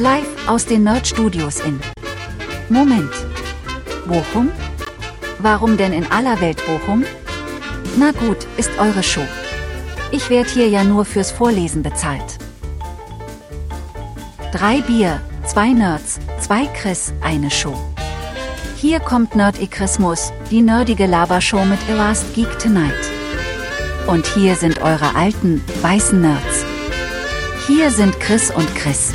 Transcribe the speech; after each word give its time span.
Live 0.00 0.48
aus 0.48 0.64
den 0.64 0.84
Nerd 0.84 1.06
Studios 1.06 1.60
in. 1.60 1.78
Moment. 2.70 3.12
Bochum? 4.06 4.50
Warum 5.40 5.76
denn 5.76 5.92
in 5.92 6.10
aller 6.10 6.40
Welt 6.40 6.56
Bochum? 6.64 7.04
Na 7.98 8.10
gut, 8.12 8.38
ist 8.56 8.70
eure 8.78 9.02
Show. 9.02 9.26
Ich 10.10 10.30
werd 10.30 10.48
hier 10.48 10.68
ja 10.68 10.84
nur 10.84 11.04
fürs 11.04 11.30
Vorlesen 11.30 11.82
bezahlt. 11.82 12.38
Drei 14.54 14.80
Bier, 14.80 15.20
zwei 15.44 15.68
Nerds, 15.74 16.18
zwei 16.40 16.64
Chris, 16.68 17.12
eine 17.20 17.50
Show. 17.50 17.76
Hier 18.76 19.00
kommt 19.00 19.36
Nerdikrismus, 19.36 20.32
die 20.50 20.62
nerdige 20.62 21.04
Labershow 21.04 21.66
mit 21.66 21.78
A 21.90 21.96
Last 21.96 22.34
Geek 22.34 22.58
Tonight. 22.58 23.04
Und 24.06 24.26
hier 24.28 24.56
sind 24.56 24.80
eure 24.80 25.14
alten, 25.14 25.62
weißen 25.82 26.22
Nerds. 26.22 26.64
Hier 27.66 27.90
sind 27.90 28.18
Chris 28.18 28.50
und 28.50 28.74
Chris. 28.74 29.12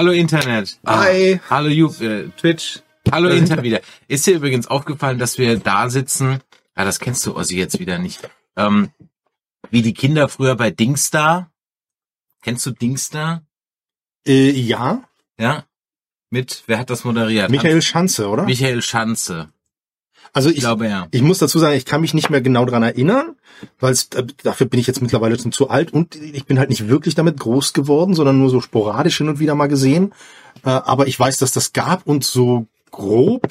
Hallo 0.00 0.12
Internet. 0.12 0.78
Hi. 0.86 1.34
Ah, 1.34 1.50
hallo 1.50 1.68
you, 1.68 1.92
äh, 2.00 2.30
Twitch. 2.38 2.80
Hallo 3.12 3.28
Internet 3.28 3.62
wieder. 3.62 3.80
Ist 4.08 4.26
dir 4.26 4.34
übrigens 4.34 4.66
aufgefallen, 4.66 5.18
dass 5.18 5.36
wir 5.36 5.58
da 5.58 5.90
sitzen? 5.90 6.38
Ah, 6.74 6.86
das 6.86 7.00
kennst 7.00 7.26
du 7.26 7.36
Ossi 7.36 7.58
jetzt 7.58 7.78
wieder 7.80 7.98
nicht. 7.98 8.26
Ähm, 8.56 8.92
wie 9.68 9.82
die 9.82 9.92
Kinder 9.92 10.30
früher 10.30 10.54
bei 10.54 10.70
Dingstar. 10.70 11.52
Kennst 12.40 12.64
du 12.64 12.70
Dingstar? 12.70 13.42
Äh, 14.26 14.52
ja, 14.52 15.04
Ja. 15.38 15.64
Mit, 16.30 16.62
wer 16.66 16.78
hat 16.78 16.88
das 16.88 17.04
moderiert? 17.04 17.50
Michael 17.50 17.82
Schanze, 17.82 18.26
oder? 18.26 18.44
Michael 18.44 18.80
Schanze. 18.80 19.52
Also 20.32 20.50
Ich 20.50 20.56
ich, 20.56 20.60
glaube 20.62 20.86
ja. 20.86 21.08
ich 21.10 21.22
muss 21.22 21.38
dazu 21.38 21.58
sagen, 21.58 21.76
ich 21.76 21.84
kann 21.84 22.00
mich 22.00 22.14
nicht 22.14 22.30
mehr 22.30 22.40
genau 22.40 22.64
dran 22.64 22.82
erinnern, 22.82 23.36
weil 23.78 23.96
dafür 24.42 24.66
bin 24.66 24.80
ich 24.80 24.86
jetzt 24.86 25.02
mittlerweile 25.02 25.38
schon 25.38 25.52
zu 25.52 25.70
alt 25.70 25.92
und 25.92 26.14
ich 26.16 26.46
bin 26.46 26.58
halt 26.58 26.70
nicht 26.70 26.88
wirklich 26.88 27.14
damit 27.14 27.38
groß 27.38 27.72
geworden, 27.72 28.14
sondern 28.14 28.38
nur 28.38 28.50
so 28.50 28.60
sporadisch 28.60 29.18
hin 29.18 29.28
und 29.28 29.40
wieder 29.40 29.54
mal 29.54 29.68
gesehen. 29.68 30.12
Äh, 30.64 30.70
aber 30.70 31.06
ich 31.06 31.18
weiß, 31.18 31.38
dass 31.38 31.52
das 31.52 31.72
gab 31.72 32.06
und 32.06 32.24
so 32.24 32.66
grob 32.90 33.46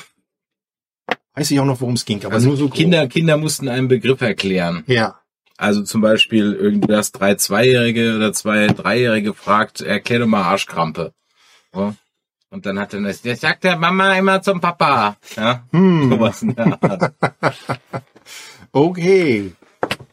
weiß 1.40 1.52
ich 1.52 1.60
auch 1.60 1.66
noch, 1.66 1.80
worum 1.80 1.94
es 1.94 2.06
ging. 2.06 2.24
Aber 2.26 2.34
Also 2.34 2.50
nur 2.50 2.58
so 2.58 2.66
grob. 2.66 2.76
Kinder, 2.76 3.08
Kinder 3.08 3.38
mussten 3.38 3.70
einen 3.70 3.88
Begriff 3.88 4.20
erklären. 4.22 4.84
Ja. 4.88 5.20
Also 5.58 5.84
zum 5.84 6.02
Beispiel 6.02 6.54
irgendwie 6.54 6.88
das 6.88 7.12
drei 7.12 7.36
Zweijährige 7.36 8.16
oder 8.16 8.34
zwei 8.34 8.68
Dreijährige 8.68 9.34
fragt, 9.34 9.82
erklär 9.82 10.20
doch 10.20 10.28
mal 10.28 10.44
Arschkrampe. 10.44 11.14
So. 11.74 11.96
Und 12.52 12.66
dann 12.66 12.80
hat 12.80 12.94
er 12.94 13.02
das, 13.02 13.22
das 13.22 13.42
sagt 13.42 13.64
der 13.64 13.78
Mama 13.78 14.14
immer 14.16 14.42
zum 14.42 14.60
Papa. 14.60 15.18
Ja, 15.36 15.64
Hm. 15.72 16.10
sowas 16.10 16.42
in 16.42 16.56
der 16.56 16.84
Art. 16.84 17.14
Okay. 18.72 19.54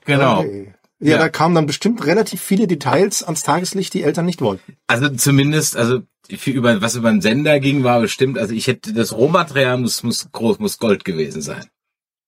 Genau. 0.04 0.40
Okay. 0.40 0.72
Ja, 0.98 1.10
Ja. 1.12 1.18
da 1.18 1.28
kamen 1.28 1.54
dann 1.54 1.66
bestimmt 1.66 2.06
relativ 2.06 2.40
viele 2.40 2.66
Details 2.66 3.22
ans 3.22 3.42
Tageslicht, 3.42 3.92
die 3.92 4.02
Eltern 4.02 4.24
nicht 4.24 4.40
wollten. 4.40 4.76
Also 4.86 5.08
zumindest, 5.10 5.76
also 5.76 6.00
für 6.34 6.50
über 6.50 6.80
was 6.80 6.94
über 6.96 7.10
den 7.10 7.20
Sender 7.20 7.60
ging, 7.60 7.84
war 7.84 8.00
bestimmt, 8.00 8.38
also 8.38 8.54
ich 8.54 8.66
hätte 8.66 8.94
das 8.94 9.12
Rohmaterial 9.12 9.76
muss 9.78 10.02
muss 10.02 10.28
groß 10.32 10.58
muss 10.58 10.78
Gold 10.78 11.04
gewesen 11.04 11.42
sein. 11.42 11.66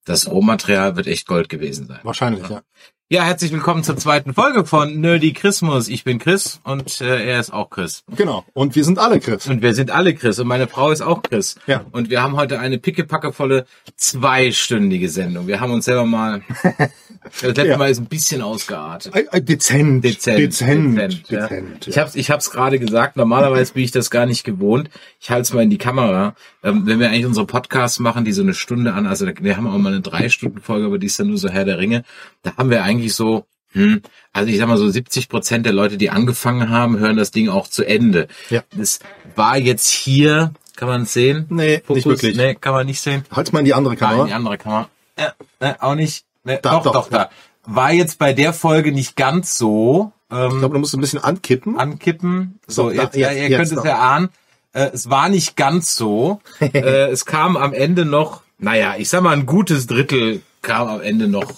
Das 0.04 0.30
Rohmaterial 0.30 0.96
wird 0.96 1.06
echt 1.06 1.26
Gold 1.26 1.48
gewesen 1.48 1.86
sein. 1.86 2.00
Wahrscheinlich, 2.02 2.42
ja. 2.48 2.56
Ja, 2.56 2.62
herzlich 3.10 3.52
willkommen 3.52 3.82
zur 3.84 3.96
zweiten 3.96 4.34
Folge 4.34 4.66
von 4.66 5.00
Nerdy 5.00 5.32
Christmas. 5.32 5.88
Ich 5.88 6.04
bin 6.04 6.18
Chris 6.18 6.60
und 6.62 7.00
äh, 7.00 7.24
er 7.26 7.40
ist 7.40 7.50
auch 7.50 7.70
Chris. 7.70 8.04
Genau. 8.14 8.44
Und 8.52 8.76
wir 8.76 8.84
sind 8.84 8.98
alle 8.98 9.18
Chris. 9.18 9.46
Und 9.46 9.62
wir 9.62 9.74
sind 9.74 9.90
alle 9.90 10.14
Chris 10.14 10.38
und 10.38 10.46
meine 10.46 10.68
Frau 10.68 10.90
ist 10.90 11.00
auch 11.00 11.22
Chris. 11.22 11.56
Ja. 11.66 11.86
Und 11.90 12.10
wir 12.10 12.22
haben 12.22 12.36
heute 12.36 12.58
eine 12.60 12.76
pickepackevolle 12.78 13.64
zweistündige 13.96 15.08
Sendung. 15.08 15.46
Wir 15.46 15.58
haben 15.60 15.72
uns 15.72 15.86
selber 15.86 16.04
mal, 16.04 16.42
das 17.24 17.42
letzte 17.42 17.66
Ja. 17.66 17.78
Mal 17.78 17.90
ist 17.90 17.98
ein 17.98 18.06
bisschen 18.06 18.42
ausgeartet. 18.42 19.14
Dezent. 19.48 20.04
Dezent. 20.04 20.38
Dezent. 20.38 20.98
Dezent, 20.98 21.28
ja. 21.30 21.40
Dezent, 21.48 21.88
Ich 21.88 21.96
hab's, 21.96 22.14
ich 22.14 22.30
hab's 22.30 22.50
gerade 22.50 22.78
gesagt. 22.78 23.16
Normalerweise 23.16 23.72
bin 23.72 23.84
ich 23.84 23.90
das 23.90 24.10
gar 24.10 24.26
nicht 24.26 24.44
gewohnt. 24.44 24.90
Ich 25.18 25.30
halte 25.30 25.42
es 25.42 25.54
mal 25.54 25.62
in 25.62 25.70
die 25.70 25.78
Kamera. 25.78 26.34
Ähm, 26.62 26.82
wenn 26.84 27.00
wir 27.00 27.08
eigentlich 27.08 27.24
unsere 27.24 27.46
Podcasts 27.46 28.00
machen, 28.00 28.26
die 28.26 28.32
so 28.32 28.42
eine 28.42 28.52
Stunde 28.52 28.92
an, 28.92 29.06
also 29.06 29.26
wir 29.40 29.56
haben 29.56 29.66
auch 29.66 29.78
mal 29.78 29.92
eine 29.92 30.02
drei 30.02 30.28
Stunden 30.28 30.60
Folge, 30.60 30.84
aber 30.84 30.98
die 30.98 31.06
ist 31.06 31.18
dann 31.18 31.28
nur 31.28 31.38
so 31.38 31.48
Herr 31.48 31.64
der 31.64 31.78
Ringe. 31.78 32.04
Da 32.42 32.56
haben 32.56 32.68
wir 32.68 32.82
eigentlich 32.82 32.97
so, 33.06 33.44
hm, 33.72 34.02
also 34.32 34.50
ich 34.50 34.58
sag 34.58 34.66
mal 34.66 34.76
so 34.78 34.88
70 34.90 35.28
Prozent 35.28 35.64
der 35.66 35.72
Leute, 35.72 35.96
die 35.98 36.10
angefangen 36.10 36.70
haben, 36.70 36.98
hören 36.98 37.16
das 37.16 37.30
Ding 37.30 37.48
auch 37.48 37.68
zu 37.68 37.84
Ende. 37.84 38.26
Ja. 38.50 38.62
Das 38.76 38.98
war 39.36 39.56
jetzt 39.56 39.88
hier, 39.88 40.52
kann 40.74 40.88
man 40.88 41.02
es 41.02 41.12
sehen? 41.12 41.46
Nee, 41.50 41.82
nicht 41.88 42.06
wirklich. 42.06 42.36
Nee, 42.36 42.54
kann 42.54 42.72
man 42.72 42.86
nicht 42.86 43.00
sehen. 43.00 43.24
Halt's 43.30 43.52
mal 43.52 43.60
in 43.60 43.64
die 43.66 43.74
andere 43.74 43.94
Ah, 43.94 43.96
Kamera. 43.96 44.22
in 44.22 44.26
die 44.28 44.34
andere 44.34 44.58
Kamera. 44.58 44.88
Ja, 45.18 45.32
ne, 45.60 45.76
auch 45.82 45.94
nicht. 45.94 46.24
Ne, 46.44 46.58
Da, 46.62 46.70
doch, 46.72 46.82
doch, 46.84 46.92
doch, 46.92 47.08
da. 47.10 47.30
War 47.66 47.92
jetzt 47.92 48.18
bei 48.18 48.32
der 48.32 48.52
Folge 48.52 48.92
nicht 48.92 49.14
ganz 49.16 49.56
so. 49.58 50.12
Ähm, 50.30 50.52
Ich 50.52 50.58
glaube, 50.58 50.74
da 50.74 50.78
musst 50.80 50.92
du 50.94 50.96
ein 50.98 51.00
bisschen 51.02 51.22
ankippen. 51.22 51.78
ankippen. 51.78 52.58
So, 52.66 52.88
So, 52.88 52.96
da, 52.96 53.02
jetzt, 53.02 53.16
ja, 53.16 53.30
jetzt, 53.30 53.36
ihr 53.42 53.48
jetzt 53.50 53.56
könnt 53.58 53.70
es 53.72 53.76
noch. 53.76 53.84
erahnen. 53.84 54.28
Äh, 54.72 54.90
es 54.94 55.10
war 55.10 55.28
nicht 55.28 55.56
ganz 55.56 55.94
so. 55.94 56.40
äh, 56.60 57.10
es 57.10 57.26
kam 57.26 57.56
am 57.56 57.72
Ende 57.74 58.04
noch, 58.06 58.42
naja, 58.58 58.94
ich 58.96 59.08
sag 59.10 59.22
mal, 59.22 59.32
ein 59.36 59.44
gutes 59.46 59.86
Drittel 59.86 60.40
kam 60.62 60.88
am 60.88 61.00
Ende 61.00 61.28
noch, 61.28 61.52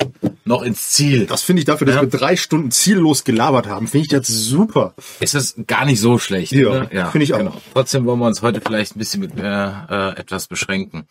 noch 0.45 0.63
ins 0.63 0.91
Ziel. 0.91 1.27
Das 1.27 1.43
finde 1.43 1.61
ich 1.61 1.67
dafür, 1.67 1.87
dass 1.87 1.97
Ja. 1.97 2.03
wir 2.03 2.09
drei 2.09 2.37
Stunden 2.37 2.71
ziellos 2.71 3.25
gelabert 3.25 3.67
haben, 3.67 3.89
finde 3.89 4.07
ich 4.07 4.13
jetzt 4.13 4.29
super. 4.29 4.95
ist 5.21 5.35
das 5.35 5.55
gar 5.67 5.85
nicht 5.85 6.01
so 6.01 6.19
schlecht. 6.19 6.53
Ja, 6.53 6.81
ne? 6.91 7.09
finde 7.11 7.25
ich 7.25 7.35
auch. 7.35 7.39
Genau. 7.39 7.61
Trotzdem 7.75 8.05
wollen 8.07 8.19
wir 8.21 8.27
uns 8.27 8.43
heute 8.43 8.61
vielleicht 8.61 8.97
ein 8.97 8.99
bisschen 8.99 9.21
mit, 9.21 9.33
äh, 9.39 9.43
äh, 9.43 10.17
etwas 10.19 10.47
beschränken. 10.47 11.05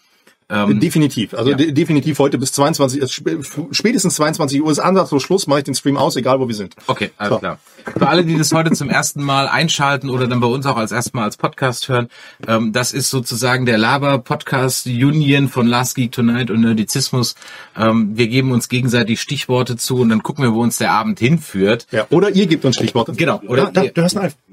Ähm, 0.52 0.80
definitiv. 0.80 1.34
Also 1.36 1.52
ja. 1.52 1.58
de 1.58 1.72
definitiv 1.72 2.18
heute 2.18 2.38
bis 2.40 2.52
22, 2.54 3.02
also 3.02 3.12
sp 3.14 3.38
spätestens 3.72 4.16
22 4.16 4.62
Uhr 4.64 4.72
ist 4.72 4.80
ansatzlos 4.80 5.22
Schluss, 5.22 5.46
mache 5.46 5.60
ich 5.60 5.66
den 5.66 5.76
Stream 5.76 5.96
aus, 5.96 6.16
egal 6.16 6.40
wo 6.40 6.48
wir 6.48 6.56
sind. 6.56 6.76
Okay, 6.88 7.12
alles 7.18 7.34
So. 7.34 7.40
klar. 7.40 7.60
Für 7.98 8.08
alle, 8.10 8.26
die 8.26 8.36
das 8.38 8.52
heute 8.52 8.72
zum 8.72 8.90
ersten 8.90 9.24
Mal 9.24 9.48
einschalten 9.48 10.10
oder 10.10 10.28
dann 10.28 10.40
bei 10.40 10.48
uns 10.48 10.66
auch 10.66 10.76
als 10.76 10.92
erstes 10.92 11.14
Mal 11.14 11.24
als 11.24 11.38
Podcast 11.38 11.88
hören, 11.88 12.10
ähm, 12.48 12.74
das 12.74 12.94
ist 12.94 13.10
sozusagen 13.10 13.66
der 13.66 13.78
Laber-Podcast 13.78 14.88
Union 14.88 15.50
von 15.50 15.68
Last 15.68 15.96
Geek 15.96 16.12
Tonight 16.12 16.50
und 16.52 16.62
Nerdizismus. 16.62 17.36
Ähm, 17.78 18.18
wir 18.18 18.28
geben 18.28 18.52
uns 18.52 18.70
gegenseitig 18.70 19.22
Stichworte 19.22 19.78
zu 19.78 19.98
und 19.98 20.10
dann 20.10 20.24
gucken 20.24 20.44
wir, 20.44 20.54
wo 20.54 20.62
uns 20.62 20.78
der 20.78 20.92
Abend 20.92 21.20
hinführt. 21.20 21.88
Ja, 21.92 22.08
oder 22.10 22.31
ihr 22.31 22.48
gebt 22.48 22.66
uns 22.66 22.76
Stichworte. 22.76 23.14
Genau, 23.14 23.40
oder 23.48 23.66
Da, 23.72 23.84
da, 23.84 23.88
du 23.88 24.02
hast 24.02 24.18
ein 24.18 24.24
iPhone. 24.26 24.49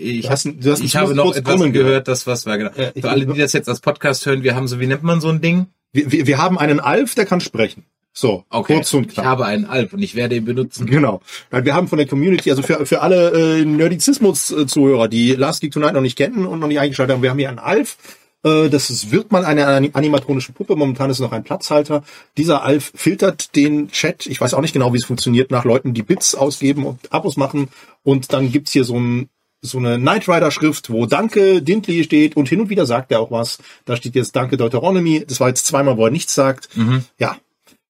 Ich, 0.00 0.22
Du 0.22 0.30
hast 0.30 0.44
du 0.46 0.70
hast 0.72 0.82
ich 0.82 0.96
habe 0.96 1.14
noch 1.14 1.24
kurz 1.24 1.36
etwas 1.36 1.52
brummeln 1.54 1.72
gehört, 1.72 2.08
das 2.08 2.26
was 2.26 2.46
war 2.46 2.56
genau. 2.58 2.70
Ja, 2.76 2.90
ich- 2.94 3.02
Für 3.02 3.10
alle, 3.10 3.26
die 3.26 3.38
das 3.38 3.52
jetzt 3.52 3.68
als 3.68 3.80
Podcast 3.80 4.24
hören, 4.26 4.42
wir 4.42 4.54
haben 4.54 4.66
so, 4.68 4.80
wie 4.80 4.86
nennt 4.86 5.02
man 5.02 5.20
so 5.20 5.28
ein 5.28 5.40
Ding? 5.40 5.66
Wir, 5.92 6.10
wir, 6.12 6.26
wir 6.26 6.38
haben 6.38 6.58
einen 6.58 6.80
Alf, 6.80 7.14
der 7.14 7.26
kann 7.26 7.40
sprechen. 7.40 7.84
So, 8.12 8.44
Okay. 8.50 8.74
kurz 8.74 8.92
und 8.92 9.06
ich 9.06 9.12
klar. 9.14 9.26
habe 9.26 9.46
einen 9.46 9.66
Alp 9.66 9.92
und 9.92 10.02
ich 10.02 10.14
werde 10.16 10.34
ihn 10.34 10.44
benutzen. 10.44 10.86
Genau. 10.86 11.20
Wir 11.52 11.74
haben 11.74 11.86
von 11.86 11.96
der 11.98 12.08
Community, 12.08 12.50
also 12.50 12.62
für, 12.62 12.84
für 12.84 13.02
alle 13.02 13.60
äh, 13.60 13.64
Nerdizismus-Zuhörer, 13.64 15.08
die 15.08 15.32
Last 15.34 15.60
Geek 15.60 15.72
Tonight 15.72 15.94
noch 15.94 16.00
nicht 16.00 16.16
kennen 16.16 16.46
und 16.46 16.58
noch 16.58 16.66
nicht 16.68 16.80
eingeschaltet 16.80 17.14
haben, 17.14 17.22
wir 17.22 17.30
haben 17.30 17.38
hier 17.38 17.48
einen 17.48 17.58
Alf. 17.60 17.96
Äh, 18.44 18.68
Das 18.68 18.90
ist, 18.90 19.10
wird 19.12 19.30
mal 19.32 19.44
eine 19.44 19.66
ani- 19.66 19.90
animatronische 19.92 20.52
Puppe. 20.52 20.74
Momentan 20.76 21.10
ist 21.10 21.18
es 21.18 21.20
noch 21.20 21.32
ein 21.32 21.44
Platzhalter. 21.44 22.02
Dieser 22.36 22.62
Alf 22.64 22.90
filtert 22.94 23.54
den 23.54 23.90
Chat. 23.90 24.26
Ich 24.26 24.40
weiß 24.40 24.54
auch 24.54 24.60
nicht 24.60 24.72
genau, 24.72 24.92
wie 24.92 24.98
es 24.98 25.04
funktioniert, 25.04 25.50
nach 25.50 25.64
Leuten, 25.64 25.94
die 25.94 26.02
Bits 26.02 26.34
ausgeben 26.34 26.84
und 26.86 27.12
Abos 27.12 27.36
machen. 27.36 27.68
Und 28.02 28.32
dann 28.32 28.50
gibt's 28.50 28.72
hier 28.72 28.84
so 28.84 28.98
ein 28.98 29.28
so 29.62 29.78
eine 29.78 29.96
Knight 29.98 30.28
Rider 30.28 30.50
Schrift, 30.50 30.90
wo 30.90 31.06
Danke 31.06 31.62
Dindley 31.62 32.04
steht 32.04 32.36
und 32.36 32.48
hin 32.48 32.60
und 32.60 32.70
wieder 32.70 32.86
sagt 32.86 33.12
er 33.12 33.20
auch 33.20 33.30
was. 33.30 33.58
Da 33.84 33.96
steht 33.96 34.14
jetzt 34.14 34.34
Danke 34.34 34.56
Deuteronomy. 34.56 35.24
Das 35.26 35.40
war 35.40 35.48
jetzt 35.48 35.66
zweimal, 35.66 35.96
wo 35.96 36.06
er 36.06 36.10
nichts 36.10 36.34
sagt. 36.34 36.74
Mhm. 36.76 37.04
Ja. 37.18 37.36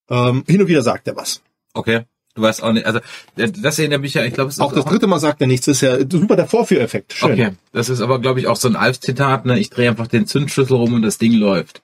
Ähm, 0.08 0.44
hin 0.46 0.60
und 0.60 0.68
wieder 0.68 0.82
sagt 0.82 1.06
er 1.06 1.16
was. 1.16 1.42
Okay. 1.72 2.02
Du 2.34 2.42
weißt 2.42 2.62
auch 2.62 2.72
nicht, 2.72 2.86
also 2.86 3.00
äh, 3.36 3.50
das 3.50 3.78
erinnert 3.78 4.00
mich 4.00 4.14
ja, 4.14 4.24
ich 4.24 4.34
glaube, 4.34 4.50
es 4.50 4.56
ist 4.56 4.60
Auch 4.60 4.72
das 4.72 4.84
dritte 4.84 5.06
Mal 5.06 5.18
sagt 5.18 5.40
er 5.40 5.46
nichts. 5.46 5.66
Das 5.66 5.76
ist 5.76 5.82
ja 5.82 5.98
super 5.98 6.36
der 6.36 6.46
Vorführeffekt. 6.46 7.12
Schön. 7.12 7.32
Okay, 7.32 7.50
das 7.72 7.88
ist 7.88 8.00
aber, 8.00 8.20
glaube 8.20 8.40
ich, 8.40 8.46
auch 8.46 8.56
so 8.56 8.68
ein 8.68 8.76
Alf-Zitat. 8.76 9.46
Ne? 9.46 9.58
Ich 9.58 9.70
drehe 9.70 9.90
einfach 9.90 10.06
den 10.06 10.26
Zündschlüssel 10.26 10.76
rum 10.76 10.94
und 10.94 11.02
das 11.02 11.18
Ding 11.18 11.32
läuft. 11.32 11.82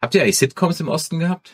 Habt 0.00 0.14
ihr 0.14 0.22
eigentlich 0.22 0.38
Sitcoms 0.38 0.80
im 0.80 0.88
Osten 0.88 1.18
gehabt? 1.18 1.52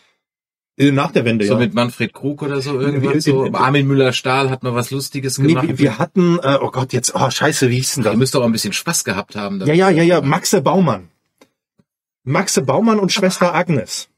Äh, 0.79 0.93
Nach 0.93 1.11
der 1.11 1.25
Wende, 1.25 1.45
So 1.47 1.55
ja. 1.55 1.59
mit 1.59 1.75
Manfred 1.75 2.13
Krug 2.15 2.41
oder 2.43 2.63
so 2.63 2.81
irgendwas? 2.81 3.25
So? 3.25 3.53
Armin 3.53 3.87
Müller-Stahl 3.89 4.49
hat 4.49 4.63
mal 4.63 4.75
was 4.75 4.91
Lustiges 4.91 5.37
Nee, 5.39 5.49
gemacht. 5.49 5.67
wir, 5.69 5.79
wir 5.79 5.99
hatten, 5.99 6.39
äh, 6.43 6.57
oh 6.61 6.71
Gott, 6.71 6.93
jetzt, 6.93 7.15
oh 7.15 7.29
scheiße, 7.31 7.69
wie 7.69 7.77
hieß 7.77 7.97
denn 7.97 8.05
Ihr 8.05 8.11
das? 8.11 8.17
müsst 8.19 8.35
doch 8.35 8.43
auch 8.43 8.47
ein 8.47 8.53
bisschen 8.53 8.73
Spaß 8.73 9.05
gehabt 9.05 9.35
haben. 9.37 9.61
Ja, 9.67 9.75
ja, 9.75 9.91
ja, 9.91 10.03
ja, 10.05 10.21
Maxe 10.21 10.63
Baumann. 10.63 11.09
Maxe 12.25 12.63
Baumann 12.63 12.99
und 12.99 13.13
Schwester 13.13 13.55
Agnes. 13.55 14.09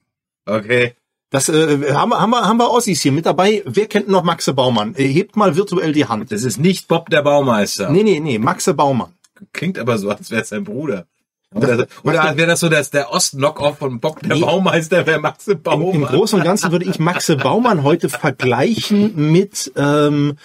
Okay. 0.47 0.95
Das 1.31 1.49
äh, 1.49 1.93
haben, 1.95 2.11
wir- 2.11 2.21
haben, 2.21 2.31
wir, 2.31 2.41
haben 2.43 2.57
wir 2.57 2.71
Ossis 2.71 3.01
hier 3.03 3.13
mit 3.13 3.25
dabei. 3.25 3.63
Wer 3.65 3.87
kennt 3.87 4.09
noch 4.09 4.25
Maxe 4.25 4.53
Baumann? 4.53 4.95
Äh, 4.97 5.07
hebt 5.07 5.37
mal 5.37 5.55
virtuell 5.57 5.93
die 5.93 6.07
Hand. 6.07 6.33
Das 6.33 6.43
ist 6.43 6.59
nicht 6.59 6.89
Bob 6.89 7.09
der 7.09 7.23
Baumeister. 7.23 7.89
Nee, 7.91 8.03
nee, 8.03 8.19
nee, 8.21 8.39
Maxe 8.39 8.75
Baumann. 8.75 9.13
Klingt 9.53 9.79
aber 9.79 9.97
so, 9.97 10.11
als 10.11 10.31
wäre 10.31 10.43
es 10.43 10.49
sein 10.49 10.65
Bruder. 10.65 11.07
Oder, 11.53 11.87
oder 12.05 12.37
wäre 12.37 12.47
das 12.47 12.61
so, 12.61 12.69
dass 12.69 12.91
der 12.91 13.11
Ost-Knockoff 13.13 13.79
von 13.79 13.99
Bob 13.99 14.21
der 14.21 14.35
Nee. 14.37 14.41
Baumeister 14.41 15.05
wäre 15.07 15.19
Maxe 15.19 15.53
Im, 15.53 15.63
Baumann. 15.63 15.95
Im 15.95 16.05
Großen 16.05 16.39
und 16.39 16.45
Ganzen 16.45 16.71
würde 16.71 16.85
ich 16.85 16.99
Maxe 17.01 17.37
Baumann 17.37 17.83
heute 17.83 18.09
vergleichen 18.09 19.33
mit 19.33 19.73
ähm, 19.77 20.37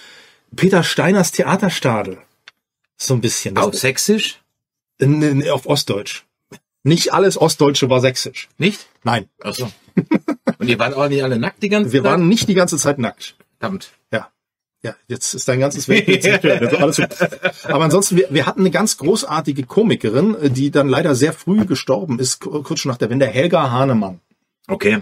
Peter 0.56 0.82
Steiners 0.84 1.32
Theaterstadel. 1.32 2.18
So 2.98 3.14
ein 3.14 3.22
bisschen. 3.22 3.56
Auf 3.58 3.76
Sächsisch? 3.76 4.42
in, 4.98 5.22
in, 5.22 5.50
auf 5.50 5.68
Ostdeutsch. 5.68 6.24
Nicht 6.84 7.14
alles 7.14 7.38
Ostdeutsche 7.40 7.90
war 7.90 8.00
sächsisch. 8.00 8.48
Nicht? 8.58 8.88
Nein. 9.04 9.28
Ach 9.44 9.54
so. 9.54 9.72
Und 10.60 10.68
ihr 10.68 10.80
wart 10.80 10.94
auch 10.96 11.08
nicht 11.10 11.24
alle 11.24 11.38
nackt 11.38 11.62
die 11.62 11.70
ganze 11.70 11.92
Wir 11.92 12.02
Zeit? 12.04 12.12
waren 12.12 12.28
nicht 12.28 12.48
die 12.48 12.54
ganze 12.54 12.78
Zeit 12.78 12.98
nackt. 13.00 13.36
Verdammt. 13.60 13.92
Ja. 14.12 14.30
Ja, 14.86 14.96
jetzt 15.08 15.34
ist 15.34 15.48
dein 15.48 15.60
ganzes 15.60 15.88
Weltbild. 15.90 16.46
Also 16.46 16.78
alles. 16.78 17.00
Aber 17.64 17.84
ansonsten, 17.84 18.18
wir, 18.18 18.28
wir 18.30 18.46
hatten 18.46 18.60
eine 18.60 18.70
ganz 18.70 18.98
großartige 18.98 19.64
Komikerin, 19.64 20.36
äh, 20.36 20.50
die 20.52 20.70
dann 20.70 20.88
leider 20.88 21.16
sehr 21.16 21.34
früh 21.34 21.66
gestorben 21.66 22.20
ist, 22.20 22.40
ku- 22.42 22.62
kurz 22.62 22.86
nach 22.86 22.98
der 22.98 23.10
Wende, 23.10 23.26
Helga 23.26 23.72
Hahnemann. 23.72 24.20
Okay. 24.68 25.00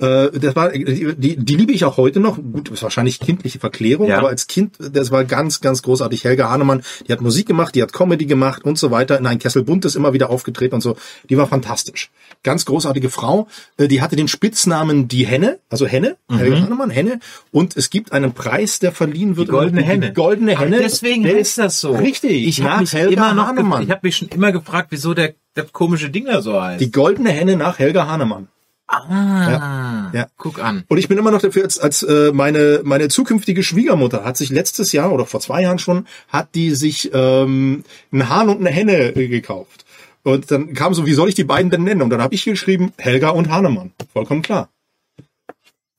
Äh, 0.00 0.30
das 0.40 0.56
war, 0.56 0.70
die, 0.72 1.14
die, 1.16 1.36
die 1.36 1.56
liebe 1.56 1.72
ich 1.72 1.84
auch 1.84 1.96
heute 1.96 2.18
noch. 2.18 2.36
Gut, 2.36 2.68
ist 2.70 2.82
wahrscheinlich 2.82 3.20
kindliche 3.20 3.60
Verklärung, 3.60 4.08
Ja. 4.08 4.18
aber 4.18 4.28
als 4.28 4.48
Kind, 4.48 4.76
das 4.80 5.10
war 5.12 5.24
ganz, 5.24 5.60
ganz 5.60 5.82
großartig. 5.82 6.24
Helga 6.24 6.50
Hahnemann, 6.50 6.82
die 7.06 7.12
hat 7.12 7.20
Musik 7.20 7.46
gemacht, 7.46 7.74
die 7.76 7.82
hat 7.82 7.92
Comedy 7.92 8.26
gemacht 8.26 8.64
und 8.64 8.76
so 8.78 8.90
weiter. 8.90 9.16
In 9.18 9.26
ein 9.26 9.38
Kessel 9.38 9.62
Buntes 9.62 9.94
immer 9.94 10.12
wieder 10.12 10.30
aufgetreten 10.30 10.74
und 10.74 10.80
so. 10.80 10.96
Die 11.30 11.36
war 11.36 11.46
fantastisch. 11.46 12.10
Ganz 12.42 12.64
großartige 12.64 13.08
Frau. 13.08 13.46
Äh, 13.76 13.86
Die 13.88 14.02
hatte 14.02 14.16
den 14.16 14.26
Spitznamen 14.28 15.06
die 15.06 15.26
Henne, 15.26 15.58
also 15.70 15.86
Henne, 15.86 16.16
Helga 16.28 16.60
Hahnemann, 16.62 16.90
Henne. 16.90 17.20
Und 17.52 17.76
es 17.76 17.88
gibt 17.90 18.10
einen 18.12 18.32
Preis, 18.32 18.80
der 18.80 18.90
verliehen 18.90 19.36
wird. 19.36 19.46
Mhm. 19.48 19.52
Die 19.52 19.56
goldene 19.58 19.82
Die 19.82 19.86
Henne. 19.88 20.12
goldene 20.12 20.54
Ach, 20.56 20.60
Henne. 20.62 20.78
deswegen 20.78 21.22
Der 21.22 21.36
heißt 21.36 21.58
das 21.58 21.80
so. 21.80 21.92
Richtig. 21.92 22.46
Ich 22.48 22.62
habe 22.62 22.80
mich 22.80 22.92
Helga 22.92 23.12
immer 23.12 23.34
noch, 23.34 23.46
Hahnemann. 23.46 23.82
ich 23.84 23.90
habe 23.90 24.00
mich 24.02 24.16
schon 24.16 24.28
immer 24.28 24.50
gefragt, 24.50 24.88
wieso 24.90 25.14
der, 25.14 25.34
der 25.54 25.64
komische 25.64 26.10
Ding 26.10 26.24
da 26.26 26.42
so 26.42 26.60
heißt. 26.60 26.80
die 26.80 26.90
goldene 26.90 27.30
Henne 27.30 27.56
nach 27.56 27.78
Helga 27.78 28.08
Hahnemann. 28.08 28.48
Ah, 28.96 30.10
Ja. 30.12 30.26
guck 30.36 30.62
an. 30.62 30.84
Und 30.88 30.98
ich 30.98 31.08
bin 31.08 31.18
immer 31.18 31.30
noch 31.30 31.40
dafür, 31.42 31.64
als, 31.64 31.78
als 31.78 32.02
äh, 32.02 32.32
meine, 32.32 32.80
meine 32.84 33.08
zukünftige 33.08 33.62
Schwiegermutter 33.62 34.24
hat 34.24 34.36
sich 34.36 34.50
letztes 34.50 34.92
Jahr 34.92 35.12
oder 35.12 35.26
vor 35.26 35.40
zwei 35.40 35.62
Jahren 35.62 35.78
schon, 35.78 36.06
hat 36.28 36.54
die 36.54 36.74
sich 36.74 37.10
ähm, 37.12 37.84
einen 38.12 38.28
Hahn 38.28 38.48
und 38.48 38.58
eine 38.60 38.70
Henne 38.70 39.16
äh, 39.16 39.28
gekauft. 39.28 39.84
Und 40.22 40.50
dann 40.50 40.72
kam 40.74 40.94
so, 40.94 41.04
wie 41.06 41.12
soll 41.12 41.28
ich 41.28 41.34
die 41.34 41.44
beiden 41.44 41.70
denn 41.70 41.84
nennen? 41.84 42.00
Und 42.02 42.10
dann 42.10 42.22
habe 42.22 42.34
ich 42.34 42.44
geschrieben, 42.44 42.92
Helga 42.98 43.30
und 43.30 43.50
Hahnemann. 43.50 43.92
Vollkommen 44.12 44.42
klar. 44.42 44.70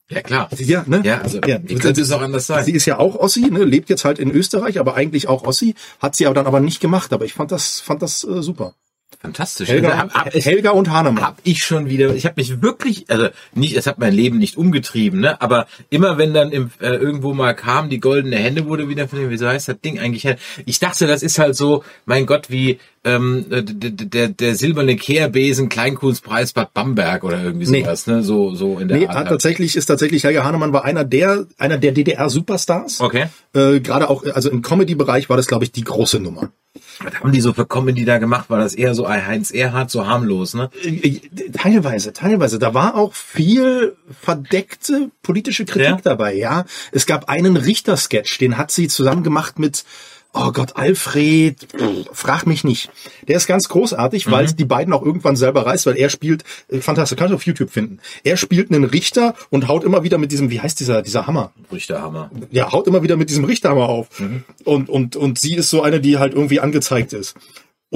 Ja 0.08 0.22
klar. 0.22 0.48
Ja, 0.56 0.84
ne? 0.86 1.00
Ja, 1.04 1.20
also 1.20 1.40
Ja. 1.46 1.58
wie 1.64 1.74
könnte 1.76 2.00
es 2.00 2.12
auch 2.12 2.20
anders 2.20 2.46
sein? 2.46 2.64
Sie 2.64 2.72
ist 2.72 2.86
ja 2.86 2.98
auch 2.98 3.16
Ossi, 3.16 3.50
ne? 3.50 3.64
lebt 3.64 3.88
jetzt 3.90 4.04
halt 4.04 4.18
in 4.20 4.30
Österreich, 4.30 4.78
aber 4.78 4.94
eigentlich 4.94 5.28
auch 5.28 5.42
Ossi. 5.44 5.74
Hat 6.00 6.14
sie 6.14 6.26
aber 6.26 6.34
dann 6.34 6.46
aber 6.46 6.60
nicht 6.60 6.80
gemacht. 6.80 7.12
Aber 7.12 7.24
ich 7.24 7.34
fand 7.34 7.50
das, 7.50 7.80
fand 7.80 8.02
das 8.02 8.22
äh, 8.24 8.40
super. 8.42 8.74
Fantastisch. 9.20 9.68
Helga, 9.68 9.96
hab, 9.96 10.12
hab, 10.14 10.34
ich, 10.34 10.44
Helga 10.44 10.70
und 10.70 10.90
Hahnemann. 10.90 11.24
hab 11.24 11.38
ich 11.42 11.64
schon 11.64 11.88
wieder, 11.88 12.14
ich 12.14 12.26
habe 12.26 12.34
mich 12.36 12.60
wirklich, 12.60 13.06
also 13.08 13.28
nicht, 13.54 13.76
es 13.76 13.86
hat 13.86 13.98
mein 13.98 14.12
Leben 14.12 14.38
nicht 14.38 14.56
umgetrieben, 14.56 15.20
ne? 15.20 15.40
Aber 15.40 15.66
immer 15.90 16.18
wenn 16.18 16.34
dann 16.34 16.52
im, 16.52 16.70
äh, 16.80 16.90
irgendwo 16.96 17.32
mal 17.32 17.54
kam, 17.54 17.88
die 17.88 17.98
goldene 17.98 18.36
Hände 18.36 18.66
wurde 18.66 18.88
wieder 18.88 19.08
von 19.08 19.18
dem, 19.18 19.30
wieso 19.30 19.48
heißt 19.48 19.68
das 19.68 19.80
Ding 19.80 19.98
eigentlich? 19.98 20.28
Ich 20.66 20.78
dachte, 20.80 21.06
das 21.06 21.22
ist 21.22 21.38
halt 21.38 21.56
so, 21.56 21.82
mein 22.04 22.26
Gott, 22.26 22.50
wie 22.50 22.78
ähm, 23.04 23.46
äh, 23.50 23.62
d- 23.62 23.90
d- 23.90 24.04
der, 24.06 24.28
der 24.28 24.54
silberne 24.54 24.96
Kehrbesen 24.96 25.68
Kleinkunstpreis 25.68 26.52
Bad 26.52 26.74
Bamberg 26.74 27.24
oder 27.24 27.42
irgendwie 27.42 27.66
Nee. 27.70 27.82
sowas, 27.84 28.06
ne? 28.06 28.22
So, 28.22 28.54
so 28.54 28.78
in 28.78 28.88
der 28.88 28.98
Nee, 28.98 29.06
Art. 29.06 29.16
halt. 29.16 29.28
tatsächlich 29.28 29.76
ist 29.76 29.86
tatsächlich 29.86 30.24
Helga 30.24 30.44
Hahnemann 30.44 30.72
war 30.72 30.84
einer 30.84 31.04
der 31.04 31.46
einer 31.58 31.78
der 31.78 31.92
DDR 31.92 32.28
Superstars. 32.28 33.00
Okay. 33.00 33.26
Äh, 33.54 33.80
Gerade 33.80 34.10
auch 34.10 34.24
also 34.34 34.50
im 34.50 34.62
Comedy 34.62 34.94
Bereich 34.94 35.28
war 35.30 35.36
das 35.36 35.46
glaube 35.46 35.64
ich 35.64 35.72
die 35.72 35.84
große 35.84 36.18
Nummer. 36.20 36.50
Was 37.02 37.20
haben 37.20 37.32
die 37.32 37.40
so 37.40 37.52
für 37.52 37.66
Comedy 37.66 38.04
da 38.04 38.18
gemacht? 38.18 38.50
War 38.50 38.58
das 38.58 38.74
eher 38.74 38.94
so 38.94 39.06
ein 39.06 39.26
Heinz 39.26 39.50
Erhardt, 39.50 39.90
so 39.90 40.06
harmlos, 40.06 40.54
ne? 40.54 40.70
Äh, 40.82 41.20
Teilweise, 41.52 42.12
teilweise. 42.12 42.58
Da 42.58 42.74
war 42.74 42.94
auch 42.94 43.14
viel 43.14 43.96
verdeckte 44.22 45.10
politische 45.22 45.64
Kritik 45.64 45.88
Ja? 45.88 45.98
dabei, 46.02 46.34
ja. 46.34 46.64
Es 46.92 47.06
gab 47.06 47.28
einen 47.28 47.56
Richter-Sketch, 47.56 48.38
den 48.38 48.56
hat 48.58 48.70
sie 48.70 48.88
zusammen 48.88 49.22
gemacht 49.22 49.58
mit, 49.58 49.84
oh 50.32 50.52
Gott, 50.52 50.76
Alfred, 50.76 51.66
frag 52.12 52.46
mich 52.46 52.64
nicht. 52.64 52.90
Der 53.28 53.36
ist 53.36 53.46
ganz 53.46 53.68
großartig, 53.68 54.30
weil 54.30 54.44
es 54.44 54.56
die 54.56 54.64
beiden 54.64 54.92
auch 54.92 55.02
irgendwann 55.02 55.36
selber 55.36 55.66
reißt, 55.66 55.86
weil 55.86 55.96
er 55.96 56.10
spielt, 56.10 56.44
äh, 56.68 56.80
fantastisch, 56.80 57.16
kannst 57.18 57.32
du 57.32 57.36
auf 57.36 57.46
YouTube 57.46 57.70
finden. 57.70 58.00
Er 58.22 58.36
spielt 58.36 58.70
einen 58.70 58.84
Richter 58.84 59.34
und 59.50 59.68
haut 59.68 59.84
immer 59.84 60.02
wieder 60.02 60.18
mit 60.18 60.32
diesem, 60.32 60.50
wie 60.50 60.60
heißt 60.60 60.78
dieser, 60.80 61.02
dieser 61.02 61.26
Hammer? 61.26 61.52
Richterhammer. 61.72 62.30
ja, 62.50 62.70
haut 62.72 62.86
immer 62.86 63.02
wieder 63.02 63.16
mit 63.16 63.30
diesem 63.30 63.44
Richterhammer 63.44 63.88
auf. 63.88 64.08
Und, 64.64 64.88
und, 64.88 65.16
und 65.16 65.38
sie 65.38 65.54
ist 65.54 65.70
so 65.70 65.82
eine, 65.82 66.00
die 66.00 66.18
halt 66.18 66.34
irgendwie 66.34 66.60
angezeigt 66.60 67.12
ist. 67.12 67.34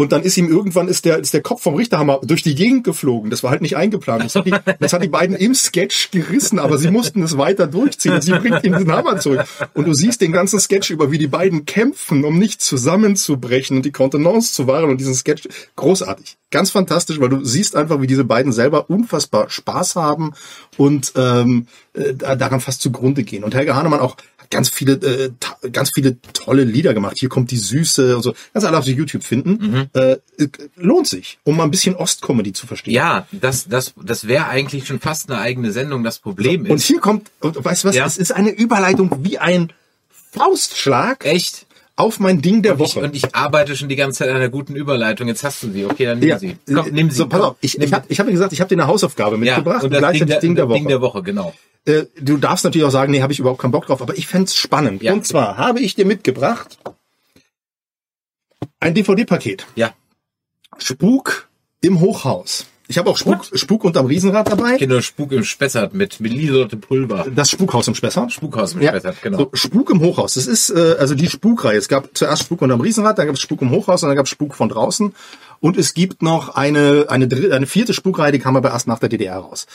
Und 0.01 0.13
dann 0.13 0.23
ist 0.23 0.39
ihm 0.39 0.49
irgendwann 0.49 0.89
ist 0.89 1.05
der, 1.05 1.19
ist 1.19 1.35
der 1.35 1.43
Kopf 1.43 1.63
vom 1.63 1.75
Richterhammer 1.75 2.21
durch 2.23 2.43
die 2.43 2.55
Gegend 2.55 2.85
geflogen. 2.85 3.29
Das 3.31 3.43
war 3.43 3.51
halt 3.51 3.61
nicht 3.61 3.77
eingeplant. 3.77 4.25
Das 4.25 4.35
hat 4.35 4.47
die, 4.47 4.55
das 4.81 4.95
hat 4.95 5.03
die 5.03 5.09
beiden 5.09 5.37
im 5.37 5.55
Sketch 5.55 6.11
gerissen, 6.11 6.59
aber 6.59 6.79
sie 6.79 6.91
mussten 6.91 7.23
es 7.23 7.37
weiter 7.37 7.67
durchziehen. 7.67 8.15
Und 8.15 8.23
sie 8.23 8.33
bringt 8.33 8.65
ihm 8.65 8.73
den 8.79 8.91
Hammer 8.91 9.19
zurück. 9.19 9.45
Und 9.75 9.87
du 9.87 9.93
siehst 9.93 10.23
den 10.23 10.33
ganzen 10.33 10.59
Sketch 10.59 10.89
über, 10.91 11.13
wie 11.13 11.19
die 11.19 11.27
beiden 11.27 11.67
kämpfen, 11.67 12.25
um 12.25 12.39
nicht 12.39 12.63
zusammenzubrechen 12.63 13.77
und 13.77 13.85
die 13.85 13.93
Kontenance 13.93 14.55
zu 14.55 14.67
wahren. 14.67 14.89
Und 14.89 14.99
diesen 15.01 15.15
Sketch, 15.15 15.47
großartig. 15.77 16.39
Ganz 16.51 16.71
fantastisch, 16.71 17.21
weil 17.21 17.29
du 17.29 17.45
siehst 17.45 17.77
einfach, 17.77 18.01
wie 18.01 18.07
diese 18.07 18.25
beiden 18.25 18.53
selber 18.53 18.89
unfassbar 18.89 19.51
Spaß 19.51 19.97
haben 19.97 20.33
und 20.79 21.13
ähm, 21.15 21.67
äh, 21.93 22.15
da- 22.15 22.37
daran 22.37 22.61
fast 22.61 22.81
zugrunde 22.81 23.23
gehen. 23.23 23.45
Und 23.45 23.55
Helge 23.55 23.77
Hahnemann 23.77 24.01
auch 24.01 24.17
ganz 24.51 24.69
viele, 24.69 24.95
äh, 24.95 25.31
ganz 25.71 25.91
viele 25.95 26.21
tolle 26.33 26.65
Lieder 26.65 26.93
gemacht. 26.93 27.17
Hier 27.19 27.29
kommt 27.29 27.51
die 27.53 27.57
Süße 27.57 28.17
und 28.17 28.23
so. 28.23 28.35
Kannst 28.53 28.67
alle 28.67 28.79
auf 28.79 28.85
YouTube 28.87 29.23
finden. 29.23 29.89
Äh, 29.95 30.13
äh, 30.39 30.49
lohnt 30.77 31.07
sich, 31.07 31.39
um 31.45 31.57
mal 31.57 31.65
ein 31.65 31.71
bisschen 31.71 31.95
Ostcomedy 31.95 32.53
zu 32.53 32.67
verstehen. 32.67 32.93
Ja, 32.95 33.27
das, 33.33 33.69
das, 33.69 33.95
das 34.03 34.27
wäre 34.27 34.49
eigentlich 34.49 34.87
schon 34.87 35.01
fast 35.01 35.31
eine 35.31 35.41
eigene 35.41 35.71
Sendung. 35.73 36.03
Das 36.05 36.19
Problem 36.19 36.63
Und 36.63 36.77
ist, 36.77 36.85
hier 36.87 37.01
kommt, 37.01 37.31
und 37.41 37.65
weißt 37.65 37.85
du 37.85 37.89
was, 37.89 37.95
Ja. 37.97 38.05
es 38.07 38.19
ist 38.19 38.33
eine 38.33 38.51
Überleitung 38.51 39.25
wie 39.25 39.39
ein 39.39 39.73
Faustschlag 40.33 41.25
echt, 41.25 41.67
auf 42.01 42.21
mein 42.21 42.43
Ding 42.43 42.63
der 42.63 42.75
ich, 42.75 42.79
Woche. 42.79 43.01
und 43.01 43.15
ich 43.15 43.35
arbeite 43.35 43.77
schon 43.77 43.89
die 43.89 43.97
ganze 43.97 44.19
Zeit 44.19 44.31
an 44.31 44.37
einer 44.37 44.49
guten 44.49 44.75
Überleitung. 44.75 45.29
Jetzt 45.29 45.45
hast 45.45 45.63
du 45.63 45.71
sie. 45.71 45.85
Okay, 45.85 46.07
dann 46.07 46.19
nimm 46.19 46.39
sie. 46.39 46.57
Komm, 46.67 46.89
nimm 46.91 47.11
sie. 47.11 47.17
So, 47.17 47.29
pass 47.29 47.41
auf, 47.41 47.57
ich, 47.61 47.79
Nimm 47.79 47.87
ich 47.87 47.93
habe 47.93 48.07
hab 48.09 48.27
dir 48.27 48.33
gesagt, 48.33 48.53
ich 48.53 48.61
habe 48.61 48.69
dir 48.69 48.81
eine 48.83 48.87
Hausaufgabe 48.87 49.37
ja, 49.37 49.57
mitgebracht 49.57 49.85
und 49.85 49.93
das 49.93 50.13
Ding 50.13 50.27
der, 50.27 50.41
Ding 50.41 50.55
der 50.55 50.69
Woche. 50.69 50.79
Ding 50.79 50.89
der 50.89 51.01
Woche, 51.01 51.23
genau. 51.23 51.55
Äh, 51.85 52.05
du 52.21 52.37
darfst 52.37 52.65
natürlich 52.65 52.87
auch 52.87 52.91
sagen, 52.91 53.13
nee, 53.13 53.23
habe 53.23 53.33
ich 53.33 53.39
überhaupt 53.39 53.61
keinen 53.61 53.71
Bock 53.71 53.87
drauf, 53.87 54.03
aber 54.03 54.17
ich 54.17 54.27
fänd's 54.27 54.57
spannend. 54.57 55.03
Ja. 55.03 55.13
Und 55.13 55.27
zwar 55.27 55.57
habe 55.57 55.81
ich 55.81 55.95
dir 55.95 56.07
mitgebracht 56.07 56.79
ein 58.81 58.95
DVD-Paket. 58.95 59.67
Ja, 59.77 59.93
Spuk 60.79 61.49
im 61.81 62.01
Hochhaus. 62.01 62.67
Ich 62.91 62.99
habe 62.99 63.09
auch 63.09 63.17
Spuk, 63.17 63.47
Spuk 63.53 63.85
unterm 63.85 64.07
Riesenrad 64.07 64.51
dabei. 64.51 64.77
Kinder 64.77 65.01
Spuk 65.01 65.31
im 65.31 65.45
Spessart 65.45 65.95
mit, 65.95 66.19
mit 66.19 66.33
Lieselotte 66.33 66.77
Pulver. 66.77 67.25
Das 67.33 67.49
Spukhaus 67.49 67.87
im 67.87 67.95
Spessart. 67.95 68.33
Spukhaus 68.33 68.75
im 68.75 68.83
Ja, 68.83 68.91
Spessart, 68.91 69.23
genau. 69.23 69.39
so, 69.39 69.51
Spuk 69.53 69.91
im 69.91 70.01
Hochhaus. 70.01 70.35
Das 70.35 70.49
ist 70.49 70.71
äh, 70.71 70.97
also 70.99 71.15
die 71.15 71.29
Spukreihe. 71.29 71.79
Es 71.79 71.87
gab 71.87 72.09
zuerst 72.15 72.43
Spuk 72.43 72.63
unterm 72.63 72.81
Riesenrad, 72.81 73.17
dann 73.17 73.27
gab 73.27 73.37
es 73.37 73.41
Spuk 73.43 73.63
im 73.63 73.71
Hochhaus 73.71 74.03
und 74.03 74.09
dann 74.09 74.17
gab 74.17 74.27
es 74.27 74.31
Spuk 74.31 74.57
von 74.57 74.69
draußen. 74.69 75.15
Und 75.61 75.77
es 75.77 75.93
gibt 75.95 76.23
noch 76.23 76.55
eine, 76.57 77.07
eine, 77.09 77.29
dritte, 77.29 77.55
eine 77.55 77.67
vierte 77.67 77.93
Spukreihe, 77.93 78.33
die 78.33 78.39
kam 78.39 78.57
aber 78.57 78.71
erst 78.71 78.87
nach 78.89 78.99
der 78.99 79.11
DDR 79.11 79.37
raus. 79.37 79.67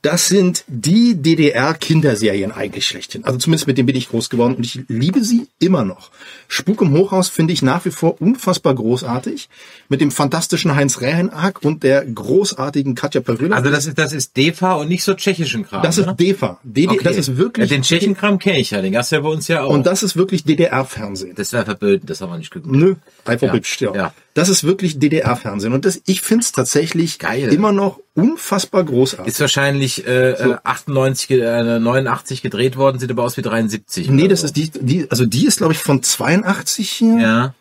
Das 0.00 0.28
sind 0.28 0.64
die 0.68 1.14
DDR-Kinderserien 1.20 2.50
eigentlich 2.50 2.86
schlechthin. 2.86 3.24
Also 3.24 3.38
zumindest 3.38 3.66
mit 3.66 3.76
denen 3.76 3.86
bin 3.86 3.96
ich 3.96 4.08
groß 4.08 4.30
geworden 4.30 4.54
und 4.54 4.64
ich 4.64 4.80
liebe 4.88 5.22
sie 5.22 5.48
immer 5.60 5.84
noch. 5.84 6.10
Spuk 6.48 6.80
im 6.80 6.92
Hochhaus 6.92 7.28
finde 7.28 7.52
ich 7.52 7.62
nach 7.62 7.84
wie 7.84 7.90
vor 7.90 8.20
unfassbar 8.22 8.74
großartig. 8.74 9.48
Mit 9.88 10.00
dem 10.00 10.10
fantastischen 10.10 10.74
Heinz 10.74 11.00
Rehenark 11.00 11.62
und 11.62 11.82
der 11.82 12.04
großartigen 12.04 12.94
Katja 12.94 13.20
Perüller. 13.20 13.56
Also 13.56 13.70
das 13.70 13.86
ist, 13.86 13.98
das 13.98 14.12
ist 14.12 14.36
DEFA 14.36 14.74
und 14.74 14.88
nicht 14.88 15.04
so 15.04 15.14
tschechischen 15.14 15.66
Kram. 15.66 15.82
das 15.82 15.98
ist 15.98 16.08
DEFA. 16.18 16.58
DD, 16.62 16.94
Okay. 16.94 17.00
Das 17.02 17.16
ist 17.16 17.36
wirklich 17.36 17.68
Ja, 17.70 17.76
den 17.76 17.82
Tschechenkram 17.82 18.38
kenne 18.38 18.60
ich 18.60 18.70
ja, 18.70 18.80
den 18.80 18.92
gab's 18.92 19.10
ja 19.10 19.20
bei 19.20 19.28
uns 19.28 19.48
ja 19.48 19.62
auch. 19.62 19.70
und 19.70 19.84
das 19.86 20.02
ist 20.02 20.16
wirklich 20.16 20.44
DDR-Fernsehen. 20.44 21.34
das 21.34 21.52
wäre 21.52 21.64
verböten, 21.64 22.06
das 22.06 22.20
haben 22.20 22.30
wir 22.30 22.38
nicht 22.38 22.50
geguckt. 22.52 22.74
Nö, 22.74 22.94
einfach 23.24 23.48
Ja, 23.48 23.52
hübsch, 23.52 23.80
ja. 23.80 23.94
ja. 23.94 24.14
Das 24.34 24.48
ist 24.48 24.64
wirklich 24.64 24.98
DDR-Fernsehen. 25.36 25.72
Und 25.72 25.84
das, 25.84 26.00
ich 26.06 26.20
find's 26.22 26.52
tatsächlich 26.52 27.18
Geil. 27.18 27.52
immer 27.52 27.72
noch 27.72 28.00
unfassbar 28.14 28.84
großartig. 28.84 29.26
Ist 29.32 29.40
wahrscheinlich 29.40 30.06
äh, 30.06 30.30
äh, 30.32 30.56
98, 30.64 31.28
ge- 31.28 31.40
äh, 31.40 31.78
89 31.78 32.42
gedreht 32.42 32.76
worden, 32.76 32.98
sieht 32.98 33.10
aber 33.10 33.22
aus 33.24 33.36
wie 33.36 33.42
73. 33.42 34.08
nee, 34.10 34.28
das 34.28 34.40
so. 34.40 34.46
ist 34.46 34.56
die, 34.56 34.70
die, 34.70 35.10
also 35.10 35.26
die 35.26 35.46
ist, 35.46 35.58
glaube 35.58 35.72
ich, 35.72 35.78
von 35.78 36.02
82 36.02 36.90
hier. 36.90 37.18
Ja, 37.18 37.54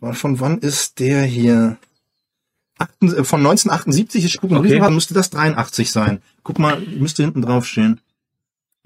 War 0.00 0.14
Von 0.14 0.40
wann 0.40 0.58
ist 0.58 0.98
der 0.98 1.22
hier? 1.22 1.76
Äh, 2.78 3.24
von 3.24 3.40
1978 3.40 4.24
ist 4.24 4.32
Spuk 4.32 4.50
im 4.50 4.56
Okay. 4.58 4.90
Müsste 4.90 5.14
das 5.14 5.30
83 5.30 5.90
sein. 5.92 6.20
Guck 6.42 6.58
mal, 6.58 6.78
müsste 6.80 7.22
hinten 7.22 7.42
drauf 7.42 7.66
stehen. 7.66 8.00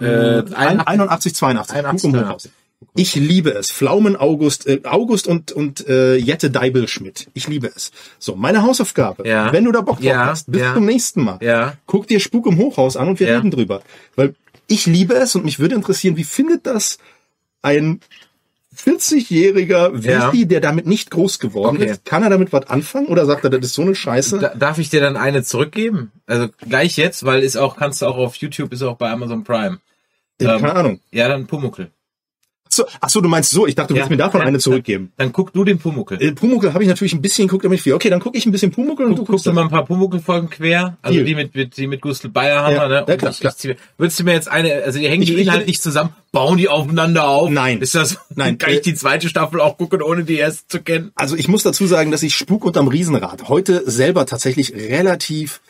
äh, 0.01 0.43
Ein- 0.55 0.81
81, 0.81 1.35
82. 1.35 1.77
81, 1.77 2.01
Spuk 2.11 2.21
im 2.21 2.27
Hochhaus. 2.29 2.49
Ich 2.95 3.15
liebe 3.17 3.51
es. 3.51 3.73
Pflaumen 3.73 4.17
August, 4.17 4.67
äh, 4.67 4.81
August 4.85 5.27
und, 5.27 5.51
und 5.53 5.87
äh, 5.89 6.17
Jette 6.17 6.51
Deibelschmidt. 6.51 7.29
Ich 7.35 7.49
liebe 7.49 7.71
es. 7.75 7.91
So, 8.19 8.37
meine 8.37 8.63
Hausaufgabe. 8.63 9.27
Ja. 9.29 9.53
Wenn 9.53 9.65
du 9.65 9.73
da 9.73 9.81
Bock 9.81 9.97
drauf 9.97 10.05
Ja, 10.05 10.27
hast, 10.27 10.51
bis 10.51 10.61
ja. 10.63 10.75
zum 10.75 10.87
nächsten 10.87 11.23
Mal. 11.25 11.39
Ja. 11.43 11.75
Guck 11.87 12.07
dir 12.07 12.21
Spuk 12.21 12.47
im 12.47 12.57
Hochhaus 12.59 12.97
an 12.97 13.09
und 13.09 13.21
wir 13.21 13.29
reden 13.29 13.51
drüber. 13.51 13.83
Weil 14.17 14.35
ich 14.69 14.87
liebe 14.87 15.15
es 15.15 15.35
und 15.35 15.45
mich 15.45 15.59
würde 15.59 15.75
interessieren, 15.75 16.17
wie 16.17 16.25
findet 16.25 16.67
das 16.67 16.99
ein 17.63 18.01
40-jähriger 18.77 19.99
Ja. 20.05 20.33
Willi, 20.33 20.47
der 20.47 20.61
damit 20.61 20.87
nicht 20.87 21.11
groß 21.11 21.39
geworden 21.39 21.77
Okay. 21.77 21.91
ist? 21.91 22.05
Kann 22.05 22.23
er 22.23 22.31
damit 22.31 22.53
was 22.53 22.69
anfangen 22.69 23.07
oder 23.09 23.27
sagt 23.27 23.45
er, 23.45 23.51
das 23.51 23.61
ist 23.67 23.75
so 23.75 23.83
eine 23.83 23.95
Scheiße? 23.95 24.39
Da, 24.39 24.55
darf 24.55 24.79
ich 24.79 24.91
dir 24.91 25.01
dann 25.01 25.17
eine 25.17 25.43
zurückgeben? 25.43 26.13
Also 26.27 26.49
gleich 26.69 26.97
jetzt, 26.97 27.25
weil 27.25 27.43
ist 27.43 27.57
auch, 27.57 27.77
kannst 27.77 28.03
du 28.03 28.07
auch 28.07 28.17
auf 28.17 28.37
YouTube, 28.37 28.73
ist 28.73 28.83
auch 28.83 28.97
bei 28.97 29.11
Amazon 29.11 29.43
Prime. 29.45 29.79
Äh, 30.39 30.45
Keine 30.45 30.75
Ahnung. 30.75 31.01
Ja, 31.11 31.29
dann 31.29 31.47
Pumuckel. 31.47 31.91
So, 32.79 32.85
ach 33.01 33.09
so, 33.11 33.21
du 33.21 33.29
meinst 33.29 33.51
so. 33.51 33.67
Ich 33.67 33.75
dachte, 33.75 33.89
du 33.89 33.95
willst 33.97 34.09
Ja, 34.09 34.17
mir 34.17 34.17
davon 34.17 34.41
ja, 34.41 34.47
eine 34.47 34.59
zurückgeben. 34.59 35.13
Dann 35.19 35.33
guck 35.33 35.53
du 35.53 35.65
den 35.65 35.79
Pumuckel. 35.79 36.21
Äh, 36.23 36.33
Pumuckel 36.33 36.73
habe 36.73 36.83
ich 36.83 36.89
natürlich 36.89 37.13
ein 37.13 37.21
bisschen 37.21 37.47
geguckt, 37.49 37.65
damit 37.65 37.79
ich 37.79 37.83
viel. 37.83 37.93
Okay, 37.93 38.09
dann 38.11 38.21
gucke 38.21 38.39
ich 38.39 38.47
ein 38.47 38.53
bisschen 38.53 38.71
Pumuckel 38.71 39.05
und 39.07 39.13
du 39.13 39.19
Guck, 39.19 39.27
guckst 39.29 39.45
guckst 39.45 39.47
du 39.47 39.51
dann. 39.51 39.57
mal 39.57 39.63
ein 39.65 39.69
paar 39.69 39.85
Pumuckel-Folgen 39.85 40.49
quer, 40.51 40.97
also 41.03 41.15
Deal. 41.15 41.25
die 41.27 41.35
mit, 41.35 41.55
mit, 41.55 41.77
die 41.77 41.87
mit 41.87 42.01
Gustl 42.01 42.29
Bayerhammer, 42.31 42.75
Ja, 42.75 42.89
ne? 42.89 43.05
ja, 43.07 43.17
klar, 43.17 43.33
klar. 43.33 43.55
ich, 43.63 43.77
würdest 43.99 44.19
du 44.21 44.25
mir 44.25 44.33
jetzt 44.33 44.49
eine, 44.49 44.73
also 44.85 44.99
die 44.99 45.09
hängen 45.09 45.23
Ich- 45.23 45.29
die 45.35 45.65
nicht 45.67 45.83
zusammen, 45.83 46.11
bauen 46.33 46.57
die 46.59 46.69
aufeinander 46.69 47.29
auf? 47.29 47.51
Nein. 47.51 47.81
Ist 47.81 47.95
das, 47.95 48.19
Nein, 48.35 48.59
kann 48.59 48.71
ich 48.71 48.79
äh, 48.79 48.83
die 48.83 48.95
zweite 48.95 49.29
Staffel 49.29 49.61
auch 49.61 49.77
gucken, 49.77 50.01
ohne 50.03 50.25
die 50.25 50.37
erste 50.37 50.67
zu 50.69 50.81
kennen? 50.83 51.11
Also 51.15 51.37
ich 51.37 51.49
muss 51.49 51.63
dazu 51.63 51.87
sagen, 51.87 52.11
dass 52.11 52.23
ich 52.23 52.35
Spuk 52.37 52.65
unterm 52.65 52.89
Riesenrad 52.89 53.49
heute 53.49 53.83
selber 53.91 54.27
tatsächlich 54.27 54.73
relativ 54.75 55.61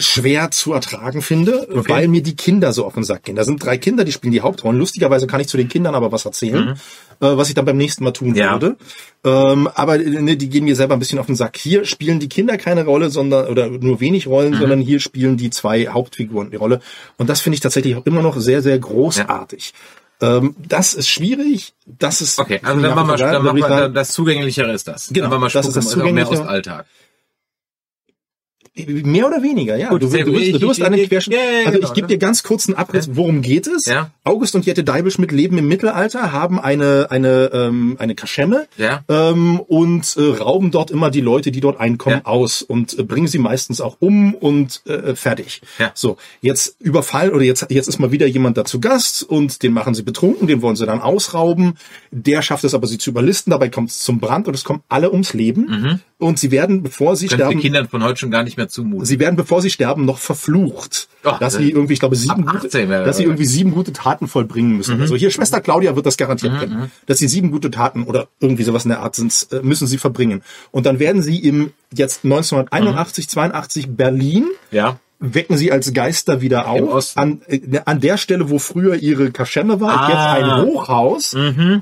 schwer 0.00 0.50
zu 0.50 0.72
ertragen 0.72 1.22
finde, 1.22 1.68
Okay. 1.70 1.88
weil 1.92 2.08
mir 2.08 2.22
die 2.22 2.34
Kinder 2.34 2.72
so 2.72 2.84
auf 2.86 2.94
den 2.94 3.04
Sack 3.04 3.22
gehen. 3.24 3.36
Da 3.36 3.44
sind 3.44 3.62
drei 3.64 3.78
Kinder, 3.78 4.02
die 4.04 4.12
spielen 4.12 4.32
die 4.32 4.40
Hauptrollen. 4.40 4.78
Lustigerweise 4.78 5.26
kann 5.26 5.40
ich 5.40 5.48
zu 5.48 5.56
den 5.56 5.68
Kindern 5.68 5.94
aber 5.94 6.10
was 6.10 6.24
erzählen, 6.24 6.70
äh, 6.70 6.76
was 7.20 7.48
ich 7.48 7.54
dann 7.54 7.64
beim 7.66 7.76
nächsten 7.76 8.02
Mal 8.02 8.12
tun 8.12 8.30
Mhm. 8.30 8.34
Ja. 8.34 8.52
würde. 8.52 8.76
Ähm, 9.24 9.68
aber 9.74 9.98
ne, 9.98 10.36
die 10.36 10.48
gehen 10.48 10.64
mir 10.64 10.74
selber 10.74 10.94
ein 10.94 10.98
bisschen 10.98 11.18
auf 11.18 11.26
den 11.26 11.36
Sack. 11.36 11.56
Hier 11.58 11.84
spielen 11.84 12.18
die 12.18 12.28
Kinder 12.28 12.56
keine 12.56 12.84
Rolle, 12.84 13.10
sondern 13.10 13.46
oder 13.48 13.68
nur 13.68 14.00
wenig 14.00 14.26
Mhm. 14.26 14.32
Rollen, 14.32 14.54
sondern 14.54 14.80
hier 14.80 14.98
spielen 15.00 15.36
die 15.36 15.50
zwei 15.50 15.86
Hauptfiguren 15.88 16.50
die 16.50 16.56
Rolle. 16.56 16.80
Und 17.18 17.28
das 17.28 17.40
finde 17.42 17.54
ich 17.54 17.60
tatsächlich 17.60 17.94
auch 17.96 18.06
immer 18.06 18.22
noch 18.22 18.38
sehr, 18.40 18.62
sehr 18.62 18.78
großartig. 18.78 19.74
Ähm, 20.22 20.54
das 20.58 20.94
ist 20.94 21.08
schwierig. 21.08 21.72
Das 21.86 22.20
ist 22.20 22.38
Okay, 22.38 22.60
also 22.62 22.80
dann 22.80 22.94
machen 22.94 23.08
wir, 23.08 23.16
dann 23.16 23.42
machen 23.42 23.58
wir, 23.58 23.88
das 23.88 24.12
Zugänglichere 24.12 24.72
ist 24.72 24.86
das. 24.88 25.08
Genau, 25.08 25.28
dann 25.28 25.40
machen 25.40 25.52
wir 25.52 25.60
das 25.60 25.66
ist 25.66 25.76
das 25.76 25.98
auch 25.98 26.10
mehr 26.10 26.28
aus. 26.28 26.40
Alltag. 26.40 26.86
Mehr 28.76 29.26
oder 29.26 29.42
weniger, 29.42 29.76
ja. 29.76 29.88
Gut, 29.88 30.00
du, 30.02 30.06
du, 30.08 30.16
Ich- 30.38 30.58
du 30.58 30.70
einen 30.84 30.94
ich- 31.00 31.08
Querschnitt. 31.08 31.36
ja, 31.36 31.42
ja, 31.44 31.58
also 31.66 31.72
genau, 31.78 31.88
ich 31.88 31.92
gebe 31.94 32.06
ne? 32.06 32.14
dir 32.14 32.18
ganz 32.18 32.44
kurz 32.44 32.68
einen 32.68 32.76
Abriss, 32.78 33.10
worum 33.14 33.42
geht 33.42 33.66
es? 33.66 33.86
Ja. 33.86 34.12
August 34.22 34.54
und 34.54 34.64
Jette 34.64 34.84
Deibelschmidt 34.84 35.32
leben 35.32 35.58
im 35.58 35.66
Mittelalter, 35.66 36.30
haben 36.30 36.60
eine 36.60 37.08
eine 37.10 37.50
ähm, 37.52 37.96
eine 37.98 38.14
Kaschemme 38.14 38.68
Ja. 38.76 39.02
ähm, 39.08 39.58
und 39.58 40.16
äh, 40.16 40.22
rauben 40.40 40.70
dort 40.70 40.92
immer 40.92 41.10
die 41.10 41.20
Leute, 41.20 41.50
die 41.50 41.60
dort 41.60 41.80
einkommen, 41.80 42.20
Ja. 42.24 42.30
aus 42.30 42.62
und 42.62 42.96
äh, 42.96 43.02
bringen 43.02 43.26
sie 43.26 43.38
meistens 43.38 43.80
auch 43.80 43.96
um 43.98 44.34
und 44.34 44.82
äh, 44.86 45.16
fertig. 45.16 45.62
Ja. 45.80 45.90
So, 45.94 46.16
jetzt 46.40 46.76
überfallen 46.80 47.32
oder 47.32 47.42
jetzt 47.44 47.66
jetzt 47.70 47.88
ist 47.88 47.98
mal 47.98 48.12
wieder 48.12 48.26
jemand 48.28 48.56
da 48.56 48.64
zu 48.64 48.78
Gast 48.80 49.24
und 49.24 49.64
den 49.64 49.72
machen 49.72 49.94
sie 49.94 50.04
betrunken, 50.04 50.46
den 50.46 50.62
wollen 50.62 50.76
sie 50.76 50.86
dann 50.86 51.00
ausrauben. 51.00 51.74
Der 52.12 52.40
schafft 52.40 52.62
es 52.64 52.72
aber, 52.74 52.86
sie 52.86 52.98
zu 52.98 53.10
überlisten. 53.10 53.50
Dabei 53.50 53.68
kommt 53.68 53.90
es 53.90 53.98
zum 53.98 54.20
Brand 54.20 54.46
und 54.46 54.54
es 54.54 54.62
kommen 54.62 54.82
alle 54.88 55.10
ums 55.10 55.34
Leben. 55.34 56.00
Und 56.18 56.38
sie 56.38 56.50
werden, 56.50 56.82
bevor 56.82 57.16
sie 57.16 57.26
Können 57.28 57.38
den 57.38 57.46
sterben, 57.46 57.60
Kindern 57.60 57.88
von 57.88 58.04
heute 58.04 58.18
schon 58.18 58.30
gar 58.30 58.42
nicht 58.44 58.58
mehr 58.60 58.68
zumuten. 58.68 59.04
Sie 59.06 59.18
werden, 59.18 59.36
bevor 59.36 59.62
sie 59.62 59.70
sterben, 59.70 60.04
noch 60.04 60.18
verflucht, 60.18 61.08
Oh, 61.24 61.30
dass 61.30 61.38
das- 61.38 61.56
sie 61.56 61.70
irgendwie, 61.70 61.94
ich 61.94 62.00
glaube, 62.00 62.16
sieben, 62.16 62.46
gute, 62.46 62.66
18 62.66 62.88
wäre- 62.88 63.04
dass 63.04 63.16
sie 63.16 63.24
irgendwie 63.24 63.44
sieben 63.46 63.72
gute 63.72 63.92
Taten 63.92 64.28
vollbringen 64.28 64.76
müssen. 64.76 65.00
Also 65.00 65.16
hier 65.16 65.30
Schwester 65.30 65.60
Claudia 65.60 65.96
wird 65.96 66.06
das 66.06 66.16
garantiert 66.16 66.58
kennen, 66.60 66.90
dass 67.06 67.18
sie 67.18 67.28
sieben 67.28 67.50
gute 67.50 67.70
Taten 67.70 68.04
oder 68.04 68.28
irgendwie 68.40 68.62
sowas 68.64 68.84
in 68.84 68.90
der 68.90 69.00
Art 69.00 69.14
sind, 69.16 69.48
äh, 69.52 69.60
müssen 69.62 69.86
sie 69.86 69.98
verbringen. 69.98 70.42
Und 70.70 70.86
dann 70.86 70.98
werden 70.98 71.22
sie 71.22 71.38
im 71.38 71.72
jetzt 71.92 72.24
1981, 72.24 73.28
82 73.28 73.88
Berlin 73.96 74.44
ja. 74.70 74.98
wecken 75.18 75.58
sie 75.58 75.70
als 75.72 75.92
Geister 75.92 76.40
wieder 76.40 76.68
auf. 76.68 77.12
An, 77.16 77.42
äh, 77.48 77.60
an 77.84 78.00
der 78.00 78.16
Stelle, 78.16 78.48
wo 78.48 78.58
früher 78.58 78.94
ihre 78.94 79.30
Kaschemme 79.32 79.78
war, 79.80 80.00
Ah. 80.00 80.08
jetzt 80.38 80.44
ein 80.44 80.64
Hochhaus. 80.66 81.36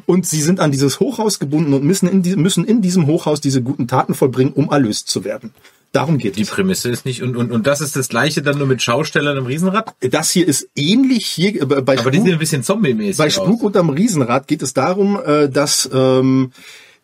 Und 0.06 0.26
sie 0.26 0.42
sind 0.42 0.58
an 0.58 0.72
dieses 0.72 0.98
Hochhaus 0.98 1.38
gebunden 1.38 1.72
und 1.74 1.84
müssen 1.84 2.08
in, 2.08 2.22
die, 2.22 2.34
müssen 2.36 2.64
in 2.64 2.82
diesem 2.82 3.06
Hochhaus 3.06 3.40
diese 3.40 3.62
guten 3.62 3.86
Taten 3.86 4.14
vollbringen, 4.14 4.52
um 4.52 4.70
erlöst 4.70 5.08
zu 5.08 5.24
werden. 5.24 5.52
Darum 5.92 6.18
geht 6.18 6.36
Die 6.36 6.42
es. 6.42 6.50
Prämisse 6.50 6.90
ist 6.90 7.06
nicht, 7.06 7.22
und, 7.22 7.36
und, 7.36 7.50
und 7.50 7.66
das 7.66 7.80
ist 7.80 7.96
das 7.96 8.08
gleiche 8.08 8.42
dann 8.42 8.58
nur 8.58 8.66
mit 8.66 8.82
Schaustellern 8.82 9.38
im 9.38 9.46
Riesenrad? 9.46 9.94
Das 10.00 10.30
hier 10.30 10.46
ist 10.46 10.68
ähnlich 10.76 11.26
hier 11.26 11.62
äh, 11.62 11.64
bei 11.64 11.98
Aber 11.98 12.10
die 12.10 12.18
Spuk, 12.18 12.26
sehen 12.26 12.32
ein 12.34 12.38
bisschen 12.38 12.62
zombie-mäßig 12.62 13.16
bei 13.16 13.26
aus. 13.26 13.32
Spuk 13.32 13.62
unterm 13.62 13.88
Riesenrad 13.88 14.46
geht 14.48 14.62
es 14.62 14.74
darum, 14.74 15.18
äh, 15.24 15.48
dass 15.48 15.88
ähm, 15.92 16.52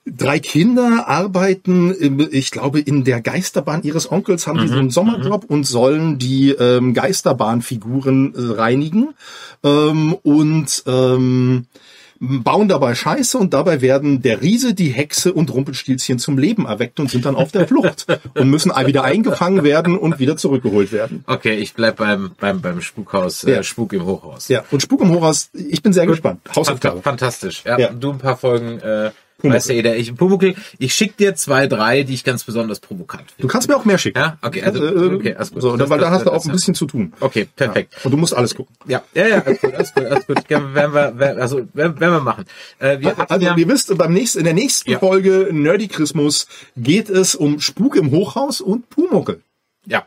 drei 0.06 0.38
Kinder 0.38 1.08
arbeiten, 1.08 2.28
ich 2.30 2.50
glaube, 2.50 2.80
in 2.80 3.04
der 3.04 3.22
Geisterbahn 3.22 3.82
ihres 3.84 4.10
Onkels 4.10 4.46
haben 4.46 4.58
die 4.58 4.66
Mhm, 4.66 4.68
so 4.68 4.78
einen 4.78 4.90
Sommerjob 4.90 5.44
und 5.44 5.64
sollen 5.64 6.18
die 6.18 6.50
ähm, 6.50 6.92
Geisterbahnfiguren 6.92 8.34
äh, 8.34 8.52
reinigen 8.54 9.14
ähm, 9.62 10.12
und 10.22 10.82
ähm, 10.86 11.66
bauen 12.43 12.69
dabei 12.69 12.95
Scheiße 12.95 13.38
und 13.38 13.54
dabei 13.54 13.81
werden 13.81 14.23
der 14.23 14.40
Riese, 14.43 14.75
die 14.75 14.88
Hexe 14.88 15.33
und 15.33 15.52
Rumpelstilzchen 15.52 16.19
zum 16.19 16.38
Leben 16.38 16.66
erweckt 16.66 17.00
und 17.00 17.11
sind 17.11 17.25
dann 17.25 17.35
auf 17.37 17.52
der 17.52 17.66
Flucht 17.69 18.07
und 18.35 18.49
müssen 18.50 18.73
wieder 18.87 19.04
eingefangen 19.04 19.62
werden 19.64 19.97
und 19.99 20.19
wieder 20.19 20.37
zurückgeholt 20.37 20.93
werden. 20.93 21.25
Okay, 21.26 21.54
ich 21.54 21.75
bleib 21.75 21.97
beim, 21.97 22.33
beim, 22.40 22.61
beim 22.61 22.81
Spukhaus, 22.81 23.43
Ja. 23.43 23.57
äh, 23.57 23.62
Spuk 23.64 23.93
im 23.93 24.04
Hochhaus. 24.07 24.49
Ja, 24.49 24.64
und 24.71 24.81
Spuk 24.83 25.00
im 25.00 25.11
Hochhaus, 25.11 25.50
ich 25.52 25.83
bin 25.83 25.93
sehr 25.93 26.07
gespannt. 26.07 26.40
Hausaufgabe. 26.54 26.99
Fant- 27.00 27.02
Fantastisch. 27.02 27.62
Ja, 27.64 27.78
Ja. 27.78 27.88
Du 27.93 28.11
ein 28.11 28.19
paar 28.19 28.37
Folgen, 28.37 28.78
äh, 28.81 29.11
Pumuckl. 29.44 29.56
weißt 29.56 29.68
ja 29.68 29.74
jeder. 29.74 29.96
Ich, 29.96 30.14
Pumuckl, 30.14 30.54
ich 30.78 30.94
schick 30.94 31.16
dir 31.16 31.34
zwei, 31.34 31.66
drei, 31.66 32.02
die 32.02 32.14
ich 32.14 32.24
ganz 32.24 32.44
besonders 32.44 32.80
provokant 32.80 33.22
Du 33.30 33.34
finde. 33.36 33.52
kannst 33.52 33.68
mir 33.68 33.76
auch 33.76 33.84
mehr 33.84 33.98
schicken. 33.98 34.18
Ja, 34.18 34.38
okay, 34.42 34.62
also, 34.62 34.84
Äh, 34.84 35.14
okay, 35.14 35.34
alles 35.34 35.52
gut. 35.52 35.62
So, 35.62 35.76
Das- 35.76 35.88
weil 35.90 35.98
da 35.98 36.04
das- 36.10 36.14
hast 36.20 36.26
du 36.26 36.30
auch 36.32 36.44
ein 36.44 36.52
bisschen 36.52 36.74
zu 36.74 36.86
tun. 36.86 37.12
Okay, 37.20 37.46
perfekt. 37.56 37.94
Und 38.04 38.10
du 38.10 38.16
musst 38.16 38.34
alles 38.34 38.54
gucken. 38.54 38.74
Ja, 38.86 39.02
ja, 39.14 39.26
ja, 39.28 39.42
alles 39.44 39.60
gut, 39.60 39.74
alles 39.74 39.94
gut, 39.94 40.04
alles 40.04 40.26
gut. 40.26 40.38
Ja, 40.48 40.74
werden 40.74 40.94
wir, 40.94 41.18
werden, 41.18 41.40
also, 41.40 41.56
werden, 41.72 42.00
werden 42.00 42.12
wir 42.14 42.20
machen. 42.20 42.44
Äh, 42.78 43.00
wir 43.00 43.14
Also 43.30 43.46
ja, 43.46 43.56
ihr 43.56 43.68
wisst, 43.68 43.96
beim 43.96 44.12
nächsten, 44.12 44.38
in 44.38 44.44
der 44.44 44.54
nächsten 44.54 44.90
Ja. 44.90 44.98
Folge 44.98 45.48
Nerdy 45.52 45.88
Christmas 45.88 46.46
geht 46.76 47.08
es 47.10 47.34
um 47.34 47.60
Spuk 47.60 47.96
im 47.96 48.10
Hochhaus 48.10 48.60
und 48.60 48.88
Pumuckel. 48.90 49.40
ja, 49.86 50.04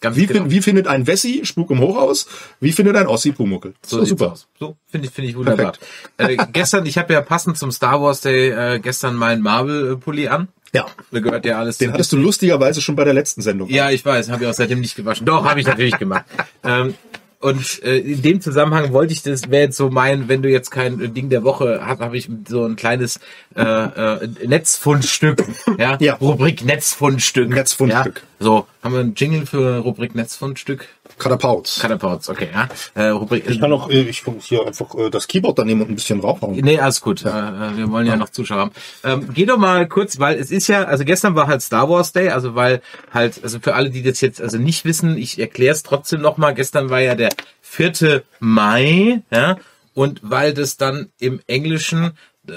ganz 0.00 0.16
Wie, 0.16 0.26
genau. 0.26 0.42
fin- 0.42 0.50
wie 0.50 0.60
findet 0.62 0.86
ein 0.86 1.06
Wessi 1.06 1.42
Spuk 1.44 1.70
im 1.70 1.80
Hochhaus? 1.80 2.26
Wie 2.60 2.72
findet 2.72 2.96
ein 2.96 3.06
Ossi 3.06 3.32
Pumuckel? 3.32 3.74
So 3.84 4.04
sieht's 4.04 4.22
aus. 4.22 4.48
So 4.58 4.76
finde 4.86 5.06
ich 5.08 5.12
finde 5.14 5.30
ich 5.30 5.36
wunderbar. 5.36 5.72
Äh, 6.16 6.36
gestern, 6.52 6.86
ich 6.86 6.98
habe 6.98 7.12
ja 7.12 7.20
passend 7.20 7.58
zum 7.58 7.70
Star 7.72 8.00
Wars 8.02 8.20
Day 8.20 8.50
äh, 8.50 8.78
gestern 8.80 9.14
meinen 9.16 9.42
Marvel 9.42 9.96
Pulli 9.96 10.28
an. 10.28 10.48
Ja. 10.74 10.86
Da 11.10 11.20
gehört 11.20 11.46
ja 11.46 11.58
alles. 11.58 11.78
Den 11.78 11.92
hattest 11.94 12.12
du 12.12 12.18
lustigerweise 12.18 12.82
schon 12.82 12.94
bei 12.94 13.04
der 13.04 13.14
letzten 13.14 13.40
Sendung. 13.40 13.70
Ja, 13.70 13.90
ich 13.90 14.04
weiß, 14.04 14.30
habe 14.30 14.44
ich 14.44 14.50
auch 14.50 14.54
seitdem 14.54 14.80
nicht 14.80 14.96
gewaschen. 14.96 15.24
Doch, 15.24 15.44
habe 15.48 15.60
ich 15.60 15.66
natürlich 15.66 15.96
gemacht. 15.98 16.24
Ähm, 16.64 16.94
und 17.40 17.82
äh, 17.84 17.98
in 17.98 18.22
dem 18.22 18.40
Zusammenhang 18.40 18.92
wollte 18.92 19.12
ich 19.12 19.22
das, 19.22 19.48
wäre 19.48 19.64
jetzt 19.64 19.76
so 19.76 19.90
mein, 19.90 20.28
wenn 20.28 20.42
du 20.42 20.50
jetzt 20.50 20.70
kein 20.70 21.00
äh, 21.00 21.08
Ding 21.08 21.28
der 21.28 21.44
Woche 21.44 21.80
hast, 21.84 22.00
habe 22.00 22.16
ich 22.16 22.28
so 22.48 22.64
ein 22.64 22.74
kleines 22.74 23.20
äh, 23.54 23.62
äh, 23.62 24.28
Netzfundstück, 24.44 25.44
ja, 25.78 25.96
Ja. 26.00 26.14
Rubrik 26.14 26.64
Netzfundstück. 26.64 27.48
Netzfundstück. 27.50 28.22
Ja? 28.40 28.44
So, 28.44 28.66
haben 28.82 28.92
wir 28.92 29.00
einen 29.00 29.14
Jingle 29.14 29.46
für 29.46 29.78
Rubrik 29.78 30.16
Netzfundstück? 30.16 30.88
Katapauz. 31.18 31.80
Katapauts, 31.80 32.28
okay, 32.28 32.48
ja. 32.52 32.68
Äh, 32.94 33.08
Rubrik, 33.08 33.44
Ich 33.48 33.60
kann 33.60 33.72
auch, 33.72 33.90
äh, 33.90 34.02
ich 34.02 34.24
kann 34.24 34.36
hier 34.40 34.66
einfach 34.66 34.94
äh, 34.94 35.10
das 35.10 35.26
Keyboard 35.26 35.58
da 35.58 35.64
nehmen 35.64 35.82
und 35.82 35.90
ein 35.90 35.94
bisschen 35.94 36.20
draufhauen. 36.20 36.56
Nee, 36.56 36.78
alles 36.78 37.00
gut. 37.00 37.22
Äh, 37.22 37.76
wir 37.76 37.90
wollen 37.90 38.06
ja 38.06 38.16
noch 38.16 38.28
Zuschauer 38.28 38.60
haben. 38.60 38.70
Ähm, 39.04 39.28
geh 39.34 39.46
doch 39.46 39.58
mal 39.58 39.86
kurz, 39.88 40.18
weil 40.18 40.38
es 40.38 40.50
ist 40.50 40.68
ja, 40.68 40.84
also 40.84 41.04
gestern 41.04 41.34
war 41.34 41.46
halt 41.46 41.62
Star 41.62 41.88
Wars 41.88 42.12
Day, 42.12 42.30
also 42.30 42.54
weil 42.54 42.80
halt, 43.12 43.42
also 43.42 43.58
für 43.60 43.74
alle, 43.74 43.90
die 43.90 44.02
das 44.02 44.20
jetzt 44.20 44.40
also 44.40 44.58
nicht 44.58 44.84
wissen, 44.84 45.16
ich 45.16 45.38
erkläre 45.38 45.74
es 45.74 45.82
trotzdem 45.82 46.20
noch 46.20 46.36
mal. 46.36 46.52
Gestern 46.52 46.90
war 46.90 47.00
ja 47.00 47.14
der 47.14 47.30
4. 47.62 48.22
Mai, 48.40 49.22
ja, 49.30 49.56
und 49.94 50.20
weil 50.22 50.54
das 50.54 50.76
dann 50.76 51.10
im 51.18 51.40
Englischen 51.46 52.12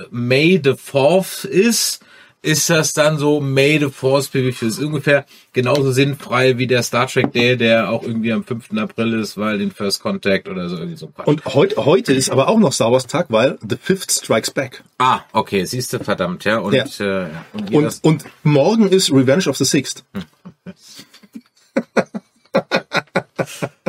May 0.10 0.62
the 0.63 0.72
4th 0.72 1.46
ist, 1.46 2.01
ist 2.44 2.70
das 2.70 2.94
dann 2.94 3.18
so 3.20 3.40
May 3.40 3.78
the 3.80 3.90
Force 3.90 4.28
be 4.30 4.44
with 4.44 4.62
you. 4.62 4.68
Das 4.68 4.78
ist 4.78 4.84
ungefähr 4.84 5.26
genauso 5.54 5.92
sinnfrei 5.92 6.58
wie 6.58 6.66
der 6.68 6.82
Star 6.82 7.08
Trek 7.08 7.32
Day, 7.32 7.56
der 7.56 7.90
auch 7.90 8.04
irgendwie 8.04 8.32
am 8.34 8.44
5. 8.44 8.72
April 8.78 9.20
ist, 9.20 9.38
weil 9.38 9.60
den 9.60 9.72
First 9.72 10.02
Contact 10.02 10.50
oder 10.50 10.68
so 10.68 10.78
irgendwie 10.78 10.98
so 10.98 11.08
Quatsch. 11.08 11.28
Und 11.28 11.46
heute, 11.46 11.86
heute 11.86 12.14
ist 12.14 12.32
aber 12.32 12.48
auch 12.48 12.58
noch 12.58 12.74
Star 12.74 12.92
Wars 12.92 13.06
Tag, 13.06 13.28
weil 13.30 13.60
The 13.68 13.78
Fifth 13.80 14.12
Strikes 14.12 14.52
Back. 14.52 14.84
Ah, 14.98 15.22
okay, 15.34 15.66
siehst 15.66 15.94
du, 15.94 16.00
verdammt, 16.00 16.44
ja. 16.44 16.58
Und, 16.58 16.74
Ja. 16.74 16.86
Äh, 16.86 17.30
und, 17.54 17.74
Und, 17.74 18.00
und 18.04 18.26
morgen 18.44 18.88
ist 18.88 19.12
Revenge 19.12 19.48
of 19.48 19.58
the 19.58 19.66
Sixth. 19.66 20.04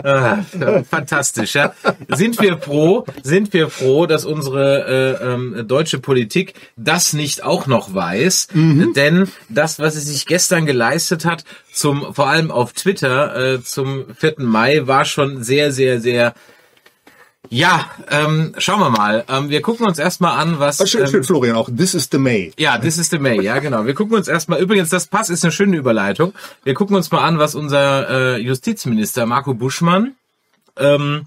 ah, 0.03 0.39
fantastisch, 0.89 1.55
ja. 1.55 1.73
Sind 2.09 2.41
wir 2.41 2.59
froh, 2.59 3.05
sind 3.23 3.53
wir 3.53 3.69
froh, 3.69 4.07
dass 4.07 4.25
unsere 4.25 5.19
äh, 5.21 5.33
ähm, 5.33 5.65
deutsche 5.67 5.99
Politik 5.99 6.55
das 6.77 7.13
nicht 7.13 7.45
auch 7.45 7.67
noch 7.67 7.95
weiß, 7.95 8.49
denn 8.97 9.29
das, 9.49 9.79
was 9.79 9.95
sie 9.95 10.01
sich 10.01 10.27
gestern 10.27 10.67
geleistet 10.67 11.25
hat, 11.25 11.45
zum 11.73 12.15
vor 12.15 12.29
allem 12.29 12.51
auf 12.51 12.73
Twitter 12.73 13.55
äh, 13.55 13.63
zum 13.63 14.07
4. 14.19 14.35
Mai, 14.39 14.87
war 14.87 15.05
schon 15.05 15.43
sehr, 15.43 15.73
sehr, 15.73 16.01
sehr 16.01 16.35
ja, 17.53 17.91
ähm, 18.09 18.55
schauen 18.57 18.81
wir 18.81 18.89
mal. 18.89 19.27
Ähm, 19.29 19.51
wir 19.51 19.61
gucken 19.61 19.87
uns 19.87 19.99
erstmal 19.99 20.39
an, 20.39 20.59
was. 20.59 20.81
Ah, 20.81 20.87
schön, 20.87 21.03
ähm, 21.03 21.07
schön, 21.09 21.23
Florian, 21.23 21.55
auch 21.55 21.69
This 21.69 21.93
is 21.93 22.09
the 22.11 22.17
May. 22.17 22.51
Ja, 22.59 22.79
this 22.79 22.97
is 22.97 23.11
the 23.11 23.19
May, 23.19 23.43
ja 23.43 23.59
genau. 23.59 23.85
Wir 23.85 23.93
gucken 23.93 24.17
uns 24.17 24.27
erstmal, 24.27 24.59
übrigens, 24.59 24.89
das 24.89 25.07
Pass 25.07 25.29
ist 25.29 25.45
eine 25.45 25.53
schöne 25.53 25.77
Überleitung. 25.77 26.33
Wir 26.65 26.73
gucken 26.73 26.97
uns 26.97 27.11
mal 27.11 27.23
an, 27.23 27.39
was 27.39 27.55
unser 27.55 28.09
äh, 28.09 28.39
Justizminister 28.39 29.27
Marco 29.27 29.53
Buschmann 29.53 30.17
ähm, 30.79 31.27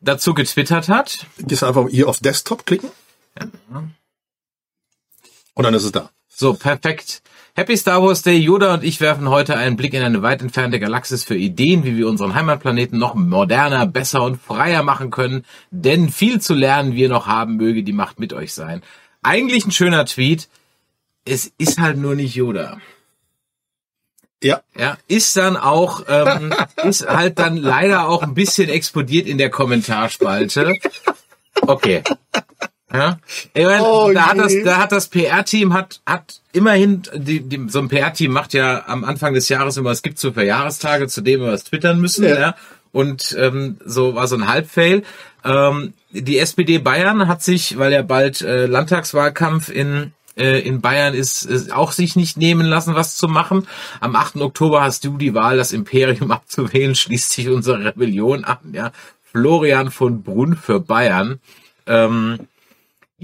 dazu 0.00 0.34
getwittert 0.34 0.88
hat. 0.88 1.26
Gehst 1.38 1.64
einfach 1.64 1.88
hier 1.88 2.08
auf 2.08 2.20
Desktop 2.20 2.64
klicken. 2.64 2.90
Und 5.54 5.64
dann 5.64 5.74
ist 5.74 5.84
es 5.84 5.90
da. 5.90 6.10
So, 6.28 6.54
perfekt. 6.54 7.22
Happy 7.56 7.76
Star 7.76 8.02
Wars 8.02 8.22
Day. 8.22 8.36
Yoda 8.36 8.74
und 8.74 8.82
ich 8.82 9.00
werfen 9.00 9.28
heute 9.28 9.56
einen 9.56 9.76
Blick 9.76 9.94
in 9.94 10.02
eine 10.02 10.22
weit 10.22 10.42
entfernte 10.42 10.80
Galaxis 10.80 11.22
für 11.22 11.36
Ideen, 11.36 11.84
wie 11.84 11.96
wir 11.96 12.08
unseren 12.08 12.34
Heimatplaneten 12.34 12.98
noch 12.98 13.14
moderner, 13.14 13.86
besser 13.86 14.24
und 14.24 14.42
freier 14.42 14.82
machen 14.82 15.12
können. 15.12 15.44
Denn 15.70 16.08
viel 16.08 16.40
zu 16.40 16.52
lernen 16.52 16.96
wir 16.96 17.08
noch 17.08 17.28
haben, 17.28 17.54
möge 17.54 17.84
die 17.84 17.92
Macht 17.92 18.18
mit 18.18 18.32
euch 18.32 18.52
sein. 18.52 18.82
Eigentlich 19.22 19.64
ein 19.66 19.70
schöner 19.70 20.04
Tweet. 20.04 20.48
Es 21.24 21.52
ist 21.56 21.78
halt 21.78 21.96
nur 21.96 22.16
nicht 22.16 22.34
Yoda. 22.34 22.78
Ja. 24.42 24.60
Ja, 24.76 24.98
ist 25.06 25.36
dann 25.36 25.56
auch, 25.56 26.02
ähm, 26.08 26.52
ist 26.82 27.06
halt 27.06 27.38
dann 27.38 27.56
leider 27.56 28.08
auch 28.08 28.24
ein 28.24 28.34
bisschen 28.34 28.68
explodiert 28.68 29.28
in 29.28 29.38
der 29.38 29.50
Kommentarspalte. 29.50 30.74
Okay. 31.60 32.02
Ja. 32.94 33.18
Ich 33.52 33.64
meine, 33.64 33.82
Oh 33.82 34.12
da 34.14 34.26
hat 34.28 34.38
das, 34.38 34.54
da 34.64 34.76
hat 34.78 34.92
das 34.92 35.08
PR-Team 35.08 35.72
hat, 35.74 36.00
hat 36.06 36.40
immerhin, 36.52 37.02
die, 37.14 37.40
die, 37.40 37.68
so 37.68 37.80
ein 37.80 37.88
PR-Team 37.88 38.32
macht 38.32 38.54
ja 38.54 38.84
am 38.86 39.04
Anfang 39.04 39.34
des 39.34 39.48
Jahres 39.48 39.76
immer, 39.76 39.90
es 39.90 40.02
gibt 40.02 40.18
so 40.18 40.32
für 40.32 40.44
Jahrestage, 40.44 41.08
zu 41.08 41.20
dem 41.20 41.40
wir 41.40 41.48
was 41.52 41.64
twittern 41.64 42.00
müssen, 42.00 42.24
Ja. 42.24 42.38
ja. 42.38 42.54
Und 42.92 43.34
ähm, 43.36 43.78
so 43.84 44.14
war 44.14 44.28
so 44.28 44.36
ein 44.36 44.46
Halbfail. 44.46 45.02
Ähm, 45.44 45.94
die 46.12 46.38
SPD 46.38 46.78
Bayern 46.78 47.26
hat 47.26 47.42
sich, 47.42 47.76
weil 47.76 47.92
ja 47.92 48.02
bald 48.02 48.40
äh, 48.40 48.66
Landtagswahlkampf 48.66 49.68
in 49.68 50.12
äh, 50.36 50.60
in 50.60 50.80
Bayern 50.80 51.14
ist, 51.14 51.44
ist 51.44 51.72
auch 51.72 51.92
sich 51.92 52.16
nicht 52.16 52.36
nehmen 52.36 52.66
lassen, 52.66 52.94
was 52.94 53.16
zu 53.16 53.28
machen. 53.28 53.66
Am 54.00 54.16
8. 54.16 54.36
Oktober 54.36 54.82
hast 54.82 55.04
du 55.04 55.16
die 55.16 55.34
Wahl, 55.34 55.56
das 55.56 55.72
Imperium 55.72 56.30
abzuwählen, 56.30 56.94
schließt 56.94 57.32
sich 57.32 57.48
unsere 57.48 57.84
Rebellion 57.84 58.44
an. 58.44 58.58
Ja, 58.72 58.92
Florian 59.32 59.90
von 59.90 60.22
Brunn 60.22 60.56
für 60.56 60.80
Bayern. 60.80 61.40
Ähm, 61.86 62.38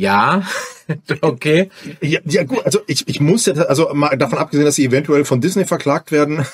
ja, 0.00 0.42
okay. 1.21 1.69
Ja, 2.00 2.21
ja 2.25 2.45
gut, 2.45 2.64
also 2.64 2.80
ich, 2.87 3.07
ich 3.07 3.21
muss 3.21 3.45
ja, 3.45 3.54
also 3.54 3.92
mal 3.92 4.16
davon 4.16 4.38
abgesehen, 4.38 4.64
dass 4.64 4.76
sie 4.76 4.87
eventuell 4.87 5.26
von 5.26 5.42
Disney 5.42 5.66
verklagt 5.66 6.11
werden, 6.11 6.47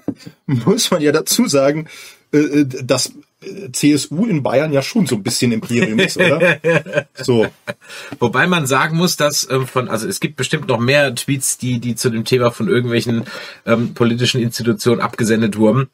muss 0.46 0.90
man 0.90 1.02
ja 1.02 1.12
dazu 1.12 1.46
sagen, 1.46 1.86
äh, 2.32 2.64
dass 2.64 3.12
äh, 3.42 3.70
CSU 3.72 4.24
in 4.24 4.42
Bayern 4.42 4.72
ja 4.72 4.80
schon 4.80 5.06
so 5.06 5.16
ein 5.16 5.22
bisschen 5.22 5.52
Imperium 5.52 5.98
ist, 5.98 6.16
oder? 6.16 6.58
So. 7.14 7.46
Wobei 8.18 8.46
man 8.46 8.66
sagen 8.66 8.96
muss, 8.96 9.16
dass 9.16 9.48
ähm, 9.50 9.66
von, 9.66 9.88
also 9.88 10.08
es 10.08 10.18
gibt 10.18 10.36
bestimmt 10.36 10.68
noch 10.68 10.80
mehr 10.80 11.14
Tweets, 11.14 11.58
die, 11.58 11.78
die 11.80 11.94
zu 11.94 12.08
dem 12.08 12.24
Thema 12.24 12.50
von 12.50 12.68
irgendwelchen 12.68 13.24
ähm, 13.66 13.92
politischen 13.92 14.40
Institutionen 14.40 15.00
abgesendet 15.00 15.58
wurden. 15.58 15.90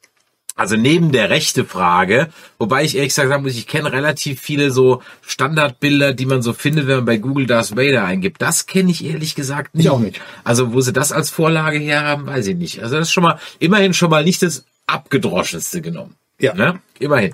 Also 0.61 0.75
neben 0.75 1.11
der 1.11 1.31
rechte 1.31 1.65
Frage, 1.65 2.29
wobei 2.59 2.83
ich 2.83 2.95
ehrlich 2.95 3.09
gesagt 3.09 3.29
sagen 3.29 3.41
muss, 3.41 3.55
ich 3.55 3.65
kenne 3.65 3.91
relativ 3.91 4.39
viele 4.39 4.69
so 4.69 5.01
Standardbilder, 5.23 6.13
die 6.13 6.27
man 6.27 6.43
so 6.43 6.53
findet, 6.53 6.85
wenn 6.85 6.97
man 6.97 7.05
bei 7.05 7.17
Google 7.17 7.47
Darth 7.47 7.75
Vader 7.75 8.05
eingibt. 8.05 8.43
Das 8.43 8.67
kenne 8.67 8.91
ich 8.91 9.03
ehrlich 9.03 9.33
gesagt 9.33 9.73
nicht. 9.73 9.85
Ich 9.85 9.89
auch 9.89 9.97
nicht. 9.97 10.21
Also 10.43 10.71
wo 10.71 10.79
sie 10.79 10.93
das 10.93 11.11
als 11.11 11.31
Vorlage 11.31 11.79
her 11.79 12.03
haben, 12.03 12.27
weiß 12.27 12.45
ich 12.45 12.57
nicht. 12.57 12.83
Also 12.83 12.95
das 12.95 13.07
ist 13.07 13.11
schon 13.11 13.23
mal, 13.23 13.39
immerhin 13.57 13.95
schon 13.95 14.11
mal 14.11 14.23
nicht 14.23 14.43
das 14.43 14.63
abgedroschenste 14.85 15.81
genommen. 15.81 16.15
Ja. 16.39 16.53
Ne? 16.53 16.79
Immerhin. 16.99 17.33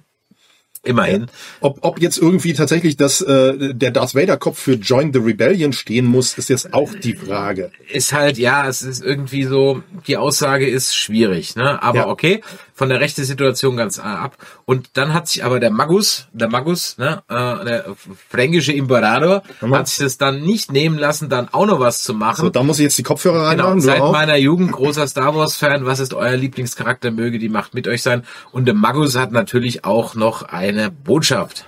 Immerhin. 0.88 1.28
Ob, 1.62 1.80
ob 1.82 2.02
jetzt 2.02 2.18
irgendwie 2.18 2.54
tatsächlich 2.54 2.98
das, 2.98 3.22
äh, 3.22 3.74
der 3.74 3.92
Darth 3.92 4.16
Vader 4.16 4.38
Kopf 4.38 4.58
für 4.60 4.74
Join 4.74 5.14
the 5.14 5.20
Rebellion 5.20 5.74
stehen 5.74 6.06
muss, 6.06 6.38
ist 6.38 6.50
jetzt 6.50 6.74
auch 6.74 6.92
die 6.94 7.14
Frage. 7.14 7.72
ist 7.92 8.14
halt, 8.14 8.38
ja, 8.38 8.68
es 8.68 8.82
ist 8.82 9.04
irgendwie 9.04 9.44
so, 9.44 9.84
die 10.08 10.18
Aussage 10.18 10.68
ist 10.68 10.96
schwierig, 10.96 11.56
ne? 11.56 11.82
Aber 11.84 11.98
Ja. 12.00 12.08
okay, 12.08 12.42
von 12.74 12.90
der 12.90 13.00
rechten 13.00 13.24
Situation 13.24 13.76
ganz 13.76 13.98
äh, 13.98 14.02
ab. 14.02 14.38
Und 14.66 14.90
dann 14.94 15.14
hat 15.14 15.28
sich 15.28 15.44
aber 15.44 15.60
der 15.60 15.72
Magus, 15.72 16.28
der 16.32 16.48
Magus, 16.48 16.98
ne, 16.98 17.24
äh, 17.28 17.34
der 17.66 17.86
fränkische 18.30 18.72
Imperator, 18.72 19.42
Hammer. 19.62 19.80
hat 19.80 19.88
sich 19.88 19.98
das 19.98 20.18
dann 20.18 20.42
nicht 20.44 20.72
nehmen 20.72 20.98
lassen, 21.00 21.28
dann 21.30 21.48
auch 21.52 21.66
noch 21.66 21.80
was 21.80 22.04
zu 22.04 22.14
machen. 22.14 22.42
So, 22.46 22.50
da 22.50 22.62
muss 22.64 22.78
ich 22.80 22.84
jetzt 22.84 22.98
die 22.98 23.04
Kopfhörer 23.04 23.50
Genau, 23.52 23.70
reinmachen. 23.70 23.80
du 23.80 23.86
seit 23.86 24.02
auch? 24.02 24.12
meiner 24.12 24.36
Jugend 24.38 24.72
großer 24.72 25.08
Star 25.08 25.36
Wars 25.36 25.56
Fan. 25.56 25.86
Was 25.86 26.00
ist 26.00 26.14
euer 26.14 26.36
Lieblingscharakter? 26.38 27.10
Möge 27.12 27.40
die 27.40 27.50
Macht 27.50 27.74
mit 27.74 27.88
euch 27.88 28.04
sein. 28.04 28.24
Und 28.52 28.66
der 28.66 28.76
Magus 28.76 29.16
hat 29.16 29.32
natürlich 29.32 29.84
auch 29.84 30.14
noch 30.16 30.44
eine 30.78 30.92
Botschaft. 30.92 31.66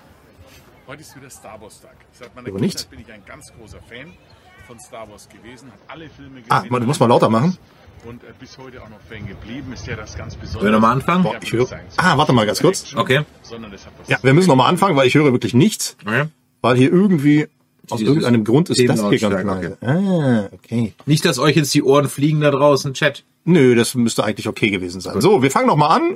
Heute 0.87 1.01
ist 1.01 1.15
wieder 1.15 1.29
Star 1.29 1.59
Wars 1.61 1.81
Tag. 1.81 1.95
Seit 2.13 2.33
meiner 2.35 2.47
Aber 2.49 2.57
Kindheit 2.59 2.75
nicht. 2.75 2.89
bin 2.89 2.99
ich 3.01 3.11
ein 3.11 3.23
ganz 3.25 3.51
großer 3.59 3.79
Fan 3.87 4.11
von 4.67 4.79
Star 4.79 5.09
Wars 5.09 5.27
gewesen, 5.29 5.71
habe 5.71 5.81
alle 5.87 6.09
Filme 6.09 6.35
gesehen. 6.41 6.51
Ah, 6.51 6.63
man, 6.69 6.81
du 6.81 6.87
musst 6.87 6.99
mal 6.99 7.07
lauter 7.07 7.29
machen. 7.29 7.57
Und 8.05 8.23
äh, 8.23 8.27
bis 8.39 8.57
heute 8.57 8.81
auch 8.81 8.89
noch 8.89 9.01
Fan 9.09 9.27
geblieben. 9.27 9.73
Ist 9.73 9.85
ja 9.85 9.95
das 9.95 10.15
ganz 10.17 10.35
Besondere. 10.35 10.61
Wollen 10.61 10.67
wir 10.67 10.71
nochmal 10.79 10.93
anfangen? 10.93 11.25
Ja, 11.25 11.39
ich 11.41 11.51
höre- 11.51 11.67
Ah, 11.97 12.17
warte 12.17 12.31
mal 12.33 12.45
ganz 12.45 12.61
kurz. 12.61 12.93
Okay. 12.95 13.21
Sondern 13.41 13.73
es 13.73 13.85
hat 13.85 13.93
was 13.99 14.07
Ja, 14.07 14.19
wir 14.21 14.33
müssen 14.33 14.47
nochmal 14.47 14.69
anfangen, 14.69 14.95
weil 14.95 15.07
ich 15.07 15.15
höre 15.15 15.31
wirklich 15.33 15.53
nichts, 15.53 15.97
Okay. 16.05 16.25
weil 16.61 16.77
hier 16.77 16.91
irgendwie 16.91 17.47
aus 17.89 17.99
Dieses 17.99 18.07
irgendeinem 18.13 18.45
Grund 18.45 18.69
ist 18.69 18.77
das 18.87 19.09
hier 19.09 19.19
ganz 19.19 19.43
leise. 19.43 19.77
Ah, 19.81 20.47
okay. 20.53 20.93
Nicht, 21.05 21.25
dass 21.25 21.39
euch 21.39 21.55
jetzt 21.57 21.73
die 21.73 21.83
Ohren 21.83 22.07
fliegen 22.07 22.39
da 22.41 22.51
draußen, 22.51 22.93
Chat. 22.93 23.23
Nö, 23.43 23.75
das 23.75 23.95
müsste 23.95 24.23
eigentlich 24.23 24.47
okay 24.47 24.69
gewesen 24.69 25.01
sein. 25.01 25.19
So, 25.19 25.41
wir 25.43 25.51
fangen 25.51 25.67
nochmal 25.67 25.99
an. 25.99 26.15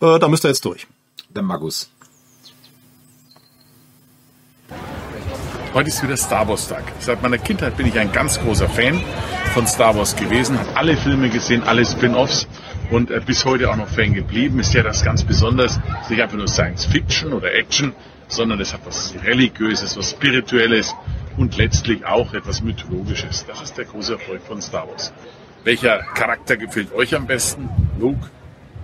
Äh, 0.00 0.18
da 0.20 0.28
müsst 0.28 0.44
ihr 0.44 0.48
jetzt 0.48 0.64
durch. 0.64 0.86
Der 1.30 1.42
Magus. 1.42 1.90
Heute 5.74 5.88
ist 5.90 6.02
wieder 6.02 6.16
Star 6.16 6.48
Wars 6.48 6.66
Tag. 6.66 6.82
Seit 6.98 7.22
meiner 7.22 7.36
Kindheit 7.36 7.76
bin 7.76 7.86
ich 7.86 7.98
ein 7.98 8.10
ganz 8.10 8.40
großer 8.40 8.70
Fan 8.70 9.02
von 9.52 9.66
Star 9.66 9.94
Wars 9.94 10.16
gewesen, 10.16 10.58
habe 10.58 10.76
alle 10.76 10.96
Filme 10.96 11.28
gesehen, 11.28 11.62
alle 11.62 11.84
Spin-offs 11.84 12.48
und 12.90 13.10
äh, 13.10 13.20
bis 13.24 13.44
heute 13.44 13.70
auch 13.70 13.76
noch 13.76 13.86
Fan 13.86 14.14
geblieben. 14.14 14.60
Ist 14.60 14.72
ja 14.72 14.82
das 14.82 15.04
ganz 15.04 15.24
Besonderes. 15.24 15.78
Ist 16.00 16.10
nicht 16.10 16.22
einfach 16.22 16.38
nur 16.38 16.48
Science 16.48 16.86
Fiction 16.86 17.34
oder 17.34 17.52
Action, 17.52 17.92
sondern 18.28 18.58
es 18.60 18.72
hat 18.72 18.80
was 18.86 19.14
Religiöses, 19.22 19.96
was 19.98 20.12
Spirituelles 20.12 20.94
und 21.36 21.58
letztlich 21.58 22.04
auch 22.06 22.32
etwas 22.32 22.62
Mythologisches. 22.62 23.44
Das 23.46 23.60
ist 23.60 23.76
der 23.76 23.84
große 23.84 24.14
Erfolg 24.14 24.40
von 24.46 24.62
Star 24.62 24.88
Wars. 24.88 25.12
Welcher 25.64 25.98
Charakter 26.14 26.56
gefällt 26.56 26.94
euch 26.94 27.14
am 27.14 27.26
besten? 27.26 27.68
Luke, 28.00 28.30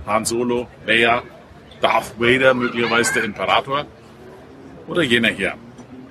Han 0.07 0.27
Solo, 0.27 0.69
Leia, 0.87 1.23
Darth 1.81 2.21
Vader, 2.21 2.53
möglicherweise 2.53 3.15
der 3.15 3.25
Imperator 3.25 3.87
oder 4.87 5.03
jener 5.03 5.31
hier? 5.31 5.55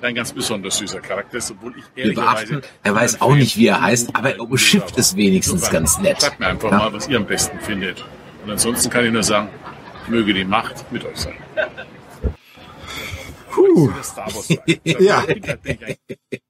Ein 0.04 0.14
ganz 0.14 0.34
besonders 0.34 0.76
süßer 0.76 1.00
Charakter 1.00 1.38
ist, 1.38 1.50
obwohl 1.50 1.74
ich 1.78 1.84
Wir 1.94 2.14
beachten, 2.14 2.60
er 2.82 2.94
weiß 2.94 3.22
auch 3.22 3.34
nicht, 3.34 3.56
wie 3.56 3.68
er 3.68 3.80
heißt, 3.80 4.14
aber 4.14 4.34
er 4.34 4.40
umschifft 4.40 4.98
es 4.98 5.16
wenigstens 5.16 5.70
ganz 5.70 5.98
nett. 5.98 6.20
Sagt 6.20 6.38
mir 6.40 6.48
einfach 6.48 6.70
Ja. 6.70 6.76
mal, 6.76 6.92
was 6.92 7.08
ihr 7.08 7.16
am 7.16 7.24
besten 7.24 7.58
findet. 7.60 8.04
Und 8.44 8.50
ansonsten 8.50 8.90
kann 8.90 9.06
ich 9.06 9.12
nur 9.12 9.22
sagen, 9.22 9.48
möge 10.08 10.34
die 10.34 10.44
Macht 10.44 10.92
mit 10.92 11.06
euch 11.06 11.16
sein. 11.16 11.34
Puh. 13.50 13.90
Ja. 14.84 15.24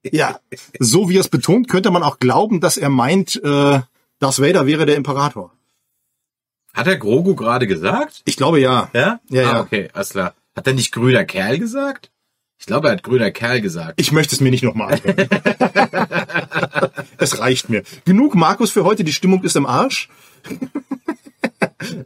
Ja, 0.03 0.39
so 0.79 1.07
wie 1.07 1.15
er 1.15 1.21
es 1.21 1.29
betont, 1.29 1.69
könnte 1.69 1.91
man 1.91 2.03
auch 2.03 2.19
glauben, 2.19 2.59
dass 2.59 2.75
er 2.75 2.89
meint, 2.89 3.37
äh, 3.37 3.79
Darth 4.19 4.41
Vader 4.41 4.65
wäre 4.65 4.85
der 4.85 4.97
Imperator. 4.97 5.53
Hat 6.73 6.87
er 6.87 6.97
Grogu 6.97 7.35
gerade 7.35 7.67
gesagt? 7.67 8.21
Ich 8.25 8.35
glaube 8.35 8.59
ja. 8.59 8.89
Ja? 8.91 9.21
Ja, 9.29 9.41
ah, 9.43 9.53
ja. 9.53 9.61
okay, 9.61 9.89
alles 9.93 10.09
klar. 10.09 10.33
Hat 10.57 10.67
er 10.67 10.73
nicht 10.73 10.91
grüner 10.91 11.23
Kerl 11.23 11.57
gesagt? 11.57 12.11
Ich 12.65 12.67
glaube, 12.67 12.87
er 12.87 12.93
hat 12.93 13.03
grüner 13.03 13.29
Kerl 13.29 13.61
gesagt. 13.61 13.93
Ich 13.97 14.11
möchte 14.11 14.33
es 14.33 14.41
mir 14.41 14.49
nicht 14.49 14.63
nochmal 14.63 14.93
anhören. 14.93 15.29
es 17.19 17.37
reicht 17.37 17.69
mir. 17.69 17.83
Genug 18.05 18.33
Markus 18.33 18.71
für 18.71 18.83
heute, 18.83 19.03
die 19.03 19.13
Stimmung 19.13 19.43
ist 19.43 19.55
im 19.55 19.67
Arsch. 19.67 20.09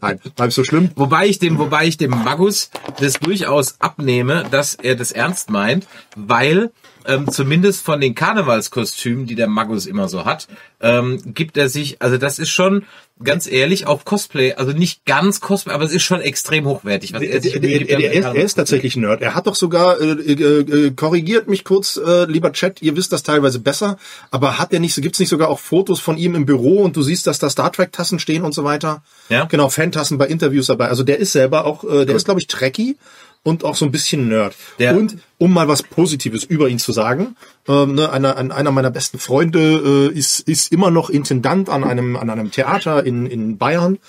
Nein, 0.02 0.20
halb 0.38 0.52
so 0.52 0.66
schlimm. 0.66 0.92
Wobei 0.98 1.28
ich 1.28 1.40
dem, 1.40 1.60
wobei 1.60 1.88
ich 1.88 1.96
dem 1.96 2.12
Magus 2.12 2.72
das 3.00 3.14
durchaus 3.14 3.80
abnehme, 3.80 4.48
dass 4.52 4.74
er 4.74 4.98
das 4.98 5.14
ernst 5.14 5.50
meint, 5.50 5.88
weil 6.18 6.72
ähm, 7.10 7.32
zumindest 7.32 7.84
von 7.84 8.00
den 8.00 8.16
Karnevalskostümen, 8.16 9.26
die 9.26 9.36
der 9.36 9.48
Magus 9.48 9.86
immer 9.86 10.08
so 10.08 10.26
hat, 10.26 10.48
ähm, 10.80 11.20
gibt 11.34 11.58
er 11.58 11.70
sich, 11.70 12.02
also 12.02 12.18
das 12.18 12.40
ist 12.40 12.50
schon 12.50 12.86
ganz 13.22 13.52
ehrlich 13.52 13.86
auch 13.86 14.06
Cosplay, 14.06 14.54
also 14.54 14.72
nicht 14.72 15.06
ganz 15.06 15.42
Cosplay, 15.42 15.74
aber 15.74 15.84
es 15.84 15.92
ist 15.92 16.04
schon 16.04 16.22
extrem 16.22 16.66
hochwertig. 16.66 17.14
Was 17.14 17.22
er 17.22 17.42
sich 17.42 17.52
der, 17.54 17.62
der, 17.62 17.80
der, 17.80 18.00
er, 18.00 18.14
ist, 18.14 18.26
er 18.26 18.36
ist 18.36 18.54
tatsächlich 18.54 18.96
Nerd. 18.96 19.22
Er 19.22 19.36
hat 19.36 19.48
doch 19.48 19.56
sogar, 19.56 20.00
äh, 20.00 20.12
äh, 20.12 20.60
äh, 20.60 20.92
korrigiert 20.92 21.50
mich 21.50 21.66
kurz, 21.66 21.98
äh, 21.98 22.26
lieber 22.26 22.54
Chat, 22.54 22.82
ihr 22.82 22.96
wisst 22.96 23.12
das 23.12 23.24
teilweise 23.24 23.60
besser, 23.60 23.98
aber 24.32 24.58
hat 24.58 24.72
er 24.72 24.80
nicht, 24.80 24.94
so 24.94 25.02
gibt's 25.02 25.20
nicht 25.20 25.30
sogar 25.30 25.50
auch 25.50 25.60
Fotos 25.60 26.00
von 26.00 26.18
ihm 26.18 26.36
im 26.36 26.46
Büro 26.46 26.82
und 26.82 26.96
du 26.96 27.02
siehst, 27.02 27.28
dass 27.28 27.40
da 27.40 27.50
Star 27.50 27.72
Trek 27.74 27.92
Tassen 27.92 28.20
stehen 28.20 28.44
und 28.44 28.54
so 28.54 28.64
weiter? 28.64 29.04
Ja. 29.28 29.46
Genau, 29.46 29.70
Fantassen 29.70 30.18
bei 30.18 30.28
Interviews 30.28 30.68
dabei. 30.68 30.88
Also 30.88 31.04
der 31.04 31.20
ist 31.20 31.34
selber 31.34 31.66
auch, 31.66 31.84
äh, 31.84 32.06
der 32.06 32.16
ist 32.16 32.26
glaube 32.26 32.40
ich 32.40 32.48
Trekkie 32.48 32.98
und 33.44 33.64
auch 33.64 33.76
so 33.76 33.86
ein 33.86 33.92
bisschen 33.92 34.28
Nerd. 34.28 34.56
Der- 34.80 34.92
und 34.98 35.18
um 35.42 35.54
mal 35.54 35.70
was 35.70 35.84
Positives 35.84 36.44
über 36.44 36.68
ihn 36.68 36.80
zu 36.80 36.92
sagen, 36.92 37.38
ähm, 37.66 37.96
ne, 37.96 38.12
einer, 38.12 38.36
ein- 38.36 38.52
einer 38.52 38.72
meiner 38.72 38.92
besten 38.92 39.20
Freunde 39.20 40.10
äh, 40.14 40.18
ist, 40.18 40.42
ist 40.42 40.74
immer 40.74 40.92
noch 40.92 41.10
Intendant 41.10 41.70
an 41.70 41.86
einem, 41.86 42.18
an 42.18 42.30
einem 42.30 42.52
Theater 42.52 43.06
in, 43.06 43.26
in 43.26 43.58
Bayern 43.58 44.00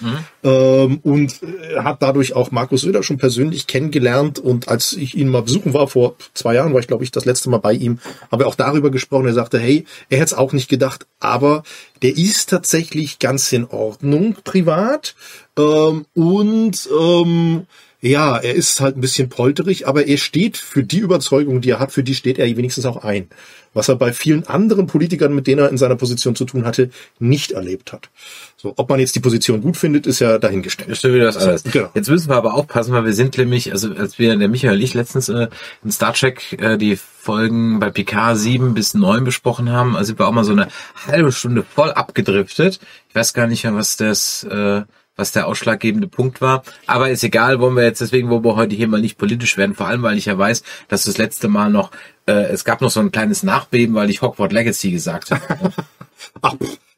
ähm, 0.42 0.98
und 1.04 1.40
äh, 1.44 1.78
hat 1.80 2.02
dadurch 2.02 2.32
auch 2.34 2.50
Markus 2.50 2.80
Söder 2.80 3.04
schon 3.04 3.18
persönlich 3.18 3.68
kennengelernt. 3.68 4.40
Und 4.40 4.66
als 4.68 4.92
ich 4.94 5.16
ihn 5.16 5.28
mal 5.28 5.42
besuchen 5.42 5.72
war, 5.72 5.86
vor 5.86 6.16
zwei 6.34 6.54
Jahren 6.54 6.72
war 6.72 6.80
ich, 6.80 6.88
glaube 6.88 7.04
ich, 7.04 7.12
das 7.12 7.24
letzte 7.26 7.48
Mal 7.50 7.58
bei 7.58 7.74
ihm, 7.74 8.00
haben 8.32 8.40
wir 8.40 8.48
auch 8.48 8.56
darüber 8.56 8.90
gesprochen. 8.90 9.26
Er 9.26 9.34
sagte, 9.34 9.60
hey, 9.60 9.84
er 10.08 10.18
hätte 10.18 10.34
es 10.34 10.34
auch 10.34 10.52
nicht 10.52 10.68
gedacht, 10.68 11.06
aber 11.20 11.62
der 12.02 12.16
ist 12.16 12.50
tatsächlich 12.50 13.20
ganz 13.20 13.52
in 13.52 13.66
Ordnung 13.68 14.36
privat. 14.42 15.14
Ähm, 15.56 16.06
und 16.14 16.88
ähm, 16.98 17.66
Ja, 18.02 18.38
er 18.38 18.54
ist 18.54 18.80
halt 18.80 18.96
ein 18.96 19.02
bisschen 19.02 19.28
polterig, 19.28 19.86
aber 19.86 20.06
er 20.06 20.16
steht 20.16 20.56
für 20.56 20.82
die 20.82 21.00
Überzeugung, 21.00 21.60
die 21.60 21.70
er 21.70 21.80
hat, 21.80 21.92
für 21.92 22.02
die 22.02 22.14
steht 22.14 22.38
er 22.38 22.46
wenigstens 22.56 22.86
auch 22.86 23.04
ein. 23.04 23.28
Was 23.74 23.88
er 23.88 23.96
bei 23.96 24.12
vielen 24.12 24.46
anderen 24.46 24.86
Politikern, 24.86 25.34
mit 25.34 25.46
denen 25.46 25.60
er 25.60 25.68
in 25.68 25.76
seiner 25.76 25.96
Position 25.96 26.34
zu 26.34 26.44
tun 26.46 26.64
hatte, 26.64 26.90
nicht 27.18 27.52
erlebt 27.52 27.92
hat. 27.92 28.08
So, 28.56 28.72
ob 28.76 28.88
man 28.88 29.00
jetzt 29.00 29.14
die 29.14 29.20
Position 29.20 29.60
gut 29.60 29.76
findet, 29.76 30.06
ist 30.06 30.18
ja 30.18 30.38
dahingestellt. 30.38 30.96
Stimmt 30.96 31.14
wieder 31.14 31.26
was 31.26 31.36
anderes. 31.36 31.62
Genau. 31.62 31.90
Jetzt 31.94 32.08
müssen 32.08 32.30
wir 32.30 32.36
aber 32.36 32.54
aufpassen, 32.54 32.92
weil 32.92 33.04
wir 33.04 33.12
sind 33.12 33.36
nämlich, 33.36 33.70
also 33.70 33.92
als 33.92 34.18
wir, 34.18 34.34
der 34.34 34.48
Michael 34.48 34.76
und 34.76 34.82
ich 34.82 34.94
letztens 34.94 35.28
äh, 35.28 35.48
in 35.84 35.92
Star 35.92 36.14
Trek 36.14 36.58
äh, 36.58 36.78
die 36.78 36.96
Folgen 36.96 37.80
bei 37.80 37.90
Picard 37.90 38.38
7 38.38 38.72
bis 38.72 38.94
9 38.94 39.24
besprochen 39.24 39.70
haben, 39.70 39.94
also 39.94 40.08
sind 40.08 40.18
wir 40.18 40.26
auch 40.26 40.32
mal 40.32 40.44
so 40.44 40.52
eine 40.52 40.68
halbe 41.06 41.32
Stunde 41.32 41.62
voll 41.62 41.92
abgedriftet. 41.92 42.80
Ich 43.10 43.14
weiß 43.14 43.34
gar 43.34 43.46
nicht 43.46 43.64
mehr, 43.64 43.74
was 43.74 43.96
das, 43.96 44.44
äh, 44.44 44.82
was 45.20 45.32
der 45.32 45.46
ausschlaggebende 45.46 46.08
Punkt 46.08 46.40
war. 46.40 46.62
Aber 46.86 47.10
ist 47.10 47.22
egal, 47.22 47.60
wollen 47.60 47.76
wir 47.76 47.84
jetzt, 47.84 48.00
deswegen 48.00 48.30
wollen 48.30 48.44
wir 48.44 48.56
heute 48.56 48.74
hier 48.74 48.88
mal 48.88 49.00
nicht 49.00 49.18
politisch 49.18 49.56
werden, 49.56 49.74
vor 49.74 49.86
allem 49.86 50.02
weil 50.02 50.18
ich 50.18 50.24
ja 50.24 50.36
weiß, 50.36 50.62
dass 50.88 51.04
das 51.04 51.18
letzte 51.18 51.48
Mal 51.48 51.70
noch, 51.70 51.92
äh, 52.26 52.32
es 52.32 52.64
gab 52.64 52.80
noch 52.80 52.90
so 52.90 53.00
ein 53.00 53.12
kleines 53.12 53.42
Nachbeben, 53.42 53.94
weil 53.94 54.10
ich 54.10 54.22
Hogwarts 54.22 54.52
Legacy 54.52 54.90
gesagt 54.90 55.30
habe. 55.30 55.72
Ach, 56.42 56.54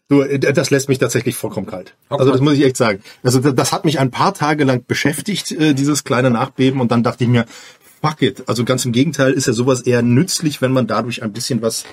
du, 0.08 0.22
äh, 0.22 0.38
das 0.38 0.70
lässt 0.70 0.88
mich 0.88 0.98
tatsächlich 0.98 1.37
vollkommen 1.37 1.66
kalt. 1.66 1.94
Also 2.08 2.30
das 2.30 2.40
muss 2.40 2.54
ich 2.54 2.64
echt 2.64 2.76
sagen. 2.76 3.02
Also 3.22 3.40
das, 3.40 3.54
das 3.54 3.72
hat 3.72 3.85
mich 3.85 3.98
ein 3.98 4.11
paar 4.11 4.32
Tage 4.32 4.64
lang 4.64 4.85
beschäftigt, 4.87 5.52
äh, 5.52 5.74
dieses 5.74 6.04
kleine 6.04 6.30
Nachbeben, 6.30 6.80
und 6.80 6.92
dann 6.92 7.02
dachte 7.02 7.24
ich 7.24 7.30
mir, 7.30 7.44
fuck 8.00 8.22
it. 8.22 8.44
Also 8.48 8.64
ganz 8.64 8.85
im 8.85 8.92
Gegenteil 8.92 9.32
ist 9.32 9.46
ja 9.46 9.52
sowas 9.52 9.82
eher 9.82 10.02
nützlich, 10.02 10.62
wenn 10.62 10.72
man 10.72 10.87
dadurch 10.87 11.22
ein 11.22 11.32
bisschen 11.32 11.62
was 11.62 11.85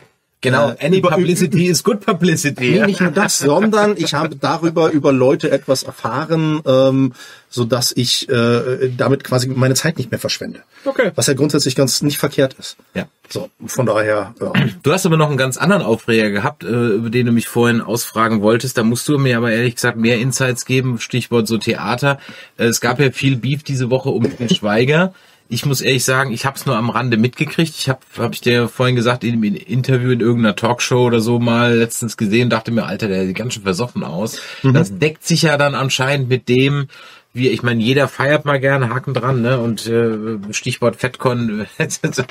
Genau, 0.41 0.69
Äh, 0.69 0.85
any 0.85 0.97
über- 0.99 1.09
publicity 1.09 1.65
is 1.67 1.83
good 1.83 1.99
publicity. 2.05 2.79
Nee, 2.79 2.85
nicht 2.85 3.01
nur 3.01 3.11
das, 3.11 3.39
sondern 3.39 3.95
ich 3.97 4.13
habe 4.13 4.37
darüber 4.37 4.89
über 4.91 5.11
Leute 5.11 5.51
etwas 5.51 5.83
erfahren, 5.83 6.61
ähm, 6.65 7.11
so 7.49 7.65
dass 7.65 7.91
ich 7.91 8.29
äh, 8.29 8.89
damit 8.95 9.25
quasi 9.25 9.49
meine 9.49 9.73
Zeit 9.73 9.97
nicht 9.97 10.11
mehr 10.11 10.19
verschwende. 10.19 10.61
Okay. 10.85 11.11
Was 11.15 11.27
ja 11.27 11.33
grundsätzlich 11.33 11.75
ganz 11.75 12.01
nicht 12.03 12.19
verkehrt 12.19 12.55
ist. 12.57 12.77
Ja. 12.93 13.07
So, 13.27 13.49
von 13.65 13.85
daher, 13.85 14.33
ja. 14.39 14.53
Du 14.81 14.93
hast 14.93 15.05
aber 15.05 15.17
noch 15.17 15.27
einen 15.27 15.37
ganz 15.37 15.57
anderen 15.57 15.81
Aufreger 15.81 16.29
gehabt, 16.29 16.63
äh, 16.63 16.67
über 16.67 17.09
den 17.09 17.25
du 17.25 17.31
mich 17.33 17.47
vorhin 17.49 17.81
ausfragen 17.81 18.41
wolltest. 18.41 18.77
Da 18.77 18.83
musst 18.83 19.07
du 19.09 19.17
mir 19.17 19.35
aber 19.35 19.51
ehrlich 19.51 19.75
gesagt 19.75 19.97
mehr 19.97 20.19
Insights 20.19 20.65
geben. 20.65 20.99
Stichwort 20.99 21.47
so 21.49 21.57
Theater. 21.57 22.17
Äh, 22.57 22.65
Es 22.67 22.79
gab 22.79 22.99
ja 23.01 23.11
viel 23.11 23.35
Beef 23.35 23.63
diese 23.63 23.89
Woche 23.89 24.09
um 24.09 24.23
den 24.37 24.49
Schweiger. 24.49 25.13
Ich 25.51 25.65
muss 25.65 25.81
ehrlich 25.81 26.05
sagen, 26.05 26.31
ich 26.31 26.45
habe 26.45 26.57
es 26.57 26.67
nur 26.67 26.77
am 26.77 26.91
Rande 26.91 27.17
mitgekriegt. 27.17 27.73
Ich 27.75 27.89
habe, 27.89 27.99
habe 28.19 28.35
ich 28.35 28.41
dir 28.41 28.67
vorhin 28.67 28.95
gesagt, 28.95 29.23
in 29.23 29.33
einem 29.33 29.55
Interview 29.55 30.11
in 30.11 30.19
irgendeiner 30.19 30.55
Talkshow 30.55 31.07
oder 31.07 31.19
so 31.19 31.39
mal 31.39 31.75
letztens 31.75 32.17
gesehen, 32.17 32.51
dachte 32.51 32.71
mir, 32.71 32.85
Alter, 32.85 33.07
der 33.07 33.25
sieht 33.25 33.35
ganz 33.35 33.55
schön 33.55 33.63
versoffen 33.63 34.03
aus. 34.03 34.41
Das 34.61 34.99
deckt 34.99 35.25
sich 35.25 35.41
ja 35.41 35.57
dann 35.57 35.73
anscheinend 35.73 36.29
mit 36.29 36.49
dem, 36.49 36.87
wie, 37.33 37.49
ich 37.49 37.63
meine, 37.63 37.81
jeder 37.81 38.07
feiert 38.07 38.45
mal 38.45 38.59
gerne, 38.59 38.89
Haken 38.89 39.13
dran, 39.13 39.41
ne? 39.41 39.59
Und 39.59 39.87
äh, 39.87 40.17
Stichwort 40.51 40.95
Fettcon, 40.95 41.67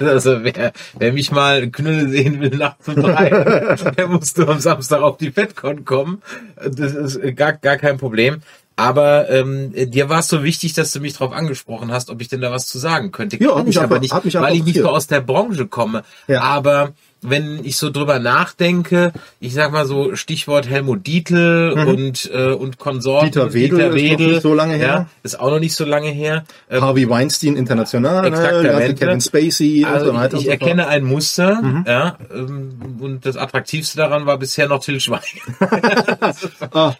also 0.00 0.44
wer, 0.44 0.72
wer 0.98 1.12
mich 1.12 1.30
mal 1.30 1.70
Knülle 1.70 2.08
sehen 2.08 2.40
will 2.40 2.56
nachts 2.56 2.88
um 2.88 2.96
drei, 2.96 3.30
der 3.96 4.08
muss 4.08 4.36
nur 4.36 4.48
am 4.48 4.60
Samstag 4.60 5.02
auf 5.02 5.16
die 5.16 5.30
Fettcon 5.30 5.84
kommen. 5.84 6.22
Das 6.56 6.94
ist 6.94 7.36
gar, 7.36 7.52
gar 7.52 7.76
kein 7.76 7.98
Problem. 7.98 8.42
Aber 8.78 9.28
ähm, 9.28 9.72
dir 9.90 10.08
war 10.08 10.20
es 10.20 10.28
so 10.28 10.44
wichtig, 10.44 10.72
dass 10.72 10.92
du 10.92 11.00
mich 11.00 11.14
darauf 11.14 11.32
angesprochen 11.32 11.90
hast, 11.90 12.10
ob 12.10 12.20
ich 12.20 12.28
denn 12.28 12.40
da 12.40 12.52
was 12.52 12.66
zu 12.66 12.78
sagen 12.78 13.10
könnte. 13.10 13.36
Ja, 13.42 13.54
Kann 13.56 13.66
ich 13.66 13.76
aber 13.80 13.96
einfach- 13.96 14.22
nicht, 14.22 14.34
weil 14.40 14.54
ich 14.54 14.62
nicht 14.62 14.78
so 14.78 14.88
aus 14.88 15.08
der 15.08 15.20
Branche 15.20 15.66
komme. 15.66 16.04
Ja. 16.28 16.42
Aber 16.42 16.92
wenn 17.20 17.64
ich 17.64 17.76
so 17.76 17.90
drüber 17.90 18.18
nachdenke, 18.18 19.12
ich 19.40 19.54
sag 19.54 19.72
mal 19.72 19.86
so 19.86 20.14
Stichwort 20.14 20.68
Helmut 20.68 21.06
Dietl 21.06 21.72
und 21.86 22.30
äh, 22.32 22.52
und 22.52 22.78
Konsorten, 22.78 23.28
Mhm. 23.28 23.50
Dieter 23.50 23.94
Wedel 23.94 24.10
ist 24.10 24.18
noch 24.20 24.28
nicht 24.28 24.42
so 24.42 24.54
lange 24.54 24.74
her. 24.74 24.86
Ja, 24.86 25.06
ist 25.22 25.40
auch 25.40 25.50
noch 25.50 25.60
nicht 25.60 25.74
so 25.74 25.84
lange 25.84 26.08
her. 26.10 26.44
Ähm, 26.70 26.82
Harvey 26.82 27.08
Weinstein 27.08 27.56
international, 27.56 28.30
ne? 28.30 28.94
Kevin 28.94 29.20
Spacey 29.20 29.84
und 29.84 29.92
also 29.92 30.06
so 30.06 30.14
weiter. 30.14 30.36
ich, 30.36 30.46
ich 30.46 30.50
und 30.50 30.58
so 30.60 30.64
erkenne 30.66 30.86
ein 30.88 31.04
Muster, 31.04 31.84
ja, 31.86 32.16
ähm, 32.32 32.96
und 33.00 33.26
das 33.26 33.36
attraktivste 33.36 33.96
daran 33.98 34.26
war 34.26 34.38
bisher 34.38 34.68
noch 34.68 34.82
Till 34.82 35.00
Schweiger. 35.00 35.24
Ah, 36.72 36.94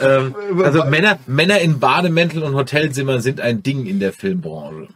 ähm, 0.00 0.34
also 0.62 0.84
Männer, 0.84 1.18
Männer 1.26 1.58
in 1.58 1.80
Bademäntel 1.80 2.42
und 2.42 2.54
Hotelzimmern 2.54 3.20
sind 3.20 3.40
ein 3.40 3.62
Ding 3.62 3.86
in 3.86 3.98
der 4.00 4.12
Filmbranche. 4.12 4.88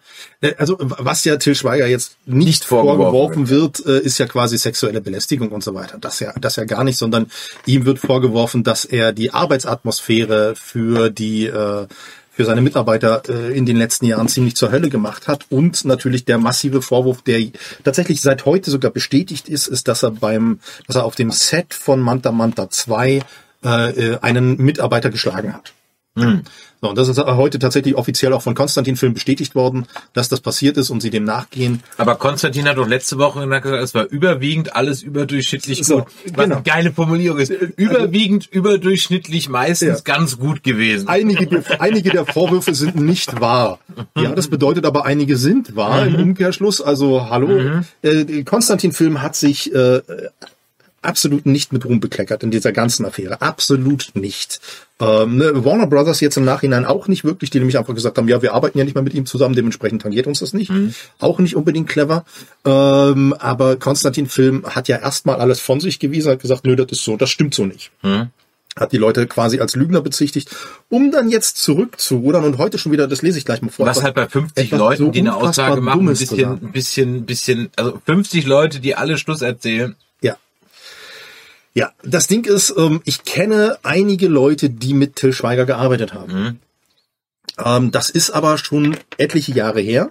Äh, 0.42 0.54
Also 0.58 0.76
was 0.78 1.24
ja 1.24 1.36
Till 1.36 1.54
Schweiger 1.54 1.86
jetzt 1.86 2.16
nicht, 2.26 2.46
Nicht 2.46 2.64
vorgeworfen 2.64 3.46
vorgeworfen 3.46 3.48
wird, 3.48 3.86
äh, 3.86 4.00
ist 4.00 4.18
ja 4.18 4.26
quasi 4.26 4.58
sexuelle 4.58 5.00
Belästigung 5.00 5.50
und 5.50 5.64
so 5.64 5.74
weiter. 5.74 5.98
Das 5.98 6.20
ja, 6.20 6.34
das 6.38 6.56
ja 6.56 6.64
gar 6.64 6.84
nicht, 6.84 6.98
sondern 6.98 7.26
ihm 7.64 7.86
wird 7.86 7.98
vorgeworfen, 7.98 8.64
dass 8.64 8.84
er 8.84 9.12
die 9.12 9.32
Arbeitsatmosphäre 9.32 10.54
für 10.56 11.10
die 11.10 11.46
äh, 11.46 11.86
für 12.34 12.46
seine 12.46 12.62
Mitarbeiter 12.62 13.22
äh, 13.28 13.56
in 13.56 13.66
den 13.66 13.76
letzten 13.76 14.06
Jahren 14.06 14.26
ziemlich 14.26 14.56
zur 14.56 14.72
Hölle 14.72 14.88
gemacht 14.88 15.28
hat 15.28 15.46
und 15.50 15.84
natürlich 15.84 16.24
der 16.24 16.38
massive 16.38 16.80
Vorwurf, 16.80 17.20
der 17.20 17.42
tatsächlich 17.84 18.22
seit 18.22 18.46
heute 18.46 18.70
sogar 18.70 18.90
bestätigt 18.90 19.50
ist, 19.50 19.66
ist, 19.68 19.86
dass 19.86 20.02
er 20.02 20.12
beim, 20.12 20.60
dass 20.86 20.96
er 20.96 21.04
auf 21.04 21.14
dem 21.14 21.30
Set 21.30 21.74
von 21.74 22.00
Manta 22.00 22.32
Manta 22.32 22.70
2 22.70 23.20
äh, 23.64 23.68
äh, 23.68 24.18
einen 24.22 24.56
Mitarbeiter 24.56 25.10
geschlagen 25.10 25.52
hat. 25.52 25.74
So, 26.84 26.88
und 26.88 26.98
das 26.98 27.06
ist 27.06 27.16
heute 27.16 27.60
tatsächlich 27.60 27.94
offiziell 27.94 28.32
auch 28.32 28.42
von 28.42 28.56
Konstantin 28.56 28.96
Film 28.96 29.14
bestätigt 29.14 29.54
worden, 29.54 29.86
dass 30.14 30.28
das 30.28 30.40
passiert 30.40 30.76
ist 30.76 30.90
und 30.90 31.00
sie 31.00 31.10
dem 31.10 31.22
nachgehen. 31.22 31.80
Aber 31.96 32.16
Konstantin 32.16 32.66
hat 32.66 32.76
doch 32.76 32.88
letzte 32.88 33.18
Woche 33.18 33.46
gesagt, 33.46 33.66
es 33.66 33.94
war 33.94 34.06
überwiegend 34.06 34.74
alles 34.74 35.00
überdurchschnittlich 35.00 35.84
So, 35.84 35.98
gut. 35.98 36.06
Was 36.34 36.44
genau. 36.46 36.56
eine 36.56 36.62
geile 36.64 36.92
Formulierung 36.92 37.38
ist. 37.38 37.50
Überwiegend 37.50 38.48
überdurchschnittlich 38.50 39.48
meistens 39.48 39.98
Ja. 40.04 40.14
ganz 40.16 40.40
gut 40.40 40.64
gewesen. 40.64 41.06
Einige, 41.06 41.46
der- 41.46 41.80
einige 41.80 42.10
der 42.10 42.26
Vorwürfe 42.26 42.74
sind 42.74 42.96
nicht 42.96 43.40
wahr. 43.40 43.78
Ja, 44.18 44.32
das 44.32 44.48
bedeutet 44.48 44.84
aber, 44.84 45.04
einige 45.04 45.36
sind 45.36 45.76
wahr 45.76 46.04
im 46.04 46.16
Umkehrschluss. 46.16 46.80
Also, 46.80 47.30
hallo. 47.30 47.80
Äh, 48.02 48.42
Konstantin 48.42 48.90
Film 48.90 49.22
hat 49.22 49.36
sich 49.36 49.72
äh, 49.72 50.00
absolut 51.02 51.46
nicht 51.46 51.72
mit 51.72 51.84
Ruhm 51.84 52.00
bekleckert 52.00 52.42
in 52.42 52.50
dieser 52.50 52.72
ganzen 52.72 53.04
Affäre. 53.04 53.42
Absolut 53.42 54.10
nicht. 54.14 54.60
Ähm, 55.00 55.36
ne, 55.36 55.64
Warner 55.64 55.86
Brothers 55.86 56.20
jetzt 56.20 56.36
im 56.36 56.44
Nachhinein 56.44 56.84
auch 56.84 57.08
nicht 57.08 57.24
wirklich, 57.24 57.50
die 57.50 57.58
nämlich 57.58 57.78
einfach 57.78 57.94
gesagt 57.94 58.18
haben, 58.18 58.28
ja, 58.28 58.40
wir 58.40 58.54
arbeiten 58.54 58.78
ja 58.78 58.84
nicht 58.84 58.94
mehr 58.94 59.02
mit 59.02 59.14
ihm 59.14 59.26
zusammen, 59.26 59.54
dementsprechend 59.54 60.02
tangiert 60.02 60.26
uns 60.26 60.40
das 60.40 60.52
nicht. 60.52 60.70
Auch 61.18 61.38
nicht 61.38 61.56
unbedingt 61.56 61.88
clever. 61.88 62.24
Ähm, 62.64 63.34
aber 63.38 63.76
Konstantin 63.76 64.28
Film 64.28 64.64
hat 64.66 64.88
ja 64.88 64.98
erstmal 64.98 65.36
alles 65.36 65.60
von 65.60 65.80
sich 65.80 65.98
gewiesen, 65.98 66.32
hat 66.32 66.40
gesagt, 66.40 66.64
nö, 66.64 66.76
das 66.76 66.92
ist 66.92 67.04
so, 67.04 67.16
das 67.16 67.30
stimmt 67.30 67.54
so 67.54 67.66
nicht 67.66 67.90
hat 68.76 68.92
die 68.92 68.96
Leute 68.96 69.26
quasi 69.26 69.60
als 69.60 69.76
Lügner 69.76 70.00
bezichtigt, 70.00 70.54
um 70.88 71.10
dann 71.10 71.28
jetzt 71.28 71.58
zurückzurudern 71.58 72.44
und 72.44 72.58
heute 72.58 72.78
schon 72.78 72.92
wieder, 72.92 73.06
das 73.06 73.22
lese 73.22 73.38
ich 73.38 73.44
gleich 73.44 73.62
mal 73.62 73.70
vor. 73.70 73.86
Was 73.86 74.02
halt 74.02 74.14
bei 74.14 74.28
50 74.28 74.66
etwas 74.66 74.78
Leuten, 74.78 75.04
so 75.04 75.10
die 75.10 75.20
eine 75.20 75.36
Aussage 75.36 75.80
machen, 75.80 76.08
ein 76.08 76.16
bisschen, 76.16 76.50
ein 76.50 76.72
bisschen, 76.72 77.26
bisschen, 77.26 77.70
also 77.76 78.00
50 78.04 78.46
Leute, 78.46 78.80
die 78.80 78.94
alle 78.94 79.18
Schluss 79.18 79.42
erzählen. 79.42 79.94
Ja. 81.74 81.92
Das 82.02 82.26
Ding 82.26 82.44
ist, 82.44 82.74
ähm, 82.76 83.00
ich 83.04 83.24
kenne 83.24 83.78
einige 83.82 84.28
Leute, 84.28 84.70
die 84.70 84.94
mit 84.94 85.16
Till 85.16 85.32
Schweiger 85.32 85.66
gearbeitet 85.66 86.12
haben. 86.12 86.60
Ähm, 87.58 87.90
das 87.90 88.10
ist 88.10 88.30
aber 88.30 88.58
schon 88.58 88.96
etliche 89.18 89.52
Jahre 89.52 89.80
her. 89.80 90.10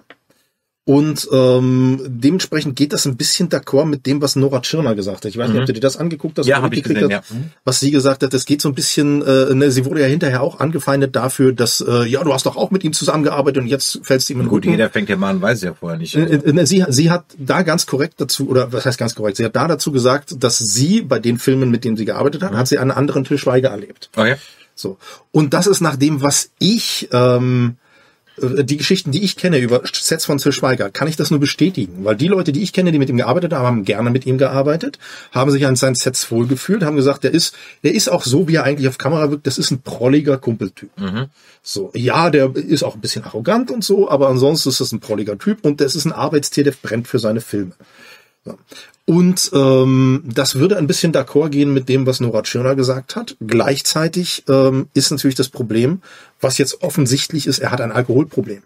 Und 0.84 1.28
ähm, 1.32 2.00
dementsprechend 2.08 2.74
geht 2.74 2.92
das 2.92 3.06
ein 3.06 3.16
bisschen 3.16 3.48
d'accord 3.48 3.84
mit 3.84 4.04
dem, 4.04 4.20
was 4.20 4.34
Nora 4.34 4.60
Tschirner 4.60 4.96
gesagt 4.96 5.18
hat. 5.18 5.26
Ich 5.26 5.36
weiß 5.38 5.50
nicht, 5.50 5.60
ob 5.60 5.66
du 5.66 5.72
dir 5.74 5.80
das 5.80 5.96
angeguckt 5.96 6.38
hast 6.38 6.46
Ja, 6.46 6.56
oder 6.56 6.64
hab 6.64 6.72
ich 6.72 6.82
gesehen, 6.82 7.04
hast, 7.04 7.30
ja. 7.30 7.36
Mhm. 7.36 7.50
was 7.64 7.78
sie 7.78 7.92
gesagt 7.92 8.24
hat. 8.24 8.34
Das 8.34 8.46
geht 8.46 8.60
so 8.60 8.68
ein 8.68 8.74
bisschen, 8.74 9.22
äh, 9.22 9.54
ne, 9.54 9.70
sie 9.70 9.84
wurde 9.84 10.00
ja 10.00 10.08
hinterher 10.08 10.42
auch 10.42 10.58
angefeindet 10.58 11.14
dafür, 11.14 11.52
dass, 11.52 11.80
äh, 11.86 12.04
ja, 12.08 12.24
du 12.24 12.32
hast 12.34 12.46
doch 12.46 12.56
auch 12.56 12.72
mit 12.72 12.82
ihm 12.82 12.92
zusammengearbeitet 12.92 13.62
und 13.62 13.68
jetzt 13.68 14.00
fällst 14.02 14.28
du 14.28 14.32
ihm 14.32 14.40
in 14.40 14.46
den 14.46 14.48
Gut, 14.50 14.62
Rücken. 14.64 14.70
jeder 14.72 14.90
fängt 14.90 15.08
ja 15.08 15.16
mal 15.16 15.30
an, 15.30 15.40
weiß 15.40 15.62
ja 15.62 15.72
vorher 15.74 15.98
nicht. 15.98 16.16
Äh, 16.16 16.66
Sie, 16.66 16.84
sie 16.88 17.10
hat 17.12 17.26
da 17.38 17.62
ganz 17.62 17.86
korrekt 17.86 18.14
dazu, 18.20 18.48
oder 18.48 18.72
was 18.72 18.84
heißt 18.84 18.98
ganz 18.98 19.14
korrekt, 19.14 19.36
sie 19.36 19.44
hat 19.44 19.54
da 19.54 19.68
dazu 19.68 19.92
gesagt, 19.92 20.34
dass 20.42 20.58
sie 20.58 21.02
bei 21.02 21.20
den 21.20 21.38
Filmen, 21.38 21.70
mit 21.70 21.84
denen 21.84 21.96
sie 21.96 22.06
gearbeitet 22.06 22.42
hat, 22.42 22.54
hat 22.54 22.66
sie 22.66 22.78
einen 22.78 22.90
anderen 22.90 23.22
Til 23.22 23.38
Schweiger 23.38 23.68
erlebt. 23.70 24.10
Okay. 24.16 24.34
So. 24.74 24.98
Und 25.30 25.54
das 25.54 25.66
ist 25.68 25.80
nach 25.80 25.94
dem, 25.96 26.22
was 26.22 26.50
ich, 26.58 27.08
ähm, 27.12 27.76
äh, 27.76 27.81
die 28.38 28.76
Geschichten, 28.76 29.12
die 29.12 29.22
ich 29.22 29.36
kenne 29.36 29.58
über 29.58 29.82
Sets 29.92 30.24
von 30.24 30.38
Til 30.38 30.52
Schweiger, 30.52 30.90
kann 30.90 31.08
ich 31.08 31.16
das 31.16 31.30
nur 31.30 31.40
bestätigen. 31.40 32.04
Weil 32.04 32.16
die 32.16 32.28
Leute, 32.28 32.52
die 32.52 32.62
ich 32.62 32.72
kenne, 32.72 32.90
die 32.90 32.98
mit 32.98 33.10
ihm 33.10 33.18
gearbeitet 33.18 33.52
haben, 33.52 33.66
haben 33.66 33.84
gerne 33.84 34.10
mit 34.10 34.24
ihm 34.26 34.38
gearbeitet, 34.38 34.98
haben 35.32 35.50
sich 35.50 35.66
an 35.66 35.76
seinen 35.76 35.94
Sets 35.94 36.30
wohlgefühlt, 36.30 36.82
haben 36.82 36.96
gesagt, 36.96 37.24
der 37.24 37.32
ist, 37.32 37.54
der 37.82 37.94
ist 37.94 38.08
auch 38.08 38.24
so, 38.24 38.48
wie 38.48 38.54
er 38.54 38.64
eigentlich 38.64 38.88
auf 38.88 38.98
Kamera 38.98 39.30
wirkt, 39.30 39.46
das 39.46 39.58
ist 39.58 39.70
ein 39.70 39.82
prolliger 39.82 40.38
Kumpeltyp. 40.38 40.90
So, 41.62 41.90
ja, 41.94 42.30
der 42.30 42.56
ist 42.56 42.82
auch 42.82 42.94
ein 42.94 43.00
bisschen 43.00 43.24
arrogant 43.24 43.70
und 43.70 43.84
so, 43.84 44.10
aber 44.10 44.28
ansonsten 44.28 44.70
ist 44.70 44.80
das 44.80 44.92
ein 44.92 45.00
prolliger 45.00 45.38
Typ 45.38 45.64
und 45.64 45.80
das 45.80 45.94
ist 45.94 46.06
ein 46.06 46.12
Arbeitstier, 46.12 46.64
der 46.64 46.72
brennt 46.72 47.08
für 47.08 47.18
seine 47.18 47.40
Filme. 47.40 47.72
So. 48.44 48.58
Und 49.04 49.50
ähm, 49.52 50.22
das 50.24 50.54
würde 50.54 50.76
ein 50.76 50.86
bisschen 50.86 51.12
d'accord 51.12 51.50
gehen 51.50 51.72
mit 51.72 51.88
dem, 51.88 52.06
was 52.06 52.20
Nora 52.20 52.42
Tschirner 52.42 52.76
gesagt 52.76 53.16
hat. 53.16 53.36
Gleichzeitig 53.40 54.44
ähm, 54.48 54.88
ist 54.94 55.10
natürlich 55.10 55.34
das 55.34 55.48
Problem, 55.48 56.02
was 56.40 56.58
jetzt 56.58 56.82
offensichtlich 56.82 57.46
ist, 57.46 57.58
er 57.58 57.72
hat 57.72 57.80
ein 57.80 57.92
Alkoholproblem. 57.92 58.62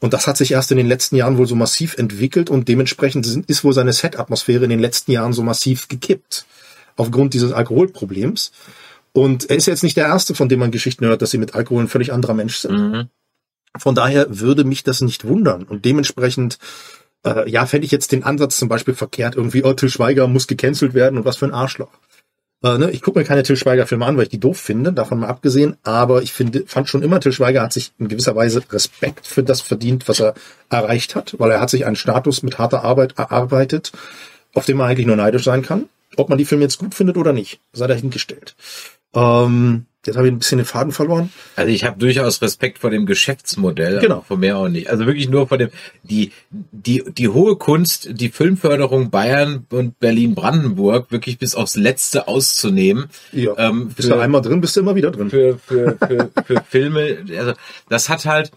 Und 0.00 0.12
das 0.12 0.26
hat 0.26 0.36
sich 0.36 0.52
erst 0.52 0.70
in 0.70 0.76
den 0.76 0.86
letzten 0.86 1.16
Jahren 1.16 1.38
wohl 1.38 1.46
so 1.46 1.54
massiv 1.54 1.96
entwickelt 1.96 2.50
und 2.50 2.68
dementsprechend 2.68 3.26
ist 3.48 3.64
wohl 3.64 3.72
seine 3.72 3.92
Set-Atmosphäre 3.92 4.64
in 4.64 4.70
den 4.70 4.80
letzten 4.80 5.12
Jahren 5.12 5.32
so 5.32 5.42
massiv 5.42 5.88
gekippt. 5.88 6.46
Aufgrund 6.96 7.34
dieses 7.34 7.52
Alkoholproblems. 7.52 8.52
Und 9.12 9.50
er 9.50 9.56
ist 9.56 9.66
jetzt 9.66 9.82
nicht 9.82 9.96
der 9.96 10.06
Erste, 10.06 10.34
von 10.34 10.48
dem 10.48 10.60
man 10.60 10.70
Geschichten 10.70 11.04
hört, 11.06 11.22
dass 11.22 11.30
sie 11.32 11.38
mit 11.38 11.54
Alkohol 11.54 11.82
ein 11.84 11.88
völlig 11.88 12.12
anderer 12.12 12.34
Mensch 12.34 12.58
sind. 12.58 13.08
Von 13.76 13.94
daher 13.96 14.26
würde 14.38 14.64
mich 14.64 14.84
das 14.84 15.00
nicht 15.00 15.24
wundern. 15.24 15.64
Und 15.64 15.84
dementsprechend, 15.84 16.58
äh, 17.24 17.48
ja, 17.50 17.66
fände 17.66 17.84
ich 17.84 17.90
jetzt 17.90 18.12
den 18.12 18.24
Ansatz 18.24 18.56
zum 18.56 18.68
Beispiel 18.68 18.94
verkehrt, 18.94 19.36
irgendwie, 19.36 19.64
oh, 19.64 19.72
Till 19.72 19.88
Schweiger 19.88 20.26
muss 20.26 20.46
gecancelt 20.46 20.94
werden 20.94 21.18
und 21.18 21.24
was 21.24 21.36
für 21.36 21.46
ein 21.46 21.54
Arschloch. 21.54 21.90
Äh, 22.62 22.78
ne? 22.78 22.90
Ich 22.90 23.02
gucke 23.02 23.18
mir 23.18 23.24
keine 23.24 23.42
Till 23.42 23.56
Schweiger-Filme 23.56 24.06
an, 24.06 24.16
weil 24.16 24.24
ich 24.24 24.30
die 24.30 24.40
doof 24.40 24.58
finde, 24.58 24.92
davon 24.92 25.20
mal 25.20 25.28
abgesehen. 25.28 25.76
Aber 25.82 26.22
ich 26.22 26.32
finde, 26.32 26.64
fand 26.66 26.88
schon 26.88 27.02
immer, 27.02 27.20
Till 27.20 27.32
Schweiger 27.32 27.62
hat 27.62 27.72
sich 27.72 27.92
in 27.98 28.08
gewisser 28.08 28.34
Weise 28.34 28.62
Respekt 28.70 29.26
für 29.26 29.42
das 29.42 29.60
verdient, 29.60 30.08
was 30.08 30.20
er 30.20 30.34
erreicht 30.70 31.14
hat, 31.14 31.34
weil 31.38 31.50
er 31.50 31.60
hat 31.60 31.70
sich 31.70 31.84
einen 31.84 31.96
Status 31.96 32.42
mit 32.42 32.58
harter 32.58 32.82
Arbeit 32.82 33.18
erarbeitet, 33.18 33.92
auf 34.54 34.64
den 34.64 34.76
man 34.76 34.88
eigentlich 34.88 35.06
nur 35.06 35.16
neidisch 35.16 35.44
sein 35.44 35.62
kann. 35.62 35.88
Ob 36.16 36.28
man 36.28 36.38
die 36.38 36.44
Filme 36.44 36.64
jetzt 36.64 36.78
gut 36.78 36.94
findet 36.94 37.16
oder 37.16 37.32
nicht, 37.32 37.60
sei 37.72 37.86
dahingestellt. 37.86 38.54
Ähm, 39.14 39.86
jetzt 40.06 40.16
habe 40.16 40.26
ich 40.26 40.32
ein 40.32 40.38
bisschen 40.38 40.58
den 40.58 40.64
Faden 40.66 40.92
verloren. 40.92 41.30
Also 41.56 41.70
ich 41.70 41.84
habe 41.84 41.98
durchaus 41.98 42.42
Respekt 42.42 42.78
vor 42.78 42.90
dem 42.90 43.06
Geschäftsmodell, 43.06 44.00
Genau. 44.00 44.22
vor 44.26 44.36
mehr 44.36 44.56
auch 44.58 44.68
nicht. 44.68 44.90
Also 44.90 45.06
wirklich 45.06 45.28
nur 45.28 45.48
vor 45.48 45.58
dem 45.58 45.70
die 46.02 46.32
die 46.50 47.02
die 47.06 47.28
hohe 47.28 47.56
Kunst, 47.56 48.08
die 48.12 48.28
Filmförderung 48.28 49.10
Bayern 49.10 49.66
und 49.70 49.98
Berlin 49.98 50.34
Brandenburg 50.34 51.10
wirklich 51.10 51.38
bis 51.38 51.54
aufs 51.54 51.76
letzte 51.76 52.28
auszunehmen. 52.28 53.06
Ja. 53.32 53.52
Ähm, 53.58 53.88
bist 53.94 54.10
du 54.10 54.14
einmal 54.14 54.42
drin, 54.42 54.60
bist 54.60 54.76
du 54.76 54.80
immer 54.80 54.94
wieder 54.94 55.10
drin. 55.10 55.30
für, 55.30 55.58
für, 55.58 55.96
für, 56.06 56.30
für 56.44 56.62
Filme, 56.68 57.18
also 57.38 57.52
das 57.88 58.08
hat 58.08 58.26
halt 58.26 58.50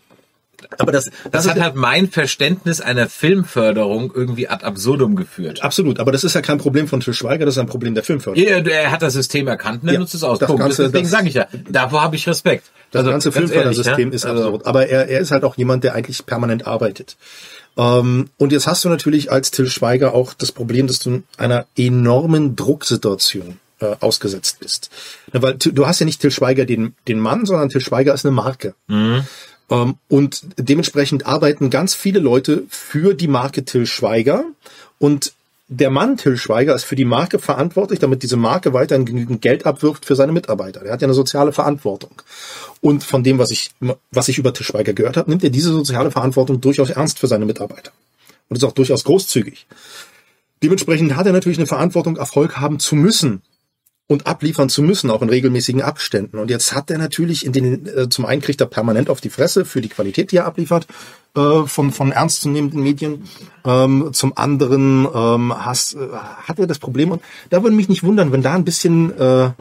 Aber 0.79 0.91
das, 0.91 1.09
das, 1.31 1.45
ist 1.45 1.51
hat 1.51 1.59
halt 1.59 1.75
mein 1.75 2.09
Verständnis 2.09 2.81
einer 2.81 3.07
Filmförderung 3.09 4.11
irgendwie 4.13 4.47
ad 4.49 4.65
absurdum 4.65 5.15
geführt. 5.15 5.63
absolut. 5.63 5.99
Aber 5.99 6.11
das 6.11 6.23
ist 6.23 6.33
ja 6.33 6.41
kein 6.41 6.57
Problem 6.57 6.87
von 6.87 6.99
Till 6.99 7.13
Schweiger, 7.13 7.45
das 7.45 7.55
ist 7.55 7.59
ein 7.59 7.67
Problem 7.67 7.93
der 7.93 8.03
Filmförderung. 8.03 8.47
Ja, 8.49 8.57
er 8.59 8.91
hat 8.91 9.01
das 9.01 9.13
System 9.13 9.47
erkannt 9.47 9.83
und 9.83 9.89
er 9.89 9.93
Ja, 9.95 9.99
nutzt 9.99 10.15
es 10.15 10.23
aus. 10.23 10.39
das 10.39 10.47
Punkt. 10.47 10.61
Ganze- 10.63 10.83
Deswegen 10.85 11.03
das- 11.03 11.11
sage 11.11 11.27
ich 11.29 11.35
ja, 11.35 11.47
davor 11.69 12.01
habe 12.01 12.15
ich 12.15 12.27
Respekt. 12.27 12.65
Das 12.91 13.01
Also, 13.01 13.11
ganze 13.11 13.29
ganz 13.31 13.37
Filmfördersystem 13.37 13.99
ehrlich, 13.99 14.13
ist 14.15 14.23
ne? 14.25 14.31
Also, 14.31 14.43
absurd. 14.45 14.65
Aber 14.65 14.87
er, 14.87 15.07
er 15.09 15.19
ist 15.19 15.31
halt 15.31 15.43
auch 15.43 15.57
jemand, 15.57 15.83
der 15.83 15.93
eigentlich 15.93 16.25
permanent 16.25 16.65
arbeitet. 16.65 17.17
Ähm, 17.77 18.29
und 18.37 18.51
jetzt 18.51 18.65
hast 18.65 18.83
du 18.85 18.89
natürlich 18.89 19.31
als 19.31 19.51
Till 19.51 19.67
Schweiger 19.69 20.13
auch 20.13 20.33
das 20.33 20.51
Problem, 20.51 20.87
dass 20.87 20.99
du 20.99 21.09
in 21.11 21.23
einer 21.37 21.65
enormen 21.77 22.55
Drucksituation 22.55 23.59
äh, 23.79 23.95
ausgesetzt 23.99 24.59
bist. 24.59 24.89
Ja, 25.33 25.41
Weil 25.43 25.53
du 25.55 25.85
hast 25.85 25.99
ja 25.99 26.05
nicht 26.07 26.19
Till 26.21 26.31
Schweiger 26.31 26.65
den, 26.65 26.95
den 27.07 27.19
Mann, 27.19 27.45
sondern 27.45 27.69
Till 27.69 27.81
Schweiger 27.81 28.13
ist 28.13 28.25
eine 28.25 28.33
Marke. 28.33 28.73
Ähm, 28.89 29.23
und 29.69 30.45
dementsprechend 30.57 31.25
arbeiten 31.25 31.69
ganz 31.69 31.93
viele 31.93 32.19
Leute 32.19 32.63
für 32.69 33.13
die 33.13 33.27
Marke 33.27 33.65
Till 33.65 33.85
Schweiger. 33.85 34.45
Und 34.97 35.33
der 35.67 35.89
Mann 35.89 36.15
Till 36.15 36.37
Schweiger 36.37 36.73
ist 36.73 36.85
für 36.85 36.95
die 36.95 37.03
Marke 37.03 37.39
verantwortlich, 37.39 37.99
damit 37.99 38.23
diese 38.23 38.37
Marke 38.37 38.73
weiterhin 38.73 39.05
genügend 39.05 39.41
Geld 39.41 39.65
abwirft 39.65 40.05
für 40.05 40.15
seine 40.15 40.31
Mitarbeiter. 40.31 40.83
Er 40.83 40.93
hat 40.93 41.01
ja 41.01 41.07
eine 41.07 41.13
soziale 41.13 41.51
Verantwortung. 41.51 42.21
Und 42.79 43.03
von 43.03 43.23
dem, 43.23 43.39
was 43.39 43.51
ich, 43.51 43.71
was 44.11 44.29
ich 44.29 44.37
über 44.37 44.53
Till 44.53 44.65
Schweiger 44.65 44.93
gehört 44.93 45.17
habe, 45.17 45.29
nimmt 45.29 45.43
er 45.43 45.49
diese 45.49 45.73
soziale 45.73 46.11
Verantwortung 46.11 46.61
durchaus 46.61 46.89
ernst 46.89 47.19
für 47.19 47.27
seine 47.27 47.45
Mitarbeiter. 47.45 47.91
Und 48.47 48.55
ist 48.55 48.63
auch 48.63 48.71
durchaus 48.71 49.03
großzügig. 49.03 49.67
Dementsprechend 50.63 51.17
hat 51.17 51.25
er 51.25 51.33
natürlich 51.33 51.57
eine 51.57 51.67
Verantwortung, 51.67 52.15
Erfolg 52.15 52.57
haben 52.57 52.79
zu 52.79 52.95
müssen 52.95 53.41
und 54.07 54.25
abliefern 54.25 54.69
zu 54.69 54.81
müssen, 54.81 55.11
auch 55.11 55.21
in 55.21 55.29
regelmäßigen 55.29 55.81
Abständen. 55.81 56.39
Und 56.39 56.49
jetzt 56.49 56.73
hat 56.73 56.89
er 56.89 56.97
natürlich 56.97 57.45
in 57.45 57.51
den, 57.51 57.85
äh, 57.87 58.09
zum 58.09 58.25
einen 58.25 58.41
kriegt 58.41 58.61
er 58.61 58.67
permanent 58.67 59.09
auf 59.09 59.19
die 59.19 59.29
Fresse 59.29 59.65
für 59.65 59.81
die 59.81 59.89
Qualität, 59.89 60.31
die 60.31 60.37
er 60.37 60.45
abliefert, 60.45 60.87
äh, 61.35 61.65
von, 61.65 61.91
von 61.91 62.11
ernstzunehmenden 62.11 62.81
Medien. 62.81 63.23
Ähm, 63.65 64.09
zum 64.13 64.37
anderen 64.37 65.07
ähm, 65.13 65.53
hast, 65.53 65.95
äh, 65.95 66.07
hat 66.11 66.57
er 66.57 66.67
das 66.67 66.79
Problem, 66.79 67.11
und 67.11 67.21
da 67.49 67.63
würde 67.63 67.75
mich 67.75 67.89
nicht 67.89 68.03
wundern, 68.03 68.31
wenn 68.31 68.41
da 68.41 68.53
ein 68.53 68.65
bisschen 68.65 69.17
äh, 69.17 69.51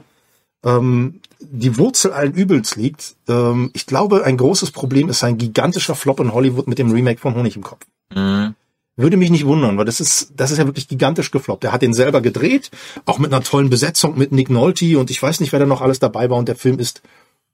ähm, 0.65 1.21
die 1.41 1.77
Wurzel 1.77 2.13
allen 2.13 2.33
Übels 2.33 2.77
liegt. 2.77 3.17
Ähm, 3.29 3.71
ich 3.75 3.87
glaube, 3.87 4.25
ein 4.25 4.37
großes 4.37 4.71
Problem 4.71 5.09
ist 5.09 5.25
ein 5.25 5.39
gigantischer 5.39 5.97
Flop 5.97 6.21
in 6.21 6.33
Hollywood 6.33 6.69
mit 6.69 6.79
dem 6.79 6.93
Remake 6.93 7.21
von 7.21 7.35
Honig 7.35 7.57
im 7.57 7.63
Kopf. 7.63 7.85
Mhm. 8.15 8.55
Würde 8.99 9.19
mich 9.19 9.31
nicht 9.31 9.45
wundern, 9.45 9.77
weil 9.77 9.85
das 9.85 10.01
ist, 10.01 10.33
das 10.37 10.51
ist 10.51 10.59
ja 10.59 10.67
wirklich 10.67 10.89
gigantisch 10.89 11.31
gefloppt. 11.31 11.65
Er 11.65 11.73
hat 11.73 11.83
den 11.83 11.93
selber 11.93 12.23
gedreht, 12.23 12.71
auch 13.05 13.19
mit 13.19 13.33
einer 13.33 13.43
tollen 13.45 13.69
Besetzung 13.69 14.17
mit 14.17 14.33
Nick 14.33 14.49
Nolte 14.49 14.99
und 14.99 15.11
ich 15.11 15.23
weiß 15.23 15.41
nicht, 15.41 15.53
wer 15.53 15.61
da 15.61 15.67
noch 15.67 15.83
alles 15.83 15.99
dabei 15.99 16.31
war 16.31 16.39
und 16.39 16.49
der 16.49 16.57
Film 16.57 16.79
ist 16.79 17.03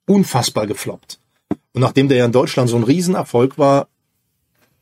unfassbar 0.06 0.68
gefloppt. 0.68 1.18
Und 1.72 1.80
nachdem 1.80 2.08
der 2.08 2.18
ja 2.18 2.24
in 2.26 2.32
Deutschland 2.32 2.68
so 2.68 2.76
ein 2.76 2.84
Riesenerfolg 2.84 3.58
war 3.58 3.88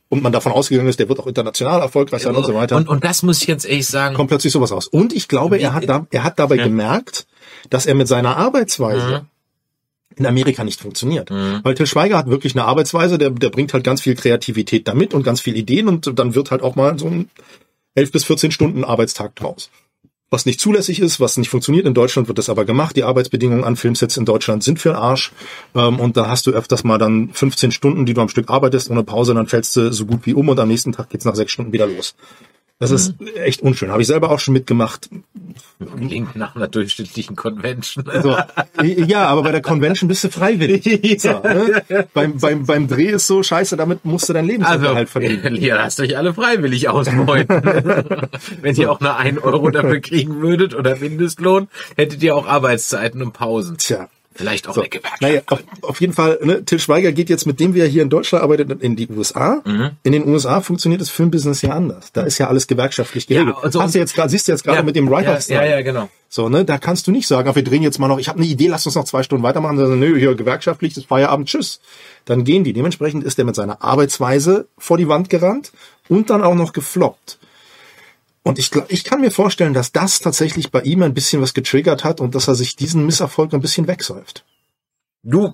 und 0.09 0.21
man 0.21 0.31
davon 0.31 0.51
ausgegangen 0.51 0.89
ist, 0.89 0.99
der 0.99 1.09
wird 1.09 1.19
auch 1.19 1.27
international 1.27 1.81
erfolgreich 1.81 2.21
sein 2.21 2.35
und 2.35 2.45
so 2.45 2.53
weiter, 2.53 2.75
Und, 2.75 2.89
und 2.89 3.03
das 3.03 3.23
muss 3.23 3.41
ich 3.41 3.47
jetzt 3.47 3.65
ehrlich 3.65 3.87
sagen. 3.87 4.13
kommt 4.13 4.29
plötzlich 4.29 4.53
sowas 4.53 4.71
raus. 4.71 4.87
Und 4.87 5.13
ich 5.13 5.27
glaube, 5.27 5.57
er 5.57 5.73
hat, 5.73 5.89
da, 5.89 6.05
er 6.11 6.23
hat 6.23 6.37
dabei 6.37 6.57
gemerkt, 6.57 7.25
dass 7.69 7.85
er 7.85 7.95
mit 7.95 8.07
seiner 8.07 8.37
Arbeitsweise 8.37 9.25
in 10.15 10.25
Amerika 10.25 10.63
nicht 10.63 10.79
funktioniert. 10.79 11.29
Weil 11.63 11.75
Till 11.75 11.87
Schweiger 11.87 12.17
hat 12.17 12.27
wirklich 12.27 12.55
eine 12.55 12.65
Arbeitsweise, 12.65 13.17
der, 13.17 13.31
der 13.31 13.49
bringt 13.49 13.73
halt 13.73 13.83
ganz 13.83 14.01
viel 14.01 14.15
Kreativität 14.15 14.87
damit 14.87 15.13
und 15.13 15.23
ganz 15.23 15.41
viel 15.41 15.55
Ideen 15.55 15.87
und 15.87 16.19
dann 16.19 16.35
wird 16.35 16.51
halt 16.51 16.61
auch 16.61 16.75
mal 16.75 16.97
so 16.97 17.07
ein 17.07 17.29
11 17.95 18.11
bis 18.11 18.23
14 18.23 18.51
Stunden 18.51 18.83
Arbeitstag 18.83 19.35
draus. 19.35 19.69
Was 20.33 20.45
nicht 20.45 20.61
zulässig 20.61 21.01
ist, 21.01 21.19
was 21.19 21.35
nicht 21.35 21.49
funktioniert. 21.49 21.85
In 21.85 21.93
Deutschland 21.93 22.29
wird 22.29 22.37
das 22.37 22.49
aber 22.49 22.63
gemacht. 22.63 22.95
Die 22.95 23.03
Arbeitsbedingungen 23.03 23.65
an 23.65 23.75
Filmsets 23.75 24.15
in 24.15 24.23
Deutschland 24.23 24.63
sind 24.63 24.79
für 24.79 24.89
den 24.89 24.95
Arsch. 24.95 25.33
Ähm, 25.75 25.99
und 25.99 26.15
da 26.15 26.29
hast 26.29 26.47
du 26.47 26.51
öfters 26.51 26.85
mal 26.85 26.97
dann 26.97 27.31
15 27.33 27.73
Stunden, 27.73 28.05
die 28.05 28.13
du 28.13 28.21
am 28.21 28.29
Stück 28.29 28.49
arbeitest, 28.49 28.89
ohne 28.89 29.03
Pause, 29.03 29.33
dann 29.33 29.47
fällst 29.47 29.75
du 29.75 29.91
so 29.91 30.05
gut 30.05 30.25
wie 30.25 30.33
um 30.33 30.47
und 30.47 30.57
am 30.57 30.69
nächsten 30.69 30.93
Tag 30.93 31.09
geht's 31.09 31.25
nach 31.25 31.35
sechs 31.35 31.51
Stunden 31.51 31.73
wieder 31.73 31.85
los. 31.85 32.15
Das 32.81 32.89
ist 32.89 33.13
echt 33.35 33.61
unschön. 33.61 33.91
Habe 33.91 34.01
ich 34.01 34.07
selber 34.07 34.31
auch 34.31 34.39
schon 34.39 34.55
mitgemacht. 34.55 35.07
Klingt 35.97 36.35
nach 36.35 36.55
einer 36.55 36.67
durchschnittlichen 36.67 37.35
Convention. 37.35 38.05
So, 38.23 38.35
ja, 38.83 39.27
aber 39.27 39.43
bei 39.43 39.51
der 39.51 39.61
Convention 39.61 40.07
bist 40.07 40.23
du 40.23 40.29
freiwillig. 40.29 41.21
So, 41.21 41.29
ne? 41.43 41.83
beim, 42.15 42.39
beim, 42.39 42.65
beim 42.65 42.87
Dreh 42.87 43.09
ist 43.09 43.27
so, 43.27 43.43
scheiße, 43.43 43.77
damit 43.77 44.03
musst 44.03 44.29
du 44.29 44.33
dein 44.33 44.47
Lebensunterhalt 44.47 45.09
verdienen. 45.09 45.55
ihr 45.61 45.75
lasst 45.75 45.99
euch 45.99 46.17
alle 46.17 46.33
freiwillig 46.33 46.89
ausbeuten. 46.89 47.61
Wenn 48.61 48.75
ihr 48.75 48.91
auch 48.91 48.99
nur 48.99 49.15
ein 49.15 49.37
Euro 49.37 49.69
dafür 49.69 49.99
kriegen 49.99 50.41
würdet 50.41 50.73
oder 50.73 50.95
Mindestlohn, 50.95 51.67
hättet 51.97 52.23
ihr 52.23 52.35
auch 52.35 52.47
Arbeitszeiten 52.47 53.21
und 53.21 53.33
Pausen. 53.33 53.77
Tja. 53.77 54.09
Vielleicht 54.41 54.67
auch 54.67 54.73
So, 54.73 54.81
eine 54.81 54.89
Gewerkschaft. 54.89 55.21
naja, 55.21 55.41
auf, 55.47 55.63
auf 55.81 56.01
jeden 56.01 56.13
Fall, 56.13 56.39
ne, 56.43 56.65
Till 56.65 56.79
Schweiger 56.79 57.11
geht 57.11 57.29
jetzt 57.29 57.45
mit 57.47 57.59
dem, 57.59 57.73
wie 57.73 57.79
er 57.79 57.87
hier 57.87 58.01
in 58.03 58.09
Deutschland 58.09 58.43
arbeitet, 58.43 58.81
in 58.81 58.95
die 58.95 59.07
USA. 59.07 59.61
In 60.03 60.11
den 60.11 60.27
USA 60.27 60.61
funktioniert 60.61 60.99
das 61.01 61.09
Filmbusiness 61.09 61.61
ja 61.61 61.71
anders. 61.71 62.11
Da 62.11 62.21
ist 62.23 62.37
ja 62.37 62.47
alles 62.47 62.67
gewerkschaftlich 62.67 63.27
geregelt. 63.27 63.55
also- 63.61 63.81
Hast 63.81 63.95
du 63.95 63.99
jetzt 63.99 64.13
gerade, 64.15 64.29
siehst 64.29 64.47
du 64.47 64.51
jetzt 64.51 64.63
gerade 64.63 64.83
mit 64.83 64.95
dem 64.95 65.09
Writers 65.09 65.47
ja, 65.47 65.63
ja, 65.63 65.77
ja, 65.77 65.81
genau. 65.81 66.09
So, 66.33 66.47
ne, 66.47 66.63
da 66.63 66.77
kannst 66.77 67.07
du 67.07 67.11
nicht 67.11 67.27
sagen, 67.27 67.49
ach, 67.49 67.55
wir 67.55 67.63
drehen 67.63 67.83
jetzt 67.83 67.99
mal 67.99 68.07
noch, 68.07 68.17
ich 68.17 68.29
habe 68.29 68.39
eine 68.39 68.47
Idee, 68.47 68.67
lass 68.67 68.85
uns 68.85 68.95
noch 68.95 69.03
zwei 69.03 69.21
Stunden 69.23 69.43
weitermachen. 69.43 69.77
Sondern, 69.77 69.99
nö, 69.99 70.17
hier 70.17 70.33
gewerkschaftlich, 70.35 70.93
das 70.93 71.03
Feierabend, 71.03 71.49
tschüss. 71.49 71.81
Dann 72.25 72.43
gehen 72.45 72.63
die. 72.63 72.71
Dementsprechend 72.73 73.23
ist 73.25 73.37
er 73.37 73.45
mit 73.45 73.55
seiner 73.55 73.83
Arbeitsweise 73.83 74.67
vor 74.77 74.97
die 74.97 75.07
Wand 75.09 75.29
gerannt 75.29 75.71
und 76.07 76.29
dann 76.29 76.41
auch 76.41 76.55
noch 76.55 76.71
gefloppt. 76.73 77.37
Und 78.43 78.57
ich, 78.57 78.71
ich 78.87 79.03
kann 79.03 79.21
mir 79.21 79.29
vorstellen, 79.31 79.73
dass 79.73 79.91
das 79.91 80.19
tatsächlich 80.19 80.71
bei 80.71 80.81
ihm 80.81 81.03
ein 81.03 81.13
bisschen 81.13 81.41
was 81.41 81.53
getriggert 81.53 82.03
hat 82.03 82.19
und 82.21 82.33
dass 82.33 82.47
er 82.47 82.55
sich 82.55 82.75
diesen 82.75 83.05
Misserfolg 83.05 83.53
ein 83.53 83.61
bisschen 83.61 83.87
wegsäuft. 83.87 84.43
Du, 85.23 85.53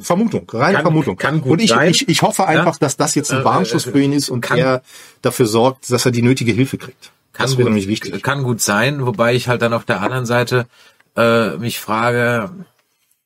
Vermutung, 0.00 0.48
reine 0.50 0.76
Kann- 0.76 0.82
Vermutung. 0.84 1.16
kann 1.16 1.42
gut 1.42 1.52
und 1.52 1.58
ich, 1.60 1.68
sein. 1.70 1.90
ich, 1.90 2.08
ich 2.08 2.22
hoffe 2.22 2.46
einfach, 2.46 2.78
dass 2.78 2.96
das 2.96 3.14
jetzt 3.14 3.30
ein 3.30 3.42
Äh, 3.42 3.44
Warnschuss 3.44 3.86
äh, 3.86 3.92
für 3.92 4.00
ihn 4.00 4.14
ist 4.14 4.30
und 4.30 4.40
kann- 4.40 4.56
er 4.58 4.82
dafür 5.20 5.44
sorgt, 5.46 5.90
dass 5.90 6.06
er 6.06 6.10
die 6.12 6.22
nötige 6.22 6.52
Hilfe 6.52 6.78
kriegt. 6.78 7.12
kann 7.34 7.44
das 7.44 7.52
wäre 7.58 7.64
gut, 7.64 7.72
nämlich 7.72 7.88
wichtig. 7.88 8.22
Kann 8.22 8.42
gut 8.42 8.62
sein, 8.62 9.04
wobei 9.04 9.34
ich 9.34 9.48
halt 9.48 9.60
dann 9.60 9.74
auf 9.74 9.84
der 9.84 10.00
anderen 10.00 10.24
Seite 10.24 10.66
äh, 11.16 11.50
mich 11.58 11.78
frage, 11.80 12.50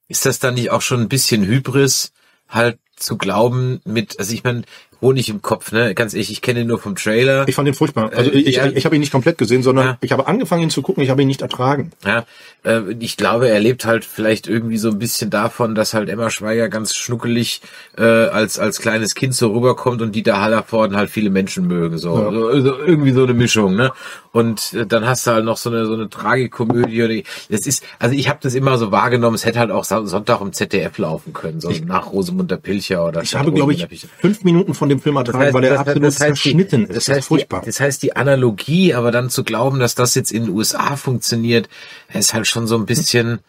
ist 0.09 0.27
das 0.27 0.41
dann 0.41 0.55
nicht 0.55 0.71
auch 0.73 0.83
schon 0.83 1.01
ein 1.03 1.09
bisschen 1.09 1.45
Hybris, 1.45 2.11
halt 2.49 2.79
zu 2.97 3.17
glauben 3.17 3.81
mit, 3.85 4.19
also 4.19 4.33
ich 4.35 4.43
meine, 4.43 4.63
Honig 5.01 5.29
im 5.29 5.43
Kopf, 5.43 5.71
ne? 5.73 5.95
Ganz 5.95 6.13
ehrlich, 6.15 6.31
ich 6.33 6.43
kenne 6.43 6.61
ihn 6.63 6.67
nur 6.67 6.79
vom 6.79 6.97
Trailer. 6.97 7.47
Ich 7.47 7.55
fand 7.55 7.69
ihn 7.69 7.75
furchtbar. 7.75 8.11
Also 8.15 8.31
Äh, 8.33 8.39
ich, 8.39 8.57
ja. 8.57 8.67
ich, 8.67 8.77
ich 8.77 8.85
habe 8.85 8.97
ihn 8.97 9.01
nicht 9.01 9.13
komplett 9.13 9.39
gesehen, 9.39 9.63
sondern 9.63 9.87
Ja. 9.87 9.99
ich 10.01 10.11
habe 10.13 10.27
angefangen, 10.27 10.65
ihn 10.65 10.71
zu 10.71 10.83
gucken, 10.83 11.03
ich 11.03 11.11
habe 11.11 11.23
ihn 11.23 11.29
nicht 11.29 11.41
ertragen. 11.43 11.93
Ja, 12.05 12.25
äh, 12.65 12.81
ich 12.99 13.17
glaube, 13.17 13.49
er 13.49 13.61
lebt 13.61 13.85
halt 13.85 14.05
vielleicht 14.05 14.49
irgendwie 14.49 14.77
so 14.79 14.89
ein 14.91 14.99
bisschen 14.99 15.31
davon, 15.31 15.75
dass 15.77 15.95
halt 15.95 16.09
Emma 16.09 16.31
Schweiger 16.31 16.69
ganz 16.69 16.95
schnuckelig 16.97 17.61
äh, 17.97 18.03
als 18.03 18.59
als 18.59 18.81
kleines 18.81 19.15
Kind 19.15 19.35
so 19.35 19.53
rüberkommt 19.53 20.03
und 20.03 20.15
Dieter 20.15 20.41
Hallervorden 20.41 20.97
halt 20.97 21.11
viele 21.11 21.31
Menschen 21.31 21.67
mögen, 21.69 21.99
so, 21.99 22.19
Ja. 22.19 22.33
so, 22.33 22.61
so 22.61 22.79
irgendwie 22.79 23.13
so 23.13 23.23
eine 23.23 23.35
Mischung, 23.35 23.77
ne? 23.77 23.93
Und 24.33 24.75
äh, 24.75 24.85
dann 24.87 25.07
hast 25.07 25.27
du 25.27 25.31
halt 25.31 25.45
noch 25.45 25.57
so 25.57 25.71
eine 25.71 25.87
so 25.87 25.95
eine 25.95 26.09
Tragikomödie. 26.09 27.25
Das 27.51 27.67
ist, 27.67 27.83
also 27.99 28.15
ich 28.15 28.29
habe 28.29 28.39
das 28.43 28.55
immer 28.55 28.79
so 28.79 28.91
wahrgenommen. 28.93 29.35
Es 29.35 29.45
hätte 29.45 29.59
halt 29.59 29.71
auch 29.71 29.85
Son- 29.85 30.07
Sonntag 30.07 30.41
im 30.41 30.53
ZDF 30.53 30.99
laufen 30.99 31.33
können, 31.33 31.61
so 31.61 31.71
nach 31.87 32.13
Rosemunter 32.13 32.57
Pilcher 32.57 33.07
oder. 33.07 33.23
Ich 33.23 33.35
habe, 33.35 33.53
glaube 33.53 33.73
ich, 33.73 33.87
fünf 34.21 34.45
Minuten 34.45 34.75
von 34.75 34.88
dem 34.89 35.01
Film 35.01 35.17
ertragen, 35.17 35.53
weil 35.55 35.65
er 35.65 35.81
absolut 35.81 36.13
zerschnitten 36.13 36.87
ist. 36.87 37.09
Das 37.09 37.17
heißt, 37.17 37.29
furchtbar. 37.29 37.61
Die, 37.61 37.67
das 37.67 37.81
heißt, 37.81 38.03
die 38.03 38.17
Analogie, 38.17 38.95
aber 38.95 39.11
dann 39.11 39.31
zu 39.31 39.45
glauben, 39.45 39.79
dass 39.79 39.95
das 39.95 40.15
jetzt 40.15 40.33
in 40.33 40.45
den 40.45 40.55
USA 40.55 40.97
funktioniert, 40.97 41.69
ist 42.13 42.35
halt 42.35 42.47
schon 42.47 42.67
so 42.67 42.77
ein 42.77 42.87
bisschen, 42.87 43.41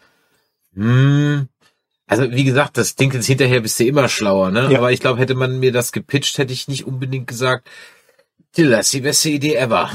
hm, 0.74 1.48
also 2.06 2.30
wie 2.30 2.44
gesagt, 2.44 2.76
das 2.76 2.96
Ding 2.96 3.12
jetzt 3.12 3.26
hinterher 3.26 3.60
bist 3.60 3.78
du 3.78 3.84
immer 3.84 4.08
schlauer, 4.08 4.50
ne? 4.50 4.68
Ja. 4.72 4.78
Aber 4.78 4.92
ich 4.92 5.00
glaube, 5.00 5.20
hätte 5.20 5.34
man 5.34 5.60
mir 5.60 5.72
das 5.72 5.92
gepitcht, 5.92 6.38
hätte 6.38 6.52
ich 6.52 6.68
nicht 6.68 6.86
unbedingt 6.86 7.26
gesagt, 7.26 7.68
das 8.56 8.86
ist 8.86 8.92
die 8.94 9.00
beste 9.00 9.30
Idee 9.30 9.54
ever. 9.54 9.90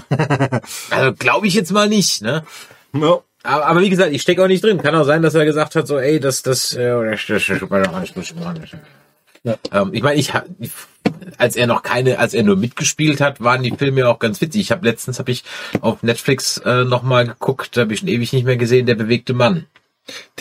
also 0.89 1.13
glaube 1.13 1.47
ich 1.47 1.53
jetzt 1.53 1.71
mal 1.71 1.89
nicht, 1.89 2.21
ne? 2.21 2.45
ja. 2.93 3.19
Aber, 3.43 3.67
aber 3.67 3.81
wie 3.81 3.89
gesagt, 3.89 4.11
ich 4.11 4.21
stecke 4.21 4.43
auch 4.43 4.47
nicht 4.47 4.63
drin. 4.63 4.81
Kann 4.81 4.95
auch 4.95 5.03
sein, 5.03 5.21
dass 5.21 5.35
er 5.35 5.45
gesagt 5.45 5.75
hat, 5.75 5.87
so, 5.87 5.99
ey, 5.99 6.19
das, 6.19 6.41
das, 6.41 6.73
äh, 6.73 7.11
das, 7.11 7.25
das, 7.27 7.45
das, 7.45 7.59
das, 7.59 7.59
das, 7.59 8.33
das 8.33 8.71
Ja. 9.45 9.57
Ähm, 9.71 9.91
ich 9.93 10.01
meine, 10.01 10.19
ich, 10.19 10.33
ich 10.59 10.71
als 11.37 11.55
er 11.55 11.67
noch 11.67 11.83
keine, 11.83 12.19
als 12.19 12.33
er 12.33 12.43
nur 12.43 12.55
mitgespielt 12.55 13.21
hat, 13.21 13.41
waren 13.41 13.63
die 13.63 13.71
Filme 13.71 14.07
auch 14.07 14.19
ganz 14.19 14.41
witzig. 14.41 14.61
Ich 14.61 14.71
habe 14.71 14.85
letztens 14.85 15.19
habe 15.19 15.31
ich 15.31 15.43
auf 15.81 16.03
Netflix 16.03 16.57
äh, 16.59 16.83
noch 16.83 17.03
mal 17.03 17.25
geguckt, 17.27 17.77
habe 17.77 17.93
ich 17.93 17.99
schon 17.99 18.09
ewig 18.09 18.33
nicht 18.33 18.45
mehr 18.45 18.57
gesehen, 18.57 18.85
der 18.85 18.95
bewegte 18.95 19.33
Mann. 19.33 19.65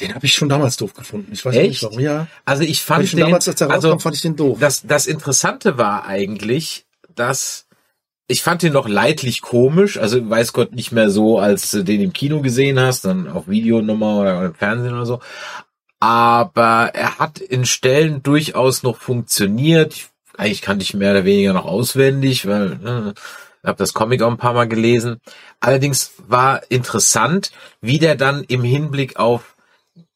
Den 0.01 0.15
habe 0.15 0.27
ich 0.27 0.35
schon 0.35 0.49
damals 0.49 0.77
doof 0.77 0.93
gefunden. 0.93 1.33
Ich 1.33 1.45
weiß 1.45 1.55
Echt? 1.55 1.69
nicht 1.69 1.83
warum. 1.83 2.01
Ja. 2.01 2.27
Also 2.45 2.65
ich 2.65 2.83
Fand 2.83 3.05
ich 3.05 3.13
den, 3.13 3.21
damals, 3.21 3.49
als 3.49 3.63
rauskam, 3.63 3.73
also 3.73 3.99
fand 3.99 4.15
ich 4.17 4.23
den 4.23 4.37
doof. 4.37 4.59
das, 4.61 4.83
das 4.87 5.07
Interessante 5.07 5.79
war 5.79 6.07
eigentlich, 6.07 6.85
dass 7.15 7.67
ich 8.27 8.43
fand 8.43 8.63
den 8.63 8.73
noch 8.73 8.89
leidlich 8.89 9.43
komisch, 9.43 9.99
also 9.99 10.29
weiß 10.29 10.53
Gott 10.53 10.73
nicht 10.73 10.93
mehr 10.93 11.11
so, 11.11 11.39
als 11.39 11.71
du 11.71 11.83
den 11.83 12.01
im 12.01 12.13
Kino 12.13 12.41
gesehen 12.41 12.81
hast, 12.81 13.05
dann 13.05 13.29
auf 13.29 13.49
Videonummer 13.49 14.21
oder, 14.21 14.39
oder 14.39 14.47
im 14.47 14.55
Fernsehen 14.55 14.95
oder 14.95 15.07
so. 15.07 15.21
Aber 16.01 16.91
er 16.95 17.19
hat 17.19 17.39
in 17.39 17.65
Stellen 17.65 18.23
durchaus 18.23 18.83
noch 18.83 18.99
funktioniert. 18.99 19.95
Ich, 19.95 20.07
eigentlich 20.37 20.63
kannte 20.63 20.83
ich 20.83 20.95
mehr 20.95 21.13
oder 21.13 21.25
weniger 21.25 21.53
noch 21.53 21.65
auswendig, 21.65 22.47
weil 22.47 22.79
ich 23.63 23.69
habe 23.69 23.79
das 23.79 23.95
Comic 23.95 24.23
auch 24.23 24.31
ein 24.31 24.37
paar 24.37 24.53
Mal 24.53 24.69
gelesen. 24.69 25.21
Allerdings 25.61 26.13
war 26.29 26.63
interessant, 26.71 27.53
wie 27.81 27.99
der 27.99 28.15
dann 28.15 28.45
im 28.45 28.63
Hinblick 28.63 29.17
auf 29.17 29.55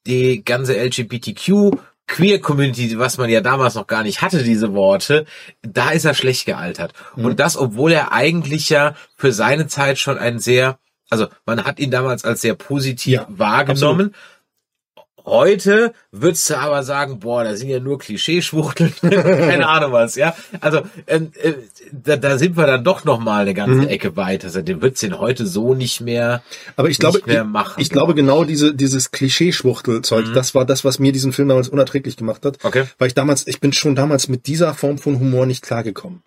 die 0.06 0.44
ganze 0.44 0.76
LGBTQ 0.76 1.78
Queer 2.08 2.40
Community, 2.40 2.98
was 2.98 3.18
man 3.18 3.28
ja 3.28 3.42
damals 3.42 3.74
noch 3.74 3.86
gar 3.86 4.02
nicht 4.02 4.22
hatte, 4.22 4.42
diese 4.42 4.72
Worte, 4.72 5.26
da 5.62 5.90
ist 5.90 6.06
er 6.06 6.14
schlecht 6.14 6.46
gealtert. 6.46 6.94
Und 7.16 7.38
das, 7.38 7.56
obwohl 7.56 7.92
er 7.92 8.12
eigentlich 8.12 8.70
ja 8.70 8.94
für 9.16 9.30
seine 9.30 9.66
Zeit 9.66 9.98
schon 9.98 10.16
ein 10.16 10.38
sehr, 10.38 10.78
also 11.10 11.26
man 11.44 11.64
hat 11.64 11.78
ihn 11.78 11.90
damals 11.90 12.24
als 12.24 12.40
sehr 12.40 12.54
positiv 12.54 13.12
Ja, 13.12 13.26
wahrgenommen. 13.28 14.14
Heute 15.28 15.92
würdest 16.10 16.48
du 16.50 16.58
aber 16.58 16.82
sagen, 16.82 17.20
boah, 17.20 17.44
da 17.44 17.54
sind 17.54 17.68
ja 17.68 17.80
nur 17.80 17.98
Klischeeschwuchteln, 17.98 18.94
keine 19.00 19.68
Ahnung 19.68 19.92
was, 19.92 20.14
ja. 20.16 20.34
Also 20.60 20.82
ähm, 21.06 21.32
äh, 21.42 21.52
da, 21.92 22.16
da 22.16 22.38
sind 22.38 22.56
wir 22.56 22.66
dann 22.66 22.82
doch 22.84 23.04
noch 23.04 23.18
mal 23.18 23.42
eine 23.42 23.54
ganze 23.54 23.82
Mhm. 23.82 23.88
Ecke 23.88 24.16
weiter. 24.16 24.46
Also, 24.46 24.62
den 24.62 24.80
wird's 24.82 25.00
den 25.00 25.18
heute 25.18 25.46
so 25.46 25.74
nicht 25.74 26.00
mehr. 26.00 26.42
Aber 26.76 26.88
ich 26.88 26.98
glaube, 26.98 27.20
mehr 27.26 27.42
ich, 27.42 27.48
machen, 27.48 27.80
ich 27.80 27.90
glaube 27.90 28.14
glaub 28.14 28.16
genau 28.16 28.44
diese, 28.44 28.74
dieses 28.74 29.10
Klischeeschwuchtelzeug, 29.10 30.32
das 30.34 30.54
war 30.54 30.64
das, 30.64 30.84
was 30.84 30.98
mir 30.98 31.12
diesen 31.12 31.32
Film 31.32 31.48
damals 31.48 31.68
unerträglich 31.68 32.16
gemacht 32.16 32.44
hat. 32.44 32.64
Okay. 32.64 32.84
Weil 32.98 33.08
ich 33.08 33.14
damals, 33.14 33.46
ich 33.46 33.60
bin 33.60 33.72
schon 33.72 33.94
damals 33.94 34.28
mit 34.28 34.46
dieser 34.46 34.74
Form 34.74 34.98
von 34.98 35.20
Humor 35.20 35.46
nicht 35.46 35.62
klargekommen. 35.62 36.22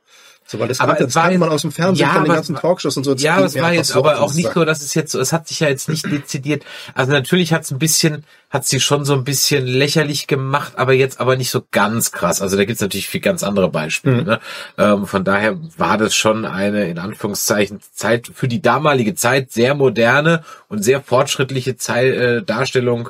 So, 0.45 0.59
weil 0.59 0.67
das, 0.67 0.81
Aber 0.81 0.99
es 0.99 1.05
das 1.05 1.15
war 1.15 1.31
man 1.37 1.49
aus 1.49 1.61
dem 1.61 1.71
Fernsehen 1.71 2.05
Ja, 2.05 2.13
von 2.13 2.23
den 2.23 2.31
aber 2.31 2.35
ganzen 2.35 2.55
es 2.55 2.61
Talkshows 2.61 2.97
und 2.97 3.03
so. 3.05 3.15
Ja, 3.15 3.35
aber 3.35 3.45
es 3.45 3.55
war 3.55 3.71
jetzt 3.71 3.89
so 3.89 3.99
aber 3.99 4.19
auch 4.19 4.33
nicht 4.33 4.51
so, 4.51 4.65
dass 4.65 4.81
es 4.81 4.93
jetzt 4.93 5.13
so, 5.13 5.19
es 5.19 5.31
hat 5.31 5.47
sich 5.47 5.61
ja 5.61 5.69
jetzt 5.69 5.87
nicht 5.87 6.05
dezidiert, 6.11 6.65
also 6.93 7.11
natürlich 7.11 7.53
hat 7.53 7.63
es 7.63 7.71
ein 7.71 7.79
bisschen, 7.79 8.25
hat 8.49 8.65
sie 8.65 8.81
schon 8.81 9.05
so 9.05 9.13
ein 9.13 9.23
bisschen 9.23 9.65
lächerlich 9.65 10.27
gemacht, 10.27 10.73
aber 10.75 10.93
jetzt 10.93 11.21
aber 11.21 11.37
nicht 11.37 11.51
so 11.51 11.63
ganz 11.71 12.11
krass. 12.11 12.41
Also 12.41 12.57
da 12.57 12.65
gibt's 12.65 12.81
natürlich 12.81 13.07
viel 13.07 13.21
ganz 13.21 13.43
andere 13.43 13.69
Beispiele. 13.69 14.21
Mhm. 14.21 14.27
Ne? 14.27 14.39
Ähm, 14.77 15.07
von 15.07 15.23
daher 15.23 15.57
war 15.77 15.97
das 15.97 16.13
schon 16.15 16.43
eine, 16.43 16.85
in 16.89 16.99
Anführungszeichen, 16.99 17.79
Zeit, 17.93 18.29
für 18.33 18.49
die 18.49 18.61
damalige 18.61 19.15
Zeit 19.15 19.51
sehr 19.51 19.73
moderne 19.73 20.43
und 20.67 20.83
sehr 20.83 21.01
fortschrittliche 21.01 21.77
Zeit, 21.77 22.13
äh, 22.13 22.43
Darstellung 22.43 23.09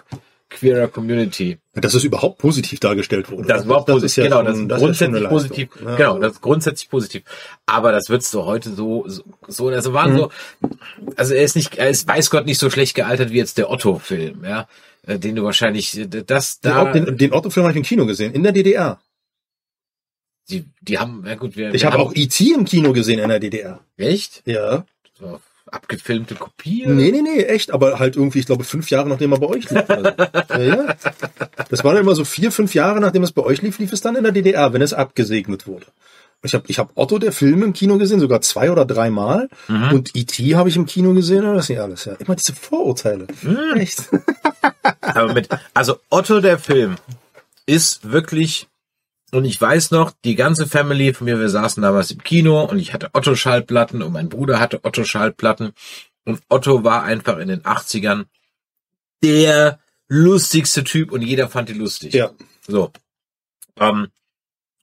queerer 0.51 0.87
Community. 0.87 1.57
Dass 1.73 1.93
es 1.95 2.03
überhaupt 2.03 2.37
positiv 2.37 2.79
dargestellt 2.79 3.31
wurde. 3.31 3.47
Das 3.47 3.67
war 3.67 3.83
positiv, 3.85 4.05
ist 4.05 4.15
ja 4.17 4.23
genau, 4.25 4.37
schon- 4.37 4.45
das 4.45 4.55
ist 4.57 4.69
ja 4.69 4.77
grundsätzlich 4.77 5.15
eine 5.21 5.27
positiv. 5.29 5.69
Ja, 5.83 5.95
genau, 5.95 6.19
das 6.19 6.33
ist 6.33 6.41
grundsätzlich 6.41 6.89
positiv. 6.89 7.23
Aber 7.65 7.91
das 7.91 8.09
würdest 8.09 8.33
du 8.33 8.43
heute 8.45 8.71
so, 8.73 9.05
so, 9.07 9.23
so 9.47 9.67
also 9.69 9.93
waren 9.93 10.13
Mhm. 10.13 10.17
so, 10.17 10.31
also 11.15 11.33
er 11.33 11.43
ist 11.43 11.55
nicht, 11.55 11.75
er 11.77 11.89
ist 11.89 12.07
weiß 12.07 12.29
Gott 12.29 12.45
nicht 12.45 12.59
so 12.59 12.69
schlecht 12.69 12.93
gealtert 12.95 13.31
wie 13.31 13.37
jetzt 13.37 13.57
der 13.57 13.71
Otto-Film, 13.71 14.43
ja, 14.43 14.67
äh, 15.07 15.17
den 15.17 15.35
du 15.35 15.43
wahrscheinlich, 15.43 15.99
das 16.27 16.59
da, 16.59 16.91
den, 16.91 17.17
den 17.17 17.33
Otto-Film 17.33 17.63
habe 17.63 17.71
ich 17.71 17.77
im 17.77 17.83
Kino 17.83 18.05
gesehen, 18.05 18.33
in 18.33 18.43
der 18.43 18.51
DDR. 18.51 18.99
die, 20.49 20.65
die 20.81 20.99
haben, 20.99 21.23
ja 21.25 21.35
gut, 21.35 21.55
wir, 21.55 21.73
Ich 21.73 21.85
habe 21.85 21.97
auch 21.99 22.13
E.T. 22.13 22.53
im 22.53 22.65
Kino 22.65 22.91
gesehen 22.91 23.19
in 23.19 23.29
der 23.29 23.39
DDR. 23.39 23.79
echt, 23.97 24.43
Ja. 24.45 24.85
so, 25.17 25.39
abgefilmte 25.71 26.35
Kopie. 26.35 26.85
Nee, 26.85 27.11
nee, 27.11 27.21
nee, 27.21 27.43
echt, 27.43 27.71
aber 27.71 27.99
halt 27.99 28.15
irgendwie, 28.15 28.39
ich 28.39 28.45
glaube, 28.45 28.63
fünf 28.63 28.89
Jahre 28.89 29.09
nachdem 29.09 29.31
er 29.31 29.39
bei 29.39 29.47
euch 29.47 29.69
lief. 29.69 29.89
Also. 29.89 30.09
ja, 30.49 30.59
ja. 30.59 30.95
Das 31.69 31.83
war 31.83 31.93
dann 31.93 32.03
immer 32.03 32.15
so 32.15 32.25
vier, 32.25 32.51
fünf 32.51 32.73
Jahre 32.73 32.99
nachdem 32.99 33.23
es 33.23 33.31
bei 33.31 33.41
euch 33.41 33.61
lief, 33.61 33.79
lief 33.79 33.93
es 33.93 34.01
dann 34.01 34.15
in 34.15 34.23
der 34.23 34.31
DDR, 34.31 34.73
wenn 34.73 34.81
es 34.81 34.93
abgesegnet 34.93 35.67
wurde. 35.67 35.85
Ich 36.43 36.55
habe 36.55 36.63
ich 36.67 36.79
hab 36.79 36.91
Otto, 36.95 37.19
der 37.19 37.31
Film, 37.31 37.61
im 37.61 37.73
Kino 37.73 37.97
gesehen, 37.97 38.19
sogar 38.19 38.41
zwei 38.41 38.71
oder 38.71 38.85
dreimal. 38.85 39.47
Mhm. 39.67 39.91
Und 39.91 40.15
E.T. 40.15 40.55
habe 40.55 40.69
ich 40.69 40.75
im 40.75 40.87
Kino 40.87 41.13
gesehen, 41.13 41.43
oder 41.43 41.55
das 41.55 41.69
nicht 41.69 41.79
alles. 41.79 42.05
Ja. 42.05 42.13
Immer 42.13 42.35
diese 42.35 42.53
Vorurteile. 42.53 43.27
Mhm. 43.43 43.77
Echt. 43.79 44.09
Aber 45.01 45.33
mit, 45.33 45.49
also 45.73 45.97
Otto 46.09 46.41
der 46.41 46.57
Film 46.57 46.95
ist 47.67 48.11
wirklich, 48.11 48.67
und 49.31 49.45
ich 49.45 49.59
weiß 49.59 49.91
noch, 49.91 50.11
die 50.25 50.35
ganze 50.35 50.67
Family 50.67 51.13
von 51.13 51.25
mir, 51.25 51.39
wir 51.39 51.49
saßen 51.49 51.81
damals 51.81 52.11
im 52.11 52.23
Kino 52.23 52.63
und 52.63 52.79
ich 52.79 52.93
hatte 52.93 53.09
Otto 53.13 53.35
Schallplatten 53.35 54.01
und 54.01 54.11
mein 54.11 54.29
Bruder 54.29 54.59
hatte 54.59 54.83
Otto 54.83 55.03
Schallplatten 55.03 55.73
und 56.25 56.41
Otto 56.49 56.83
war 56.83 57.03
einfach 57.03 57.37
in 57.37 57.47
den 57.47 57.61
80ern 57.61 58.25
der 59.23 59.79
lustigste 60.07 60.83
Typ 60.83 61.11
und 61.11 61.21
jeder 61.21 61.47
fand 61.47 61.69
ihn 61.69 61.79
lustig. 61.79 62.13
Ja. 62.13 62.31
So. 62.67 62.91
Ähm, 63.77 64.07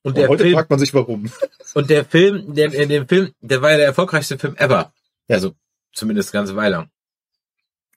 und 0.03 0.13
Und 0.13 0.17
der 0.17 0.29
heute 0.29 0.45
Film, 0.45 0.55
fragt 0.55 0.71
man 0.71 0.79
sich, 0.79 0.95
warum. 0.95 1.31
und 1.75 1.91
der 1.91 2.05
Film, 2.05 2.55
der, 2.55 2.73
in 2.73 2.89
dem 2.89 3.07
Film, 3.07 3.33
der 3.41 3.61
war 3.61 3.73
ja 3.73 3.77
der 3.77 3.87
erfolgreichste 3.87 4.39
Film 4.39 4.57
ever. 4.57 4.93
Ja. 5.29 5.37
Also, 5.37 5.55
zumindest 5.93 6.35
eine 6.35 6.41
ganze 6.41 6.57
Weile 6.57 6.77
lang. 6.77 6.91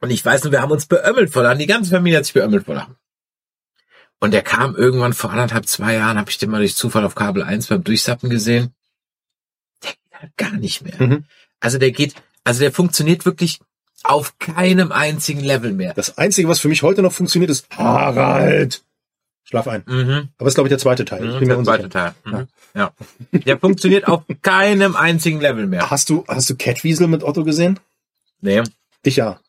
Und 0.02 0.10
ich 0.10 0.26
weiß 0.26 0.44
nur, 0.44 0.52
wir 0.52 0.62
haben 0.62 0.72
uns 0.72 0.88
beömmelt 0.88 1.32
vor 1.32 1.44
Lachen. 1.44 1.60
Die 1.60 1.68
ganze 1.68 1.92
Familie 1.92 2.18
hat 2.18 2.26
sich 2.26 2.34
beömmelt 2.34 2.66
vor 2.66 2.76
Lachen. 2.76 2.96
Und 4.22 4.32
der 4.32 4.44
kam 4.44 4.76
irgendwann 4.76 5.14
vor 5.14 5.32
anderthalb, 5.32 5.66
zwei 5.68 5.96
Jahren, 5.96 6.18
habe 6.18 6.30
ich 6.30 6.38
den 6.38 6.52
mal 6.52 6.60
durch 6.60 6.76
Zufall 6.76 7.04
auf 7.04 7.16
Kabel 7.16 7.42
1 7.44 7.68
beim 7.68 7.84
Durchsappen 7.84 8.30
gesehen. 8.30 8.74
Der 9.84 9.90
geht 9.92 10.22
halt 10.22 10.38
gar 10.38 10.54
nicht 10.54 10.84
mehr. 10.84 10.96
Mhm. 11.00 11.26
Also 11.60 11.80
der 11.80 11.92
geht, 11.92 12.14
also 12.44 12.60
der 12.62 12.72
funktioniert 12.72 13.26
wirklich 13.26 13.60
auf 14.04 14.38
keinem 14.38 14.92
einzigen 14.92 15.42
Level 15.42 15.74
mehr. 15.74 15.94
Das 15.96 16.18
Einzige, 16.20 16.48
was 16.48 16.60
für 16.60 16.68
mich 16.68 16.84
heute 16.84 17.02
noch 17.02 17.12
funktioniert, 17.12 17.50
ist 17.50 17.68
Harald. 17.76 18.84
Schlaf 19.44 19.68
ein. 19.68 19.84
Mhm. 19.88 20.30
Aber 20.38 20.48
ist, 20.48 20.54
glaube 20.54 20.68
ich, 20.68 20.72
der 20.72 20.78
zweite 20.78 21.04
Teil. 21.04 21.28
Ich 21.28 21.40
bin 21.40 21.48
mir 21.48 21.56
Der 21.56 21.64
zweite. 21.64 21.90
Teil. 21.90 22.14
Mhm. 22.24 22.48
Ja. 22.76 22.94
Der 23.32 23.58
funktioniert 23.58 24.08
auf 24.08 24.24
keinem 24.44 24.96
einzigen 24.96 25.42
Level 25.42 25.66
mehr. 25.66 25.90
Hast 25.90 26.10
du, 26.10 26.24
hast 26.28 26.50
du 26.50 26.56
Catwiesel 26.56 27.08
mit 27.08 27.24
Otto 27.24 27.44
gesehen? 27.44 27.80
Nee, 28.40 28.62
Ich 29.04 29.16
ja. 29.16 29.40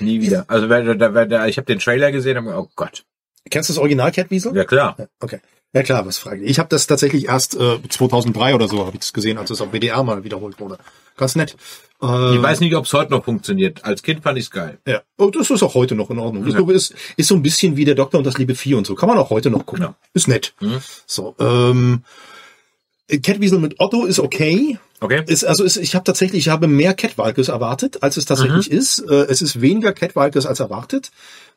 nie 0.00 0.20
wieder. 0.20 0.44
Also 0.48 0.66
ich 0.66 1.56
habe 1.56 1.66
den 1.66 1.78
Trailer 1.78 2.12
gesehen 2.12 2.44
gedacht, 2.44 2.58
oh 2.58 2.70
Gott. 2.76 3.04
Kennst 3.50 3.68
du 3.68 3.72
das 3.74 3.78
Original 3.78 4.12
Catwiesel? 4.12 4.54
Ja 4.56 4.64
klar. 4.64 4.96
Okay. 5.20 5.40
Ja 5.74 5.82
klar, 5.82 6.04
was 6.06 6.18
frage 6.18 6.42
ich. 6.44 6.50
Ich 6.50 6.58
habe 6.58 6.68
das 6.68 6.86
tatsächlich 6.86 7.26
erst 7.28 7.54
äh, 7.56 7.78
2003 7.88 8.54
oder 8.54 8.68
so 8.68 8.80
habe 8.84 8.92
ich 8.94 9.00
das 9.00 9.12
gesehen, 9.12 9.38
als 9.38 9.50
es 9.50 9.60
auf 9.62 9.72
WDR 9.72 10.02
mal 10.02 10.22
wiederholt 10.22 10.60
wurde. 10.60 10.78
Ganz 11.16 11.34
nett. 11.34 11.56
Äh, 12.02 12.34
Ich 12.36 12.42
weiß 12.42 12.60
nicht, 12.60 12.74
ob 12.74 12.84
es 12.84 12.92
heute 12.92 13.10
noch 13.10 13.24
funktioniert. 13.24 13.84
Als 13.84 14.02
Kind 14.02 14.22
fand 14.22 14.38
ich's 14.38 14.50
geil. 14.50 14.78
Ja, 14.86 15.00
oh, 15.18 15.30
das 15.30 15.50
ist 15.50 15.62
auch 15.62 15.74
heute 15.74 15.94
noch 15.94 16.10
in 16.10 16.18
Ordnung. 16.18 16.44
Ich 16.46 16.50
Ja. 16.52 16.56
glaube, 16.58 16.74
ist, 16.74 16.94
ist 17.16 17.28
so 17.28 17.34
ein 17.34 17.42
bisschen 17.42 17.76
wie 17.76 17.84
der 17.86 17.94
Doktor 17.94 18.18
und 18.18 18.24
das 18.24 18.36
liebe 18.38 18.54
Vieh 18.54 18.74
und 18.74 18.86
so. 18.86 18.94
Kann 18.94 19.08
man 19.08 19.16
auch 19.18 19.30
heute 19.30 19.50
noch 19.50 19.64
gucken. 19.64 19.84
Ja. 19.84 19.94
Ist 20.12 20.28
nett. 20.28 20.52
Mhm. 20.60 20.80
So, 21.06 21.34
ähm, 21.38 22.02
Catwiesel 23.22 23.58
mit 23.58 23.78
Otto 23.80 24.04
ist 24.04 24.18
okay. 24.20 24.78
Okay? 25.00 25.22
Ist, 25.26 25.44
also 25.44 25.64
ist, 25.64 25.76
ich 25.76 25.94
habe 25.94 26.04
tatsächlich, 26.04 26.46
ich 26.46 26.48
habe 26.48 26.66
mehr 26.68 26.94
Catwalkes 26.94 27.48
erwartet, 27.48 28.02
als 28.02 28.16
es 28.16 28.24
tatsächlich 28.24 28.70
Mhm. 28.70 28.76
ist. 28.78 28.98
Äh, 29.00 29.14
es 29.28 29.42
ist 29.42 29.60
weniger 29.60 29.92
Catwalkes 29.92 30.46
als 30.46 30.60
erwartet. 30.60 31.10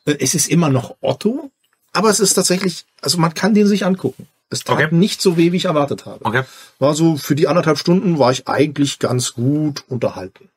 Äh, 0.06 0.16
es 0.20 0.34
ist 0.36 0.50
immer 0.50 0.70
noch 0.70 0.96
Otto, 1.02 1.52
aber 1.96 2.10
es 2.10 2.20
ist 2.20 2.34
tatsächlich, 2.34 2.86
also 3.02 3.18
man 3.18 3.34
kann 3.34 3.54
den 3.54 3.68
sich 3.68 3.86
angucken. 3.86 4.28
Es 4.50 4.64
tat 4.64 4.76
Okay. 4.76 4.88
nicht 4.96 5.22
so 5.22 5.38
weh, 5.38 5.52
wie 5.52 5.58
ich 5.58 5.66
erwartet 5.66 6.06
habe. 6.06 6.24
Okay. 6.24 6.44
War 6.80 6.94
so, 6.94 7.18
für 7.18 7.36
die 7.36 7.48
anderthalb 7.48 7.78
Stunden 7.80 8.20
war 8.20 8.32
ich 8.32 8.48
eigentlich 8.48 9.00
ganz 9.00 9.34
gut 9.34 9.84
unterhalten. 9.88 10.50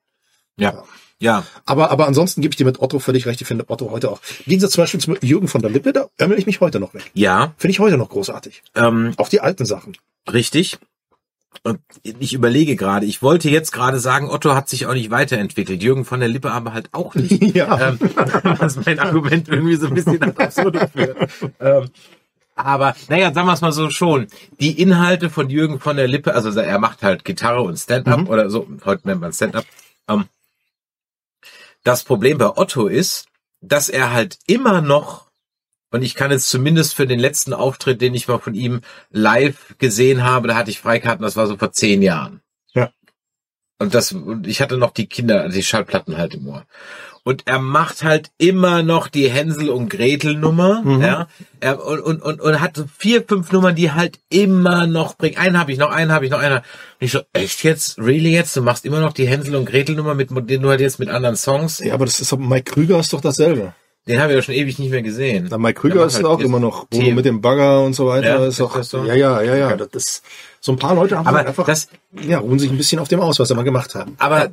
Ja. 0.58 0.84
Ja. 1.20 1.44
Aber, 1.64 1.90
aber 1.90 2.06
ansonsten 2.06 2.42
gebe 2.42 2.52
ich 2.52 2.56
dir 2.56 2.64
mit 2.66 2.80
Otto 2.80 2.98
völlig 3.00 3.26
recht. 3.26 3.40
Ich 3.40 3.46
finde 3.48 3.64
Otto 3.68 3.90
heute 3.90 4.10
auch. 4.10 4.20
Im 4.40 4.44
Gegensatz 4.50 4.72
zum 4.72 4.82
Beispiel 4.82 5.00
zu 5.00 5.14
Jürgen 5.22 5.48
von 5.48 5.62
der 5.62 5.70
Lippe, 5.70 5.92
da 5.92 6.08
ömmel 6.20 6.38
ich 6.38 6.46
mich 6.46 6.60
heute 6.60 6.78
noch 6.80 6.94
weg. 6.94 7.10
Ja. 7.14 7.54
Finde 7.56 7.72
ich 7.72 7.80
heute 7.80 7.96
noch 7.96 8.10
großartig. 8.10 8.62
Ähm, 8.76 9.14
Auch 9.16 9.28
die 9.28 9.40
alten 9.40 9.64
Sachen. 9.64 9.96
richtig. 10.30 10.78
Und 11.64 11.80
ich 12.02 12.34
überlege 12.34 12.76
gerade, 12.76 13.04
ich 13.06 13.22
wollte 13.22 13.50
jetzt 13.50 13.72
gerade 13.72 13.98
sagen, 13.98 14.30
Otto 14.30 14.54
hat 14.54 14.68
sich 14.68 14.86
auch 14.86 14.94
nicht 14.94 15.10
weiterentwickelt. 15.10 15.82
Jürgen 15.82 16.04
von 16.04 16.20
der 16.20 16.28
Lippe 16.28 16.52
aber 16.52 16.72
halt 16.72 16.88
auch 16.92 17.14
nicht. 17.14 17.42
Ja. 17.56 17.88
ähm, 17.90 17.98
was 18.58 18.76
mein 18.84 18.98
Argument 18.98 19.48
irgendwie 19.48 19.76
so 19.76 19.86
ein 19.88 19.94
bisschen 19.94 20.22
ad 20.22 20.42
absurdum 20.42 20.88
führt. 20.88 21.30
Ähm, 21.60 21.90
aber, 22.54 22.94
naja, 23.08 23.32
sagen 23.32 23.46
wir 23.46 23.52
es 23.54 23.60
mal 23.60 23.72
so 23.72 23.88
schon. 23.90 24.26
Die 24.60 24.80
Inhalte 24.80 25.30
von 25.30 25.48
Jürgen 25.50 25.78
von 25.80 25.96
der 25.96 26.08
Lippe, 26.08 26.34
also 26.34 26.50
er 26.58 26.78
macht 26.78 27.02
halt 27.02 27.24
Gitarre 27.24 27.62
und 27.62 27.76
Stand-up 27.76 28.20
Mhm. 28.20 28.28
oder 28.28 28.50
so, 28.50 28.66
heute 28.84 29.06
nennt 29.08 29.20
man 29.20 29.32
Stand-up. 29.32 29.64
Ähm, 30.08 30.24
das 31.84 32.04
Problem 32.04 32.38
bei 32.38 32.56
Otto 32.56 32.86
ist, 32.88 33.26
dass 33.60 33.88
er 33.88 34.12
halt 34.12 34.38
immer 34.46 34.80
noch, 34.80 35.27
und 35.90 36.02
ich 36.02 36.14
kann 36.14 36.30
jetzt 36.30 36.50
zumindest 36.50 36.94
für 36.94 37.06
den 37.06 37.18
letzten 37.18 37.52
Auftritt, 37.52 38.00
den 38.00 38.14
ich 38.14 38.28
mal 38.28 38.38
von 38.38 38.54
ihm 38.54 38.80
live 39.10 39.74
gesehen 39.78 40.22
habe, 40.22 40.48
da 40.48 40.56
hatte 40.56 40.70
ich 40.70 40.80
Freikarten, 40.80 41.22
das 41.22 41.36
war 41.36 41.46
so 41.46 41.56
vor 41.56 41.72
zehn 41.72 42.02
Jahren. 42.02 42.42
Ja. 42.74 42.90
Und 43.78 43.94
das, 43.94 44.12
und 44.12 44.46
ich 44.46 44.60
hatte 44.60 44.76
noch 44.76 44.90
die 44.90 45.06
Kinder, 45.06 45.48
die 45.48 45.62
Schallplatten 45.62 46.18
halt 46.18 46.34
im 46.34 46.46
Ohr. 46.48 46.64
Und 47.24 47.46
er 47.46 47.58
macht 47.58 48.04
halt 48.04 48.30
immer 48.38 48.82
noch 48.82 49.08
die 49.08 49.28
Hänsel 49.28 49.68
und 49.68 49.90
Gretel 49.90 50.34
Nummer, 50.34 50.82
ja. 50.98 51.28
Er, 51.60 51.84
und, 51.84 52.00
und, 52.00 52.22
und, 52.22 52.40
und 52.40 52.60
hat 52.60 52.76
so 52.76 52.86
vier, 52.96 53.22
fünf 53.22 53.52
Nummern, 53.52 53.74
die 53.74 53.92
halt 53.92 54.18
immer 54.30 54.86
noch 54.86 55.14
bringen. 55.16 55.36
Einen 55.36 55.58
habe 55.58 55.70
ich 55.70 55.78
noch, 55.78 55.90
einen 55.90 56.10
habe 56.10 56.24
ich 56.24 56.30
noch, 56.30 56.38
einen. 56.38 56.56
Und 56.56 56.64
ich 57.00 57.12
so, 57.12 57.20
echt 57.34 57.64
jetzt? 57.64 57.98
Really 57.98 58.32
jetzt? 58.32 58.56
Du 58.56 58.62
machst 58.62 58.86
immer 58.86 59.00
noch 59.00 59.12
die 59.12 59.26
Hänsel 59.26 59.56
und 59.56 59.66
Gretel 59.66 59.94
Nummer 59.94 60.14
mit, 60.14 60.30
den 60.48 60.62
du 60.62 60.70
halt 60.70 60.80
jetzt 60.80 61.00
mit 61.00 61.10
anderen 61.10 61.36
Songs? 61.36 61.80
Ja, 61.80 61.92
aber 61.92 62.06
das 62.06 62.20
ist 62.20 62.32
doch, 62.32 62.38
Mike 62.38 62.72
Krüger 62.72 62.98
ist 62.98 63.12
doch 63.12 63.20
dasselbe. 63.20 63.74
Den 64.08 64.20
habe 64.20 64.32
ich 64.32 64.36
ja 64.36 64.42
schon 64.42 64.54
ewig 64.54 64.78
nicht 64.78 64.90
mehr 64.90 65.02
gesehen. 65.02 65.48
Na, 65.50 65.58
Mike 65.58 65.80
Krüger 65.80 66.06
ist 66.06 66.16
halt 66.16 66.24
auch 66.24 66.40
immer 66.40 66.58
noch, 66.58 66.86
wo 66.90 67.00
mit 67.10 67.26
dem 67.26 67.42
Bagger 67.42 67.82
und 67.82 67.92
so 67.92 68.06
weiter, 68.06 68.40
Ja, 68.40 68.46
ist 68.46 68.60
auch, 68.60 68.74
ja, 69.04 69.14
ja, 69.14 69.42
ja, 69.42 69.54
ja, 69.54 69.76
das 69.76 70.22
so 70.60 70.72
ein 70.72 70.78
paar 70.78 70.94
Leute 70.94 71.16
haben 71.16 71.26
Aber 71.26 71.38
halt 71.38 71.46
einfach, 71.48 71.66
das- 71.66 71.88
ja, 72.26 72.38
ruhen 72.38 72.58
sich 72.58 72.70
ein 72.70 72.76
bisschen 72.76 72.98
auf 72.98 73.08
dem 73.08 73.20
aus, 73.20 73.38
was 73.38 73.48
sie 73.48 73.54
mal 73.54 73.62
gemacht 73.62 73.94
haben. 73.94 74.16
Aber 74.18 74.48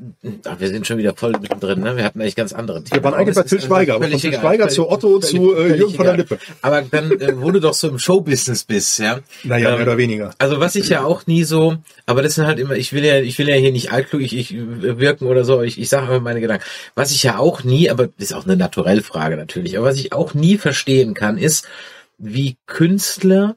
ach, 0.45 0.59
wir 0.59 0.67
sind 0.67 0.85
schon 0.85 0.97
wieder 0.97 1.15
voll 1.15 1.31
mittendrin, 1.41 1.79
ne? 1.79 1.95
Wir 1.97 2.03
hatten 2.03 2.21
eigentlich 2.21 2.35
ganz 2.35 2.53
andere 2.53 2.83
Themen. 2.83 3.01
Wir 3.01 3.03
waren 3.03 3.13
eigentlich 3.13 3.35
bei 3.35 3.43
Till 3.43 3.61
Schweiger, 3.61 3.95
aber 3.95 4.05
völlig 4.05 4.21
von 4.21 4.31
Till. 4.31 4.39
Schweiger 4.39 4.67
zu 4.69 4.89
Otto 4.89 5.19
zu, 5.19 5.55
äh, 5.55 5.75
Jürgen 5.77 5.95
von 5.95 6.05
der. 6.05 6.17
Lippe. 6.17 6.37
Aber 6.61 6.81
dann, 6.83 7.11
äh, 7.19 7.33
wo 7.41 7.49
du 7.51 7.59
doch 7.59 7.73
so 7.73 7.87
im 7.87 7.97
Showbusiness 7.97 8.65
bist, 8.65 8.99
ja. 8.99 9.19
Naja, 9.43 9.69
Ähm, 9.69 9.75
mehr 9.77 9.87
oder 9.87 9.97
weniger. 9.97 10.31
Also 10.37 10.59
was 10.59 10.75
ich 10.75 10.89
ja 10.89 11.03
auch 11.03 11.25
nie 11.27 11.43
so, 11.43 11.77
aber 12.05 12.21
das 12.21 12.35
sind 12.35 12.45
halt 12.45 12.59
immer, 12.59 12.75
ich 12.75 12.93
will 12.93 13.03
ja, 13.05 13.19
ich 13.19 13.37
will 13.39 13.47
ja 13.49 13.55
hier 13.55 13.71
nicht 13.71 13.91
altklug 13.91 14.21
ich, 14.21 14.35
ich 14.37 14.53
wirken 14.55 15.25
oder 15.27 15.43
so, 15.45 15.61
ich, 15.61 15.79
ich 15.79 15.89
sage 15.89 16.07
immer 16.07 16.19
meine 16.19 16.41
Gedanken. 16.41 16.63
Was 16.93 17.11
ich 17.11 17.23
ja 17.23 17.37
auch 17.39 17.63
nie, 17.63 17.89
aber 17.89 18.07
das 18.07 18.13
ist 18.31 18.33
auch 18.33 18.45
eine 18.45 18.57
Naturellfrage 18.57 19.37
natürlich, 19.37 19.77
aber 19.77 19.87
was 19.87 19.95
ich 19.97 20.13
auch 20.13 20.33
nie 20.33 20.57
verstehen 20.57 21.13
kann, 21.13 21.37
ist, 21.37 21.65
wie 22.17 22.57
Künstler, 22.67 23.55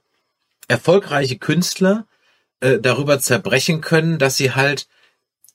erfolgreiche 0.69 1.37
Künstler, 1.37 2.05
äh, 2.61 2.79
darüber 2.81 3.19
zerbrechen 3.21 3.81
können, 3.81 4.19
dass 4.19 4.37
sie 4.37 4.53
halt 4.55 4.87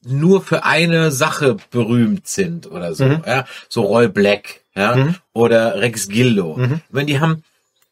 nur 0.06 0.42
für 0.42 0.66
eine 0.66 1.12
Sache 1.12 1.58
berühmt 1.72 2.28
sind 2.28 2.70
oder 2.70 2.94
so, 2.94 3.06
ja, 3.06 3.46
so 3.70 3.84
Roy 3.84 4.08
Black, 4.10 4.62
ja, 4.76 5.16
oder 5.34 5.80
Rex 5.80 6.10
Gildo. 6.10 6.60
Wenn 6.90 7.08
die 7.08 7.20
haben 7.20 7.44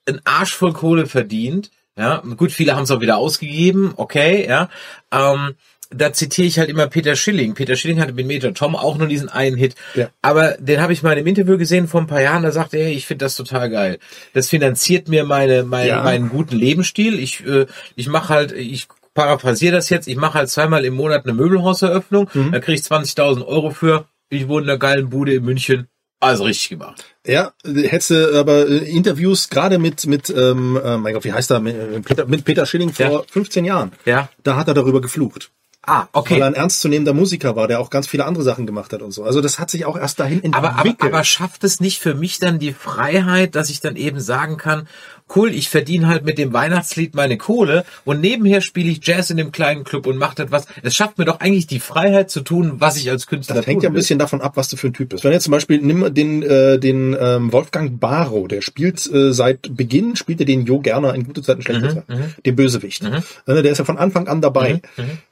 einen 0.05 0.19
Arsch 0.25 0.53
voll 0.53 0.73
Kohle 0.73 1.05
verdient, 1.07 1.71
ja, 1.97 2.21
gut, 2.37 2.51
viele 2.51 2.75
haben 2.75 2.83
es 2.83 2.91
auch 2.91 3.01
wieder 3.01 3.17
ausgegeben, 3.17 3.93
okay, 3.95 4.45
ja, 4.47 4.69
ähm, 5.11 5.55
da 5.93 6.13
zitiere 6.13 6.47
ich 6.47 6.57
halt 6.57 6.69
immer 6.69 6.87
Peter 6.87 7.17
Schilling. 7.17 7.53
Peter 7.53 7.75
Schilling 7.75 7.99
hatte 7.99 8.13
mit 8.13 8.25
Major 8.25 8.53
Tom 8.53 8.77
auch 8.77 8.97
nur 8.97 9.07
diesen 9.07 9.27
einen 9.27 9.57
Hit. 9.57 9.75
Ja. 9.93 10.07
Aber 10.21 10.51
den 10.57 10.79
habe 10.79 10.93
ich 10.93 11.03
mal 11.03 11.11
in 11.11 11.17
einem 11.17 11.27
Interview 11.27 11.57
gesehen 11.57 11.89
vor 11.89 11.99
ein 11.99 12.07
paar 12.07 12.21
Jahren, 12.21 12.43
da 12.43 12.53
sagte 12.53 12.77
er, 12.77 12.85
hey, 12.85 12.93
ich 12.93 13.05
finde 13.05 13.25
das 13.25 13.35
total 13.35 13.69
geil. 13.69 13.99
Das 14.33 14.47
finanziert 14.47 15.09
mir 15.09 15.25
meine, 15.25 15.63
mein, 15.63 15.87
Ja. 15.87 16.01
meinen 16.01 16.29
guten 16.29 16.55
Lebensstil. 16.55 17.19
Ich, 17.19 17.45
äh, 17.45 17.65
ich 17.97 18.07
mache 18.07 18.29
halt, 18.29 18.53
ich 18.53 18.87
paraphrasiere 19.13 19.75
das 19.75 19.89
jetzt, 19.89 20.07
ich 20.07 20.15
mache 20.17 20.35
halt 20.35 20.49
zweimal 20.49 20.85
im 20.85 20.93
Monat 20.95 21.25
eine 21.25 21.33
Möbelhauseröffnung, 21.33 22.29
Mhm. 22.33 22.51
da 22.51 22.59
kriege 22.59 22.79
ich 22.79 22.85
20.000 22.85 23.45
Euro 23.45 23.71
für. 23.71 24.05
Ich 24.29 24.47
wohne 24.47 24.63
in 24.63 24.69
einer 24.69 24.79
geilen 24.79 25.09
Bude 25.09 25.33
in 25.33 25.43
München. 25.43 25.87
Also 26.23 26.43
richtig 26.43 26.69
gemacht. 26.69 27.03
Ja, 27.25 27.51
hättest 27.65 28.11
du 28.11 28.39
aber 28.39 28.67
äh, 28.69 28.77
Interviews 28.89 29.49
gerade 29.49 29.79
mit, 29.79 30.05
mit, 30.05 30.29
ähm, 30.29 30.79
äh, 30.83 30.97
mein 30.97 31.13
Gott, 31.15 31.23
wie 31.23 31.33
heißt 31.33 31.49
er, 31.51 31.59
mit 31.59 31.75
äh, 31.75 31.99
Peter, 32.01 32.25
mit 32.27 32.45
Peter 32.45 32.65
Schilling 32.67 32.93
vor 32.93 33.05
Ja. 33.05 33.21
15 33.27 33.65
Jahren. 33.65 33.91
Ja. 34.05 34.29
Da 34.43 34.55
hat 34.55 34.67
er 34.67 34.75
darüber 34.75 35.01
geflucht. 35.01 35.51
Ah, 35.83 36.07
okay. 36.13 36.35
Weil 36.35 36.41
er 36.41 36.47
ein 36.47 36.53
ernstzunehmender 36.53 37.13
Musiker 37.13 37.55
war, 37.55 37.67
der 37.67 37.79
auch 37.79 37.89
ganz 37.89 38.07
viele 38.07 38.25
andere 38.25 38.43
Sachen 38.43 38.67
gemacht 38.67 38.93
hat 38.93 39.01
und 39.01 39.11
so. 39.11 39.23
Also 39.23 39.41
das 39.41 39.57
hat 39.57 39.71
sich 39.71 39.85
auch 39.85 39.97
erst 39.97 40.19
dahin 40.19 40.43
entwickelt. 40.43 40.63
Aber, 40.63 40.79
aber, 40.79 40.95
aber 40.99 41.23
schafft 41.23 41.63
es 41.63 41.79
nicht 41.79 41.99
für 41.99 42.13
mich 42.13 42.37
dann 42.37 42.59
die 42.59 42.71
Freiheit, 42.71 43.55
dass 43.55 43.69
ich 43.71 43.81
dann 43.81 43.95
eben 43.95 44.19
sagen 44.19 44.57
kann, 44.57 44.87
cool, 45.35 45.53
ich 45.53 45.69
verdiene 45.69 46.07
halt 46.07 46.25
mit 46.25 46.37
dem 46.37 46.53
Weihnachtslied 46.53 47.15
meine 47.15 47.37
Kohle 47.37 47.85
und 48.05 48.21
nebenher 48.21 48.61
spiele 48.61 48.89
ich 48.89 48.99
Jazz 49.05 49.29
in 49.29 49.37
dem 49.37 49.51
kleinen 49.51 49.83
Club 49.83 50.05
und 50.05 50.17
mache 50.17 50.35
das 50.35 50.51
was. 50.51 50.65
Es 50.83 50.95
schafft 50.95 51.17
mir 51.17 51.25
doch 51.25 51.39
eigentlich 51.39 51.67
die 51.67 51.79
Freiheit 51.79 52.29
zu 52.29 52.41
tun, 52.41 52.73
was 52.79 52.97
ich 52.97 53.09
als 53.09 53.27
Künstler 53.27 53.55
Das 53.55 53.65
hängt 53.65 53.83
ja 53.83 53.89
ein 53.89 53.93
bisschen 53.93 54.19
davon 54.19 54.41
ab, 54.41 54.53
was 54.55 54.67
du 54.67 54.77
für 54.77 54.87
ein 54.87 54.93
Typ 54.93 55.09
bist. 55.09 55.23
Wenn 55.23 55.31
jetzt 55.31 55.43
zum 55.45 55.51
Beispiel 55.51 55.79
nimm 55.81 56.13
den 56.13 56.43
äh, 56.43 56.77
den 56.79 57.15
ähm, 57.19 57.51
Wolfgang 57.51 57.99
Barrow, 57.99 58.47
der 58.47 58.61
spielt 58.61 59.11
äh, 59.11 59.33
seit 59.33 59.75
Beginn 59.75 60.15
spielt 60.15 60.41
er 60.41 60.45
den 60.45 60.65
Jo 60.65 60.79
Gerner 60.79 61.15
in 61.15 61.25
gute 61.25 61.41
Zeiten, 61.41 61.61
schlechte 61.61 61.89
Zeiten, 61.95 62.35
den 62.45 62.55
Bösewicht. 62.55 63.03
Äh, 63.03 63.21
Der 63.45 63.71
ist 63.71 63.77
ja 63.77 63.85
von 63.85 63.97
Anfang 63.97 64.27
an 64.27 64.41
dabei. 64.41 64.81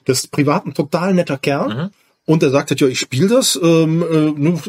Das 0.06 0.20
ist 0.20 0.32
privat 0.40 0.66
ein 0.66 0.74
total 0.74 1.14
netter 1.14 1.38
Kerl. 1.38 1.92
Und 2.26 2.44
er 2.44 2.52
sagt 2.52 2.70
halt, 2.70 2.80
ja, 2.80 2.88
ich 2.88 3.00
spiele 3.00 3.28
das, 3.28 3.60
ähm, 3.60 4.04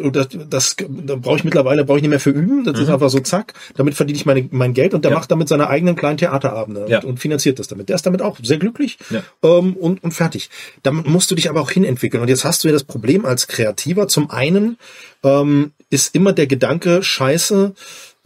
äh, 0.02 0.10
das, 0.10 0.28
das 0.48 0.76
da 0.78 1.16
brauche 1.16 1.36
ich 1.36 1.44
mittlerweile, 1.44 1.84
brauche 1.84 1.98
ich 1.98 2.02
nicht 2.02 2.08
mehr 2.08 2.18
für 2.18 2.30
üben, 2.30 2.64
das 2.64 2.80
ist 2.80 2.88
einfach 2.88 3.10
so 3.10 3.20
zack, 3.20 3.52
damit 3.76 3.94
verdiene 3.94 4.16
ich 4.16 4.24
meine, 4.24 4.48
mein 4.50 4.72
Geld 4.72 4.94
und 4.94 5.04
der 5.04 5.10
Ja. 5.12 5.18
macht 5.18 5.30
damit 5.30 5.48
seine 5.48 5.68
eigenen 5.68 5.94
kleinen 5.94 6.16
Theaterabende 6.16 6.86
Ja. 6.88 7.00
und, 7.00 7.04
und 7.04 7.16
finanziert 7.20 7.58
das 7.58 7.68
damit. 7.68 7.90
Der 7.90 7.96
ist 7.96 8.06
damit 8.06 8.22
auch 8.22 8.38
sehr 8.42 8.56
glücklich 8.56 8.96
Ja. 9.10 9.22
ähm, 9.42 9.74
und, 9.76 10.02
und 10.02 10.12
fertig. 10.12 10.48
Damit 10.82 11.06
musst 11.06 11.30
du 11.30 11.34
dich 11.34 11.50
aber 11.50 11.60
auch 11.60 11.70
hinentwickeln. 11.70 12.22
Und 12.22 12.28
jetzt 12.30 12.46
hast 12.46 12.64
du 12.64 12.68
ja 12.68 12.72
das 12.72 12.84
Problem 12.84 13.26
als 13.26 13.46
Kreativer. 13.46 14.08
Zum 14.08 14.30
einen 14.30 14.78
ähm, 15.22 15.72
ist 15.90 16.14
immer 16.14 16.32
der 16.32 16.46
Gedanke, 16.46 17.02
scheiße, 17.02 17.74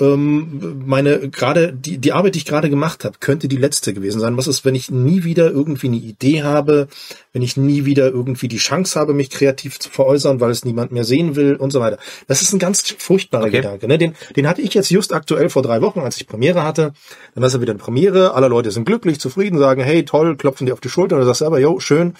ähm, 0.00 0.82
meine 0.86 1.30
gerade 1.30 1.72
die 1.72 1.98
die 1.98 2.12
Arbeit, 2.12 2.34
die 2.34 2.38
ich 2.38 2.44
gerade 2.44 2.68
gemacht 2.68 3.04
habe, 3.04 3.18
könnte 3.20 3.46
die 3.46 3.56
letzte 3.56 3.94
gewesen 3.94 4.20
sein. 4.20 4.36
Was 4.36 4.48
ist, 4.48 4.64
wenn 4.64 4.74
ich 4.74 4.90
nie 4.90 5.22
wieder 5.22 5.50
irgendwie 5.50 5.86
eine 5.86 5.96
Idee 5.96 6.42
habe, 6.42 6.88
wenn 7.32 7.42
ich 7.42 7.56
nie 7.56 7.84
wieder 7.84 8.08
irgendwie 8.08 8.48
die 8.48 8.56
Chance 8.56 8.98
habe, 8.98 9.14
mich 9.14 9.30
kreativ 9.30 9.78
zu 9.78 9.90
veräußern, 9.90 10.40
weil 10.40 10.50
es 10.50 10.64
niemand 10.64 10.90
mehr 10.90 11.04
sehen 11.04 11.36
will 11.36 11.54
und 11.54 11.70
so 11.70 11.78
weiter. 11.78 11.98
Das 12.26 12.42
ist 12.42 12.52
ein 12.52 12.58
ganz 12.58 12.94
furchtbarer 12.98 13.44
Okay. 13.44 13.58
Gedanke. 13.58 13.86
Ne? 13.86 13.98
Den, 13.98 14.14
den 14.34 14.48
hatte 14.48 14.62
ich 14.62 14.74
jetzt 14.74 14.90
just 14.90 15.12
aktuell 15.12 15.48
vor 15.48 15.62
drei 15.62 15.80
Wochen, 15.80 16.00
als 16.00 16.16
ich 16.16 16.26
Premiere 16.26 16.64
hatte. 16.64 16.92
Dann 17.34 17.42
war 17.42 17.46
es 17.46 17.54
ja 17.54 17.60
wieder 17.60 17.72
eine 17.72 17.78
Premiere. 17.78 18.34
Alle 18.34 18.48
Leute 18.48 18.72
sind 18.72 18.84
glücklich, 18.84 19.20
zufrieden, 19.20 19.58
sagen, 19.58 19.82
hey, 19.82 20.04
toll, 20.04 20.36
klopfen 20.36 20.66
dir 20.66 20.72
auf 20.72 20.80
die 20.80 20.88
Schulter 20.88 21.16
und 21.16 21.24
sagst 21.24 21.38
selber, 21.38 21.60
jo, 21.60 21.78
schön. 21.78 22.14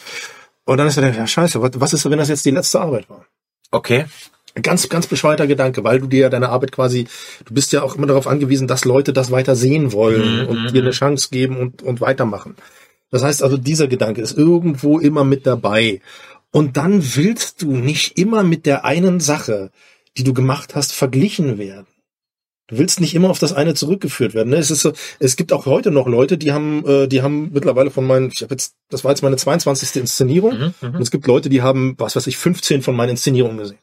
Und 0.64 0.78
dann 0.78 0.86
ist 0.86 0.96
er 0.96 1.02
dann, 1.02 1.14
ja, 1.14 1.26
scheiße, 1.26 1.60
was, 1.60 1.72
was 1.74 1.92
ist, 1.92 2.08
wenn 2.08 2.18
das 2.18 2.28
jetzt 2.28 2.44
die 2.44 2.50
letzte 2.50 2.80
Arbeit 2.80 3.10
war? 3.10 3.26
Okay. 3.70 4.06
Ganz, 4.62 4.88
ganz 4.88 5.08
bescheuerter 5.08 5.48
Gedanke, 5.48 5.82
weil 5.82 5.98
du 5.98 6.06
dir 6.06 6.20
ja 6.20 6.28
deine 6.28 6.48
Arbeit 6.48 6.70
quasi, 6.70 7.08
du 7.44 7.54
bist 7.54 7.72
ja 7.72 7.82
auch 7.82 7.96
immer 7.96 8.06
darauf 8.06 8.28
angewiesen, 8.28 8.68
dass 8.68 8.84
Leute 8.84 9.12
das 9.12 9.32
weiter 9.32 9.56
sehen 9.56 9.92
wollen 9.92 10.46
und 10.46 10.72
dir 10.72 10.82
eine 10.82 10.92
Chance 10.92 11.28
geben 11.32 11.56
und, 11.56 11.82
und 11.82 12.00
weitermachen. 12.00 12.54
Das 13.10 13.22
heißt 13.22 13.42
also, 13.42 13.56
dieser 13.56 13.88
Gedanke 13.88 14.20
ist 14.20 14.36
irgendwo 14.36 14.98
immer 14.98 15.24
mit 15.24 15.46
dabei. 15.46 16.00
Und 16.52 16.76
dann 16.76 17.02
willst 17.16 17.62
du 17.62 17.72
nicht 17.72 18.16
immer 18.16 18.44
mit 18.44 18.64
der 18.64 18.84
einen 18.84 19.18
Sache, 19.18 19.72
die 20.16 20.22
du 20.22 20.34
gemacht 20.34 20.76
hast, 20.76 20.92
verglichen 20.92 21.58
werden. 21.58 21.86
Du 22.68 22.78
willst 22.78 23.00
nicht 23.00 23.14
immer 23.14 23.28
auf 23.30 23.38
das 23.38 23.52
eine 23.52 23.74
zurückgeführt 23.74 24.34
werden. 24.34 24.50
Ne? 24.50 24.56
Es 24.56 24.70
ist 24.70 24.80
so, 24.80 24.92
es 25.18 25.36
gibt 25.36 25.52
auch 25.52 25.66
heute 25.66 25.90
noch 25.90 26.06
Leute, 26.06 26.38
die 26.38 26.52
haben, 26.52 26.86
äh, 26.86 27.08
die 27.08 27.22
haben 27.22 27.50
mittlerweile 27.52 27.90
von 27.90 28.06
meinen, 28.06 28.30
ich 28.32 28.42
habe 28.42 28.54
jetzt, 28.54 28.74
das 28.88 29.04
war 29.04 29.10
jetzt 29.10 29.22
meine 29.22 29.36
22. 29.36 30.00
Inszenierung. 30.00 30.52
Und 30.94 31.02
es 31.02 31.10
gibt 31.10 31.26
Leute, 31.26 31.50
die 31.50 31.60
haben, 31.60 31.94
was 31.98 32.16
weiß 32.16 32.26
ich, 32.26 32.38
15 32.38 32.82
von 32.82 32.96
meinen 32.96 33.10
Inszenierungen 33.10 33.58
gesehen. 33.58 33.78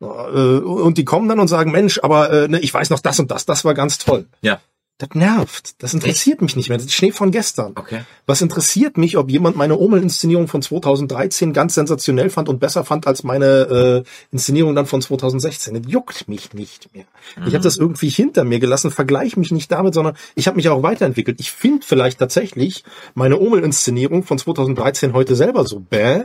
Äh, 0.00 0.04
Und 0.06 0.98
die 0.98 1.04
kommen 1.04 1.28
dann 1.28 1.40
und 1.40 1.48
sagen, 1.48 1.72
Mensch, 1.72 2.00
aber 2.02 2.30
äh, 2.30 2.48
ne, 2.48 2.60
ich 2.60 2.72
weiß 2.72 2.90
noch 2.90 3.00
das 3.00 3.18
und 3.18 3.30
das, 3.30 3.46
das 3.46 3.64
war 3.64 3.74
ganz 3.74 3.98
toll. 3.98 4.26
Ja. 4.42 4.60
Das 4.98 5.10
nervt. 5.14 5.80
Das 5.80 5.94
interessiert 5.94 6.42
mich 6.42 6.56
nicht 6.56 6.70
mehr. 6.70 6.78
Das 6.78 6.86
ist 6.86 6.92
Schnee 6.92 7.12
von 7.12 7.30
gestern. 7.30 7.72
Okay. 7.76 8.00
Was 8.26 8.42
interessiert 8.42 8.98
mich, 8.98 9.16
ob 9.16 9.30
jemand 9.30 9.54
meine 9.54 9.78
Omel-Inszenierung 9.78 10.48
von 10.48 10.60
2013 10.60 11.52
ganz 11.52 11.74
sensationell 11.74 12.30
fand 12.30 12.48
und 12.48 12.58
besser 12.58 12.84
fand 12.84 13.06
als 13.06 13.22
meine 13.22 14.04
äh, 14.04 14.08
Inszenierung 14.32 14.74
dann 14.74 14.86
von 14.86 15.00
2016? 15.00 15.80
Das 15.80 15.92
juckt 15.92 16.26
mich 16.26 16.52
nicht 16.52 16.92
mehr. 16.96 17.04
Ich 17.46 17.54
habe 17.54 17.62
das 17.62 17.76
irgendwie 17.76 18.08
hinter 18.08 18.42
mir 18.42 18.58
gelassen, 18.58 18.90
vergleich 18.90 19.36
mich 19.36 19.52
nicht 19.52 19.70
damit, 19.70 19.94
sondern 19.94 20.16
ich 20.34 20.48
habe 20.48 20.56
mich 20.56 20.68
auch 20.68 20.82
weiterentwickelt. 20.82 21.38
Ich 21.38 21.52
finde 21.52 21.86
vielleicht 21.86 22.18
tatsächlich 22.18 22.82
meine 23.14 23.38
Omel-Inszenierung 23.38 24.24
von 24.24 24.36
2013 24.36 25.12
heute 25.12 25.36
selber 25.36 25.64
so 25.64 25.78
bäh, 25.78 26.24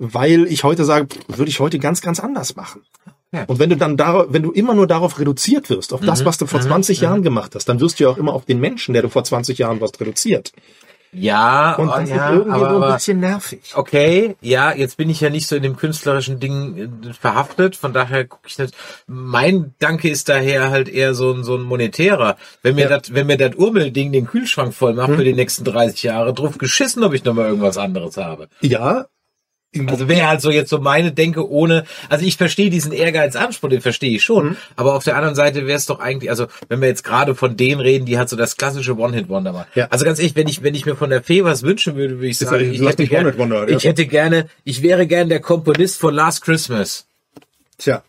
weil 0.00 0.46
ich 0.46 0.64
heute 0.64 0.84
sage, 0.84 1.06
würde 1.28 1.50
ich 1.50 1.60
heute 1.60 1.78
ganz, 1.78 2.00
ganz 2.00 2.18
anders 2.18 2.56
machen. 2.56 2.82
Ja. 3.32 3.44
Und 3.46 3.58
wenn 3.58 3.68
du 3.68 3.76
dann 3.76 3.96
darauf, 3.96 4.26
wenn 4.30 4.42
du 4.42 4.52
immer 4.52 4.74
nur 4.74 4.86
darauf 4.86 5.18
reduziert 5.18 5.68
wirst, 5.68 5.92
auf 5.92 6.00
das, 6.00 6.24
was 6.24 6.38
du 6.38 6.46
vor 6.46 6.60
20 6.60 7.00
Jahren 7.00 7.22
gemacht 7.22 7.54
hast, 7.54 7.68
dann 7.68 7.78
wirst 7.80 8.00
du 8.00 8.04
ja 8.04 8.10
auch 8.10 8.16
immer 8.16 8.32
auf 8.32 8.46
den 8.46 8.58
Menschen, 8.58 8.94
der 8.94 9.02
du 9.02 9.08
vor 9.10 9.22
20 9.22 9.58
Jahren 9.58 9.80
warst, 9.80 10.00
reduziert. 10.00 10.52
Ja, 11.12 11.74
Und 11.76 11.88
oh, 11.88 11.92
das 11.96 12.10
ja, 12.10 12.28
ist 12.28 12.32
irgendwie 12.34 12.50
aber, 12.50 12.70
so 12.70 12.82
ein 12.82 12.94
bisschen 12.94 13.20
nervig. 13.20 13.72
okay, 13.74 14.36
ja, 14.42 14.72
jetzt 14.74 14.98
bin 14.98 15.08
ich 15.08 15.20
ja 15.22 15.30
nicht 15.30 15.46
so 15.46 15.56
in 15.56 15.62
dem 15.62 15.76
künstlerischen 15.76 16.38
Ding 16.38 16.76
äh, 17.08 17.12
verhaftet, 17.14 17.76
von 17.76 17.94
daher 17.94 18.26
gucke 18.26 18.46
ich 18.46 18.58
nicht. 18.58 18.74
Mein 19.06 19.74
Danke 19.78 20.10
ist 20.10 20.28
daher 20.28 20.70
halt 20.70 20.88
eher 20.88 21.14
so 21.14 21.32
ein 21.32 21.44
so 21.44 21.56
ein 21.56 21.62
monetärer. 21.62 22.36
Wenn 22.62 22.74
mir 22.74 22.90
Ja. 22.90 22.90
Hm. 22.90 23.00
das, 23.00 23.14
wenn 23.14 23.26
mir 23.26 23.38
das 23.38 23.54
Urmel-Ding 23.56 24.12
den 24.12 24.26
Kühlschrank 24.26 24.74
voll 24.74 24.92
macht 24.92 25.14
für 25.14 25.24
die 25.24 25.32
nächsten 25.32 25.64
30 25.64 26.02
Jahre, 26.02 26.34
drauf 26.34 26.58
geschissen, 26.58 27.02
ob 27.02 27.14
ich 27.14 27.24
noch 27.24 27.32
mal 27.34 27.46
irgendwas 27.48 27.78
anderes 27.78 28.18
habe. 28.18 28.48
Ja, 28.60 29.06
Also 29.86 30.08
wäre 30.08 30.26
halt 30.26 30.40
so 30.40 30.50
jetzt 30.50 30.70
so 30.70 30.78
meine 30.78 31.12
Denke 31.12 31.46
ohne, 31.48 31.84
also 32.08 32.24
ich 32.24 32.38
verstehe 32.38 32.70
diesen 32.70 32.90
Ehrgeizanspruch, 32.90 33.68
den 33.68 33.82
verstehe 33.82 34.16
ich 34.16 34.24
schon, 34.24 34.46
Mhm. 34.50 34.56
aber 34.76 34.94
auf 34.94 35.04
der 35.04 35.14
anderen 35.16 35.34
Seite 35.34 35.66
wäre 35.66 35.76
es 35.76 35.84
doch 35.84 36.00
eigentlich, 36.00 36.30
also 36.30 36.46
wenn 36.68 36.80
wir 36.80 36.88
jetzt 36.88 37.04
gerade 37.04 37.34
von 37.34 37.54
denen 37.56 37.80
reden, 37.80 38.06
die 38.06 38.16
halt 38.16 38.30
so 38.30 38.36
das 38.36 38.56
klassische 38.56 38.96
One-Hit-Wonder 38.96 39.52
machen. 39.52 39.66
Ja. 39.74 39.88
Also 39.90 40.06
ganz 40.06 40.18
ehrlich, 40.20 40.36
wenn 40.36 40.48
ich, 40.48 40.62
wenn 40.62 40.74
ich 40.74 40.86
mir 40.86 40.96
von 40.96 41.10
der 41.10 41.22
Fee 41.22 41.44
was 41.44 41.64
wünschen 41.64 41.96
würde, 41.96 42.14
würde 42.16 42.28
ich 42.28 42.38
sagen, 42.38 42.72
ich 42.72 42.80
hätte, 42.80 43.06
gerne, 43.06 43.34
ja. 43.36 43.68
ich 43.68 43.84
hätte 43.84 44.06
gerne, 44.06 44.48
ich 44.64 44.82
wäre 44.82 45.06
gern 45.06 45.28
der 45.28 45.40
Komponist 45.40 46.00
von 46.00 46.14
Last 46.14 46.42
Christmas. 46.42 47.06
tja. 47.76 48.02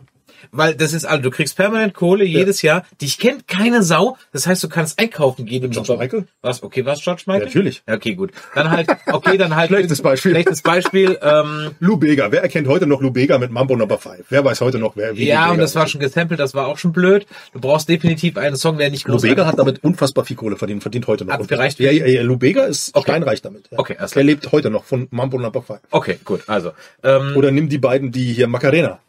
Weil 0.51 0.75
das 0.75 0.93
ist 0.93 1.05
also, 1.05 1.21
du 1.21 1.29
kriegst 1.31 1.55
permanent 1.55 1.93
Kohle 1.93 2.25
jedes 2.25 2.61
Jahr. 2.61 2.83
Dich 3.01 3.17
kennt 3.19 3.47
keine 3.47 3.83
Sau. 3.83 4.17
Das 4.33 4.47
heißt, 4.47 4.63
du 4.63 4.69
kannst 4.69 4.97
einkaufen 4.99 5.45
gehen 5.45 5.63
im 5.63 5.71
George 5.71 5.87
Super- 5.87 5.99
Michael? 6.03 6.25
Was? 6.41 6.63
Okay, 6.63 6.85
was 6.85 7.01
George 7.03 7.23
Michael? 7.27 7.41
Ja, 7.41 7.47
natürlich. 7.47 7.83
Ja, 7.87 7.95
Okay, 7.95 8.15
gut. 8.15 8.31
Dann 8.55 8.71
halt, 8.71 8.87
okay, 9.11 9.37
dann 9.37 9.55
halt. 9.55 9.67
Schlechtes 9.69 10.01
Beispiel. 10.01 10.31
Schlechtes 10.31 10.61
Beispiel. 10.61 11.17
Ähm, 11.21 11.71
Lou 11.79 11.97
Bega. 11.97 12.31
Wer 12.31 12.41
erkennt 12.41 12.67
heute 12.67 12.87
noch 12.87 13.01
Lou 13.01 13.11
Bega 13.11 13.37
mit 13.37 13.51
Mambo 13.51 13.75
Number 13.75 13.97
5? 13.97 14.25
Wer 14.29 14.43
weiß 14.45 14.61
heute 14.61 14.79
noch, 14.79 14.95
wer 14.95 15.15
wie 15.15 15.27
ja, 15.27 15.47
Lou 15.47 15.53
und 15.53 15.59
das 15.59 15.75
war 15.75 15.87
schon 15.87 15.99
gesampelt, 16.01 16.39
das 16.39 16.53
war 16.53 16.67
auch 16.67 16.77
schon 16.77 16.93
blöd. 16.93 17.25
Du 17.53 17.59
brauchst 17.59 17.89
definitiv 17.89 18.37
einen 18.37 18.55
Song, 18.55 18.77
der 18.77 18.89
nicht 18.89 19.05
Lou 19.07 19.13
groß 19.13 19.21
Bega 19.23 19.45
hat 19.45 19.59
damit 19.59 19.83
unfassbar 19.83 20.25
viel 20.25 20.35
Kohle 20.35 20.55
verdient, 20.55 20.81
verdient 20.81 21.07
heute 21.07 21.25
noch. 21.25 21.33
Hat 21.33 21.47
gereicht? 21.47 21.79
Ja, 21.79 21.91
ja, 21.91 22.05
ja, 22.05 22.21
Lou 22.21 22.37
Bega 22.37 22.63
ist 22.65 22.95
Okay. 22.95 23.11
steinreich 23.11 23.41
damit. 23.41 23.65
Ja. 23.71 23.79
Okay, 23.79 23.95
alles 23.99 24.15
Er 24.15 24.23
lebt 24.23 24.51
heute 24.51 24.69
noch 24.69 24.83
von 24.85 25.07
Mambo 25.11 25.37
Number 25.37 25.61
5. 25.61 25.79
Okay, 25.91 26.17
gut. 26.23 26.41
Also, 26.47 26.71
ähm, 27.03 27.33
Oder 27.35 27.51
nimm 27.51 27.69
die 27.69 27.77
beiden, 27.77 28.11
die 28.11 28.33
hier 28.33 28.47
Macarena. 28.47 28.99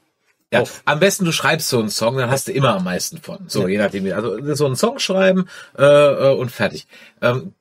Ja, 0.53 0.61
auf. 0.63 0.83
am 0.85 0.99
besten 0.99 1.25
du 1.25 1.33
schreibst 1.33 1.69
so 1.69 1.79
einen 1.79 1.91
Song, 1.91 2.17
dann 2.17 2.31
hast 2.31 2.49
du 2.49 2.53
immer 2.53 2.75
am 2.77 2.85
meisten 2.85 3.19
von. 3.19 3.39
So, 3.47 3.69
je 3.69 3.79
nachdem. 3.79 4.05
wie- 4.05 4.13
Also 4.13 4.55
so 4.55 4.67
einen 4.67 4.77
Song 4.77 4.99
schreiben 4.99 5.47
äh, 5.79 5.85
äh, 5.85 6.35
und 6.35 6.51
fertig. 6.51 6.87
Ähm, 7.23 7.53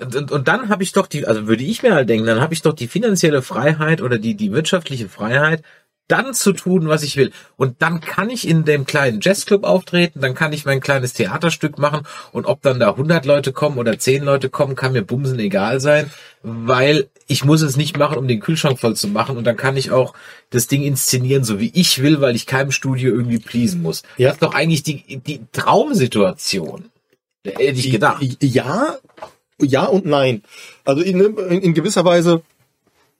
und, 0.00 0.16
und, 0.16 0.32
und 0.32 0.48
dann 0.48 0.68
habe 0.68 0.82
ich 0.82 0.92
doch 0.92 1.06
die, 1.06 1.26
also 1.26 1.46
würde 1.46 1.62
ich 1.64 1.82
mir 1.82 1.94
halt 1.94 2.08
denken, 2.08 2.26
dann 2.26 2.40
habe 2.40 2.54
ich 2.54 2.62
doch 2.62 2.72
die 2.72 2.88
finanzielle 2.88 3.42
Freiheit 3.42 4.00
oder 4.02 4.18
die 4.18 4.34
die 4.36 4.52
wirtschaftliche 4.52 5.08
Freiheit, 5.08 5.62
dann 6.08 6.34
zu 6.34 6.52
tun, 6.52 6.88
was 6.88 7.02
ich 7.02 7.16
will. 7.16 7.32
Und 7.56 7.80
dann 7.80 8.00
kann 8.00 8.30
ich 8.30 8.46
in 8.46 8.64
dem 8.64 8.84
kleinen 8.84 9.20
Jazzclub 9.22 9.64
auftreten, 9.64 10.20
dann 10.20 10.34
kann 10.34 10.52
ich 10.52 10.64
mein 10.64 10.80
kleines 10.80 11.14
Theaterstück 11.14 11.78
machen 11.78 12.06
und 12.32 12.46
ob 12.46 12.62
dann 12.62 12.78
da 12.78 12.90
100 12.90 13.24
Leute 13.24 13.52
kommen 13.52 13.78
oder 13.78 13.98
10 13.98 14.22
Leute 14.22 14.50
kommen, 14.50 14.76
kann 14.76 14.92
mir 14.92 15.02
bumsen 15.02 15.38
egal 15.38 15.80
sein, 15.80 16.10
weil 16.42 17.08
ich 17.26 17.44
muss 17.44 17.62
es 17.62 17.76
nicht 17.76 17.96
machen, 17.96 18.18
um 18.18 18.28
den 18.28 18.40
Kühlschrank 18.40 18.78
voll 18.78 18.96
zu 18.96 19.08
machen 19.08 19.36
und 19.36 19.44
dann 19.44 19.56
kann 19.56 19.76
ich 19.76 19.92
auch 19.92 20.14
das 20.50 20.66
Ding 20.66 20.82
inszenieren, 20.82 21.44
so 21.44 21.58
wie 21.58 21.70
ich 21.74 22.02
will, 22.02 22.20
weil 22.20 22.36
ich 22.36 22.46
keinem 22.46 22.70
Studio 22.70 23.10
irgendwie 23.12 23.38
pleasen 23.38 23.82
muss. 23.82 24.02
Ja. 24.18 24.28
Das 24.28 24.36
ist 24.36 24.42
doch 24.42 24.54
eigentlich 24.54 24.82
die, 24.82 25.18
die 25.18 25.40
Traumsituation. 25.52 26.90
Hätte 27.44 27.62
ich 27.62 27.90
gedacht. 27.90 28.22
Ja, 28.42 28.96
ja 29.60 29.84
und 29.84 30.06
nein. 30.06 30.42
Also 30.84 31.02
in, 31.02 31.20
in, 31.20 31.60
in 31.60 31.74
gewisser 31.74 32.04
Weise 32.04 32.42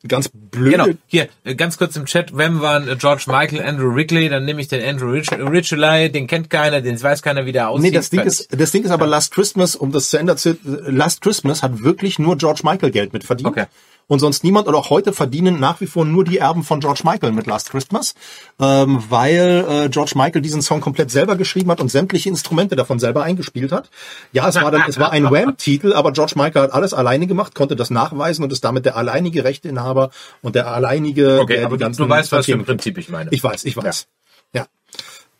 ganz 0.06 0.28
blöd. 0.32 0.72
Genau, 0.72 0.86
hier, 1.06 1.28
äh, 1.44 1.54
ganz 1.54 1.78
kurz 1.78 1.96
im 1.96 2.04
Chat, 2.06 2.36
Wem 2.36 2.60
waren 2.60 2.88
äh, 2.88 2.96
George 2.96 3.24
Michael, 3.26 3.62
Andrew 3.62 3.94
Wrigley, 3.94 4.28
dann 4.28 4.44
nehme 4.44 4.60
ich 4.60 4.68
den 4.68 4.84
Andrew 4.84 5.10
Rich 5.10 5.30
Richeley, 5.32 6.10
den 6.10 6.26
kennt 6.26 6.50
keiner, 6.50 6.80
den 6.80 7.00
weiß 7.02 7.22
keiner, 7.22 7.46
wie 7.46 7.52
der 7.52 7.68
aussieht. 7.68 7.90
Nee, 7.92 7.96
das 7.96 8.10
Ding 8.10 8.20
ist, 8.20 8.48
das 8.50 8.70
Ding 8.70 8.84
ist 8.84 8.90
aber 8.90 9.06
Last 9.06 9.32
Christmas, 9.32 9.76
um 9.76 9.92
das 9.92 10.10
zu 10.10 10.18
ändern, 10.18 10.36
zu- 10.36 10.56
Last 10.64 11.20
Christmas 11.22 11.62
hat 11.62 11.82
wirklich 11.82 12.18
nur 12.18 12.36
George 12.36 12.60
Michael 12.64 12.90
Geld 12.90 13.12
mit 13.12 13.24
verdient. 13.24 13.48
Okay. 13.48 13.64
Und 14.06 14.18
sonst 14.18 14.44
niemand 14.44 14.68
oder 14.68 14.78
auch 14.78 14.90
heute 14.90 15.12
verdienen 15.12 15.60
nach 15.60 15.80
wie 15.80 15.86
vor 15.86 16.04
nur 16.04 16.24
die 16.24 16.38
Erben 16.38 16.62
von 16.62 16.80
George 16.80 17.00
Michael 17.04 17.32
mit 17.32 17.46
Last 17.46 17.70
Christmas, 17.70 18.14
ähm, 18.60 19.02
weil 19.08 19.66
äh, 19.68 19.88
George 19.88 20.12
Michael 20.14 20.42
diesen 20.42 20.62
Song 20.62 20.80
komplett 20.80 21.10
selber 21.10 21.36
geschrieben 21.36 21.70
hat 21.70 21.80
und 21.80 21.90
sämtliche 21.90 22.28
Instrumente 22.28 22.76
davon 22.76 22.98
selber 22.98 23.22
eingespielt 23.22 23.72
hat. 23.72 23.90
Ja, 24.32 24.48
es 24.48 24.56
war 24.56 24.70
dann, 24.70 24.82
es 24.86 24.98
war 24.98 25.10
ein 25.10 25.30
Wham-Titel, 25.30 25.92
aber 25.92 26.12
George 26.12 26.34
Michael 26.36 26.64
hat 26.64 26.72
alles 26.72 26.92
alleine 26.92 27.26
gemacht, 27.26 27.54
konnte 27.54 27.76
das 27.76 27.90
nachweisen 27.90 28.44
und 28.44 28.52
ist 28.52 28.64
damit 28.64 28.84
der 28.84 28.96
alleinige 28.96 29.44
Rechteinhaber 29.44 30.10
und 30.42 30.54
der 30.54 30.68
alleinige. 30.68 31.40
Okay, 31.40 31.56
der 31.56 31.66
aber 31.66 31.76
die 31.76 31.84
ganzen 31.84 32.02
du 32.02 32.08
weißt, 32.08 32.32
was 32.32 32.46
für 32.46 32.52
ein 32.52 32.58
Tantiemen- 32.60 32.64
Prinzip 32.66 32.98
ich 32.98 33.08
meine. 33.08 33.30
Ich 33.32 33.42
weiß, 33.42 33.64
ich 33.64 33.76
weiß. 33.76 34.06
Ja. 34.52 34.66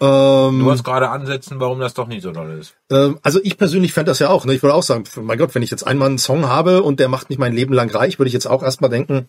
Ähm, 0.05 0.59
du 0.61 0.71
hast 0.71 0.85
gerade 0.85 1.09
ansetzen, 1.11 1.61
warum 1.61 1.81
das 1.81 1.95
doch 1.95 2.07
nicht 2.07 2.23
so 2.23 2.33
doll 2.33 2.59
ist. 2.59 2.75
ähm, 2.91 3.19
also 3.23 3.41
ich 3.43 3.57
persönlich 3.57 3.93
fände 3.93 4.11
das 4.11 4.19
ja 4.19 4.29
auch. 4.29 4.45
Ne? 4.45 4.55
Ich 4.55 4.63
würde 4.63 4.75
auch 4.75 4.83
sagen, 4.83 5.05
mein 5.23 5.39
Gott, 5.39 5.55
wenn 5.55 5.63
ich 5.63 5.71
jetzt 5.71 5.87
einmal 5.87 6.09
einen 6.09 6.19
Song 6.19 6.49
habe 6.49 6.83
und 6.83 7.01
der 7.01 7.09
macht 7.09 7.31
mich 7.31 7.39
mein 7.39 7.53
Leben 7.53 7.73
lang 7.75 7.91
reich, 7.91 8.19
würde 8.19 8.29
ich 8.29 8.35
jetzt 8.35 8.47
auch 8.47 8.63
erstmal 8.63 8.91
denken, 8.91 9.27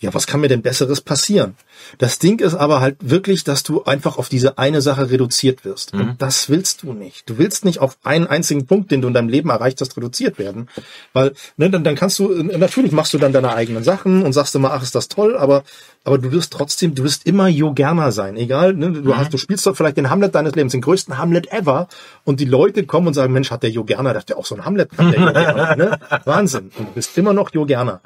ja, 0.00 0.14
was 0.14 0.26
kann 0.26 0.40
mir 0.40 0.48
denn 0.48 0.62
Besseres 0.62 1.02
passieren? 1.02 1.56
Das 1.98 2.18
Ding 2.18 2.40
ist 2.40 2.54
aber 2.54 2.80
halt 2.80 2.96
wirklich, 3.00 3.44
dass 3.44 3.62
du 3.62 3.84
einfach 3.84 4.16
auf 4.16 4.30
diese 4.30 4.56
eine 4.56 4.80
Sache 4.80 5.10
reduziert 5.10 5.66
wirst. 5.66 5.92
Und 5.92 6.16
das 6.18 6.48
willst 6.48 6.82
du 6.82 6.94
nicht. 6.94 7.28
Du 7.28 7.36
willst 7.36 7.66
nicht 7.66 7.80
auf 7.80 7.98
einen 8.02 8.26
einzigen 8.26 8.66
Punkt, 8.66 8.90
den 8.90 9.02
du 9.02 9.08
in 9.08 9.14
deinem 9.14 9.28
Leben 9.28 9.50
erreicht 9.50 9.78
hast, 9.82 9.98
reduziert 9.98 10.38
werden. 10.38 10.68
Weil, 11.12 11.34
ne, 11.58 11.68
dann, 11.68 11.84
dann 11.84 11.96
kannst 11.96 12.18
du, 12.18 12.28
natürlich 12.42 12.92
machst 12.92 13.12
du 13.12 13.18
dann 13.18 13.34
deine 13.34 13.54
eigenen 13.54 13.84
Sachen 13.84 14.22
und 14.22 14.32
sagst 14.32 14.54
immer, 14.54 14.72
ach, 14.72 14.82
ist 14.82 14.94
das 14.94 15.08
toll, 15.08 15.36
aber, 15.36 15.64
aber 16.04 16.16
du 16.16 16.32
wirst 16.32 16.54
trotzdem, 16.54 16.94
du 16.94 17.04
wirst 17.04 17.26
immer 17.26 17.48
Jo 17.48 17.74
Gerner 17.74 18.10
sein. 18.10 18.38
Egal, 18.38 18.72
ne, 18.72 18.92
du 18.92 19.16
hast, 19.18 19.34
du 19.34 19.36
spielst 19.36 19.66
doch 19.66 19.76
vielleicht 19.76 19.98
den 19.98 20.08
Hamlet 20.08 20.34
deines 20.34 20.54
Lebens, 20.54 20.72
den 20.72 20.80
größten 20.80 21.18
Hamlet 21.18 21.52
ever. 21.52 21.88
Und 22.24 22.40
die 22.40 22.46
Leute 22.46 22.86
kommen 22.86 23.08
und 23.08 23.14
sagen, 23.14 23.34
Mensch, 23.34 23.50
hat 23.50 23.62
der 23.62 23.70
Jo 23.70 23.84
Gerner, 23.84 24.14
dass 24.14 24.24
der 24.24 24.38
auch 24.38 24.46
so 24.46 24.54
ein 24.54 24.64
Hamlet 24.64 24.92
kann, 24.96 25.10
der 25.10 25.20
Jo 25.20 25.32
Gerner, 25.32 25.76
ne? 25.76 26.00
Wahnsinn. 26.24 26.70
Und 26.78 26.88
du 26.88 26.92
bist 26.94 27.18
immer 27.18 27.34
noch 27.34 27.52
Jo 27.52 27.66
Gerner. 27.66 28.00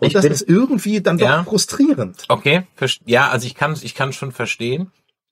Und 0.00 0.06
Ich 0.06 0.12
das 0.12 0.22
bin- 0.22 0.32
ist 0.32 0.42
irgendwie 0.48 1.00
dann 1.00 1.18
doch 1.18 1.26
Ja. 1.26 1.44
frustrierend. 1.44 2.24
Okay, 2.28 2.62
ja, 3.06 3.28
also 3.30 3.46
ich 3.46 3.54
kann 3.54 3.76
ich 3.80 3.94
kann 3.94 4.12
schon 4.12 4.32
verstehen. 4.32 4.90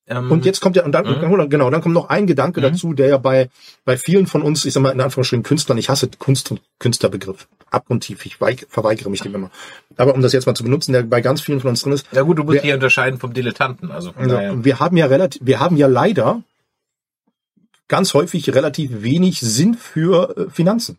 Ähm, 0.09 0.33
Und 0.33 0.45
jetzt 0.45 0.61
kommt 0.61 0.75
ja, 0.75 0.85
und 0.85 0.91
dann, 0.91 1.05
genau, 1.49 1.71
dann 1.71 1.81
kommt 1.81 1.95
noch 1.95 2.09
ein 2.09 2.27
Gedanke 2.27 2.61
dazu, 2.61 2.93
der 2.93 3.07
ja 3.07 3.19
bei, 3.19 3.49
bei 3.85 3.97
vielen 3.97 4.27
von 4.27 4.43
uns, 4.43 4.65
ich 4.65 4.73
sag 4.73 4.81
mal 4.83 4.91
in 4.91 5.01
Anführungsstrichen 5.01 5.45
Künstlern, 5.45 5.79
ich 5.79 5.89
hasse 5.89 6.09
Kunst 6.19 6.51
und 6.51 6.61
Künstlerbegriff. 6.81 7.47
Abgrundtief, 7.71 8.27
ich 8.27 8.41
weig, 8.41 8.67
verweigere 8.69 9.09
mich 9.11 9.21
dem 9.23 9.33
immer. 9.35 9.51
Aber 9.97 10.13
um 10.15 10.21
das 10.21 10.33
jetzt 10.33 10.47
mal 10.47 10.55
zu 10.57 10.65
benutzen, 10.65 10.93
der 10.93 11.05
bei 11.05 11.21
ganz 11.21 11.41
vielen 11.41 11.61
von 11.61 11.71
uns 11.71 11.83
drin 11.83 11.93
ist, 11.93 12.07
ja 12.11 12.23
gut, 12.23 12.37
du 12.37 12.43
musst 12.43 12.57
Wer- 12.57 12.63
hier 12.63 12.75
unterscheiden 12.75 13.21
vom 13.21 13.33
Dilettanten. 13.33 13.93
Also 13.93 14.13
von 14.13 14.29
also, 14.29 14.65
wir 14.65 14.81
haben 14.81 14.97
ja 14.97 15.07
relativ, 15.07 15.41
wir 15.45 15.61
haben 15.61 15.77
ja 15.77 15.87
leider 15.87 16.43
ganz 17.89 18.13
häufig 18.15 18.53
relativ 18.55 19.03
wenig 19.03 19.41
Sinn 19.41 19.75
für 19.75 20.37
äh, 20.37 20.51
Finanzen. 20.51 20.99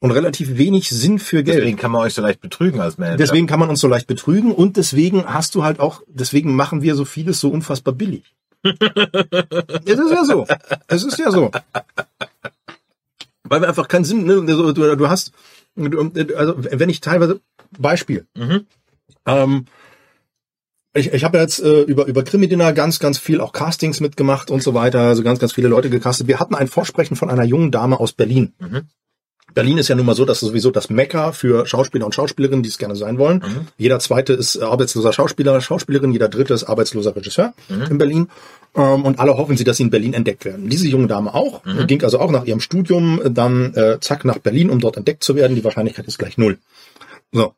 Und 0.00 0.10
relativ 0.10 0.58
wenig 0.58 0.90
Sinn 0.90 1.18
für 1.18 1.42
Geld. 1.42 1.58
Deswegen 1.58 1.78
kann 1.78 1.90
man 1.90 2.02
euch 2.02 2.14
so 2.14 2.20
leicht 2.20 2.40
betrügen 2.40 2.80
als 2.80 2.98
Manager. 2.98 3.16
Deswegen 3.16 3.46
kann 3.46 3.58
man 3.58 3.70
uns 3.70 3.80
so 3.80 3.88
leicht 3.88 4.06
betrügen 4.06 4.52
und 4.52 4.76
deswegen 4.76 5.24
hast 5.24 5.54
du 5.54 5.64
halt 5.64 5.80
auch, 5.80 6.02
deswegen 6.06 6.54
machen 6.54 6.82
wir 6.82 6.94
so 6.94 7.04
vieles 7.04 7.40
so 7.40 7.48
unfassbar 7.48 7.94
billig. 7.94 8.34
es 8.64 9.98
ist 9.98 10.10
ja 10.10 10.24
so. 10.24 10.46
Es 10.88 11.04
ist 11.04 11.18
ja 11.18 11.30
so. 11.30 11.50
Weil 13.44 13.60
wir 13.60 13.68
einfach 13.68 13.88
keinen 13.88 14.04
Sinn, 14.04 14.24
ne? 14.24 14.44
du, 14.44 14.72
du, 14.72 15.08
hast, 15.08 15.32
du, 15.76 16.00
also 16.36 16.54
wenn 16.58 16.88
ich 16.88 17.00
teilweise, 17.00 17.40
Beispiel, 17.78 18.26
Mhm. 18.36 18.66
ähm, 19.26 19.66
ich, 20.96 21.12
ich 21.12 21.24
habe 21.24 21.38
jetzt 21.38 21.60
äh, 21.60 21.82
über 21.82 22.06
über 22.06 22.22
Krimi-Dinner 22.22 22.72
ganz 22.72 23.00
ganz 23.00 23.18
viel 23.18 23.40
auch 23.40 23.52
Castings 23.52 24.00
mitgemacht 24.00 24.50
und 24.50 24.62
so 24.62 24.74
weiter, 24.74 25.00
also 25.00 25.24
ganz 25.24 25.40
ganz 25.40 25.52
viele 25.52 25.66
Leute 25.68 25.90
gecastet. 25.90 26.28
Wir 26.28 26.38
hatten 26.38 26.54
ein 26.54 26.68
Vorsprechen 26.68 27.16
von 27.16 27.30
einer 27.30 27.42
jungen 27.44 27.72
Dame 27.72 27.98
aus 27.98 28.12
Berlin. 28.12 28.52
Mhm. 28.60 28.82
Berlin 29.54 29.78
ist 29.78 29.88
ja 29.88 29.94
nun 29.94 30.04
mal 30.06 30.14
so, 30.14 30.24
dass 30.24 30.42
es 30.42 30.48
sowieso 30.48 30.70
das 30.70 30.90
Mekka 30.90 31.32
für 31.32 31.66
Schauspieler 31.66 32.04
und 32.06 32.14
Schauspielerinnen, 32.14 32.62
die 32.62 32.68
es 32.68 32.78
gerne 32.78 32.96
sein 32.96 33.18
wollen. 33.18 33.38
Mhm. 33.38 33.68
Jeder 33.78 33.98
zweite 34.00 34.32
ist 34.32 34.58
arbeitsloser 34.58 35.12
Schauspieler, 35.12 35.60
Schauspielerin, 35.60 36.12
jeder 36.12 36.28
dritte 36.28 36.54
ist 36.54 36.64
arbeitsloser 36.64 37.14
Regisseur 37.14 37.54
Mhm. 37.68 37.82
in 37.90 37.98
Berlin. 37.98 38.28
Ähm, 38.76 39.04
und 39.04 39.20
alle 39.20 39.36
hoffen 39.36 39.56
sie, 39.56 39.64
dass 39.64 39.76
sie 39.76 39.84
in 39.84 39.90
Berlin 39.90 40.14
entdeckt 40.14 40.44
werden. 40.44 40.68
Diese 40.68 40.88
junge 40.88 41.06
Dame 41.06 41.32
auch, 41.34 41.64
Mhm. 41.64 41.86
ging 41.86 42.02
also 42.02 42.18
auch 42.18 42.30
nach 42.30 42.44
ihrem 42.44 42.60
Studium 42.60 43.20
dann 43.30 43.72
äh, 43.74 43.98
zack 44.00 44.24
nach 44.24 44.38
Berlin, 44.38 44.70
um 44.70 44.80
dort 44.80 44.96
entdeckt 44.96 45.22
zu 45.22 45.36
werden. 45.36 45.54
Die 45.54 45.64
Wahrscheinlichkeit 45.64 46.06
ist 46.06 46.18
gleich 46.18 46.36
null. 46.36 46.58
So. 47.32 47.54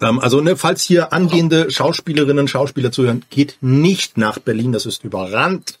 Ähm, 0.00 0.18
also, 0.20 0.40
ne, 0.40 0.56
falls 0.56 0.82
hier 0.82 1.12
angehende 1.12 1.70
Schauspielerinnen, 1.70 2.48
Schauspieler 2.48 2.92
zuhören, 2.92 3.22
geht 3.30 3.56
nicht 3.60 4.18
nach 4.18 4.38
Berlin, 4.38 4.72
das 4.72 4.86
ist 4.86 5.04
überrannt. 5.04 5.78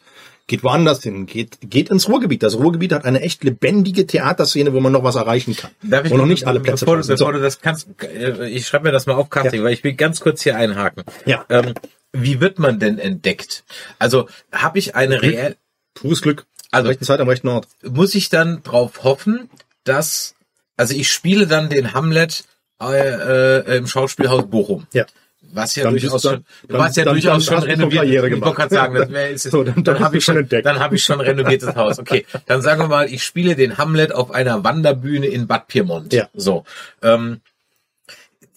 Geht 0.48 0.64
woanders 0.64 1.02
hin, 1.02 1.26
geht, 1.26 1.58
geht 1.60 1.90
ins 1.90 2.08
Ruhrgebiet. 2.08 2.42
Das 2.42 2.56
Ruhrgebiet 2.56 2.92
hat 2.92 3.04
eine 3.04 3.20
echt 3.20 3.44
lebendige 3.44 4.06
Theaterszene, 4.06 4.72
wo 4.72 4.80
man 4.80 4.90
noch 4.92 5.04
was 5.04 5.14
erreichen 5.14 5.54
kann. 5.54 5.70
Darf 5.82 6.06
ich 6.06 6.10
wo 6.10 6.16
noch 6.16 6.26
nicht 6.26 6.46
alle 6.46 6.58
Plätze 6.58 6.84
bevor, 6.86 6.96
bevor 6.96 7.16
So. 7.16 7.30
du 7.32 7.40
das 7.40 7.60
kannst, 7.60 7.86
äh, 8.02 8.48
ich 8.48 8.66
schreibe 8.66 8.84
mir 8.86 8.92
das 8.92 9.06
mal 9.06 9.14
auf, 9.14 9.28
Katrin, 9.30 9.60
Ja. 9.60 9.64
weil 9.66 9.74
ich 9.74 9.84
will 9.84 9.92
ganz 9.92 10.20
kurz 10.20 10.42
hier 10.42 10.56
einhaken. 10.56 11.04
Ja. 11.26 11.44
Ähm, 11.50 11.74
wie 12.12 12.40
wird 12.40 12.58
man 12.58 12.78
denn 12.80 12.98
entdeckt? 12.98 13.62
Also 13.98 14.26
habe 14.50 14.78
ich 14.78 14.96
eine 14.96 15.20
reell, 15.22 15.56
Pures 15.94 16.22
Glück. 16.22 16.46
Also- 16.70 16.78
Also 16.78 16.88
rechten 16.88 17.04
Zeit 17.04 17.20
am 17.20 17.28
rechten 17.28 17.48
Ort. 17.48 17.68
muss 17.82 18.14
ich 18.14 18.30
dann 18.30 18.62
drauf 18.62 19.04
hoffen, 19.04 19.50
dass, 19.84 20.34
also 20.78 20.94
ich 20.94 21.08
spiele 21.10 21.46
dann 21.46 21.68
den 21.68 21.92
Hamlet 21.92 22.44
äh, 22.80 23.58
äh, 23.58 23.76
im 23.76 23.86
Schauspielhaus 23.86 24.48
Bochum. 24.48 24.86
Ja. 24.94 25.04
Was 25.52 25.74
ja 25.76 25.84
Dann 25.84 25.94
durchaus 25.94 26.22
du- 26.22 26.28
schon, 26.30 26.44
dann- 26.68 26.78
was 26.78 26.96
ja 26.96 27.04
dann- 27.04 27.14
durchaus 27.14 27.46
dann 27.46 27.60
schon 27.60 27.68
renoviert. 27.70 28.02
Karriere 28.02 28.28
ich 28.28 28.34
gemacht. 28.34 28.56
gerade 28.56 28.74
sagen, 28.74 28.94
das 28.94 29.10
wäre, 29.12 29.28
ist, 29.30 29.42
So, 29.50 29.64
dann- 29.64 29.74
dann, 29.76 29.84
dann 29.84 30.00
habe 30.00 30.18
ich 30.18 30.24
schon 30.24 30.36
entdeckt. 30.36 30.66
dann 30.66 30.78
habe 30.78 30.96
ich 30.96 31.02
schon 31.04 31.20
renoviertes 31.20 31.74
Haus. 31.74 31.98
Okay, 31.98 32.26
dann 32.46 32.60
sagen 32.62 32.80
wir 32.82 32.88
mal, 32.88 33.12
ich 33.12 33.24
spiele 33.24 33.56
den 33.56 33.78
Hamlet 33.78 34.12
auf 34.12 34.30
einer 34.30 34.62
Wanderbühne 34.64 35.26
in 35.26 35.46
Bad 35.46 35.68
Pyrmont. 35.68 36.12
Ja. 36.12 36.28
So, 36.34 36.64
ähm, 37.02 37.40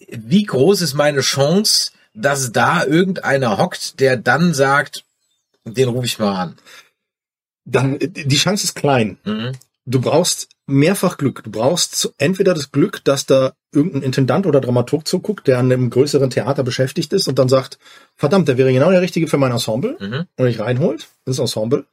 wie 0.08 0.42
groß 0.44 0.82
ist 0.82 0.94
meine 0.94 1.20
Chance, 1.20 1.92
dass 2.14 2.52
da 2.52 2.84
irgendeiner 2.84 3.56
hockt, 3.58 3.98
der 4.00 4.16
dann 4.18 4.52
sagt, 4.52 5.04
den 5.64 5.88
rufe 5.88 6.06
ich 6.06 6.18
mal 6.18 6.34
an. 6.38 6.56
Dann, 7.64 7.98
die 8.00 8.36
Chance 8.36 8.64
ist 8.64 8.74
klein. 8.74 9.16
Mhm. 9.24 9.52
Du 9.86 10.00
brauchst 10.00 10.48
mehrfach 10.66 11.16
Glück. 11.18 11.42
Du 11.44 11.50
brauchst 11.50 12.12
entweder 12.18 12.54
das 12.54 12.70
Glück, 12.72 13.02
dass 13.04 13.26
da 13.26 13.52
irgendein 13.72 14.02
Intendant 14.02 14.46
oder 14.46 14.60
Dramaturg 14.60 15.06
zuguckt, 15.08 15.46
der 15.46 15.58
an 15.58 15.72
einem 15.72 15.90
größeren 15.90 16.30
Theater 16.30 16.62
beschäftigt 16.62 17.12
ist 17.12 17.26
und 17.28 17.38
dann 17.38 17.48
sagt, 17.48 17.78
verdammt, 18.16 18.48
der 18.48 18.58
wäre 18.58 18.72
genau 18.72 18.90
der 18.90 19.00
Richtige 19.00 19.28
für 19.28 19.38
mein 19.38 19.52
Ensemble 19.52 19.96
Mhm. 19.98 20.26
und 20.36 20.46
dich 20.46 20.60
reinholt, 20.60 21.08
das 21.24 21.38
Ensemble. 21.38 21.86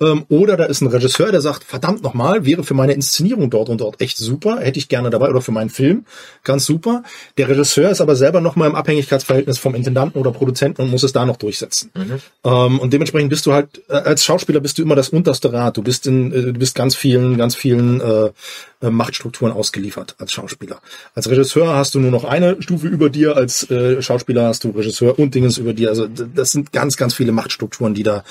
Ähm, 0.00 0.26
oder 0.28 0.56
da 0.56 0.64
ist 0.64 0.82
ein 0.82 0.88
Regisseur, 0.88 1.32
der 1.32 1.40
sagt, 1.40 1.64
verdammt 1.64 2.02
nochmal, 2.02 2.44
wäre 2.44 2.64
für 2.64 2.74
meine 2.74 2.92
Inszenierung 2.92 3.48
dort 3.48 3.70
und 3.70 3.80
dort 3.80 4.00
echt 4.00 4.18
super, 4.18 4.58
hätte 4.60 4.78
ich 4.78 4.88
gerne 4.88 5.08
dabei, 5.08 5.30
oder 5.30 5.40
für 5.40 5.52
meinen 5.52 5.70
Film, 5.70 6.04
ganz 6.44 6.66
super. 6.66 7.02
Der 7.38 7.48
Regisseur 7.48 7.90
ist 7.90 8.02
aber 8.02 8.14
selber 8.14 8.42
nochmal 8.42 8.68
im 8.68 8.74
Abhängigkeitsverhältnis 8.74 9.58
vom 9.58 9.74
Intendanten 9.74 10.20
oder 10.20 10.32
Produzenten 10.32 10.82
und 10.82 10.90
muss 10.90 11.02
es 11.02 11.12
da 11.12 11.24
noch 11.24 11.38
durchsetzen. 11.38 11.90
Ähm, 12.44 12.78
und 12.78 12.92
dementsprechend 12.92 13.30
bist 13.30 13.46
du 13.46 13.54
halt, 13.54 13.82
äh, 13.88 13.94
als 13.94 14.22
Schauspieler 14.24 14.60
bist 14.60 14.76
du 14.76 14.82
immer 14.82 14.96
das 14.96 15.08
unterste 15.08 15.52
Rad. 15.52 15.78
Du 15.78 15.82
bist 15.82 16.06
in, 16.06 16.30
äh, 16.32 16.42
du 16.42 16.58
bist 16.58 16.74
ganz 16.74 16.94
vielen, 16.94 17.38
ganz 17.38 17.54
vielen 17.54 18.00
äh, 18.02 18.30
äh, 18.82 18.90
Machtstrukturen 18.90 19.52
ausgeliefert 19.52 20.16
als 20.18 20.32
Schauspieler. 20.32 20.82
Als 21.14 21.30
Regisseur 21.30 21.74
hast 21.74 21.94
du 21.94 22.00
nur 22.00 22.10
noch 22.10 22.24
eine 22.24 22.60
Stufe 22.60 22.86
über 22.88 23.08
dir, 23.08 23.34
als 23.34 23.70
äh, 23.70 24.02
Schauspieler 24.02 24.44
hast 24.44 24.64
du 24.64 24.70
Regisseur 24.70 25.18
und 25.18 25.34
Dingens 25.34 25.56
über 25.56 25.72
dir. 25.72 25.88
Also 25.88 26.06
das 26.06 26.50
sind 26.50 26.72
ganz, 26.72 26.98
ganz 26.98 27.14
viele 27.14 27.32
Machtstrukturen, 27.32 27.94
die 27.94 28.02
da 28.02 28.22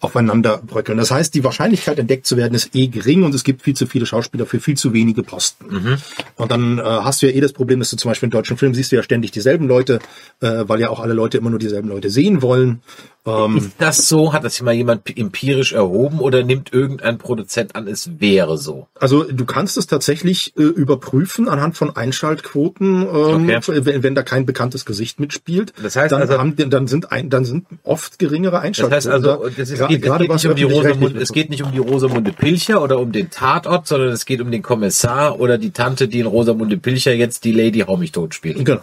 aufeinander 0.00 0.58
bröckeln. 0.66 0.98
Das 0.98 1.10
heißt, 1.10 1.34
die 1.34 1.42
Wahrscheinlichkeit 1.44 1.98
entdeckt 1.98 2.26
zu 2.26 2.36
werden 2.36 2.54
ist 2.54 2.74
eh 2.74 2.86
gering 2.88 3.22
und 3.24 3.34
es 3.34 3.44
gibt 3.44 3.62
viel 3.62 3.74
zu 3.74 3.86
viele 3.86 4.04
Schauspieler 4.06 4.44
für 4.46 4.60
viel 4.60 4.76
zu 4.76 4.92
wenige 4.92 5.22
Posten. 5.22 5.98
Und 6.36 6.50
dann 6.50 6.78
äh, 6.78 6.82
hast 6.82 7.22
du 7.22 7.26
ja 7.26 7.32
eh 7.32 7.40
das 7.40 7.52
Problem, 7.52 7.78
dass 7.78 7.90
du 7.90 7.96
zum 7.96 8.10
Beispiel 8.10 8.26
in 8.26 8.30
deutschen 8.30 8.56
Filmen 8.56 8.74
siehst 8.74 8.92
du 8.92 8.96
ja 8.96 9.02
ständig 9.02 9.30
dieselben 9.30 9.66
Leute, 9.68 9.98
äh, 10.40 10.64
weil 10.66 10.80
ja 10.80 10.90
auch 10.90 11.00
alle 11.00 11.14
Leute 11.14 11.38
immer 11.38 11.50
nur 11.50 11.58
dieselben 11.58 11.88
Leute 11.88 12.10
sehen 12.10 12.42
wollen. 12.42 12.82
Ähm, 13.24 13.56
Ist 13.56 13.70
das 13.78 14.08
so? 14.08 14.32
Hat 14.32 14.44
das 14.44 14.60
mal 14.62 14.72
jemand 14.72 15.18
empirisch 15.18 15.72
erhoben 15.72 16.20
oder 16.20 16.44
nimmt 16.44 16.72
irgendein 16.72 17.18
Produzent 17.18 17.74
an, 17.74 17.88
es 17.88 18.08
wäre 18.20 18.56
so? 18.56 18.86
Also 18.94 19.24
du 19.24 19.44
kannst 19.44 19.76
es 19.76 19.88
tatsächlich 19.88 20.52
äh, 20.56 20.62
überprüfen 20.62 21.48
anhand 21.48 21.76
von 21.76 21.96
Einschaltquoten, 21.96 23.02
ähm, 23.02 23.06
Okay. 23.46 23.60
wenn, 23.84 24.02
wenn 24.02 24.14
da 24.14 24.22
kein 24.22 24.46
bekanntes 24.46 24.84
Gesicht 24.84 25.18
mitspielt. 25.20 25.72
Das 25.82 25.96
heißt 25.96 26.12
dann, 26.12 26.20
also- 26.20 26.38
haben, 26.38 26.54
dann 26.70 26.86
sind 26.86 27.10
ein, 27.10 27.28
dann 27.30 27.44
sind 27.44 27.66
oft 27.82 28.18
geringere 28.20 28.52
Das 28.52 28.62
Einschaltquoten. 28.62 28.96
heißt 28.96 29.08
also, 29.08 29.44
da. 29.44 29.50
das 29.56 29.70
ist, 29.70 29.80
geht, 29.98 30.10
es 30.10 30.18
geht 30.18 30.30
nicht 30.30 30.46
um 30.46 30.54
die 30.54 30.62
Rosamunde, 30.64 31.20
es 31.20 31.32
geht 31.32 31.50
nicht 31.50 31.62
um 31.62 31.72
die 31.72 31.78
Rosamunde 31.78 32.32
Pilcher 32.32 32.82
oder 32.82 32.98
um 32.98 33.12
den 33.12 33.30
Tatort, 33.30 33.86
sondern 33.86 34.10
es 34.10 34.24
geht 34.26 34.40
um 34.40 34.50
den 34.50 34.62
Kommissar 34.62 35.40
oder 35.40 35.58
die 35.58 35.70
Tante, 35.70 36.08
die 36.08 36.20
in 36.20 36.26
Rosamunde 36.26 36.76
Pilcher 36.76 37.12
jetzt 37.12 37.44
die 37.44 37.52
Lady 37.52 37.80
Hau 37.80 37.96
mich 37.96 38.12
tot 38.12 38.34
spielt. 38.34 38.64
Genau. 38.64 38.82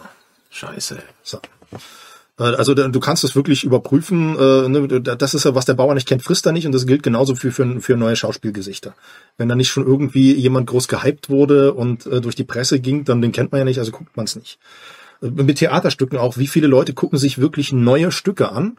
Scheiße. 0.50 0.98
So. 1.22 1.38
Äh, 2.38 2.42
Also 2.42 2.74
du 2.74 3.00
kannst 3.00 3.24
es 3.24 3.36
wirklich 3.36 3.64
überprüfen. 3.64 4.36
Äh, 4.38 4.68
ne, 4.68 5.00
das 5.00 5.34
ist 5.34 5.44
ja, 5.44 5.54
was 5.54 5.64
der 5.64 5.74
Bauer 5.74 5.94
nicht 5.94 6.08
kennt, 6.08 6.22
frisst 6.22 6.46
er 6.46 6.52
nicht. 6.52 6.66
Und 6.66 6.72
das 6.72 6.86
gilt 6.86 7.02
genauso 7.02 7.34
für, 7.34 7.52
für, 7.52 7.80
für 7.80 7.96
neue 7.96 8.16
Schauspielgesichter. 8.16 8.94
Wenn 9.36 9.48
da 9.48 9.54
nicht 9.54 9.68
schon 9.68 9.86
irgendwie 9.86 10.32
jemand 10.34 10.66
groß 10.66 10.88
gehypt 10.88 11.30
wurde 11.30 11.74
und 11.74 12.06
äh, 12.06 12.20
durch 12.20 12.34
die 12.34 12.44
Presse 12.44 12.80
ging, 12.80 13.04
dann 13.04 13.22
den 13.22 13.32
kennt 13.32 13.52
man 13.52 13.60
ja 13.60 13.64
nicht, 13.64 13.78
also 13.78 13.92
guckt 13.92 14.16
man 14.16 14.24
es 14.24 14.36
nicht. 14.36 14.58
Mit 15.20 15.58
Theaterstücken 15.58 16.18
auch. 16.18 16.36
Wie 16.36 16.48
viele 16.48 16.66
Leute 16.66 16.92
gucken 16.92 17.18
sich 17.18 17.38
wirklich 17.38 17.72
neue 17.72 18.12
Stücke 18.12 18.52
an? 18.52 18.76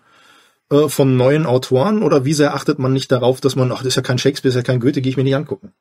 Äh, 0.71 0.89
von 0.89 1.15
neuen 1.15 1.45
Autoren 1.45 2.01
oder 2.01 2.25
wie 2.25 2.33
sehr 2.33 2.55
achtet 2.55 2.79
man 2.79 2.91
nicht 2.91 3.11
darauf, 3.11 3.39
dass 3.41 3.55
man, 3.55 3.71
ach, 3.71 3.79
das 3.79 3.87
ist 3.87 3.95
ja 3.95 4.01
kein 4.01 4.17
Shakespeare, 4.17 4.51
das 4.51 4.59
ist 4.59 4.67
ja 4.67 4.73
kein 4.73 4.79
Goethe, 4.79 5.01
gehe 5.01 5.11
ich 5.11 5.17
mir 5.17 5.23
nicht 5.23 5.35
angucken. 5.35 5.73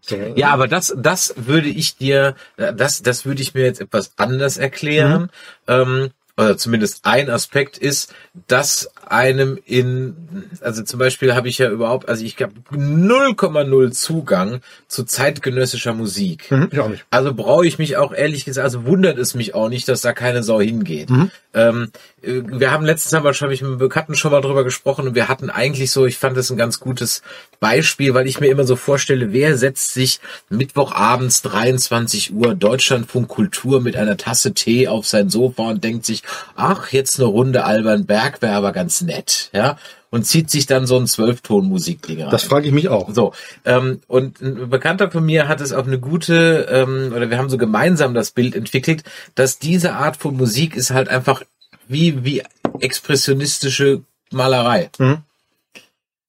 So, 0.00 0.16
äh, 0.16 0.32
Ja, 0.38 0.50
aber 0.50 0.68
das, 0.68 0.94
das 0.96 1.34
würde 1.36 1.68
ich 1.68 1.96
dir, 1.96 2.34
das, 2.56 3.02
das 3.02 3.26
würde 3.26 3.42
ich 3.42 3.54
mir 3.54 3.64
jetzt 3.64 3.80
etwas 3.80 4.12
anders 4.16 4.56
erklären. 4.56 5.30
Ähm, 5.68 6.10
oder 6.38 6.58
zumindest 6.58 7.00
ein 7.04 7.30
Aspekt 7.30 7.78
ist, 7.78 8.14
dass 8.46 8.90
einem 9.06 9.58
in, 9.64 10.16
also 10.60 10.82
zum 10.82 10.98
Beispiel 10.98 11.34
habe 11.34 11.48
ich 11.48 11.58
ja 11.58 11.70
überhaupt, 11.70 12.08
also 12.08 12.24
ich 12.24 12.36
habe 12.40 12.52
0,0 12.72 13.90
Zugang 13.92 14.60
zu 14.88 15.04
zeitgenössischer 15.04 15.94
Musik. 15.94 16.50
Mhm, 16.50 16.68
ich 16.72 16.80
auch 16.80 16.88
nicht. 16.88 17.06
Also 17.10 17.32
brauche 17.34 17.66
ich 17.66 17.78
mich 17.78 17.96
auch 17.96 18.12
ehrlich 18.12 18.44
gesagt, 18.44 18.64
also 18.64 18.84
wundert 18.84 19.18
es 19.18 19.34
mich 19.34 19.54
auch 19.54 19.68
nicht, 19.68 19.88
dass 19.88 20.00
da 20.00 20.12
keine 20.12 20.42
Sau 20.42 20.60
hingeht. 20.60 21.08
Ähm, 21.54 21.90
äh, 22.22 22.42
wir 22.44 22.70
haben 22.70 22.84
letztens 22.84 23.12
haben 23.14 23.24
wir 23.24 23.32
schon, 23.32 23.46
hab 23.46 23.52
ich 23.54 23.62
mit 23.62 23.70
einem 23.70 23.78
Bekannten 23.78 24.14
schon 24.14 24.32
mal 24.32 24.40
drüber 24.40 24.64
gesprochen 24.64 25.08
und 25.08 25.14
wir 25.14 25.28
hatten 25.28 25.50
eigentlich 25.50 25.90
so, 25.90 26.04
ich 26.04 26.18
fand 26.18 26.36
das 26.36 26.50
ein 26.50 26.56
ganz 26.56 26.80
gutes 26.80 27.22
Beispiel, 27.60 28.12
weil 28.14 28.26
ich 28.26 28.40
mir 28.40 28.48
immer 28.48 28.64
so 28.64 28.76
vorstelle, 28.76 29.32
wer 29.32 29.56
setzt 29.56 29.94
sich 29.94 30.20
Mittwochabends 30.50 31.42
23 31.42 32.34
Uhr 32.34 32.54
Deutschlandfunk 32.54 33.28
Kultur 33.28 33.80
mit 33.80 33.96
einer 33.96 34.16
Tasse 34.16 34.52
Tee 34.52 34.88
auf 34.88 35.06
sein 35.06 35.30
Sofa 35.30 35.70
und 35.70 35.84
denkt 35.84 36.04
sich, 36.04 36.22
ach, 36.56 36.92
jetzt 36.92 37.18
eine 37.18 37.28
Runde 37.28 37.64
Alban 37.64 38.06
Berg 38.06 38.42
wäre 38.42 38.54
aber 38.54 38.72
ganz 38.72 38.95
nett, 39.02 39.50
ja, 39.52 39.78
und 40.10 40.24
zieht 40.24 40.50
sich 40.50 40.66
dann 40.66 40.86
so 40.86 40.96
ein 40.96 41.06
Zwölfton-Musikding 41.06 42.22
rein. 42.22 42.30
Das 42.30 42.44
frage 42.44 42.66
ich 42.66 42.72
mich 42.72 42.88
auch. 42.88 43.12
So, 43.12 43.32
ähm, 43.64 44.00
und 44.06 44.40
ein 44.40 44.70
Bekannter 44.70 45.10
von 45.10 45.24
mir 45.24 45.48
hat 45.48 45.60
es 45.60 45.72
auf 45.72 45.86
eine 45.86 45.98
gute, 45.98 46.66
ähm, 46.70 47.12
oder 47.14 47.30
wir 47.30 47.38
haben 47.38 47.50
so 47.50 47.58
gemeinsam 47.58 48.14
das 48.14 48.30
Bild 48.30 48.54
entwickelt, 48.54 49.04
dass 49.34 49.58
diese 49.58 49.94
Art 49.94 50.16
von 50.16 50.36
Musik 50.36 50.76
ist 50.76 50.90
halt 50.90 51.08
einfach 51.08 51.42
wie, 51.88 52.24
wie 52.24 52.42
expressionistische 52.80 54.02
Malerei. 54.30 54.90
Mhm. 54.98 55.18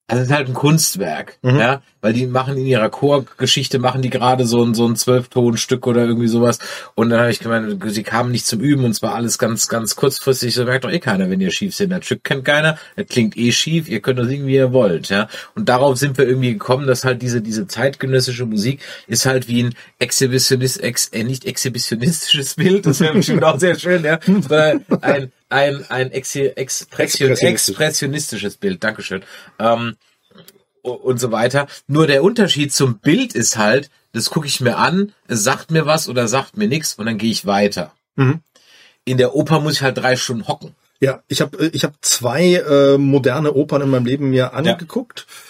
Also 0.06 0.22
es 0.22 0.28
ist 0.28 0.34
halt 0.34 0.48
ein 0.48 0.54
Kunstwerk, 0.54 1.38
ja, 1.42 1.82
weil 2.08 2.14
die 2.14 2.26
machen 2.26 2.56
in 2.56 2.64
ihrer 2.64 2.88
Chorgeschichte, 2.88 3.78
machen 3.78 4.00
die 4.00 4.08
gerade 4.08 4.46
so 4.46 4.64
ein, 4.64 4.72
so 4.72 4.86
ein 4.86 4.96
Zwölftonstück 4.96 5.86
oder 5.86 6.06
irgendwie 6.06 6.28
sowas. 6.28 6.58
Und 6.94 7.10
dann 7.10 7.20
habe 7.20 7.30
ich 7.30 7.38
gemeint, 7.38 7.82
sie 7.88 8.02
kamen 8.02 8.30
nicht 8.30 8.46
zum 8.46 8.60
Üben 8.60 8.86
und 8.86 8.94
zwar 8.94 9.14
alles 9.14 9.36
ganz, 9.36 9.68
ganz 9.68 9.94
kurzfristig. 9.94 10.54
So 10.54 10.64
merkt 10.64 10.84
doch 10.84 10.90
eh 10.90 11.00
keiner, 11.00 11.28
wenn 11.28 11.38
ihr 11.42 11.50
schief 11.50 11.74
seid. 11.74 11.90
Das 11.90 12.06
Stück 12.06 12.24
kennt 12.24 12.46
keiner, 12.46 12.78
das 12.96 13.08
klingt 13.08 13.36
eh 13.36 13.52
schief, 13.52 13.90
ihr 13.90 14.00
könnt 14.00 14.18
das 14.20 14.28
singen, 14.28 14.46
wie 14.46 14.54
ihr 14.54 14.72
wollt, 14.72 15.10
ja. 15.10 15.28
Und 15.54 15.68
darauf 15.68 15.98
sind 15.98 16.16
wir 16.16 16.26
irgendwie 16.26 16.54
gekommen, 16.54 16.86
dass 16.86 17.04
halt 17.04 17.20
diese, 17.20 17.42
diese 17.42 17.66
zeitgenössische 17.66 18.46
Musik 18.46 18.80
ist 19.06 19.26
halt 19.26 19.46
wie 19.46 19.64
ein 19.64 19.74
Exhibitionist, 19.98 20.82
ex, 20.82 21.08
äh, 21.08 21.24
nicht 21.24 21.44
exhibitionistisches 21.44 22.54
Bild, 22.54 22.86
das 22.86 23.00
wäre 23.00 23.12
bestimmt 23.12 23.44
auch 23.44 23.60
sehr 23.60 23.78
schön, 23.78 24.02
ja, 24.02 24.18
sondern 24.24 24.82
ein, 25.02 25.32
ein, 25.50 25.84
ein 25.90 26.10
Expression, 26.10 26.56
Expressionistisch. 26.56 27.48
expressionistisches 27.50 28.56
Bild, 28.56 28.82
Dankeschön. 28.82 29.20
Ähm, 29.58 29.96
und 30.82 31.18
so 31.18 31.32
weiter. 31.32 31.66
Nur 31.86 32.06
der 32.06 32.22
Unterschied 32.22 32.72
zum 32.72 32.98
Bild 32.98 33.34
ist 33.34 33.56
halt, 33.56 33.90
das 34.12 34.30
gucke 34.30 34.46
ich 34.46 34.60
mir 34.60 34.76
an, 34.76 35.12
es 35.26 35.44
sagt 35.44 35.70
mir 35.70 35.86
was 35.86 36.08
oder 36.08 36.28
sagt 36.28 36.56
mir 36.56 36.68
nichts 36.68 36.94
und 36.94 37.06
dann 37.06 37.18
gehe 37.18 37.30
ich 37.30 37.46
weiter. 37.46 37.92
Mhm. 38.16 38.40
In 39.04 39.18
der 39.18 39.34
Oper 39.34 39.60
muss 39.60 39.74
ich 39.74 39.82
halt 39.82 39.98
drei 39.98 40.16
Stunden 40.16 40.48
hocken. 40.48 40.74
Ja, 41.00 41.22
ich 41.28 41.40
habe 41.40 41.66
ich 41.68 41.84
hab 41.84 41.94
zwei 42.00 42.54
äh, 42.54 42.98
moderne 42.98 43.52
Opern 43.52 43.82
in 43.82 43.90
meinem 43.90 44.06
Leben 44.06 44.30
mir 44.30 44.52
angeguckt. 44.52 45.26
Äh, 45.28 45.47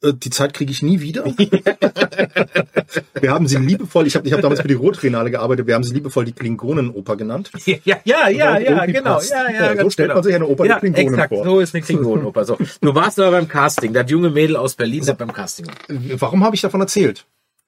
Die 0.00 0.30
Zeit 0.30 0.54
kriege 0.54 0.70
ich 0.70 0.80
nie 0.80 1.00
wieder. 1.00 1.24
wir 3.20 3.32
haben 3.32 3.48
sie 3.48 3.56
liebevoll, 3.56 4.06
ich 4.06 4.14
habe 4.14 4.28
ich 4.28 4.32
hab 4.32 4.40
damals 4.40 4.60
für 4.60 4.68
die 4.68 4.74
Rotrenale 4.74 5.30
gearbeitet, 5.30 5.66
wir 5.66 5.74
haben 5.74 5.82
sie 5.82 5.92
liebevoll 5.92 6.24
die 6.24 6.32
Klingonenoper 6.32 7.16
genannt. 7.16 7.50
Ja, 7.84 7.96
ja, 8.04 8.28
ja, 8.28 8.58
ja, 8.58 8.86
genau. 8.86 9.14
passt. 9.14 9.30
Ja, 9.30 9.50
ja, 9.50 9.74
Ja, 9.74 9.82
so 9.82 9.90
stellt 9.90 10.08
genau. 10.08 10.14
man 10.14 10.22
sich 10.22 10.34
eine 10.34 10.46
Oper 10.46 10.66
ja, 10.66 10.78
Klingonen 10.78 11.14
exakt, 11.14 11.30
vor. 11.34 11.44
so 11.44 11.60
ist 11.60 11.74
eine 11.74 11.82
Klingonenoper. 11.82 12.44
So. 12.44 12.56
Du 12.80 12.94
warst 12.94 13.18
aber 13.18 13.32
beim 13.32 13.48
Casting, 13.48 13.92
das 13.92 14.10
junge 14.10 14.30
Mädel 14.30 14.56
aus 14.56 14.74
Berlin 14.74 15.06
hat 15.06 15.18
beim 15.18 15.32
Casting. 15.32 15.66
Warum 15.88 16.44
habe 16.44 16.54
ich 16.54 16.62
davon 16.62 16.80
erzählt? 16.80 17.24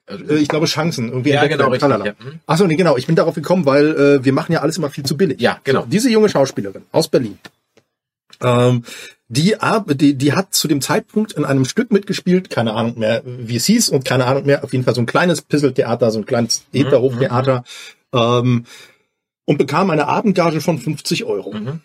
Äh, 0.06 0.36
Ich 0.36 0.48
glaube 0.48 0.66
Chancen. 0.66 1.08
Irgendwie 1.08 1.30
Ja, 1.30 1.46
genau, 1.46 1.68
richtig, 1.68 1.88
ja. 1.88 1.98
Mhm. 1.98 2.40
Ach 2.46 2.56
so, 2.58 2.66
nee, 2.66 2.76
genau. 2.76 2.96
Ich 2.96 3.06
bin 3.06 3.16
darauf 3.16 3.34
gekommen, 3.34 3.66
weil 3.66 3.88
äh, 4.20 4.24
wir 4.24 4.32
machen 4.32 4.52
ja 4.52 4.60
alles 4.60 4.78
immer 4.78 4.90
viel 4.90 5.04
zu 5.04 5.16
billig. 5.16 5.40
Ja, 5.40 5.58
genau. 5.64 5.82
So, 5.82 5.86
diese 5.88 6.10
junge 6.10 6.28
Schauspielerin 6.28 6.82
aus 6.92 7.08
Berlin, 7.08 7.38
ähm, 8.42 8.84
die, 9.32 9.54
die, 9.94 10.14
die 10.14 10.32
hat 10.32 10.52
zu 10.54 10.66
dem 10.66 10.80
Zeitpunkt 10.80 11.32
in 11.32 11.44
einem 11.44 11.64
Stück 11.64 11.92
mitgespielt, 11.92 12.50
keine 12.50 12.72
Ahnung 12.72 12.98
mehr, 12.98 13.22
wie 13.24 13.56
es 13.56 13.64
hieß 13.66 13.88
und 13.90 14.04
keine 14.04 14.26
Ahnung 14.26 14.44
mehr, 14.44 14.64
auf 14.64 14.72
jeden 14.72 14.84
Fall 14.84 14.94
so 14.94 15.00
ein 15.00 15.06
kleines 15.06 15.40
Pisseltheater, 15.42 16.10
so 16.10 16.18
ein 16.18 16.26
kleines 16.26 16.64
Mhm, 16.72 16.80
Ätherhoftheater 16.80 17.62
ähm, 18.12 18.64
und 19.44 19.56
bekam 19.56 19.90
eine 19.90 20.08
Abendgage 20.08 20.60
von 20.60 20.78
50 20.78 21.24
Euro. 21.24 21.52
Mhm. 21.52 21.80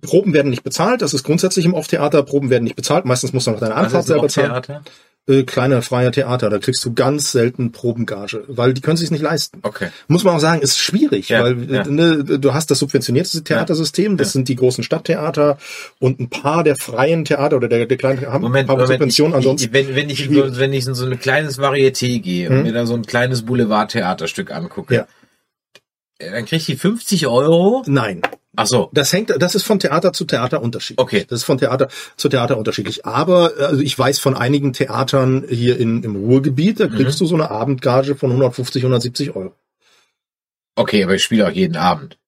Proben 0.00 0.32
werden 0.32 0.50
nicht 0.50 0.62
bezahlt, 0.64 1.02
das 1.02 1.14
ist 1.14 1.22
grundsätzlich 1.24 1.64
im 1.64 1.74
Off-Theater, 1.74 2.22
Proben 2.22 2.50
werden 2.50 2.64
nicht 2.64 2.76
bezahlt, 2.76 3.04
meistens 3.04 3.32
musst 3.32 3.46
du 3.46 3.52
noch 3.52 3.60
deine 3.60 3.74
Anfahrt 3.74 4.04
ein 4.04 4.06
selber 4.06 4.28
zahlen 4.28 4.80
äh, 5.28 5.42
kleine 5.42 5.82
freie 5.82 6.12
Theater, 6.12 6.50
da 6.50 6.58
kriegst 6.58 6.84
du 6.84 6.94
ganz 6.94 7.32
selten 7.32 7.72
Probengage, 7.72 8.44
weil 8.46 8.74
die 8.74 8.80
können 8.80 8.96
sich 8.96 9.10
nicht 9.10 9.22
leisten. 9.22 9.58
Okay. 9.62 9.88
Muss 10.06 10.22
man 10.22 10.36
auch 10.36 10.40
sagen, 10.40 10.62
ist 10.62 10.78
schwierig, 10.78 11.30
Ja, 11.30 11.42
weil 11.42 11.68
ja. 11.68 11.84
ne, 11.84 12.22
du 12.22 12.54
hast 12.54 12.70
das 12.70 12.78
subventionierte 12.78 13.42
Theatersystem, 13.42 14.16
das 14.18 14.28
Ja. 14.28 14.32
sind 14.34 14.48
die 14.48 14.54
großen 14.54 14.84
Stadttheater 14.84 15.58
und 15.98 16.20
ein 16.20 16.30
paar 16.30 16.62
der 16.62 16.76
freien 16.76 17.24
Theater 17.24 17.56
oder 17.56 17.66
der, 17.66 17.86
der 17.86 17.96
kleinen 17.96 18.24
haben 18.26 18.42
Moment, 18.42 18.70
ein 18.70 18.76
paar 18.76 18.86
Subventionen, 18.86 19.34
ansonsten 19.34 19.72
wenn, 19.72 19.96
wenn 19.96 20.10
ich 20.10 20.20
in 20.26 20.26
schwierig. 20.32 20.54
so, 20.54 20.60
wenn 20.60 20.72
ich 20.72 20.86
in 20.86 20.94
so 20.94 21.04
ein 21.06 21.18
kleines 21.18 21.58
Varieté 21.58 22.20
gehe 22.20 22.48
und 22.48 22.62
mir 22.62 22.72
da 22.72 22.86
so 22.86 22.94
ein 22.94 23.04
kleines 23.04 23.42
Boulevardtheaterstück 23.46 24.52
angucke, 24.52 24.94
Ja. 24.94 25.06
äh, 26.18 26.30
dann 26.30 26.44
krieg 26.44 26.60
ich 26.60 26.66
die 26.66 26.76
50 26.76 27.26
Euro. 27.26 27.82
Nein, 27.86 28.22
Ach 28.56 28.66
so. 28.66 28.90
das 28.92 29.12
hängt, 29.12 29.30
das 29.40 29.54
ist 29.54 29.62
von 29.64 29.78
Theater 29.78 30.12
zu 30.12 30.24
Theater 30.24 30.62
unterschiedlich. 30.62 30.98
Okay. 31.02 31.24
Das 31.28 31.40
ist 31.40 31.44
von 31.44 31.58
Theater 31.58 31.88
zu 32.16 32.28
Theater 32.28 32.56
unterschiedlich. 32.58 33.04
Aber 33.06 33.52
also 33.58 33.80
ich 33.82 33.98
weiß 33.98 34.18
von 34.18 34.34
einigen 34.34 34.72
Theatern 34.72 35.44
hier 35.48 35.78
in, 35.78 36.02
im 36.02 36.16
Ruhrgebiet, 36.16 36.80
da 36.80 36.86
Mhm. 36.88 36.92
kriegst 36.94 37.20
du 37.20 37.26
so 37.26 37.34
eine 37.34 37.50
Abendgage 37.50 38.14
von 38.16 38.30
150, 38.30 38.82
170 38.82 39.36
Euro. 39.36 39.52
Okay, 40.74 41.04
aber 41.04 41.14
ich 41.14 41.22
spiele 41.22 41.46
auch 41.46 41.52
jeden 41.52 41.76
Abend. 41.76 42.18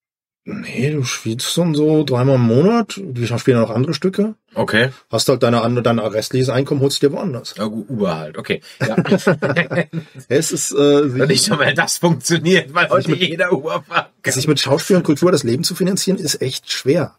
Nee, 0.51 0.93
du 0.93 1.05
spielst 1.05 1.59
dann 1.59 1.75
so 1.75 2.05
dreimal 2.05 2.37
im 2.37 2.41
Monat. 2.41 2.95
Die 2.97 3.27
spielen 3.27 3.61
noch 3.61 3.69
andere 3.69 3.93
Stücke. 3.93 4.35
Okay. 4.55 4.89
Hast 5.11 5.29
halt 5.29 5.43
deine 5.43 5.61
andere, 5.61 5.83
dein 5.83 5.99
restliches 5.99 6.49
Einkommen 6.49 6.81
holst 6.81 7.03
du 7.03 7.09
dir 7.09 7.13
woanders. 7.15 7.55
Ja, 7.59 7.67
gut, 7.67 7.91
Uber 7.91 8.17
halt. 8.17 8.39
Okay. 8.39 8.63
Ja. 8.81 8.97
Es 10.29 10.51
ist, 10.51 10.73
äh, 10.73 11.03
nicht 11.27 11.45
schon 11.45 11.59
mal 11.59 11.75
das 11.75 11.99
funktioniert, 11.99 12.73
weil 12.73 12.89
heute 12.89 13.15
jeder 13.15 13.53
Uber 13.53 13.85
fahren 13.87 14.07
kann. 14.23 14.33
sich 14.33 14.49
mit 14.49 14.59
Schauspiel 14.59 14.97
und 14.97 15.03
Kultur 15.03 15.31
das 15.31 15.43
Leben 15.43 15.65
zu 15.65 15.75
finanzieren, 15.75 16.17
ist 16.19 16.41
echt 16.41 16.73
schwer. 16.73 17.15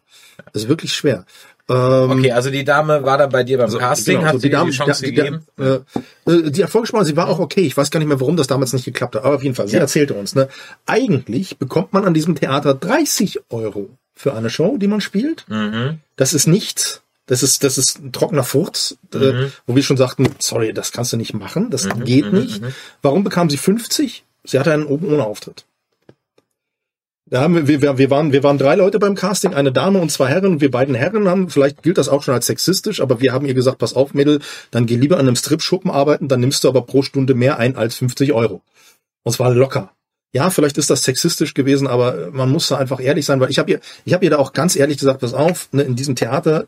Das 0.51 0.63
ist 0.63 0.69
wirklich 0.69 0.93
schwer. 0.95 1.25
Ähm, 1.69 2.11
Okay, 2.11 2.31
also 2.31 2.49
die 2.49 2.63
Dame 2.63 3.03
war 3.03 3.17
dann 3.17 3.29
bei 3.29 3.43
dir 3.43 3.57
beim 3.59 3.71
Casting, 3.71 4.15
genau, 4.17 4.27
hat 4.27 4.33
so 4.33 4.39
sie 4.39 4.47
die 4.47 4.51
Dame, 4.53 4.71
die 4.71 4.75
Chance 4.77 5.03
die, 5.05 5.11
die, 5.11 5.15
gegeben? 5.15 5.45
äh, 5.59 6.31
äh, 6.31 6.51
die 6.51 6.63
hat 6.63 6.71
sie 7.05 7.15
war 7.15 7.29
auch 7.29 7.39
okay. 7.39 7.61
Ich 7.61 7.77
weiß 7.77 7.91
gar 7.91 7.99
nicht 7.99 8.07
mehr, 8.09 8.19
warum 8.19 8.35
das 8.37 8.47
damals 8.47 8.73
nicht 8.73 8.85
geklappt 8.85 9.15
hat. 9.15 9.23
Aber 9.23 9.35
auf 9.35 9.43
jeden 9.43 9.55
Fall, 9.55 9.67
sie 9.67 9.75
Ja. 9.75 9.81
erzählte 9.81 10.15
uns, 10.15 10.33
ne, 10.35 10.47
eigentlich 10.85 11.57
bekommt 11.57 11.93
man 11.93 12.05
an 12.05 12.13
diesem 12.13 12.35
Theater 12.35 12.73
30 12.73 13.39
Euro 13.49 13.89
für 14.15 14.33
eine 14.33 14.49
Show, 14.49 14.77
die 14.77 14.87
man 14.87 14.99
spielt. 15.01 15.45
Mhm. 15.47 15.99
Das 16.15 16.33
ist 16.33 16.47
nichts. 16.47 17.01
Das 17.27 17.43
ist, 17.43 17.63
das 17.63 17.77
ist 17.77 17.99
ein 17.99 18.11
trockener 18.11 18.43
Furz, 18.43 18.97
Mhm. 19.13 19.21
äh, 19.21 19.47
wo 19.67 19.75
wir 19.75 19.83
schon 19.83 19.97
sagten, 19.97 20.27
sorry, 20.39 20.73
das 20.73 20.91
kannst 20.91 21.13
du 21.13 21.17
nicht 21.17 21.35
machen, 21.35 21.69
das 21.69 21.87
geht 22.03 22.31
mhm, 22.31 22.39
nicht. 22.39 22.61
Warum 23.03 23.23
bekam 23.23 23.49
sie 23.51 23.57
50? 23.57 24.23
Sie 24.43 24.57
hatte 24.59 24.73
einen 24.73 24.85
oben 24.85 25.07
ohne 25.13 25.23
Auftritt. 25.25 25.65
Da 27.29 27.41
haben 27.41 27.67
wir, 27.67 27.81
wir, 27.81 27.97
wir, 27.97 28.09
waren, 28.09 28.31
wir 28.31 28.41
waren 28.43 28.57
drei 28.57 28.75
Leute 28.75 28.97
beim 28.97 29.13
Casting, 29.13 29.53
eine 29.53 29.71
Dame 29.71 29.99
und 29.99 30.11
zwei 30.11 30.27
Herren. 30.27 30.53
Und 30.53 30.61
wir 30.61 30.71
beiden 30.71 30.95
Herren 30.95 31.27
haben, 31.27 31.49
vielleicht 31.49 31.83
gilt 31.83 31.99
das 31.99 32.09
auch 32.09 32.23
schon 32.23 32.33
als 32.33 32.47
sexistisch, 32.47 33.01
aber 33.01 33.21
wir 33.21 33.33
haben 33.33 33.45
ihr 33.45 33.53
gesagt, 33.53 33.77
pass 33.77 33.93
auf, 33.93 34.13
Mädel, 34.13 34.39
dann 34.71 34.87
geh 34.87 34.95
lieber 34.95 35.17
an 35.17 35.27
einem 35.27 35.35
Strip-Schuppen 35.35 35.91
arbeiten, 35.91 36.27
dann 36.27 36.39
nimmst 36.39 36.63
du 36.63 36.69
aber 36.69 36.81
pro 36.81 37.03
Stunde 37.03 37.35
mehr 37.35 37.59
ein 37.59 37.75
als 37.75 37.95
50 37.95 38.33
Euro. 38.33 38.61
Und 39.23 39.33
zwar 39.33 39.53
locker. 39.53 39.91
Ja, 40.31 40.49
vielleicht 40.49 40.77
ist 40.77 40.89
das 40.89 41.03
sexistisch 41.03 41.53
gewesen, 41.53 41.87
aber 41.87 42.29
man 42.31 42.49
muss 42.49 42.67
da 42.67 42.77
einfach 42.77 42.99
ehrlich 42.99 43.25
sein, 43.25 43.39
weil 43.39 43.49
ich 43.49 43.59
habe 43.59 43.71
ihr, 43.71 43.79
ich 44.05 44.13
ihr 44.19 44.29
da 44.29 44.37
auch 44.37 44.53
ganz 44.53 44.75
ehrlich 44.75 44.97
gesagt, 44.97 45.21
pass 45.21 45.33
auf, 45.33 45.69
ne, 45.71 45.83
in 45.83 45.95
diesem 45.95 46.15
Theater, 46.15 46.67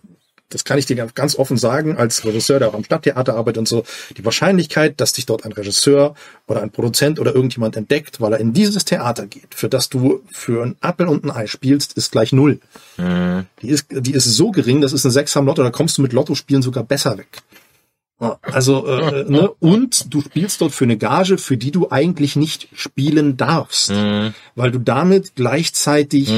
das 0.54 0.64
kann 0.64 0.78
ich 0.78 0.86
dir 0.86 0.96
ganz, 0.96 1.36
offen 1.36 1.58
sagen, 1.58 1.98
als 1.98 2.26
Regisseur, 2.26 2.60
der 2.60 2.70
auch 2.70 2.74
am 2.74 2.84
Stadttheater 2.84 3.36
arbeitet 3.36 3.60
und 3.60 3.68
so, 3.68 3.84
die 4.18 4.26
Wahrscheinlichkeit, 4.26 5.00
dass 5.00 5.14
dich 5.14 5.26
dort 5.26 5.46
ein 5.46 5.52
Regisseur 5.52 6.16
oder 6.48 6.62
ein 6.62 6.72
Produzent 6.72 7.20
oder 7.20 7.34
irgendjemand 7.34 7.76
entdeckt, 7.76 8.22
weil 8.22 8.34
er 8.34 8.40
in 8.40 8.54
dieses 8.54 8.86
Theater 8.86 9.26
geht, 9.28 9.56
für 9.56 9.70
das 9.70 9.90
du 9.90 10.22
für 10.32 10.64
ein 10.64 10.76
Appel 10.82 11.08
und 11.08 11.24
ein 11.24 11.32
Ei 11.32 11.48
spielst, 11.48 11.94
ist 11.94 12.12
gleich 12.12 12.34
null. 12.34 12.60
Die 12.98 13.70
ist, 13.70 13.88
die 13.90 14.14
ist 14.14 14.26
so 14.26 14.52
gering, 14.52 14.82
das 14.82 14.94
ist 14.94 15.06
ein 15.06 15.12
Sechser 15.12 15.40
am 15.40 15.46
Lotto, 15.46 15.64
da 15.64 15.72
kommst 15.72 15.98
du 15.98 16.02
mit 16.02 16.14
Lottospielen 16.14 16.62
sogar 16.62 16.84
besser 16.84 17.18
weg. 17.18 17.42
Also, 18.44 18.86
äh, 18.86 19.24
ne? 19.30 19.50
und 19.60 20.14
du 20.14 20.22
spielst 20.22 20.62
dort 20.62 20.74
für 20.74 20.84
eine 20.84 20.98
Gage, 20.98 21.38
für 21.38 21.58
die 21.58 21.72
du 21.72 21.90
eigentlich 21.90 22.36
nicht 22.36 22.68
spielen 22.74 23.36
darfst, 23.38 23.92
weil 24.56 24.72
du 24.72 24.80
damit 24.80 25.36
gleichzeitig 25.36 26.30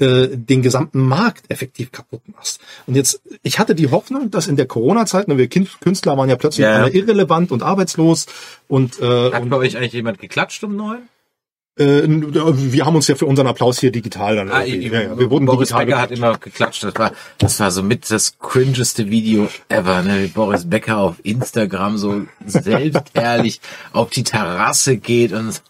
äh, 0.00 0.28
den 0.32 0.62
gesamten 0.62 1.00
Markt 1.06 1.44
effektiv 1.50 1.92
kaputt 1.92 2.22
machst. 2.34 2.60
Und 2.86 2.96
jetzt, 2.96 3.22
ich 3.42 3.58
hatte 3.58 3.74
die 3.74 3.90
Hoffnung, 3.90 4.30
dass 4.30 4.46
in 4.48 4.56
der 4.56 4.66
Corona-Zeit, 4.66 5.28
ne, 5.28 5.38
wir 5.38 5.48
Künstler 5.48 6.16
waren 6.16 6.28
ja 6.28 6.36
plötzlich 6.36 6.64
Ja, 6.64 6.70
ja. 6.72 6.82
alle 6.84 6.90
irrelevant 6.92 7.52
und 7.52 7.62
arbeitslos 7.62 8.26
und, 8.68 9.00
äh, 9.00 9.32
Hat 9.32 9.48
bei 9.48 9.56
euch 9.56 9.76
eigentlich 9.76 9.92
jemand 9.92 10.18
geklatscht 10.18 10.64
um 10.64 10.74
neun? 10.76 11.02
äh, 11.80 12.02
wir 12.06 12.84
haben 12.84 12.96
uns 12.96 13.08
ja 13.08 13.14
für 13.14 13.26
unseren 13.26 13.46
Applaus 13.46 13.78
hier 13.80 13.90
digital 13.90 14.36
dann 14.36 14.50
Ah, 14.50 14.64
ich, 14.64 14.90
ja, 14.90 15.00
ja, 15.02 15.18
wir 15.18 15.30
wurden 15.30 15.46
Boris 15.46 15.68
digital 15.68 15.86
Becker 15.86 16.00
hat 16.00 16.10
immer 16.10 16.36
geklatscht. 16.38 16.82
Das 16.84 16.94
war, 16.96 17.12
das 17.38 17.60
war 17.60 17.70
so 17.70 17.82
mit 17.82 18.10
das 18.10 18.38
cringeste 18.38 19.10
Video 19.10 19.48
ever. 19.68 20.02
Ne? 20.02 20.24
Wie 20.24 20.26
Boris 20.28 20.68
Becker 20.68 20.98
auf 20.98 21.16
Instagram 21.22 21.96
so 21.96 22.22
selbstehrlich 22.46 23.60
auf 23.92 24.10
die 24.10 24.24
Terrasse 24.24 24.96
geht 24.96 25.32
und 25.32 25.62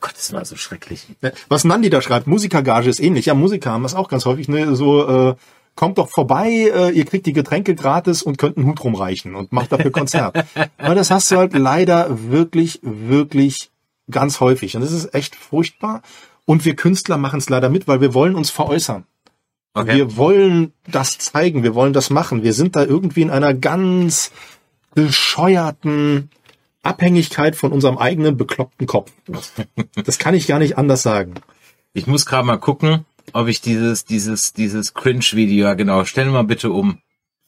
Gott, 0.00 0.14
das 0.14 0.32
war 0.32 0.44
so 0.44 0.56
schrecklich. 0.56 1.06
Was 1.48 1.64
Nandi 1.64 1.90
da 1.90 2.00
schreibt, 2.00 2.26
Musikergage 2.26 2.88
ist 2.88 3.00
ähnlich. 3.00 3.26
Ja, 3.26 3.34
Musiker 3.34 3.72
haben 3.72 3.82
das 3.82 3.94
auch 3.94 4.08
ganz 4.08 4.24
häufig, 4.26 4.48
ne, 4.48 4.76
so, 4.76 5.30
äh, 5.30 5.34
kommt 5.78 5.98
doch 5.98 6.08
vorbei, 6.08 6.48
äh, 6.74 6.90
ihr 6.90 7.04
kriegt 7.04 7.26
die 7.26 7.32
Getränke 7.32 7.76
gratis 7.76 8.22
und 8.22 8.36
könnt 8.36 8.56
einen 8.56 8.66
Hut 8.66 8.82
rumreichen 8.82 9.36
und 9.36 9.52
macht 9.52 9.70
dafür 9.70 9.92
Konzert. 9.92 10.36
Weil 10.78 10.96
das 10.96 11.10
hast 11.10 11.30
du 11.30 11.36
halt 11.36 11.52
leider 11.52 12.30
wirklich, 12.30 12.80
wirklich 12.82 13.70
ganz 14.10 14.40
häufig. 14.40 14.74
Und 14.74 14.82
das 14.82 14.90
ist 14.90 15.14
echt 15.14 15.36
furchtbar. 15.36 16.02
Und 16.44 16.64
wir 16.64 16.74
Künstler 16.74 17.16
machen 17.16 17.38
es 17.38 17.48
leider 17.48 17.68
mit, 17.68 17.86
weil 17.86 18.00
wir 18.00 18.14
wollen 18.14 18.34
uns 18.34 18.48
veräußern. 18.48 19.04
Okay. 19.74 19.96
Wir 19.96 20.16
wollen 20.16 20.72
das 20.90 21.18
zeigen, 21.18 21.62
wir 21.62 21.74
wollen 21.74 21.92
das 21.92 22.10
machen. 22.10 22.42
Wir 22.42 22.54
sind 22.54 22.74
da 22.74 22.84
irgendwie 22.84 23.22
in 23.22 23.30
einer 23.30 23.52
ganz 23.54 24.32
bescheuerten 24.94 26.30
Abhängigkeit 26.88 27.54
von 27.54 27.72
unserem 27.72 27.98
eigenen 27.98 28.36
bekloppten 28.36 28.86
Kopf. 28.86 29.12
Das 30.04 30.18
kann 30.18 30.34
ich 30.34 30.46
gar 30.46 30.58
nicht 30.58 30.78
anders 30.78 31.02
sagen. 31.02 31.34
Ich 31.92 32.06
muss 32.06 32.26
gerade 32.26 32.46
mal 32.46 32.58
gucken, 32.58 33.04
ob 33.32 33.48
ich 33.48 33.60
dieses, 33.60 34.04
dieses, 34.04 34.52
dieses 34.52 34.94
Cringe-Video, 34.94 35.66
ja 35.66 35.74
genau, 35.74 36.04
stellen 36.04 36.28
wir 36.28 36.34
mal 36.34 36.44
bitte 36.44 36.70
um. 36.70 36.98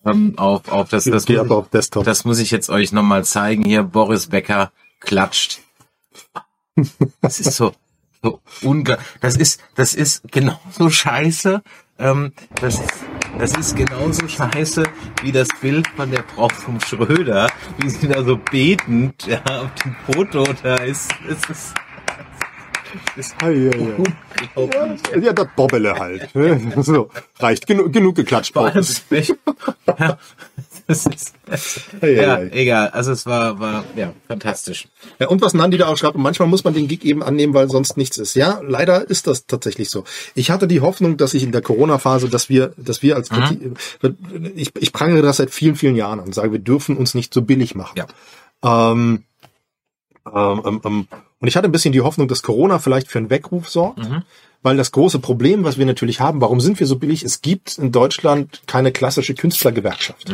Ähm, 0.05 0.35
auf, 0.39 0.71
auf 0.71 0.89
das, 0.89 1.05
das, 1.05 1.29
muss 1.29 1.29
ich, 1.29 1.39
auf 1.39 1.69
Desktop. 1.69 2.05
das 2.05 2.25
muss 2.25 2.39
ich 2.39 2.51
jetzt 2.51 2.71
euch 2.71 2.93
nochmal 2.93 3.25
zeigen. 3.25 3.65
Hier, 3.65 3.83
Boris 3.83 4.29
Becker 4.29 4.73
klatscht. 5.01 5.61
Das 7.21 7.41
ist 7.41 7.57
so, 7.57 7.75
so 8.23 8.41
unge 8.63 8.97
das 9.21 9.37
ist, 9.37 9.61
das 9.75 9.95
ist 9.95 10.23
genauso 10.31 10.89
scheiße. 10.89 11.63
Ähm, 12.01 12.33
das 12.61 12.81
ist, 12.81 13.05
das 13.39 13.53
ist 13.57 13.77
genauso 13.77 14.27
scheiße 14.27 14.85
wie 15.23 15.33
das 15.33 15.49
Bild 15.61 15.87
von 15.89 16.11
der 16.11 16.25
Frau 16.25 16.49
vom 16.49 16.81
Schröder, 16.81 17.49
wie 17.79 17.91
sie 17.91 18.09
da 18.09 18.23
so 18.25 18.39
betend, 18.39 19.27
ja, 19.27 19.43
auf 19.45 19.75
dem 19.85 19.95
Foto 20.07 20.45
da 20.63 20.77
ist. 20.77 21.13
Es 21.29 21.51
ist, 21.51 21.75
ist 23.17 23.37
Ja, 23.43 23.51
ja, 23.51 23.71
ja. 23.77 25.19
ja, 25.21 25.33
das 25.35 25.49
Bobbele 25.55 25.95
halt. 25.95 26.31
So, 26.83 27.11
reicht. 27.39 27.67
Genug, 27.67 27.93
genug 27.93 28.17
geklatscht. 28.17 28.55
vor 28.55 28.67
allem 28.67 28.85
ja, 29.99 30.19
das 31.05 31.07
ist, 31.07 31.83
Ja, 32.03 32.09
ja, 32.09 32.41
egal. 32.43 32.89
Also 32.89 33.13
es 33.13 33.27
war, 33.27 33.61
war, 33.61 33.85
ja, 33.97 34.13
fantastisch. 34.27 34.89
Ja, 35.19 35.29
und 35.29 35.41
was 35.41 35.55
Nandi 35.55 35.79
da 35.79 35.87
auch 35.87 35.97
schreibt, 35.97 36.17
manchmal 36.17 36.49
muss 36.49 36.65
man 36.65 36.75
den 36.75 36.89
Gig 36.89 37.05
eben 37.05 37.23
annehmen, 37.23 37.55
weil 37.55 37.69
sonst 37.69 37.97
nichts 37.97 38.19
ist. 38.19 38.35
Ja, 38.35 38.61
leider 38.67 39.09
ist 39.09 39.27
das 39.27 39.47
tatsächlich 39.47 39.91
so. 39.91 40.05
Ich 40.35 40.51
hatte 40.51 40.67
die 40.67 40.81
Hoffnung, 40.81 41.17
dass 41.17 41.35
ich 41.35 41.43
in 41.43 41.53
der 41.53 41.63
Corona-Phase, 41.63 42.29
dass 42.29 42.49
wir, 42.49 42.73
dass 42.77 43.03
wir 43.03 43.17
als 43.17 43.29
Kritik, 43.29 43.79
ich, 44.57 44.75
ich 44.77 44.93
prangere 44.93 45.23
das 45.23 45.37
seit 45.37 45.51
vielen, 45.51 45.77
vielen 45.77 45.97
Jahren 45.97 46.21
an 46.21 46.27
und 46.27 46.35
sage, 46.35 46.53
wir 46.53 46.59
dürfen 46.59 46.97
uns 46.97 47.15
nicht 47.15 47.33
so 47.33 47.43
billig 47.43 47.75
machen. 47.75 47.97
Ja. 47.97 48.93
Ähm, 48.93 49.25
ähm, 50.27 50.63
ähm, 50.65 50.81
ähm, 50.85 51.09
und 51.41 51.49
ich 51.49 51.57
hatte 51.57 51.69
ein 51.69 51.73
bisschen 51.73 51.93
die 51.93 52.03
Hoffnung, 52.03 52.29
dass 52.29 52.43
Corona 52.43 52.79
vielleicht 52.79 53.09
für 53.09 53.19
einen 53.19 53.31
Weckruf 53.31 53.69
sorgt. 53.69 54.01
Weil 54.63 54.77
das 54.77 54.93
große 54.93 55.21
Problem, 55.21 55.65
was 55.65 55.79
wir 55.79 55.87
natürlich 55.87 56.21
haben, 56.21 56.43
warum 56.43 56.61
sind 56.61 56.79
wir 56.81 56.87
so 56.87 56.97
billig? 56.97 57.23
Es 57.23 57.41
gibt 57.41 57.79
in 57.79 57.93
Deutschland 57.93 58.61
keine 58.67 58.93
klassische 58.93 59.33
Künstlergewerkschaft. 59.35 60.29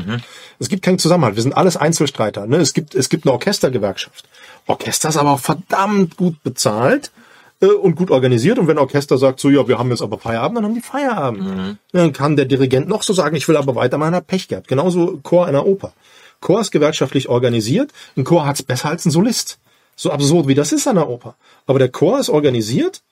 Es 0.59 0.69
gibt 0.69 0.83
keinen 0.83 0.99
Zusammenhalt. 0.99 1.37
Wir 1.37 1.45
sind 1.45 1.57
alles 1.57 1.77
Einzelstreiter. 1.77 2.49
Ne? 2.49 2.57
Es 2.57 2.75
gibt 2.75 2.97
es 2.97 3.09
gibt 3.09 3.25
eine 3.25 3.33
Orchestergewerkschaft. 3.33 4.29
Orchester 4.67 5.11
ist 5.11 5.17
aber 5.17 5.31
auch 5.31 5.39
verdammt 5.39 6.17
gut 6.17 6.43
bezahlt 6.43 7.13
äh, 7.61 7.67
und 7.67 7.95
gut 7.95 8.11
organisiert. 8.11 8.59
Und 8.59 8.67
wenn 8.67 8.79
Orchester 8.79 9.17
sagt, 9.17 9.39
so 9.39 9.49
ja, 9.49 9.69
wir 9.69 9.79
haben 9.79 9.91
jetzt 9.91 10.03
aber 10.03 10.19
Feierabend, 10.19 10.59
dann 10.59 10.65
haben 10.65 10.75
die 10.75 10.81
Feierabend. 10.81 11.79
Dann 11.93 12.13
kann 12.13 12.35
der 12.35 12.47
Dirigent 12.47 12.89
noch 12.89 13.05
so 13.05 13.13
sagen, 13.13 13.37
ich 13.37 13.47
will 13.47 13.57
aber 13.57 13.77
weitermachen, 13.77 14.17
hat 14.17 14.27
Pech 14.27 14.49
gehabt. 14.49 14.67
Genauso 14.67 15.21
Chor 15.23 15.47
einer 15.47 15.67
Oper. 15.67 15.93
Chor 16.41 16.61
ist 16.61 16.73
gewerkschaftlich 16.73 17.29
organisiert. 17.29 17.93
Ein 18.17 18.25
Chor 18.25 18.45
hat's 18.45 18.65
besser 18.65 18.89
als 18.89 19.07
ein 19.07 19.13
Solist. 19.13 19.59
So 19.97 20.11
absurd 20.11 20.47
wie 20.47 20.55
das 20.55 20.73
ist 20.73 20.87
an 20.87 20.97
der 20.97 21.09
Oper. 21.09 21.37
Aber 21.67 21.79
der 21.79 21.89
Chor 21.89 22.21
ist 22.21 22.29
organisiert, 22.29 23.03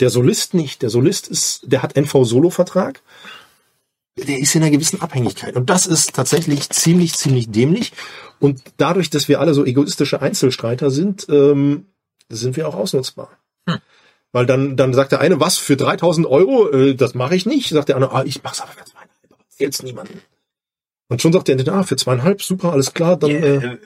der 0.00 0.10
Solist 0.10 0.54
nicht. 0.54 0.82
Der 0.82 0.90
Solist 0.90 1.28
ist, 1.28 1.60
der 1.64 1.82
hat 1.82 1.96
NV-Solo-Vertrag. 1.96 3.00
Der 4.16 4.38
ist 4.38 4.54
in 4.54 4.62
einer 4.62 4.70
gewissen 4.70 5.02
Abhängigkeit. 5.02 5.54
Und 5.54 5.70
das 5.70 5.86
ist 5.86 6.14
tatsächlich 6.14 6.70
ziemlich, 6.70 7.14
ziemlich 7.14 7.50
dämlich. 7.50 7.92
Und 8.40 8.62
dadurch, 8.78 9.10
dass 9.10 9.28
wir 9.28 9.40
alle 9.40 9.54
so 9.54 9.64
egoistische 9.64 10.22
Einzelstreiter 10.22 10.90
sind, 10.90 11.26
ähm, 11.28 11.86
sind 12.28 12.56
wir 12.56 12.68
auch 12.68 12.74
ausnutzbar. 12.74 13.30
Weil 14.32 14.46
dann, 14.46 14.76
dann 14.76 14.94
sagt 14.94 15.12
der 15.12 15.20
eine, 15.20 15.38
was, 15.38 15.58
für 15.58 15.76
3000 15.76 16.26
Euro, 16.26 16.68
äh, 16.70 16.94
das 16.94 17.14
mache 17.14 17.36
ich 17.36 17.46
nicht. 17.46 17.68
Sagt 17.68 17.88
der 17.88 17.96
andere, 17.96 18.12
ah, 18.12 18.24
ich 18.24 18.42
mach's 18.42 18.60
aber 18.60 18.72
für 18.72 18.84
zweieinhalb, 18.84 19.10
aber 19.30 19.38
erzähl's 19.48 19.82
niemandem. 19.82 20.20
Und 21.08 21.22
schon 21.22 21.32
sagt 21.32 21.46
der, 21.46 21.72
ah, 21.72 21.82
für 21.84 21.96
zweieinhalb, 21.96 22.42
super, 22.42 22.72
alles 22.72 22.94
klar, 22.94 23.16
dann, 23.16 23.30
äh, 23.30 23.56
Äh, 23.56 23.78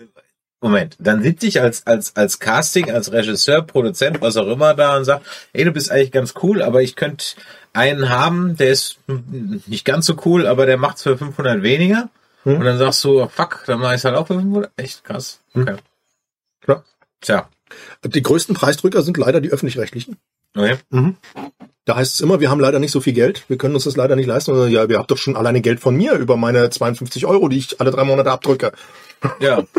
Moment, 0.61 0.97
dann 0.99 1.23
sitze 1.23 1.47
ich 1.47 1.61
als, 1.61 1.87
als, 1.87 2.17
als 2.17 2.41
Casting, 2.41 2.91
als 2.91 3.13
Regisseur, 3.13 3.63
Produzent, 3.63 4.21
was 4.21 4.37
auch 4.37 4.49
immer 4.49 4.75
da 4.75 4.97
und 4.97 5.05
sag, 5.05 5.21
ey, 5.53 5.65
du 5.65 5.71
bist 5.71 5.91
eigentlich 5.91 6.11
ganz 6.11 6.35
cool, 6.43 6.63
aber 6.63 6.83
ich 6.83 6.97
könnte 6.97 7.25
einen 7.73 8.09
haben, 8.09 8.57
der 8.57 8.71
ist 8.71 8.99
nicht 9.07 9.85
ganz 9.85 10.07
so 10.07 10.17
cool, 10.25 10.47
aber 10.47 10.67
der 10.67 10.77
macht's 10.77 11.05
für 11.05 11.17
500 11.17 11.63
weniger. 11.63 12.11
Hm. 12.43 12.57
Und 12.57 12.65
dann 12.65 12.79
sagst 12.79 13.05
du, 13.05 13.29
fuck, 13.29 13.63
dann 13.67 13.79
mach 13.79 13.95
ich's 13.95 14.05
halt 14.05 14.17
auch 14.17 14.27
für 14.27 14.35
500. 14.35 14.73
Echt 14.77 15.05
krass. 15.05 15.41
Okay. 15.55 15.77
klar. 16.61 16.85
Tja. 17.21 17.49
Die 18.05 18.23
größten 18.23 18.55
Preisdrücker 18.57 19.03
sind 19.03 19.17
leider 19.17 19.41
die 19.41 19.51
öffentlich-rechtlichen. 19.51 20.17
Okay. 20.57 20.79
Da 21.85 21.97
heißt 21.97 22.15
es 22.15 22.21
immer, 22.21 22.41
wir 22.41 22.51
haben 22.51 22.61
leider 22.61 22.79
nicht 22.81 22.91
so 22.91 23.01
viel 23.01 23.13
Geld, 23.13 23.45
wir 23.49 23.59
können 23.59 23.75
uns 23.75 23.85
das 23.85 23.97
leider 23.97 24.17
nicht 24.17 24.27
leisten. 24.27 24.51
Oder, 24.51 24.67
ja, 24.67 24.85
ihr 24.85 24.99
habt 24.99 25.11
doch 25.11 25.19
schon 25.19 25.37
alleine 25.37 25.61
Geld 25.61 25.81
von 25.81 25.97
mir 25.97 26.15
über 26.15 26.37
meine 26.37 26.69
52 26.69 27.27
Euro, 27.27 27.49
die 27.49 27.59
ich 27.59 27.81
alle 27.81 27.91
drei 27.91 28.05
Monate 28.05 28.31
abdrücke. 28.31 28.73
Ja. 29.41 29.63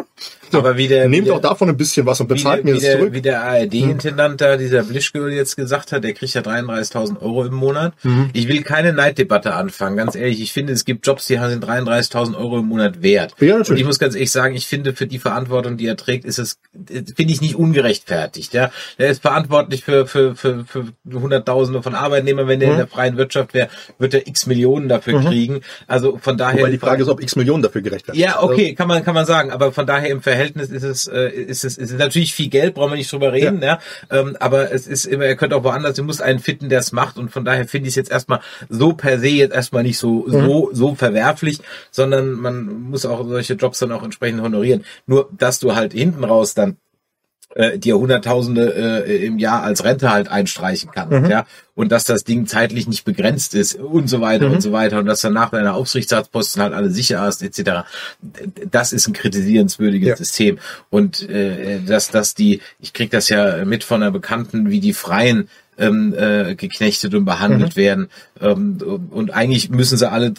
Aber 0.53 0.77
wie 0.77 0.87
der, 0.87 1.05
wie 1.05 1.09
Nehmt 1.09 1.27
der, 1.27 1.35
auch 1.35 1.41
davon 1.41 1.69
ein 1.69 1.77
bisschen 1.77 2.05
was 2.05 2.19
und 2.21 2.29
wie 2.29 2.33
bezahlt 2.35 2.59
der, 2.59 2.65
mir 2.65 2.71
wie 2.71 2.75
das 2.75 2.83
der, 2.83 2.97
zurück. 2.99 3.13
wie 3.13 3.21
der 3.21 3.41
ARD-Intendant 3.43 4.41
da, 4.41 4.57
dieser 4.57 4.83
Blischgöl 4.83 5.31
jetzt 5.33 5.55
gesagt 5.55 5.91
hat, 5.91 6.03
der 6.03 6.13
kriegt 6.13 6.33
ja 6.33 6.41
33.000 6.41 7.21
Euro 7.21 7.45
im 7.45 7.53
Monat. 7.53 7.93
Mhm. 8.03 8.29
Ich 8.33 8.47
will 8.47 8.61
keine 8.63 8.93
Neiddebatte 8.93 9.53
anfangen, 9.53 9.97
ganz 9.97 10.15
ehrlich. 10.15 10.41
Ich 10.41 10.53
finde, 10.53 10.73
es 10.73 10.85
gibt 10.85 11.05
Jobs, 11.07 11.25
die 11.27 11.35
sind 11.37 11.65
33.000 11.65 12.37
Euro 12.37 12.59
im 12.59 12.65
Monat 12.65 13.01
wert. 13.01 13.33
Ja, 13.39 13.47
natürlich. 13.57 13.69
Und 13.69 13.77
ich 13.77 13.85
muss 13.85 13.99
ganz 13.99 14.15
ehrlich 14.15 14.31
sagen, 14.31 14.55
ich 14.55 14.67
finde, 14.67 14.93
für 14.93 15.07
die 15.07 15.19
Verantwortung, 15.19 15.77
die 15.77 15.87
er 15.87 15.97
trägt, 15.97 16.25
ist 16.25 16.37
es, 16.39 16.59
finde 16.85 17.33
ich 17.33 17.41
nicht 17.41 17.55
ungerechtfertigt. 17.55 18.53
Ja, 18.53 18.71
Er 18.97 19.09
ist 19.09 19.21
verantwortlich 19.21 19.83
für, 19.83 20.05
für, 20.07 20.35
für, 20.35 20.65
für 20.65 20.85
Hunderttausende 21.11 21.81
von 21.81 21.95
Arbeitnehmern. 21.95 22.47
Wenn 22.47 22.59
Mhm. 22.59 22.61
der 22.61 22.71
in 22.71 22.77
der 22.77 22.87
freien 22.87 23.17
Wirtschaft 23.17 23.53
wäre, 23.53 23.69
wird 23.99 24.13
er 24.13 24.27
x 24.27 24.45
Millionen 24.45 24.89
dafür 24.89 25.21
kriegen. 25.21 25.61
Also 25.87 26.17
von 26.17 26.37
daher. 26.37 26.63
Weil 26.63 26.71
die 26.71 26.77
Frage 26.77 27.03
ist, 27.03 27.07
ob 27.09 27.21
x 27.21 27.35
Millionen 27.37 27.63
dafür 27.63 27.81
gerechtfertigt 27.81 28.23
Ja, 28.25 28.41
okay, 28.43 28.73
kann 28.75 28.87
man 28.87 29.03
kann 29.03 29.13
man 29.15 29.25
sagen, 29.25 29.51
aber 29.51 29.71
von 29.71 29.85
daher 29.87 30.09
im 30.09 30.21
Verhältnis 30.21 30.38
ist 30.39 30.83
es 30.83 31.07
äh, 31.07 31.29
ist 31.29 31.63
es 31.63 31.77
ist 31.77 31.91
es 31.91 31.97
natürlich 31.97 32.33
viel 32.33 32.49
Geld, 32.49 32.75
brauchen 32.75 32.91
wir 32.91 32.97
nicht 32.97 33.11
drüber 33.11 33.33
reden, 33.33 33.61
ja. 33.61 33.79
Ähm, 34.09 34.37
aber 34.39 34.71
es 34.71 34.87
ist 34.87 35.05
immer, 35.05 35.25
er 35.25 35.35
könnte 35.35 35.55
auch 35.55 35.63
woanders, 35.63 35.97
ihr 35.97 36.03
muss 36.03 36.21
einen 36.21 36.39
finden, 36.39 36.69
der 36.69 36.79
es 36.79 36.91
macht 36.91 37.17
und 37.17 37.29
von 37.31 37.45
daher 37.45 37.67
finde 37.67 37.87
ich 37.87 37.93
es 37.93 37.95
jetzt 37.95 38.11
erstmal 38.11 38.39
so 38.69 38.93
per 38.93 39.19
se 39.19 39.27
jetzt 39.27 39.53
erstmal 39.53 39.83
nicht 39.83 39.97
so 39.97 40.25
so 40.27 40.69
so 40.73 40.95
verwerflich, 40.95 41.59
sondern 41.91 42.31
man 42.33 42.89
muss 42.89 43.05
auch 43.05 43.27
solche 43.27 43.53
Jobs 43.53 43.79
dann 43.79 43.91
auch 43.91 44.03
entsprechend 44.03 44.41
honorieren. 44.41 44.85
Nur 45.05 45.29
dass 45.37 45.59
du 45.59 45.75
halt 45.75 45.93
hinten 45.93 46.23
raus 46.23 46.53
dann 46.53 46.77
äh, 47.55 47.79
dir 47.79 47.97
Hunderttausende 47.97 49.05
äh, 49.07 49.25
im 49.25 49.39
Jahr 49.39 49.63
als 49.63 49.83
Rente 49.83 50.11
halt 50.11 50.27
einstreichen 50.27 50.91
kannst, 50.93 51.29
ja, 51.29 51.45
und 51.75 51.91
dass 51.91 52.03
das 52.03 52.23
Ding 52.23 52.45
zeitlich 52.45 52.87
nicht 52.87 53.05
begrenzt 53.05 53.55
ist 53.55 53.75
und 53.75 54.07
so 54.07 54.21
weiter 54.21 54.47
und 54.51 54.61
so 54.61 54.71
weiter 54.71 54.99
und 54.99 55.05
dass 55.07 55.21
dann 55.21 55.33
nach 55.33 55.49
deiner 55.49 55.73
Aufsichtsratsposten 55.73 56.61
halt 56.61 56.73
alle 56.73 56.89
sicher 56.89 57.21
hast 57.21 57.41
etc. 57.41 57.85
Das 58.69 58.93
ist 58.93 59.07
ein 59.07 59.13
kritisierenswürdiges 59.13 60.09
Ja. 60.09 60.15
System 60.15 60.59
und 60.89 61.27
äh, 61.29 61.79
dass 61.79 62.11
dass 62.11 62.35
die, 62.35 62.61
ich 62.79 62.93
krieg 62.93 63.11
das 63.11 63.29
ja 63.29 63.65
mit 63.65 63.83
von 63.83 64.03
einer 64.03 64.11
Bekannten, 64.11 64.69
wie 64.69 64.79
die 64.79 64.93
Freien 64.93 65.49
ähm, 65.79 66.13
äh, 66.15 66.55
geknechtet 66.55 67.15
und 67.15 67.25
behandelt 67.25 67.75
werden. 67.75 68.09
Ähm, 68.41 68.77
und 69.11 69.31
eigentlich 69.33 69.69
müssen 69.69 69.97
sie 69.97 70.09
alle, 70.09 70.33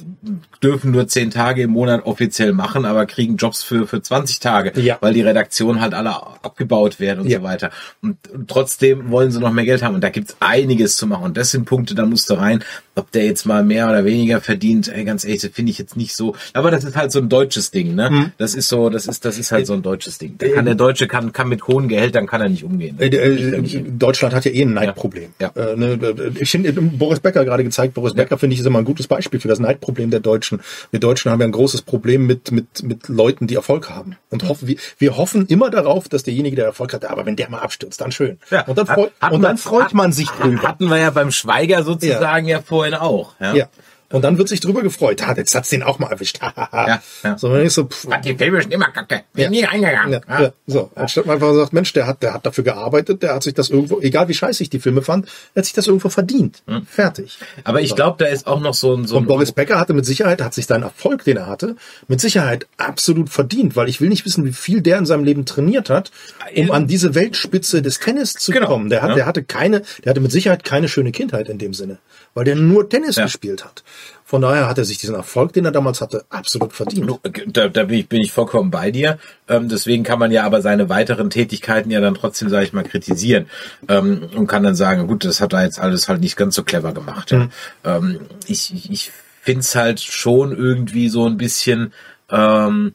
dürfen 0.62 0.90
nur 0.90 1.06
zehn 1.08 1.30
Tage 1.30 1.62
im 1.62 1.70
Monat 1.70 2.06
offiziell 2.06 2.52
machen, 2.52 2.84
aber 2.84 3.06
kriegen 3.06 3.36
Jobs 3.36 3.62
für, 3.62 3.86
für 3.86 4.00
20 4.02 4.40
Tage, 4.40 4.80
Ja. 4.80 4.98
weil 5.00 5.14
die 5.14 5.22
Redaktionen 5.22 5.80
halt 5.80 5.94
alle 5.94 6.14
abgebaut 6.42 6.98
werden 7.00 7.20
und 7.20 7.28
Ja. 7.28 7.38
so 7.38 7.44
weiter. 7.44 7.70
Und, 8.02 8.16
trotzdem 8.48 9.10
wollen 9.10 9.30
sie 9.30 9.38
noch 9.40 9.52
mehr 9.52 9.64
Geld 9.64 9.82
haben. 9.82 9.94
Und 9.94 10.02
da 10.02 10.08
gibt's 10.10 10.36
einiges 10.40 10.96
zu 10.96 11.06
machen. 11.06 11.24
Und 11.24 11.36
das 11.36 11.50
sind 11.50 11.64
Punkte, 11.64 11.94
da 11.94 12.06
musst 12.06 12.28
du 12.30 12.34
rein. 12.34 12.64
Ob 12.96 13.10
der 13.12 13.24
jetzt 13.24 13.46
mal 13.46 13.64
mehr 13.64 13.88
oder 13.88 14.04
weniger 14.04 14.40
verdient, 14.40 14.88
ey, 14.88 15.04
ganz 15.04 15.24
ehrlich, 15.24 15.40
das 15.42 15.50
finde 15.52 15.70
ich 15.70 15.78
jetzt 15.78 15.96
nicht 15.96 16.14
so. 16.14 16.34
Aber 16.52 16.70
das 16.70 16.84
ist 16.84 16.96
halt 16.96 17.12
so 17.12 17.18
ein 17.20 17.28
deutsches 17.28 17.70
Ding, 17.70 17.94
ne? 17.94 18.10
Mhm. 18.10 18.32
Das 18.36 18.54
ist 18.54 18.68
so, 18.68 18.90
das 18.90 19.06
ist, 19.06 19.24
das 19.24 19.38
ist 19.38 19.52
halt 19.52 19.66
so 19.66 19.72
ein 19.72 19.82
deutsches 19.82 20.18
Ding. 20.18 20.34
Da 20.38 20.48
kann 20.48 20.64
der 20.64 20.74
Deutsche 20.74 21.06
kann, 21.06 21.32
kann 21.32 21.48
mit 21.48 21.66
hohen 21.66 21.88
Gehältern 21.88 22.26
kann 22.26 22.40
er 22.40 22.48
nicht 22.48 22.64
umgehen. 22.64 22.96
Äh, 22.98 23.06
äh, 23.06 23.82
Deutschland 23.98 24.34
hat 24.34 24.44
ja 24.44 24.50
eh 24.50 24.62
ein 24.62 24.74
Neidproblem. 24.74 25.30
Ja. 25.40 25.48
Äh, 25.54 25.76
ne, 25.76 25.98
ich 26.40 26.50
finde, 26.50 26.72
Boris 26.72 27.20
Becker 27.20 27.44
gerade 27.44 27.64
gezeigt, 27.64 27.89
Boris 27.94 28.14
Becker 28.14 28.38
finde 28.38 28.54
ich 28.54 28.60
ist 28.60 28.66
immer 28.66 28.78
ein 28.78 28.84
gutes 28.84 29.06
Beispiel 29.06 29.40
für 29.40 29.48
das 29.48 29.58
Neidproblem 29.58 30.10
der 30.10 30.20
Deutschen. 30.20 30.60
Wir 30.90 31.00
Deutschen 31.00 31.30
haben 31.30 31.40
ja 31.40 31.46
ein 31.46 31.52
großes 31.52 31.82
Problem 31.82 32.26
mit, 32.26 32.50
mit, 32.52 32.82
mit 32.82 33.08
Leuten, 33.08 33.46
die 33.46 33.54
Erfolg 33.56 33.90
haben. 33.90 34.16
Und 34.30 34.48
hoffen, 34.48 34.68
wir, 34.68 34.76
wir 34.98 35.16
hoffen 35.16 35.46
immer 35.46 35.70
darauf, 35.70 36.08
dass 36.08 36.22
derjenige, 36.22 36.56
der 36.56 36.64
Erfolg 36.66 36.92
hat, 36.94 37.04
aber 37.04 37.26
wenn 37.26 37.36
der 37.36 37.50
mal 37.50 37.60
abstürzt, 37.60 38.00
dann 38.00 38.12
schön. 38.12 38.38
Ja. 38.50 38.66
Und 38.66 38.78
dann, 38.78 38.86
freut, 38.86 39.12
hat 39.20 39.32
und 39.32 39.40
man- 39.42 39.50
dann 39.50 39.58
freut 39.58 39.84
hat- 39.86 39.94
man 39.94 40.12
sich 40.12 40.28
drüber. 40.30 40.62
Hatten 40.62 40.88
wir 40.88 40.98
ja 40.98 41.10
beim 41.10 41.30
Schweiger 41.30 41.82
sozusagen 41.82 42.46
ja, 42.46 42.60
vorhin 42.62 42.94
auch. 42.94 43.34
Ja. 43.40 43.54
Ja. 43.54 43.68
Und 44.12 44.22
dann 44.22 44.38
wird 44.38 44.48
sich 44.48 44.60
drüber 44.60 44.82
gefreut. 44.82 45.22
Ah, 45.26 45.34
jetzt 45.36 45.54
hat's 45.54 45.68
den 45.68 45.82
auch 45.82 45.98
mal 45.98 46.10
erwischt. 46.10 46.40
Ja, 46.72 47.00
ja. 47.24 47.38
So, 47.38 47.48
dann 47.52 47.62
ist 47.64 47.74
so, 47.74 47.84
pff, 47.84 48.06
Die 48.24 48.34
Filme 48.36 48.60
sind 48.60 48.72
immer 48.72 48.90
kacke. 48.90 49.22
Bin 49.32 49.50
nie 49.50 49.62
reingegangen. 49.64 50.20
Ja, 50.28 50.40
ja. 50.42 50.52
So, 50.66 50.90
anstatt 50.94 51.26
man 51.26 51.34
einfach 51.36 51.54
sagt, 51.54 51.72
Mensch, 51.72 51.92
der 51.92 52.06
hat, 52.06 52.22
der 52.22 52.34
hat 52.34 52.44
dafür 52.46 52.64
gearbeitet, 52.64 53.22
der 53.22 53.34
hat 53.34 53.42
sich 53.44 53.54
das 53.54 53.70
irgendwo, 53.70 54.00
egal 54.00 54.28
wie 54.28 54.34
scheiße 54.34 54.62
ich 54.62 54.70
die 54.70 54.80
Filme 54.80 55.02
fand, 55.02 55.26
der 55.54 55.60
hat 55.60 55.64
sich 55.64 55.74
das 55.74 55.86
irgendwo 55.86 56.08
verdient. 56.08 56.62
Fertig. 56.88 57.38
Aber 57.64 57.80
ich 57.80 57.94
glaube, 57.94 58.16
da 58.18 58.26
ist 58.30 58.46
auch 58.46 58.60
noch 58.60 58.74
so 58.74 58.94
ein, 58.96 59.06
so 59.06 59.16
Und 59.16 59.24
ein 59.24 59.26
Boris 59.26 59.52
Becker 59.52 59.78
hatte 59.78 59.92
mit 59.94 60.04
Sicherheit, 60.06 60.42
hat 60.42 60.54
sich 60.54 60.66
seinen 60.66 60.82
Erfolg, 60.82 61.24
den 61.24 61.36
er 61.36 61.46
hatte, 61.46 61.76
mit 62.08 62.20
Sicherheit 62.20 62.66
absolut 62.78 63.30
verdient, 63.30 63.76
weil 63.76 63.88
ich 63.88 64.00
will 64.00 64.08
nicht 64.08 64.24
wissen, 64.26 64.44
wie 64.44 64.52
viel 64.52 64.80
der 64.80 64.98
in 64.98 65.06
seinem 65.06 65.24
Leben 65.24 65.44
trainiert 65.46 65.88
hat, 65.90 66.10
um 66.56 66.70
an 66.72 66.86
diese 66.86 67.14
Weltspitze 67.14 67.80
des 67.82 67.98
Tennis 68.00 68.32
zu 68.32 68.50
Genau. 68.52 68.66
kommen. 68.66 68.90
Der, 68.90 69.02
hat, 69.02 69.10
Ja. 69.10 69.14
der 69.16 69.26
hatte 69.26 69.44
keine, 69.44 69.82
der 70.04 70.10
hatte 70.10 70.20
mit 70.20 70.32
Sicherheit 70.32 70.64
keine 70.64 70.88
schöne 70.88 71.12
Kindheit 71.12 71.48
in 71.48 71.58
dem 71.58 71.74
Sinne, 71.74 71.98
weil 72.34 72.44
der 72.44 72.56
nur 72.56 72.88
Tennis 72.88 73.16
Ja. 73.16 73.24
gespielt 73.24 73.64
hat. 73.64 73.84
Von 74.24 74.42
daher 74.42 74.68
hat 74.68 74.78
er 74.78 74.84
sich 74.84 74.98
diesen 74.98 75.16
Erfolg, 75.16 75.52
den 75.52 75.64
er 75.64 75.72
damals 75.72 76.00
hatte, 76.00 76.24
absolut 76.28 76.72
verdient. 76.72 77.18
Da, 77.48 77.68
da 77.68 77.84
bin, 77.84 77.98
ich, 77.98 78.08
bin 78.08 78.20
ich 78.20 78.30
vollkommen 78.30 78.70
bei 78.70 78.92
dir. 78.92 79.18
Ähm, 79.48 79.68
deswegen 79.68 80.04
kann 80.04 80.20
man 80.20 80.30
ja 80.30 80.44
aber 80.44 80.62
seine 80.62 80.88
weiteren 80.88 81.30
Tätigkeiten 81.30 81.90
ja 81.90 82.00
dann 82.00 82.14
trotzdem, 82.14 82.48
sage 82.48 82.64
ich 82.64 82.72
mal, 82.72 82.84
kritisieren 82.84 83.46
ähm, 83.88 84.28
und 84.36 84.46
kann 84.46 84.62
dann 84.62 84.76
sagen, 84.76 85.08
gut, 85.08 85.24
das 85.24 85.40
hat 85.40 85.52
er 85.52 85.64
jetzt 85.64 85.80
alles 85.80 86.08
halt 86.08 86.20
nicht 86.20 86.36
ganz 86.36 86.54
so 86.54 86.62
clever 86.62 86.92
gemacht. 86.92 87.32
Ja. 87.32 87.48
Ähm, 87.84 88.20
ich 88.46 88.72
ich, 88.90 89.10
finde 89.40 89.60
es 89.60 89.74
halt 89.74 90.00
schon 90.00 90.56
irgendwie 90.56 91.08
so 91.08 91.26
ein 91.26 91.36
bisschen, 91.36 91.92
ähm, 92.30 92.94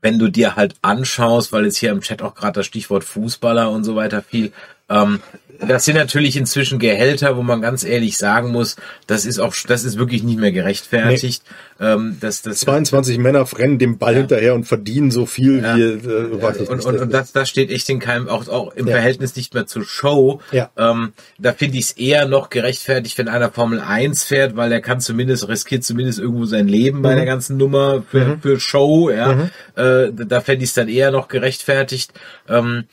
wenn 0.00 0.18
du 0.18 0.28
dir 0.28 0.54
halt 0.54 0.74
anschaust, 0.82 1.52
weil 1.52 1.64
jetzt 1.64 1.78
hier 1.78 1.90
im 1.90 2.02
Chat 2.02 2.22
auch 2.22 2.34
gerade 2.34 2.60
das 2.60 2.66
Stichwort 2.66 3.04
Fußballer 3.04 3.70
und 3.70 3.82
so 3.82 3.96
weiter 3.96 4.22
viel, 4.22 4.52
ähm, 4.88 5.20
das 5.66 5.84
sind 5.84 5.96
natürlich 5.96 6.36
inzwischen 6.36 6.78
Gehälter, 6.78 7.36
wo 7.36 7.42
man 7.42 7.60
ganz 7.60 7.84
ehrlich 7.84 8.16
sagen 8.16 8.50
muss, 8.52 8.76
das 9.06 9.24
ist 9.26 9.38
auch, 9.38 9.54
das 9.66 9.84
ist 9.84 9.98
wirklich 9.98 10.22
nicht 10.22 10.38
mehr 10.38 10.52
gerechtfertigt. 10.52 11.42
Ähm, 11.78 12.16
das, 12.20 12.42
das, 12.42 12.60
22 12.60 13.18
Männer 13.18 13.46
rennen 13.58 13.78
dem 13.78 13.98
Ball 13.98 14.14
hinterher 14.16 14.54
und 14.54 14.64
verdienen 14.64 15.10
so 15.10 15.26
viel 15.26 15.62
wie, 15.62 15.82
äh, 15.82 16.62
ich 16.62 16.68
und, 16.70 16.84
und, 16.84 17.00
und 17.00 17.12
das, 17.12 17.32
das 17.32 17.48
steht 17.48 17.70
echt 17.70 17.88
in 17.90 17.98
keinem, 18.00 18.28
auch, 18.28 18.48
auch 18.48 18.72
im 18.74 18.86
Ja. 18.86 18.94
Verhältnis 18.94 19.36
nicht 19.36 19.52
mehr 19.54 19.66
zur 19.66 19.84
Show. 19.84 20.40
Ja. 20.52 20.70
Ähm, 20.76 21.12
da 21.38 21.52
finde 21.52 21.78
ich 21.78 21.84
es 21.86 21.92
eher 21.92 22.26
noch 22.26 22.48
gerechtfertigt, 22.50 23.18
wenn 23.18 23.28
einer 23.28 23.50
Formel 23.50 23.80
1 23.80 24.24
fährt, 24.24 24.56
weil 24.56 24.70
der 24.70 24.80
kann 24.80 25.00
zumindest, 25.00 25.48
riskiert 25.48 25.84
zumindest 25.84 26.18
irgendwo 26.18 26.46
sein 26.46 26.66
Leben 26.68 27.02
bei 27.02 27.12
Mhm. 27.12 27.16
der 27.16 27.26
ganzen 27.26 27.56
Nummer 27.56 28.02
für, 28.10 28.38
für 28.40 28.58
Show, 28.60 29.10
ja. 29.10 29.48
Äh, 29.76 30.12
da 30.12 30.40
fände 30.40 30.64
ich 30.64 30.70
es 30.70 30.74
dann 30.74 30.88
eher 30.88 31.10
noch 31.10 31.28
gerechtfertigt. 31.28 32.12
Ähm, 32.48 32.84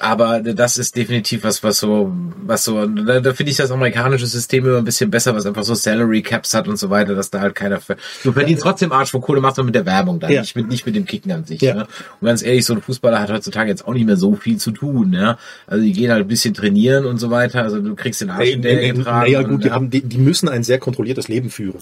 aber 0.00 0.40
das 0.40 0.78
ist 0.78 0.96
definitiv 0.96 1.44
was, 1.44 1.62
was 1.62 1.78
so, 1.78 2.12
was 2.44 2.64
so, 2.64 2.86
da, 2.86 3.20
da 3.20 3.34
finde 3.34 3.50
ich 3.50 3.56
das 3.56 3.70
amerikanische 3.70 4.26
System 4.26 4.66
immer 4.66 4.78
ein 4.78 4.84
bisschen 4.84 5.10
besser, 5.10 5.34
was 5.34 5.46
einfach 5.46 5.64
so 5.64 5.74
Salary 5.74 6.22
Caps 6.22 6.54
hat 6.54 6.68
und 6.68 6.78
so 6.78 6.90
weiter, 6.90 7.14
dass 7.14 7.30
da 7.30 7.40
halt 7.40 7.54
keiner, 7.54 7.80
ver 7.80 7.96
du 8.24 8.32
verdienst 8.32 8.62
trotzdem 8.62 8.92
Arsch 8.92 9.10
vor 9.10 9.20
Kohle, 9.20 9.40
machst 9.40 9.58
du 9.58 9.64
mit 9.64 9.74
der 9.74 9.86
Werbung 9.86 10.20
dann, 10.20 10.30
Ja. 10.32 10.40
nicht 10.40 10.56
mit, 10.56 10.68
nicht 10.68 10.86
mit 10.86 10.96
dem 10.96 11.04
Kicken 11.06 11.32
an 11.32 11.44
sich, 11.44 11.60
Ja. 11.60 11.74
ne? 11.74 11.86
Und 12.20 12.26
ganz 12.26 12.42
ehrlich, 12.42 12.64
so 12.64 12.74
ein 12.74 12.82
Fußballer 12.82 13.20
hat 13.20 13.30
heutzutage 13.30 13.70
jetzt 13.70 13.86
auch 13.86 13.94
nicht 13.94 14.06
mehr 14.06 14.16
so 14.16 14.34
viel 14.34 14.56
zu 14.56 14.70
tun, 14.70 15.12
ja. 15.12 15.38
Also 15.66 15.82
die 15.84 15.92
gehen 15.92 16.10
halt 16.10 16.22
ein 16.24 16.28
bisschen 16.28 16.54
trainieren 16.54 17.04
und 17.04 17.18
so 17.18 17.30
weiter, 17.30 17.62
also 17.62 17.80
du 17.80 17.94
kriegst 17.94 18.20
den 18.20 18.30
Arsch 18.30 18.50
in 18.50 18.62
der 18.62 18.92
naja, 18.94 19.42
gut, 19.42 19.64
die, 19.64 19.70
haben, 19.70 19.90
die, 19.90 20.02
die 20.02 20.18
müssen 20.18 20.48
ein 20.48 20.62
sehr 20.64 20.78
kontrolliertes 20.78 21.28
Leben 21.28 21.50
führen. 21.50 21.78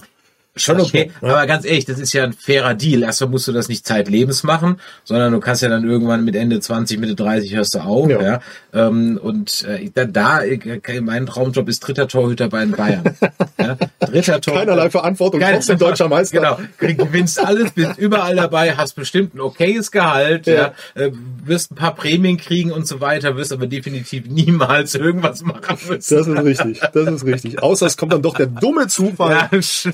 Schon 0.55 0.81
okay, 0.81 1.11
ja. 1.21 1.29
aber 1.29 1.47
ganz 1.47 1.63
ehrlich, 1.63 1.85
das 1.85 1.99
ist 1.99 2.11
ja 2.11 2.23
ein 2.23 2.33
fairer 2.33 2.73
Deal. 2.73 3.03
Erstmal 3.03 3.29
musst 3.29 3.47
du 3.47 3.51
das 3.53 3.69
nicht 3.69 3.87
zeitlebens 3.87 4.43
machen, 4.43 4.77
sondern 5.05 5.31
du 5.31 5.39
kannst 5.39 5.61
ja 5.61 5.69
dann 5.69 5.87
irgendwann 5.87 6.25
mit 6.25 6.35
Ende 6.35 6.59
20, 6.59 6.99
Mitte 6.99 7.15
30 7.15 7.55
hörst 7.55 7.75
du 7.75 7.79
auf. 7.79 8.09
Ja. 8.09 8.21
Ja. 8.21 8.39
Ähm, 8.73 9.19
und 9.21 9.63
äh, 9.63 9.89
da, 9.93 10.05
da, 10.05 10.41
äh, 10.43 11.01
mein 11.01 11.25
Traumjob 11.27 11.69
ist 11.69 11.79
dritter 11.79 12.07
Torhüter 12.07 12.49
bei 12.49 12.59
den 12.61 12.71
Bayern. 12.71 13.03
ja? 13.59 13.77
Dritter 13.99 14.41
Torhüter. 14.41 14.65
Keinerlei 14.65 14.89
Verantwortung, 14.89 15.39
Keine 15.39 15.57
trotzdem 15.57 15.77
deutscher 15.77 16.09
Meister. 16.09 16.37
Genau, 16.37 16.57
Du 16.79 16.95
gewinnst 17.05 17.39
alles, 17.43 17.71
bist 17.71 17.97
überall 17.97 18.35
dabei, 18.35 18.75
hast 18.75 18.93
bestimmt 18.95 19.35
ein 19.35 19.39
okayes 19.39 19.91
Gehalt, 19.91 20.47
ja. 20.47 20.73
Ja. 20.95 21.01
äh, 21.01 21.11
wirst 21.45 21.71
ein 21.71 21.75
paar 21.75 21.95
Prämien 21.95 22.37
kriegen 22.37 22.71
und 22.71 22.85
so 22.87 22.99
weiter, 22.99 23.37
wirst 23.37 23.53
aber 23.53 23.67
definitiv 23.67 24.25
niemals 24.27 24.95
irgendwas 24.95 25.41
machen 25.43 25.77
müssen. 25.87 26.15
Das 26.15 26.27
ist 26.27 26.43
richtig, 26.43 26.81
das 26.93 27.07
ist 27.07 27.25
richtig. 27.25 27.61
Außer 27.63 27.85
es 27.85 27.95
kommt 27.95 28.11
dann 28.13 28.21
doch 28.21 28.35
der 28.35 28.47
dumme 28.47 28.87
Zufall, 28.89 29.47
dass 29.51 29.85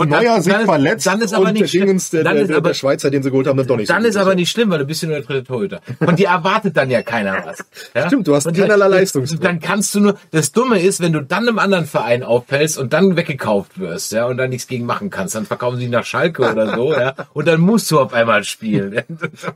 Und 0.00 0.07
dann- 0.07 0.07
Neuer 0.08 0.40
sich 0.42 0.52
verletzt 0.54 1.06
dann 1.06 1.20
ist 1.20 1.32
aber 1.34 1.46
und 1.46 1.52
nicht 1.52 1.62
der 1.62 1.68
schlimm. 1.68 1.98
Der, 2.12 2.24
Dann 2.24 2.34
der, 2.34 2.42
ist 2.42 2.48
der, 2.48 2.56
aber- 2.58 2.68
der 2.70 2.74
Schweizer, 2.74 3.10
den 3.10 3.22
sie 3.22 3.30
geholt 3.30 3.46
haben, 3.46 3.56
dann 3.56 3.66
doch 3.66 3.76
nicht 3.76 3.88
Dann 3.90 4.02
so 4.02 4.08
ist 4.08 4.16
aber 4.16 4.34
nicht 4.34 4.50
schlimm, 4.50 4.70
weil 4.70 4.78
du 4.80 4.84
bist 4.84 5.02
ja 5.02 5.08
nur 5.08 5.18
der 5.18 5.26
dritte 5.26 5.44
Torhüter. 5.44 5.80
Von 6.02 6.16
dir 6.16 6.28
erwartet 6.28 6.76
dann 6.76 6.90
ja 6.90 7.02
keiner 7.02 7.44
was. 7.44 7.58
Ja? 7.94 8.06
Stimmt, 8.06 8.26
du 8.26 8.34
hast 8.34 8.44
keinerlei 8.44 8.76
dann- 8.78 8.90
Leistungsdruck. 8.90 9.40
Dann 9.40 9.60
kannst 9.60 9.94
du 9.94 10.00
nur, 10.00 10.18
das 10.30 10.52
Dumme 10.52 10.80
ist, 10.80 11.00
wenn 11.00 11.12
du 11.12 11.22
dann 11.22 11.46
einem 11.48 11.58
anderen 11.58 11.86
Verein 11.86 12.22
auffällst 12.22 12.78
und 12.78 12.92
dann 12.92 13.16
weggekauft 13.16 13.78
wirst, 13.78 14.12
ja, 14.12 14.26
und 14.26 14.36
dann 14.36 14.50
nichts 14.50 14.66
gegen 14.66 14.86
machen 14.86 15.10
kannst, 15.10 15.34
dann 15.34 15.46
verkaufen 15.46 15.76
sie 15.78 15.84
dich 15.84 15.92
nach 15.92 16.04
Schalke 16.04 16.50
oder 16.50 16.74
so, 16.74 16.92
ja, 16.98 17.14
und 17.34 17.46
dann 17.48 17.60
musst 17.60 17.90
du 17.90 18.00
auf 18.00 18.12
einmal 18.12 18.44
spielen. 18.44 19.02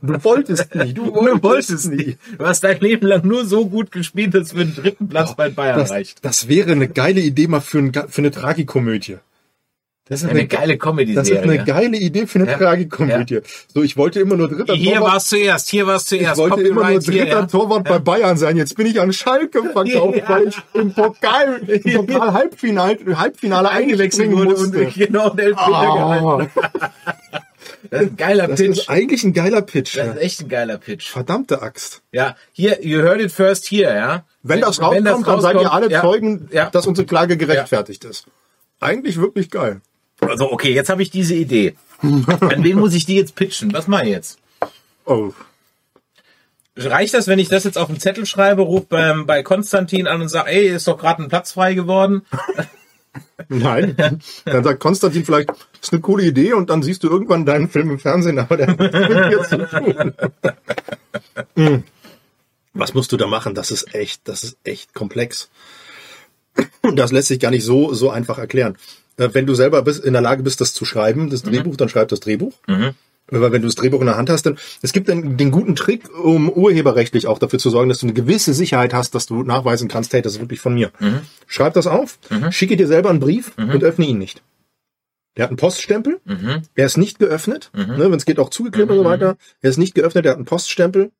Du 0.01 0.23
wolltest 0.23 0.73
nicht, 0.75 0.97
du 0.97 1.05
Du 1.13 1.13
wolltest, 1.15 1.43
wolltest 1.43 1.91
nicht. 1.91 2.17
Du 2.37 2.45
hast 2.45 2.63
dein 2.63 2.79
Leben 2.79 3.07
lang 3.07 3.25
nur 3.25 3.45
so 3.45 3.65
gut 3.67 3.91
gespielt, 3.91 4.33
dass 4.33 4.49
du 4.49 4.57
für 4.57 4.65
den 4.65 4.75
dritten 4.75 5.07
Platz 5.09 5.35
bei 5.35 5.49
Bayern 5.49 5.79
Das, 5.79 5.91
reicht. 5.91 6.23
das 6.25 6.47
wäre 6.47 6.71
eine 6.71 6.87
geile 6.87 7.19
Idee 7.21 7.47
mal 7.47 7.61
für, 7.61 7.79
ein, 7.79 7.91
für 7.93 8.19
eine 8.21 8.31
Tragikomödie. 8.31 9.17
Das 10.05 10.21
ist 10.21 10.29
Eine 10.29 10.45
geile 10.47 10.77
Comedy-Serie. 10.77 11.15
Das 11.15 11.29
ist 11.29 11.49
eine 11.49 11.63
geile 11.63 11.95
Idee 11.97 12.27
für 12.27 12.39
eine 12.39 12.51
Ja. 12.51 12.57
Tragikomödie. 12.57 13.39
So, 13.73 13.83
ich 13.83 13.95
wollte 13.95 14.19
immer 14.19 14.35
nur 14.35 14.49
dritter 14.49 14.73
Hier 14.73 14.95
Torwart. 14.95 15.11
war 15.11 15.17
es 15.17 15.27
zuerst, 15.27 15.69
hier 15.69 15.87
war 15.87 15.95
es 15.95 16.11
Ich 16.11 16.19
zuerst. 16.19 16.37
wollte 16.37 16.61
immer 16.61 16.73
nur 16.89 16.99
Copyright 16.99 17.03
hier, 17.03 17.23
dritter 17.23 17.39
ja. 17.39 17.45
Torwart 17.45 17.83
bei 17.85 17.99
Bayern 17.99 18.35
sein. 18.35 18.57
Jetzt 18.57 18.75
bin 18.75 18.85
ich 18.85 18.99
an 18.99 19.13
Schalke 19.13 19.63
verkauft, 19.63 20.17
Ja. 20.17 20.29
weil 20.29 20.47
ich 20.49 20.57
im 20.73 20.93
Pokal, 20.93 21.61
im 21.67 22.05
Pokal 22.05 22.33
Halbfinale, 22.33 22.97
Halbfinale 23.17 23.69
eingewechselt 23.69 24.29
wurde 24.31 24.49
musste. 24.51 24.77
und 24.87 24.93
genau 24.93 25.29
den 25.29 25.39
Elfmeter 25.39 25.67
Ah. 25.73 26.17
gehalten. 26.17 26.51
Das 27.89 28.01
ist 28.01 28.09
ein 28.11 28.15
geiler 28.17 28.47
Das 28.47 28.59
Pitch. 28.59 28.69
ist 28.79 28.89
eigentlich 28.89 29.23
ein 29.23 29.33
geiler 29.33 29.61
Pitch. 29.61 29.97
Das 29.97 30.05
ja. 30.07 30.13
ist 30.13 30.19
echt 30.21 30.41
ein 30.41 30.49
geiler 30.49 30.77
Pitch. 30.77 31.09
Verdammte 31.09 31.61
Axt. 31.61 32.01
Ja, 32.11 32.35
hier, 32.53 32.83
you 32.83 33.01
heard 33.01 33.19
it 33.21 33.31
first 33.31 33.69
here, 33.69 33.93
ja. 33.93 34.25
Wenn 34.41 34.61
das 34.61 34.81
rauskommt, 34.81 35.05
dann 35.05 35.41
seid 35.41 35.55
ihr 35.61 35.71
alle 35.71 35.89
ja, 35.91 36.01
Zeugen, 36.01 36.47
Ja. 36.51 36.69
dass 36.69 36.87
unsere 36.87 37.05
Klage 37.05 37.35
gerechtfertigt 37.37 38.03
ist. 38.05 38.25
Eigentlich 38.79 39.17
wirklich 39.19 39.49
geil. 39.51 39.81
Also, 40.21 40.51
okay, 40.51 40.73
jetzt 40.73 40.89
habe 40.89 41.01
ich 41.01 41.11
diese 41.11 41.35
Idee. 41.35 41.75
An 42.01 42.63
wen 42.63 42.77
muss 42.77 42.93
ich 42.93 43.05
die 43.05 43.15
jetzt 43.15 43.35
pitchen? 43.35 43.73
Was 43.73 43.87
mache 43.87 44.03
ich 44.03 44.09
jetzt? 44.09 44.39
Oh. 45.05 45.31
Reicht 46.75 47.13
das, 47.13 47.27
wenn 47.27 47.39
ich 47.39 47.49
das 47.49 47.65
jetzt 47.65 47.77
auf 47.77 47.87
den 47.87 47.99
Zettel 47.99 48.25
schreibe, 48.25 48.63
ruf 48.63 48.87
beim, 48.87 49.25
bei 49.25 49.43
Konstantin 49.43 50.07
an 50.07 50.21
und 50.21 50.29
sage, 50.29 50.49
ey, 50.49 50.67
ist 50.69 50.87
doch 50.87 50.97
gerade 50.97 51.21
ein 51.21 51.29
Platz 51.29 51.51
frei 51.51 51.75
geworden? 51.75 52.25
Nein. 53.47 53.95
Dann 54.45 54.63
sagt 54.63 54.79
Konstantin 54.79 55.23
vielleicht, 55.23 55.49
das 55.49 55.57
ist 55.81 55.93
eine 55.93 56.01
coole 56.01 56.23
Idee 56.23 56.53
und 56.53 56.69
dann 56.69 56.81
siehst 56.81 57.03
du 57.03 57.09
irgendwann 57.09 57.45
deinen 57.45 57.69
Film 57.69 57.91
im 57.91 57.99
Fernsehen, 57.99 58.39
aber 58.39 58.57
der 58.57 58.67
hat 58.67 58.79
dir 58.79 59.43
zu 59.43 59.67
tun. 59.67 60.13
Hm. 61.55 61.83
Was 62.73 62.93
musst 62.93 63.11
du 63.11 63.17
da 63.17 63.27
machen? 63.27 63.53
Das 63.53 63.71
ist 63.71 63.93
echt, 63.93 64.27
das 64.27 64.43
ist 64.43 64.57
echt 64.63 64.93
komplex. 64.93 65.49
Und 66.81 66.97
das 66.97 67.11
lässt 67.11 67.27
sich 67.27 67.39
gar 67.39 67.51
nicht 67.51 67.63
so, 67.63 67.93
so 67.93 68.09
einfach 68.09 68.37
erklären. 68.37 68.77
Äh, 69.17 69.29
Wenn 69.33 69.45
du 69.45 69.53
selber 69.55 69.81
bist, 69.81 70.03
in 70.03 70.13
der 70.13 70.21
Lage 70.21 70.43
bist, 70.43 70.61
das 70.61 70.73
zu 70.73 70.85
schreiben, 70.85 71.29
das 71.29 71.43
Drehbuch, 71.43 71.77
dann 71.77 71.89
schreib 71.89 72.07
das 72.09 72.19
Drehbuch. 72.19 72.53
Weil 73.27 73.51
wenn 73.53 73.61
du 73.61 73.67
das 73.69 73.75
Drehbuch 73.75 74.01
in 74.01 74.07
der 74.07 74.17
Hand 74.17 74.29
hast, 74.29 74.45
dann, 74.45 74.57
es 74.81 74.91
gibt 74.91 75.07
den, 75.07 75.37
den 75.37 75.49
guten 75.49 75.75
Trick, 75.75 76.03
um 76.17 76.49
urheberrechtlich 76.49 77.25
auch 77.27 77.39
dafür 77.39 77.57
zu 77.57 77.69
sorgen, 77.69 77.87
dass 77.89 77.99
du 77.99 78.05
eine 78.05 78.13
gewisse 78.13 78.53
Sicherheit 78.53 78.93
hast, 78.93 79.15
dass 79.15 79.25
du 79.27 79.43
nachweisen 79.43 79.87
kannst, 79.87 80.11
hey, 80.13 80.21
das 80.21 80.33
ist 80.33 80.39
wirklich 80.41 80.59
von 80.59 80.73
mir. 80.73 80.91
Schreib 81.47 81.73
das 81.73 81.87
auf, 81.87 82.19
schicke 82.51 82.75
dir 82.75 82.87
selber 82.87 83.09
einen 83.09 83.21
Brief 83.21 83.53
und 83.57 83.83
öffne 83.83 84.05
ihn 84.05 84.17
nicht. 84.17 84.43
Der 85.37 85.43
hat 85.43 85.49
einen 85.51 85.57
Poststempel, 85.57 86.19
er 86.75 86.85
ist 86.85 86.97
nicht 86.97 87.17
geöffnet, 87.17 87.71
ne, 87.73 88.11
wenn 88.11 88.13
es 88.17 88.25
geht 88.25 88.39
auch 88.39 88.49
zugeklebt 88.49 88.91
und 88.91 88.97
so 88.97 89.03
weiter. 89.05 89.37
Er 89.61 89.69
ist 89.69 89.77
nicht 89.77 89.95
geöffnet, 89.95 90.25
der 90.25 90.31
hat 90.33 90.37
einen 90.37 90.45
Poststempel. 90.45 91.11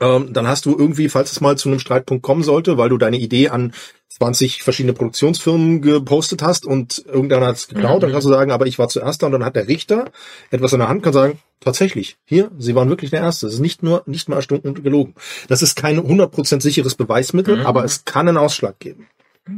Ähm, 0.00 0.32
dann 0.32 0.46
hast 0.46 0.64
du 0.66 0.78
irgendwie, 0.78 1.08
falls 1.08 1.32
es 1.32 1.40
mal 1.40 1.58
zu 1.58 1.68
einem 1.68 1.80
Streitpunkt 1.80 2.22
kommen 2.22 2.44
sollte, 2.44 2.78
weil 2.78 2.88
du 2.88 2.96
deine 2.98 3.18
Idee 3.18 3.48
an 3.48 3.72
20 4.08 4.62
verschiedene 4.62 4.94
Produktionsfirmen 4.94 5.82
gepostet 5.82 6.42
hast 6.42 6.64
und 6.64 7.04
irgendeiner 7.06 7.46
hat 7.46 7.56
es 7.56 7.68
geklaut, 7.68 8.02
dann 8.02 8.10
kannst 8.10 8.26
du 8.26 8.30
sagen, 8.30 8.50
aber 8.50 8.66
ich 8.66 8.78
war 8.78 8.88
zuerst 8.88 9.22
da 9.22 9.26
und 9.26 9.32
dann 9.32 9.44
hat 9.44 9.54
der 9.54 9.68
Richter 9.68 10.10
etwas 10.50 10.72
in 10.72 10.78
der 10.78 10.88
Hand, 10.88 11.02
kann 11.02 11.12
sagen, 11.12 11.38
tatsächlich, 11.60 12.16
hier, 12.24 12.50
sie 12.58 12.74
waren 12.74 12.88
wirklich 12.88 13.10
der 13.10 13.20
Erste. 13.20 13.46
Es 13.46 13.54
ist 13.54 13.60
nicht 13.60 13.82
nur, 13.82 14.02
nicht 14.06 14.28
mal 14.28 14.36
erstunken 14.36 14.70
und 14.70 14.82
gelogen. 14.82 15.14
Das 15.48 15.62
ist 15.62 15.76
kein 15.76 16.00
100% 16.00 16.62
sicheres 16.62 16.94
Beweismittel, 16.94 17.64
aber 17.66 17.84
es 17.84 18.04
kann 18.04 18.28
einen 18.28 18.38
Ausschlag 18.38 18.78
geben. 18.78 19.08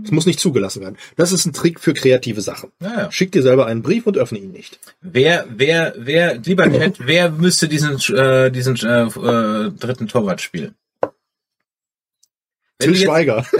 Es 0.04 0.10
muss 0.10 0.26
nicht 0.26 0.38
zugelassen 0.38 0.82
werden. 0.82 0.96
Das 1.16 1.32
ist 1.32 1.46
ein 1.46 1.52
Trick 1.52 1.80
für 1.80 1.94
kreative 1.94 2.40
Sachen. 2.40 2.70
Ja, 2.80 3.00
ja. 3.00 3.12
Schick 3.12 3.32
dir 3.32 3.42
selber 3.42 3.66
einen 3.66 3.82
Brief 3.82 4.06
und 4.06 4.16
öffne 4.16 4.38
ihn 4.38 4.52
nicht. 4.52 4.78
Wer, 5.00 5.46
wer, 5.50 5.94
wer, 5.96 6.36
lieber 6.38 6.70
Chat, 6.70 6.98
wer 7.00 7.30
müsste 7.30 7.68
diesen, 7.68 7.98
äh, 8.16 8.50
diesen 8.50 8.76
äh, 8.76 9.02
äh, 9.02 9.70
dritten 9.72 10.06
Torwart 10.06 10.40
spielen? 10.40 10.74
Wenn 12.80 12.94
Till 12.94 12.96
Schweiger. 12.96 13.44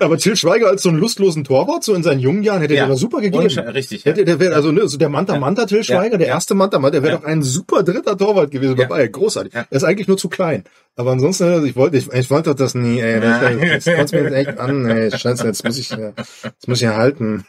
Aber 0.00 0.18
Till 0.18 0.36
Schweiger 0.36 0.68
als 0.68 0.82
so 0.82 0.88
einen 0.88 0.98
lustlosen 0.98 1.44
Torwart, 1.44 1.84
so 1.84 1.94
in 1.94 2.02
seinen 2.02 2.20
jungen 2.20 2.42
Jahren, 2.42 2.60
hätte 2.60 2.74
Ja. 2.74 2.86
der 2.86 2.96
super 2.96 3.20
gegeben. 3.20 3.44
Ohne 3.44 3.74
richtig, 3.74 4.04
ja. 4.04 4.12
Hätte, 4.12 4.24
der 4.24 4.38
wäre, 4.40 4.54
also, 4.54 4.72
ne, 4.72 4.86
so 4.88 4.98
der 4.98 5.08
Manta 5.08 5.38
Manta 5.38 5.66
Till 5.66 5.84
Schweiger, 5.84 6.18
der 6.18 6.28
erste 6.28 6.54
Manta 6.54 6.78
Manta, 6.78 6.98
der 6.98 7.02
wäre 7.02 7.12
Ja. 7.14 7.18
doch 7.20 7.26
ein 7.26 7.42
super 7.42 7.82
dritter 7.82 8.16
Torwart 8.16 8.50
gewesen 8.50 8.76
Ja. 8.76 8.84
dabei. 8.84 9.06
Großartig. 9.08 9.52
Ja. 9.54 9.66
Er 9.70 9.76
ist 9.76 9.84
eigentlich 9.84 10.08
nur 10.08 10.18
zu 10.18 10.28
klein. 10.28 10.64
Aber 10.96 11.12
ansonsten, 11.12 11.44
also 11.44 11.66
ich 11.66 11.76
wollte, 11.76 11.96
ich, 11.96 12.12
ich 12.12 12.30
wollte 12.30 12.50
doch 12.50 12.56
das 12.56 12.74
nie, 12.74 13.00
ey. 13.00 13.20
Das, 13.20 13.84
das, 13.84 13.96
kotzt 13.96 14.12
mir 14.12 14.22
jetzt 14.24 14.34
echt 14.48 14.58
an, 14.58 14.86
ey. 14.88 15.10
Scheiße, 15.16 15.46
jetzt 15.46 15.64
muss 15.64 15.78
ich, 15.78 15.92
äh, 15.92 16.12
jetzt 16.44 16.68
muss 16.68 16.78
ich 16.80 16.86
erhalten. 16.86 17.44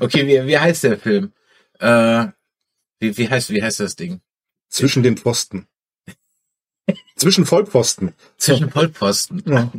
Okay, 0.00 0.26
wie, 0.26 0.46
wie 0.48 0.58
heißt 0.58 0.84
der 0.84 0.98
Film? 0.98 1.32
Äh, 1.78 2.26
wie, 3.00 3.16
wie 3.18 3.28
heißt, 3.28 3.50
wie 3.50 3.62
heißt 3.62 3.80
das 3.80 3.96
Ding? 3.96 4.20
Zwischen 4.68 5.02
den 5.02 5.16
Pfosten. 5.16 5.66
Zwischen 7.16 7.46
Vollpfosten. 7.46 8.12
Zwischen 8.38 8.70
Vollpfosten. 8.70 9.42
Ja. 9.46 9.70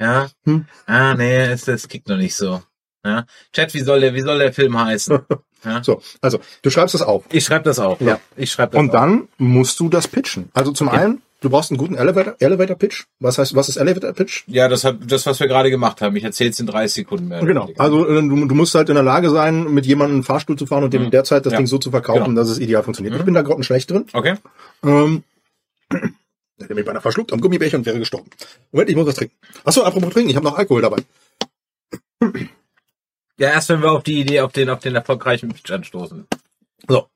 Ja. 0.00 0.28
Hm. 0.44 0.66
Ah, 0.86 1.14
nee, 1.14 1.36
es, 1.46 1.64
das 1.64 1.88
kickt 1.88 2.08
noch 2.08 2.16
nicht 2.16 2.34
so. 2.34 2.62
Ja. 3.04 3.26
Chat, 3.52 3.74
wie 3.74 3.80
soll 3.80 4.00
der, 4.00 4.14
wie 4.14 4.20
soll 4.22 4.38
der 4.38 4.52
Film 4.52 4.78
heißen? 4.82 5.18
Ja. 5.66 5.82
So, 5.82 6.02
also, 6.20 6.40
du 6.60 6.68
schreibst 6.68 6.92
das 6.94 7.00
auf. 7.00 7.24
Ich 7.32 7.42
schreibe 7.42 7.64
das 7.64 7.78
auf. 7.78 7.98
Ja. 8.02 8.20
Ich 8.36 8.52
schreibe 8.52 8.72
das 8.72 8.80
Und 8.80 8.90
auf. 8.90 8.96
dann 8.96 9.28
musst 9.38 9.80
du 9.80 9.88
das 9.88 10.06
pitchen. 10.06 10.50
Also 10.52 10.72
zum 10.72 10.90
einen, 10.90 11.22
du 11.40 11.48
brauchst 11.48 11.70
einen 11.70 11.78
guten 11.78 11.94
Elevator, 11.94 12.34
Elevator 12.38 12.76
Pitch. 12.76 13.04
Was 13.18 13.38
heißt, 13.38 13.54
was 13.54 13.70
ist 13.70 13.78
Elevator 13.78 14.12
Pitch? 14.12 14.44
Ja, 14.46 14.68
das 14.68 14.84
hat, 14.84 14.98
das, 15.10 15.24
was 15.24 15.40
wir 15.40 15.48
gerade 15.48 15.70
gemacht 15.70 16.02
haben. 16.02 16.14
Ich 16.16 16.24
erzähle 16.24 16.50
es 16.50 16.60
in 16.60 16.66
30 16.66 16.92
Sekunden 16.92 17.28
mehr. 17.28 17.40
Genau. 17.42 17.70
Also 17.78 18.06
äh, 18.06 18.20
du, 18.20 18.44
du 18.46 18.54
musst 18.54 18.74
halt 18.74 18.90
in 18.90 18.94
der 18.96 19.04
Lage 19.04 19.30
sein, 19.30 19.72
mit 19.72 19.86
jemandem 19.86 20.16
einen 20.16 20.22
Fahrstuhl 20.24 20.58
zu 20.58 20.66
fahren 20.66 20.84
und 20.84 20.92
dem 20.92 21.04
in 21.04 21.10
der 21.10 21.24
Zeit 21.24 21.46
das 21.46 21.54
Ja. 21.54 21.56
Ding 21.60 21.66
so 21.66 21.78
zu 21.78 21.90
verkaufen, 21.90 22.24
Genau. 22.24 22.40
dass 22.42 22.50
es 22.50 22.58
ideal 22.58 22.82
funktioniert. 22.82 23.16
Ich 23.16 23.22
bin 23.24 23.32
da 23.32 23.40
grottenschlecht 23.40 23.90
drin. 23.90 24.04
Okay. 24.12 24.34
Ähm, 24.84 25.24
hätte 26.60 26.74
mich 26.74 26.84
beinahe 26.84 27.02
verschluckt 27.02 27.32
am 27.32 27.40
Gummibärchen 27.40 27.80
und 27.80 27.86
wäre 27.86 27.98
gestorben. 27.98 28.30
Moment, 28.72 28.90
ich 28.90 28.96
muss 28.96 29.06
was 29.06 29.14
trinken. 29.16 29.36
Achso, 29.64 29.82
apropos 29.82 30.12
trinken, 30.12 30.30
ich 30.30 30.36
habe 30.36 30.44
noch 30.44 30.56
Alkohol 30.56 30.82
dabei. 30.82 31.02
Ja, 33.38 33.50
erst 33.50 33.68
wenn 33.68 33.82
wir 33.82 33.90
auf 33.90 34.04
die 34.04 34.20
Idee, 34.20 34.40
auf 34.40 34.52
den, 34.52 34.68
auf 34.70 34.80
den 34.80 34.94
erfolgreichen 34.94 35.52
Pitch 35.52 35.70
anstoßen. 35.70 36.26
So. 36.88 37.08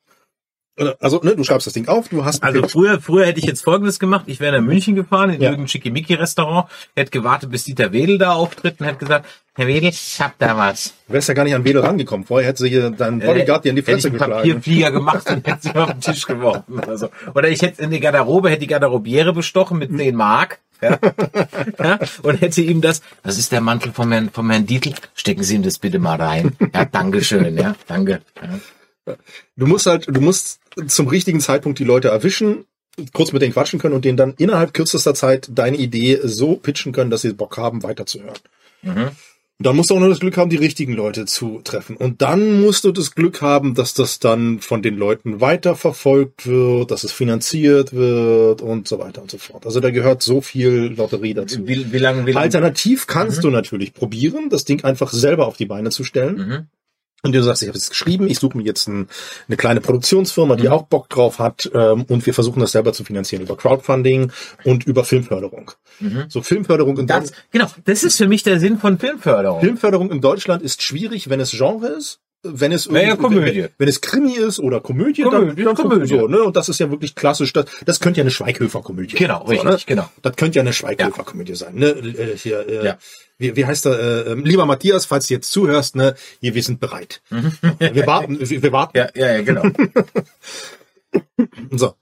Also, 1.00 1.20
ne, 1.22 1.34
du 1.36 1.44
schreibst 1.44 1.66
das 1.66 1.74
Ding 1.74 1.88
auf, 1.88 2.08
du 2.08 2.24
hast 2.24 2.42
Also 2.42 2.66
früher, 2.68 3.00
früher 3.00 3.26
hätte 3.26 3.40
ich 3.40 3.46
jetzt 3.46 3.62
Folgendes 3.62 3.98
gemacht. 3.98 4.24
Ich 4.26 4.40
wäre 4.40 4.58
nach 4.60 4.66
München 4.66 4.94
gefahren, 4.94 5.30
in 5.30 5.40
Ja. 5.40 5.50
irgendein 5.50 5.68
Schickimicki-Restaurant, 5.68 6.68
hätte 6.96 7.10
gewartet, 7.10 7.50
bis 7.50 7.64
Dieter 7.64 7.92
Wedel 7.92 8.18
da 8.18 8.32
auftritt 8.32 8.80
und 8.80 8.86
hätte 8.86 8.98
gesagt, 8.98 9.26
Herr 9.54 9.66
Wedel, 9.66 9.88
ich 9.90 10.20
hab 10.20 10.38
da 10.38 10.56
was. 10.56 10.94
Du 11.08 11.14
wärst 11.14 11.26
ja 11.28 11.34
gar 11.34 11.42
nicht 11.44 11.54
an 11.54 11.64
Wedel 11.64 11.82
rangekommen. 11.82 12.24
Vorher 12.24 12.48
hätte 12.48 12.62
sie 12.62 12.68
hier 12.68 12.90
deinen 12.90 13.18
Bodyguard 13.18 13.64
dir 13.64 13.70
in 13.70 13.76
die 13.76 13.82
Hätte 13.82 13.90
ich 13.90 13.94
Fresse 14.02 14.08
einen 14.08 14.18
geschlagen. 14.18 14.32
Papierflieger 14.34 14.90
gemacht 14.92 15.30
und 15.30 15.46
hätte 15.48 15.58
sie 15.62 15.74
auf 15.74 15.90
den 15.90 16.00
Tisch 16.00 16.26
geworfen. 16.26 16.78
Oder, 16.78 16.96
so. 16.96 17.08
oder 17.34 17.48
ich 17.48 17.60
hätte 17.62 17.82
in 17.82 17.90
die 17.90 17.98
Garderobe, 17.98 18.50
hätte 18.50 18.60
die 18.60 18.66
Garderobiere 18.68 19.32
bestochen 19.32 19.78
mit 19.78 19.90
10 19.96 20.14
Mark. 20.14 20.60
Ja, 20.80 20.96
ja, 21.82 21.98
und 22.22 22.40
hätte 22.40 22.60
ihm 22.60 22.80
das, 22.80 23.02
das 23.24 23.36
ist 23.36 23.50
der 23.50 23.60
Mantel 23.60 23.90
vom 23.92 24.12
Herrn, 24.12 24.30
vom 24.32 24.48
Herrn 24.48 24.64
Dietl, 24.64 24.94
stecken 25.16 25.42
Sie 25.42 25.56
ihm 25.56 25.64
das 25.64 25.80
bitte 25.80 25.98
mal 25.98 26.20
rein. 26.22 26.52
Ja, 26.72 26.84
Dankeschön, 26.84 27.58
ja, 27.58 27.74
danke. 27.88 28.20
Ja. 28.40 28.48
Du 29.56 29.66
musst 29.66 29.86
halt, 29.86 30.06
du 30.08 30.20
musst 30.20 30.60
zum 30.86 31.08
richtigen 31.08 31.40
Zeitpunkt 31.40 31.78
die 31.78 31.84
Leute 31.84 32.08
erwischen, 32.08 32.64
kurz 33.12 33.32
mit 33.32 33.42
denen 33.42 33.52
quatschen 33.52 33.78
können 33.78 33.94
und 33.94 34.04
denen 34.04 34.16
dann 34.16 34.34
innerhalb 34.38 34.74
kürzester 34.74 35.14
Zeit 35.14 35.48
deine 35.52 35.76
Idee 35.76 36.20
so 36.22 36.56
pitchen 36.56 36.92
können, 36.92 37.10
dass 37.10 37.22
sie 37.22 37.32
Bock 37.32 37.56
haben, 37.56 37.82
weiterzuhören. 37.82 38.38
Mhm. 38.82 39.10
Und 39.60 39.66
dann 39.66 39.74
musst 39.74 39.90
du 39.90 39.96
auch 39.96 40.00
noch 40.00 40.08
das 40.08 40.20
Glück 40.20 40.36
haben, 40.36 40.50
die 40.50 40.56
richtigen 40.56 40.92
Leute 40.92 41.26
zu 41.26 41.60
treffen. 41.64 41.96
Und 41.96 42.22
dann 42.22 42.60
musst 42.60 42.84
du 42.84 42.92
das 42.92 43.16
Glück 43.16 43.42
haben, 43.42 43.74
dass 43.74 43.92
das 43.92 44.20
dann 44.20 44.60
von 44.60 44.82
den 44.82 44.96
Leuten 44.96 45.40
weiterverfolgt 45.40 46.46
wird, 46.46 46.92
dass 46.92 47.02
es 47.02 47.10
finanziert 47.10 47.92
wird 47.92 48.62
und 48.62 48.86
so 48.86 49.00
weiter 49.00 49.20
und 49.20 49.32
so 49.32 49.38
fort. 49.38 49.66
Also 49.66 49.80
da 49.80 49.90
gehört 49.90 50.22
so 50.22 50.40
viel 50.40 50.94
Lotterie 50.96 51.34
dazu. 51.34 51.66
Wie, 51.66 51.92
wie 51.92 51.98
lange, 51.98 52.24
wie 52.24 52.30
lange? 52.30 52.44
Alternativ 52.44 53.08
kannst 53.08 53.42
du 53.42 53.50
natürlich 53.50 53.94
probieren, 53.94 54.48
das 54.48 54.64
Ding 54.64 54.84
einfach 54.84 55.12
selber 55.12 55.48
auf 55.48 55.56
die 55.56 55.66
Beine 55.66 55.90
zu 55.90 56.04
stellen. 56.04 56.36
Mhm. 56.36 56.66
Und 57.22 57.34
du 57.34 57.42
sagst, 57.42 57.62
ich 57.62 57.68
habe 57.68 57.76
es 57.76 57.90
geschrieben, 57.90 58.28
ich 58.28 58.38
suche 58.38 58.56
mir 58.56 58.62
jetzt 58.62 58.86
ein, 58.86 59.08
eine 59.48 59.56
kleine 59.56 59.80
Produktionsfirma, 59.80 60.54
Mhm. 60.54 60.58
die 60.60 60.68
auch 60.68 60.82
Bock 60.82 61.08
drauf 61.08 61.40
hat, 61.40 61.68
ähm, 61.74 62.04
und 62.08 62.24
wir 62.26 62.32
versuchen 62.32 62.60
das 62.60 62.72
selber 62.72 62.92
zu 62.92 63.02
finanzieren 63.04 63.42
über 63.42 63.56
Crowdfunding 63.56 64.30
und 64.64 64.86
über 64.86 65.04
Filmförderung. 65.04 65.72
So 66.28 66.42
Filmförderung 66.42 66.96
in 66.96 67.02
Mhm. 67.04 67.08
Das, 67.08 67.32
genau, 67.50 67.66
das 67.84 68.04
ist 68.04 68.18
für 68.18 68.28
mich 68.28 68.44
der 68.44 68.60
Sinn 68.60 68.78
von 68.78 68.98
Filmförderung. 69.00 69.60
Filmförderung 69.60 70.12
in 70.12 70.20
Deutschland 70.20 70.62
ist 70.62 70.82
schwierig, 70.82 71.28
wenn 71.28 71.40
es 71.40 71.50
Genre 71.50 71.88
ist. 71.88 72.20
Wenn 72.44 72.70
es 72.70 72.84
ja 72.86 72.92
irgendwie- 72.92 73.16
Komödie. 73.22 73.62
Wenn, 73.64 73.68
wenn 73.78 73.88
es 73.88 74.00
Krimi 74.00 74.34
ist 74.34 74.60
oder 74.60 74.80
Komödie, 74.80 75.22
Komödie, 75.22 75.64
dann, 75.64 75.74
dann 75.74 75.88
Komödie. 75.90 76.06
So, 76.06 76.28
ne? 76.28 76.40
Und 76.42 76.54
das 76.56 76.68
ist 76.68 76.78
ja 76.78 76.88
wirklich 76.90 77.14
klassisch. 77.16 77.52
Das, 77.52 77.66
das 77.84 77.98
könnte 77.98 78.18
ja 78.18 78.22
eine 78.22 78.30
Schweighöfer-Komödie 78.30 79.16
Genau, 79.16 79.44
sein. 79.46 79.58
richtig, 79.66 79.88
ne? 79.88 79.96
genau. 79.96 80.10
Das 80.22 80.36
könnte 80.36 80.56
ja 80.56 80.62
eine 80.62 80.72
Schweighöfer-Komödie 80.72 81.56
sein. 81.56 81.74
Ne? 81.74 81.86
Äh, 81.88 82.36
hier, 82.36 82.68
äh, 82.68 82.84
Ja. 82.86 82.98
wie, 83.38 83.56
wie 83.56 83.66
heißt 83.66 83.86
er? 83.86 83.98
Äh, 84.26 84.32
ähm, 84.32 84.44
lieber 84.44 84.66
Matthias, 84.66 85.04
falls 85.04 85.26
du 85.26 85.34
jetzt 85.34 85.50
zuhörst, 85.50 85.96
ne, 85.96 86.14
hier, 86.40 86.54
wir 86.54 86.62
sind 86.62 86.78
bereit. 86.78 87.22
wir 87.30 88.06
warten, 88.06 88.38
wir, 88.38 88.62
wir 88.62 88.72
warten. 88.72 88.96
Ja, 88.98 89.08
ja, 89.14 89.32
ja, 89.32 89.42
genau. 89.42 89.62
So. 91.72 91.94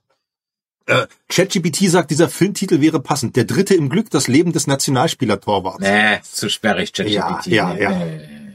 Äh, 0.85 1.07
ChatGPT 1.29 1.89
sagt, 1.89 2.11
dieser 2.11 2.29
Filmtitel 2.29 2.79
wäre 2.79 2.99
passend. 3.01 3.35
Der 3.35 3.43
dritte 3.43 3.73
im 3.75 3.89
Glück, 3.89 4.09
das 4.09 4.27
Leben 4.27 4.53
des 4.53 4.67
Nationalspieler-Torwarts. 4.67 5.79
nee, 5.81 6.19
zu 6.23 6.49
sperrig, 6.49 6.93
ChatGPT. 6.93 7.47
Ja, 7.47 7.73
ja, 7.73 7.77
ja. 7.77 7.89
Nee, 7.89 8.05
nee, 8.05 8.27
nee. 8.45 8.46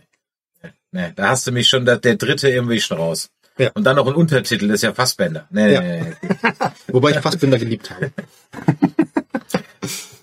Nee, 0.93 1.13
da 1.17 1.29
hast 1.29 1.47
du 1.47 1.53
mich 1.53 1.69
schon, 1.69 1.85
der, 1.85 1.97
der 1.99 2.17
dritte 2.17 2.49
irgendwie 2.49 2.81
schon 2.81 2.97
raus. 2.99 3.29
Ja. 3.59 3.71
Und 3.75 3.85
dann 3.85 3.97
noch 3.97 4.07
ein 4.07 4.15
Untertitel, 4.15 4.69
das 4.69 4.77
ist 4.77 4.83
ja 4.83 4.95
Fassbänder. 4.95 5.47
Nee, 5.51 5.73
Ja. 5.75 5.81
nee, 5.83 6.01
nee. 6.03 6.33
Wobei 6.89 7.11
ich 7.11 7.19
Fassbinder 7.19 7.59
geliebt 7.59 7.91
habe. 7.91 8.13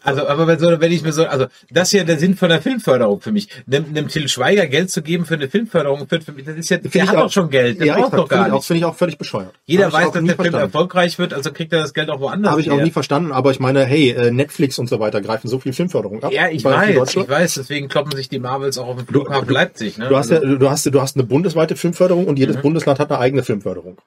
Also, 0.04 0.28
aber 0.28 0.48
wenn, 0.48 0.60
so, 0.60 0.80
wenn 0.80 0.92
ich 0.92 1.02
mir 1.04 1.12
so, 1.12 1.26
also 1.26 1.48
das 1.70 1.90
ist 1.90 1.94
ja 1.94 2.04
der 2.04 2.18
Sinn 2.18 2.36
von 2.36 2.50
der 2.50 2.62
Filmförderung 2.62 3.22
für 3.22 3.32
mich. 3.32 3.50
Dem, 3.66 3.94
dem 3.94 4.08
Till 4.08 4.28
Schweiger 4.28 4.68
Geld 4.68 4.90
zu 4.92 5.02
geben 5.02 5.26
für 5.26 5.34
eine 5.36 5.50
Filmförderung, 5.50 6.08
für, 6.08 6.22
für, 6.22 6.32
das 6.32 6.56
ist 6.56 6.70
ja, 6.70 6.78
der 6.78 6.90
Find 6.92 7.08
hat 7.10 7.16
auch- 7.18 7.24
doch 7.24 7.32
schon 7.32 7.50
Geld, 7.50 7.80
der 7.80 7.88
ja, 7.88 7.96
braucht 7.98 8.14
doch 8.14 8.28
gar 8.30 8.48
nicht. 8.50 8.64
finde 8.66 8.80
ich 8.80 8.86
auch 8.86 8.96
völlig 8.96 9.18
bescheuert. 9.18 9.54
Jeder 9.66 9.86
Hab 9.88 9.94
weiß, 9.94 10.04
dass 10.06 10.14
der 10.14 10.22
Film 10.22 10.36
verstanden. 10.36 10.58
erfolgreich 10.66 11.20
wird, 11.20 11.34
also 11.34 11.52
kriegt 11.52 11.74
er 11.74 11.82
das 11.82 11.94
Geld 11.94 12.10
auch 12.10 12.20
woanders. 12.20 12.52
Habe 12.52 12.62
ich 12.62 12.72
auch 12.72 12.82
nie 12.82 12.92
verstanden, 12.92 13.32
aber 13.32 13.52
ich 13.52 13.60
meine, 13.60 13.86
hey, 13.86 14.12
äh, 14.12 14.32
Netflix 14.32 14.80
und 14.80 14.88
so 14.88 15.00
weiter 15.00 15.22
greifen 15.22 15.48
so 15.48 15.60
viel 15.60 15.74
Filmförderung 15.74 16.24
ab. 16.24 16.32
Ja, 16.32 16.50
ich 16.50 16.64
weiß, 16.64 17.16
ich 17.16 17.30
weiß, 17.30 17.54
deswegen 17.56 17.88
kloppen 17.90 18.16
sich 18.16 18.30
die 18.30 18.40
Marvels 18.40 18.78
auch 18.78 18.88
auf 18.88 18.98
dem 18.98 19.08
Flughafen 19.08 19.50
Leipzig. 19.50 19.98
Ne? 19.98 20.08
Du 20.10 20.16
hast 20.18 20.30
ja, 20.32 20.38
Also, 20.38 20.58
du 20.58 20.70
hast, 20.70 20.86
du 20.86 21.02
hast 21.02 21.16
eine 21.18 21.26
bundesweite 21.26 21.76
Filmförderung 21.76 22.26
und 22.28 22.40
jedes 22.40 22.56
Mhm. 22.58 22.62
Bundesland 22.62 23.00
hat 23.00 23.12
eine 23.12 23.20
eigene 23.20 23.44
Filmförderung. 23.44 23.98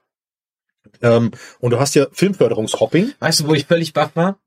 Ähm, 1.00 1.30
und 1.60 1.70
du 1.72 1.80
hast 1.80 1.94
ja 1.94 2.06
Filmförderungshopping. 2.12 3.12
weißt 3.18 3.40
du, 3.40 3.46
wo 3.48 3.54
ich 3.54 3.66
völlig 3.66 3.92
baff 3.92 4.10
war? 4.14 4.38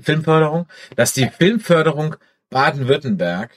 Filmförderung? 0.00 0.66
Dass 0.96 1.12
die 1.12 1.28
Filmförderung 1.28 2.16
Baden-Württemberg 2.50 3.50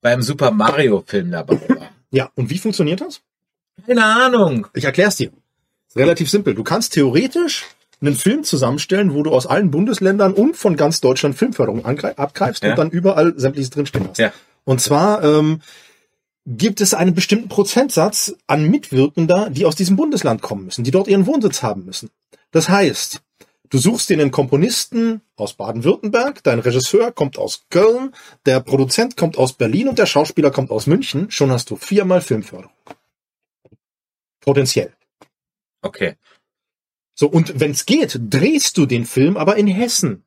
beim 0.00 0.22
Super 0.22 0.50
Mario 0.50 1.02
Film 1.06 1.30
dabei 1.30 1.60
war. 1.68 1.90
Ja, 2.10 2.30
und 2.34 2.50
wie 2.50 2.58
funktioniert 2.58 3.00
das? 3.00 3.20
Keine 3.86 4.04
Ahnung. 4.04 4.66
Ich 4.74 4.84
erklär's 4.84 5.16
dir. 5.16 5.30
Ist 5.88 5.96
relativ 5.96 6.30
simpel. 6.30 6.54
Du 6.54 6.62
kannst 6.64 6.92
theoretisch 6.94 7.64
einen 8.00 8.14
Film 8.16 8.44
zusammenstellen, 8.44 9.14
wo 9.14 9.22
du 9.22 9.30
aus 9.30 9.46
allen 9.46 9.70
Bundesländern 9.70 10.34
und 10.34 10.56
von 10.56 10.76
ganz 10.76 11.00
Deutschland 11.00 11.36
Filmförderung 11.36 11.84
abgreifst 11.84 12.62
Ja. 12.64 12.70
und 12.70 12.78
dann 12.78 12.90
überall 12.90 13.34
sämtliches 13.36 13.70
drinstehen 13.70 14.08
hast. 14.08 14.18
Ja. 14.18 14.32
Und 14.64 14.80
zwar 14.80 15.22
ähm, 15.22 15.60
gibt 16.46 16.80
es 16.80 16.94
einen 16.94 17.14
bestimmten 17.14 17.48
Prozentsatz 17.48 18.34
an 18.46 18.68
Mitwirkender, 18.68 19.50
die 19.50 19.64
aus 19.66 19.76
diesem 19.76 19.96
Bundesland 19.96 20.42
kommen 20.42 20.64
müssen, 20.64 20.84
die 20.84 20.90
dort 20.90 21.06
ihren 21.08 21.26
Wohnsitz 21.26 21.62
haben 21.62 21.84
müssen. 21.84 22.10
Das 22.50 22.68
heißt, 22.68 23.22
du 23.72 23.78
suchst 23.78 24.10
dir 24.10 24.20
einen 24.20 24.30
Komponisten 24.30 25.22
aus 25.34 25.54
Baden-Württemberg, 25.54 26.42
dein 26.44 26.58
Regisseur 26.58 27.10
kommt 27.10 27.38
aus 27.38 27.64
Köln, 27.70 28.14
der 28.44 28.60
Produzent 28.60 29.16
kommt 29.16 29.38
aus 29.38 29.54
Berlin 29.54 29.88
und 29.88 29.98
der 29.98 30.04
Schauspieler 30.04 30.50
kommt 30.50 30.70
aus 30.70 30.86
München. 30.86 31.30
Schon 31.30 31.50
hast 31.50 31.70
du 31.70 31.76
viermal 31.76 32.20
Filmförderung. 32.20 32.76
Potenziell. 34.40 34.94
Okay. 35.80 36.16
So, 37.14 37.28
und 37.28 37.60
wenn's 37.60 37.86
geht, 37.86 38.18
drehst 38.20 38.76
du 38.76 38.84
den 38.84 39.06
Film 39.06 39.36
aber 39.38 39.56
in 39.56 39.66
Hessen. 39.66 40.24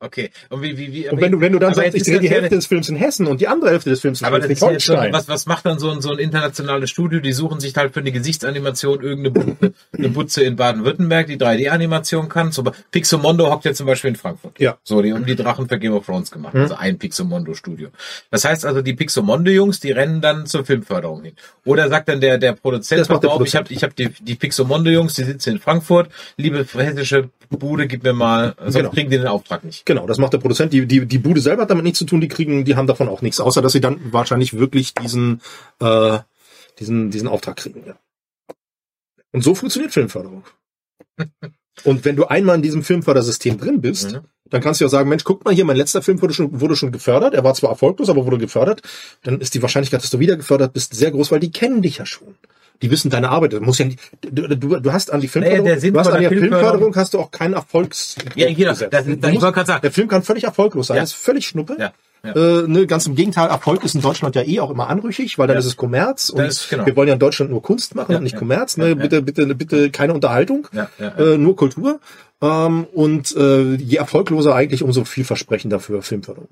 Okay. 0.00 0.30
Und 0.48 0.62
wie, 0.62 0.76
wie, 0.78 0.92
wie, 0.92 1.08
Und 1.08 1.20
wenn 1.20 1.32
du, 1.32 1.40
wenn 1.40 1.52
du 1.52 1.58
dann 1.58 1.74
sagst, 1.74 1.94
ich 1.94 2.04
drehe 2.04 2.20
die 2.20 2.30
Hälfte 2.30 2.54
des 2.54 2.66
Films 2.66 2.88
in 2.88 2.96
Hessen 2.96 3.26
und 3.26 3.40
die 3.40 3.48
andere 3.48 3.70
Hälfte 3.70 3.90
des 3.90 4.00
Films 4.00 4.20
in 4.20 4.26
Aber 4.26 4.38
das 4.38 4.48
ist 4.48 4.62
jetzt 4.62 4.86
so, 4.86 4.94
was, 4.94 5.28
was 5.28 5.46
macht 5.46 5.66
dann 5.66 5.78
so 5.78 5.90
ein, 5.90 6.00
so 6.00 6.12
ein 6.12 6.18
internationales 6.18 6.90
Studio? 6.90 7.20
Die 7.20 7.32
suchen 7.32 7.58
sich 7.60 7.74
halt 7.76 7.94
für 7.94 8.00
eine 8.00 8.12
Gesichtsanimation 8.12 9.02
irgendeine 9.02 9.30
Butze, 9.30 9.74
eine 9.96 10.08
Butze 10.08 10.42
in 10.44 10.56
Baden-Württemberg, 10.56 11.26
die 11.26 11.36
3D-Animation 11.36 12.28
kann. 12.28 12.52
So, 12.52 12.64
Pixomondo 12.90 13.50
hockt 13.50 13.64
ja 13.64 13.72
zum 13.72 13.86
Beispiel 13.86 14.10
in 14.10 14.16
Frankfurt. 14.16 14.58
Ja. 14.58 14.78
So, 14.84 15.02
die 15.02 15.12
haben 15.12 15.26
die 15.26 15.36
Drachen 15.36 15.68
für 15.68 15.78
Game 15.78 15.92
of 15.92 16.06
Thrones 16.06 16.30
gemacht. 16.30 16.54
Mhm. 16.54 16.62
Also 16.62 16.74
ein 16.76 16.98
Pixomondo-Studio. 16.98 17.88
Das 18.30 18.44
heißt 18.44 18.64
also, 18.64 18.82
die 18.82 18.94
Pixomondo-Jungs, 18.94 19.80
die 19.80 19.90
rennen 19.90 20.20
dann 20.20 20.46
zur 20.46 20.64
Filmförderung 20.64 21.24
hin. 21.24 21.34
Oder 21.64 21.88
sagt 21.88 22.08
dann 22.08 22.20
der, 22.20 22.38
der 22.38 22.52
Produzent, 22.52 23.00
Das 23.00 23.08
macht 23.08 23.24
der 23.24 23.30
auf, 23.30 23.44
ich 23.44 23.56
habe 23.56 23.72
ich 23.72 23.82
hab 23.82 23.96
die, 23.96 24.10
die 24.20 24.34
Pixomondo-Jungs, 24.36 25.14
die 25.14 25.24
sitzen 25.24 25.50
in 25.50 25.58
Frankfurt. 25.58 26.08
Liebe 26.36 26.64
hessische 26.72 27.30
Bude, 27.50 27.86
gib 27.86 28.02
mir 28.02 28.12
mal, 28.12 28.54
sonst 28.58 28.76
Genau. 28.76 28.90
kriegen 28.90 29.10
die 29.10 29.16
den 29.16 29.26
Auftrag 29.26 29.64
nicht. 29.64 29.86
Genau, 29.88 30.06
das 30.06 30.18
macht 30.18 30.34
der 30.34 30.38
Produzent. 30.38 30.74
Die, 30.74 30.84
die, 30.86 31.06
die 31.06 31.16
Bude 31.16 31.40
selber 31.40 31.62
hat 31.62 31.70
damit 31.70 31.82
nichts 31.84 31.98
zu 31.98 32.04
tun, 32.04 32.20
die 32.20 32.28
kriegen, 32.28 32.66
die 32.66 32.76
haben 32.76 32.86
davon 32.86 33.08
auch 33.08 33.22
nichts, 33.22 33.40
außer 33.40 33.62
dass 33.62 33.72
sie 33.72 33.80
dann 33.80 34.12
wahrscheinlich 34.12 34.52
wirklich 34.52 34.92
diesen, 34.92 35.40
äh, 35.80 36.18
diesen, 36.78 37.10
diesen 37.10 37.26
Auftrag 37.26 37.56
kriegen. 37.56 37.82
Ja. 37.86 37.96
Und 39.32 39.42
so 39.42 39.54
funktioniert 39.54 39.94
Filmförderung. 39.94 40.44
Und 41.84 42.04
wenn 42.04 42.16
du 42.16 42.26
einmal 42.26 42.56
in 42.56 42.62
diesem 42.62 42.82
Filmfördersystem 42.82 43.56
drin 43.56 43.80
bist, 43.80 44.12
Mhm. 44.12 44.20
dann 44.50 44.60
kannst 44.60 44.80
du 44.80 44.84
ja 44.84 44.90
sagen, 44.90 45.08
Mensch, 45.08 45.24
guck 45.24 45.46
mal 45.46 45.54
hier, 45.54 45.64
mein 45.64 45.76
letzter 45.78 46.02
Film 46.02 46.20
wurde 46.20 46.34
schon, 46.34 46.60
wurde 46.60 46.76
schon 46.76 46.92
gefördert. 46.92 47.32
Er 47.32 47.44
war 47.44 47.54
zwar 47.54 47.70
erfolglos, 47.70 48.10
aber 48.10 48.26
wurde 48.26 48.36
gefördert. 48.36 48.82
Dann 49.22 49.40
ist 49.40 49.54
die 49.54 49.62
Wahrscheinlichkeit, 49.62 50.02
dass 50.02 50.10
du 50.10 50.18
wieder 50.18 50.36
gefördert 50.36 50.74
bist, 50.74 50.92
sehr 50.94 51.12
groß, 51.12 51.30
weil 51.32 51.40
die 51.40 51.50
kennen 51.50 51.80
dich 51.80 51.96
ja 51.96 52.04
schon. 52.04 52.34
Die 52.82 52.90
wissen 52.90 53.10
deine 53.10 53.30
Arbeit. 53.30 53.52
Du 53.54 53.60
musst 53.60 53.80
ja 53.80 53.86
nicht, 53.86 53.98
du, 54.22 54.46
du, 54.48 54.78
du 54.80 54.92
hast 54.92 55.10
an 55.12 55.20
die 55.20 55.26
Filmförderung, 55.28 55.66
der 55.66 55.80
Sinn 55.80 55.94
du 55.94 56.00
hast 56.00 56.06
an 56.08 56.20
der 56.20 56.30
der 56.30 56.38
Filmförderung- 56.38 56.50
Filmförderung 56.60 56.96
hast 56.96 57.14
du 57.14 57.18
auch 57.18 57.30
keinen 57.32 57.54
Erfolgs. 57.54 58.14
Ja, 58.36 58.46
genau. 58.52 58.70
gesetzt. 58.70 58.92
Das, 58.92 59.04
das, 59.06 59.14
ich 59.32 59.40
musst- 59.40 59.66
sagen, 59.66 59.80
der 59.82 59.90
Film 59.92 60.06
kann 60.08 60.22
völlig 60.22 60.44
erfolglos 60.44 60.86
sein. 60.86 60.96
Ja. 60.98 61.02
Das 61.02 61.10
ist 61.10 61.16
völlig 61.16 61.46
schnuppe. 61.46 61.76
Ja, 61.78 61.92
ja. 62.24 62.32
Äh, 62.62 62.68
ne, 62.68 62.86
ganz 62.86 63.06
im 63.06 63.14
Gegenteil, 63.16 63.48
Erfolg 63.48 63.84
ist 63.84 63.94
in 63.94 64.00
Deutschland 64.00 64.34
ja 64.36 64.42
eh 64.42 64.60
auch 64.60 64.70
immer 64.70 64.88
anrüchig, 64.88 65.38
weil 65.38 65.46
dann 65.48 65.54
Ja. 65.56 65.60
ist 65.60 65.66
es 65.66 65.76
Kommerz 65.76 66.30
und 66.30 66.44
ist- 66.44 66.68
genau. 66.70 66.86
wir 66.86 66.94
wollen 66.96 67.08
ja 67.08 67.14
in 67.14 67.20
Deutschland 67.20 67.50
nur 67.50 67.62
Kunst 67.62 67.94
machen 67.96 68.12
Ja, 68.12 68.18
und 68.18 68.24
nicht 68.24 68.32
ja. 68.34 68.38
Kommerz. 68.38 68.76
Ja, 68.76 68.84
Ne? 68.84 68.88
ja. 68.90 68.94
Bitte, 68.96 69.22
bitte, 69.22 69.54
bitte 69.54 69.90
keine 69.90 70.14
Unterhaltung, 70.14 70.68
Ja, 70.72 70.88
ja, 70.98 71.12
ja. 71.18 71.32
Äh, 71.34 71.38
nur 71.38 71.56
Kultur. 71.56 72.00
Ähm, 72.40 72.84
und 72.92 73.34
äh, 73.36 73.74
je 73.74 73.96
erfolgloser 73.96 74.54
eigentlich, 74.54 74.84
umso 74.84 75.04
vielversprechender 75.04 75.80
für 75.80 76.02
Filmförderung. 76.02 76.48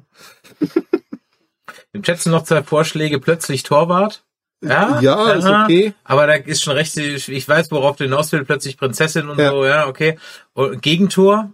Im 1.92 2.02
Chat 2.02 2.20
sind 2.20 2.32
noch 2.32 2.44
zwei 2.44 2.62
Vorschläge, 2.62 3.20
plötzlich 3.20 3.62
Torwart. 3.62 4.24
Ja, 4.62 5.00
Ja, 5.00 5.32
ist 5.32 5.46
okay. 5.46 5.92
Aber 6.04 6.26
da 6.26 6.34
ist 6.34 6.62
schon 6.62 6.74
recht, 6.74 6.96
ich 6.96 7.48
weiß, 7.48 7.70
worauf 7.70 7.96
du 7.96 8.04
hinaus 8.04 8.32
will, 8.32 8.44
plötzlich 8.44 8.76
Prinzessin 8.76 9.28
und 9.28 9.38
Ja. 9.38 9.50
so, 9.50 9.64
ja, 9.64 9.86
okay. 9.86 10.18
Und 10.54 10.82
Gegentor, 10.82 11.52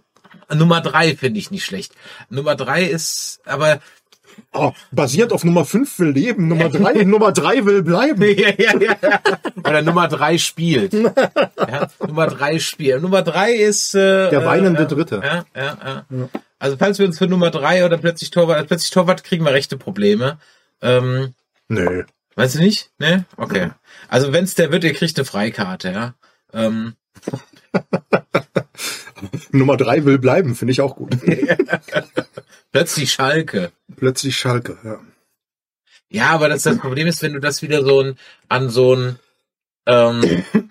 Nummer 0.53 0.81
drei 0.81 1.15
finde 1.15 1.39
ich 1.39 1.51
nicht 1.51 1.65
schlecht. 1.65 1.93
Nummer 2.29 2.55
drei 2.55 2.83
ist, 2.83 3.39
aber 3.45 3.79
Oh, 4.51 4.71
basierend 4.91 5.31
auf 5.31 5.43
Nummer 5.43 5.63
5 5.63 5.99
will 5.99 6.09
leben, 6.09 6.47
Nummer 6.47 6.69
3, 6.69 7.03
Nummer 7.03 7.31
3 7.31 7.65
will 7.65 7.83
bleiben. 7.83 8.21
ja, 8.23 8.49
ja, 8.57 8.79
ja. 8.79 9.19
Oder 9.57 9.81
Nummer 9.83 10.07
drei 10.07 10.37
spielt. 10.39 10.93
Ja, 10.93 11.87
Nummer 12.05 12.27
drei 12.27 12.57
spielt. 12.59 13.01
Nummer 13.01 13.21
drei 13.21 13.53
ist 13.53 13.93
äh, 13.95 14.29
Der 14.31 14.43
weinende 14.45 14.83
äh, 14.83 14.87
Dritte. 14.87 15.21
Ja, 15.23 15.45
ja, 15.55 15.77
ja. 16.09 16.29
Also 16.59 16.77
falls 16.77 16.97
wir 16.99 17.05
uns 17.05 17.17
für 17.19 17.27
Nummer 17.27 17.51
drei 17.51 17.85
oder 17.85 17.97
plötzlich 17.97 18.31
Torwart, 18.31 18.67
plötzlich 18.67 18.89
Torwart 18.91 19.23
kriegen 19.23 19.45
wir 19.45 19.53
rechte 19.53 19.77
Probleme. 19.77 20.39
Ähm, 20.81 21.33
Nö. 21.67 22.03
Weißt 22.35 22.55
du 22.55 22.59
nicht? 22.59 22.91
Ne? 22.97 23.25
Okay. 23.37 23.71
Also 24.07 24.33
wenn's 24.33 24.55
der 24.55 24.71
wird, 24.71 24.83
ihr 24.83 24.93
kriegt 24.93 25.17
eine 25.17 25.25
Freikarte, 25.25 25.91
ja. 25.91 26.15
Ähm, 26.51 26.95
Nummer 29.51 29.77
3 29.77 30.05
will 30.05 30.19
bleiben, 30.19 30.55
finde 30.55 30.71
ich 30.71 30.81
auch 30.81 30.95
gut. 30.95 31.17
plötzlich 32.71 33.13
Schalke. 33.13 33.71
Plötzlich 33.95 34.37
Schalke, 34.37 34.77
ja. 34.83 34.99
Ja, 36.09 36.29
aber 36.29 36.49
das, 36.49 36.63
das 36.63 36.77
Problem 36.77 37.07
ist, 37.07 37.23
wenn 37.23 37.33
du 37.33 37.39
das 37.39 37.63
wieder 37.63 37.83
so 37.83 38.01
ein, 38.01 38.19
an 38.47 38.69
so 38.69 38.95
ein, 38.95 39.19
ähm, 39.87 40.43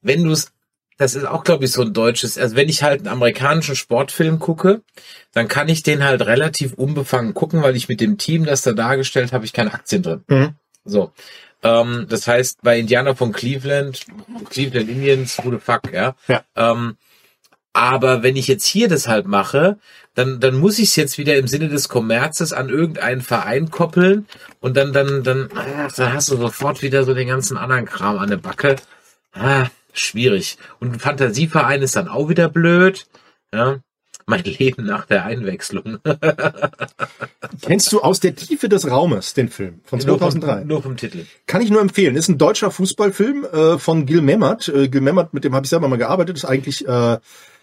wenn 0.00 0.22
du 0.22 0.30
es, 0.30 0.52
das 0.98 1.14
ist 1.14 1.24
auch, 1.24 1.44
glaube 1.44 1.64
ich, 1.64 1.72
so 1.72 1.82
ein 1.82 1.92
deutsches, 1.92 2.36
also 2.36 2.56
wenn 2.56 2.68
ich 2.68 2.82
halt 2.82 3.00
einen 3.00 3.08
amerikanischen 3.08 3.76
Sportfilm 3.76 4.40
gucke, 4.40 4.82
dann 5.32 5.46
kann 5.46 5.68
ich 5.68 5.84
den 5.84 6.02
halt 6.04 6.22
relativ 6.22 6.74
unbefangen 6.74 7.34
gucken, 7.34 7.62
weil 7.62 7.76
ich 7.76 7.88
mit 7.88 8.00
dem 8.00 8.18
Team, 8.18 8.44
das 8.44 8.62
da 8.62 8.72
dargestellt 8.72 9.32
habe, 9.32 9.44
ich 9.44 9.52
keine 9.52 9.72
Aktien 9.72 10.02
drin. 10.02 10.24
Mhm. 10.26 10.54
So. 10.84 11.12
Ähm, 11.62 12.06
das 12.08 12.26
heißt, 12.26 12.62
bei 12.62 12.78
Indianer 12.78 13.14
von 13.14 13.32
Cleveland, 13.32 14.06
Cleveland 14.50 14.88
Indians, 14.90 15.38
who 15.42 15.52
the 15.52 15.58
fuck, 15.58 15.92
ja. 15.92 16.16
Ja. 16.26 16.42
Ähm, 16.56 16.96
aber 17.72 18.24
wenn 18.24 18.34
ich 18.34 18.48
jetzt 18.48 18.66
hier 18.66 18.88
das 18.88 19.06
halt 19.06 19.28
mache, 19.28 19.78
dann, 20.14 20.40
dann 20.40 20.58
muss 20.58 20.80
ich 20.80 20.88
es 20.88 20.96
jetzt 20.96 21.16
wieder 21.16 21.36
im 21.36 21.46
Sinne 21.46 21.68
des 21.68 21.88
Kommerzes 21.88 22.52
an 22.52 22.70
irgendeinen 22.70 23.20
Verein 23.20 23.70
koppeln 23.70 24.26
und 24.58 24.76
dann, 24.76 24.92
dann, 24.92 25.22
dann, 25.22 25.48
ach, 25.54 25.92
dann 25.92 26.12
hast 26.12 26.28
du 26.30 26.36
sofort 26.36 26.82
wieder 26.82 27.04
so 27.04 27.14
den 27.14 27.28
ganzen 27.28 27.56
anderen 27.56 27.84
Kram 27.84 28.18
an 28.18 28.30
der 28.30 28.38
Backe. 28.38 28.76
Ah, 29.32 29.68
schwierig. 29.92 30.58
Und 30.80 30.92
ein 30.94 30.98
Fantasieverein 31.00 31.82
ist 31.82 31.96
dann 31.96 32.08
auch 32.08 32.28
wieder 32.28 32.48
blöd. 32.48 33.06
Ja. 33.52 33.78
Mein 34.26 34.44
Leben 34.44 34.84
nach 34.84 35.06
der 35.06 35.24
Einwechslung. 35.24 35.98
Kennst 37.62 37.90
du 37.92 38.02
aus 38.02 38.20
der 38.20 38.34
Tiefe 38.34 38.68
des 38.68 38.90
Raumes 38.90 39.32
den 39.32 39.48
Film 39.48 39.80
von 39.84 39.98
Nur 40.00 40.18
vom- 40.18 40.30
2003? 40.30 40.64
Nur 40.64 40.82
vom 40.82 40.96
Titel. 40.98 41.24
Kann 41.46 41.62
ich 41.62 41.70
nur 41.70 41.80
empfehlen. 41.80 42.14
Ist 42.14 42.28
ein 42.28 42.36
deutscher 42.36 42.70
Fußballfilm 42.70 43.44
äh, 43.46 43.78
von 43.78 44.04
Gil 44.04 44.20
Memmert. 44.20 44.68
Äh, 44.68 44.88
Gil 44.88 45.00
Memmert, 45.00 45.32
mit 45.32 45.44
dem 45.44 45.54
habe 45.54 45.64
ich 45.64 45.70
selber 45.70 45.88
mal 45.88 45.96
gearbeitet, 45.96 46.36
ist 46.36 46.44
eigentlich 46.44 46.86
äh, 46.86 47.18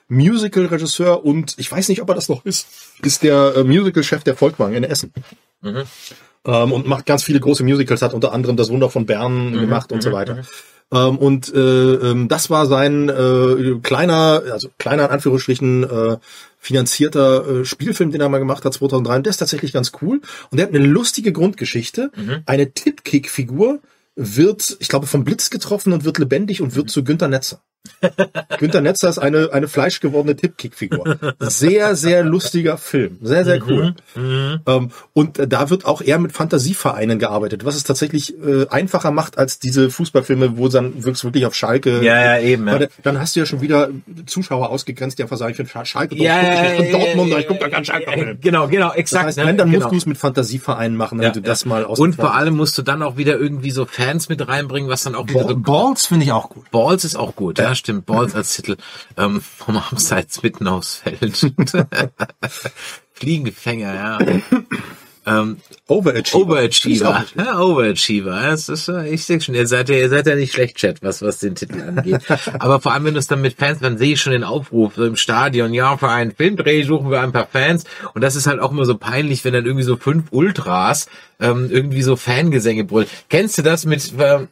Musical-Regisseur 0.07 1.23
und 1.23 1.55
ich 1.57 1.71
weiß 1.71 1.89
nicht, 1.89 2.01
ob 2.01 2.09
er 2.09 2.15
das 2.15 2.29
noch 2.29 2.45
ist, 2.45 2.67
ist 3.03 3.23
der 3.23 3.53
äh, 3.57 3.63
Musical-Chef 3.63 4.23
der 4.23 4.35
Volkwang 4.35 4.73
in 4.73 4.83
Essen. 4.83 5.13
Mhm. 5.61 5.83
Ähm, 6.45 6.71
und 6.71 6.87
macht 6.87 7.05
ganz 7.05 7.23
viele 7.23 7.39
große 7.39 7.63
Musicals, 7.63 8.01
hat 8.01 8.13
unter 8.13 8.31
anderem 8.33 8.55
das 8.55 8.69
Wunder 8.69 8.89
von 8.89 9.05
Bern 9.05 9.51
Mhm, 9.51 9.59
gemacht 9.61 9.91
und 9.91 10.03
so 10.03 10.11
weiter. 10.11 10.43
Ähm, 10.91 11.17
und 11.17 11.53
äh, 11.53 11.59
ähm, 11.59 12.27
das 12.27 12.49
war 12.49 12.67
sein 12.67 13.09
äh, 13.09 13.79
kleiner, 13.81 14.43
also 14.51 14.69
kleiner 14.77 15.05
in 15.05 15.11
Anführungsstrichen 15.11 15.83
äh, 15.83 16.17
finanzierter 16.59 17.47
äh, 17.61 17.65
Spielfilm, 17.65 18.11
den 18.11 18.21
er 18.21 18.29
mal 18.29 18.37
gemacht 18.37 18.65
hat 18.65 18.73
2003. 18.73 19.17
Und 19.17 19.25
der 19.25 19.31
ist 19.31 19.37
tatsächlich 19.37 19.73
ganz 19.73 19.91
cool. 20.01 20.21
Und 20.51 20.57
der 20.57 20.67
hat 20.67 20.75
eine 20.75 20.85
lustige 20.85 21.31
Grundgeschichte. 21.31 22.11
Mhm. 22.15 22.43
Eine 22.45 22.71
Tipkick-Figur 22.71 23.79
wird, 24.15 24.77
ich 24.79 24.87
glaube, 24.87 25.07
vom 25.07 25.23
Blitz 25.23 25.49
getroffen 25.49 25.91
und 25.91 26.05
wird 26.05 26.19
lebendig 26.19 26.61
und 26.61 26.75
wird 26.75 26.89
zu 26.89 27.03
Günther 27.03 27.27
Netzer. 27.27 27.61
Günter 28.59 28.81
Netzer 28.81 29.09
ist 29.09 29.17
eine, 29.17 29.49
eine 29.51 29.67
fleischgewordene 29.67 30.35
Tippkick-Figur. 30.35 31.17
Sehr, 31.39 31.95
sehr 31.95 32.23
lustiger 32.23 32.77
Film. 32.77 33.17
Sehr, 33.21 33.45
sehr 33.45 33.61
cool. 33.67 33.95
Ähm, 34.15 34.91
und 35.13 35.39
äh, 35.39 35.47
da 35.47 35.69
wird 35.69 35.85
auch 35.85 36.01
eher 36.01 36.19
mit 36.19 36.31
Fantasievereinen 36.31 37.19
gearbeitet, 37.19 37.65
was 37.65 37.75
es 37.75 37.83
tatsächlich 37.83 38.35
äh, 38.39 38.67
einfacher 38.69 39.11
macht 39.11 39.37
als 39.37 39.59
diese 39.59 39.89
Fußballfilme, 39.89 40.57
wo 40.57 40.67
dann 40.67 41.03
wirklich 41.03 41.23
wirklich 41.23 41.45
auf 41.45 41.55
Schalke. 41.55 42.03
Ja, 42.03 42.37
ja, 42.37 42.39
eben, 42.39 42.67
ja. 42.67 42.79
Dann 43.03 43.19
hast 43.19 43.35
du 43.35 43.41
ja 43.41 43.45
schon 43.45 43.61
wieder 43.61 43.89
Zuschauer 44.25 44.69
ausgegrenzt, 44.69 45.19
die 45.19 45.23
einfach 45.23 45.37
sagen, 45.37 45.51
ich 45.51 45.57
finde 45.57 45.85
Schalke 45.85 46.15
Ja, 46.15 46.41
doch, 46.41 46.47
ja, 46.47 46.63
ich 46.73 47.15
bin 47.15 47.27
ja, 47.27 47.39
ich 47.39 47.47
gucke 47.47 47.59
da 47.59 47.69
keinen 47.69 47.85
Schalke-Film. 47.85 48.37
Genau, 48.41 48.67
genau, 48.67 48.89
Das 48.89 48.97
exakt. 48.97 49.25
heißt, 49.25 49.37
ne? 49.37 49.45
wenn, 49.45 49.57
dann 49.57 49.71
genau. 49.71 49.83
musst 49.83 49.91
du 49.91 49.97
es 49.97 50.05
mit 50.05 50.17
Fantasievereinen 50.17 50.97
machen, 50.97 51.19
damit 51.19 51.35
du 51.35 51.41
das 51.41 51.65
mal 51.65 51.85
aus 51.85 51.99
Und 51.99 52.15
vor 52.15 52.35
allem 52.35 52.55
musst 52.55 52.77
du 52.77 52.81
dann 52.81 53.01
auch 53.03 53.17
wieder 53.17 53.37
irgendwie 53.37 53.71
so 53.71 53.85
Fans 53.85 54.29
mit 54.29 54.47
reinbringen, 54.47 54.89
was 54.89 55.03
dann 55.03 55.15
auch 55.15 55.27
wieder 55.27 55.47
so 55.47 55.55
Balls 55.55 56.07
finde 56.07 56.25
ich 56.25 56.31
auch 56.31 56.49
gut. 56.49 56.69
Balls 56.71 57.03
ist 57.03 57.15
auch 57.15 57.35
gut, 57.35 57.59
ja, 57.59 57.74
stimmt. 57.75 58.05
Balls 58.05 58.35
als 58.35 58.55
Titel. 58.55 58.77
Ähm, 59.17 59.41
vom 59.41 59.77
Abseits 59.77 60.41
mitten 60.43 60.67
aufs 60.67 60.97
Feld. 60.97 61.51
Fliegengefänger, 63.13 63.93
ja. 63.93 64.19
Ähm, 65.27 65.57
Overachiever. 65.87 66.37
Overachiever. 66.37 67.25
Ja, 67.35 67.59
Overachiever. 67.59 68.41
Das 68.43 68.69
ist, 68.69 68.87
äh, 68.89 69.09
ich 69.09 69.25
sehe 69.25 69.41
schon, 69.41 69.55
ihr 69.55 69.65
seid 69.65 69.89
ja, 69.89 69.95
ihr 69.95 70.09
seid 70.09 70.27
ja 70.27 70.35
nicht 70.35 70.53
schlecht, 70.53 70.77
Chat, 70.77 71.01
was, 71.01 71.21
was 71.21 71.39
den 71.39 71.55
Titel 71.55 71.81
angeht. 71.81 72.21
Aber 72.59 72.79
vor 72.79 72.93
allem, 72.93 73.05
wenn 73.05 73.13
du 73.15 73.19
es 73.19 73.27
dann 73.27 73.41
mit 73.41 73.55
Fans, 73.55 73.79
dann 73.79 73.97
sehe 73.97 74.13
ich 74.13 74.21
schon 74.21 74.33
den 74.33 74.43
Aufruf 74.43 74.97
im 74.97 75.15
Stadion, 75.15 75.73
ja, 75.73 75.97
für 75.97 76.09
einen 76.09 76.31
Filmdreh 76.31 76.83
suchen 76.83 77.09
wir 77.09 77.21
ein 77.21 77.31
paar 77.31 77.47
Fans. 77.47 77.85
Und 78.13 78.21
das 78.23 78.35
ist 78.35 78.45
halt 78.45 78.59
auch 78.59 78.71
immer 78.71 78.85
so 78.85 78.97
peinlich, 78.97 79.43
wenn 79.45 79.53
dann 79.53 79.65
irgendwie 79.65 79.83
so 79.83 79.97
fünf 79.97 80.25
Ultras 80.31 81.07
ähm, 81.39 81.69
irgendwie 81.71 82.03
so 82.03 82.15
Fangesänge 82.15 82.83
brüllen. 82.83 83.07
Kennst 83.29 83.57
du 83.57 83.63
das 83.63 83.85
mit, 83.85 84.13
ähm, 84.19 84.47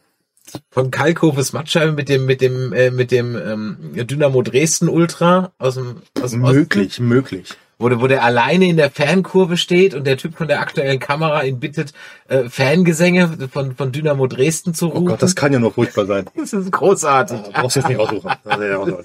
von 0.70 0.90
Kalkhofes 0.90 1.52
Matscheibe 1.52 1.92
mit 1.92 2.08
dem 2.08 2.26
mit 2.26 2.40
dem 2.40 2.72
äh, 2.72 2.90
mit 2.90 3.10
dem 3.10 3.36
ähm, 3.36 4.06
Dynamo 4.06 4.42
Dresden 4.42 4.88
Ultra 4.88 5.52
aus 5.58 5.74
dem 5.74 6.02
aus 6.20 6.32
dem 6.32 6.44
Osten? 6.44 6.56
Möglich, 6.56 7.00
möglich. 7.00 7.54
Wo, 7.84 7.88
der- 7.90 8.00
wo 8.00 8.06
der 8.06 8.24
alleine 8.24 8.66
in 8.66 8.76
der 8.78 8.90
Fankurve 8.90 9.56
steht 9.56 9.94
und 9.94 10.06
der 10.06 10.16
Typ 10.16 10.36
von 10.36 10.48
der 10.48 10.60
aktuellen 10.60 10.98
Kamera 10.98 11.42
ihn 11.44 11.60
bittet, 11.60 11.92
äh, 12.28 12.44
Fangesänge 12.48 13.30
von, 13.52 13.74
von 13.76 13.92
Dynamo 13.92 14.26
Dresden 14.26 14.72
zu 14.72 14.86
Oh 14.86 14.92
rufen. 14.92 15.06
Gott, 15.08 15.22
das 15.22 15.34
kann 15.36 15.52
ja 15.52 15.58
nur 15.58 15.72
furchtbar 15.72 16.06
sein. 16.06 16.24
das 16.36 16.52
ist 16.54 16.72
großartig. 16.72 17.38
Da 17.52 17.60
brauchst 17.60 17.76
du 17.76 17.80
jetzt 17.80 17.88
nicht 17.90 17.98
aussuchen. 18.00 18.30
Ja, 18.46 18.80
also. 18.80 18.98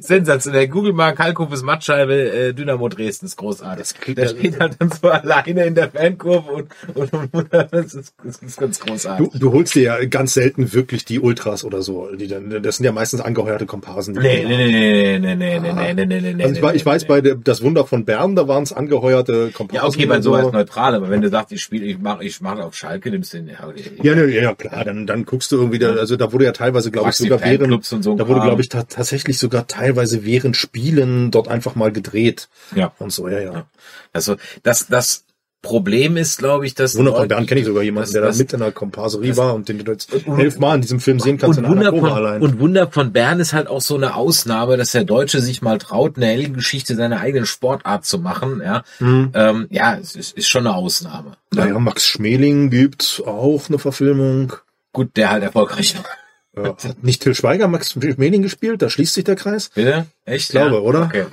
Sensationell. 0.00 0.68
Google 0.68 0.92
mal 0.92 1.12
Kalkhofes 1.12 1.62
Mattscheibe, 1.62 2.14
äh, 2.32 2.52
Dynamo 2.54 2.88
Dresden 2.88 3.26
ist 3.26 3.36
großartig. 3.36 3.78
Das 3.80 3.94
klingt- 3.94 4.18
der 4.18 4.28
steht 4.28 4.60
halt 4.60 4.76
dann 4.78 4.90
so 4.90 5.08
alleine 5.08 5.64
in 5.64 5.74
der 5.74 5.90
Fankurve 5.90 6.50
und, 6.52 7.12
und, 7.12 7.34
und 7.34 7.48
das, 7.52 7.94
ist, 7.94 8.14
das 8.22 8.36
ist 8.38 8.58
ganz 8.58 8.78
großartig. 8.80 9.30
Du, 9.32 9.38
du 9.38 9.52
holst 9.52 9.74
dir 9.74 9.82
ja 9.82 10.04
ganz 10.04 10.34
selten 10.34 10.72
wirklich 10.72 11.04
die 11.04 11.18
Ultras 11.18 11.64
oder 11.64 11.82
so. 11.82 12.08
Die, 12.14 12.28
dann- 12.28 12.62
das 12.62 12.76
sind 12.76 12.86
ja 12.86 12.92
meistens 12.92 13.20
angeheuerte 13.20 13.66
Komparsen. 13.66 14.14
die- 14.14 14.20
Nee, 14.20 14.44
nee, 14.46 14.56
nee, 14.56 15.18
nee, 15.18 15.18
nee, 15.18 15.36
nee, 15.36 15.58
nee, 15.60 15.94
nee, 15.94 16.06
nee, 16.06 16.20
nee, 16.20 16.34
nee. 16.34 16.42
Also 16.44 16.54
ich, 16.56 16.62
wei- 16.62 16.74
ich 16.74 16.86
weiß, 16.86 17.06
bei 17.06 17.20
der, 17.20 17.34
das 17.34 17.62
Wunder 17.62 17.84
von 17.86 18.04
Bern, 18.04 18.19
da 18.28 18.48
waren 18.48 18.62
es 18.62 18.72
angeheuerte 18.72 19.50
Komparsen. 19.50 19.82
Ja, 19.82 19.88
okay, 19.88 20.06
bei 20.06 20.20
sowas 20.20 20.52
neutral, 20.52 20.94
aber 20.94 21.10
wenn 21.10 21.20
du 21.20 21.28
sagst, 21.28 21.52
ich 21.52 21.62
spiele, 21.62 21.86
ich 21.86 21.98
mache, 21.98 22.24
ich 22.24 22.40
mache 22.40 22.64
auf 22.64 22.74
Schalke, 22.74 23.10
nimmst 23.10 23.32
du 23.32 23.38
den, 23.38 23.48
ja. 23.48 23.72
Ja, 24.02 24.14
ne, 24.14 24.26
ja, 24.26 24.54
klar, 24.54 24.84
dann, 24.84 25.06
dann 25.06 25.24
guckst 25.24 25.52
du 25.52 25.56
irgendwie, 25.56 25.78
da, 25.78 25.94
also 25.94 26.16
da 26.16 26.32
wurde 26.32 26.44
ja 26.44 26.52
teilweise, 26.52 26.90
glaube 26.90 27.10
ich, 27.10 27.16
sogar 27.16 27.40
während, 27.42 27.84
so 27.84 28.14
da 28.16 28.28
wurde, 28.28 28.40
glaube 28.40 28.60
ich, 28.62 28.68
ta 28.68 28.84
tatsächlich 28.84 29.38
sogar 29.38 29.66
teilweise 29.66 30.24
während 30.24 30.56
Spielen 30.56 31.30
dort 31.30 31.48
einfach 31.48 31.74
mal 31.74 31.92
gedreht. 31.92 32.48
Ja. 32.74 32.92
Und 32.98 33.12
so, 33.12 33.28
ja, 33.28 33.40
ja. 33.40 33.66
Also 34.12 34.36
das, 34.62 34.86
das 34.88 35.24
Problem 35.62 36.16
ist, 36.16 36.38
glaube 36.38 36.64
ich, 36.64 36.74
dass 36.74 36.96
Wunder 36.96 37.10
von 37.12 37.20
Leute- 37.22 37.34
Bern 37.34 37.46
kenne 37.46 37.60
ich 37.60 37.66
sogar 37.66 37.82
jemanden, 37.82 38.04
das- 38.06 38.12
der 38.12 38.22
das- 38.22 38.36
da 38.38 38.42
mit 38.42 38.52
in 38.54 38.60
der 38.60 38.72
Komparserie 38.72 39.36
war 39.36 39.54
und 39.54 39.68
den 39.68 39.84
du 39.84 39.92
jetzt 39.92 40.10
elfmal 40.38 40.76
in 40.76 40.80
diesem 40.82 41.00
Film 41.00 41.20
sehen 41.20 41.36
kannst 41.36 41.58
und 41.58 41.64
in 41.64 41.70
Wunder, 41.70 41.90
von, 41.90 42.10
allein. 42.10 42.40
und 42.40 42.58
Wunder 42.60 42.90
von 42.90 43.12
Bern 43.12 43.40
ist 43.40 43.52
halt 43.52 43.68
auch 43.68 43.82
so 43.82 43.94
eine 43.96 44.14
Ausnahme, 44.14 44.76
dass 44.78 44.92
der 44.92 45.04
Deutsche 45.04 45.40
sich 45.42 45.60
mal 45.60 45.76
traut, 45.78 46.16
eine 46.16 46.26
Heldengeschichte 46.26 46.94
seiner 46.96 47.20
eigenen 47.20 47.44
Sportart 47.46 48.06
zu 48.06 48.18
machen. 48.18 48.62
Ja, 48.64 48.84
Mhm. 49.00 49.32
ähm, 49.34 49.66
ja 49.70 49.96
es 50.00 50.16
ist, 50.16 50.36
ist 50.36 50.48
schon 50.48 50.66
eine 50.66 50.74
Ausnahme. 50.74 51.32
naja, 51.54 51.78
Max 51.78 52.06
Schmeling 52.06 52.70
gibt 52.70 53.22
auch 53.26 53.68
eine 53.68 53.78
Verfilmung. 53.78 54.54
Gut, 54.92 55.16
der 55.16 55.30
halt 55.30 55.42
erfolgreich 55.42 55.94
war. 55.96 56.64
Ja, 56.64 56.70
hat 56.70 57.02
nicht 57.04 57.22
Till 57.22 57.34
Schweiger 57.34 57.68
Max 57.68 57.92
Schmeling 57.92 58.42
gespielt? 58.42 58.82
Da 58.82 58.88
schließt 58.90 59.14
sich 59.14 59.24
der 59.24 59.36
Kreis. 59.36 59.70
Bitte? 59.74 60.06
Echt? 60.24 60.46
Ich 60.46 60.50
glaube, 60.50 60.82
oder? 60.82 61.02
Okay. 61.04 61.26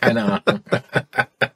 Keine 0.00 0.24
Ahnung. 0.24 0.60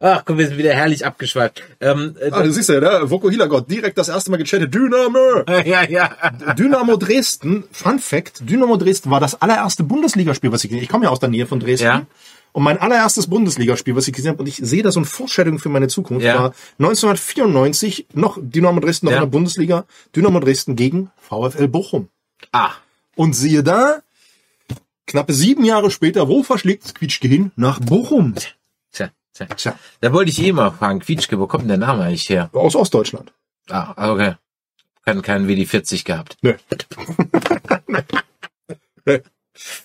Ach, 0.00 0.24
komm, 0.24 0.38
wir 0.38 0.46
sind 0.48 0.58
wieder 0.58 0.72
herrlich 0.74 1.04
abgeschweift. 1.06 1.62
Ähm, 1.80 2.16
äh, 2.20 2.30
Ah, 2.30 2.42
du 2.42 2.50
siehst 2.52 2.68
ja, 2.68 2.80
ne? 2.80 3.10
Voko 3.10 3.30
Hilagott 3.30 3.70
direkt 3.70 3.98
das 3.98 4.08
erste 4.08 4.30
Mal 4.30 4.36
gechattet. 4.38 4.74
Dynamo! 4.74 5.44
ja, 5.64 5.82
ja. 5.88 6.10
Dynamo 6.58 6.96
Dresden, 6.96 7.64
Fun 7.72 7.98
Fact, 7.98 8.48
Dynamo 8.48 8.76
Dresden 8.76 9.10
war 9.10 9.20
das 9.20 9.40
allererste 9.40 9.82
Bundesligaspiel, 9.84 10.50
was 10.52 10.64
ich 10.64 10.70
gesehen 10.70 10.78
habe. 10.80 10.84
Ich 10.84 10.90
komme 10.90 11.04
ja 11.04 11.10
aus 11.10 11.20
der 11.20 11.28
Nähe 11.30 11.46
von 11.46 11.60
Dresden. 11.60 11.84
Ja. 11.84 12.06
Und 12.52 12.62
mein 12.62 12.78
allererstes 12.78 13.26
Bundesligaspiel, 13.26 13.96
was 13.96 14.06
ich 14.06 14.14
gesehen 14.14 14.30
habe, 14.30 14.38
und 14.40 14.46
ich 14.46 14.56
sehe 14.58 14.82
da 14.84 14.92
so 14.92 15.00
ein 15.00 15.04
Foreshadowing 15.04 15.58
für 15.58 15.70
meine 15.70 15.88
Zukunft, 15.88 16.24
Ja. 16.24 16.38
war 16.38 16.54
1994 16.78 18.06
noch 18.14 18.38
Dynamo 18.40 18.80
Dresden 18.80 19.06
noch 19.06 19.12
Ja. 19.12 19.18
in 19.18 19.22
der 19.24 19.30
Bundesliga, 19.30 19.84
Dynamo 20.14 20.38
Dresden 20.40 20.76
gegen 20.76 21.10
VfL 21.16 21.66
Bochum. 21.68 22.08
Ah, 22.52 22.70
Und 23.16 23.34
siehe 23.34 23.62
da, 23.64 24.00
knappe 25.06 25.32
sieben 25.32 25.64
Jahre 25.64 25.90
später, 25.90 26.28
wo 26.28 26.42
verschlägt 26.42 26.94
Quietschke 26.94 27.28
hin? 27.28 27.50
Nach 27.56 27.80
Bochum. 27.80 28.34
Tja, 29.56 29.78
Da 30.00 30.12
wollte 30.12 30.30
ich 30.30 30.40
eh 30.42 30.52
mal 30.52 30.70
fragen, 30.70 31.00
Quietschke, 31.00 31.38
wo 31.38 31.46
kommt 31.46 31.62
denn 31.64 31.68
der 31.80 31.86
Name 31.88 32.04
eigentlich 32.04 32.28
her? 32.28 32.48
aus 32.52 32.74
Ostdeutschland. 32.76 33.32
Ah, 33.68 34.10
okay. 34.12 34.34
Kein, 35.04 35.20
kein 35.22 35.46
WD40 35.48 36.04
gehabt. 36.04 36.36
Nö. 36.42 36.54
Nee. 39.06 39.20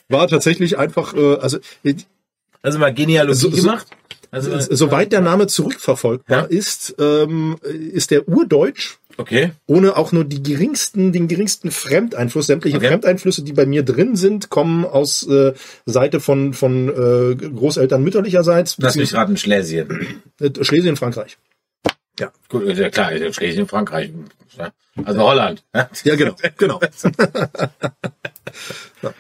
War 0.08 0.28
tatsächlich 0.30 0.78
einfach, 0.78 1.14
äh, 1.14 1.36
also 1.36 1.60
äh, 1.84 1.94
Also 2.62 2.80
mal 2.80 2.94
Genealogie 2.94 3.38
So- 3.38 3.50
so- 3.52 3.56
gemacht. 3.62 3.88
Also, 4.32 4.52
Äh, 4.52 4.62
Soweit 4.76 5.12
der 5.12 5.22
Name 5.22 5.48
zurückverfolgbar 5.48 6.42
Ja. 6.42 6.46
ist, 6.46 6.96
ähm, 7.00 7.58
ist 7.64 8.12
der 8.12 8.28
Urdeutsch 8.30 8.99
okay. 9.20 9.52
ohne 9.68 9.98
auch 9.98 10.12
nur 10.12 10.26
die 10.26 10.42
geringsten, 10.42 11.12
den 11.12 11.28
geringsten 11.28 11.72
Fremdeinfluss. 11.72 12.48
Sämtliche 12.48 12.78
Okay. 12.78 12.88
Fremdeinflüsse, 12.88 13.44
die 13.44 13.54
bei 13.54 13.66
mir 13.66 13.84
drin 13.84 14.16
sind, 14.16 14.50
kommen 14.50 14.86
aus 14.86 15.28
äh, 15.28 15.54
Seite 15.86 16.20
von 16.20 16.54
von 16.54 16.90
äh, 16.90 17.36
Großeltern 17.36 18.04
mütterlicherseits. 18.04 18.78
Lass 18.80 18.96
mich 18.96 19.14
raten, 19.14 19.38
Schlesien. 19.38 20.22
Äh, 20.40 20.52
Schlesien, 20.64 20.96
Frankreich. 20.96 21.38
Gut, 22.50 22.64
ist 22.64 22.80
ja 22.80 22.90
klar, 22.90 23.12
ist 23.12 23.22
ja 23.22 23.32
Schlesien, 23.32 23.68
Frankreich. 23.68 24.12
Ja. 24.58 24.72
Also 25.06 25.22
Holland. 25.22 25.64
Ja. 25.74 25.90
Ja, 26.04 26.16
genau, 26.16 26.36
genau. 26.58 26.80
Ja. 29.02 29.14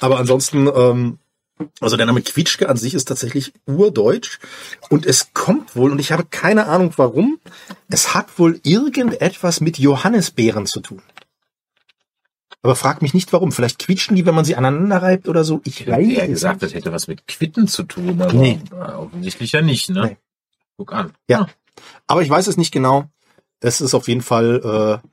Aber 0.00 0.18
ansonsten, 0.18 0.68
ähm, 0.74 1.18
also 1.80 1.96
der 1.96 2.06
Name 2.06 2.22
Quietschke 2.22 2.68
an 2.68 2.76
sich 2.76 2.94
ist 2.94 3.06
tatsächlich 3.06 3.52
urdeutsch 3.66 4.38
und 4.90 5.06
es 5.06 5.32
kommt 5.34 5.76
wohl, 5.76 5.92
und 5.92 5.98
ich 5.98 6.12
habe 6.12 6.24
keine 6.24 6.66
Ahnung 6.66 6.92
warum, 6.96 7.38
es 7.88 8.14
hat 8.14 8.38
wohl 8.38 8.60
irgendetwas 8.62 9.60
mit 9.60 9.78
Johannisbeeren 9.78 10.66
zu 10.66 10.80
tun. 10.80 11.02
Aber 12.62 12.74
frag 12.74 13.02
mich 13.02 13.14
nicht 13.14 13.32
warum. 13.32 13.52
Vielleicht 13.52 13.78
quietschen 13.78 14.16
die, 14.16 14.26
wenn 14.26 14.34
man 14.34 14.44
sie 14.44 14.56
aneinander 14.56 15.00
reibt 15.00 15.28
oder 15.28 15.44
so. 15.44 15.60
Ich 15.64 15.86
eher 15.86 16.24
es 16.24 16.28
gesagt, 16.28 16.62
das 16.62 16.74
hätte 16.74 16.92
was 16.92 17.06
mit 17.06 17.26
Quitten 17.28 17.68
zu 17.68 17.84
tun, 17.84 18.20
aber 18.20 18.32
Nee. 18.32 18.60
offensichtlich 18.72 19.52
ja 19.52 19.62
nicht, 19.62 19.90
ne? 19.90 20.06
Nee. 20.06 20.16
Guck 20.76 20.92
an. 20.92 21.12
Ja. 21.28 21.46
Aber 22.06 22.22
ich 22.22 22.28
weiß 22.30 22.48
es 22.48 22.56
nicht 22.56 22.72
genau. 22.72 23.04
Es 23.60 23.80
ist 23.80 23.94
auf 23.94 24.08
jeden 24.08 24.22
Fall, 24.22 25.00
äh, 25.02 25.08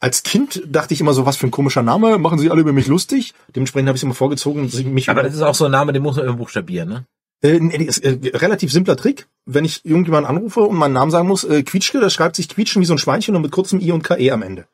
als 0.00 0.22
Kind 0.22 0.62
dachte 0.66 0.94
ich 0.94 1.00
immer 1.00 1.14
so, 1.14 1.26
was 1.26 1.36
für 1.36 1.46
ein 1.46 1.50
komischer 1.50 1.82
Name, 1.82 2.18
machen 2.18 2.38
sie 2.38 2.50
alle 2.50 2.60
über 2.60 2.72
mich 2.72 2.86
lustig. 2.86 3.34
Dementsprechend 3.54 3.88
habe 3.88 3.96
ich 3.96 4.00
es 4.00 4.04
immer 4.04 4.14
vorgezogen, 4.14 4.70
mich 4.92 5.08
Aber 5.08 5.22
das 5.22 5.34
ist 5.34 5.42
auch 5.42 5.54
so 5.54 5.66
ein 5.66 5.70
Name, 5.70 5.92
den 5.92 6.02
muss 6.02 6.16
man 6.16 6.26
immer 6.26 6.36
buchstabieren, 6.36 6.88
ne? 6.88 7.06
äh, 7.42 7.60
nee, 7.60 7.84
ist, 7.84 7.98
äh, 7.98 8.18
relativ 8.36 8.72
simpler 8.72 8.96
Trick. 8.96 9.28
Wenn 9.44 9.64
ich 9.64 9.84
irgendjemanden 9.84 10.28
anrufe 10.28 10.60
und 10.60 10.76
meinen 10.76 10.94
Namen 10.94 11.10
sagen 11.10 11.28
muss, 11.28 11.44
äh, 11.44 11.62
Quietschke, 11.62 12.00
das 12.00 12.12
schreibt 12.12 12.36
sich 12.36 12.48
Quietschen 12.48 12.82
wie 12.82 12.86
so 12.86 12.94
ein 12.94 12.98
Schweinchen 12.98 13.36
und 13.36 13.42
mit 13.42 13.52
kurzem 13.52 13.80
I 13.80 13.92
und 13.92 14.02
KE 14.02 14.32
am 14.32 14.42
Ende. 14.42 14.66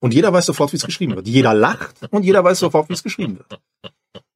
Und 0.00 0.14
jeder 0.14 0.32
weiß 0.32 0.46
sofort, 0.46 0.72
wie 0.72 0.76
es 0.76 0.84
geschrieben 0.84 1.14
wird. 1.14 1.28
Jeder 1.28 1.54
lacht 1.54 1.96
und 2.10 2.24
jeder 2.24 2.42
weiß 2.42 2.58
sofort, 2.58 2.88
wie 2.88 2.94
es 2.94 3.02
geschrieben 3.02 3.38
wird. 3.38 3.60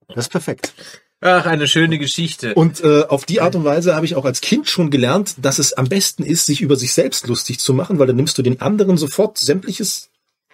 Das 0.09 0.27
ist 0.27 0.31
perfekt. 0.31 0.75
Ach, 1.21 1.47
eine 1.47 1.67
schöne 1.67 1.99
Geschichte. 1.99 2.55
Und 2.55 2.83
äh, 2.85 3.03
auf 3.09 3.25
die 3.25 3.41
Art 3.41 3.55
und 3.55 3.65
Weise 3.65 3.95
habe 3.95 4.05
ich 4.05 4.17
auch 4.17 4.25
als 4.25 4.41
Kind 4.41 4.69
schon 4.69 4.91
gelernt, 4.91 5.35
dass 5.39 5.59
es 5.59 5.73
am 5.73 5.89
besten 5.89 6.25
ist, 6.25 6.47
sich 6.47 6.61
über 6.61 6.77
sich 6.77 6.93
selbst 6.93 7.27
lustig 7.27 7.59
zu 7.59 7.73
machen, 7.73 7.99
weil 7.99 8.07
dann 8.07 8.17
nimmst 8.17 8.37
du 8.37 8.43
den 8.43 8.61
anderen 8.61 8.99
sofort 8.99 9.39
sämtliches 9.39 10.11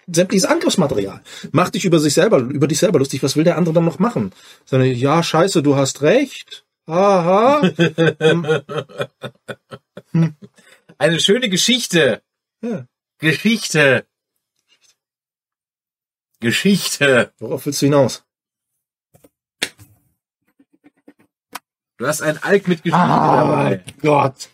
sämtliches 0.06 0.44
Angriffsmaterial. 0.44 1.22
Mach 1.52 1.70
dich 1.70 1.84
über 1.84 1.98
sich 2.00 2.14
selber, 2.14 2.38
über 2.38 2.66
dich 2.66 2.78
selber 2.78 2.98
lustig. 2.98 3.22
Was 3.22 3.36
will 3.36 3.44
der 3.44 3.56
andere 3.56 3.74
dann 3.74 3.84
noch 3.84 3.98
machen? 3.98 4.32
Sondern, 4.64 4.90
ja, 4.92 5.22
scheiße, 5.22 5.62
du 5.62 5.76
hast 5.76 6.02
recht. 6.02 6.64
Aha. 6.86 7.62
Eine 10.98 11.20
schöne 11.20 11.48
Geschichte. 11.48 12.22
Ja. 12.62 12.86
Geschichte. 13.18 14.06
Geschichte. 16.40 17.32
Worauf 17.38 17.66
willst 17.66 17.82
du 17.82 17.86
hinaus? 17.86 18.24
Du 22.02 22.08
hast 22.08 22.20
ein 22.20 22.42
Alk 22.42 22.66
mit 22.66 22.82
Geschichte 22.82 22.98
Ah, 22.98 23.44
dabei. 23.44 23.84
Gott. 24.02 24.48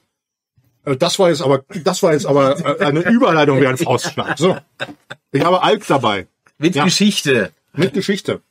Äh, 0.84 0.96
Das 0.96 1.18
war 1.18 1.30
jetzt 1.30 1.40
aber, 1.40 1.64
das 1.82 2.02
war 2.02 2.12
jetzt 2.12 2.26
aber 2.26 2.58
äh, 2.80 2.84
eine 2.84 3.00
Überleitung 3.08 3.58
wie 3.58 3.66
ein 3.66 3.78
Faustschlag. 3.78 4.36
So. 4.36 4.58
Ich 5.32 5.42
habe 5.42 5.62
Alk 5.62 5.86
dabei. 5.86 6.26
Mit 6.58 6.74
Ja. 6.74 6.84
Geschichte. 6.84 7.52
mit 7.72 7.94
Geschichte. 7.94 8.42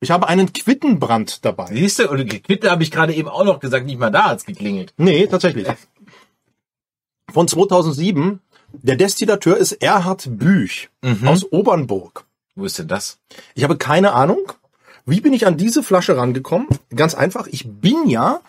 Ich 0.00 0.10
habe 0.10 0.26
einen 0.26 0.54
Quittenbrand 0.54 1.44
dabei. 1.44 1.66
Siehst 1.66 1.98
du, 1.98 2.08
und 2.10 2.26
Quitte 2.44 2.70
habe 2.70 2.82
ich 2.82 2.90
gerade 2.90 3.12
eben 3.14 3.28
auch 3.28 3.44
noch 3.44 3.60
gesagt, 3.60 3.84
nicht 3.84 3.98
mal 3.98 4.08
da 4.10 4.30
hat's 4.30 4.46
geklingelt. 4.46 4.94
Nee, 4.96 5.26
tatsächlich. 5.26 5.68
Von 7.30 7.46
2007. 7.46 8.40
Der 8.72 8.96
Destillateur 8.96 9.58
ist 9.58 9.72
Erhard 9.82 10.26
Büch 10.38 10.88
aus 11.26 11.44
Obernburg. 11.52 12.24
Wo 12.54 12.64
ist 12.64 12.78
denn 12.78 12.88
das? 12.88 13.18
Ich 13.54 13.64
habe 13.64 13.76
keine 13.76 14.12
Ahnung. 14.14 14.50
Wie 15.04 15.20
bin 15.20 15.32
ich 15.32 15.46
an 15.46 15.56
diese 15.56 15.82
Flasche 15.82 16.16
rangekommen? 16.16 16.68
Ganz 16.94 17.14
einfach. 17.14 17.46
Ich 17.48 17.66
bin 17.66 18.08
ja 18.08 18.40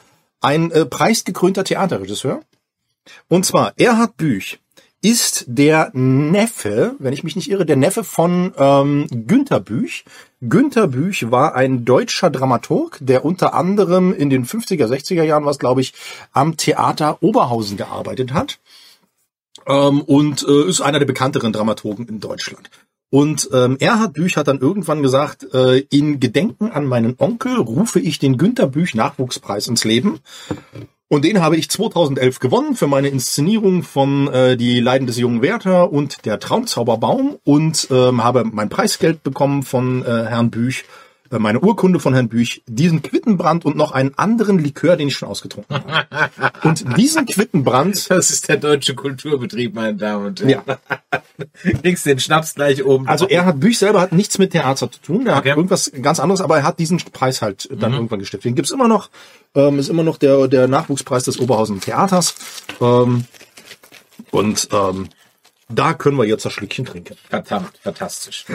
ein 0.42 0.72
äh, 0.72 0.86
preisgekrönter 0.86 1.64
Theaterregisseur. 1.64 2.42
Und 3.28 3.46
zwar 3.46 3.74
Erhard 3.78 4.18
Büch 4.18 4.60
ist 5.02 5.44
der 5.48 5.92
Neffe, 5.94 6.96
wenn 7.00 7.12
ich 7.12 7.26
mich 7.26 7.36
nicht 7.36 7.50
irre, 7.50 7.66
der 7.66 7.76
Neffe 7.76 8.06
von 8.06 8.54
ähm, 8.58 9.08
Günter 9.28 9.60
Büch. 9.60 10.06
Günter 10.42 10.88
Büch 10.88 11.30
war 11.30 11.56
ein 11.56 11.84
deutscher 11.84 12.30
Dramaturg, 12.30 13.00
der 13.02 13.26
unter 13.26 13.54
anderem 13.54 14.14
in 14.14 14.30
den 14.30 14.46
50er, 14.46 14.86
60er 14.86 15.24
Jahren, 15.24 15.46
was 15.46 15.60
glaube 15.60 15.82
ich, 15.82 15.94
am 16.32 16.56
Theater 16.56 17.22
Oberhausen 17.22 17.76
gearbeitet 17.76 18.34
hat 18.34 18.60
ähm, 19.68 20.02
und 20.02 20.46
äh, 20.48 20.70
ist 20.70 20.80
einer 20.80 21.00
der 21.00 21.06
bekannteren 21.06 21.52
Dramaturgen 21.52 22.08
in 22.08 22.22
Deutschland. 22.22 22.70
Und 23.14 23.48
ähm, 23.54 23.78
Erhard 23.80 24.14
Büch 24.14 24.38
hat 24.38 24.48
dann 24.48 24.60
irgendwann 24.60 25.04
gesagt, 25.04 25.54
äh, 25.54 25.86
in 25.92 26.20
Gedenken 26.20 26.72
an 26.72 26.88
meinen 26.88 27.14
Onkel 27.20 27.58
rufe 27.58 28.00
ich 28.00 28.18
den 28.18 28.40
Günter 28.40 28.66
Büch 28.66 28.96
Nachwuchspreis 28.96 29.68
ins 29.68 29.84
Leben. 29.84 30.18
Und 31.10 31.24
den 31.24 31.40
habe 31.40 31.56
ich 31.56 31.70
2011 31.70 32.40
gewonnen 32.40 32.76
für 32.76 32.88
meine 32.88 33.10
Inszenierung 33.10 33.84
von 33.84 34.30
äh, 34.30 34.58
Die 34.58 34.80
Leiden 34.80 35.06
des 35.06 35.20
jungen 35.20 35.44
Werther 35.44 35.94
und 35.94 36.26
Der 36.26 36.40
Traumzauberbaum 36.40 37.38
und 37.44 37.88
ähm, 37.92 38.24
habe 38.24 38.46
mein 38.46 38.70
Preisgeld 38.70 39.22
bekommen 39.22 39.62
von 39.62 40.04
äh, 40.04 40.26
Herrn 40.26 40.50
Büch, 40.50 40.84
meine 41.40 41.60
Urkunde 41.60 42.00
von 42.00 42.14
Herrn 42.14 42.30
Büch, 42.30 42.64
diesen 42.68 43.02
Quittenbrand 43.02 43.66
und 43.66 43.76
noch 43.76 43.92
einen 43.92 44.18
anderen 44.18 44.60
Likör, 44.60 44.96
den 44.98 45.08
ich 45.08 45.16
schon 45.16 45.30
ausgetrunken 45.30 45.76
habe. 45.76 46.08
und 46.64 46.98
diesen 46.98 47.26
Quittenbrand, 47.26 48.10
Das 48.10 48.30
ist 48.32 48.48
der 48.50 48.58
deutsche 48.58 48.96
Kulturbetrieb, 48.96 49.74
meine 49.74 49.96
Damen 49.96 50.28
und 50.28 50.42
Herren. 50.42 50.62
ja, 50.68 50.78
Kriegst 51.82 52.06
den 52.06 52.20
Schnaps 52.20 52.56
gleich 52.56 52.84
oben. 52.86 53.08
Also 53.08 53.28
er 53.28 53.46
hat 53.46 53.60
Büch 53.60 53.78
selber 53.80 54.02
hat 54.02 54.12
nichts 54.12 54.38
mit 54.38 54.52
Theater 54.52 54.92
zu 54.92 55.00
tun, 55.02 55.26
der 55.26 55.38
Okay. 55.38 55.52
hat 55.52 55.58
irgendwas 55.58 55.92
ganz 56.02 56.20
anderes, 56.20 56.42
aber 56.42 56.58
er 56.58 56.64
hat 56.64 56.80
diesen 56.80 56.98
Preis 57.00 57.42
halt 57.42 57.70
dann 57.80 57.94
irgendwann 57.94 58.20
gestiftet. 58.20 58.46
Den 58.46 58.56
gibt's 58.56 58.72
immer 58.72 58.88
noch, 58.88 59.10
ähm, 59.56 59.80
ist 59.80 59.90
immer 59.90 60.04
noch 60.04 60.18
der 60.18 60.48
der 60.48 60.68
Nachwuchspreis 60.68 61.24
des 61.24 61.40
Oberhausen 61.40 61.80
Theaters 61.82 62.36
ähm, 62.82 63.26
und 64.32 64.70
ähm, 64.72 65.10
da 65.70 65.94
können 65.94 66.18
wir 66.18 66.26
jetzt 66.26 66.46
das 66.46 66.54
Schlückchen 66.54 66.86
trinken. 66.86 67.16
Verdammt, 67.30 67.78
fantastisch. 67.82 68.46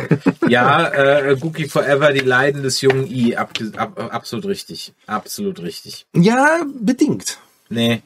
ja, 0.49 0.89
äh, 0.89 1.37
Gookie 1.37 1.69
Forever, 1.69 2.13
die 2.13 2.21
Leiden 2.21 2.63
des 2.63 2.81
jungen 2.81 3.07
I, 3.11 3.37
ab, 3.37 3.53
ab, 3.77 3.99
absolut 4.13 4.47
richtig. 4.47 4.93
Absolut 5.07 5.61
richtig. 5.61 6.07
Ja, 6.15 6.63
bedingt. 6.81 7.39
Nee, 7.69 8.03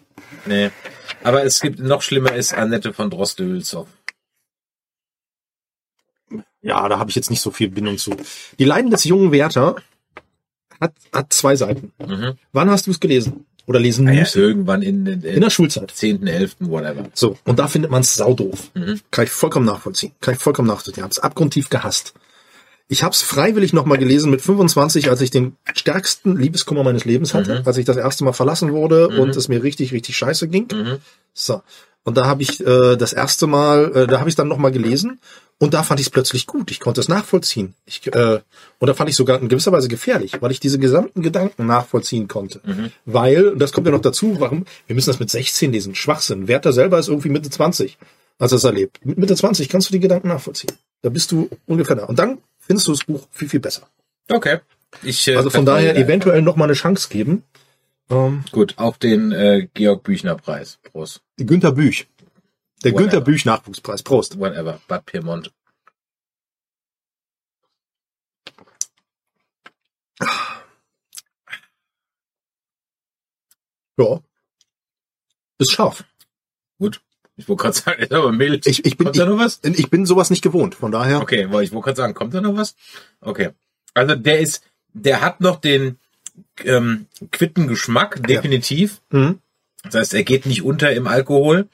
nee. 0.47 0.71
Aber 1.23 1.45
es 1.45 1.61
gibt, 1.61 1.79
noch 1.79 2.03
schlimmer 2.03 2.35
ist 2.35 2.55
Annette 2.55 2.93
von 2.93 3.11
Droste-Hülshoff. 3.11 3.89
Ja, 6.63 6.89
da 6.89 6.99
habe 6.99 7.11
ich 7.11 7.17
jetzt 7.17 7.31
nicht 7.31 7.41
so 7.41 7.51
viel 7.51 7.69
Bindung 7.69 7.99
zu. 7.99 8.17
Die 8.59 8.65
Leiden 8.65 8.91
des 8.91 9.05
jungen 9.05 9.33
Werther 9.33 9.77
hat 10.81 10.95
hat 11.13 11.33
zwei 11.33 11.57
Seiten. 11.57 11.93
Mhm. 11.99 12.39
Wann 12.53 12.71
hast 12.71 12.87
du 12.87 12.93
es 12.93 13.01
gelesen 13.01 13.47
oder 13.73 13.81
lesen 13.81 14.07
Ja, 14.09 14.21
müssen? 14.21 14.41
irgendwann 14.43 14.83
in, 14.83 15.07
in, 15.07 15.23
In 15.23 15.41
der 15.41 15.51
Schulzeit. 15.51 15.91
10., 15.91 16.27
11., 16.27 16.57
whatever. 16.61 17.09
So, 17.15 17.37
und 17.45 17.59
da 17.59 17.67
findet 17.69 17.91
man 17.91 18.03
es 18.03 18.15
saudoof. 18.15 18.71
Mhm. 18.75 19.01
Kann 19.11 19.25
ich 19.25 19.31
vollkommen 19.31 19.67
nachvollziehen. 19.67 20.13
Kann 20.21 20.35
ich 20.35 20.41
vollkommen 20.41 20.69
nachvollziehen. 20.69 21.05
Es 21.11 21.19
abgrundtief 21.19 21.69
gehasst. 21.71 22.15
Ich 22.89 23.03
habe 23.03 23.15
es 23.15 23.23
freiwillig 23.23 23.73
nochmal 23.73 23.99
gelesen 23.99 24.31
mit 24.31 24.43
25, 24.43 25.09
als 25.09 25.21
ich 25.21 25.31
den 25.31 25.57
stärksten 25.75 26.37
Liebeskummer 26.37 26.83
meines 26.85 27.05
Lebens 27.05 27.33
hatte, 27.33 27.61
Mhm. 27.61 27.67
als 27.67 27.77
ich 27.79 27.85
das 27.85 27.97
erste 27.97 28.25
Mal 28.25 28.33
verlassen 28.33 28.73
wurde 28.73 29.09
und 29.09 29.35
es 29.37 29.49
mir 29.49 29.63
richtig, 29.63 29.93
richtig 29.93 30.17
scheiße 30.17 30.49
ging. 30.49 30.67
Mhm. 30.73 30.97
So. 31.33 31.63
Und 32.05 32.17
da 32.17 32.27
habe 32.27 32.43
ich 32.43 32.61
äh, 32.67 32.97
das 32.97 33.13
erste 33.13 33.47
Mal, 33.47 33.93
äh, 33.95 34.07
da 34.09 34.19
habe 34.19 34.29
ich 34.29 34.35
dann 34.35 34.49
nochmal 34.49 34.73
gelesen 34.73 35.21
und 35.59 35.73
da 35.73 35.85
fand 35.85 36.01
ich 36.01 36.07
es 36.07 36.11
plötzlich 36.11 36.49
gut. 36.49 36.73
Ich 36.73 36.81
konnte 36.81 37.01
es 37.01 37.07
nachvollziehen. 37.09 37.75
Ich, 37.87 38.05
äh, 38.13 38.41
und 38.81 38.87
da 38.89 38.95
fand 38.95 39.09
ich 39.09 39.15
sogar 39.15 39.41
in 39.41 39.49
gewisser 39.49 39.71
Weise 39.71 39.87
gefährlich, 39.87 40.33
weil 40.41 40.51
ich 40.51 40.59
diese 40.59 40.81
gesamten 40.81 41.23
Gedanken 41.23 41.65
nachvollziehen 41.67 42.27
konnte. 42.27 42.61
Weil, 43.05 43.51
und 43.51 43.61
das 43.61 43.71
kommt 43.73 43.87
ja 43.87 43.93
noch 43.93 44.01
dazu, 44.01 44.41
warum, 44.41 44.65
wir 44.89 44.97
müssen 44.97 45.11
das 45.11 45.21
mit 45.21 45.31
16 45.31 45.73
lesen. 45.73 45.95
Schwachsinn. 45.95 46.49
Werther 46.49 46.73
selber 46.73 46.99
ist 46.99 47.07
irgendwie 47.09 47.29
Mitte 47.29 47.49
20, 47.51 47.97
als 48.41 48.51
er 48.53 48.57
es 48.57 48.65
erlebt. 48.65 48.99
Mit 49.07 49.19
Mitte 49.19 49.37
20 49.37 49.69
kannst 49.69 49.89
du 49.89 49.93
die 49.93 50.01
Gedanken 50.01 50.27
nachvollziehen. 50.29 50.73
Da 51.03 51.09
bist 51.09 51.31
du 51.31 51.49
ungefähr 51.67 51.95
da. 51.95 52.05
Und 52.07 52.19
dann 52.19 52.39
findest 52.63 52.87
du 52.89 52.93
das 52.93 53.05
Buch 53.05 53.27
viel, 53.31 53.49
viel 53.49 53.61
besser. 53.61 53.87
Okay. 54.31 54.61
Ich, 55.03 55.27
äh, 55.29 55.37
Also 55.37 55.51
von 55.51 55.67
daher 55.67 55.97
eventuell 55.97 56.43
nochmal 56.43 56.69
eine 56.69 56.75
Chance 56.75 57.09
geben. 57.09 57.45
Ähm, 58.11 58.45
Gut, 58.53 58.75
auch 58.79 58.97
den 58.97 59.33
äh, 59.33 59.69
Georg 59.75 60.03
Büchner 60.03 60.37
Preis. 60.37 60.79
Prost. 60.83 61.23
Günter 61.37 61.73
Büch. 61.73 62.09
Der 62.85 62.93
Whatever. 62.93 63.11
Günter 63.11 63.21
Büch 63.23 63.45
Nachwuchspreis. 63.45 64.03
Prost. 64.03 64.39
Whatever. 64.39 64.81
Bad 64.89 65.07
Pyrmont. 65.07 65.53
Ja. 73.99 74.21
Ist 75.59 75.73
scharf. 75.73 76.05
Gut. 76.79 77.01
Ich 77.37 77.49
wollte 77.49 77.63
gerade 77.63 77.77
sagen, 77.77 78.03
ist 78.03 78.13
aber 78.13 78.33
mild. 78.33 78.67
Ich, 78.67 78.85
ich 78.85 78.97
bin, 78.97 79.07
Kommt 79.07 79.19
da 79.19 79.27
noch 79.27 79.39
was? 79.39 79.61
ich, 79.63 79.79
ich 79.79 79.91
bin 79.91 80.07
sowas 80.07 80.31
nicht 80.31 80.43
gewohnt. 80.43 80.75
Von 80.75 80.93
daher. 80.93 81.21
Okay, 81.21 81.49
weil 81.51 81.65
ich 81.65 81.73
wollte 81.73 81.87
gerade 81.87 81.97
sagen, 81.97 82.15
kommt 82.15 82.35
da 82.35 82.41
noch 82.41 82.57
was? 82.57 82.75
Okay. 83.21 83.51
Also 83.95 84.15
der 84.15 84.41
ist, 84.41 84.65
der 84.93 85.21
hat 85.21 85.41
noch 85.41 85.61
den 85.61 85.99
ähm, 86.65 87.07
Quittengeschmack, 87.31 88.27
definitiv. 88.27 89.01
Mhm. 89.11 89.39
Das 89.85 89.95
heißt, 89.95 90.15
er 90.15 90.25
geht 90.25 90.47
nicht 90.47 90.63
unter 90.63 90.93
im 90.93 91.07
Alkohol. 91.07 91.69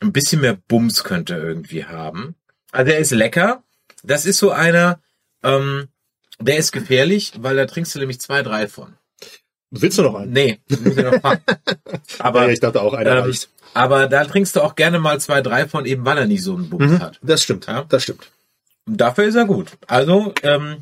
Ein 0.00 0.12
bisschen 0.12 0.40
mehr 0.40 0.58
Bums 0.66 1.04
könnte 1.04 1.34
er 1.34 1.44
irgendwie 1.44 1.84
haben. 1.84 2.34
Also 2.72 2.90
der 2.90 2.98
ist 2.98 3.12
lecker. 3.12 3.62
Das 4.02 4.26
ist 4.26 4.38
so 4.38 4.50
einer, 4.50 5.00
ähm, 5.42 5.88
der 6.40 6.56
ist 6.56 6.72
gefährlich, 6.72 7.32
weil 7.38 7.54
da 7.54 7.66
trinkst 7.66 7.94
du 7.94 7.98
nämlich 8.00 8.20
zwei, 8.20 8.42
drei 8.42 8.66
von. 8.66 8.94
Willst 9.72 9.98
du 9.98 10.02
noch 10.02 10.14
einen? 10.14 10.32
Nee, 10.32 10.58
muss 10.68 10.96
ich 10.96 11.04
noch. 11.04 11.34
Aber, 12.18 12.44
ja, 12.44 12.48
ich 12.50 12.60
dachte 12.60 12.80
auch, 12.82 12.92
einer 12.92 13.10
ähm, 13.18 13.24
reicht. 13.24 13.48
aber 13.74 14.06
da 14.06 14.24
trinkst 14.24 14.54
du 14.56 14.60
auch 14.60 14.74
gerne 14.76 14.98
mal 14.98 15.18
zwei, 15.20 15.40
drei 15.40 15.66
von, 15.66 15.86
eben 15.86 16.04
weil 16.04 16.18
er 16.18 16.26
nicht 16.26 16.42
so 16.42 16.54
einen 16.54 16.68
Bums 16.68 16.92
Mhm. 16.92 17.00
hat. 17.00 17.18
Das 17.22 17.42
stimmt. 17.42 17.66
Ja. 17.66 17.84
Das 17.88 18.02
stimmt. 18.02 18.30
Und 18.84 19.00
dafür 19.00 19.24
ist 19.24 19.36
er 19.36 19.44
gut. 19.44 19.68
Also, 19.86 20.34
ähm, 20.42 20.78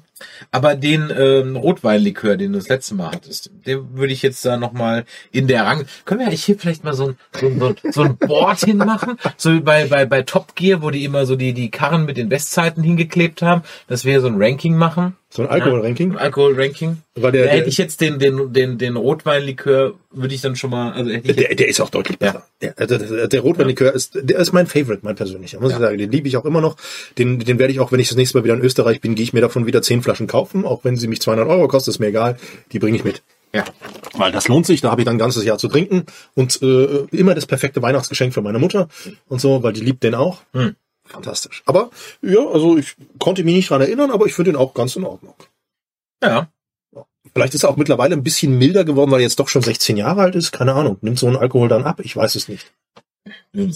aber 0.50 0.74
den 0.74 1.12
ähm, 1.14 1.54
Rotweinlikör, 1.54 2.36
den 2.38 2.52
du 2.54 2.58
das 2.58 2.68
letzte 2.68 2.94
Mal 2.94 3.10
hattest, 3.12 3.50
den 3.66 3.94
würde 3.94 4.12
ich 4.14 4.22
jetzt 4.22 4.42
da 4.44 4.56
nochmal 4.56 5.04
in 5.32 5.46
der 5.48 5.66
Rang. 5.66 5.84
Können 6.06 6.20
wir 6.20 6.26
eigentlich 6.26 6.44
hier 6.44 6.58
vielleicht 6.58 6.82
mal 6.82 6.94
so 6.94 7.08
ein, 7.08 7.16
so 7.38 7.46
ein, 7.46 7.76
so 7.92 8.02
ein, 8.02 8.16
Board 8.16 8.58
hinmachen? 8.64 9.18
So 9.36 9.52
wie 9.52 9.60
bei, 9.60 9.84
bei, 9.86 10.06
bei 10.06 10.22
Top 10.22 10.56
Gear, 10.56 10.82
wo 10.82 10.88
die 10.90 11.04
immer 11.04 11.26
so 11.26 11.36
die, 11.36 11.52
die 11.52 11.70
Karren 11.70 12.06
mit 12.06 12.16
den 12.16 12.30
Westzeiten 12.30 12.82
hingeklebt 12.82 13.42
haben, 13.42 13.62
dass 13.86 14.06
wir 14.06 14.22
so 14.22 14.28
ein 14.28 14.42
Ranking 14.42 14.76
machen. 14.76 15.14
So 15.32 15.42
ein 15.42 15.48
Alkoholranking. 15.48 16.10
Ein 16.12 16.18
Alkohol-Ranking. 16.18 16.98
War 17.14 17.30
der, 17.30 17.44
Da 17.44 17.50
hätte 17.50 17.60
der, 17.60 17.68
ich 17.68 17.78
jetzt 17.78 18.00
den, 18.00 18.18
den, 18.18 18.52
den, 18.52 18.78
den 18.78 18.96
Rotweinlikör, 18.96 19.94
würde 20.10 20.34
ich 20.34 20.40
dann 20.40 20.56
schon 20.56 20.70
mal, 20.70 20.92
also 20.92 21.08
hätte 21.08 21.30
ich 21.30 21.36
jetzt, 21.36 21.48
der, 21.48 21.54
der 21.54 21.68
ist 21.68 21.80
auch 21.80 21.88
deutlich 21.90 22.18
besser. 22.18 22.44
Der, 22.60 22.72
der, 22.72 22.98
der, 22.98 23.28
der 23.28 23.40
Rotweinlikör 23.40 23.92
ist, 23.94 24.18
der 24.20 24.40
ist 24.40 24.52
mein 24.52 24.66
Favorite, 24.66 25.00
mein 25.02 25.14
persönlicher, 25.14 25.60
muss 25.60 25.70
ich 25.70 25.78
sagen. 25.78 25.98
Den 25.98 26.10
liebe 26.10 26.26
ich 26.26 26.36
auch 26.36 26.44
immer 26.44 26.60
noch. 26.60 26.76
Den, 27.16 27.38
den 27.38 27.60
werde 27.60 27.72
ich 27.72 27.78
auch, 27.78 27.92
wenn 27.92 28.00
ich 28.00 28.08
das 28.08 28.16
nächste 28.16 28.38
Mal 28.38 28.44
wieder 28.44 28.54
in 28.54 28.60
Österreich 28.60 29.00
bin, 29.00 29.14
gehe 29.14 29.22
ich 29.22 29.32
mir 29.32 29.40
davon 29.40 29.66
wieder 29.66 29.82
zehn 29.82 30.02
Flaschen 30.02 30.26
kaufen, 30.26 30.64
auch 30.64 30.82
wenn 30.82 30.96
sie 30.96 31.06
mich 31.06 31.20
200 31.20 31.46
Euro 31.48 31.68
kosten, 31.68 31.90
ist 31.90 32.00
mir 32.00 32.08
egal. 32.08 32.36
Die 32.72 32.80
bringe 32.80 32.96
ich 32.96 33.04
mit. 33.04 33.22
ja. 33.54 33.64
Weil 34.14 34.32
das 34.32 34.48
lohnt 34.48 34.66
sich, 34.66 34.80
da 34.80 34.90
habe 34.90 35.00
ich 35.02 35.04
dann 35.04 35.14
ein 35.14 35.18
ganzes 35.18 35.44
Jahr 35.44 35.58
zu 35.58 35.68
trinken 35.68 36.06
und 36.34 36.60
äh, 36.60 37.06
immer 37.12 37.36
das 37.36 37.46
perfekte 37.46 37.80
Weihnachtsgeschenk 37.80 38.34
für 38.34 38.42
meine 38.42 38.58
Mutter 38.58 38.88
und 39.28 39.40
so, 39.40 39.62
weil 39.62 39.72
die 39.72 39.80
liebt 39.80 40.02
den 40.02 40.16
auch. 40.16 40.42
Hm. 40.52 40.74
Fantastisch. 41.10 41.62
Aber 41.66 41.90
ja, 42.22 42.40
also 42.46 42.78
ich 42.78 42.94
konnte 43.18 43.44
mich 43.44 43.54
nicht 43.54 43.70
dran 43.70 43.80
erinnern, 43.80 44.10
aber 44.10 44.26
ich 44.26 44.34
finde 44.34 44.52
den 44.52 44.58
auch 44.58 44.74
ganz 44.74 44.96
in 44.96 45.04
Ordnung. 45.04 45.34
Ja. 46.22 46.48
Vielleicht 47.34 47.54
ist 47.54 47.64
er 47.64 47.70
auch 47.70 47.76
mittlerweile 47.76 48.14
ein 48.14 48.22
bisschen 48.22 48.56
milder 48.56 48.84
geworden, 48.84 49.10
weil 49.10 49.20
er 49.20 49.24
jetzt 49.24 49.38
doch 49.40 49.48
schon 49.48 49.62
16 49.62 49.96
Jahre 49.96 50.22
alt 50.22 50.34
ist. 50.34 50.52
Keine 50.52 50.74
Ahnung. 50.74 50.98
Nimmt 51.00 51.18
so 51.18 51.26
ein 51.26 51.36
Alkohol 51.36 51.68
dann 51.68 51.84
ab? 51.84 52.00
Ich 52.00 52.16
weiß 52.16 52.34
es 52.34 52.48
nicht. 52.48 52.72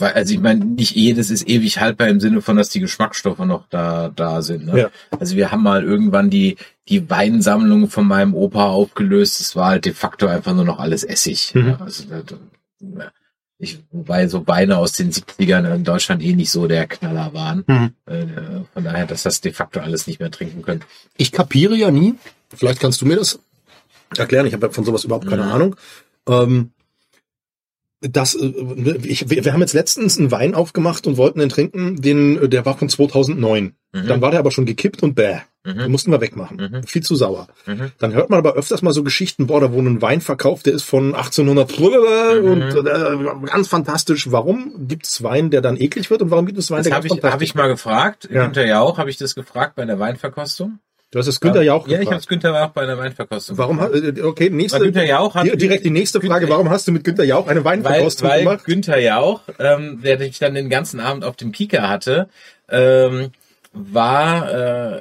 Also 0.01 0.33
ich 0.33 0.41
meine, 0.41 0.65
nicht 0.65 0.95
jedes 0.95 1.31
ist 1.31 1.47
ewig 1.49 1.79
haltbar 1.79 2.09
im 2.09 2.21
Sinne 2.21 2.41
von, 2.41 2.57
dass 2.57 2.71
die 2.71 2.81
Geschmacksstoffe 2.81 3.41
noch 3.41 3.67
da, 3.69 4.09
da 4.09 4.41
sind. 4.41 4.67
Ne? 4.67 4.81
Ja. 4.81 4.91
Also 5.19 5.37
wir 5.37 5.51
haben 5.51 5.63
mal 5.63 5.85
irgendwann 5.85 6.31
die, 6.31 6.57
die 6.89 7.11
Weinsammlung 7.11 7.89
von 7.91 8.07
meinem 8.07 8.35
Opa 8.35 8.69
aufgelöst. 8.69 9.41
Es 9.41 9.55
war 9.57 9.69
halt 9.69 9.85
de 9.85 9.93
facto 9.93 10.27
einfach 10.27 10.55
nur 10.55 10.65
noch 10.65 10.79
alles 10.79 11.05
Essig. 11.05 11.55
Mhm. 11.55 11.69
Ja, 11.69 11.79
Also, 11.81 12.05
ich, 13.65 13.81
wobei 13.91 14.29
so 14.29 14.47
Weine 14.47 14.79
aus 14.79 14.93
den 14.93 15.11
70ern 15.11 15.75
in 15.75 15.85
Deutschland 15.85 16.23
eh 16.23 16.35
nicht 16.35 16.51
so 16.51 16.67
der 16.69 16.87
Knaller 16.87 17.35
waren. 17.35 17.65
Mhm. 17.67 17.91
Äh, 18.07 18.27
von 18.73 18.85
daher, 18.85 19.07
dass 19.07 19.25
das 19.25 19.41
de 19.41 19.53
facto 19.53 19.81
alles 19.81 20.07
nicht 20.07 20.21
mehr 20.21 20.31
trinken 20.31 20.63
können. 20.63 20.83
Ich 21.17 21.33
kapiere 21.33 21.75
ja 21.77 21.91
nie, 21.91 22.15
vielleicht 22.55 22.81
kannst 22.81 23.01
du 23.01 23.07
mir 23.07 23.17
das 23.17 23.41
erklären, 24.17 24.47
ich 24.47 24.53
habe 24.55 24.71
von 24.71 24.85
sowas 24.85 25.05
überhaupt 25.05 25.27
keine 25.29 25.45
Mhm. 25.45 25.53
Ahnung. 25.53 25.77
Ähm, 26.29 26.71
das, 28.11 28.35
äh, 28.35 28.99
ich, 29.03 29.31
wir, 29.31 29.45
wir 29.45 29.53
haben 29.53 29.61
jetzt 29.61 29.75
letztens 29.75 30.19
einen 30.19 30.31
Wein 30.31 30.55
aufgemacht 30.55 31.07
und 31.07 31.17
wollten 31.17 31.39
den 31.39 31.49
trinken, 31.49 32.01
den, 32.01 32.43
äh, 32.43 32.49
der 32.49 32.67
war 32.67 32.77
von 32.77 32.89
2009. 32.89 33.75
Mhm. 33.93 34.07
Dann 34.07 34.21
war 34.21 34.31
der 34.31 34.41
aber 34.41 34.51
schon 34.51 34.67
gekippt 34.67 35.03
und 35.03 35.15
bäh. 35.15 35.39
Mhm. 35.65 35.79
Den 35.79 35.91
mussten 35.91 36.11
wir 36.11 36.21
wegmachen. 36.21 36.57
Mhm. 36.59 36.83
Viel 36.85 37.03
zu 37.03 37.15
sauer. 37.15 37.49
Mhm. 37.67 37.93
Dann 37.99 38.13
hört 38.13 38.29
man 38.29 38.39
aber 38.39 38.55
öfters 38.55 38.83
mal 38.83 38.93
so 38.93 39.03
Geschichten, 39.03 39.47
boah, 39.47 39.61
da 39.61 39.73
wurde 39.73 39.89
ein 39.89 40.03
Wein 40.03 40.21
verkauft, 40.21 40.67
der 40.67 40.75
ist 40.75 40.83
von 40.83 41.15
1800 41.15 41.79
Mhm. 41.85 42.51
und 42.51 42.63
äh, 42.63 43.47
ganz 43.47 43.69
fantastisch. 43.69 44.31
Warum 44.31 44.87
gibt 44.89 45.07
es 45.07 45.23
Wein, 45.23 45.51
der 45.51 45.61
dann 45.61 45.77
eklig 45.81 46.11
wird 46.11 46.23
und 46.23 46.31
warum 46.31 46.47
gibt 46.47 46.59
es 46.59 46.71
Wein, 46.71 46.79
Das 46.79 46.89
der 46.89 46.97
habe 46.97 47.09
ganz 47.09 47.19
ich, 47.19 47.31
hab 47.31 47.43
ich 47.43 47.55
mal 47.55 47.69
gefragt. 47.69 48.29
Ja. 48.31 48.45
Günther 48.45 48.67
Jauch 48.67 48.99
habe 48.99 49.11
ich 49.11 49.17
das 49.17 49.35
gefragt 49.35 49.77
bei 49.77 49.85
der 49.85 49.99
Weinverkostung. 49.99 50.79
Du 51.15 51.21
hast 51.21 51.29
es 51.29 51.39
Günther 51.41 51.63
ja 51.63 51.75
auch 51.75 51.87
Ja, 51.87 51.93
ich 51.93 51.95
habe 51.95 52.05
gefragt. 52.07 52.21
es 52.23 52.27
Günther 52.27 52.51
Jauch 52.53 52.71
bei 52.71 52.87
der 52.87 52.99
Weinverkostung 52.99 53.57
Warum, 53.57 53.79
gefragt. 53.79 54.19
äh, 54.19 54.23
okay, 54.23 54.51
nächste, 54.51 54.81
Weil 54.81 54.87
Günther 54.87 55.07
Jauch 55.07 55.37
hat 55.37 55.47
Di- 55.47 55.57
direkt 55.57 55.85
die 55.85 55.91
nächste 55.91 56.21
Frage, 56.21 56.49
warum 56.49 56.71
hast 56.71 56.89
du 56.89 56.93
mit 56.93 57.05
Günther 57.05 57.23
Jauch 57.23 57.47
eine 57.47 57.65
weil, 57.65 57.85
Weinverkostung 57.85 58.29
weil 58.29 58.41
gemacht? 58.41 58.65
Günther 58.65 58.99
Jauch, 58.99 59.43
ähm, 59.61 60.01
der 60.03 60.17
dich 60.17 60.41
dann 60.41 60.55
den 60.55 60.69
ganzen 60.69 60.99
Abend 60.99 61.25
auf 61.25 61.37
dem 61.37 61.53
Kika 61.53 61.89
hatte, 61.89 62.29
ähm, 62.69 63.31
war, 63.73 64.53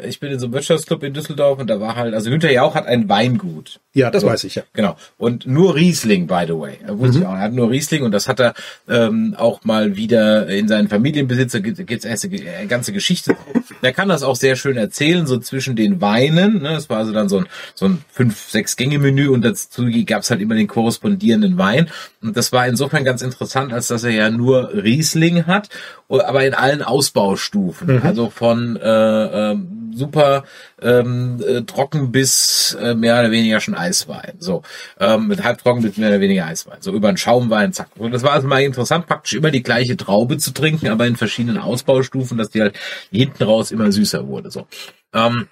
äh, 0.01 0.07
ich 0.07 0.19
bin 0.19 0.31
in 0.31 0.37
so 0.39 0.45
einem 0.45 0.53
Wirtschaftsclub 0.53 1.01
in 1.03 1.13
Düsseldorf 1.13 1.57
und 1.59 1.67
da 1.69 1.79
war 1.79 1.95
halt, 1.95 2.13
also 2.13 2.29
Günther 2.29 2.51
Jauch 2.51 2.75
hat 2.75 2.85
ein 2.85 3.09
Weingut. 3.09 3.79
Ja, 3.95 4.09
das 4.09 4.23
So. 4.23 4.27
weiß 4.27 4.43
ich 4.45 4.55
ja. 4.55 4.63
Genau. 4.73 4.95
Und 5.17 5.45
nur 5.45 5.75
Riesling, 5.75 6.25
by 6.25 6.45
the 6.47 6.53
way. 6.53 6.79
Er 6.85 6.97
wusste 6.97 7.19
ich 7.19 7.25
auch. 7.25 7.33
Er 7.33 7.39
hat 7.41 7.53
nur 7.53 7.69
Riesling 7.69 8.01
und 8.03 8.11
das 8.11 8.27
hat 8.27 8.39
er 8.39 8.55
ähm, 8.89 9.35
auch 9.37 9.63
mal 9.63 9.95
wieder 9.95 10.47
in 10.47 10.67
seinen 10.67 10.87
Familienbesitz. 10.89 11.51
Da 11.51 11.59
gibt 11.59 11.79
es 11.79 12.05
erste 12.05 12.27
äh, 12.27 12.65
ganze 12.65 12.91
Geschichte. 12.91 13.35
Der 13.83 13.93
kann 13.93 14.09
das 14.09 14.23
auch 14.23 14.35
sehr 14.35 14.55
schön 14.55 14.77
erzählen, 14.77 15.27
so 15.27 15.37
zwischen 15.37 15.75
den 15.75 16.01
Weinen. 16.01 16.63
Ne? 16.63 16.69
Das 16.69 16.89
war 16.89 16.97
also 16.97 17.11
dann 17.11 17.29
so 17.29 17.37
ein, 17.37 17.45
so 17.75 17.85
ein 17.85 18.03
fünf, 18.11 18.49
sechs 18.49 18.75
Gänge-Menü 18.77 19.27
und 19.29 19.45
dazu 19.45 19.85
gab 20.05 20.23
es 20.23 20.31
halt 20.31 20.41
immer 20.41 20.55
den 20.55 20.67
korrespondierenden 20.67 21.59
Wein. 21.59 21.89
Und 22.21 22.35
das 22.35 22.51
war 22.51 22.67
insofern 22.67 23.03
ganz 23.05 23.21
interessant, 23.21 23.73
als 23.73 23.87
dass 23.87 24.03
er 24.03 24.11
ja 24.11 24.29
nur 24.31 24.73
Riesling 24.73 25.45
hat, 25.45 25.69
aber 26.09 26.45
in 26.45 26.55
allen 26.55 26.81
Ausbaustufen. 26.81 28.01
Also 28.01 28.29
von 28.29 28.75
äh, 28.77 29.51
ähm, 29.51 29.91
super 29.95 30.43
ähm, 30.81 31.39
äh, 31.45 31.61
trocken 31.61 32.11
bis 32.11 32.75
äh, 32.81 32.95
mehr 32.95 33.19
oder 33.19 33.31
weniger 33.31 33.59
schon 33.59 33.75
Eiswein. 33.83 34.35
So, 34.39 34.63
ähm, 34.99 35.27
mit 35.27 35.43
halbtrocken 35.43 35.83
bis 35.83 35.97
mehr 35.97 36.09
oder 36.09 36.21
weniger 36.21 36.45
Eiswein. 36.45 36.77
So 36.81 36.91
über 36.91 37.09
einen 37.09 37.17
Schaumwein, 37.17 37.73
zack. 37.73 37.89
Und 37.97 38.11
das 38.11 38.23
war 38.23 38.31
also 38.31 38.47
mal 38.47 38.61
interessant, 38.61 39.07
praktisch 39.07 39.33
immer 39.33 39.51
die 39.51 39.63
gleiche 39.63 39.97
Traube 39.97 40.37
zu 40.37 40.51
trinken, 40.51 40.87
aber 40.87 41.05
in 41.05 41.15
verschiedenen 41.15 41.57
Ausbaustufen, 41.57 42.37
dass 42.37 42.49
die 42.49 42.61
halt 42.61 42.77
hinten 43.11 43.43
raus 43.43 43.71
immer 43.71 43.91
süßer 43.91 44.27
wurde. 44.27 44.51
So. 44.51 44.67
Ähm, 45.13 45.47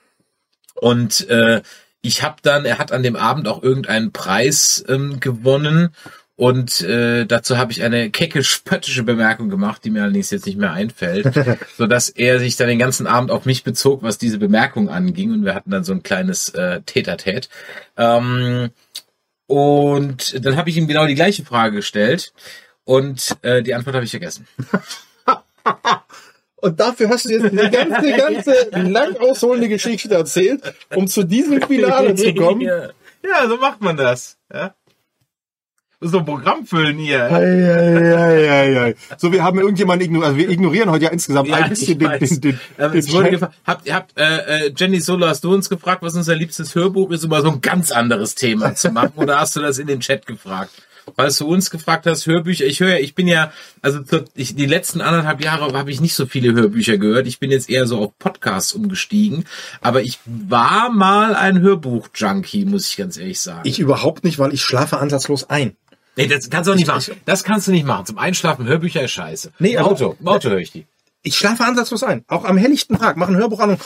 und 0.75 1.29
äh, 1.29 1.61
ich 2.01 2.23
habe 2.23 2.37
dann, 2.41 2.65
er 2.65 2.79
hat 2.79 2.91
an 2.91 3.03
dem 3.03 3.15
Abend 3.15 3.47
auch 3.47 3.61
irgendeinen 3.61 4.11
Preis 4.11 4.83
ähm, 4.87 5.19
gewonnen. 5.19 5.89
Und 6.35 6.81
äh, 6.81 7.25
dazu 7.25 7.57
habe 7.57 7.71
ich 7.71 7.83
eine 7.83 8.09
kecke, 8.09 8.43
spöttische 8.43 9.03
Bemerkung 9.03 9.49
gemacht, 9.49 9.83
die 9.83 9.91
mir 9.91 10.03
allerdings 10.03 10.31
jetzt 10.31 10.45
nicht 10.45 10.57
mehr 10.57 10.73
einfällt, 10.73 11.31
so 11.77 11.85
dass 11.87 12.09
er 12.09 12.39
sich 12.39 12.55
dann 12.55 12.67
den 12.67 12.79
ganzen 12.79 13.05
Abend 13.05 13.31
auf 13.31 13.45
mich 13.45 13.63
bezog, 13.63 14.01
was 14.01 14.17
diese 14.17 14.39
Bemerkung 14.39 14.89
anging. 14.89 15.31
Und 15.31 15.45
wir 15.45 15.53
hatten 15.53 15.69
dann 15.69 15.83
so 15.83 15.93
ein 15.93 16.03
kleines 16.03 16.49
äh, 16.49 16.81
Tätertät. 16.81 17.49
Ähm, 17.97 18.71
und 19.45 20.45
dann 20.45 20.55
habe 20.55 20.69
ich 20.69 20.77
ihm 20.77 20.87
genau 20.87 21.05
die 21.05 21.15
gleiche 21.15 21.43
Frage 21.43 21.75
gestellt. 21.75 22.33
Und 22.85 23.37
äh, 23.41 23.61
die 23.61 23.75
Antwort 23.75 23.95
habe 23.95 24.05
ich 24.05 24.11
vergessen. 24.11 24.47
Und 26.61 26.79
dafür 26.79 27.09
hast 27.09 27.25
du 27.25 27.29
jetzt 27.29 27.45
eine 27.45 27.71
ganze, 27.71 28.11
ganze 28.11 28.69
lang 28.71 29.17
ausholende 29.17 29.67
Geschichte 29.67 30.13
erzählt, 30.13 30.61
um 30.93 31.07
zu 31.07 31.23
diesem 31.23 31.59
Finale 31.61 32.13
zu 32.15 32.33
kommen. 32.35 32.61
ja. 32.61 32.89
ja, 33.23 33.47
so 33.47 33.57
macht 33.57 33.81
man 33.81 33.97
das. 33.97 34.37
Ja? 34.53 34.75
So 36.03 36.17
ein 36.17 36.25
Programm 36.25 36.65
füllen 36.65 36.97
hier. 36.97 37.31
Ei, 37.31 37.69
ei, 37.71 38.15
ei, 38.15 38.49
ei, 38.49 38.81
ei. 38.81 38.95
So, 39.17 39.31
wir 39.31 39.43
haben 39.43 39.59
irgendjemanden 39.59 40.07
ignoriert. 40.07 40.29
Also 40.29 40.37
wir 40.39 40.49
ignorieren 40.49 40.89
heute 40.89 41.05
ja 41.05 41.11
insgesamt 41.11 41.47
Ja, 41.47 41.57
ein 41.57 41.69
bisschen 41.69 41.99
den, 41.99 42.09
den, 42.19 42.41
den, 42.41 42.59
Ähm, 42.79 42.91
den 42.91 43.11
wurde 43.11 43.51
habt, 43.67 43.91
habt 43.91 44.17
äh, 44.17 44.65
äh, 44.65 44.73
Jenny 44.75 44.99
Solo, 44.99 45.27
hast 45.27 45.43
du 45.43 45.53
uns 45.53 45.69
gefragt, 45.69 46.01
was 46.01 46.15
unser 46.15 46.35
liebstes 46.35 46.73
Hörbuch 46.73 47.11
ist, 47.11 47.23
über 47.23 47.41
so 47.43 47.51
ein 47.51 47.61
ganz 47.61 47.91
anderes 47.91 48.33
Thema 48.33 48.73
zu 48.73 48.89
machen? 48.89 49.13
Oder 49.15 49.39
hast 49.39 49.55
du 49.55 49.59
das 49.59 49.77
in 49.77 49.85
den 49.85 49.99
Chat 49.99 50.25
gefragt? 50.25 50.71
Falls 51.15 51.37
du 51.37 51.47
uns 51.47 51.69
gefragt 51.69 52.05
hast, 52.07 52.25
Hörbücher, 52.25 52.65
ich 52.65 52.79
höre, 52.79 52.99
ich 52.99 53.15
bin 53.15 53.27
ja, 53.27 53.51
also 53.81 53.99
ich, 54.35 54.55
die 54.55 54.65
letzten 54.65 55.01
anderthalb 55.01 55.43
Jahre 55.43 55.71
habe 55.77 55.91
ich 55.91 56.01
nicht 56.01 56.13
so 56.13 56.25
viele 56.25 56.53
Hörbücher 56.53 56.97
gehört. 56.97 57.27
Ich 57.27 57.39
bin 57.39 57.51
jetzt 57.51 57.69
eher 57.69 57.85
so 57.85 57.99
auf 57.99 58.17
Podcasts 58.17 58.73
umgestiegen. 58.73 59.45
Aber 59.81 60.01
ich 60.01 60.19
war 60.25 60.89
mal 60.89 61.35
ein 61.35 61.59
Hörbuch-Junkie, 61.61 62.65
muss 62.65 62.89
ich 62.89 62.97
ganz 62.97 63.17
ehrlich 63.17 63.39
sagen. 63.39 63.61
Ich 63.67 63.79
überhaupt 63.79 64.23
nicht, 64.23 64.39
weil 64.39 64.53
ich 64.53 64.63
schlafe 64.63 64.99
ansatzlos 64.99 65.49
ein. 65.49 65.75
Nee, 66.15 66.27
das 66.27 66.49
kannst 66.49 66.67
du 66.67 66.71
auch 66.71 66.75
nicht 66.75 66.87
machen. 66.87 67.15
Das 67.25 67.43
kannst 67.43 67.67
du 67.67 67.71
nicht 67.71 67.85
machen. 67.85 68.05
Zum 68.05 68.17
Einschlafen 68.17 68.65
Hörbücher 68.67 69.03
ist 69.03 69.11
scheiße. 69.11 69.51
Nee, 69.59 69.73
Im 69.73 69.79
aber- 69.79 69.91
Auto, 69.91 70.15
im 70.19 70.27
Auto 70.27 70.49
höre 70.49 70.59
ich 70.59 70.71
die. 70.71 70.85
Ich 71.23 71.37
schlafe 71.37 71.63
ansatzlos 71.65 72.01
ein. 72.01 72.25
Auch 72.27 72.45
am 72.45 72.57
helllichten 72.57 72.97
Tag. 72.97 73.15
Mach 73.15 73.27
ein 73.27 73.35
Hörbuch 73.35 73.59
an 73.59 73.69
und 73.71 73.79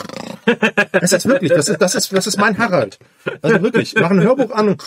das 0.93 1.11
ist 1.11 1.25
wirklich, 1.25 1.51
das 1.51 1.67
ist, 1.67 1.81
das 1.81 1.93
ist, 1.93 2.13
das 2.13 2.27
ist 2.27 2.37
mein 2.37 2.57
Harald. 2.57 2.97
Also 3.41 3.61
wirklich, 3.61 3.93
mach 3.95 4.09
ein 4.09 4.21
Hörbuch 4.21 4.51
an 4.51 4.69
und 4.69 4.83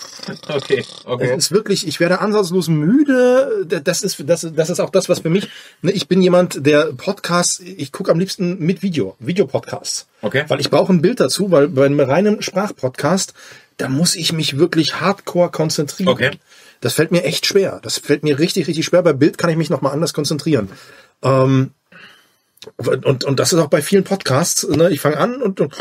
Okay, 0.48 0.82
okay. 1.05 1.31
Es 1.32 1.36
ist 1.36 1.51
wirklich, 1.52 1.86
ich 1.86 2.01
werde 2.01 2.23
ansatzlos 2.23 2.69
müde. 2.69 3.66
Das 3.85 4.02
ist, 4.02 4.23
das, 4.27 4.48
das 4.51 4.70
ist 4.70 4.81
auch 4.81 4.89
das, 4.89 5.10
was 5.10 5.19
für 5.19 5.28
mich, 5.28 5.47
ne, 5.82 5.90
ich 5.93 6.09
bin 6.09 6.23
jemand, 6.23 6.65
der 6.65 6.86
Podcasts, 6.94 7.60
ich 7.60 7.93
gucke 7.93 8.10
am 8.10 8.19
liebsten 8.19 8.59
mit 8.60 8.81
Video, 8.82 9.15
Videopodcasts. 9.19 10.06
Okay. 10.23 10.44
Weil 10.48 10.60
ich 10.60 10.70
brauche 10.70 10.90
ein 10.90 11.02
Bild 11.02 11.20
dazu, 11.20 11.51
weil 11.51 11.69
bei 11.69 11.85
einem 11.85 12.01
reinen 12.01 12.40
Sprachpodcast, 12.40 13.35
da 13.77 13.90
muss 13.90 14.16
ich 14.16 14.32
mich 14.32 14.56
wirklich 14.56 15.01
hardcore 15.02 15.51
konzentrieren. 15.51 16.09
Okay. 16.09 16.31
Das 16.80 16.94
fällt 16.94 17.10
mir 17.10 17.24
echt 17.24 17.46
schwer. 17.46 17.80
Das 17.82 17.98
fällt 17.98 18.22
mir 18.22 18.38
richtig, 18.38 18.66
richtig 18.68 18.84
schwer. 18.84 19.02
Bei 19.02 19.12
Bild 19.12 19.38
kann 19.38 19.50
ich 19.50 19.56
mich 19.56 19.70
nochmal 19.70 19.92
anders 19.92 20.14
konzentrieren. 20.14 20.70
Ähm, 21.22 21.72
und, 22.76 23.24
und 23.24 23.40
das 23.40 23.52
ist 23.52 23.59
auch 23.59 23.68
bei 23.68 23.82
vielen 23.82 24.05
Podcasts. 24.05 24.66
Ne? 24.68 24.90
Ich 24.90 25.00
fange 25.00 25.18
an 25.18 25.42
und, 25.42 25.60
und 25.60 25.74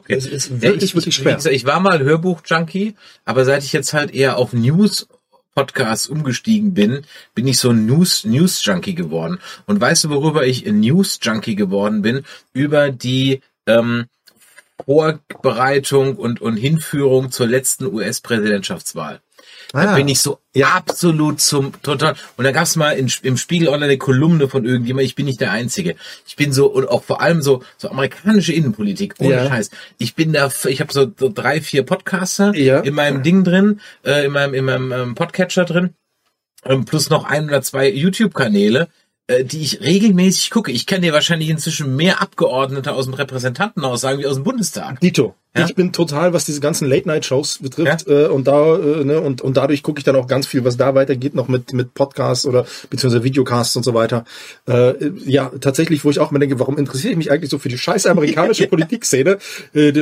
Okay. 0.00 0.14
Es 0.14 0.26
ist 0.26 0.60
wirklich, 0.60 0.82
ich, 0.82 0.94
wirklich 0.94 1.16
ich, 1.16 1.22
schwer. 1.22 1.36
Gesagt, 1.36 1.54
ich 1.54 1.64
war 1.64 1.80
mal 1.80 2.00
Hörbuch-Junkie, 2.00 2.94
aber 3.24 3.44
seit 3.44 3.62
ich 3.62 3.72
jetzt 3.72 3.92
halt 3.92 4.14
eher 4.14 4.36
auf 4.36 4.52
News 4.52 5.06
Podcasts 5.54 6.06
umgestiegen 6.06 6.72
bin, 6.72 7.04
bin 7.34 7.46
ich 7.46 7.58
so 7.58 7.70
ein 7.70 7.86
News 7.86 8.24
News 8.24 8.64
Junkie 8.64 8.94
geworden. 8.94 9.38
Und 9.66 9.80
weißt 9.80 10.04
du, 10.04 10.10
worüber 10.10 10.46
ich 10.46 10.66
ein 10.66 10.80
News 10.80 11.18
Junkie 11.22 11.56
geworden 11.56 12.02
bin? 12.02 12.24
Über 12.52 12.90
die 12.90 13.40
ähm, 13.66 14.06
Vorbereitung 14.84 16.16
und 16.16 16.40
und 16.40 16.56
Hinführung 16.56 17.30
zur 17.30 17.46
letzten 17.46 17.86
US-Präsidentschaftswahl. 17.86 19.20
Da 19.72 19.92
Ah. 19.92 19.94
bin 19.96 20.06
ich 20.08 20.20
so 20.20 20.38
absolut 20.62 21.40
zum 21.40 21.72
total. 21.82 22.14
Und 22.36 22.44
da 22.44 22.52
gab's 22.52 22.76
mal 22.76 22.90
in, 22.92 23.10
im 23.22 23.36
Spiegel 23.36 23.68
Online 23.68 23.84
eine 23.86 23.98
Kolumne 23.98 24.48
von 24.48 24.64
irgendjemand. 24.64 25.06
Ich 25.06 25.14
bin 25.14 25.24
nicht 25.26 25.40
der 25.40 25.50
Einzige. 25.52 25.96
Ich 26.26 26.36
bin 26.36 26.52
so 26.52 26.66
und 26.66 26.88
auch 26.88 27.02
vor 27.04 27.20
allem 27.22 27.40
so 27.42 27.62
so 27.78 27.88
amerikanische 27.90 28.52
Innenpolitik 28.52 29.14
ohne 29.18 29.34
Ja. 29.36 29.48
Scheiß. 29.48 29.70
Ich 29.98 30.14
bin 30.14 30.32
da. 30.32 30.50
Ich 30.68 30.80
habe 30.80 30.92
so, 30.92 31.10
so 31.18 31.30
drei 31.32 31.60
vier 31.60 31.84
Podcaster 31.84 32.54
Ja. 32.54 32.80
in 32.80 32.94
meinem 32.94 33.22
Ding 33.22 33.44
drin, 33.44 33.80
äh, 34.04 34.26
in 34.26 34.32
meinem 34.32 34.54
in 34.54 34.64
meinem 34.66 34.92
ähm, 34.92 35.14
Podcatcher 35.14 35.64
drin, 35.64 35.94
ähm, 36.64 36.84
plus 36.84 37.08
noch 37.10 37.24
ein 37.24 37.44
oder 37.48 37.62
zwei 37.62 37.88
YouTube 37.90 38.34
Kanäle 38.34 38.82
äh, 38.82 38.86
die 39.44 39.60
ich 39.62 39.80
regelmäßig 39.80 40.50
gucke. 40.50 40.72
Ich 40.72 40.86
kann 40.86 41.00
dir 41.02 41.12
wahrscheinlich 41.12 41.48
inzwischen 41.48 41.94
mehr 41.96 42.20
Abgeordnete 42.20 42.92
aus 42.92 43.04
dem 43.06 43.14
Repräsentantenhaus 43.14 44.00
sagen 44.00 44.18
wie 44.18 44.26
aus 44.26 44.34
dem 44.34 44.44
Bundestag. 44.44 45.00
Dito. 45.00 45.34
Ja? 45.56 45.66
Ich 45.66 45.74
bin 45.74 45.92
total, 45.92 46.32
was 46.32 46.44
diese 46.46 46.60
ganzen 46.60 46.88
Late-Night-Shows 46.88 47.58
betrifft, 47.58 48.06
äh, 48.08 48.24
und 48.26 48.46
da, 48.48 48.74
äh, 48.78 49.04
ne, 49.04 49.20
und, 49.20 49.42
und 49.42 49.56
dadurch 49.56 49.82
gucke 49.82 49.98
ich 49.98 50.04
dann 50.04 50.16
auch 50.16 50.26
ganz 50.26 50.46
viel, 50.46 50.64
was 50.64 50.76
da 50.78 50.94
weitergeht, 50.94 51.34
noch 51.34 51.46
mit, 51.46 51.72
mit 51.74 51.92
Podcasts 51.94 52.46
oder 52.46 52.64
beziehungsweise 52.88 53.22
Videocasts 53.22 53.76
und 53.76 53.82
so 53.82 53.92
weiter. 53.94 54.24
Äh, 54.66 54.94
ja, 55.26 55.50
tatsächlich, 55.60 56.04
wo 56.04 56.10
ich 56.10 56.18
auch 56.20 56.30
mir 56.30 56.38
denke, 56.38 56.58
warum 56.58 56.78
interessiere 56.78 57.12
ich 57.12 57.18
mich 57.18 57.30
eigentlich 57.30 57.50
so 57.50 57.58
für 57.58 57.68
die 57.68 57.76
scheiß 57.78 58.06
amerikanische 58.06 58.66
Politikszene? 58.68 59.38
Äh, 59.74 59.92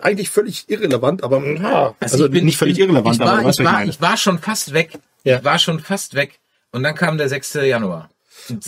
eigentlich 0.00 0.30
völlig 0.30 0.64
irrelevant, 0.68 1.22
aber 1.22 1.44
ja, 1.46 1.94
also, 2.00 2.24
ich 2.24 2.30
bin- 2.32 2.44
nicht 2.46 2.56
völlig 2.56 2.78
ich 2.78 2.78
bin- 2.78 2.88
irrelevant, 2.90 3.16
ich 3.16 3.20
war, 3.20 3.38
aber 3.40 3.50
ich, 3.50 3.58
ich 3.58 3.64
war, 3.64 3.72
meine. 3.72 3.90
ich 3.90 4.00
war 4.00 4.16
schon 4.16 4.38
fast 4.38 4.72
weg. 4.72 4.92
Ja. 5.22 5.38
Ich 5.38 5.44
war 5.44 5.58
schon 5.58 5.80
fast 5.80 6.14
weg. 6.14 6.38
Und 6.72 6.82
dann 6.82 6.94
kam 6.94 7.18
der 7.18 7.28
6. 7.28 7.54
Januar. 7.54 8.08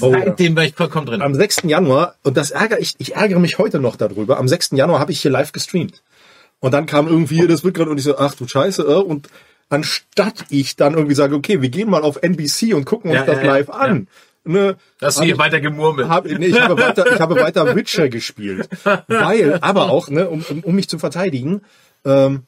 Oh, 0.01 0.12
ja. 0.12 0.20
Seitdem 0.24 0.57
war 0.57 0.65
ich 0.65 0.74
vollkommen 0.74 1.07
drin. 1.07 1.23
Am 1.23 1.35
6. 1.35 1.62
Januar, 1.65 2.15
und 2.23 2.36
das 2.36 2.51
ärgere 2.51 2.78
ich, 2.81 2.94
ich 2.98 3.15
ärgere 3.16 3.39
mich 3.39 3.59
heute 3.59 3.78
noch 3.81 3.97
darüber, 3.97 4.39
am 4.39 4.48
6. 4.48 4.70
Januar 4.73 5.01
habe 5.01 5.12
ich 5.12 5.20
hier 5.20 5.31
live 5.31 5.53
gestreamt. 5.53 6.03
Und 6.61 6.73
dann 6.73 6.86
kam 6.86 7.07
irgendwie 7.07 7.47
das 7.47 7.65
wird 7.65 7.74
gerade 7.74 7.90
und 7.90 7.98
ich 7.98 8.05
so, 8.05 8.16
ach 8.19 8.35
du 8.35 8.47
Scheiße, 8.48 8.82
äh, 8.82 8.94
und 8.94 9.28
anstatt 9.69 10.44
ich 10.51 10.77
dann 10.77 10.94
irgendwie 10.94 11.15
sage, 11.15 11.35
okay, 11.35 11.61
wir 11.61 11.69
gehen 11.69 11.90
mal 11.90 12.03
auf 12.03 12.23
NBC 12.23 12.74
und 12.74 12.85
gucken 12.85 13.11
uns 13.11 13.20
Ja, 13.20 13.27
das 13.27 13.36
ja, 13.39 13.44
ja, 13.44 13.53
live 13.53 13.70
an. 13.70 14.09
Ne, 14.44 14.77
Hast 15.03 15.16
du 15.16 15.20
hab 15.20 15.24
hier 15.24 15.35
ich- 15.35 15.39
weiter 15.40 15.61
gemurmelt? 15.61 16.09
hab, 16.09 16.24
nee, 16.24 16.47
ich 16.47 16.61
habe 16.61 16.81
weiter, 16.81 17.12
ich 17.12 17.20
habe 17.20 17.35
weiter 17.40 17.74
Witcher 17.74 18.09
gespielt. 18.09 18.69
Weil, 19.09 19.59
aber 19.61 19.90
auch, 19.90 20.09
ne, 20.09 20.28
um, 20.31 20.44
um, 20.48 20.61
um 20.61 20.74
mich 20.74 20.89
zu 20.89 20.98
verteidigen, 21.01 21.62
ähm, 22.05 22.44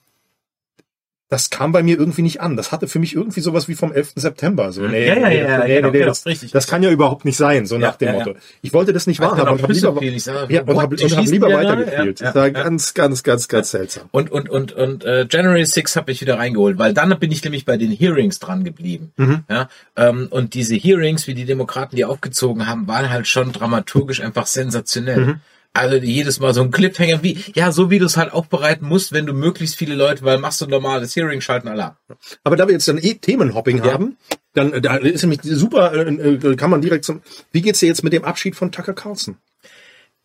das 1.31 1.51
kam 1.51 1.73
bei 1.73 1.83
mir 1.83 1.99
irgendwie 1.99 2.23
nicht 2.23 2.41
an. 2.41 2.57
Das 2.57 2.73
hatte 2.73 2.89
für 2.89 2.99
mich 2.99 3.15
irgendwie 3.15 3.41
sowas 3.41 3.69
wie 3.69 3.75
vom 3.75 3.93
11. 3.93 4.13
September. 4.17 4.73
So, 4.73 4.83
nee, 4.83 5.07
Ja, 5.07 5.15
ja, 5.15 5.29
nee, 5.29 5.39
ja, 5.39 5.59
nee, 5.59 5.75
genau, 5.77 5.91
nee, 5.91 5.99
genau, 5.99 6.07
das, 6.07 6.25
richtig. 6.25 6.53
das 6.53 6.67
kann 6.67 6.83
ja 6.83 6.91
überhaupt 6.91 7.27
nicht 7.27 7.37
sein, 7.37 7.67
so 7.67 7.77
nach 7.77 7.97
dem 7.97 8.09
ja, 8.09 8.15
Motto. 8.15 8.35
Ich 8.63 8.73
wollte 8.73 8.95
das 8.95 9.07
nicht 9.07 9.21
wahrhaben 9.21 9.41
und 9.41 9.59
auch 9.59 9.63
habe 9.63 9.73
lieber, 9.75 10.47
ja, 10.49 10.63
und 10.63 10.81
hab, 10.81 10.91
und 10.91 11.17
hab 11.17 11.27
lieber 11.27 11.49
gerade? 11.49 11.69
weitergespielt. 11.69 12.21
Ja, 12.21 12.27
Das 12.27 12.35
war 12.35 12.47
ja, 12.47 12.53
ganz, 12.53 12.95
ganz, 12.95 13.23
ganz, 13.23 13.49
ganz 13.49 13.71
seltsam. 13.71 14.09
Und 14.11 14.31
und 14.31 14.49
und 14.49 14.73
und 14.73 15.05
äh, 15.05 15.27
January 15.31 15.67
6 15.67 15.97
habe 15.97 16.11
ich 16.13 16.23
wieder 16.23 16.39
reingeholt, 16.39 16.79
weil 16.79 16.95
dann 16.95 17.19
bin 17.19 17.31
ich 17.31 17.45
nämlich 17.45 17.67
bei 17.67 17.77
den 17.77 17.91
Hearings 17.91 18.39
dran 18.39 18.65
geblieben. 18.65 19.13
Mhm. 19.17 19.45
Ja, 19.51 19.69
ähm, 19.97 20.29
und 20.31 20.55
diese 20.55 20.77
Hearings, 20.77 21.27
wie 21.27 21.35
die 21.35 21.45
Demokraten 21.45 21.95
die 21.95 22.07
aufgezogen 22.07 22.67
haben, 22.67 22.89
waren 22.89 23.11
halt 23.11 23.29
schon 23.29 23.53
dramaturgisch 23.53 24.23
einfach 24.23 24.47
sensationell. 24.47 25.21
Mhm. 25.21 25.41
Also 25.79 25.97
jedes 25.97 26.41
Mal 26.41 26.53
so 26.55 26.63
ein 26.63 26.71
Cliffhanger, 26.71 27.23
wie 27.23 27.39
ja, 27.55 27.71
so 27.73 27.91
wie 27.91 27.99
du 27.99 28.07
es 28.07 28.17
halt 28.17 28.33
aufbereiten 28.33 28.87
musst, 28.87 29.13
wenn 29.13 29.27
du 29.27 29.33
möglichst 29.33 29.77
viele 29.77 29.95
Leute, 29.95 30.25
weil 30.25 30.39
machst 30.39 30.61
du 30.61 30.65
ein 30.65 30.71
normales 30.71 31.15
Hearing, 31.15 31.41
schalten 31.41 31.69
ab. 31.69 31.99
Aber 32.43 32.57
da 32.57 32.67
wir 32.67 32.73
jetzt 32.73 32.89
dann 32.89 32.99
eh 32.99 33.15
Themenhopping 33.15 33.79
Ja. 33.79 33.93
haben, 33.93 34.17
dann 34.55 34.73
äh, 34.73 34.81
da 34.81 34.97
ist 34.97 35.23
nämlich 35.23 35.41
super, 35.43 35.93
äh, 35.95 36.11
äh, 36.13 36.57
kann 36.57 36.71
man 36.71 36.81
direkt 36.83 37.05
zum, 37.05 37.23
wie 37.53 37.63
geht's 37.63 37.79
dir 37.81 37.87
jetzt 37.87 38.03
mit 38.03 38.13
dem 38.13 38.25
Abschied 38.25 38.57
von 38.57 38.73
Tucker 38.73 38.95
Carlson? 38.95 39.37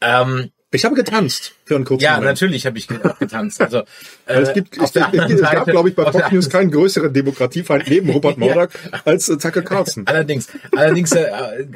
Ähm, 0.02 0.50
Ich 0.72 0.86
habe 0.86 0.96
getanzt 0.96 1.54
für 1.66 1.76
einen 1.76 1.86
kurzen 1.86 2.04
ja, 2.04 2.12
Moment. 2.16 2.32
natürlich 2.32 2.66
habe 2.66 2.78
ich 2.78 2.88
getanzt. 2.88 3.62
Also 3.62 3.80
äh, 4.26 4.42
es 4.42 4.54
gibt, 4.54 4.78
es, 4.82 4.92
der 4.92 5.10
es, 5.14 5.18
gab, 5.18 5.30
Seite- 5.40 5.72
glaube 5.72 5.90
ich, 5.90 5.96
bei 5.96 6.12
Fox 6.12 6.32
News 6.32 6.50
keinen 6.50 6.72
größeren 6.72 7.14
Demokratiefeind 7.14 7.88
neben 7.90 8.10
Rupert 8.10 8.38
Murdoch 8.40 8.68
als 9.06 9.30
äh, 9.30 9.38
Tucker 9.38 9.62
Carlson. 9.62 10.04
Allerdings, 10.08 10.48
allerdings 10.76 11.12
äh, 11.14 11.26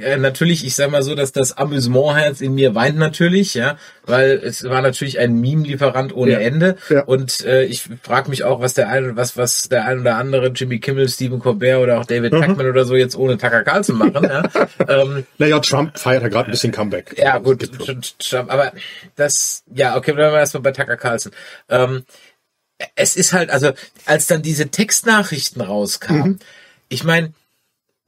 äh, 0.02 0.18
natürlich, 0.18 0.66
ich 0.66 0.76
sag 0.76 0.92
mal 0.92 1.04
so, 1.04 1.16
dass 1.16 1.32
das 1.32 1.58
Amüsementherz 1.58 2.42
in 2.42 2.54
mir 2.56 2.76
weint 2.76 2.98
natürlich, 2.98 3.54
ja, 3.54 3.78
weil 4.06 4.32
es 4.44 4.64
war 4.64 4.82
natürlich 4.82 5.20
ein 5.20 5.40
Meme-Lieferant 5.40 6.14
ohne 6.16 6.34
Ja. 6.34 6.40
Ende. 6.40 6.78
Ja. 6.90 7.04
Und 7.04 7.46
äh, 7.46 7.64
ich 7.64 7.84
frage 8.04 8.30
mich 8.30 8.44
auch, 8.44 8.60
was 8.62 8.74
der 8.74 8.90
eine, 8.90 9.16
was 9.16 9.38
was 9.38 9.70
der 9.70 9.86
ein 9.86 10.00
oder 10.02 10.18
andere 10.18 10.48
Jimmy 10.50 10.80
Kimmel, 10.80 11.08
Stephen 11.10 11.40
Colbert 11.40 11.80
oder 11.82 12.00
auch 12.00 12.06
David 12.06 12.34
Mhm. 12.34 12.42
Tuckman 12.42 12.68
oder 12.70 12.86
so 12.86 12.96
jetzt 12.96 13.16
ohne 13.18 13.38
Tucker 13.38 13.64
Carlson 13.64 13.98
machen. 13.98 14.24
ja. 14.24 14.44
ähm, 14.88 15.26
Naja, 15.38 15.60
Trump 15.60 15.98
feiert 15.98 16.24
ja 16.24 16.30
gerade 16.30 16.50
ein 16.50 16.52
bisschen 16.52 16.72
Comeback. 16.72 17.16
ja, 17.18 17.38
gut, 17.38 17.70
Trump, 18.20 18.52
aber 18.52 18.72
das, 19.16 19.64
ja, 19.78 19.96
okay, 19.96 20.14
bleiben 20.14 20.34
wir 20.34 20.40
erstmal 20.40 20.64
bei 20.64 20.72
Tucker 20.72 20.98
Carlson. 20.98 21.32
Ähm, 21.70 22.04
es 22.96 23.16
ist 23.16 23.34
halt, 23.34 23.50
also, 23.50 23.72
als 24.06 24.28
dann 24.28 24.42
diese 24.42 24.70
Textnachrichten 24.70 25.62
rauskamen, 25.62 26.40
ich 26.90 27.04
meine, 27.04 27.34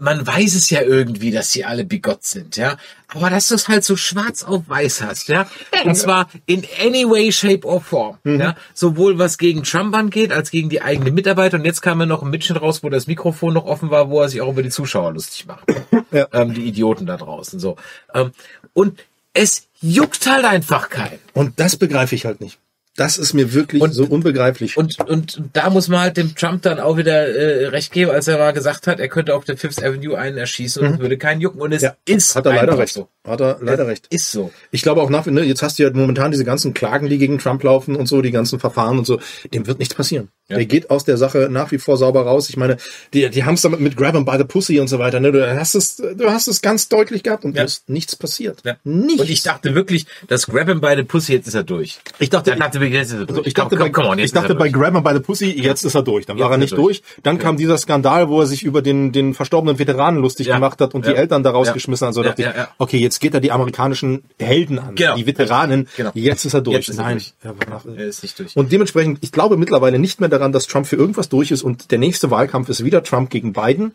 man 0.02 0.26
weiß 0.26 0.56
es 0.56 0.70
ja 0.70 0.82
irgendwie, 0.82 1.30
dass 1.30 1.52
sie 1.52 1.66
alle 1.66 1.84
bigott 1.84 2.24
sind, 2.24 2.56
ja. 2.56 2.78
Aber 3.10 3.30
dass 3.30 3.50
du 3.50 3.56
es 3.56 3.68
halt 3.68 3.84
so 3.84 3.98
schwarz 3.98 4.44
auf 4.44 4.64
weiß 4.68 5.02
hast, 5.02 5.28
ja. 5.28 5.50
Und 5.84 5.96
zwar 5.98 6.30
in 6.46 6.66
any 6.82 7.04
way, 7.04 7.32
shape 7.32 7.68
or 7.68 7.82
form, 7.82 8.18
ja. 8.24 8.56
Sowohl 8.74 9.20
was 9.20 9.38
gegen 9.38 9.64
Trump 9.64 9.94
angeht, 9.94 10.32
als 10.32 10.52
gegen 10.52 10.70
die 10.70 10.82
eigenen 10.82 11.14
Mitarbeiter. 11.14 11.58
Und 11.58 11.66
jetzt 11.66 11.82
kam 11.82 12.00
ja 12.00 12.06
noch 12.06 12.24
ein 12.24 12.30
Mitschnitt 12.30 12.62
raus, 12.62 12.82
wo 12.82 12.90
das 12.90 13.08
Mikrofon 13.08 13.54
noch 13.54 13.66
offen 13.66 13.92
war, 13.92 14.10
wo 14.10 14.22
er 14.22 14.30
sich 14.30 14.40
auch 14.40 14.54
über 14.54 14.64
die 14.64 14.70
Zuschauer 14.70 15.14
lustig 15.14 15.46
macht. 15.46 15.66
Ja. 16.12 16.28
Ähm, 16.34 16.56
die 16.56 16.66
Idioten 16.66 17.06
da 17.06 17.18
draußen, 17.18 17.60
so. 17.60 17.76
Ähm, 18.16 18.32
und 18.74 18.98
es 19.34 19.68
juckt 19.82 20.26
halt 20.28 20.46
einfach 20.46 20.90
keinen. 20.90 21.20
Und 21.34 21.60
das 21.60 21.76
begreife 21.78 22.16
ich 22.16 22.26
halt 22.26 22.42
nicht. 22.42 22.60
Das 22.96 23.18
ist 23.18 23.34
mir 23.34 23.54
wirklich 23.54 23.82
Und- 23.82 23.92
so 23.94 24.04
unbegreiflich. 24.04 24.76
Und, 24.76 25.00
und 25.08 25.42
da 25.54 25.70
muss 25.70 25.88
man 25.88 26.02
halt 26.02 26.18
dem 26.18 26.36
Trump 26.36 26.64
dann 26.64 26.82
auch 26.82 26.98
wieder 26.98 27.30
äh, 27.30 27.68
recht 27.68 27.94
geben, 27.94 28.12
als 28.12 28.28
er 28.28 28.38
mal 28.38 28.52
gesagt 28.52 28.88
hat, 28.88 29.00
er 29.00 29.08
könnte 29.08 29.36
auf 29.36 29.46
der 29.46 29.56
Fifth 29.56 29.82
Avenue 29.82 30.18
einen 30.18 30.38
erschießen 30.38 30.86
und 30.86 30.94
es 30.96 31.00
würde 31.00 31.18
keinen 31.18 31.40
jucken. 31.40 31.62
Und 31.62 31.72
es 31.72 31.82
Mhm. 31.82 31.86
ja, 31.86 31.96
ist 32.06 32.36
hat 32.36 32.46
er 32.46 32.56
leider 32.56 32.78
recht. 32.78 32.94
so. 32.94 33.08
Hat 33.26 33.40
er 33.40 33.58
leider 33.62 33.88
recht. 33.88 34.08
Ist 34.10 34.32
so. 34.32 34.52
Ich 34.72 34.82
glaube 34.82 35.02
auch 35.02 35.10
nach, 35.10 35.26
ne, 35.28 35.44
jetzt 35.44 35.62
hast 35.64 35.80
du 35.80 35.84
ja 35.84 35.92
momentan 35.94 36.32
diese 36.32 36.44
ganzen 36.44 36.74
Klagen, 36.74 37.08
die 37.08 37.18
gegen 37.20 37.38
Trump 37.40 37.64
laufen 37.64 37.96
und 37.96 38.08
so, 38.08 38.22
die 38.22 38.32
ganzen 38.32 38.60
Verfahren 38.60 38.98
und 38.98 39.06
so, 39.06 39.22
dem 39.54 39.66
wird 39.66 39.80
nichts 39.80 39.94
passieren. 39.94 40.28
Ja. 40.50 40.56
Der 40.58 40.66
geht 40.66 40.90
aus 40.90 41.04
der 41.06 41.18
Sache 41.18 41.48
nach 41.52 41.72
wie 41.72 41.78
vor 41.78 41.96
sauber 41.98 42.24
raus. 42.24 42.50
Ich 42.50 42.58
meine, 42.58 42.78
die, 43.14 43.30
die 43.30 43.44
haben 43.44 43.54
es 43.54 43.62
damit 43.62 43.80
mit 43.80 43.96
Grab 43.96 44.16
'em 44.16 44.26
by 44.26 44.36
the 44.38 44.44
Pussy 44.44 44.80
und 44.80 44.88
so 44.88 44.98
weiter, 44.98 45.20
ne? 45.20 45.32
Du 45.32 45.48
hast 45.60 45.76
es, 45.76 45.98
du 45.98 46.26
hast 46.30 46.48
es 46.48 46.62
ganz 46.62 46.90
deutlich 46.90 47.22
gehabt 47.24 47.46
und 47.46 47.56
Ja. 47.56 47.64
ist 47.64 47.88
nichts 47.88 48.16
passiert. 48.16 48.62
Ja. 48.66 48.78
Nichts. 48.84 49.22
Und 49.22 49.30
ich 49.30 49.44
dachte 49.44 49.76
wirklich, 49.76 50.08
das 50.28 50.48
Grab 50.48 50.68
him 50.68 50.82
by 50.82 50.94
the 50.98 51.04
Pussy, 51.04 51.34
jetzt 51.34 51.48
ist 51.48 51.54
er 51.54 51.64
durch. 51.64 52.00
Ich 52.18 52.30
dachte, 52.32 52.50
Dann 52.50 52.60
dachte 52.60 52.84
ich, 52.84 52.92
jetzt 52.94 53.08
ist 53.08 53.14
er 53.14 53.26
durch. 53.26 53.30
Also 53.30 53.46
ich 53.46 53.54
dachte, 53.54 53.78
komm, 53.78 53.92
komm, 53.92 54.04
bei, 54.06 54.10
on, 54.12 54.18
jetzt 54.20 54.28
ich 54.30 54.34
dachte 54.34 54.54
er 54.54 54.56
bei 54.56 54.70
durch. 54.70 54.82
Grab 54.82 54.96
'em 54.96 55.04
by 55.04 55.14
the 55.14 55.20
Pussy, 55.20 55.46
jetzt 55.52 55.86
ist 55.86 55.94
er 55.94 56.02
durch. 56.02 56.26
Dann 56.26 56.40
war 56.40 56.48
Jetzt 56.48 56.52
er 56.52 56.56
ist 56.58 56.62
nicht 56.62 56.74
er 56.74 56.76
durch. 56.84 57.02
durch. 57.04 57.24
Dann 57.24 57.38
kam 57.38 57.56
dieser 57.58 57.78
Skandal, 57.78 58.28
wo 58.30 58.42
er 58.42 58.48
sich 58.48 58.64
über 58.64 58.82
den, 58.82 59.12
den 59.12 59.36
verstorbenen 59.36 59.78
Veteranen 59.78 60.20
lustig 60.22 60.48
Ja. 60.48 60.56
gemacht 60.56 60.82
hat 60.82 60.96
und 60.96 61.06
die 61.06 61.12
Ja. 61.12 61.16
Eltern 61.18 61.44
da 61.44 61.52
Ja. 61.52 61.56
rausgeschmissen 61.58 62.08
hat. 62.08 62.14
So 62.16 62.24
Ja, 62.24 62.30
dachte 62.30 62.42
ja, 62.42 62.50
ich, 62.50 62.56
ja. 62.58 62.68
okay, 62.80 62.98
jetzt 62.98 63.20
geht 63.20 63.36
er 63.36 63.40
die 63.40 63.52
amerikanischen 63.52 64.24
Helden 64.40 64.80
an, 64.80 64.96
Genau. 64.96 65.16
die 65.16 65.28
Veteranen. 65.28 65.88
Genau. 65.96 66.10
Jetzt 66.16 66.46
ist 66.46 66.54
er 66.56 66.62
durch. 66.62 66.78
Jetzt 66.78 66.90
ist 66.90 66.98
er 66.98 67.04
Nein. 67.04 67.18
durch. 67.18 67.34
Er 67.44 67.72
war- 67.72 67.84
Er 67.98 68.06
ist 68.08 68.24
nicht 68.24 68.40
durch. 68.40 68.56
Und 68.56 68.72
dementsprechend, 68.72 69.20
ich 69.22 69.32
glaube 69.32 69.56
mittlerweile 69.58 70.00
nicht 70.00 70.20
mehr 70.20 70.30
daran, 70.30 70.39
dass 70.52 70.68
Trump 70.68 70.88
für 70.88 70.96
irgendwas 70.96 71.30
durch 71.30 71.52
ist 71.52 71.64
und 71.64 71.92
der 71.92 72.00
nächste 72.00 72.32
Wahlkampf 72.32 72.70
ist 72.70 72.84
wieder 72.84 73.04
Trump 73.04 73.30
gegen 73.30 73.54
Biden. 73.54 73.94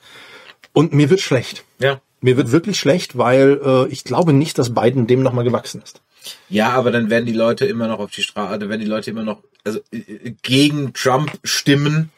Und 0.73 0.93
mir 0.93 1.11
wird 1.11 1.21
schlecht. 1.21 1.65
ja. 1.79 2.01
Mir 2.21 2.39
wird 2.39 2.53
wirklich 2.53 2.79
schlecht, 2.79 3.19
weil 3.19 3.61
äh, 3.62 3.87
ich 3.93 4.03
glaube 4.03 4.33
nicht, 4.33 4.59
dass 4.59 4.73
Biden 4.73 5.07
dem 5.07 5.23
nochmal 5.23 5.45
gewachsen 5.45 5.83
ist. 5.83 6.01
Ja, 6.49 6.71
aber 6.71 6.91
dann 6.91 7.11
werden 7.11 7.27
die 7.27 7.35
Leute 7.35 7.66
immer 7.66 7.87
noch 7.87 7.99
auf 7.99 8.12
die 8.12 8.23
Straße, 8.23 8.59
dann 8.59 8.71
werden 8.71 8.81
die 8.81 8.87
Leute 8.87 9.11
immer 9.11 9.25
noch 9.25 9.43
also 9.62 9.81
äh, 9.93 10.33
gegen 10.43 10.95
Trump 10.95 11.39
stimmen. 11.45 12.11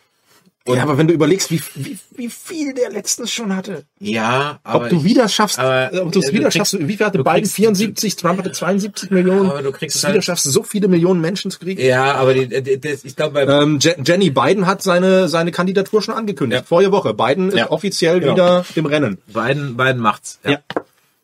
Und- 0.66 0.76
ja, 0.76 0.82
aber 0.82 0.98
wenn 0.98 1.06
du 1.08 1.14
überlegst, 1.14 1.50
wie, 1.50 1.60
wie, 1.76 1.96
wie 2.16 2.28
viel 2.28 2.74
der 2.74 2.90
letztens 2.90 3.30
schon 3.32 3.54
hatte. 3.54 3.84
Ja, 4.00 4.58
aber 4.64 4.84
Ob 4.86 4.90
du 4.90 5.04
wieder 5.04 5.28
schaffst, 5.28 5.58
aber, 5.58 5.92
äh, 5.92 5.98
ob 6.00 6.10
du 6.12 6.18
es 6.18 6.28
äh, 6.30 6.32
wieder 6.32 6.50
schaffst, 6.50 6.76
wie 6.78 6.96
viel 6.96 7.06
hatte 7.06 7.18
Biden? 7.18 7.32
kriegst- 7.42 7.54
74, 7.54 8.16
Trump 8.16 8.38
hatte 8.38 8.52
72 8.52 9.10
Millionen. 9.10 9.48
Aber 9.50 9.62
du 9.62 9.70
kriegst 9.72 9.96
es 9.96 10.04
halt- 10.04 10.14
wieder 10.14 10.22
schaffst, 10.22 10.44
so 10.44 10.62
viele 10.64 10.88
Millionen 10.88 11.20
Menschen 11.20 11.50
zu 11.50 11.58
kriegen. 11.60 11.80
Ja, 11.80 12.14
aber 12.14 12.34
die, 12.34 12.48
die, 12.62 12.80
das, 12.80 13.04
ich 13.04 13.14
glaube, 13.16 13.34
bei 13.34 13.62
Ähm, 13.62 13.78
Je 13.80 13.94
Jenny 14.04 14.30
Biden 14.30 14.66
hat 14.66 14.82
seine, 14.82 15.28
seine 15.28 15.52
Kandidatur 15.52 16.02
schon 16.02 16.14
angekündigt. 16.14 16.62
Ja. 16.62 16.66
Vorige 16.66 16.90
Woche. 16.92 17.14
Biden 17.14 17.48
ist 17.50 17.58
Ja. 17.58 17.70
offiziell 17.70 18.20
Genau. 18.20 18.32
wieder 18.34 18.64
im 18.74 18.86
Rennen. 18.86 19.18
Biden, 19.28 19.76
Biden 19.76 19.98
macht's. 19.98 20.40
Ja. 20.44 20.58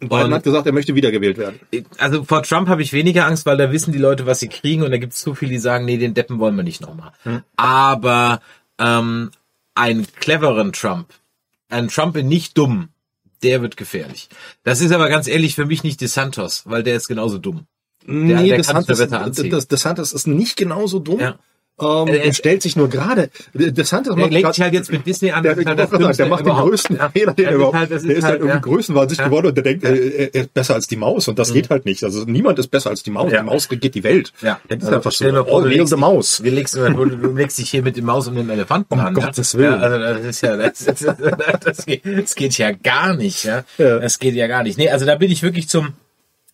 Biden 0.01 0.11
Und- 0.27 0.35
hat 0.35 0.43
gesagt, 0.43 0.67
er 0.67 0.73
möchte 0.73 0.97
wiedergewählt 0.97 1.39
werden. 1.39 1.61
Also 1.99 2.25
vor 2.25 2.43
Trump 2.43 2.69
habe 2.69 2.83
ich 2.83 2.93
weniger 2.93 3.25
Angst, 3.27 3.47
weil 3.47 3.57
da 3.57 3.71
wissen 3.71 3.93
die 3.93 3.99
Leute, 4.01 4.27
was 4.27 4.41
sie 4.41 4.49
kriegen 4.49 4.83
und 4.83 4.91
da 4.91 4.97
gibt 4.99 5.13
es 5.13 5.21
zu 5.21 5.35
viele, 5.37 5.53
die 5.53 5.59
sagen, 5.59 5.85
nee, 5.85 5.97
den 5.97 6.13
Deppen 6.13 6.41
wollen 6.41 6.57
wir 6.57 6.65
nicht 6.65 6.81
nochmal. 6.81 7.13
Aber 7.57 8.41
ähm, 8.79 9.31
einen 9.75 10.07
cleveren 10.15 10.73
Trump, 10.73 11.09
einen 11.69 11.89
Trump 11.89 12.17
in 12.17 12.29
nicht 12.29 12.57
dumm, 12.59 12.89
der 13.43 13.63
wird 13.63 13.77
gefährlich. 13.77 14.29
Das 14.63 14.81
ist 14.81 14.93
aber 14.93 15.09
ganz 15.09 15.27
ehrlich 15.27 15.55
für 15.55 15.67
mich 15.67 15.83
nicht 15.83 16.01
DeSantos, 16.01 16.63
weil 16.67 16.83
der 16.83 16.97
ist 16.97 17.09
genauso 17.09 17.39
dumm. 17.39 17.67
Nee, 18.05 18.35
der 18.49 18.57
anziehen. 19.21 19.51
das, 19.51 19.69
das 19.69 19.83
Santos 19.83 20.13
ist 20.13 20.27
nicht 20.27 20.57
genauso 20.57 20.99
dumm. 20.99 21.21
Ja. 21.21 21.39
Ähm, 21.81 22.07
Äh, 22.09 22.19
er 22.19 22.33
stellt 22.35 22.63
sich 22.63 22.77
nur 22.77 22.89
gerade. 22.89 23.31
Das 23.55 23.89
Santos 23.89 24.15
Der 24.15 24.25
macht 24.25 24.33
legt 24.33 24.55
sich 24.55 24.63
halt 24.63 24.75
jetzt 24.75 24.93
mit 24.93 25.07
Disney 25.07 25.31
an. 25.33 25.43
Der, 25.43 25.57
ist 25.57 25.67
halt 25.67 25.79
das 25.79 26.17
der 26.19 26.27
macht 26.27 26.45
den 26.47 26.53
größten 26.53 26.97
Ja. 26.97 27.09
Fehler, 27.09 27.33
den 27.33 27.45
er 27.47 27.51
ist 27.51 27.55
überhaupt. 27.57 27.77
halt- 27.77 27.91
ist 27.91 28.07
der 28.07 28.15
ist 28.17 28.23
halt 28.25 28.33
halt, 28.33 28.41
irgendwie 28.41 28.55
ja. 28.55 28.61
größenwahnsinnig 28.61 29.19
Ja. 29.19 29.25
geworden 29.25 29.47
und 29.47 29.55
der 29.57 29.65
denkt, 29.65 29.83
er, 29.85 29.93
er 29.95 30.35
ist 30.35 30.55
besser 30.55 30.75
als 30.75 30.87
die 30.87 30.97
Maus 30.97 31.29
und 31.29 31.39
das 31.39 31.53
geht 31.53 31.71
halt 31.71 31.85
nicht. 31.87 32.05
Also 32.05 32.25
niemand 32.25 32.59
ist 32.59 32.69
besser 32.69 32.91
als 32.91 33.03
die 33.03 33.11
Maus. 33.11 33.33
Die 33.33 33.43
Maus 33.43 33.71
regiert 33.71 33.95
die 33.95 34.05
Welt. 34.05 34.33
Ja. 34.43 34.61
Das 34.69 34.79
ist 34.79 34.85
Also 34.85 34.97
einfach 34.97 35.13
so. 35.13 35.25
vor, 35.45 35.47
oh, 35.53 35.61
du 35.63 35.69
legst 35.69 35.97
Maus. 35.97 36.39
Du 36.45 36.51
legst, 36.51 36.77
du, 36.77 36.89
du 37.07 37.35
legst 37.35 37.59
dich 37.59 37.71
hier 37.71 37.83
mit 37.83 37.97
dem 37.97 38.05
Maus 38.05 38.29
und 38.29 38.35
dem 38.37 38.51
Elefanten 38.51 38.93
Um 38.95 39.01
an. 39.01 39.15
Gottes 39.15 39.55
ja? 39.55 39.59
Willen. 39.59 39.75
Also 39.81 39.99
das 39.99 40.21
ist 40.25 40.41
ja, 40.43 40.57
das, 40.57 40.85
das, 40.85 41.01
das, 41.65 41.87
geht, 41.87 42.03
das 42.05 42.35
geht 42.35 42.59
ja 42.59 42.71
gar 42.73 43.15
nicht, 43.15 43.45
ja? 43.45 43.65
Ja. 43.79 43.99
Das 43.99 44.19
geht 44.19 44.35
ja 44.35 44.47
gar 44.47 44.63
nicht. 44.63 44.77
Nee, 44.79 44.91
also 44.91 45.07
da 45.07 45.15
bin 45.17 45.31
ich 45.31 45.43
wirklich 45.43 45.69
zum, 45.69 45.95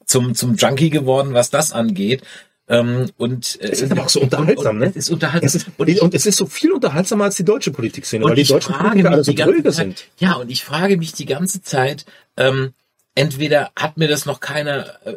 zum, 0.07 0.35
zum 0.35 0.55
Junkie 0.55 0.91
geworden, 0.91 1.35
was 1.35 1.51
das 1.51 1.73
angeht. 1.73 2.23
Ähm, 2.71 3.11
und 3.17 3.59
äh, 3.63 3.69
Es 3.69 3.81
ist 3.81 3.91
aber 3.93 4.03
auch 4.03 4.09
so 4.09 4.21
unterhaltsam, 4.21 4.77
und, 4.77 4.79
ne? 4.81 4.87
und, 4.87 4.97
Es 4.97 5.05
ist 5.07 5.11
unterhaltsam. 5.11 5.47
Es 5.47 5.55
ist, 5.55 5.67
und 5.77 5.89
ich, 5.89 6.03
und 6.03 6.15
es 6.15 6.27
ist 6.27 6.37
so 6.37 6.47
viel 6.47 6.73
unterhaltsamer 6.73 7.25
als 7.25 7.37
die 7.37 7.45
deutsche 7.45 7.71
Politikszene, 7.71 8.25
weil 8.25 8.31
und 8.33 8.37
die 8.37 8.45
deutschen 8.45 8.75
Politiker 8.75 8.95
mich 8.95 9.07
alle 9.07 9.25
so 9.25 9.31
die 9.31 9.37
ganze 9.37 9.53
dröge 9.55 9.71
Zeit, 9.71 9.75
sind. 9.75 10.05
Ja, 10.19 10.35
und 10.35 10.51
ich 10.51 10.65
frage 10.65 10.97
mich 10.99 11.13
die 11.13 11.25
ganze 11.27 11.63
Zeit, 11.63 12.05
ähm, 12.37 12.75
entweder 13.15 13.71
hat 13.75 13.97
mir 13.97 14.07
das 14.09 14.27
noch 14.27 14.41
keiner, 14.41 14.87
äh, 15.07 15.15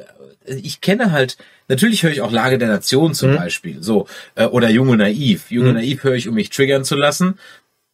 ich 0.55 0.81
kenne 0.81 1.11
halt, 1.11 1.37
natürlich 1.67 2.03
höre 2.03 2.11
ich 2.11 2.21
auch 2.21 2.31
Lage 2.31 2.57
der 2.57 2.69
Nation 2.69 3.09
Mhm. 3.09 3.15
zum 3.15 3.35
Beispiel, 3.35 3.83
so, 3.83 4.07
äh, 4.35 4.45
oder 4.45 4.69
Junge 4.69 4.95
Naiv. 4.97 5.51
Junge 5.51 5.73
Naiv 5.73 6.03
höre 6.03 6.15
ich, 6.15 6.27
um 6.29 6.35
mich 6.35 6.49
triggern 6.49 6.83
zu 6.85 6.95
lassen, 6.95 7.37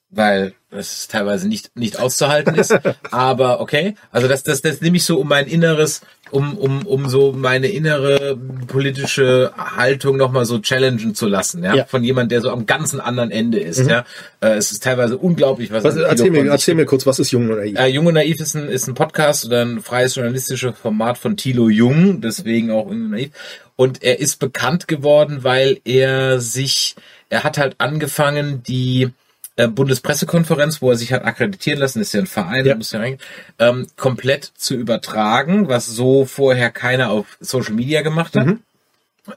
weil 0.10 0.54
das 0.70 1.08
teilweise 1.08 1.48
nicht, 1.48 1.76
nicht 1.76 2.00
auszuhalten 2.00 2.56
ist. 2.56 2.72
Aber 3.12 3.60
okay, 3.60 3.96
also 4.12 4.28
das, 4.28 4.44
das, 4.44 4.62
das 4.62 4.82
nehme 4.82 4.98
ich 4.98 5.04
so 5.04 5.20
um 5.20 5.28
mein 5.28 5.48
inneres, 5.48 6.02
um, 6.32 6.58
um, 6.58 6.86
um 6.86 7.10
so 7.10 7.32
meine 7.32 7.68
innere 7.68 8.38
politische 8.68 9.52
Haltung 9.58 10.18
nochmal 10.18 10.46
so 10.46 10.60
challengen 10.60 11.16
zu 11.16 11.28
lassen, 11.28 11.64
ja? 11.64 11.76
Ja. 11.76 11.86
von 11.86 12.04
jemand, 12.04 12.32
der 12.32 12.42
so 12.42 12.50
am 12.50 12.66
ganzen 12.66 13.00
anderen 13.00 13.32
Ende 13.32 13.60
ist, 13.60 13.88
ja. 13.88 14.06
Äh, 14.42 14.56
es 14.56 14.72
ist 14.72 14.84
teilweise 14.84 15.18
unglaublich, 15.18 15.72
was, 15.72 15.84
Was, 15.84 15.96
erzähl, 15.96 16.32
mir, 16.32 16.46
erzähl 16.48 16.76
mir 16.76 16.86
kurz, 16.86 17.06
was 17.06 17.20
ist 17.20 17.32
Jung 17.32 17.50
oder 17.50 17.62
naiv? 17.62 17.78
äh, 17.78 17.88
Jung 17.88 18.06
und 18.06 18.14
Naiv 18.14 18.40
ist 18.40 18.56
ein, 18.56 18.70
ist 18.70 18.88
ein 18.88 18.94
Podcast 18.94 19.46
oder 19.46 19.64
ein 19.64 19.82
freies 19.82 20.16
journalistisches 20.16 20.78
Format 20.78 21.18
von 21.18 21.38
Thilo 21.38 21.70
Jung, 21.70 22.22
deswegen 22.22 22.72
auch 22.72 22.90
Jung 22.90 23.06
und 23.06 23.12
Naiv. 23.12 23.30
Und 23.76 24.04
er 24.04 24.20
ist 24.20 24.40
bekannt 24.40 24.88
geworden, 24.88 25.44
weil 25.44 25.80
er 25.86 26.40
sich, 26.40 26.96
er 27.30 27.44
hat 27.44 27.58
halt 27.58 27.76
angefangen, 27.78 28.64
die 28.64 29.10
äh, 29.58 29.68
Bundespressekonferenz, 29.68 30.82
wo 30.82 30.92
er 30.92 30.96
sich 30.96 31.12
hat 31.12 31.26
akkreditieren 31.26 31.80
lassen, 31.80 32.00
ist 32.00 32.14
ja 32.14 32.22
ein 32.22 32.28
Verein, 32.28 32.66
Ja. 32.66 32.76
muss 32.76 32.92
ja 32.92 33.00
rein, 33.00 33.18
ähm, 33.60 33.88
komplett 33.98 34.52
zu 34.56 34.76
übertragen, 34.76 35.68
was 35.68 35.88
so 35.88 36.26
vorher 36.26 36.70
keiner 36.70 37.10
auf 37.10 37.38
Social 37.40 37.74
Media 37.74 38.02
gemacht 38.02 38.36
hat. 38.36 38.48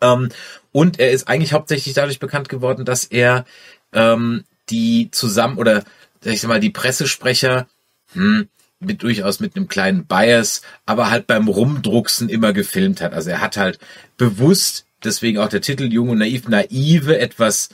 Ähm, 0.01 0.29
und 0.73 1.01
er 1.01 1.11
ist 1.11 1.27
eigentlich 1.27 1.53
hauptsächlich 1.53 1.95
dadurch 1.95 2.21
bekannt 2.21 2.49
geworden, 2.49 2.85
dass 2.85 3.05
er 3.05 3.45
ähm, 3.93 4.45
die 4.69 5.11
zusammen 5.11 5.59
oder 5.59 5.83
sag 6.21 6.35
ich 6.35 6.47
mal 6.47 6.61
die 6.61 6.71
Pressesprecher 6.71 7.67
hm, 8.13 8.49
mit 8.79 9.03
durchaus 9.03 9.41
mit 9.41 9.57
einem 9.57 9.69
kleinen 9.69 10.07
Bias, 10.07 10.63
aber 10.87 11.11
halt 11.11 11.27
beim 11.27 11.49
Rumdrucksen 11.49 12.29
immer 12.29 12.53
gefilmt 12.53 13.01
hat. 13.01 13.13
Also 13.13 13.31
er 13.31 13.41
hat 13.41 13.57
halt 13.57 13.79
bewusst, 14.17 14.85
deswegen 15.03 15.39
auch 15.39 15.49
der 15.49 15.61
Titel 15.61 15.93
Jung 15.93 16.11
und 16.11 16.19
Naiv, 16.19 16.47
naive 16.49 17.19
etwas 17.19 17.71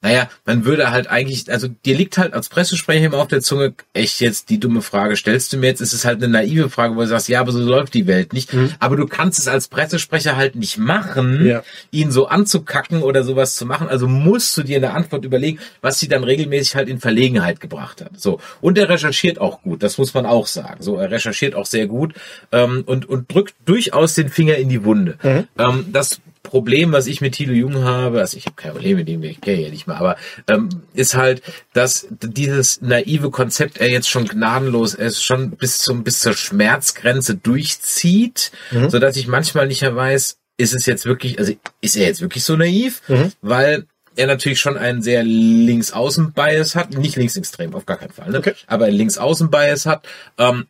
naja, 0.00 0.28
man 0.46 0.64
würde 0.64 0.92
halt 0.92 1.08
eigentlich, 1.08 1.50
also 1.50 1.66
dir 1.66 1.96
liegt 1.96 2.18
halt 2.18 2.32
als 2.32 2.48
Pressesprecher 2.48 3.06
immer 3.06 3.18
auf 3.18 3.26
der 3.26 3.40
Zunge, 3.40 3.74
echt 3.94 4.20
jetzt 4.20 4.48
die 4.48 4.60
dumme 4.60 4.80
Frage 4.80 5.16
stellst 5.16 5.52
du 5.52 5.56
mir 5.56 5.66
jetzt, 5.66 5.80
ist 5.80 5.92
es 5.92 6.04
halt 6.04 6.22
eine 6.22 6.32
naive 6.32 6.70
Frage, 6.70 6.94
wo 6.94 7.00
du 7.00 7.08
sagst, 7.08 7.28
ja, 7.28 7.40
aber 7.40 7.50
so 7.50 7.58
läuft 7.58 7.94
die 7.94 8.06
Welt 8.06 8.32
nicht. 8.32 8.54
Mhm. 8.54 8.72
Aber 8.78 8.96
du 8.96 9.06
kannst 9.06 9.40
es 9.40 9.48
als 9.48 9.66
Pressesprecher 9.66 10.36
halt 10.36 10.54
nicht 10.54 10.78
machen, 10.78 11.44
ja. 11.44 11.62
ihn 11.90 12.12
so 12.12 12.28
anzukacken 12.28 13.02
oder 13.02 13.24
sowas 13.24 13.56
zu 13.56 13.66
machen. 13.66 13.88
Also 13.88 14.06
musst 14.06 14.56
du 14.56 14.62
dir 14.62 14.76
eine 14.76 14.92
Antwort 14.92 15.24
überlegen, 15.24 15.58
was 15.80 15.98
sie 15.98 16.06
dann 16.06 16.22
regelmäßig 16.22 16.76
halt 16.76 16.88
in 16.88 17.00
Verlegenheit 17.00 17.58
gebracht 17.58 18.00
hat. 18.00 18.12
So. 18.16 18.38
Und 18.60 18.78
er 18.78 18.88
recherchiert 18.88 19.40
auch 19.40 19.62
gut, 19.62 19.82
das 19.82 19.98
muss 19.98 20.14
man 20.14 20.26
auch 20.26 20.46
sagen. 20.46 20.80
So, 20.80 20.96
er 20.96 21.10
recherchiert 21.10 21.56
auch 21.56 21.66
sehr 21.66 21.88
gut 21.88 22.14
ähm, 22.52 22.84
und, 22.86 23.08
und 23.08 23.34
drückt 23.34 23.56
durchaus 23.64 24.14
den 24.14 24.28
Finger 24.28 24.54
in 24.56 24.68
die 24.68 24.84
Wunde. 24.84 25.18
Mhm. 25.24 25.48
Ähm, 25.58 25.86
das 25.92 26.20
Problem, 26.48 26.92
was 26.92 27.06
ich 27.06 27.20
mit 27.20 27.34
Thilo 27.34 27.52
Jung 27.52 27.84
habe, 27.84 28.20
also 28.20 28.36
ich 28.36 28.46
habe 28.46 28.56
kein 28.56 28.72
Problem 28.72 28.96
mit 28.96 29.08
ihm, 29.08 29.22
ich 29.22 29.40
kenne 29.40 29.62
ja 29.62 29.70
nicht 29.70 29.86
mal, 29.86 29.96
aber 29.96 30.16
ähm, 30.48 30.68
ist 30.94 31.14
halt, 31.14 31.42
dass 31.74 32.08
dieses 32.10 32.80
naive 32.80 33.30
Konzept 33.30 33.78
er 33.78 33.90
jetzt 33.90 34.08
schon 34.08 34.26
gnadenlos, 34.26 34.94
ist 34.94 35.22
schon 35.22 35.50
bis 35.52 35.78
zum 35.78 36.04
bis 36.04 36.20
zur 36.20 36.34
Schmerzgrenze 36.34 37.34
durchzieht, 37.36 38.50
mhm. 38.70 38.90
so 38.90 38.98
dass 38.98 39.16
ich 39.16 39.28
manchmal 39.28 39.66
nicht 39.66 39.82
mehr 39.82 39.94
weiß, 39.94 40.38
ist 40.56 40.74
es 40.74 40.86
jetzt 40.86 41.04
wirklich, 41.04 41.38
also 41.38 41.52
ist 41.80 41.96
er 41.96 42.06
jetzt 42.06 42.20
wirklich 42.20 42.44
so 42.44 42.56
naiv, 42.56 43.02
mhm. 43.08 43.32
weil 43.40 43.86
er 44.16 44.26
natürlich 44.26 44.60
schon 44.60 44.76
einen 44.76 45.02
sehr 45.02 45.22
links-außen-Bias 45.22 46.74
hat, 46.74 46.96
nicht 46.98 47.16
linksextrem, 47.16 47.74
auf 47.74 47.86
gar 47.86 47.98
keinen 47.98 48.12
Fall, 48.12 48.30
ne? 48.30 48.38
okay. 48.38 48.54
aber 48.66 48.86
einen 48.86 48.96
links-außen-Bias 48.96 49.86
hat, 49.86 50.06
ähm, 50.38 50.66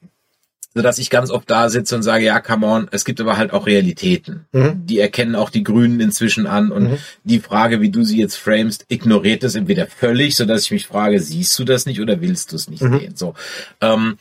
so 0.79 0.83
dass 0.83 0.99
ich 0.99 1.11
ganz 1.11 1.33
oft 1.33 1.51
da 1.51 1.71
sitze 1.71 1.97
und 1.97 2.05
sage, 2.05 2.25
ja, 2.25 2.39
come 2.39 2.65
on, 2.65 2.87
es 2.93 3.05
gibt 3.05 3.21
aber 3.21 3.37
halt 3.37 3.53
auch 3.53 3.67
Realitäten. 3.67 4.47
Mhm. 4.53 4.87
Die 4.87 5.01
erkennen 5.01 5.35
auch 5.35 5.51
die 5.51 5.65
Grünen 5.65 5.99
inzwischen 5.99 6.47
an 6.47 6.71
und 6.71 6.93
mhm. 6.93 6.99
die 7.25 7.41
Frage, 7.41 7.81
wie 7.81 7.91
du 7.91 8.05
sie 8.05 8.17
jetzt 8.17 8.37
framest, 8.37 8.85
ignoriert 8.87 9.43
es 9.43 9.57
entweder 9.57 9.89
völlig, 9.89 10.37
so 10.37 10.45
dass 10.45 10.63
ich 10.63 10.71
mich 10.71 10.87
frage, 10.87 11.19
siehst 11.19 11.59
du 11.59 11.65
das 11.65 11.85
nicht 11.85 12.01
oder 12.01 12.21
willst 12.21 12.53
du 12.53 12.57
es 12.57 12.71
nicht 12.71 12.81
mhm. 12.81 13.01
sehen? 13.01 13.17
So, 13.17 13.35
ähm, 13.81 14.19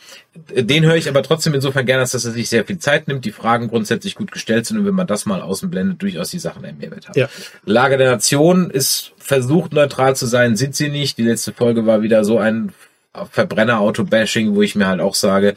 den 0.51 0.83
höre 0.83 0.95
ich 0.95 1.07
aber 1.07 1.21
trotzdem 1.21 1.53
insofern 1.53 1.85
gerne, 1.85 2.01
dass 2.01 2.15
er 2.15 2.31
sich 2.31 2.49
sehr 2.49 2.65
viel 2.65 2.79
Zeit 2.79 3.07
nimmt, 3.07 3.23
die 3.23 3.31
Fragen 3.31 3.67
grundsätzlich 3.67 4.15
gut 4.15 4.31
gestellt 4.31 4.65
sind 4.65 4.79
und 4.79 4.87
wenn 4.87 4.95
man 4.95 5.05
das 5.05 5.27
mal 5.27 5.43
außen 5.43 5.69
blendet, 5.69 6.01
durchaus 6.01 6.31
die 6.31 6.39
Sachen 6.39 6.65
einen 6.65 6.79
Mehrwert 6.79 7.07
haben. 7.07 7.19
Ja. 7.19 7.29
Lage 7.65 7.97
der 7.97 8.09
Nation 8.09 8.71
ist 8.71 9.13
versucht 9.19 9.73
neutral 9.73 10.15
zu 10.15 10.25
sein, 10.25 10.55
sind 10.55 10.75
sie 10.75 10.89
nicht. 10.89 11.19
Die 11.19 11.23
letzte 11.23 11.53
Folge 11.53 11.85
war 11.85 12.01
wieder 12.01 12.25
so 12.25 12.39
ein 12.39 12.71
Verbrenner-Auto-Bashing, 13.13 14.55
wo 14.55 14.63
ich 14.63 14.75
mir 14.75 14.87
halt 14.87 15.01
auch 15.01 15.15
sage, 15.15 15.55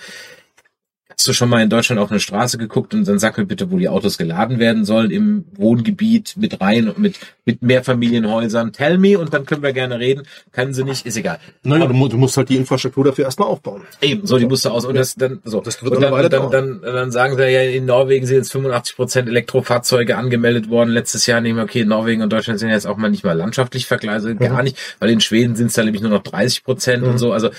Hast 1.21 1.29
du 1.29 1.35
schon 1.35 1.51
mal 1.51 1.61
in 1.63 1.69
Deutschland 1.69 2.01
auf 2.01 2.11
eine 2.11 2.19
Straße 2.19 2.57
geguckt 2.57 2.95
und 2.95 3.07
dann 3.07 3.19
sag 3.19 3.37
mir 3.37 3.45
bitte, 3.45 3.71
wo 3.71 3.77
die 3.77 3.91
Autos 3.91 4.17
geladen 4.17 4.59
werden 4.59 4.87
sollen 4.87 5.11
im 5.11 5.45
Wohngebiet 5.53 6.35
mit 6.39 6.63
rein 6.63 6.89
und 6.89 6.99
mit, 6.99 7.19
mit 7.45 7.61
Mehrfamilienhäusern? 7.61 8.73
Tell 8.73 8.97
me 8.97 9.19
und 9.19 9.35
dann 9.35 9.45
können 9.45 9.63
wir 9.63 9.75
gerne 9.75 9.99
reden. 9.99 10.23
Können 10.51 10.73
sie 10.73 10.83
nicht, 10.83 11.05
ist 11.05 11.19
egal. 11.19 11.39
Naja, 11.63 11.85
du, 11.85 12.09
du 12.09 12.17
musst 12.17 12.39
halt 12.39 12.49
die 12.49 12.57
Infrastruktur 12.57 13.05
dafür 13.05 13.27
erstmal 13.27 13.49
aufbauen. 13.49 13.83
Eben, 14.01 14.27
so, 14.27 14.39
die 14.39 14.47
musst 14.47 14.65
du 14.65 14.71
aus, 14.71 14.87
und 14.87 14.95
das 14.95 15.15
dann, 15.15 15.41
so. 15.45 15.61
Das 15.61 15.83
wird 15.85 15.95
und 15.95 16.01
dann, 16.01 16.11
dann, 16.11 16.31
dann, 16.31 16.51
dann, 16.51 16.81
dann 16.81 17.13
sagen 17.13 17.37
sie 17.37 17.51
ja, 17.51 17.65
in 17.65 17.85
Norwegen 17.85 18.25
sind 18.25 18.39
jetzt 18.39 18.53
85 18.53 18.97
Prozent 18.97 19.29
Elektrofahrzeuge 19.29 20.17
angemeldet 20.17 20.71
worden. 20.71 20.89
Letztes 20.89 21.27
Jahr 21.27 21.43
nehmen 21.43 21.59
wir, 21.59 21.65
okay, 21.65 21.85
Norwegen 21.85 22.23
und 22.23 22.33
Deutschland 22.33 22.61
sind 22.61 22.71
jetzt 22.71 22.87
auch 22.87 22.97
mal 22.97 23.11
nicht 23.11 23.25
mal 23.25 23.37
landschaftlich 23.37 23.85
vergleichen, 23.85 24.39
gar 24.39 24.57
mhm. 24.57 24.65
nicht, 24.65 24.97
weil 25.01 25.11
in 25.11 25.21
Schweden 25.21 25.55
sind 25.55 25.67
es 25.67 25.75
dann 25.75 25.85
nämlich 25.85 26.01
nur 26.01 26.13
noch 26.13 26.23
30 26.23 26.65
Prozent 26.65 27.03
mhm. 27.03 27.11
und 27.11 27.19
so. 27.19 27.35
Also, 27.35 27.51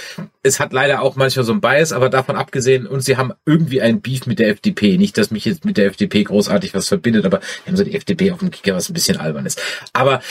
es 0.41 0.59
hat 0.59 0.73
leider 0.73 1.03
auch 1.03 1.15
manchmal 1.15 1.45
so 1.45 1.53
ein 1.53 1.61
Bias, 1.61 1.93
aber 1.93 2.09
davon 2.09 2.35
abgesehen, 2.35 2.87
und 2.87 3.01
sie 3.01 3.17
haben 3.17 3.33
irgendwie 3.51 3.81
ein 3.81 4.01
Beef 4.01 4.25
mit 4.25 4.39
der 4.39 4.49
FDP. 4.49 4.97
Nicht, 4.97 5.17
dass 5.17 5.31
mich 5.31 5.45
jetzt 5.45 5.65
mit 5.65 5.77
der 5.77 5.87
FDP 5.87 6.23
großartig 6.23 6.73
was 6.73 6.87
verbindet, 6.87 7.25
aber 7.25 7.39
wir 7.39 7.71
haben 7.71 7.77
so 7.77 7.83
die 7.83 7.95
FDP 7.95 8.31
auf 8.31 8.39
dem 8.39 8.51
Kicker, 8.51 8.75
was 8.75 8.89
ein 8.89 8.93
bisschen 8.93 9.17
albern 9.17 9.45
ist. 9.45 9.61
Aber 9.93 10.21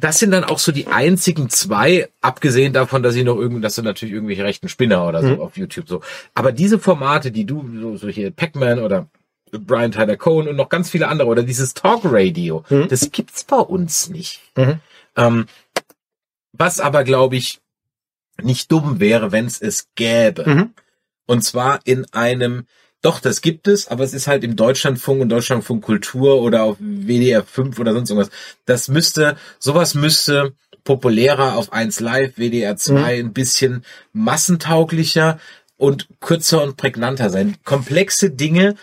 das 0.00 0.18
sind 0.18 0.30
dann 0.30 0.44
auch 0.44 0.58
so 0.58 0.72
die 0.72 0.86
einzigen 0.86 1.50
zwei, 1.50 2.08
abgesehen 2.20 2.72
davon, 2.72 3.02
dass 3.02 3.14
ich 3.14 3.24
noch 3.24 3.36
irgendwie, 3.36 3.60
das 3.60 3.74
sind 3.74 3.84
natürlich 3.84 4.14
irgendwelche 4.14 4.44
rechten 4.44 4.68
Spinner 4.68 5.06
oder 5.06 5.22
so 5.22 5.28
mhm. 5.28 5.40
auf 5.40 5.56
YouTube 5.56 5.88
so. 5.88 6.00
Aber 6.34 6.52
diese 6.52 6.78
Formate, 6.78 7.30
die 7.30 7.44
du, 7.44 7.68
so, 7.80 7.96
so 7.96 8.08
hier 8.08 8.30
Pac-Man 8.30 8.78
oder 8.78 9.08
Brian 9.52 9.92
Tyler 9.92 10.16
Cohen 10.16 10.48
und 10.48 10.56
noch 10.56 10.68
ganz 10.68 10.90
viele 10.90 11.08
andere 11.08 11.28
oder 11.28 11.42
dieses 11.42 11.74
Talk 11.74 12.00
Radio, 12.04 12.64
mhm. 12.68 12.88
das 12.88 13.10
gibt's 13.12 13.44
bei 13.44 13.58
uns 13.58 14.08
nicht. 14.08 14.40
Mhm. 14.56 14.80
Ähm, 15.16 15.46
was 16.52 16.80
aber, 16.80 17.04
glaube 17.04 17.36
ich, 17.36 17.60
nicht 18.42 18.70
dumm 18.72 19.00
wäre, 19.00 19.32
wenn 19.32 19.46
es 19.46 19.60
es 19.60 19.88
gäbe. 19.94 20.48
Mhm. 20.48 20.74
Und 21.26 21.42
zwar 21.42 21.80
in 21.84 22.06
einem, 22.12 22.66
doch, 23.02 23.20
das 23.20 23.40
gibt 23.40 23.68
es, 23.68 23.88
aber 23.88 24.04
es 24.04 24.14
ist 24.14 24.26
halt 24.26 24.44
im 24.44 24.56
Deutschlandfunk 24.56 25.22
und 25.22 25.28
Deutschlandfunk 25.28 25.84
Kultur 25.84 26.40
oder 26.40 26.64
auf 26.64 26.76
WDR 26.78 27.44
5 27.44 27.78
oder 27.78 27.92
sonst 27.92 28.10
irgendwas. 28.10 28.32
Das 28.66 28.88
müsste, 28.88 29.36
sowas 29.58 29.94
müsste 29.94 30.54
populärer 30.84 31.56
auf 31.56 31.72
1 31.72 32.00
Live, 32.00 32.36
WDR 32.36 32.76
2 32.76 32.94
mhm. 32.94 33.28
ein 33.28 33.32
bisschen 33.32 33.84
massentauglicher 34.12 35.38
und 35.76 36.08
kürzer 36.20 36.62
und 36.62 36.76
prägnanter 36.76 37.30
sein. 37.30 37.56
Komplexe 37.64 38.30
Dinge 38.30 38.76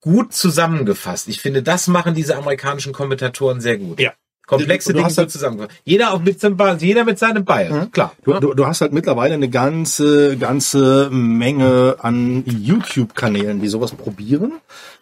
gut 0.00 0.32
zusammengefasst. 0.32 1.28
Ich 1.28 1.40
finde, 1.40 1.62
das 1.62 1.86
machen 1.86 2.14
diese 2.14 2.36
amerikanischen 2.36 2.92
Kommentatoren 2.92 3.60
sehr 3.60 3.76
gut. 3.78 4.00
Ja. 4.00 4.14
Komplexe 4.50 4.92
Dinge 4.92 5.14
halt 5.14 5.30
zusammengefasst. 5.30 5.80
Jeder 5.84 6.12
auch 6.12 6.20
mit 6.20 6.40
seinem 6.40 6.58
jeder 6.78 7.04
mit 7.04 7.18
seinem 7.18 7.44
Bias, 7.44 7.72
mhm. 7.72 7.92
klar. 7.92 8.12
Du, 8.24 8.34
du, 8.34 8.54
du 8.54 8.66
hast 8.66 8.80
halt 8.80 8.92
mittlerweile 8.92 9.34
eine 9.34 9.48
ganze, 9.48 10.36
ganze 10.36 11.08
Menge 11.10 11.96
an 12.00 12.44
YouTube-Kanälen, 12.46 13.60
die 13.60 13.68
sowas 13.68 13.92
probieren 13.92 14.52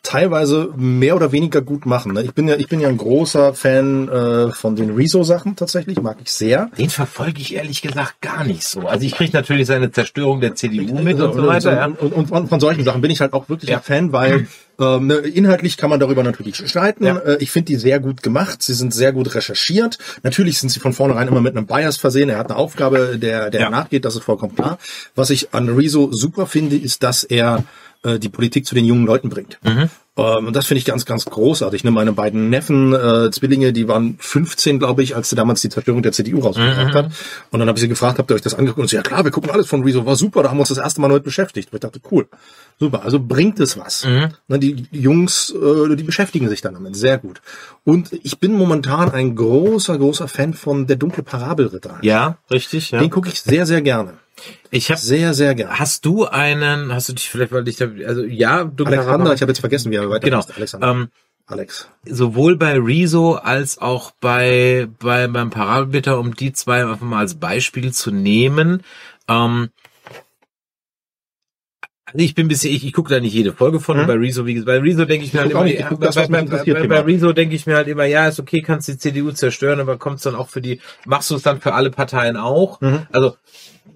teilweise 0.03 0.73
mehr 0.77 1.17
oder 1.17 1.33
weniger 1.33 1.61
gut 1.61 1.87
machen. 1.87 2.13
Ne? 2.13 2.23
Ich 2.23 2.33
bin 2.33 2.49
ja, 2.49 2.57
ich 2.57 2.69
bin 2.69 2.81
ja 2.81 2.89
ein 2.89 2.97
großer 2.97 3.55
Fan 3.55 4.09
äh, 4.09 4.53
von 4.53 4.77
den 4.77 4.95
Rezo-Sachen 4.95 5.57
tatsächlich, 5.57 6.01
mag 6.01 6.19
ich 6.23 6.33
sehr. 6.33 6.71
Den 6.79 6.91
verfolge 6.91 7.41
ich 7.41 7.55
ehrlich 7.55 7.83
gesagt 7.83 8.21
gar 8.21 8.45
nicht 8.45 8.65
so. 8.65 8.83
Also 8.83 9.05
ich 9.05 9.15
kriege 9.15 9.33
natürlich 9.33 9.67
seine 9.67 9.91
Zerstörung 9.91 10.41
der 10.41 10.55
CDU 10.55 10.99
mit 11.01 11.21
und, 11.21 11.31
und 11.31 11.35
so 11.35 11.47
weiter. 11.47 11.87
Und, 12.01 12.13
und, 12.13 12.31
und, 12.31 12.49
von 12.49 12.61
solchen 12.61 12.85
Sachen 12.85 13.01
bin 13.01 13.11
ich 13.11 13.21
halt 13.21 13.33
auch 13.33 13.49
wirklich 13.49 13.71
ja. 13.71 13.79
ein 13.79 13.83
Fan, 13.83 14.13
weil 14.13 14.47
ähm, 14.79 15.07
ne, 15.09 15.17
inhaltlich 15.17 15.77
kann 15.77 15.91
man 15.91 16.01
darüber 16.01 16.23
natürlich 16.23 16.57
streiten. 16.57 17.05
Ja. 17.05 17.19
Äh, 17.19 17.39
ich 17.41 17.51
finde 17.51 17.67
die 17.67 17.77
sehr 17.77 17.99
gut 18.01 18.23
gemacht. 18.23 18.63
Sie 18.63 18.75
sind 18.75 18.95
sehr 18.95 19.13
gut 19.13 19.35
recherchiert. 19.35 19.99
Natürlich 20.23 20.59
sind 20.59 20.69
sie 20.71 20.81
von 20.81 20.93
vornherein 20.93 21.29
immer 21.29 21.41
mit 21.41 21.57
einem 21.57 21.67
Bias 21.67 21.97
versehen. 21.97 22.29
Er 22.29 22.39
hat 22.39 22.51
eine 22.51 22.57
Aufgabe, 22.57 23.19
der, 23.19 23.51
der 23.51 23.61
ja. 23.63 23.71
nachgeht. 23.71 24.05
Das 24.05 24.15
ist 24.15 24.25
vollkommen 24.25 24.55
klar. 24.55 24.79
Was 25.15 25.31
ich 25.31 25.53
an 25.53 25.69
Rezo 25.69 26.13
super 26.13 26.47
finde, 26.47 26.77
ist, 26.77 27.03
dass 27.03 27.25
er 27.25 27.65
äh, 28.03 28.19
die 28.19 28.29
Politik 28.29 28.67
zu 28.67 28.75
den 28.75 28.85
jungen 28.85 29.07
Leuten 29.07 29.29
bringt. 29.29 29.59
Mhm. 29.63 29.91
Ähm, 30.17 30.47
und 30.49 30.57
das 30.57 30.67
finde 30.67 30.79
ich 30.79 30.85
ganz, 30.85 31.05
ganz 31.05 31.25
großartig. 31.25 31.85
Ne? 31.85 31.91
Meine 31.91 32.13
beiden 32.13 32.51
Neffen, 32.51 32.93
äh, 32.93 33.31
Zwillinge, 33.31 33.73
die 33.73 33.89
waren 33.89 34.17
15, 34.19 34.79
glaube 34.79 35.03
ich, 35.03 35.15
als 35.15 35.31
sie 35.31 35.37
damals 35.37 35.63
die 35.63 35.69
Zerstörung 35.69 36.03
der 36.03 36.13
CDU 36.13 36.41
rausgebracht 36.41 36.93
mhm. 36.93 36.95
hat. 36.95 37.07
Und 37.51 37.61
dann 37.61 37.69
habe 37.69 37.79
ich 37.79 37.83
sie 37.83 37.89
gefragt, 37.89 38.19
habt 38.19 38.31
ihr 38.31 38.35
euch 38.35 38.43
das 38.43 38.55
angeguckt? 38.55 38.81
Und 38.81 38.89
sie, 38.89 38.97
ja 38.97 39.03
klar, 39.03 39.25
wir 39.25 39.31
gucken 39.31 39.51
alles 39.51 39.69
von 39.69 39.83
Rezo, 39.85 40.05
war 40.05 40.17
super, 40.17 40.43
da 40.43 40.51
haben 40.51 40.57
wir 40.57 40.61
uns 40.61 40.71
das 40.71 40.79
erste 40.79 41.01
Mal 41.01 41.09
damit 41.09 41.25
beschäftigt. 41.25 41.73
Und 41.73 41.77
ich 41.77 41.81
dachte, 41.81 42.01
cool, 42.11 42.29
super, 42.79 43.03
also 43.05 43.21
bringt 43.21 43.61
es 43.61 43.79
was. 43.79 44.05
Mhm. 44.05 44.29
Ne, 44.49 44.59
die 44.59 44.87
Jungs, 44.91 45.55
äh, 45.55 45.95
die 45.95 46.03
beschäftigen 46.03 46.49
sich 46.49 46.61
dann 46.61 46.75
damit, 46.75 46.97
sehr 46.97 47.19
gut. 47.19 47.41
Und 47.85 48.13
ich 48.13 48.39
bin 48.39 48.53
momentan 48.53 49.11
ein 49.11 49.37
großer, 49.37 49.99
großer 49.99 50.27
Fan 50.27 50.53
von 50.53 50.87
Der 50.87 50.97
dunkle 50.97 51.23
Parabelritter. 51.23 51.99
Ja, 52.03 52.39
richtig. 52.51 52.91
Ja. 52.91 53.01
Den 53.01 53.11
gucke 53.11 53.29
ich 53.29 53.41
sehr, 53.41 53.67
sehr 53.67 53.83
gerne. 53.83 54.15
Ich 54.71 54.91
habe 54.91 55.01
sehr, 55.01 55.35
sehr 55.35 55.55
gerne. 55.55 55.79
Hast 55.79 56.05
du 56.05 56.27
einen, 56.27 56.93
hast 56.93 57.09
du 57.09 57.13
dich 57.13 57.29
vielleicht, 57.29 57.53
weil 57.53 57.67
ich 57.69 57.81
also 57.83 58.23
ja, 58.25 58.65
du 58.65 58.85
Alexander, 58.85 59.33
ich 59.33 59.41
habe 59.41 59.51
jetzt 59.51 59.61
vergessen, 59.61 59.91
wie 59.91 59.97
er 59.97 60.11
weiter 60.11 60.29
genau. 60.29 60.45
Alexander. 60.55 60.89
Ähm, 60.89 61.09
Alex. 61.47 61.89
Sowohl 62.05 62.57
bei 62.57 62.79
Rezo 62.79 63.35
als 63.35 63.79
auch 63.79 64.11
bei, 64.21 64.87
bei 64.99 65.29
beim 65.29 65.49
Parabelbitter, 65.49 66.19
um 66.19 66.35
die 66.35 66.53
zwei 66.53 66.83
einfach 66.83 67.01
mal 67.01 67.21
als 67.21 67.37
Beispiel 67.37 67.93
zu 67.93 68.11
nehmen. 68.11 68.83
Ähm, 69.29 69.71
also 72.13 72.25
ich 72.25 72.35
bin 72.35 72.49
bisschen, 72.49 72.73
ich, 72.75 72.87
ich 72.87 72.93
gucke 72.93 73.13
da 73.13 73.21
nicht 73.21 73.35
jede 73.35 73.53
Folge 73.53 73.81
von. 73.81 73.99
Hm? 73.99 74.07
Bei 74.07 74.15
Rezo, 74.15 74.47
wie 74.47 74.55
gesagt, 74.55 74.67
bei 74.67 74.79
Rezo 74.79 75.05
denke 75.05 75.27
ich 75.27 75.35
mir 75.35 75.41
halt 75.41 75.51
immer, 75.51 75.65
nicht, 75.65 75.81
ja, 75.81 75.91
das, 75.95 76.15
bei, 76.15 76.27
bei, 76.27 76.43
bei, 76.43 76.87
bei 76.87 77.01
Rezo 77.01 77.33
denke 77.33 77.55
ich 77.55 77.67
mir 77.67 77.77
halt 77.77 77.89
immer, 77.89 78.05
ja, 78.05 78.29
ist 78.29 78.41
okay, 78.41 78.63
kannst 78.63 78.89
die 78.89 78.97
CDU 78.97 79.31
zerstören, 79.33 79.81
aber 79.81 79.99
kommt's 79.99 80.23
dann 80.23 80.35
auch 80.35 80.49
für 80.49 80.63
die, 80.63 80.81
machst 81.05 81.31
du 81.31 81.37
es 81.37 81.43
dann 81.43 81.61
für 81.61 81.75
alle 81.75 81.91
Parteien 81.91 82.39
auch? 82.39 82.81
Mhm. 82.81 83.07
Also 83.13 83.37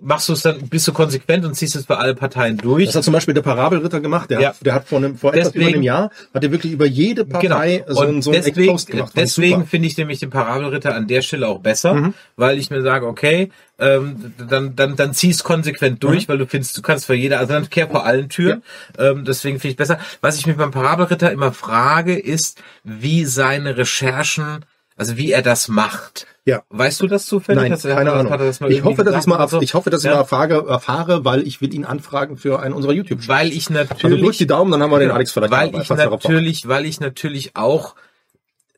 machst 0.02 0.28
du 0.28 0.32
es 0.32 0.42
dann, 0.42 0.68
bist 0.68 0.86
du 0.88 0.92
konsequent 0.92 1.44
und 1.44 1.54
ziehst 1.54 1.76
es 1.76 1.84
bei 1.84 1.96
allen 1.96 2.16
Parteien 2.16 2.58
durch. 2.58 2.86
Das 2.86 2.96
hat 2.96 3.04
zum 3.04 3.12
Beispiel 3.12 3.34
der 3.34 3.42
Parabelritter 3.42 4.00
gemacht. 4.00 4.30
Der, 4.30 4.40
ja. 4.40 4.48
hat, 4.48 4.56
der 4.60 4.74
hat 4.74 4.88
vor, 4.88 4.98
einem, 4.98 5.16
vor 5.16 5.32
deswegen, 5.32 5.48
etwas 5.48 5.62
über 5.62 5.66
einem 5.68 5.82
Jahr, 5.82 6.10
hat 6.34 6.44
er 6.44 6.50
wirklich 6.50 6.72
über 6.72 6.86
jede 6.86 7.24
Partei 7.24 7.78
genau. 7.78 7.94
so, 7.94 8.00
ein, 8.02 8.22
so 8.22 8.32
einen 8.32 8.42
deswegen, 8.42 8.76
gemacht. 8.76 9.12
Deswegen 9.16 9.66
finde 9.66 9.88
ich 9.88 9.96
nämlich 9.96 10.18
den 10.18 10.30
Parabelritter 10.30 10.94
an 10.94 11.06
der 11.06 11.22
Stelle 11.22 11.48
auch 11.48 11.60
besser, 11.60 11.94
mhm. 11.94 12.14
weil 12.36 12.58
ich 12.58 12.70
mir 12.70 12.82
sage, 12.82 13.06
okay, 13.06 13.50
ähm, 13.78 14.34
dann, 14.48 14.76
dann, 14.76 14.96
dann 14.96 15.14
ziehst 15.14 15.44
konsequent 15.44 16.02
durch, 16.02 16.26
mhm. 16.26 16.32
weil 16.32 16.38
du 16.38 16.46
findest, 16.46 16.76
du 16.76 16.82
kannst 16.82 17.06
für 17.06 17.14
jeder, 17.14 17.38
also 17.38 17.52
dann 17.52 17.70
kehr 17.70 17.88
vor 17.88 18.04
allen 18.04 18.28
Türen. 18.28 18.62
Ja. 18.98 19.10
Ähm, 19.10 19.24
deswegen 19.24 19.58
finde 19.58 19.72
ich 19.72 19.76
besser. 19.76 19.98
Was 20.20 20.36
ich 20.36 20.46
mich 20.46 20.56
beim 20.56 20.70
Parabelritter 20.70 21.32
immer 21.32 21.52
frage, 21.52 22.18
ist, 22.18 22.60
wie 22.84 23.24
seine 23.24 23.76
Recherchen 23.76 24.64
Also 24.96 25.16
wie 25.16 25.32
er 25.32 25.42
das 25.42 25.68
macht. 25.68 26.26
Ja. 26.44 26.62
Weißt 26.70 27.00
du 27.00 27.06
das 27.06 27.26
zufällig? 27.26 27.70
Nein, 27.70 27.78
keine 27.78 28.10
hat 28.10 28.18
Ahnung. 28.18 28.32
hat 28.32 28.70
ich 28.70 28.82
hoffe, 28.84 29.04
dass 29.04 29.20
ich 29.22 29.26
mal, 29.26 29.48
so? 29.48 29.60
ich 29.62 29.74
hoffe, 29.74 29.90
dass 29.90 30.02
ich 30.02 30.06
Ja. 30.08 30.14
mal 30.16 30.20
erfahre, 30.20 30.66
erfahre, 30.68 31.24
weil 31.24 31.46
ich 31.46 31.60
will 31.60 31.72
ihn 31.72 31.84
anfragen 31.84 32.36
für 32.36 32.60
einen 32.60 32.74
unserer 32.74 32.92
YouTube. 32.92 33.26
Weil 33.28 33.52
ich 33.52 33.70
Also 33.70 33.84
natürlich 33.94 34.20
durch 34.20 34.38
die 34.38 34.46
Daumen, 34.46 34.70
dann 34.72 34.82
haben 34.82 34.90
wir 34.90 34.98
den 34.98 35.06
Genau. 35.08 35.14
Alex 35.16 35.32
vielleicht 35.32 35.52
weil 35.52 35.74
ich 35.80 35.88
natürlich, 35.88 36.68
weil 36.68 36.84
ich 36.84 37.00
natürlich 37.00 37.54
auch 37.56 37.94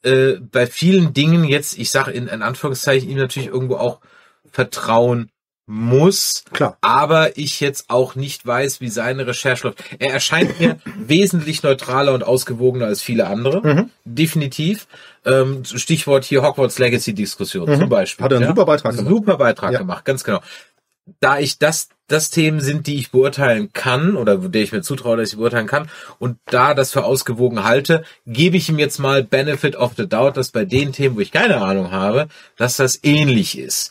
äh, 0.03 0.35
bei 0.41 0.67
vielen 0.67 1.15
Dingen 1.15 1.45
jetzt, 1.45 1.79
ich 1.79 1.91
sage 1.91 2.11
in, 2.11 2.29
in 2.29 2.43
Anführungszeichen, 2.43 3.09
ihm 3.09 3.17
natürlich 3.17 3.49
irgendwo 3.49 3.77
auch 3.77 4.01
vertrauen 4.51 5.31
muss, 5.67 6.45
Klar. 6.53 6.77
aber 6.83 7.39
ich 7.39 7.61
jetzt 7.61 7.87
auch 7.89 8.15
nicht 8.15 8.47
weiß, 8.47 8.81
wie 8.81 8.89
seine 8.91 9.27
Recherche 9.27 9.69
läuft. 9.69 9.83
Er 9.99 10.13
erscheint 10.13 10.61
mir 10.61 10.79
wesentlich 10.99 11.63
neutraler 11.63 12.13
und 12.15 12.23
ausgewogener 12.23 12.87
als 12.87 13.03
viele 13.03 13.27
andere, 13.27 13.61
Mhm. 13.67 13.91
definitiv. 14.05 14.87
Ähm, 15.25 15.65
Stichwort 15.65 16.25
hier 16.25 16.43
Hogwarts 16.43 16.79
Legacy 16.79 17.15
Diskussion 17.15 17.67
zum 17.79 17.89
Beispiel. 17.89 18.23
Mhm. 18.23 18.25
Hat 18.25 18.33
er 18.33 18.39
einen 18.39 18.49
super 18.49 18.67
Beitrag 18.67 18.93
gemacht. 18.97 19.09
Super 19.09 19.37
Beitrag 19.39 19.73
Ja. 19.73 19.79
gemacht, 19.79 20.05
ganz 20.05 20.23
genau 20.25 20.41
da 21.21 21.39
ich 21.39 21.59
das, 21.59 21.91
das 22.09 22.31
Themen 22.31 22.61
sind, 22.61 22.87
die 22.87 22.97
ich 22.97 23.11
beurteilen 23.11 23.71
kann 23.75 24.17
oder 24.17 24.39
der 24.39 24.63
ich 24.63 24.73
mir 24.73 24.81
zutraue, 24.81 25.19
dass 25.19 25.33
ich 25.33 25.37
beurteilen 25.37 25.67
kann 25.67 25.91
und 26.19 26.39
da 26.47 26.73
das 26.73 26.93
für 26.93 27.05
ausgewogen 27.05 27.63
halte, 27.63 28.05
gebe 28.27 28.57
ich 28.57 28.71
ihm 28.71 28.79
jetzt 28.79 28.99
mal 28.99 29.23
Benefit 29.23 29.77
of 29.77 29.93
the 29.99 30.09
Doubt, 30.09 30.39
dass 30.39 30.51
bei 30.51 30.65
den 30.65 30.93
Themen, 30.95 31.17
wo 31.17 31.21
ich 31.21 31.31
keine 31.31 31.59
Ahnung 31.61 31.91
habe, 31.91 32.29
dass 32.57 32.77
das 32.79 33.01
ähnlich 33.03 33.59
ist. 33.59 33.91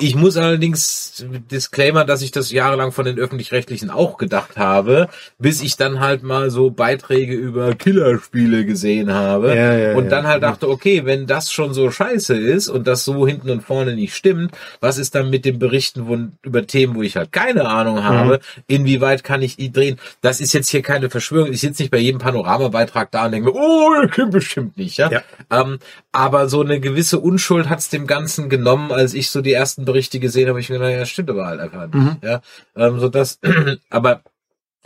Ich 0.00 0.14
muss 0.16 0.36
allerdings 0.36 1.24
Disclaimer, 1.50 2.04
dass 2.04 2.22
ich 2.22 2.30
das 2.30 2.50
jahrelang 2.50 2.92
von 2.92 3.04
den 3.04 3.18
öffentlich-rechtlichen 3.18 3.90
auch 3.90 4.16
gedacht 4.16 4.56
habe, 4.56 5.08
bis 5.38 5.62
ich 5.62 5.76
dann 5.76 6.00
halt 6.00 6.22
mal 6.22 6.50
so 6.50 6.70
Beiträge 6.70 7.34
über 7.34 7.74
Killerspiele 7.74 8.64
gesehen 8.64 9.12
habe 9.12 9.54
Ja, 9.54 9.76
ja, 9.76 9.94
und 9.96 10.08
dann 10.10 10.26
halt 10.26 10.42
dachte, 10.42 10.68
okay, 10.68 11.04
wenn 11.04 11.26
das 11.26 11.52
schon 11.52 11.74
so 11.74 11.90
scheiße 11.90 12.34
ist 12.36 12.68
und 12.68 12.86
das 12.86 13.04
so 13.04 13.26
hinten 13.26 13.50
und 13.50 13.62
vorne 13.62 13.94
nicht 13.94 14.14
stimmt, 14.14 14.52
was 14.80 14.98
ist 14.98 15.14
dann 15.14 15.30
mit 15.30 15.44
den 15.44 15.58
Berichten 15.58 16.06
wo, 16.08 16.16
über 16.42 16.66
Themen, 16.66 16.94
wo 16.94 17.02
ich 17.02 17.16
halt 17.16 17.30
keine 17.32 17.68
Ahnung 17.68 18.02
habe, 18.02 18.40
Mhm. 18.56 18.62
inwieweit 18.66 19.22
kann 19.24 19.42
ich 19.42 19.56
die 19.56 19.70
drehen? 19.72 19.98
Das 20.22 20.40
ist 20.40 20.52
jetzt 20.52 20.68
hier 20.68 20.82
keine 20.82 21.10
Verschwörung. 21.10 21.52
Ich 21.52 21.60
sitze 21.60 21.82
nicht 21.82 21.90
bei 21.90 21.98
jedem 21.98 22.18
Panoramabeitrag 22.20 23.10
da 23.10 23.26
und 23.26 23.32
denke 23.32 23.50
mir, 23.52 23.56
oh, 23.56 24.26
bestimmt 24.30 24.76
nicht, 24.76 24.96
ja. 24.98 25.10
Ja. 25.10 25.22
Ähm, 25.50 25.78
aber 26.12 26.48
so 26.48 26.60
eine 26.62 26.80
gewisse 26.80 27.18
Unschuld 27.20 27.68
hat's 27.68 27.88
dem 27.90 28.06
Ganzen 28.06 28.48
genommen, 28.48 28.92
als 28.92 29.14
ich 29.14 29.30
so 29.30 29.40
die 29.42 29.52
ersten 29.52 29.84
Berichte 29.92 30.20
gesehen 30.20 30.48
habe, 30.48 30.60
ich 30.60 30.68
mir 30.70 30.78
gedacht, 30.78 30.92
ja, 30.92 31.06
stimmt 31.06 31.30
aber 31.30 31.46
halt 31.46 31.60
einfach 31.60 31.82
nicht. 31.86 31.94
Mhm. 31.94 32.16
Ja, 32.22 32.40
ähm, 32.76 33.00
so 33.00 33.08
dass, 33.08 33.38
aber 33.90 34.22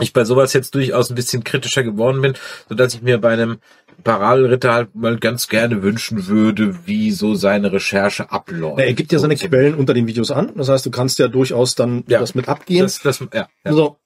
ich 0.00 0.12
bei 0.12 0.24
sowas 0.24 0.52
jetzt 0.52 0.74
durchaus 0.74 1.10
ein 1.10 1.14
bisschen 1.14 1.44
kritischer 1.44 1.82
geworden 1.84 2.20
bin, 2.20 2.34
so 2.68 2.74
dass 2.74 2.94
ich 2.94 3.02
mir 3.02 3.18
bei 3.18 3.32
einem 3.32 3.58
Parallelritter 4.02 4.72
halt 4.74 4.94
mal 4.94 5.16
ganz 5.18 5.48
gerne 5.48 5.82
wünschen 5.82 6.26
würde, 6.26 6.76
wie 6.86 7.12
so 7.12 7.34
seine 7.34 7.72
Recherche 7.72 8.30
abläuft. 8.32 8.80
Er 8.80 8.92
gibt 8.94 9.12
ja 9.12 9.18
seine 9.20 9.36
So- 9.36 9.46
Quellen 9.46 9.74
unter 9.74 9.94
den 9.94 10.06
Videos 10.08 10.30
an. 10.32 10.50
Das 10.56 10.68
heißt, 10.68 10.84
du 10.84 10.90
kannst 10.90 11.18
ja 11.20 11.28
durchaus 11.28 11.74
dann 11.76 12.02
Ja. 12.08 12.18
das 12.18 12.34
mit 12.34 12.48
abgehen. 12.48 12.82
Das, 12.82 13.00
das, 13.00 13.20
ja, 13.32 13.48
ja. 13.64 13.72
So. 13.72 13.96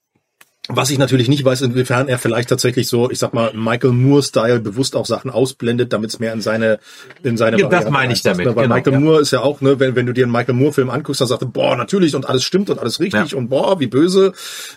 Was 0.71 0.91
ich 0.91 0.99
natürlich 0.99 1.29
nicht 1.29 1.43
weiß, 1.43 1.61
inwiefern 1.61 2.07
er 2.07 2.19
vielleicht 2.19 2.49
tatsächlich 2.49 2.87
so, 2.87 3.09
ich 3.09 3.17
sag 3.17 3.33
mal, 3.33 3.51
Michael 3.55 3.91
Moore-Style 3.91 4.59
bewusst 4.59 4.95
auch 4.95 5.07
Sachen 5.07 5.31
ausblendet, 5.31 5.91
damit 5.91 6.11
es 6.11 6.19
mehr 6.19 6.31
in 6.31 6.41
seine, 6.41 6.79
in 7.23 7.37
seine 7.37 7.57
Ja, 7.57 7.63
das 7.63 7.85
Variante 7.85 7.91
meine 7.91 8.13
ich 8.13 8.21
damit, 8.21 8.45
Ne? 8.45 8.55
Weil 8.55 8.63
genau, 8.65 8.75
Michael 8.75 8.93
ja. 8.93 8.99
Moore 8.99 9.21
ist 9.21 9.31
ja 9.31 9.41
auch, 9.41 9.61
ne, 9.61 9.79
wenn, 9.79 9.95
wenn 9.95 10.05
du 10.05 10.13
dir 10.13 10.25
einen 10.25 10.31
Michael 10.31 10.53
Moore-Film 10.53 10.91
anguckst, 10.91 11.21
dann 11.21 11.27
sagt 11.27 11.41
er, 11.41 11.47
boah, 11.47 11.75
natürlich 11.75 12.15
und 12.15 12.29
alles 12.29 12.43
stimmt 12.43 12.69
und 12.69 12.77
alles 12.77 12.99
richtig 12.99 13.31
Ja. 13.31 13.37
und 13.37 13.49
boah, 13.49 13.79
wie 13.79 13.87
böse. 13.87 14.33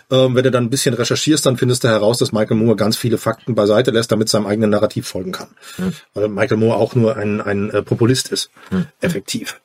Ähm, 0.09 0.35
wenn 0.35 0.43
du 0.43 0.49
dann 0.49 0.63
ein 0.63 0.69
bisschen 0.71 0.95
recherchierst, 0.95 1.45
dann 1.45 1.57
findest 1.57 1.83
du 1.83 1.89
heraus, 1.89 2.17
dass 2.17 2.31
Michael 2.31 2.57
Moore 2.57 2.75
ganz 2.75 2.97
viele 2.97 3.19
Fakten 3.19 3.53
beiseite 3.53 3.91
lässt, 3.91 4.11
damit 4.11 4.29
seinem 4.29 4.47
eigenen 4.47 4.71
Narrativ 4.71 5.07
folgen 5.07 5.31
kann. 5.31 5.49
Hm. 5.75 5.93
Weil 6.15 6.27
Michael 6.29 6.57
Moore 6.57 6.77
auch 6.77 6.95
nur 6.95 7.17
ein, 7.17 7.39
ein 7.39 7.69
äh, 7.69 7.83
Populist 7.83 8.31
ist. 8.31 8.49
Effektiv. 8.99 9.59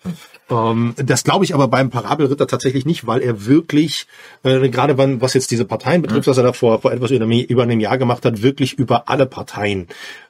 Ähm, 0.51 0.95
das 0.97 1.25
glaube 1.25 1.45
ich 1.45 1.55
aber 1.55 1.69
beim 1.69 1.91
Parabelritter 1.91 2.47
tatsächlich 2.47 2.87
nicht, 2.87 3.07
weil 3.07 3.21
er 3.21 3.47
wirklich, 3.47 4.07
äh, 4.45 4.69
gerade 4.69 4.97
wann, 4.97 5.21
was 5.21 5.35
jetzt 5.35 5.51
diese 5.51 5.65
Parteien 5.65 6.03
betrifft, 6.03 6.27
was 6.27 6.39
er 6.39 6.45
da 6.45 6.53
vor, 6.53 6.81
vor 6.81 6.93
etwas 6.93 7.11
über, 7.11 7.63
einem- 7.63 7.81
Jahr 7.81 7.99
gemacht 7.99 8.25
hat, 8.25 8.43
wirklich 8.43 8.75
über 8.75 9.09
alle 9.09 9.27
Parteien 9.27 9.89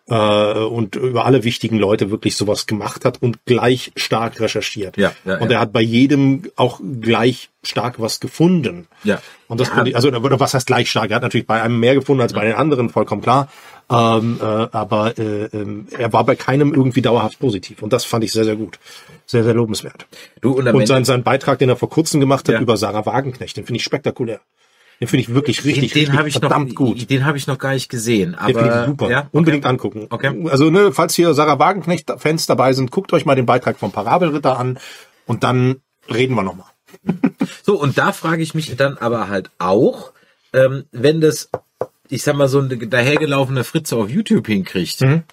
äh, 0.09 0.15
und 0.15 0.97
über 0.97 1.24
alle 1.24 1.45
wichtigen 1.45 1.78
Leute 1.78 2.11
wirklich 2.11 2.36
sowas 2.36 2.66
gemacht 2.66 3.05
hat 3.05 3.23
und 3.23 3.45
gleich 3.47 3.93
stark 3.97 4.40
recherchiert. 4.40 4.97
Ja, 4.97 5.12
ja, 5.24 5.39
und 5.39 5.51
ja. 5.51 5.59
er 5.59 5.61
hat 5.61 5.73
bei 5.73 5.82
jedem 5.82 6.43
auch 6.57 6.81
gleich 7.01 7.51
stark 7.62 8.01
was 8.01 8.20
gefunden. 8.20 8.86
Ja. 9.05 9.20
Und 9.47 9.61
das 9.61 9.69
Ja. 9.69 9.85
also 9.95 10.09
oder 10.09 10.40
was 10.40 10.55
heißt 10.55 10.66
gleich 10.66 10.90
stark? 10.90 11.11
Er 11.11 11.16
hat 11.16 11.23
natürlich 11.23 11.47
bei 11.47 11.62
einem 11.62 11.78
mehr 11.78 11.95
gefunden 11.95 12.23
als 12.23 12.32
bei 12.32 12.45
den 12.45 12.55
anderen, 12.55 12.90
vollkommen 12.90 13.23
klar. 13.23 13.49
Ähm, 13.90 14.39
äh, 14.40 14.44
aber 14.44 15.16
äh, 15.19 15.44
ähm, 15.47 15.86
er 15.97 16.12
war 16.12 16.24
bei 16.24 16.36
keinem 16.36 16.74
irgendwie 16.74 17.01
dauerhaft 17.01 17.39
positiv. 17.39 17.82
Und 17.82 17.93
das 17.93 18.05
fand 18.05 18.23
ich 18.24 18.32
sehr, 18.32 18.44
sehr 18.44 18.56
gut. 18.56 18.78
Sehr, 19.27 19.44
sehr 19.44 19.55
lobenswert. 19.55 20.06
Du, 20.43 20.52
und 20.52 20.69
Und 20.69 20.86
sein, 20.86 21.05
sein 21.05 21.23
Beitrag, 21.23 21.59
den 21.59 21.69
er 21.70 21.77
vor 21.77 21.89
kurzem 21.89 22.20
gemacht 22.20 22.48
hat 22.48 22.55
Ja. 22.56 22.60
über 22.60 22.77
Sarah 22.77 23.06
Wagenknecht, 23.06 23.56
den 23.56 23.65
finde 23.65 23.78
ich 23.78 23.85
spektakulär. 23.85 24.40
Den 25.01 25.06
finde 25.09 25.23
ich 25.23 25.32
wirklich 25.32 25.65
richtig, 25.65 25.93
den, 25.93 26.01
den 26.06 26.06
richtig 26.06 26.19
habe 26.19 26.28
ich 26.28 26.35
noch, 26.35 26.40
verdammt 26.40 26.74
gut. 26.74 27.09
den 27.09 27.24
habe 27.24 27.39
ich 27.39 27.47
noch 27.47 27.59
gar 27.59 27.73
nicht 27.73 27.89
gesehen. 27.89 28.32
Den 28.32 28.55
finde 28.56 28.60
ich 28.69 28.73
Aber 28.73 28.86
super. 28.86 29.10
ja, 29.10 29.28
Unbedingt 29.32 29.65
angucken. 29.65 30.06
Okay. 30.10 30.48
Also, 30.51 30.70
ne, 30.70 30.93
falls 30.93 31.15
hier 31.15 31.32
Sarah 31.35 31.59
Wagenknecht-Fans 31.59 32.47
dabei 32.47 32.73
sind, 32.73 32.90
guckt 32.90 33.12
euch 33.12 33.24
mal 33.24 33.36
den 33.36 33.47
Beitrag 33.47 33.78
vom 33.78 33.93
Parabelritter 33.93 34.59
an 34.59 34.78
und 35.27 35.44
dann 35.44 35.77
reden 36.12 36.35
wir 36.35 36.43
nochmal. 36.43 36.66
So, 37.62 37.81
und 37.81 37.97
da 37.97 38.12
frage 38.12 38.43
ich 38.43 38.55
mich 38.55 38.74
dann 38.77 38.98
aber 38.98 39.28
halt 39.28 39.51
auch, 39.59 40.12
ähm, 40.52 40.85
wenn 40.90 41.20
das, 41.20 41.51
ich 42.09 42.22
sag 42.22 42.36
mal, 42.36 42.48
so 42.48 42.60
ein 42.60 42.90
dahergelaufener 42.90 43.64
Fritze 43.64 43.97
auf 43.97 44.09
YouTube 44.10 44.47
hinkriegt, 44.47 45.01
Mhm. 45.01 45.24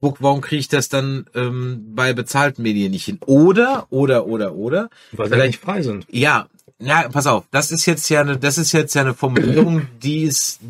warum 0.00 0.40
kriege 0.40 0.60
ich 0.60 0.68
das 0.68 0.88
dann 0.88 1.26
ähm, 1.34 1.94
bei 1.94 2.12
bezahlten 2.12 2.62
Medien 2.62 2.92
nicht 2.92 3.04
hin? 3.06 3.18
Oder, 3.26 3.86
oder, 3.90 4.26
oder, 4.26 4.54
oder, 4.54 4.90
Weil 5.12 5.26
sie 5.28 5.32
Vielleicht- 5.34 5.52
nicht 5.54 5.60
frei 5.64 5.82
sind. 5.82 6.06
ja, 6.10 6.48
ja, 6.78 7.08
pass 7.08 7.26
auf, 7.26 7.44
das 7.50 7.70
ist 7.72 7.86
jetzt 7.86 8.08
ja 8.10 8.20
eine, 8.20 8.38
das 8.38 8.58
ist 8.58 8.72
jetzt 8.72 8.94
ja 8.94 9.00
eine 9.00 9.14
Formulierung, 9.14 9.88
die 10.02 10.22
ist, 10.22 10.60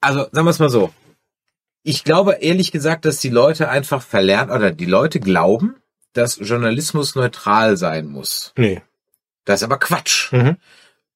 also 0.00 0.20
sagen 0.32 0.46
wir 0.46 0.50
es 0.50 0.58
mal 0.58 0.70
so. 0.70 0.92
Ich 1.84 2.02
glaube 2.04 2.32
ehrlich 2.40 2.72
gesagt, 2.72 3.04
dass 3.04 3.20
die 3.20 3.28
Leute 3.30 3.68
einfach 3.68 4.02
verlernt 4.02 4.50
oder 4.50 4.70
die 4.72 4.84
Leute 4.86 5.20
glauben, 5.20 5.76
dass 6.14 6.38
Journalismus 6.40 7.14
neutral 7.14 7.76
sein 7.76 8.06
muss. 8.08 8.52
Nee. 8.56 8.82
Das 9.44 9.60
ist 9.60 9.64
aber 9.64 9.78
Quatsch. 9.78 10.32
Mhm. 10.32 10.56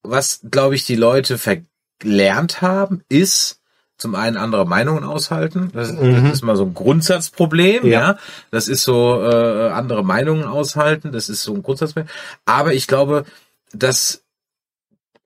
Was, 0.03 0.41
glaube 0.51 0.75
ich, 0.75 0.85
die 0.85 0.95
Leute 0.95 1.37
verlernt 1.37 2.61
haben, 2.61 3.03
ist 3.09 3.59
zum 3.97 4.15
einen 4.15 4.35
andere 4.37 4.65
Meinungen 4.65 5.03
aushalten. 5.05 5.69
Das, 5.73 5.91
Mhm. 5.93 6.23
das 6.25 6.33
ist 6.33 6.41
mal 6.43 6.55
so 6.57 6.65
ein 6.65 6.73
Grundsatzproblem, 6.73 7.85
Ja. 7.85 8.01
ja. 8.01 8.17
Das 8.51 8.67
ist 8.67 8.83
so 8.83 9.21
äh, 9.23 9.69
andere 9.69 10.03
Meinungen 10.03 10.43
aushalten. 10.43 11.11
Das 11.11 11.29
ist 11.29 11.41
so 11.43 11.53
ein 11.53 11.63
Grundsatzproblem. 11.63 12.09
Aber 12.45 12.73
ich 12.73 12.87
glaube, 12.87 13.23
dass 13.71 14.23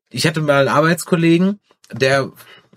ich 0.10 0.26
hatte 0.28 0.42
mal 0.42 0.60
einen 0.68 0.70
Arbeitskollegen, 0.70 1.60
der 1.92 2.32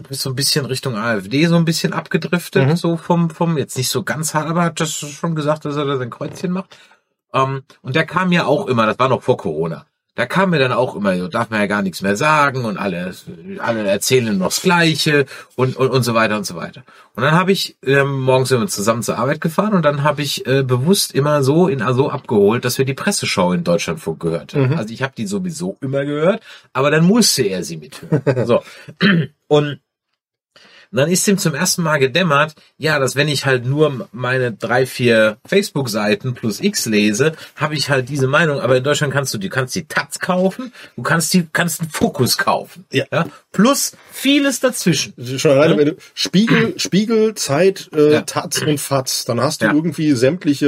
ist 0.09 0.23
so 0.23 0.31
ein 0.31 0.37
bisschen 0.37 0.65
Richtung 0.65 0.97
AfD 0.97 1.47
so 1.47 1.57
ein 1.57 1.65
bisschen 1.65 1.93
abgedriftet, 1.93 2.69
Mhm. 2.69 2.77
so 2.77 2.97
vom, 2.97 3.29
vom, 3.31 3.59
jetzt 3.59 3.77
nicht 3.77 3.91
so 3.91 4.03
ganz 4.03 4.33
hart, 4.35 4.49
aber 4.49 4.63
hat 4.65 4.81
das 4.81 4.93
schon 4.93 5.35
gesagt, 5.35 5.65
dass 5.65 5.77
er 5.77 5.85
da 5.85 5.97
sein 5.99 6.11
Kreuzchen 6.11 6.51
macht. 6.53 6.77
Ähm, 7.35 7.63
und 7.83 7.95
der 7.95 8.07
kam 8.07 8.33
ja 8.33 8.47
auch 8.47 8.67
immer, 8.67 8.87
das 8.87 8.99
war 8.99 9.09
noch 9.09 9.23
vor 9.23 9.37
Corona, 9.37 9.87
da 10.15 10.27
kam 10.27 10.51
mir 10.51 10.59
dann 10.59 10.73
auch 10.73 10.97
immer, 10.97 11.17
so 11.17 11.29
darf 11.29 11.51
man 11.51 11.61
ja 11.61 11.67
gar 11.67 11.83
nichts 11.83 12.03
mehr 12.03 12.17
sagen 12.17 12.65
und 12.65 12.77
alle, 12.79 13.15
alle 13.59 13.89
erzählen 13.89 14.37
noch 14.37 14.49
das 14.49 14.63
Gleiche 14.63 15.27
und, 15.57 15.77
und, 15.77 15.89
und 15.91 16.03
so 16.03 16.15
weiter 16.15 16.37
und 16.37 16.45
so 16.45 16.57
weiter. 16.57 16.83
Und 17.15 17.23
dann 17.23 17.33
habe 17.33 17.53
ich, 17.53 17.77
ähm, 17.85 18.21
morgens 18.21 18.49
sind 18.49 18.61
wir 18.61 18.67
zusammen 18.67 19.03
zur 19.03 19.19
Arbeit 19.19 19.41
gefahren 19.41 19.75
und 19.75 19.85
dann 19.85 20.03
habe 20.03 20.23
ich 20.23 20.47
äh, 20.47 20.63
bewusst 20.63 21.13
immer 21.15 21.43
so 21.43 21.69
in 21.69 21.81
so 21.95 22.11
abgeholt, 22.11 22.65
dass 22.65 22.79
wir 22.79 22.85
die 22.85 22.95
Presseschau 22.95 23.53
in 23.53 23.65
Deutschlandfunk 23.65 24.21
gehört 24.21 24.55
haben. 24.55 24.75
Also 24.75 24.93
ich 24.93 25.03
habe 25.03 25.15
die 25.17 25.27
sowieso 25.27 25.77
immer 25.81 26.05
gehört, 26.05 26.43
aber 26.73 26.91
dann 26.91 27.05
musste 27.05 27.43
er 27.43 27.65
sie 27.65 27.77
mithören. 27.77 28.23
so. 28.47 28.63
Und 29.49 29.81
dann 30.93 31.11
ist 31.11 31.27
ihm 31.29 31.39
zum 31.39 31.55
ersten 31.55 31.83
Mal 31.83 31.99
gedämmert, 31.99 32.55
ja, 32.79 32.99
dass 32.99 33.15
wenn 33.17 33.29
ich 33.29 33.47
halt 33.47 33.65
nur 33.67 34.09
meine 34.13 34.53
drei, 34.53 34.87
vier 34.87 35.37
Facebook-Seiten 35.47 36.35
plus 36.35 36.61
X 36.61 36.87
lese, 36.87 37.33
habe 37.57 37.75
ich 37.75 37.91
halt 37.91 38.09
diese 38.09 38.27
Meinung. 38.27 38.61
Aber 38.61 38.77
in 38.77 38.85
Deutschland 38.85 39.13
kannst 39.13 39.33
du, 39.35 39.39
du 39.39 39.49
kannst 39.49 39.75
die 39.75 39.87
Taz 39.87 40.19
kaufen, 40.19 40.73
du 40.97 41.03
kannst 41.03 41.33
die, 41.33 41.47
kannst 41.53 41.81
einen 41.81 41.91
Fokus 41.91 42.39
kaufen. 42.39 42.85
Ja. 42.91 43.27
Plus 43.53 43.93
vieles 44.13 44.61
dazwischen. 44.61 45.13
Schon 45.39 45.53
alleine, 45.53 45.77
wenn 45.77 45.87
du 45.87 45.97
Spiegel, 46.15 46.75
Spiegel, 46.79 47.35
Zeit, 47.35 47.89
äh, 47.95 48.13
Ja. 48.15 48.21
Taz 48.23 48.61
und 48.63 48.81
Fatz, 48.81 49.25
dann 49.25 49.41
hast 49.41 49.63
du 49.63 49.67
Ja. 49.67 49.73
irgendwie 49.73 50.13
sämtliche 50.13 50.67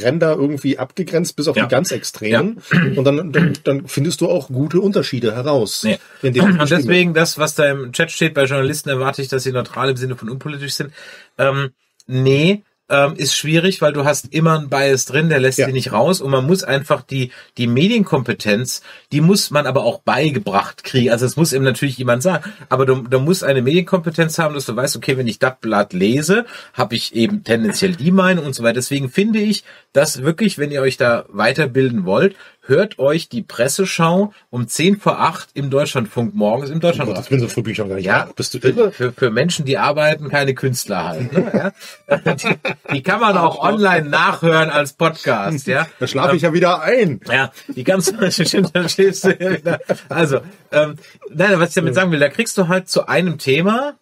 äh, 0.00 0.04
Ränder 0.04 0.34
irgendwie 0.36 0.78
abgegrenzt 0.78 1.36
bis 1.36 1.48
auf 1.48 1.56
Ja. 1.56 1.64
die 1.64 1.70
ganz 1.70 1.90
extremen. 1.90 2.62
Und 2.96 3.04
dann, 3.04 3.32
dann, 3.32 3.52
dann 3.64 3.88
findest 3.88 4.20
du 4.20 4.28
auch 4.28 4.48
gute 4.48 4.80
Unterschiede 4.80 5.34
heraus. 5.34 5.80
Dem 6.22 6.40
Und 6.60 6.70
deswegen 6.70 7.14
das, 7.14 7.38
was 7.38 7.54
da 7.54 7.70
im 7.70 7.92
Chat 7.92 8.10
steht, 8.10 8.34
bei 8.34 8.44
Journalisten 8.44 8.88
erwarte 8.90 9.22
ich, 9.22 9.28
dass 9.28 9.42
sie 9.42 9.55
neutral 9.56 9.90
im 9.90 9.96
Sinne 9.96 10.16
von 10.16 10.28
unpolitisch 10.30 10.74
sind. 10.74 10.92
Ähm, 11.38 11.70
nee, 12.06 12.62
ähm, 12.88 13.14
ist 13.16 13.36
schwierig, 13.36 13.82
weil 13.82 13.92
du 13.92 14.04
hast 14.04 14.32
immer 14.32 14.56
einen 14.56 14.68
Bias 14.68 15.06
drin, 15.06 15.28
der 15.28 15.40
lässt 15.40 15.58
Ja. 15.58 15.66
sie 15.66 15.72
nicht 15.72 15.90
raus 15.92 16.20
und 16.20 16.30
man 16.30 16.46
muss 16.46 16.62
einfach 16.62 17.02
die, 17.02 17.32
die 17.58 17.66
Medienkompetenz, 17.66 18.80
die 19.10 19.20
muss 19.20 19.50
man 19.50 19.66
aber 19.66 19.82
auch 19.82 20.02
beigebracht 20.02 20.84
kriegen. 20.84 21.10
Also 21.10 21.26
es 21.26 21.36
muss 21.36 21.52
eben 21.52 21.64
natürlich 21.64 21.98
jemand 21.98 22.22
sagen, 22.22 22.52
aber 22.68 22.86
du, 22.86 23.02
du 23.02 23.18
musst 23.18 23.42
eine 23.42 23.60
Medienkompetenz 23.62 24.38
haben, 24.38 24.54
dass 24.54 24.66
du 24.66 24.76
weißt, 24.76 24.96
okay, 24.96 25.16
wenn 25.16 25.26
ich 25.26 25.40
das 25.40 25.54
Blatt 25.60 25.92
lese, 25.94 26.46
habe 26.74 26.94
ich 26.94 27.14
eben 27.16 27.42
tendenziell 27.42 27.96
die 27.96 28.12
Meinung 28.12 28.46
und 28.46 28.54
so 28.54 28.62
weiter. 28.62 28.74
Deswegen 28.74 29.10
finde 29.10 29.40
ich, 29.40 29.64
dass 29.92 30.22
wirklich, 30.22 30.56
wenn 30.58 30.70
ihr 30.70 30.82
euch 30.82 30.96
da 30.96 31.24
weiterbilden 31.28 32.04
wollt, 32.04 32.36
hört 32.68 32.98
euch 32.98 33.28
die 33.28 33.42
Presseschau 33.42 34.32
um 34.50 34.66
10 34.68 34.98
vor 34.98 35.20
8 35.20 35.50
im 35.54 35.70
Deutschlandfunk 35.70 36.34
morgens 36.34 36.70
im 36.70 36.80
Deutschland 36.80 37.16
Das 37.16 37.28
bin 37.28 37.40
so 37.40 37.48
früh 37.48 37.62
bin 37.62 37.72
ich 37.72 37.76
schon 37.76 37.88
gar 37.88 37.96
nicht. 37.96 38.04
ja, 38.04 38.24
da. 38.26 38.32
bist 38.34 38.54
du 38.54 38.58
irre? 38.58 38.92
für, 38.92 39.12
für 39.12 39.30
Menschen, 39.30 39.64
die 39.64 39.78
arbeiten, 39.78 40.28
keine 40.28 40.54
Künstler 40.54 41.04
halt. 41.08 41.32
Ne? 41.32 41.72
Ja? 42.08 42.18
Die, 42.34 42.48
die 42.94 43.02
kann 43.02 43.20
man 43.20 43.36
auch 43.36 43.58
online 43.58 44.08
nachhören 44.08 44.70
als 44.70 44.92
Podcast, 44.94 45.66
ja. 45.66 45.86
Da 45.98 46.06
schlafe 46.06 46.36
ich 46.36 46.42
ja 46.42 46.52
wieder 46.52 46.82
ein. 46.82 47.20
Ja, 47.30 47.52
die 47.68 47.84
ganz 47.84 48.12
stimmt, 48.30 48.70
dann 48.74 48.88
schläfst 48.88 49.24
du 49.24 49.30
ja 49.30 49.58
wieder. 49.58 49.80
Also, 50.08 50.40
ähm, 50.72 50.96
nein, 51.30 51.58
was 51.60 51.70
ich 51.70 51.74
damit 51.76 51.94
sagen 51.94 52.10
will, 52.12 52.20
da 52.20 52.28
kriegst 52.28 52.56
du 52.58 52.68
halt 52.68 52.88
zu 52.88 53.06
einem 53.06 53.38
Thema, 53.38 53.94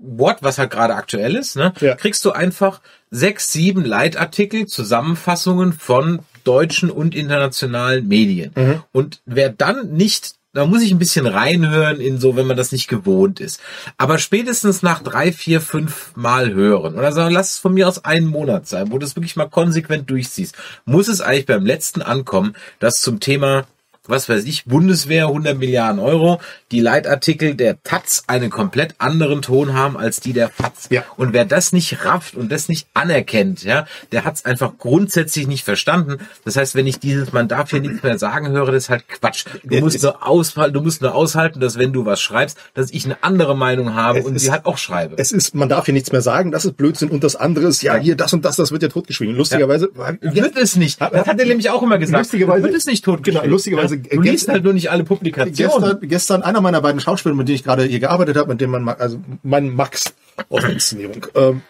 What, 0.00 0.36
was 0.42 0.58
halt 0.58 0.70
gerade 0.70 0.94
aktuell 0.94 1.34
ist, 1.34 1.56
ne, 1.56 1.72
Ja. 1.80 1.96
kriegst 1.96 2.24
du 2.24 2.30
einfach 2.30 2.80
sechs, 3.10 3.50
sieben 3.50 3.84
Leitartikel, 3.84 4.66
Zusammenfassungen 4.66 5.72
von 5.72 6.20
deutschen 6.48 6.90
und 6.90 7.14
internationalen 7.14 8.08
Medien. 8.08 8.52
Mhm. 8.56 8.82
Und 8.92 9.20
wer 9.26 9.50
dann 9.50 9.92
nicht 9.92 10.38
da 10.54 10.64
muss 10.64 10.82
ich 10.82 10.90
ein 10.90 10.98
bisschen 10.98 11.26
reinhören 11.26 12.00
in 12.00 12.18
so, 12.18 12.34
wenn 12.34 12.46
man 12.46 12.56
das 12.56 12.72
nicht 12.72 12.88
gewohnt 12.88 13.38
ist. 13.38 13.60
Aber 13.98 14.18
spätestens 14.18 14.82
nach 14.82 15.02
drei, 15.02 15.30
vier, 15.30 15.60
fünf 15.60 16.12
Mal 16.16 16.52
hören 16.54 16.96
oder 16.96 17.12
so, 17.12 17.20
lass 17.28 17.52
es 17.52 17.58
von 17.58 17.74
mir 17.74 17.86
aus 17.86 18.04
einen 18.04 18.26
Monat 18.26 18.66
sein, 18.66 18.90
wo 18.90 18.98
du 18.98 19.04
es 19.04 19.14
wirklich 19.14 19.36
mal 19.36 19.48
konsequent 19.48 20.08
durchziehst, 20.10 20.56
muss 20.86 21.06
es 21.06 21.20
eigentlich 21.20 21.46
beim 21.46 21.66
letzten 21.66 22.00
ankommen, 22.00 22.56
dass 22.80 23.00
zum 23.02 23.20
Thema 23.20 23.66
was 24.08 24.28
weiß 24.28 24.44
ich, 24.44 24.64
Bundeswehr 24.64 25.26
100 25.26 25.56
Milliarden 25.58 26.00
Euro, 26.00 26.40
die 26.72 26.80
Leitartikel 26.80 27.54
der 27.54 27.82
Taz 27.82 28.24
einen 28.26 28.50
komplett 28.50 28.94
anderen 28.98 29.42
Ton 29.42 29.74
haben 29.74 29.96
als 29.96 30.20
die 30.20 30.32
der 30.32 30.48
FAZ. 30.48 30.88
Ja. 30.90 31.04
Und 31.16 31.32
wer 31.32 31.44
das 31.44 31.72
nicht 31.72 32.04
rafft 32.04 32.34
und 32.34 32.50
das 32.50 32.68
nicht 32.68 32.86
anerkennt, 32.94 33.62
ja, 33.64 33.86
der 34.12 34.24
hat 34.24 34.34
es 34.36 34.44
einfach 34.44 34.72
grundsätzlich 34.78 35.46
nicht 35.46 35.64
verstanden. 35.64 36.18
Das 36.44 36.56
heißt, 36.56 36.74
wenn 36.74 36.86
ich 36.86 36.98
dieses, 36.98 37.32
man 37.32 37.48
darf 37.48 37.70
hier 37.70 37.80
nichts 37.80 38.02
mehr 38.02 38.18
sagen 38.18 38.48
höre, 38.50 38.66
das 38.72 38.84
ist 38.84 38.90
halt 38.90 39.08
Quatsch. 39.08 39.44
Du 39.64 39.74
Ja, 39.76 39.80
musst 39.80 40.02
nur 40.02 40.26
aushalten, 40.26 40.74
du 40.74 40.80
musst 40.80 41.02
nur 41.02 41.14
aushalten, 41.14 41.60
dass 41.60 41.78
wenn 41.78 41.92
du 41.92 42.04
was 42.06 42.20
schreibst, 42.20 42.58
dass 42.74 42.90
ich 42.90 43.04
eine 43.04 43.22
andere 43.22 43.56
Meinung 43.56 43.94
habe 43.94 44.22
und 44.22 44.34
ist- 44.36 44.42
sie 44.42 44.50
halt 44.50 44.66
auch 44.66 44.78
schreibe. 44.78 45.16
Es 45.18 45.32
ist, 45.32 45.54
man 45.54 45.68
darf 45.68 45.84
hier 45.84 45.94
nichts 45.94 46.12
mehr 46.12 46.22
sagen, 46.22 46.50
das 46.50 46.64
ist 46.64 46.76
Blödsinn 46.76 47.10
und 47.10 47.22
das 47.24 47.36
andere 47.36 47.66
ist, 47.66 47.82
ja, 47.82 47.96
hier, 47.96 48.16
das 48.16 48.32
und 48.32 48.44
das, 48.44 48.56
das 48.56 48.72
wird 48.72 48.82
ja 48.82 48.88
totgeschwiegen. 48.88 49.34
Lustigerweise, 49.34 49.90
wird 50.20 50.56
es 50.56 50.76
nicht. 50.76 51.00
Das 51.00 51.26
hat 51.26 51.38
er 51.38 51.46
nämlich 51.46 51.70
auch 51.70 51.82
immer 51.82 51.98
gesagt. 51.98 52.18
Lustigerweise- 52.24 52.62
wird 52.64 52.74
es 52.74 52.86
nicht 52.86 53.04
tot. 53.04 53.22
Genau, 53.22 53.44
lustigerweise- 53.44 53.97
Du 54.02 54.20
liest 54.20 54.48
halt 54.48 54.64
nur 54.64 54.72
nicht 54.72 54.90
alle 54.90 55.04
Publikationen. 55.04 55.54
gestern, 55.56 56.08
gestern 56.08 56.42
einer 56.42 56.60
meiner 56.60 56.80
beiden 56.80 57.00
Schauspieler, 57.00 57.34
mit 57.34 57.48
denen 57.48 57.56
ich 57.56 57.64
gerade 57.64 57.84
hier 57.84 58.00
gearbeitet 58.00 58.36
habe, 58.36 58.50
mit 58.50 58.60
dem 58.60 58.70
man, 58.70 58.82
ma- 58.82 58.92
also 58.98 59.18
mein 59.42 59.70
Max 59.74 60.14
aus 60.48 60.62
der 60.62 60.70
Inszenierung, 60.72 61.26
ähm, 61.34 61.62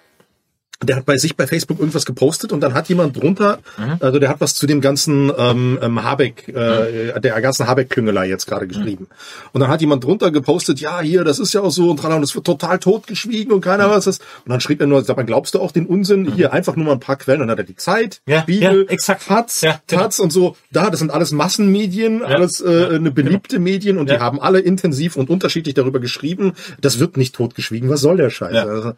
der 0.81 0.95
hat 0.97 1.07
bei 1.07 1.17
sich 1.17 1.37
bei 1.37 1.49
Facebook 1.49 1.81
irgendwas 1.81 2.07
gepostet 2.07 2.53
und 2.53 2.61
dann 2.61 2.73
hat 2.73 2.89
jemand 2.89 3.17
drunter, 3.21 3.59
also 3.99 4.21
der 4.21 4.29
hat 4.29 4.41
was 4.41 4.55
zu 4.55 4.65
dem 4.69 4.81
ganzen 4.81 5.33
ähm, 5.37 5.77
ähm, 5.83 6.05
Habeck, 6.05 6.47
äh, 6.49 7.19
der 7.21 7.41
ganzen 7.41 7.67
Habeck-Klüngelei 7.67 8.29
jetzt 8.29 8.47
gerade 8.47 8.69
geschrieben. 8.69 9.09
Und 9.53 9.61
dann 9.61 9.71
hat 9.71 9.81
jemand 9.81 10.05
drunter 10.05 10.31
gepostet, 10.31 10.79
ja, 10.81 11.01
hier, 11.01 11.25
das 11.25 11.41
ist 11.41 11.53
ja 11.53 11.63
auch 11.63 11.71
so 11.73 11.91
und 11.91 11.97
tralala, 11.97 12.19
und 12.19 12.23
es 12.23 12.35
wird 12.37 12.47
total 12.47 12.79
totgeschwiegen 12.79 13.53
und 13.53 13.61
keiner 13.61 13.91
was 13.91 14.07
ist. 14.07 14.23
Und 14.45 14.51
dann 14.53 14.61
schrieb 14.61 14.81
er 14.81 14.87
nur, 14.87 15.03
sag 15.03 15.17
mal, 15.17 15.25
glaubst 15.25 15.55
du 15.55 15.61
auch 15.61 15.73
den 15.73 15.85
Unsinn? 15.87 16.33
Hier 16.33 16.53
einfach 16.53 16.77
nur 16.77 16.87
mal 16.87 16.93
ein 16.93 17.01
paar 17.01 17.17
Quellen. 17.17 17.41
Und 17.41 17.49
dann 17.49 17.55
hat 17.59 17.65
er 17.65 17.67
die 17.67 17.77
Zeit, 17.77 18.21
Ja, 18.27 18.43
Bibel, 18.43 18.85
ja, 18.85 18.89
exakt. 18.93 19.27
Taz, 19.27 19.63
Ja, 19.63 19.81
genau. 19.89 20.03
Taz 20.03 20.21
und 20.21 20.33
so. 20.33 20.57
Da, 20.71 20.91
das 20.91 21.01
sind 21.01 21.11
alles 21.11 21.33
Massenmedien, 21.33 22.23
alles 22.23 22.61
äh, 22.61 22.89
eine 22.95 23.11
beliebte 23.11 23.59
Medien 23.59 23.99
und 23.99 24.09
die 24.11 24.15
Ja. 24.15 24.21
haben 24.21 24.41
alle 24.41 24.61
intensiv 24.61 25.17
und 25.17 25.29
unterschiedlich 25.29 25.75
darüber 25.75 25.99
geschrieben. 25.99 26.53
Das 26.81 27.01
wird 27.01 27.17
nicht 27.17 27.35
totgeschwiegen. 27.35 27.89
Was 27.91 28.01
soll 28.01 28.17
der 28.17 28.31
Scheiß? 28.31 28.55
Ja. 28.55 28.63
Also, 28.65 28.89
Ja, 28.91 28.95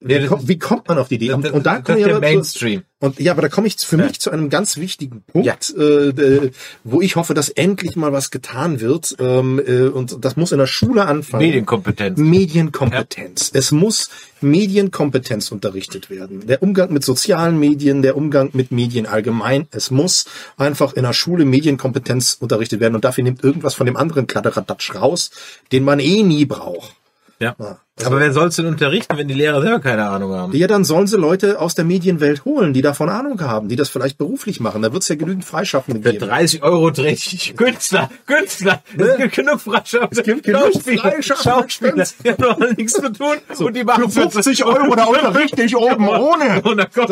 wie, 0.00 0.26
kommt, 0.26 0.46
wie 0.48 0.58
kommt 0.58 0.88
man 0.88 0.98
auf 0.98 1.08
die 1.08 1.14
Idee? 1.16 1.32
Und, 1.32 1.44
Das- 1.44 1.52
und 1.52 1.64
da 1.66 1.80
komme 1.80 1.98
ich 1.98 2.04
aber 2.04 2.14
zu, 2.16 2.20
Mainstream. 2.20 2.82
und 3.00 3.18
ja, 3.18 3.32
aber 3.32 3.42
da 3.42 3.48
komme 3.48 3.66
ich 3.66 3.76
für 3.78 3.96
Ja. 3.96 4.04
mich 4.06 4.20
zu 4.20 4.30
einem 4.30 4.50
ganz 4.50 4.76
wichtigen 4.76 5.22
Punkt, 5.22 5.74
äh, 5.76 6.08
äh, 6.08 6.50
wo 6.84 7.00
ich 7.00 7.16
hoffe, 7.16 7.32
dass 7.34 7.48
endlich 7.48 7.96
mal 7.96 8.12
was 8.12 8.30
getan 8.30 8.80
wird. 8.80 9.16
Ähm, 9.18 9.58
äh, 9.66 9.82
und 9.88 10.24
das 10.24 10.36
muss 10.36 10.52
in 10.52 10.58
der 10.58 10.66
Schule 10.66 11.06
anfangen. 11.06 11.44
Medienkompetenz. 11.46 12.18
Medienkompetenz. 12.18 13.50
Es 13.54 13.72
muss 13.72 14.10
Medienkompetenz 14.42 15.50
unterrichtet 15.52 16.10
werden. 16.10 16.46
Der 16.46 16.62
Umgang 16.62 16.92
mit 16.92 17.04
sozialen 17.04 17.58
Medien, 17.58 18.02
der 18.02 18.16
Umgang 18.16 18.50
mit 18.52 18.70
Medien 18.72 19.06
allgemein. 19.06 19.66
Es 19.70 19.90
muss 19.90 20.26
einfach 20.58 20.92
in 20.92 21.04
der 21.04 21.12
Schule 21.14 21.44
Medienkompetenz 21.44 22.36
unterrichtet 22.38 22.80
werden. 22.80 22.94
Und 22.96 23.04
dafür 23.04 23.24
nimmt 23.24 23.42
irgendwas 23.44 23.74
von 23.74 23.86
dem 23.86 23.96
anderen 23.96 24.26
Kladderadatsch 24.26 24.94
raus, 24.94 25.30
den 25.72 25.84
man 25.84 26.00
eh 26.00 26.22
nie 26.22 26.44
braucht. 26.44 26.94
Ja. 27.38 27.54
Ja. 27.58 27.78
Aber 28.04 28.20
wer 28.20 28.30
soll 28.30 28.48
es 28.48 28.56
denn 28.56 28.66
unterrichten, 28.66 29.16
wenn 29.16 29.26
die 29.26 29.34
Lehrer 29.34 29.62
selber 29.62 29.80
keine 29.80 30.06
Ahnung 30.08 30.32
haben? 30.32 30.54
Ja, 30.54 30.66
dann 30.66 30.84
sollen 30.84 31.06
sie 31.06 31.16
Leute 31.16 31.58
aus 31.58 31.74
der 31.74 31.86
Medienwelt 31.86 32.44
holen, 32.44 32.74
die 32.74 32.82
davon 32.82 33.08
Ahnung 33.08 33.40
haben, 33.40 33.68
die 33.68 33.76
das 33.76 33.88
vielleicht 33.88 34.18
beruflich 34.18 34.60
machen. 34.60 34.82
Da 34.82 34.92
wird 34.92 35.02
es 35.02 35.08
ja 35.08 35.14
genügend 35.14 35.46
Freischaffende 35.46 36.02
Für 36.02 36.12
geben. 36.12 36.28
30 36.28 36.62
Euro 36.62 36.90
drehe 36.90 37.12
ich 37.12 37.54
Künstler, 37.56 38.10
Künstler. 38.26 38.82
Es 38.98 39.16
gibt 39.16 39.34
genug 39.34 39.60
Freischaffende. 39.60 40.20
Es 40.20 40.22
gibt 40.22 40.42
genug 40.42 40.72
freischaffende. 40.82 42.04
Die 42.22 42.30
haben 42.30 42.42
doch 42.42 42.58
nichts 42.76 42.92
zu 42.92 43.10
tun. 43.12 43.36
und 43.58 43.74
die 43.76 43.84
machen 43.84 44.10
Für 44.10 44.30
50 44.30 44.64
Euro, 44.64 44.94
da 44.94 45.04
unterrichte 45.04 45.62
ich 45.62 45.74
oben 45.76 46.06
ohne. 46.08 46.60
Und 46.62 46.76
dann 46.76 46.90
kommt 46.92 47.10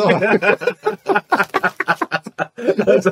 also, 2.87 3.11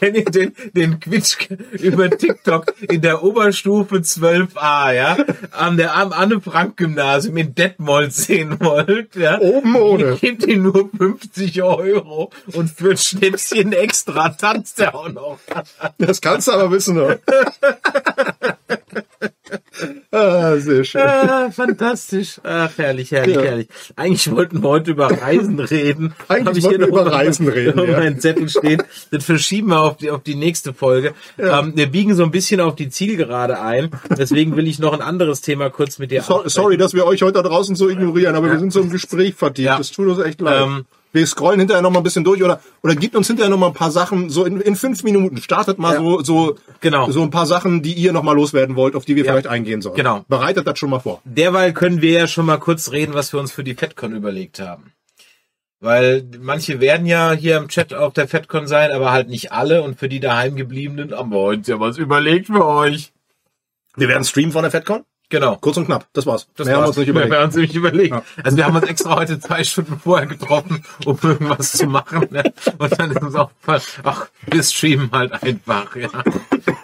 wenn 0.00 0.14
ihr 0.14 0.24
den, 0.24 0.54
den 0.74 1.00
Quitsch 1.00 1.48
über 1.72 2.10
TikTok 2.10 2.72
in 2.88 3.00
der 3.00 3.22
Oberstufe 3.22 3.96
12a, 3.96 4.92
ja, 4.94 5.16
an 5.50 5.76
der 5.76 5.96
am 5.96 6.12
Anne-Frank-Gymnasium 6.12 7.36
in 7.36 7.54
Detmold 7.54 8.12
sehen 8.12 8.58
wollt, 8.60 9.16
ja, 9.16 9.40
Oben 9.40 9.76
ohne. 9.76 10.16
Gebt 10.16 10.46
ihn 10.46 10.62
nur 10.62 10.90
50 10.96 11.62
Euro 11.62 12.30
und 12.52 12.70
für 12.70 12.90
ein 12.90 12.96
Schnäpschen 12.96 13.72
extra 13.72 14.30
tanzt 14.30 14.80
er 14.80 14.94
auch 14.94 15.08
noch. 15.08 15.38
Das 15.98 16.20
kannst 16.20 16.48
du 16.48 16.52
aber 16.52 16.70
wissen. 16.70 16.96
Ne? 16.96 17.20
ah, 20.10 20.56
sehr 20.56 20.84
schön. 20.84 21.00
Ah, 21.00 21.50
fantastisch. 21.50 22.40
Ach, 22.42 22.70
herrlich, 22.76 23.10
herrlich, 23.12 23.36
Ja. 23.36 23.42
herrlich. 23.42 23.68
Eigentlich 23.96 24.30
wollten 24.30 24.62
wir 24.62 24.68
heute 24.68 24.90
über 24.90 25.10
Reisen 25.10 25.58
reden. 25.60 26.14
Eigentlich 26.28 26.64
wollten 26.64 26.80
wir 26.80 26.88
über 26.88 27.06
Reisen 27.12 27.48
reden, 27.48 27.78
Auf 27.78 27.88
ja. 27.88 27.98
meinen 27.98 28.18
Zettel 28.20 28.48
stehen. 28.48 28.82
Das 29.10 29.24
verschieben 29.24 29.68
wir 29.68 29.80
auf 29.80 29.96
die, 29.96 30.10
auf 30.10 30.22
die 30.22 30.34
nächste 30.34 30.74
Folge. 30.74 31.14
Ähm, 31.38 31.72
wir 31.76 31.86
biegen 31.86 32.14
so 32.14 32.24
ein 32.24 32.30
bisschen 32.30 32.60
auf 32.60 32.74
die 32.74 32.88
Zielgerade 32.88 33.60
ein. 33.60 33.90
Deswegen 34.18 34.56
will 34.56 34.66
ich 34.66 34.78
noch 34.78 34.92
ein 34.92 35.02
anderes 35.02 35.40
Thema 35.40 35.70
kurz 35.70 35.98
mit 35.98 36.10
dir 36.10 36.22
So, 36.22 36.34
ansprechen. 36.34 36.50
sorry, 36.50 36.76
dass 36.76 36.94
wir 36.94 37.06
euch 37.06 37.22
heute 37.22 37.34
da 37.34 37.42
draußen 37.42 37.76
so 37.76 37.88
ignorieren, 37.88 38.34
aber 38.34 38.50
wir 38.50 38.58
sind 38.58 38.72
so 38.72 38.80
im 38.80 38.90
Gespräch 38.90 39.34
vertieft. 39.34 39.66
Ja. 39.66 39.78
Das 39.78 39.90
tut 39.92 40.08
uns 40.08 40.18
echt 40.18 40.40
leid. 40.40 40.62
Ähm, 40.62 40.84
wir 41.12 41.26
scrollen 41.26 41.58
hinterher 41.58 41.82
noch 41.82 41.90
mal 41.90 42.00
ein 42.00 42.02
bisschen 42.04 42.24
durch 42.24 42.42
oder 42.42 42.60
oder 42.82 42.94
gibt 42.94 43.16
uns 43.16 43.26
hinterher 43.26 43.50
noch 43.50 43.58
mal 43.58 43.68
ein 43.68 43.72
paar 43.74 43.90
Sachen 43.90 44.30
so 44.30 44.44
in, 44.44 44.60
in 44.60 44.76
fünf 44.76 45.02
Minuten. 45.02 45.38
Startet 45.38 45.78
mal 45.78 45.94
Ja. 45.94 46.00
so 46.00 46.22
so 46.22 46.56
Genau. 46.80 47.10
so 47.10 47.22
ein 47.22 47.30
paar 47.30 47.46
Sachen, 47.46 47.82
die 47.82 47.92
ihr 47.94 48.12
noch 48.12 48.22
mal 48.22 48.32
loswerden 48.34 48.76
wollt, 48.76 48.94
auf 48.94 49.04
die 49.04 49.16
wir 49.16 49.24
Ja. 49.24 49.32
vielleicht 49.32 49.48
eingehen 49.48 49.82
sollen. 49.82 49.96
Genau. 49.96 50.24
Bereitet 50.28 50.66
das 50.66 50.78
schon 50.78 50.90
mal 50.90 51.00
vor. 51.00 51.20
Derweil 51.24 51.72
können 51.72 52.00
wir 52.00 52.12
ja 52.12 52.26
schon 52.28 52.46
mal 52.46 52.58
kurz 52.58 52.90
reden, 52.92 53.14
was 53.14 53.32
wir 53.32 53.40
uns 53.40 53.50
für 53.52 53.64
die 53.64 53.74
FedCon 53.74 54.14
überlegt 54.14 54.60
haben. 54.60 54.92
Weil 55.82 56.28
manche 56.40 56.78
werden 56.80 57.06
ja 57.06 57.32
hier 57.32 57.56
im 57.56 57.68
Chat 57.68 57.94
auf 57.94 58.12
der 58.12 58.28
FedCon 58.28 58.66
sein, 58.66 58.90
aber 58.92 59.12
halt 59.12 59.28
nicht 59.28 59.50
alle. 59.52 59.82
Und 59.82 59.98
für 59.98 60.10
die 60.10 60.20
daheimgebliebenen 60.20 61.12
haben 61.16 61.30
wir 61.30 61.40
uns 61.42 61.66
ja 61.68 61.80
was 61.80 61.96
überlegt 61.96 62.48
für 62.48 62.66
euch. 62.66 63.12
Wir 63.96 64.06
werden 64.08 64.24
streamen 64.24 64.52
von 64.52 64.62
der 64.62 64.70
FedCon. 64.70 65.04
Genau. 65.30 65.56
Kurz 65.60 65.76
und 65.76 65.86
knapp. 65.86 66.06
Das 66.12 66.26
war's. 66.26 66.48
Das 66.56 66.66
Mehr 66.66 66.74
haben 66.74 66.82
wir 66.82 66.86
war's. 66.88 66.96
uns 66.96 66.98
nicht 66.98 67.08
überlegt. 67.08 67.30
Wir 67.32 67.38
haben 67.38 67.46
uns 67.46 67.56
nicht 67.56 67.74
überlegt. 67.74 68.14
Ja. 68.14 68.22
Also 68.42 68.56
wir 68.56 68.64
haben 68.66 68.76
uns 68.76 68.86
extra 68.86 69.16
heute 69.16 69.40
zwei 69.40 69.64
Stunden 69.64 69.98
vorher 69.98 70.26
getroffen, 70.26 70.84
um 71.06 71.18
irgendwas 71.22 71.72
zu 71.72 71.86
machen. 71.86 72.26
Ne? 72.30 72.52
Und 72.78 72.98
dann 72.98 73.10
ist 73.12 73.22
uns 73.22 73.34
auch 73.36 73.50
ach, 74.02 74.26
wir 74.46 74.62
streamen 74.62 75.10
halt 75.12 75.32
einfach. 75.32 75.96
Ja, 75.96 76.10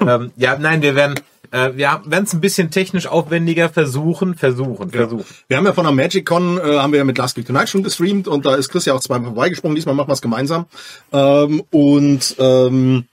ähm, 0.01 0.33
ja 0.37 0.57
nein, 0.59 0.81
wir 0.81 0.95
werden 0.95 1.17
äh, 1.51 1.73
wir 1.75 2.01
werden 2.05 2.25
es 2.25 2.33
ein 2.33 2.41
bisschen 2.41 2.71
technisch 2.71 3.07
aufwendiger 3.07 3.69
versuchen, 3.69 4.35
versuchen, 4.35 4.91
versuchen. 4.91 5.25
Wir 5.49 5.57
haben 5.57 5.67
ja 5.67 5.73
von 5.73 5.85
der 5.85 5.93
MagicCon, 5.93 6.59
äh, 6.59 6.79
haben 6.79 6.93
wir 6.93 6.99
ja 6.99 7.05
mit 7.05 7.19
Last 7.19 7.37
Week 7.37 7.47
Tonight 7.47 7.69
schon 7.69 7.83
gestreamt 7.83 8.29
und 8.29 8.47
da 8.47 8.55
ist 8.55 8.69
Chris 8.69 8.85
ja 8.85 8.95
auch 8.95 9.01
zweimal 9.01 9.29
vorbeigesprungen. 9.29 9.75
Diesmal 9.75 9.95
machen 9.95 10.09
wir 10.09 10.15
es 10.15 10.23
gemeinsam. 10.23 10.67
Ähm, 11.13 11.63
und 11.71 12.37
ähm, 12.39 13.07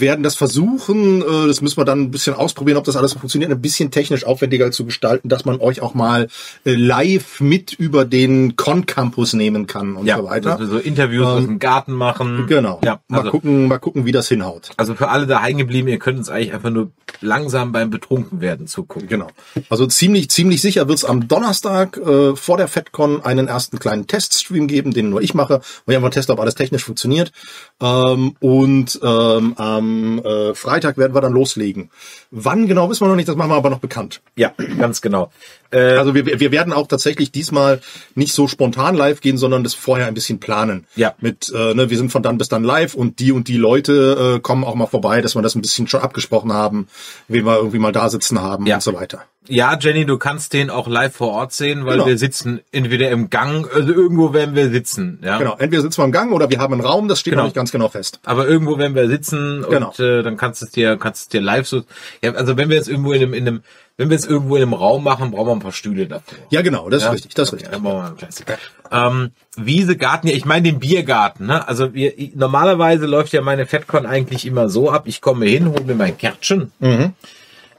werden 0.00 0.22
das 0.22 0.34
versuchen, 0.34 1.20
äh, 1.20 1.46
das 1.46 1.60
müssen 1.60 1.76
wir 1.76 1.84
dann 1.84 2.00
ein 2.00 2.10
bisschen 2.10 2.34
ausprobieren, 2.34 2.78
ob 2.78 2.84
das 2.84 2.96
alles 2.96 3.12
funktioniert, 3.12 3.50
ein 3.50 3.60
bisschen 3.60 3.90
technisch 3.90 4.24
aufwendiger 4.24 4.70
zu 4.72 4.86
gestalten, 4.86 5.28
dass 5.28 5.44
man 5.44 5.60
euch 5.60 5.82
auch 5.82 5.92
mal 5.92 6.28
äh, 6.64 6.74
live 6.74 7.40
mit 7.40 7.74
über 7.74 8.06
den 8.06 8.56
Con-Campus 8.56 9.34
nehmen 9.34 9.66
kann 9.66 9.96
und 9.96 10.08
so 10.08 10.24
weiter. 10.24 10.58
wir 10.58 10.66
so 10.66 10.78
Interviews 10.78 11.26
Ähm, 11.26 11.32
aus 11.36 11.44
dem 11.44 11.58
Garten 11.58 11.92
machen. 11.92 12.46
Genau. 12.48 12.80
Ja, 12.82 13.00
mal 13.08 13.18
also, 13.18 13.30
gucken, 13.30 13.68
mal 13.68 13.78
gucken, 13.78 14.06
wie 14.06 14.12
das 14.12 14.28
hinhaut. 14.28 14.70
also 14.78 14.94
für 14.94 15.08
alle 15.08 15.26
daheim 15.26 15.58
geblieben, 15.58 15.88
ihr 15.88 15.98
könnt 15.98 16.18
uns 16.18 16.30
eigentlich 16.30 16.54
einfach 16.54 16.70
nur 16.70 16.90
langsam 17.20 17.72
beim 17.72 17.90
Betrunkenwerden 17.90 18.66
zugucken. 18.66 19.08
Genau. 19.08 19.28
Also 19.68 19.86
ziemlich, 19.86 20.30
ziemlich 20.30 20.62
sicher 20.62 20.88
wird 20.88 20.98
es 20.98 21.04
am 21.04 21.28
Donnerstag 21.28 21.98
äh, 21.98 22.34
vor 22.34 22.56
der 22.56 22.68
FedCon 22.68 23.22
einen 23.24 23.48
ersten 23.48 23.78
kleinen 23.78 24.06
Teststream 24.06 24.68
geben, 24.68 24.92
den 24.92 25.10
nur 25.10 25.20
ich 25.20 25.34
mache, 25.34 25.60
wo 25.84 25.90
ich 25.92 25.96
einfach 25.96 26.10
teste, 26.10 26.32
ob 26.32 26.40
alles 26.40 26.54
technisch 26.54 26.84
funktioniert. 26.84 27.32
Ähm, 27.80 28.34
und 28.40 28.98
ähm, 29.02 29.54
am 29.56 29.81
äh, 30.24 30.54
Freitag 30.54 30.96
werden 30.96 31.14
wir 31.14 31.20
dann 31.20 31.32
loslegen. 31.32 31.90
Wann 32.34 32.66
genau 32.66 32.88
wissen 32.88 33.02
wir 33.04 33.08
noch 33.08 33.16
nicht, 33.16 33.28
das 33.28 33.36
machen 33.36 33.50
wir 33.50 33.56
aber 33.56 33.68
noch 33.68 33.78
bekannt. 33.80 34.22
Ja, 34.36 34.52
ganz 34.78 35.02
genau. 35.02 35.30
Äh, 35.70 35.96
Also 35.96 36.14
wir, 36.14 36.24
wir 36.40 36.50
werden 36.50 36.72
auch 36.72 36.86
tatsächlich 36.86 37.30
diesmal 37.30 37.80
nicht 38.14 38.32
so 38.32 38.48
spontan 38.48 38.94
live 38.94 39.20
gehen, 39.20 39.36
sondern 39.36 39.62
das 39.64 39.74
vorher 39.74 40.06
ein 40.06 40.14
bisschen 40.14 40.40
planen. 40.40 40.86
Ja. 40.96 41.14
Mit, 41.20 41.52
äh, 41.54 41.74
ne, 41.74 41.90
wir 41.90 41.96
sind 41.98 42.10
von 42.10 42.22
dann 42.22 42.38
bis 42.38 42.48
dann 42.48 42.64
live 42.64 42.94
und 42.94 43.18
die 43.18 43.32
und 43.32 43.48
die 43.48 43.58
Leute 43.58 44.36
äh, 44.36 44.40
kommen 44.40 44.64
auch 44.64 44.74
mal 44.74 44.86
vorbei, 44.86 45.20
dass 45.20 45.34
wir 45.34 45.42
das 45.42 45.54
ein 45.54 45.60
bisschen 45.60 45.86
schon 45.88 46.00
abgesprochen 46.00 46.54
haben, 46.54 46.88
wen 47.28 47.44
wir 47.44 47.56
irgendwie 47.56 47.78
mal 47.78 47.92
da 47.92 48.08
sitzen 48.08 48.40
haben 48.40 48.64
Ja. 48.66 48.76
und 48.76 48.82
so 48.82 48.94
weiter. 48.94 49.24
Ja, 49.48 49.76
Jenny, 49.76 50.06
du 50.06 50.18
kannst 50.18 50.52
den 50.52 50.70
auch 50.70 50.86
live 50.86 51.16
vor 51.16 51.32
Ort 51.32 51.52
sehen, 51.52 51.84
weil 51.84 51.94
Genau. 51.94 52.06
wir 52.06 52.16
sitzen 52.16 52.60
entweder 52.70 53.10
im 53.10 53.28
Gang, 53.28 53.66
also 53.74 53.92
irgendwo 53.92 54.32
werden 54.32 54.54
wir 54.54 54.70
sitzen, 54.70 55.18
ja. 55.24 55.36
Genau, 55.38 55.56
entweder 55.58 55.82
sitzen 55.82 55.98
wir 56.00 56.04
im 56.04 56.12
Gang 56.12 56.30
oder 56.32 56.48
wir 56.48 56.60
haben 56.60 56.72
einen 56.74 56.82
Raum, 56.84 57.08
das 57.08 57.18
steht 57.18 57.32
Genau. 57.32 57.42
noch 57.42 57.46
nicht 57.48 57.56
ganz 57.56 57.72
genau 57.72 57.88
fest. 57.88 58.20
Aber 58.24 58.46
irgendwo 58.46 58.78
werden 58.78 58.94
wir 58.94 59.08
sitzen 59.08 59.64
Genau. 59.68 59.88
und 59.88 59.98
äh, 59.98 60.22
dann 60.22 60.36
kannst 60.36 60.62
du 60.62 60.66
es 60.66 60.70
dir, 60.70 60.96
kannst 60.96 61.22
du 61.22 61.24
es 61.24 61.28
dir 61.30 61.40
live 61.40 61.66
so. 61.66 61.82
Ja, 62.24 62.32
also 62.34 62.56
wenn 62.56 62.68
wir 62.68 62.76
jetzt 62.76 62.88
irgendwo 62.88 63.12
in 63.12 63.22
einem, 63.22 63.34
in 63.34 63.48
einem, 63.48 63.62
wenn 63.96 64.08
wir 64.08 64.16
jetzt 64.16 64.28
irgendwo 64.28 64.54
in 64.56 64.62
einem 64.62 64.74
Raum 64.74 65.02
machen, 65.02 65.32
brauchen 65.32 65.48
wir 65.48 65.52
ein 65.52 65.60
paar 65.60 65.72
Stühle 65.72 66.06
davor. 66.06 66.38
Ja, 66.50 66.62
genau, 66.62 66.88
das 66.88 67.02
Ja? 67.02 67.08
ist 67.08 67.14
richtig, 67.14 67.34
das 67.34 67.48
ist 67.48 67.54
richtig. 67.54 67.72
Dann 67.72 67.82
machen 67.82 68.16
wir 68.16 68.56
mal. 68.92 69.08
Ähm, 69.08 69.30
Wiese, 69.56 69.96
Garten, 69.96 70.28
ja, 70.28 70.34
ich 70.34 70.44
meine 70.44 70.62
den 70.62 70.78
Biergarten. 70.78 71.46
Ne? 71.46 71.66
Also 71.66 71.94
wir, 71.94 72.14
normalerweise 72.34 73.06
läuft 73.06 73.32
ja 73.32 73.40
meine 73.40 73.66
FedCon 73.66 74.06
eigentlich 74.06 74.46
immer 74.46 74.68
so 74.68 74.90
ab. 74.90 75.04
Ich 75.06 75.20
komme 75.20 75.46
hin, 75.46 75.68
hole 75.68 75.82
mir 75.82 75.96
mein 75.96 76.16
Kärtchen. 76.16 76.70
Mhm. 76.78 77.14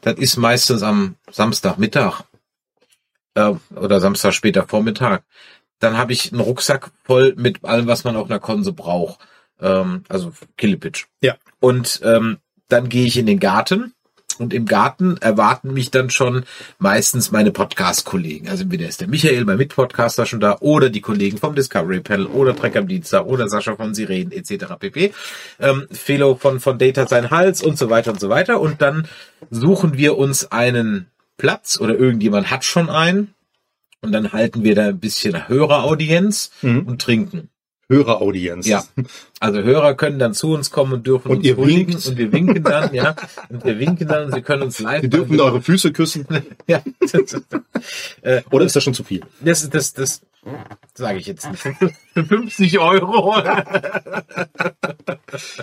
Das 0.01 0.15
ist 0.15 0.35
meistens 0.35 0.83
am 0.83 1.15
Samstagmittag 1.31 2.23
äh, 3.35 3.53
oder 3.75 4.01
Samstag 4.01 4.33
später 4.33 4.67
Vormittag. 4.67 5.23
Dann 5.79 5.97
habe 5.97 6.11
ich 6.11 6.31
einen 6.33 6.41
Rucksack 6.41 6.91
voll 7.05 7.33
mit 7.37 7.63
allem, 7.63 7.87
was 7.87 8.03
man 8.03 8.17
auf 8.17 8.29
einer 8.29 8.39
Konse 8.39 8.73
braucht. 8.73 9.19
Ähm, 9.61 10.03
also 10.09 10.33
Killepitch. 10.57 11.07
Ja. 11.21 11.35
Und 11.61 12.01
ähm, 12.03 12.39
dann 12.67 12.89
gehe 12.89 13.05
ich 13.05 13.17
in 13.17 13.25
den 13.25 13.39
Garten 13.39 13.93
und 14.39 14.53
im 14.53 14.65
Garten 14.65 15.17
erwarten 15.17 15.73
mich 15.73 15.91
dann 15.91 16.09
schon 16.09 16.43
meistens 16.79 17.31
meine 17.31 17.51
Podcast-Kollegen. 17.51 18.49
Also 18.49 18.63
entweder 18.63 18.87
ist 18.87 19.01
der 19.01 19.07
Michael, 19.07 19.45
mein 19.45 19.57
Mitpodcaster 19.57 20.25
schon 20.25 20.39
da, 20.39 20.57
oder 20.59 20.89
die 20.89 21.01
Kollegen 21.01 21.37
vom 21.37 21.55
Discovery 21.55 22.01
Panel, 22.01 22.25
oder 22.27 22.55
Trek 22.55 22.75
am 22.75 22.87
Dienstag, 22.87 23.25
oder 23.25 23.47
Sascha 23.49 23.75
von 23.75 23.93
Siren, 23.93 24.31
etc. 24.31 24.65
pp. 24.79 25.13
Ähm, 25.59 25.87
Felo 25.91 26.35
von, 26.35 26.59
von 26.59 26.77
Data 26.77 27.07
sein 27.07 27.31
Hals 27.31 27.61
und 27.61 27.77
so 27.77 27.89
weiter 27.89 28.11
und 28.11 28.19
so 28.19 28.29
weiter. 28.29 28.59
Und 28.59 28.81
dann 28.81 29.07
suchen 29.49 29.97
wir 29.97 30.17
uns 30.17 30.51
einen 30.51 31.07
Platz 31.37 31.79
oder 31.79 31.97
irgendjemand 31.97 32.51
hat 32.51 32.63
schon 32.63 32.89
einen. 32.89 33.33
Und 34.01 34.11
dann 34.11 34.33
halten 34.33 34.63
wir 34.63 34.75
da 34.75 34.87
ein 34.87 34.99
bisschen 34.99 35.47
Höreraudienz 35.47 36.51
Mhm. 36.61 36.81
und 36.81 37.01
trinken. 37.01 37.49
Höreraudienz. 37.93 38.67
Ja. 38.67 38.83
Also 39.39 39.61
Hörer 39.61 39.95
können 39.95 40.19
dann 40.19 40.33
zu 40.33 40.53
uns 40.53 40.71
kommen 40.71 40.93
und 40.93 41.07
dürfen 41.07 41.29
Und 41.31 41.37
uns 41.37 41.45
ihr 41.45 41.57
winkt. 41.57 42.05
und 42.05 42.17
wir 42.17 42.31
winken 42.31 42.63
dann, 42.63 42.93
ja. 42.93 43.15
Und 43.49 43.63
wir 43.63 43.77
winken 43.79 44.07
dann 44.07 44.25
und 44.25 44.33
sie 44.33 44.41
können 44.41 44.63
uns 44.63 44.79
live. 44.79 45.01
Sie 45.01 45.09
dürfen 45.09 45.39
eure 45.39 45.61
Füße 45.61 45.91
küssen. 45.91 46.27
ja. 46.67 46.81
äh, 48.21 48.41
Oder 48.51 48.65
ist 48.65 48.75
das 48.75 48.83
schon 48.83 48.93
zu 48.93 49.03
viel? 49.03 49.21
das, 49.41 49.69
das, 49.69 49.93
das 49.93 50.21
sage 50.93 51.19
ich 51.19 51.27
jetzt 51.27 51.49
nicht. 51.49 51.61
Für 52.13 52.23
50 52.25 52.79
Euro. 52.79 53.35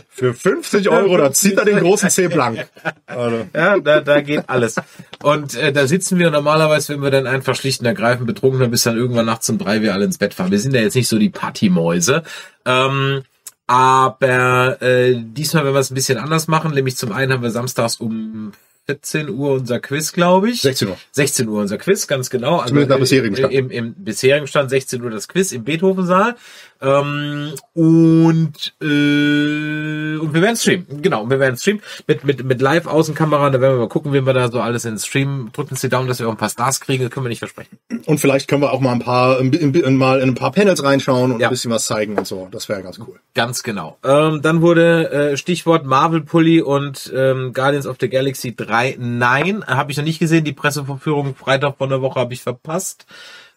Für 0.09 0.35
50 0.35 0.89
Euro, 0.89 1.17
da 1.17 1.33
zieht 1.33 1.59
er 1.59 1.65
den 1.65 1.79
großen 1.79 2.11
C 2.11 2.29
blank. 2.29 2.67
Also, 3.07 3.47
Ja, 3.55 3.79
da, 3.79 4.01
da 4.01 4.21
geht 4.21 4.49
alles. 4.49 4.77
Und 5.23 5.55
äh, 5.55 5.73
da 5.73 5.87
sitzen 5.87 6.19
wir 6.19 6.31
normalerweise, 6.31 6.95
wenn 6.95 7.03
wir 7.03 7.11
dann 7.11 7.27
einfach 7.27 7.55
schlicht 7.55 7.81
und 7.81 7.87
ergreifend 7.87 8.27
betrunken 8.27 8.61
sind, 8.61 8.71
bis 8.71 8.85
dann 8.85 8.97
irgendwann 8.97 9.27
nachts 9.27 9.51
um 9.51 9.59
drei 9.59 9.83
wir 9.83 9.93
alle 9.93 10.07
ins 10.07 10.19
Bett 10.19 10.35
fahren. 10.35 10.51
Wir 10.51 10.61
sind 10.61 10.75
ja 10.75 10.81
jetzt 10.81 10.95
nicht 10.95 11.09
so 11.09 11.19
die 11.19 11.29
Partymäuse. 11.29 12.23
Ähm, 12.65 13.23
aber 13.67 14.83
äh, 14.83 15.15
diesmal 15.17 15.65
werden 15.65 15.75
wir 15.75 15.81
es 15.81 15.91
ein 15.91 15.95
bisschen 15.95 16.19
anders 16.19 16.49
machen. 16.49 16.73
Nämlich 16.73 16.97
zum 16.97 17.13
einen 17.13 17.33
haben 17.33 17.43
wir 17.43 17.51
samstags 17.51 17.97
um 17.97 18.53
14 18.91 19.29
Uhr 19.31 19.53
unser 19.53 19.79
Quiz, 19.81 20.13
glaube 20.13 20.51
ich. 20.51 20.63
16 20.63 20.89
Uhr. 20.89 20.97
16 21.13 21.49
Uhr 21.49 21.61
unser 21.61 21.79
Quiz, 21.79 22.07
ganz 22.09 22.29
genau. 22.31 22.57
Also, 22.57 22.69
Zumindest 22.69 22.91
nach 22.91 22.97
äh, 22.97 23.01
bisherigem 23.01 23.37
Stand. 23.37 23.53
Im, 23.55 23.71
Im 23.71 23.95
bisherigen 23.95 24.47
Stand 24.47 24.71
16 24.71 25.03
Uhr 25.03 25.11
das 25.11 25.29
Quiz 25.29 25.53
im 25.53 25.63
Beethoven-Saal. 25.65 26.35
Ähm, 26.83 27.53
und, 27.75 28.73
äh, 28.81 30.17
und 30.19 30.33
wir 30.35 30.43
werden 30.43 30.57
streamen. 30.57 30.87
Genau, 31.03 31.29
wir 31.29 31.39
werden 31.39 31.57
streamen 31.59 31.83
mit, 32.07 32.25
mit, 32.25 32.43
mit 32.45 32.61
Live-Außenkamera. 32.63 33.51
Da 33.51 33.61
werden 33.61 33.75
wir 33.75 33.81
mal 33.81 33.89
gucken, 33.89 34.13
wie 34.15 34.23
wir 34.25 34.33
da 34.33 34.51
so 34.51 34.61
alles 34.61 34.85
in 34.87 34.95
den 34.95 34.99
Stream. 34.99 35.51
Drücken 35.53 35.71
uns 35.73 35.83
die 35.83 35.89
Daumen, 35.91 36.09
dass 36.09 36.21
wir 36.21 36.27
auch 36.29 36.33
ein 36.33 36.37
paar 36.39 36.49
Stars 36.49 36.81
kriegen. 36.81 37.05
Das 37.05 37.13
können 37.13 37.27
wir 37.27 37.29
nicht 37.29 37.39
versprechen. 37.41 37.79
Und 38.07 38.19
vielleicht 38.19 38.49
können 38.49 38.63
wir 38.63 38.73
auch 38.73 38.81
mal 38.81 38.93
ein 38.93 39.01
paar, 39.01 39.39
ein, 39.39 39.51
bi- 39.51 39.91
mal 39.91 40.21
in 40.21 40.31
ein 40.31 40.35
paar 40.35 40.53
Panels 40.53 40.83
reinschauen 40.83 41.33
und 41.33 41.41
Ja. 41.41 41.49
ein 41.49 41.51
bisschen 41.51 41.71
was 41.71 41.85
zeigen 41.85 42.17
und 42.17 42.27
so. 42.27 42.49
Das 42.51 42.69
wäre 42.71 42.83
ganz 42.83 42.99
cool. 42.99 43.21
Ganz 43.35 43.63
genau. 43.63 43.99
Ähm, 44.03 44.41
dann 44.43 44.63
wurde 44.63 45.11
äh, 45.33 45.37
Stichwort 45.37 45.85
Marvel 45.85 46.23
Pully 46.23 46.63
und 46.63 47.13
ähm, 47.15 47.53
Guardians 47.53 47.87
of 47.87 47.97
the 48.01 48.09
Galaxy 48.09 48.57
3. 48.57 48.80
Nein, 48.99 49.65
habe 49.67 49.91
ich 49.91 49.99
noch 49.99 50.05
nicht 50.05 50.19
gesehen. 50.19 50.45
Die 50.45 50.53
Pressevorführung 50.53 51.35
Freitag 51.35 51.79
von 51.79 51.91
der 51.91 52.03
Woche 52.03 52.21
habe 52.21 52.35
ich 52.35 52.43
verpasst. 52.43 53.07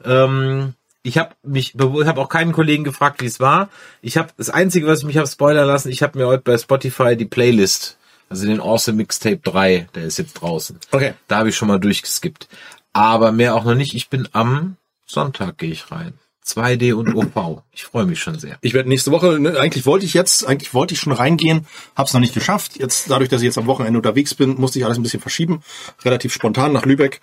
Ähm, 0.04 0.74
ich 1.04 1.18
habe 1.18 1.36
mich, 1.44 1.76
ich 1.76 2.08
habe 2.08 2.22
auch 2.22 2.30
keinen 2.30 2.54
Kollegen 2.54 2.84
gefragt, 2.84 3.22
wie 3.22 3.26
es 3.26 3.40
war. 3.40 3.70
Ich 4.02 4.18
habe 4.18 4.30
das 4.38 4.50
Einzige, 4.50 4.88
was 4.88 5.00
ich 5.00 5.06
mich 5.06 5.18
habe 5.18 5.28
spoilern 5.28 5.68
lassen, 5.68 5.90
ich 5.90 6.02
habe 6.02 6.18
mir 6.18 6.28
heute 6.28 6.44
bei 6.44 6.58
Spotify 6.58 7.18
die 7.18 7.26
Playlist, 7.26 7.98
also 8.30 8.48
den 8.48 8.62
Awesome 8.62 8.98
Mixtape 8.98 9.38
3, 9.44 9.90
der 9.94 10.04
ist 10.06 10.18
jetzt 10.18 10.34
draußen. 10.34 10.80
Okay. 10.92 11.14
Da 11.28 11.40
habe 11.40 11.50
ich 11.50 11.58
schon 11.58 11.68
mal 11.68 11.80
durchgeskippt. 11.80 12.48
Aber 12.94 13.32
mehr 13.32 13.56
auch 13.56 13.66
noch 13.66 13.76
nicht. 13.76 13.96
Ich 13.96 14.10
bin 14.10 14.30
am 14.32 14.78
Sonntag 15.06 15.58
gehe 15.58 15.72
ich 15.72 15.92
rein. 15.92 16.14
2D 16.46 16.94
und 16.94 17.16
OV. 17.16 17.64
Ich 17.72 17.84
freue 17.84 18.06
mich 18.06 18.20
schon 18.20 18.38
sehr. 18.38 18.58
Ich 18.62 18.74
werde 18.74 18.90
nächste 18.90 19.12
Woche, 19.12 19.40
ne, 19.40 19.60
eigentlich 19.60 19.86
wollte 19.86 20.06
ich 20.06 20.14
jetzt, 20.14 20.46
eigentlich 20.46 20.74
wollte 20.74 20.94
ich 20.94 21.00
schon 21.00 21.14
reingehen, 21.14 21.66
habe 21.96 22.08
es 22.08 22.14
noch 22.14 22.22
nicht 22.22 22.34
geschafft. 22.34 22.78
Jetzt, 22.78 23.10
dadurch, 23.10 23.30
dass 23.30 23.42
ich 23.42 23.46
jetzt 23.46 23.58
am 23.58 23.68
Wochenende 23.68 24.00
unterwegs 24.00 24.36
bin, 24.36 24.56
musste 24.56 24.80
ich 24.80 24.86
alles 24.86 24.98
ein 24.98 25.04
bisschen 25.04 25.22
verschieben. 25.22 25.64
Relativ 26.04 26.34
spontan 26.34 26.74
nach 26.74 26.86
Lübeck. 26.86 27.22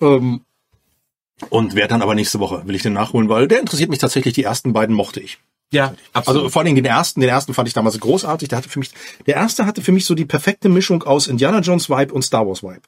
Ähm, 0.00 0.42
und 1.50 1.74
werde 1.74 1.88
dann 1.88 2.02
aber 2.02 2.14
nächste 2.14 2.40
Woche, 2.40 2.62
will 2.66 2.74
ich 2.74 2.82
den 2.82 2.94
nachholen, 2.94 3.28
weil 3.28 3.46
der 3.46 3.60
interessiert 3.60 3.90
mich 3.90 3.98
tatsächlich. 3.98 4.34
Die 4.34 4.44
ersten 4.44 4.72
beiden 4.72 4.94
mochte 4.94 5.20
ich. 5.20 5.38
Ja, 5.72 5.94
absolut. 6.12 6.42
Also 6.42 6.48
vor 6.48 6.60
allen 6.60 6.66
Dingen 6.66 6.76
den 6.76 6.84
ersten, 6.84 7.20
den 7.20 7.28
ersten 7.28 7.52
fand 7.52 7.68
ich 7.68 7.74
damals 7.74 7.98
großartig. 7.98 8.48
Der 8.48 8.58
hatte 8.58 8.68
für 8.68 8.78
mich, 8.78 8.90
der 9.26 9.34
erste 9.34 9.66
hatte 9.66 9.82
für 9.82 9.92
mich 9.92 10.06
so 10.06 10.14
die 10.14 10.24
perfekte 10.24 10.68
Mischung 10.68 11.02
aus 11.02 11.26
Indiana 11.26 11.60
Jones 11.60 11.90
Vibe 11.90 12.14
und 12.14 12.22
Star 12.22 12.46
Wars 12.46 12.62
Vibe. 12.62 12.82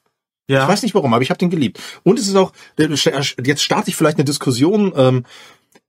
ja. 0.47 0.63
Ich 0.63 0.67
weiß 0.69 0.81
nicht 0.83 0.95
warum, 0.95 1.13
aber 1.13 1.21
ich 1.21 1.29
habe 1.29 1.37
den 1.37 1.49
geliebt. 1.49 1.79
Und 2.03 2.17
es 2.17 2.27
ist 2.27 2.35
auch, 2.35 2.53
jetzt 2.77 3.61
starte 3.61 3.89
ich 3.89 3.95
vielleicht 3.95 4.17
eine 4.17 4.25
Diskussion, 4.25 4.93
ähm, 4.95 5.25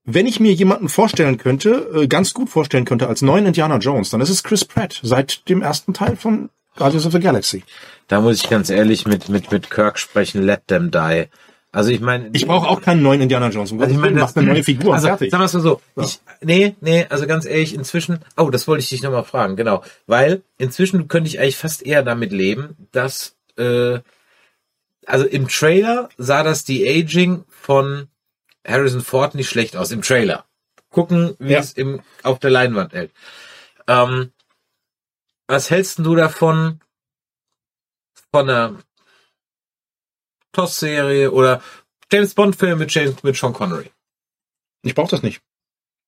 wenn 0.03 0.25
ich 0.25 0.39
mir 0.39 0.53
jemanden 0.53 0.89
vorstellen 0.89 1.37
könnte, 1.37 1.89
äh, 1.93 2.07
ganz 2.07 2.33
gut 2.33 2.49
vorstellen 2.49 2.85
könnte 2.85 3.07
als 3.07 3.21
neuen 3.21 3.45
Indiana 3.45 3.77
Jones, 3.77 4.09
dann 4.09 4.21
ist 4.21 4.29
es 4.29 4.43
Chris 4.43 4.65
Pratt 4.65 4.99
seit 5.03 5.47
dem 5.49 5.61
ersten 5.61 5.93
Teil 5.93 6.15
von 6.15 6.49
Guardians 6.75 7.05
of 7.05 7.11
the 7.11 7.19
Galaxy. 7.19 7.63
Da 8.07 8.21
muss 8.21 8.43
ich 8.43 8.49
ganz 8.49 8.69
ehrlich 8.69 9.05
mit, 9.05 9.29
mit, 9.29 9.51
mit 9.51 9.69
Kirk 9.69 9.99
sprechen, 9.99 10.41
let 10.41 10.67
them 10.67 10.91
die. 10.91 11.25
Also 11.71 11.89
ich 11.89 12.01
meine. 12.01 12.29
Ich 12.33 12.47
brauche 12.47 12.67
auch 12.67 12.81
keinen 12.81 13.01
neuen 13.01 13.21
Indiana 13.21 13.49
Jones. 13.49 13.71
Um 13.71 13.79
also 13.79 13.93
ich 13.93 13.99
meine, 13.99 14.19
macht 14.19 14.35
eine 14.35 14.47
neue 14.47 14.63
Figur, 14.63 14.93
also, 14.93 15.07
fertig. 15.07 15.31
Sagen 15.31 15.41
wir 15.41 15.45
es 15.45 15.53
mal 15.53 15.61
so. 15.61 15.81
Ich, 15.95 16.19
nee, 16.41 16.75
nee, 16.81 17.05
also 17.09 17.27
ganz 17.27 17.45
ehrlich, 17.45 17.73
inzwischen, 17.73 18.19
oh, 18.35 18.49
das 18.49 18.67
wollte 18.67 18.83
ich 18.83 18.89
dich 18.89 19.03
nochmal 19.03 19.23
fragen, 19.23 19.55
genau. 19.55 19.83
Weil 20.05 20.41
inzwischen 20.57 21.07
könnte 21.07 21.29
ich 21.29 21.39
eigentlich 21.39 21.57
fast 21.57 21.85
eher 21.85 22.03
damit 22.03 22.33
leben, 22.33 22.75
dass, 22.91 23.35
äh, 23.57 23.99
also 25.05 25.25
im 25.25 25.47
Trailer 25.47 26.09
sah 26.17 26.43
das 26.43 26.65
die 26.65 26.87
Aging 26.87 27.45
von 27.47 28.07
Harrison 28.67 29.01
Ford 29.01 29.35
nicht 29.35 29.49
schlecht 29.49 29.75
aus, 29.75 29.91
im 29.91 30.01
Trailer. 30.01 30.45
Gucken, 30.89 31.35
wie 31.39 31.53
Ja. 31.53 31.59
es 31.59 31.73
im, 31.73 32.01
auf 32.23 32.39
der 32.39 32.49
Leinwand 32.51 32.93
hält. 32.93 33.11
Ähm, 33.87 34.31
was 35.47 35.69
hältst 35.69 35.99
du 35.99 36.15
davon, 36.15 36.79
von 38.31 38.49
einer 38.49 38.79
TOS-Serie 40.53 41.31
oder 41.31 41.61
James 42.11 42.33
Bond-Film 42.33 42.79
mit, 42.79 42.93
James, 42.93 43.23
mit 43.23 43.35
Sean 43.35 43.53
Connery? 43.53 43.89
Ich 44.83 44.95
brauche 44.95 45.11
das 45.11 45.23
nicht. 45.23 45.41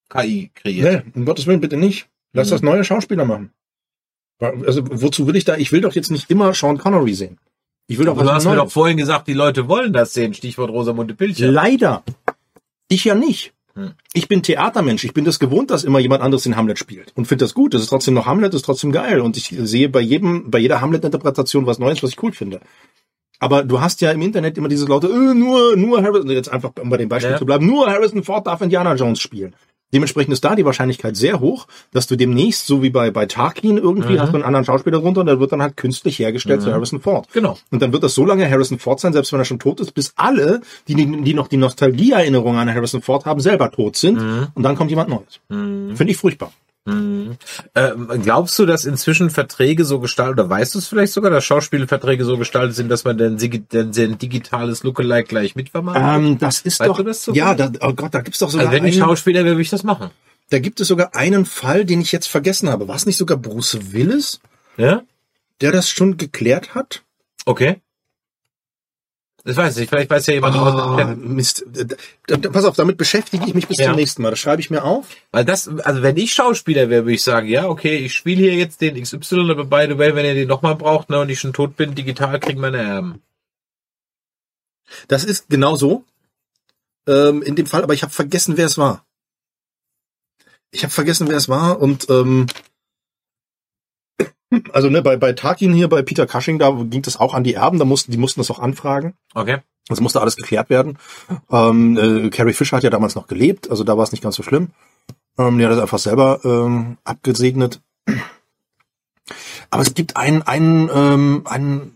KI 0.10 0.52
kreiert. 0.54 1.06
Nee, 1.06 1.12
um 1.16 1.26
Gottes 1.26 1.48
Willen 1.48 1.62
bitte 1.62 1.78
nicht. 1.78 2.08
Lass 2.34 2.48
Mhm. 2.48 2.52
das 2.52 2.62
neue 2.62 2.84
Schauspieler 2.84 3.26
machen. 3.26 3.54
Also 4.40 4.84
wozu 5.02 5.28
will 5.28 5.36
ich 5.38 5.46
da? 5.46 5.56
Ich 5.58 5.72
will 5.72 5.82
doch 5.82 5.94
jetzt 5.94 6.12
nicht 6.12 6.30
immer 6.30 6.54
Sean 6.54 6.78
Connery 6.78 7.14
sehen. 7.14 7.40
Ich 7.88 7.98
will 7.98 8.06
doch 8.06 8.14
Aber 8.14 8.24
du 8.24 8.30
hast 8.32 8.46
was 8.46 8.52
mir 8.52 8.56
doch 8.58 8.72
vorhin 8.72 8.98
gesagt, 8.98 9.28
die 9.28 9.34
Leute 9.34 9.68
wollen 9.70 9.94
das 9.94 10.14
sehen. 10.14 10.34
Stichwort 10.34 10.70
Rosamunde 10.70 11.14
Pilcher. 11.16 11.48
Leider. 11.52 12.04
Ich 12.90 13.06
ja 13.06 13.16
nicht. 13.16 13.54
Ich 14.14 14.28
bin 14.28 14.44
Theatermensch. 14.44 15.04
Ich 15.04 15.14
bin 15.14 15.26
das 15.26 15.40
gewohnt, 15.40 15.72
dass 15.72 15.84
immer 15.84 15.98
jemand 16.00 16.22
anderes 16.22 16.44
den 16.44 16.56
Hamlet 16.56 16.78
spielt 16.78 17.12
und 17.16 17.26
finde 17.26 17.46
das 17.46 17.56
gut. 17.56 17.74
Das 17.74 17.82
ist 17.82 17.90
trotzdem 17.90 18.14
noch 18.14 18.28
Hamlet, 18.28 18.54
das 18.54 18.60
ist 18.62 18.66
trotzdem 18.66 18.92
geil. 18.92 19.20
Und 19.20 19.36
ich 19.36 19.56
sehe 19.58 19.90
bei 19.90 20.00
jedem, 20.00 20.52
bei 20.52 20.60
jeder 20.60 20.80
Hamlet-Interpretation 20.80 21.66
was 21.66 21.80
Neues, 21.80 22.04
was 22.04 22.12
ich 22.12 22.22
cool 22.22 22.34
finde. 22.34 22.62
Aber 23.40 23.64
du 23.64 23.82
hast 23.82 24.02
ja 24.02 24.12
im 24.12 24.22
Internet 24.22 24.58
immer 24.58 24.70
dieses 24.70 24.88
laute, 24.88 25.08
äh, 25.08 25.34
nur, 25.34 25.76
nur 25.76 26.04
Harrison, 26.04 26.30
jetzt 26.30 26.50
einfach 26.50 26.72
um 26.80 26.90
bei 26.90 26.98
dem 26.98 27.10
Beispiel 27.10 27.32
Ja. 27.32 27.38
zu 27.38 27.46
bleiben, 27.46 27.66
nur 27.66 27.88
Harrison 27.88 28.24
Ford 28.24 28.46
darf 28.46 28.62
Indiana 28.62 28.94
Jones 28.94 29.20
spielen. 29.20 29.56
Dementsprechend 29.94 30.34
ist 30.34 30.44
da 30.44 30.56
die 30.56 30.66
Wahrscheinlichkeit 30.66 31.16
sehr 31.16 31.40
hoch, 31.40 31.68
dass 31.92 32.08
du 32.08 32.16
demnächst, 32.16 32.66
so 32.66 32.82
wie 32.82 32.90
bei, 32.90 33.12
bei 33.12 33.26
Tarkin 33.26 33.78
irgendwie, 33.78 34.20
hast 34.20 34.32
du 34.32 34.36
einen 34.36 34.44
anderen 34.44 34.66
Schauspieler 34.66 35.00
drunter 35.00 35.22
und 35.22 35.28
der 35.28 35.40
wird 35.40 35.52
dann 35.52 35.62
halt 35.62 35.78
künstlich 35.78 36.20
hergestellt 36.20 36.62
zu 36.62 36.72
Harrison 36.72 37.00
Ford. 37.00 37.28
Genau. 37.34 37.58
Und 37.72 37.82
dann 37.82 37.94
wird 37.94 38.04
das 38.04 38.16
so 38.16 38.26
lange 38.26 38.50
Harrison 38.50 38.80
Ford 38.80 39.00
sein, 39.00 39.14
selbst 39.14 39.32
wenn 39.32 39.40
er 39.40 39.46
schon 39.46 39.60
tot 39.60 39.80
ist, 39.80 39.92
bis 39.94 40.14
alle, 40.16 40.62
die, 40.88 40.96
die 40.96 41.34
noch 41.34 41.48
die 41.48 41.58
Nostalgieerinnerung 41.58 42.58
an 42.58 42.74
Harrison 42.74 43.02
Ford 43.02 43.26
haben, 43.26 43.40
selber 43.40 43.72
tot 43.72 43.96
sind. 43.96 44.20
Und 44.54 44.64
dann 44.64 44.76
kommt 44.76 44.90
jemand 44.90 45.10
Neues. 45.10 45.40
Finde 45.48 46.12
ich 46.12 46.18
furchtbar. 46.18 46.52
Ähm, 46.86 47.38
glaubst 48.22 48.60
du, 48.60 48.66
dass 48.66 48.84
inzwischen 48.86 49.30
Verträge 49.30 49.86
so 49.86 50.00
gestaltet, 50.00 50.34
oder 50.40 50.50
weißt 50.50 50.76
du 50.76 50.80
es 50.80 50.88
vielleicht 50.88 51.14
sogar, 51.14 51.32
dass 51.32 51.46
Schauspielverträge 51.46 52.26
so 52.26 52.38
gestaltet 52.38 52.76
sind, 52.76 52.90
dass 52.90 53.06
man 53.06 53.18
denn 53.18 53.38
sein 53.40 54.18
digitales 54.18 54.84
Lookalike 54.84 55.28
gleich 55.30 55.56
mitvermacht? 55.56 55.98
Ähm, 56.02 56.38
das 56.40 56.62
ist 56.62 56.80
Weißt 56.82 56.90
doch, 56.90 57.04
das 57.04 57.24
so? 57.24 57.34
ja, 57.34 57.56
da, 57.56 57.72
oh 57.82 57.94
Gott, 57.94 58.14
da 58.14 58.22
gibt's 58.22 58.40
doch 58.40 58.50
sogar 58.50 58.68
also 58.68 58.76
wenn 58.78 58.86
ich 58.86 58.96
einen, 58.96 59.06
Schauspieler 59.08 59.46
wäre, 59.46 59.56
würde 59.56 59.62
ich 59.62 59.70
das 59.70 59.84
machen. 59.84 60.10
da 60.50 60.60
gibt 60.60 60.82
es 60.82 60.90
sogar 60.90 61.16
einen 61.16 61.46
Fall, 61.46 61.86
den 61.86 62.02
ich 62.02 62.12
jetzt 62.12 62.28
vergessen 62.28 62.70
habe. 62.70 62.88
War 62.88 62.96
es 62.96 63.06
nicht 63.06 63.18
sogar 63.18 63.38
Bruce 63.38 63.94
Willis, 63.94 64.42
Ja? 64.76 65.04
der 65.62 65.72
das 65.72 65.90
schon 65.90 66.18
geklärt 66.18 66.76
hat? 66.76 67.04
Okay. 67.46 67.78
Ich 69.46 69.58
weiß 69.58 69.76
nicht, 69.76 69.90
vielleicht 69.90 70.10
weiß 70.10 70.26
ja 70.28 70.36
jemand 70.36 70.56
aus 70.56 70.74
Ah, 70.74 70.96
dem 70.96 70.98
Chat. 70.98 71.18
Mist. 71.18 71.66
Pass 72.54 72.64
auf, 72.64 72.78
damit 72.78 72.98
beschäftige 72.98 73.46
ich 73.46 73.54
mich 73.54 73.68
bis 73.68 73.78
Ja. 73.78 73.88
zum 73.88 73.96
nächsten 73.98 74.22
Mal. 74.22 74.30
Das 74.30 74.40
schreibe 74.40 74.62
ich 74.62 74.70
mir 74.70 74.84
auf. 74.86 75.08
Weil 75.32 75.44
das, 75.44 75.68
also 75.68 76.02
wenn 76.02 76.16
ich 76.16 76.34
Schauspieler 76.34 76.90
wäre, 76.90 77.04
würde 77.04 77.16
ich 77.16 77.24
sagen, 77.24 77.48
ja, 77.50 77.68
okay, 77.68 77.98
ich 77.98 78.14
spiele 78.14 78.42
hier 78.42 78.56
jetzt 78.56 78.80
den 78.80 79.02
XY, 79.02 79.52
aber 79.52 79.66
by 79.66 79.86
the 79.92 79.98
way, 79.98 80.16
wenn 80.16 80.26
ihr 80.26 80.34
den 80.34 80.48
nochmal 80.48 80.76
braucht, 80.76 81.10
ne, 81.10 81.20
und 81.20 81.28
ich 81.30 81.42
schon 81.42 81.52
tot 81.52 81.76
bin, 81.76 81.94
digital 81.94 82.40
kriegen 82.40 82.62
meine 82.62 82.78
Erben. 82.78 83.22
Das 85.10 85.26
ist 85.26 85.50
genau 85.50 85.76
so. 85.76 86.06
Ähm, 87.06 87.42
in 87.42 87.56
dem 87.58 87.66
Fall, 87.66 87.84
aber 87.84 87.94
ich 87.94 88.04
habe 88.04 88.14
vergessen, 88.14 88.56
wer 88.56 88.68
es 88.68 88.78
war. 88.78 89.06
Ich 90.72 90.84
habe 90.84 90.94
vergessen, 90.94 91.28
wer 91.28 91.36
es 91.36 91.50
war 91.50 91.82
und 91.82 92.10
ähm, 92.10 92.46
also 94.72 94.90
ne, 94.90 95.02
bei, 95.02 95.18
bei 95.18 95.34
Tarkin 95.34 95.74
hier, 95.74 95.88
bei 95.88 96.02
Peter 96.02 96.28
Cushing, 96.28 96.60
da 96.60 96.72
ging 96.72 97.02
das 97.02 97.20
auch 97.20 97.34
an 97.34 97.44
die 97.44 97.54
Erben, 97.54 97.80
da 97.80 97.86
mussten, 97.86 98.12
die 98.12 98.18
mussten 98.18 98.40
das 98.40 98.52
auch 98.52 98.60
anfragen. 98.60 99.14
Okay. 99.34 99.58
Das 99.90 100.00
musste 100.00 100.22
alles 100.22 100.36
geklärt 100.38 100.70
werden. 100.70 100.98
Ähm, 101.52 101.98
äh, 101.98 102.30
Carrie 102.30 102.54
Fisher 102.54 102.78
hat 102.78 102.84
ja 102.84 102.90
damals 102.90 103.16
noch 103.16 103.28
gelebt, 103.28 103.70
also 103.70 103.84
da 103.84 103.98
war 103.98 104.04
es 104.04 104.12
nicht 104.12 104.24
ganz 104.24 104.36
so 104.36 104.44
schlimm. 104.44 104.70
Ähm, 105.38 105.58
die 105.58 105.66
hat 105.66 105.72
das 105.72 105.80
einfach 105.80 106.00
selber 106.00 106.40
ähm, 106.44 106.98
abgesegnet. 107.04 107.82
Aber 109.70 109.82
es 109.82 109.94
gibt 109.94 110.18
einen, 110.18 110.42
einen, 110.44 110.90
ähm, 110.94 111.42
einen 111.46 111.93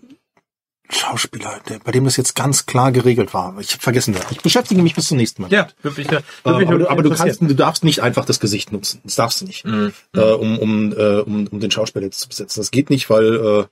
Schauspieler, 0.90 1.60
der, 1.68 1.80
bei 1.80 1.92
dem 1.92 2.06
das 2.06 2.16
jetzt 2.18 2.36
ganz 2.36 2.66
klar 2.66 2.92
geregelt 2.92 3.34
war. 3.34 3.58
Ich 3.60 3.74
habe 3.74 3.82
vergessen, 3.84 4.14
wer. 4.16 4.24
Ich 4.32 4.42
beschäftige 4.42 4.82
mich 4.82 4.96
bis 4.96 5.08
zum 5.10 5.18
nächsten 5.18 5.42
Mal. 5.42 5.52
Ja, 5.52 5.68
wirklich. 5.82 6.10
Ja, 6.10 6.20
Äh, 6.20 6.22
aber, 6.44 6.64
du, 6.66 6.88
aber 6.90 7.04
du 7.04 7.10
kannst, 7.14 7.42
du 7.42 7.54
darfst 7.54 7.84
nicht 7.84 8.02
einfach 8.02 8.24
das 8.26 8.40
Gesicht 8.40 8.72
nutzen. 8.72 9.02
Das 9.04 9.16
darfst 9.16 9.42
du 9.42 9.46
nicht, 9.46 9.66
Mhm. 9.66 9.92
äh, 10.16 10.20
um, 10.22 10.58
um, 10.60 10.94
äh, 10.94 11.20
um, 11.20 11.48
um 11.48 11.60
den 11.60 11.72
Schauspieler 11.72 12.06
jetzt 12.06 12.20
zu 12.22 12.30
besetzen. 12.30 12.60
Das 12.62 12.72
geht 12.72 12.90
nicht, 12.90 13.10
weil 13.10 13.36
äh, 13.36 13.66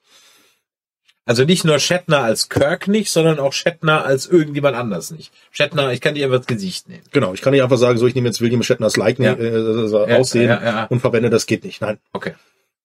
Also 1.28 1.44
nicht 1.46 1.64
nur 1.66 1.80
Shatner 1.80 2.20
als 2.20 2.50
Kirk 2.50 2.88
nicht, 2.88 3.10
sondern 3.12 3.40
auch 3.40 3.54
Shatner 3.54 4.06
als 4.06 4.28
irgendjemand 4.28 4.76
anders 4.76 5.10
nicht. 5.12 5.32
Shatner, 5.52 5.92
ich 5.94 6.02
kann 6.02 6.14
dir 6.16 6.26
einfach 6.26 6.38
das 6.40 6.48
Gesicht 6.48 6.88
nehmen. 6.90 7.02
genau, 7.12 7.34
ich 7.34 7.42
kann 7.42 7.52
nicht 7.54 7.64
einfach 7.64 7.78
sagen, 7.78 7.98
so 7.98 8.06
ich 8.08 8.14
nehme 8.14 8.28
jetzt 8.28 8.42
William 8.42 8.62
Shatners 8.62 8.96
Like 8.98 9.18
Ja. 9.20 9.34
äh, 9.34 9.48
äh, 9.48 10.10
Ja, 10.12 10.18
aussehen 10.18 10.50
ja, 10.50 10.64
ja. 10.64 10.84
und 10.86 11.00
verwende 11.00 11.30
das 11.32 11.46
geht 11.48 11.64
nicht. 11.64 11.82
Nein. 11.82 11.98
Okay. 12.14 12.34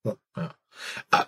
Ja. 0.05 0.15
Ja. 0.37 0.55
Ah, 1.11 1.27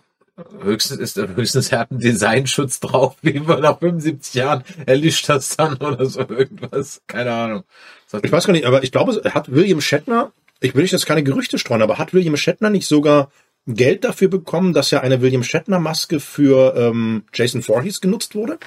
Höchstens 0.63 0.99
ist 0.99 1.17
höchstens 1.17 1.71
er 1.73 1.81
hat 1.81 1.91
einen 1.91 2.01
Designschutz 2.01 2.81
drauf, 2.81 3.17
wie 3.21 3.47
wir 3.47 3.59
nach 3.59 3.79
75 3.79 4.35
Jahren 4.35 4.65
erlischt 4.87 5.29
das 5.29 5.57
dann 5.57 5.77
oder 5.77 6.07
so 6.07 6.21
irgendwas. 6.21 7.03
Keine 7.07 7.33
Ahnung. 7.33 7.65
Das 8.11 8.23
Ich 8.25 8.33
weiß 8.33 8.47
gar 8.47 8.53
nicht, 8.53 8.65
aber 8.65 8.83
ich 8.83 8.93
glaube, 8.93 9.21
hat 9.35 9.53
William 9.53 9.81
Shatner, 9.81 10.33
ich 10.61 10.75
will 10.75 10.87
jetzt 10.87 11.07
keine 11.07 11.23
Gerüchte 11.23 11.59
streuen, 11.59 11.83
aber 11.83 11.99
hat 11.99 12.15
William 12.15 12.37
Shatner 12.37 12.71
nicht 12.71 12.87
sogar 12.87 13.31
Geld 13.67 14.05
dafür 14.05 14.29
bekommen, 14.29 14.73
dass 14.73 14.91
ja 14.91 15.01
eine 15.01 15.21
William 15.21 15.45
Shatner 15.45 15.79
Maske 15.79 16.19
für 16.19 16.75
ähm, 16.77 17.25
Jason 17.35 17.63
Voorhees 17.63 18.01
genutzt 18.01 18.35
wurde? 18.35 18.59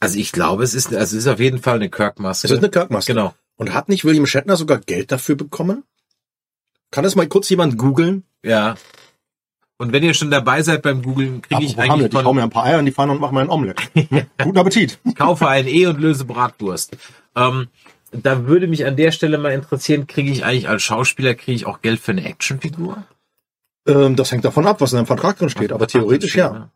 Also 0.00 0.18
ich 0.18 0.32
glaube, 0.32 0.62
es 0.62 0.74
ist, 0.74 0.94
also 0.94 1.16
es 1.16 1.24
ist 1.24 1.26
auf 1.26 1.40
jeden 1.40 1.58
Fall 1.58 1.76
eine 1.76 1.90
Kirk-Maske. 1.90 2.46
Es 2.46 2.50
ist 2.52 2.58
eine 2.58 2.70
Kirk-Maske. 2.70 3.12
Genau. 3.12 3.34
Und 3.56 3.74
hat 3.74 3.88
nicht 3.88 4.04
William 4.04 4.26
Shatner 4.26 4.56
sogar 4.56 4.78
Geld 4.78 5.12
dafür 5.12 5.34
bekommen? 5.34 5.84
Kann 6.90 7.04
das 7.04 7.16
mal 7.16 7.26
kurz 7.26 7.48
jemand 7.48 7.76
googeln? 7.76 8.24
Ja. 8.42 8.76
Und 9.76 9.92
wenn 9.92 10.02
ihr 10.04 10.14
schon 10.14 10.30
dabei 10.30 10.62
seid 10.62 10.82
beim 10.82 11.02
Googlen, 11.02 11.42
kriege 11.42 11.64
ich 11.64 11.76
eigentlich 11.76 11.90
Hamlet, 11.90 12.12
ich 12.12 12.18
hau 12.18 12.22
von, 12.22 12.36
mir 12.36 12.42
ein 12.44 12.50
paar 12.50 12.64
Eier 12.64 12.78
in 12.78 12.86
die 12.86 12.92
Pfanne 12.92 13.12
und 13.12 13.20
mache 13.20 13.34
mir 13.34 13.40
ein 13.40 13.50
Omelett. 13.50 13.80
Guten 13.94 14.58
Appetit. 14.58 14.98
kaufe 15.16 15.48
ein 15.48 15.66
E 15.66 15.86
und 15.86 16.00
löse 16.00 16.24
Bratwurst. 16.24 16.96
Ähm, 17.34 17.68
da 18.12 18.46
würde 18.46 18.68
mich 18.68 18.86
an 18.86 18.94
der 18.96 19.10
Stelle 19.10 19.38
mal 19.38 19.52
interessieren, 19.52 20.06
kriege 20.06 20.30
ich 20.30 20.44
eigentlich 20.44 20.68
als 20.68 20.82
Schauspieler, 20.82 21.34
kriege 21.34 21.56
ich 21.56 21.66
auch 21.66 21.82
Geld 21.82 21.98
für 21.98 22.12
eine 22.12 22.24
Actionfigur? 22.24 23.02
Ähm, 23.88 24.14
das 24.14 24.30
hängt 24.30 24.44
davon 24.44 24.66
ab, 24.66 24.80
was 24.80 24.92
in 24.92 24.98
einem 24.98 25.06
Vertrag 25.08 25.38
drin 25.38 25.50
steht, 25.50 25.72
aber 25.72 25.88
theoretisch 25.88 26.36
ja. 26.36 26.70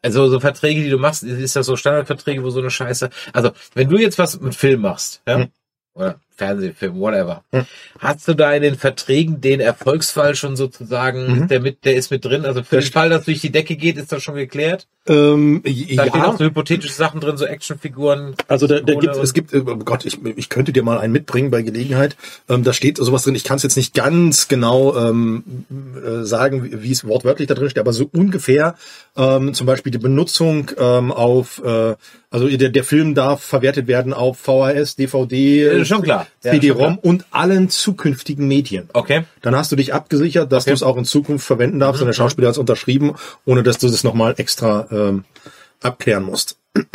Also 0.00 0.28
so 0.28 0.38
Verträge, 0.38 0.82
die 0.82 0.90
du 0.90 0.98
machst, 0.98 1.24
ist 1.24 1.56
das 1.56 1.66
so 1.66 1.74
Standardverträge, 1.76 2.44
wo 2.44 2.50
so 2.50 2.60
eine 2.60 2.70
Scheiße. 2.70 3.10
Also 3.32 3.50
wenn 3.74 3.88
du 3.88 3.98
jetzt 3.98 4.18
was 4.18 4.40
mit 4.40 4.54
Film 4.54 4.82
machst, 4.82 5.20
ja, 5.26 5.38
Hm. 5.38 5.48
oder 5.94 6.20
Fernsehfilm, 6.38 6.98
whatever, 6.98 7.42
Hm. 7.52 7.66
hast 7.98 8.26
du 8.28 8.34
da 8.34 8.52
in 8.54 8.62
den 8.62 8.76
Verträgen 8.76 9.40
den 9.40 9.60
Erfolgsfall 9.60 10.34
schon 10.36 10.56
sozusagen, 10.56 11.26
Mhm. 11.42 11.48
der 11.48 11.60
mit, 11.60 11.84
der 11.84 11.96
ist 11.96 12.10
mit 12.10 12.24
drin? 12.24 12.44
Also 12.46 12.62
für 12.62 12.76
Der 12.76 12.80
den 12.84 12.92
Fall, 12.92 13.10
dass 13.10 13.24
durch 13.24 13.40
die 13.40 13.50
Decke 13.50 13.76
geht, 13.76 13.96
ist 13.98 14.12
das 14.12 14.22
schon 14.22 14.36
geklärt? 14.36 14.86
Ähm, 15.08 15.62
Da 15.64 15.70
stehen 15.70 16.00
auch 16.22 16.32
ja, 16.32 16.36
so 16.38 16.44
hypothetische 16.44 16.92
Sachen 16.94 17.20
drin, 17.20 17.36
so 17.36 17.44
Actionfiguren. 17.46 18.34
also 18.46 18.66
da, 18.66 18.80
da 18.80 18.94
gibt, 18.94 19.16
es 19.16 19.34
gibt, 19.34 19.52
äh, 19.52 19.58
oh 19.66 19.76
Gott, 19.76 20.04
ich, 20.04 20.18
ich 20.36 20.48
könnte 20.48 20.72
dir 20.72 20.82
mal 20.82 20.98
einen 20.98 21.12
mitbringen 21.12 21.50
bei 21.50 21.62
Gelegenheit. 21.62 22.16
Ähm, 22.48 22.62
da 22.62 22.72
steht 22.72 22.98
sowas 22.98 23.24
drin, 23.24 23.34
ich 23.34 23.44
kann 23.44 23.56
es 23.56 23.62
jetzt 23.64 23.76
nicht 23.76 23.94
ganz 23.94 24.46
genau 24.48 24.96
ähm, 24.96 25.42
äh, 25.70 26.24
sagen, 26.24 26.62
wie 26.64 26.78
wie 26.82 26.92
es 26.92 27.04
wortwörtlich 27.06 27.48
da 27.48 27.54
drin 27.54 27.68
steht, 27.68 27.80
aber 27.80 27.92
so 27.92 28.08
ungefähr 28.12 28.76
ähm, 29.16 29.52
zum 29.54 29.66
Beispiel 29.66 29.90
die 29.90 29.98
Benutzung 29.98 30.70
ähm, 30.78 31.10
auf, 31.10 31.60
äh, 31.64 31.96
also 32.30 32.46
der, 32.48 32.68
der 32.68 32.84
Film 32.84 33.14
darf 33.16 33.42
verwertet 33.42 33.88
werden 33.88 34.12
auf 34.12 34.38
VHS, 34.38 34.94
DVD, 34.96 35.64
Äh, 35.64 35.84
schon 35.84 36.02
klar. 36.02 36.27
CD-ROM 36.40 36.98
und 36.98 37.26
allen 37.30 37.70
zukünftigen 37.70 38.46
Medien. 38.48 38.88
Okay. 38.92 39.24
Dann 39.42 39.54
hast 39.56 39.72
du 39.72 39.76
dich 39.76 39.94
abgesichert, 39.94 40.52
dass 40.52 40.64
Okay. 40.64 40.70
Mhm, 40.70 40.72
du 40.72 40.76
es 40.76 40.82
auch 40.82 40.96
in 40.96 41.04
Zukunft 41.04 41.46
verwenden 41.46 41.78
darfst 41.80 42.00
und 42.02 42.06
der 42.06 42.14
Schauspieler 42.14 42.48
hat 42.48 42.54
es 42.54 42.58
unterschrieben, 42.58 43.14
ohne 43.44 43.62
dass 43.62 43.78
du 43.78 43.88
das 43.88 44.04
nochmal 44.04 44.34
extra 44.38 44.86
ähm, 44.90 45.24
abklären 45.82 46.24
musst. 46.24 46.56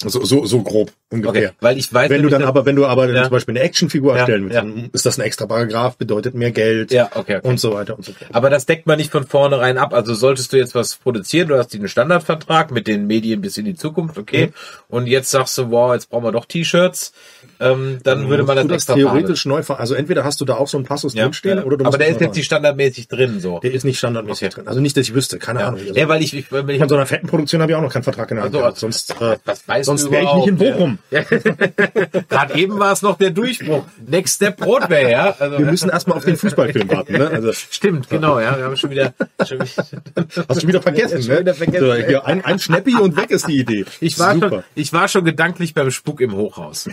So, 0.00 0.24
so, 0.24 0.46
so 0.46 0.62
grob 0.62 0.92
ungefähr. 1.10 1.48
Okay. 1.50 1.56
Weil 1.60 1.78
ich 1.78 1.92
weiß, 1.92 2.10
Wenn 2.10 2.22
du 2.22 2.28
dann 2.28 2.42
aber, 2.42 2.66
wenn 2.66 2.76
du 2.76 2.86
aber 2.86 3.08
Ja. 3.10 3.22
zum 3.24 3.30
Beispiel 3.32 3.52
eine 3.56 3.64
Actionfigur 3.64 4.12
Ja, 4.12 4.18
erstellen 4.18 4.44
willst, 4.44 4.54
ja. 4.56 4.62
dann 4.62 4.90
ist 4.92 5.06
das 5.06 5.18
ein 5.18 5.22
extra 5.22 5.46
Paragraph, 5.46 5.96
bedeutet 5.96 6.34
mehr 6.34 6.50
Geld 6.50 6.92
ja, 6.92 7.06
okay, 7.14 7.36
okay. 7.38 7.48
und 7.48 7.58
so 7.58 7.72
weiter 7.74 7.96
und 7.96 8.04
so 8.04 8.12
fort. 8.12 8.30
Aber 8.32 8.50
das 8.50 8.66
deckt 8.66 8.86
man 8.86 8.98
nicht 8.98 9.10
von 9.10 9.26
vornherein 9.26 9.78
ab. 9.78 9.94
Also 9.94 10.14
solltest 10.14 10.52
du 10.52 10.56
jetzt 10.58 10.74
was 10.74 10.96
produzieren, 10.96 11.48
du 11.48 11.56
hast 11.56 11.72
den 11.72 11.88
Standardvertrag 11.88 12.70
mit 12.70 12.86
den 12.86 13.06
Medien 13.06 13.40
bis 13.40 13.56
in 13.56 13.64
die 13.64 13.74
Zukunft, 13.74 14.18
okay. 14.18 14.46
Mhm. 14.48 14.52
Und 14.88 15.06
jetzt 15.06 15.30
sagst 15.30 15.56
du, 15.58 15.70
wow, 15.70 15.94
jetzt 15.94 16.10
brauchen 16.10 16.24
wir 16.24 16.32
doch 16.32 16.44
T-Shirts, 16.44 17.12
ähm, 17.60 17.98
dann 18.04 18.28
würde 18.28 18.44
man 18.44 18.56
das, 18.56 18.66
das 18.66 18.74
extra 18.74 18.94
theoretisch 18.94 19.46
neu 19.46 19.62
ver 19.62 19.80
Also 19.80 19.94
entweder 19.94 20.24
hast 20.24 20.40
du 20.40 20.44
da 20.44 20.54
auch 20.56 20.68
so 20.68 20.76
einen 20.78 20.86
Passus 20.86 21.14
fahren. 21.14 21.24
drinstehen 21.24 21.58
ja. 21.58 21.64
oder 21.64 21.76
du 21.76 21.84
Aber 21.84 21.90
musst 21.92 22.00
der 22.00 22.08
es 22.08 22.14
ist 22.16 22.20
jetzt 22.20 22.36
nicht 22.36 22.46
standardmäßig 22.46 23.08
drin, 23.08 23.40
so. 23.40 23.58
Der 23.60 23.72
ist 23.72 23.84
nicht 23.84 23.98
standardmäßig 23.98 24.48
Okay. 24.48 24.54
drin. 24.56 24.68
Also 24.68 24.80
nicht, 24.80 24.96
dass 24.96 25.08
ich 25.08 25.14
wüsste, 25.14 25.38
keine 25.38 25.60
Ja. 25.60 25.68
Ahnung. 25.68 25.80
Also, 25.80 25.94
ja, 25.94 26.08
weil 26.08 26.22
ich, 26.22 26.34
ich, 26.36 26.52
wenn 26.52 26.68
ich 26.68 26.78
von 26.78 26.88
so 26.88 26.94
einer 26.96 27.06
fetten 27.06 27.26
Produktion 27.26 27.60
habe 27.62 27.72
ich 27.72 27.76
auch 27.76 27.82
noch 27.82 27.92
keinen 27.92 28.02
Vertrag 28.04 28.30
in 28.30 28.36
der 28.36 28.44
Hand. 28.44 28.54
Also, 28.56 28.76
sonst 28.80 29.14
äh, 29.20 29.82
sonst 29.82 30.10
wäre 30.10 30.24
ich 30.24 30.34
nicht 30.34 30.46
in 30.48 30.56
Bochum. 30.58 30.97
Ja. 31.10 31.22
Gerade 31.22 32.54
eben 32.54 32.78
war 32.78 32.92
es 32.92 33.00
noch 33.00 33.16
der 33.16 33.30
Durchbruch. 33.30 33.84
Next 34.06 34.36
Step 34.36 34.58
Broadway, 34.58 35.10
ja. 35.10 35.34
Also, 35.38 35.58
Wir 35.58 35.64
müssen 35.66 35.88
erstmal 35.88 36.18
auf 36.18 36.24
den 36.24 36.36
Fußballfilm 36.38 36.90
warten. 36.90 37.14
Ne? 37.14 37.28
Also, 37.28 37.52
Stimmt, 37.52 38.10
genau, 38.10 38.38
ja. 38.40 38.58
Wir 38.58 38.64
haben 38.64 38.76
schon 38.76 38.90
wieder, 38.90 39.14
schon 39.46 39.58
wieder 39.58 39.70
hast 39.76 40.50
du 40.50 40.60
schon 40.60 40.68
wieder 40.68 40.82
vergessen, 40.82 41.22
Schon 41.22 41.34
ne? 41.34 41.40
wieder 41.40 41.54
vergessen. 41.54 41.86
So, 41.86 41.94
hier 41.94 42.26
ein, 42.26 42.44
ein 42.44 42.58
Schnäppi 42.58 42.96
und 42.96 43.16
weg 43.16 43.30
ist 43.30 43.48
die 43.48 43.58
Idee. 43.58 43.86
ich 44.00 44.18
war, 44.18 44.34
Super. 44.34 44.48
schon, 44.48 44.62
ich 44.74 44.92
war 44.92 45.08
schon 45.08 45.24
gedanklich 45.24 45.72
beim 45.74 45.90
Spuk 45.90 46.20
im 46.20 46.34
Hochhaus. 46.34 46.88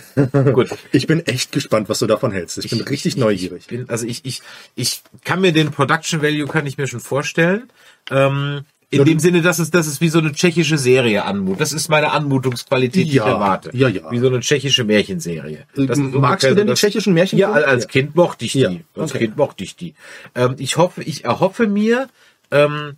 Gut. 0.53 0.69
Ich 0.91 1.07
bin 1.07 1.26
echt 1.26 1.52
gespannt, 1.52 1.90
was 1.90 1.99
du 1.99 2.07
davon 2.07 2.32
hältst. 2.32 2.57
Ich 2.64 2.69
bin 2.69 2.82
richtig 2.82 3.18
neugierig. 3.18 3.64
Ich 3.64 3.68
bin, 3.68 3.90
also 3.90 4.06
ich, 4.06 4.23
ich, 4.23 4.41
ich 4.76 5.02
kann 5.23 5.41
mir 5.41 5.52
den 5.52 5.72
Production 5.72 6.22
Value 6.22 6.48
kann 6.48 6.65
ich 6.65 6.77
mir 6.77 6.88
schon 6.88 7.02
vorstellen. 7.02 7.69
Ähm, 8.10 8.61
in 8.91 9.03
dem 9.06 9.20
Sinne, 9.20 9.41
dass 9.41 9.60
es, 9.60 9.72
dass 9.72 9.88
es 9.88 9.99
wie 10.02 10.10
so 10.10 10.20
eine 10.20 10.32
tschechische 10.32 10.78
Serie 10.78 11.26
anmutet. 11.26 11.62
Das 11.62 11.74
ist 11.74 11.90
meine 11.90 12.12
Anmutungsqualität, 12.12 13.06
die 13.06 13.10
ich 13.10 13.16
Ja, 13.16 13.28
erwarte. 13.28 13.72
ja, 13.74 13.88
ja. 13.90 14.10
Wie 14.12 14.20
so 14.20 14.28
eine 14.28 14.40
tschechische 14.40 14.84
Märchenserie. 14.84 15.66
Das 15.76 15.98
ist 15.98 16.14
Magst 16.14 16.44
du 16.45 16.56
denn 16.56 16.68
die 16.68 16.72
das- 16.72 16.80
tschechischen 16.80 17.14
Märchen? 17.14 17.40
Ja, 17.40 17.52
als 17.52 17.88
Kind 17.88 18.16
mochte 18.16 18.45
ich 18.45 18.53
die. 18.53 18.60
Ja, 18.60 18.70
Als 18.95 19.12
okay. 19.12 19.26
Kind 19.26 19.38
mochte 19.38 19.64
ich 19.64 19.76
die. 19.76 19.95
Ähm, 20.36 20.56
ich 20.57 20.78
hoffe, 20.78 21.03
ich 21.03 21.26
erhoffe 21.26 21.68
mir, 21.68 22.07
ähm, 22.52 22.94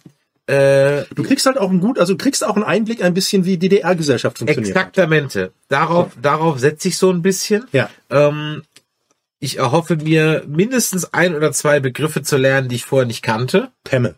äh, 0.48 1.04
Du 1.16 1.24
kriegst 1.24 1.46
halt 1.46 1.58
auch 1.58 1.70
einen 1.70 1.80
gut, 1.82 2.00
also 2.00 2.14
du 2.14 2.18
kriegst 2.18 2.46
auch 2.46 2.56
einen 2.56 2.64
Einblick 2.66 3.04
ein 3.04 3.14
bisschen, 3.14 3.44
wie 3.46 3.58
DDR-Gesellschaft 3.58 4.38
funktioniert. 4.38 4.70
Exaktamente. 4.76 5.52
Darauf, 5.68 6.12
darauf 6.22 6.60
setze 6.60 6.88
ich 6.88 6.98
so 6.98 7.10
ein 7.12 7.22
bisschen. 7.22 7.66
Ja. 7.74 7.90
Ähm, 8.10 8.62
ich 9.40 9.58
erhoffe 9.58 9.98
mir 9.98 10.44
mindestens 10.48 11.14
ein 11.14 11.36
oder 11.36 11.52
zwei 11.52 11.80
Begriffe 11.80 12.24
zu 12.24 12.38
lernen, 12.38 12.70
die 12.70 12.76
ich 12.76 12.86
vorher 12.86 13.06
nicht 13.06 13.22
kannte. 13.24 13.70
Pemme. 13.84 14.16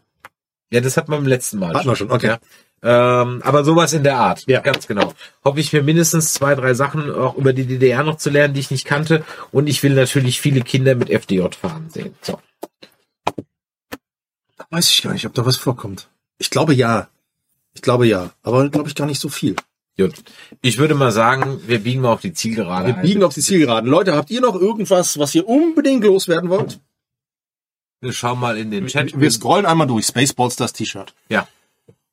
Ja, 0.72 0.82
das 0.82 0.98
hat 0.98 1.08
man 1.08 1.20
beim 1.20 1.28
letzten 1.28 1.60
Mal. 1.60 1.74
Hatten 1.74 1.88
wir 1.88 1.96
schon, 1.96 2.12
okay. 2.12 2.28
Ja. 2.28 2.40
Ähm, 2.82 3.42
aber 3.44 3.64
sowas 3.66 3.92
in 3.94 4.04
der 4.04 4.18
Art. 4.18 4.46
Ja. 4.48 4.62
Ganz 4.62 4.88
genau. 4.88 5.14
Hoffe 5.44 5.60
ich 5.60 5.74
mir 5.74 5.84
mindestens 5.84 6.34
zwei, 6.34 6.56
drei 6.56 6.74
Sachen 6.74 7.12
auch 7.12 7.36
über 7.36 7.52
die 7.54 7.66
DDR 7.66 8.04
noch 8.04 8.18
zu 8.18 8.30
lernen, 8.30 8.54
die 8.54 8.62
ich 8.62 8.72
nicht 8.72 8.86
kannte. 8.86 9.26
Und 9.52 9.68
ich 9.68 9.84
will 9.84 9.94
natürlich 9.94 10.40
viele 10.40 10.62
Kinder 10.62 10.96
mit 10.96 11.10
FDJ 11.10 11.48
fahren 11.60 11.90
sehen. 11.90 12.16
So. 12.22 12.40
Weiß 14.70 14.90
ich 14.90 15.02
gar 15.02 15.14
nicht, 15.14 15.26
ob 15.26 15.34
da 15.34 15.46
was 15.46 15.58
vorkommt. 15.58 16.10
Ich 16.38 16.50
glaube 16.50 16.74
ja. 16.74 17.10
Ich 17.74 17.82
glaube 17.82 18.08
ja. 18.08 18.32
Aber 18.44 18.70
glaube 18.70 18.88
ich 18.88 18.96
gar 18.96 19.08
nicht 19.08 19.20
so 19.20 19.30
viel. 19.30 19.56
Gut. 19.98 20.14
Ich 20.62 20.78
würde 20.78 20.96
mal 20.96 21.12
sagen, 21.12 21.60
wir 21.68 21.80
biegen 21.80 22.02
mal 22.02 22.14
auf 22.14 22.22
die 22.22 22.32
Zielgerade. 22.32 22.88
Wir 22.88 22.96
ein. 22.96 23.02
biegen 23.02 23.24
auf 23.24 23.34
die 23.34 23.42
Zielgeraden. 23.42 23.90
Leute, 23.90 24.16
habt 24.16 24.30
ihr 24.30 24.40
noch 24.40 24.56
irgendwas, 24.56 25.20
was 25.20 25.36
ihr 25.36 25.46
unbedingt 25.46 26.06
loswerden 26.06 26.50
wollt? 26.50 26.80
Wir 28.02 28.14
schauen 28.14 28.40
mal 28.40 28.58
in 28.58 28.72
den 28.72 28.88
Chat. 28.88 29.20
Wir 29.20 29.32
scrollen 29.32 29.66
einmal 29.66 29.88
durch. 29.88 30.06
Spaceballs, 30.06 30.56
das 30.56 30.74
T-Shirt. 30.74 31.14
ja. 31.30 31.48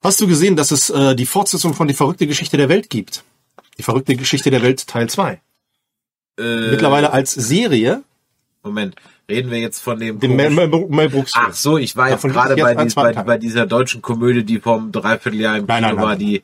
Hast 0.03 0.21
du 0.21 0.29
gesehen, 0.29 0.55
dass 0.55 0.71
es 0.71 0.89
äh, 0.91 1.17
die 1.17 1.27
Fortsetzung 1.27 1.75
von 1.75 1.89
Die 1.89 1.95
verrückte 1.95 2.27
Geschichte 2.29 2.57
der 2.57 2.69
Welt 2.69 2.91
gibt? 2.91 3.25
Die 3.79 3.83
verrückte 3.83 4.15
Geschichte 4.15 4.51
der 4.51 4.63
Welt 4.63 4.87
Teil 4.87 5.09
2. 5.09 5.41
Äh, 6.39 6.71
Mittlerweile 6.71 7.13
als 7.13 7.33
Serie. 7.33 8.03
Moment. 8.63 8.95
Reden 9.29 9.51
wir 9.51 9.59
jetzt 9.59 9.81
von 9.81 9.99
dem. 9.99 10.21
Den 10.21 10.37
Mel, 10.37 10.51
Mel, 10.51 10.69
Mel 10.69 11.09
Brooks. 11.09 11.33
Ach 11.35 11.53
so, 11.55 11.77
ich 11.79 11.97
war 11.97 12.09
jetzt 12.11 12.17
Davon 12.23 12.33
gerade 12.33 12.57
bei, 12.57 12.75
dies, 12.77 12.95
bei, 12.95 13.13
bei 13.15 13.39
dieser 13.39 13.67
deutschen 13.67 14.01
Komödie, 14.03 14.45
die 14.45 14.61
vom 14.61 14.93
Dreivierteljahr 14.93 15.57
im 15.57 15.67
Nein, 15.67 15.79
Kino 15.83 15.89
nein, 15.89 15.97
nein. 15.97 16.05
war, 16.05 16.17
die 16.17 16.43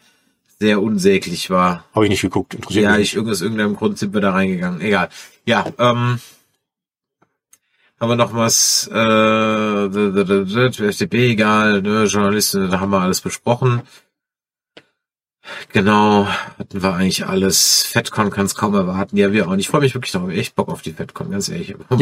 sehr 0.59 0.83
unsäglich 0.83 1.49
war. 1.51 1.85
Habe 1.95 2.07
ich 2.07 2.11
nicht 2.11 2.23
geguckt. 2.23 2.55
Interessiert 2.55 2.85
Ja, 2.85 2.97
mich 2.97 3.15
ich, 3.15 3.21
aus 3.21 3.43
irgendeinem 3.43 3.77
Grund 3.77 3.99
sind 3.99 4.13
wir 4.15 4.21
da 4.21 4.33
reingegangen. 4.33 4.81
Egal. 4.81 5.09
Ja, 5.45 5.67
ähm, 5.79 6.19
haben 8.03 8.09
wir 8.09 8.17
noch 8.17 8.35
was, 8.35 8.91
äh, 8.93 10.89
FDP, 10.89 11.31
egal, 11.31 11.83
ne, 11.83 12.05
Journalisten, 12.07 12.69
da 12.69 12.81
haben 12.81 12.91
wir 12.91 13.01
alles 13.01 13.21
besprochen. 13.21 13.83
Genau, 15.73 16.27
hatten 16.59 16.83
wir 16.83 16.95
eigentlich 16.95 17.25
alles. 17.27 17.85
FedCon 17.85 18.31
kann 18.31 18.47
es 18.47 18.57
kaum 18.57 18.75
erwarten. 18.75 19.17
Ja, 19.17 19.31
wir 19.33 19.47
auch 19.47 19.53
nicht. 19.53 19.67
Ich 19.67 19.69
freue 19.69 19.83
mich 19.83 19.95
wirklich 19.95 20.11
darauf. 20.11 20.31
Echt 20.31 20.57
Bock 20.57 20.69
auf 20.69 20.83
die 20.83 20.93
FedCon, 20.93 21.31
ganz 21.31 21.49
ehrlich. 21.49 21.77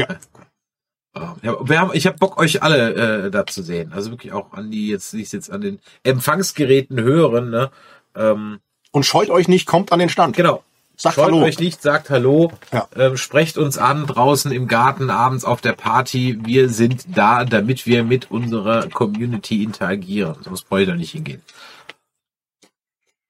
Ja. 1.13 1.37
Wir 1.43 1.81
haben, 1.81 1.91
ich 1.93 2.07
habe 2.07 2.17
Bock, 2.19 2.39
euch 2.39 2.63
alle 2.63 3.27
äh, 3.27 3.31
da 3.33 3.45
zu 3.45 3.63
sehen. 3.63 3.93
Also 3.93 4.11
wirklich 4.13 4.33
auch 4.33 4.53
an 4.53 4.71
die 4.71 4.89
jetzt, 4.89 5.13
ich 5.13 5.33
jetzt 5.33 5.51
an 5.51 5.61
den 5.61 5.81
Empfangsgeräten 6.05 7.01
hören. 7.01 7.51
Ne? 7.51 7.71
Ähm, 8.15 8.61
Und 8.93 9.05
scheut 9.05 9.29
euch 9.29 9.49
nicht, 9.49 9.67
kommt 9.67 9.93
an 9.93 9.99
den 9.99 10.09
Stand. 10.09 10.37
genau. 10.37 10.63
Sagt 11.01 11.15
Scheut 11.15 11.29
Hallo. 11.33 11.43
euch 11.43 11.59
nicht, 11.59 11.81
sagt 11.81 12.11
Hallo, 12.11 12.53
Ja. 12.73 12.87
ähm, 12.95 13.17
sprecht 13.17 13.57
uns 13.57 13.79
an 13.79 14.07
draußen 14.07 14.53
im 14.53 14.69
Garten, 14.69 15.09
abends 15.09 15.47
auf 15.47 15.63
der 15.63 15.73
Party. 15.73 16.39
Wir 16.45 16.69
sind 16.69 17.07
da, 17.17 17.47
damit 17.47 17.87
wir 17.87 18.05
mit 18.05 18.31
unserer 18.31 18.87
Community 18.91 19.65
interagieren. 19.65 20.37
Sonst 20.43 20.69
brauche 20.69 20.83
ich 20.83 20.89
da 20.89 20.95
nicht 20.95 21.13
hingehen. 21.13 21.41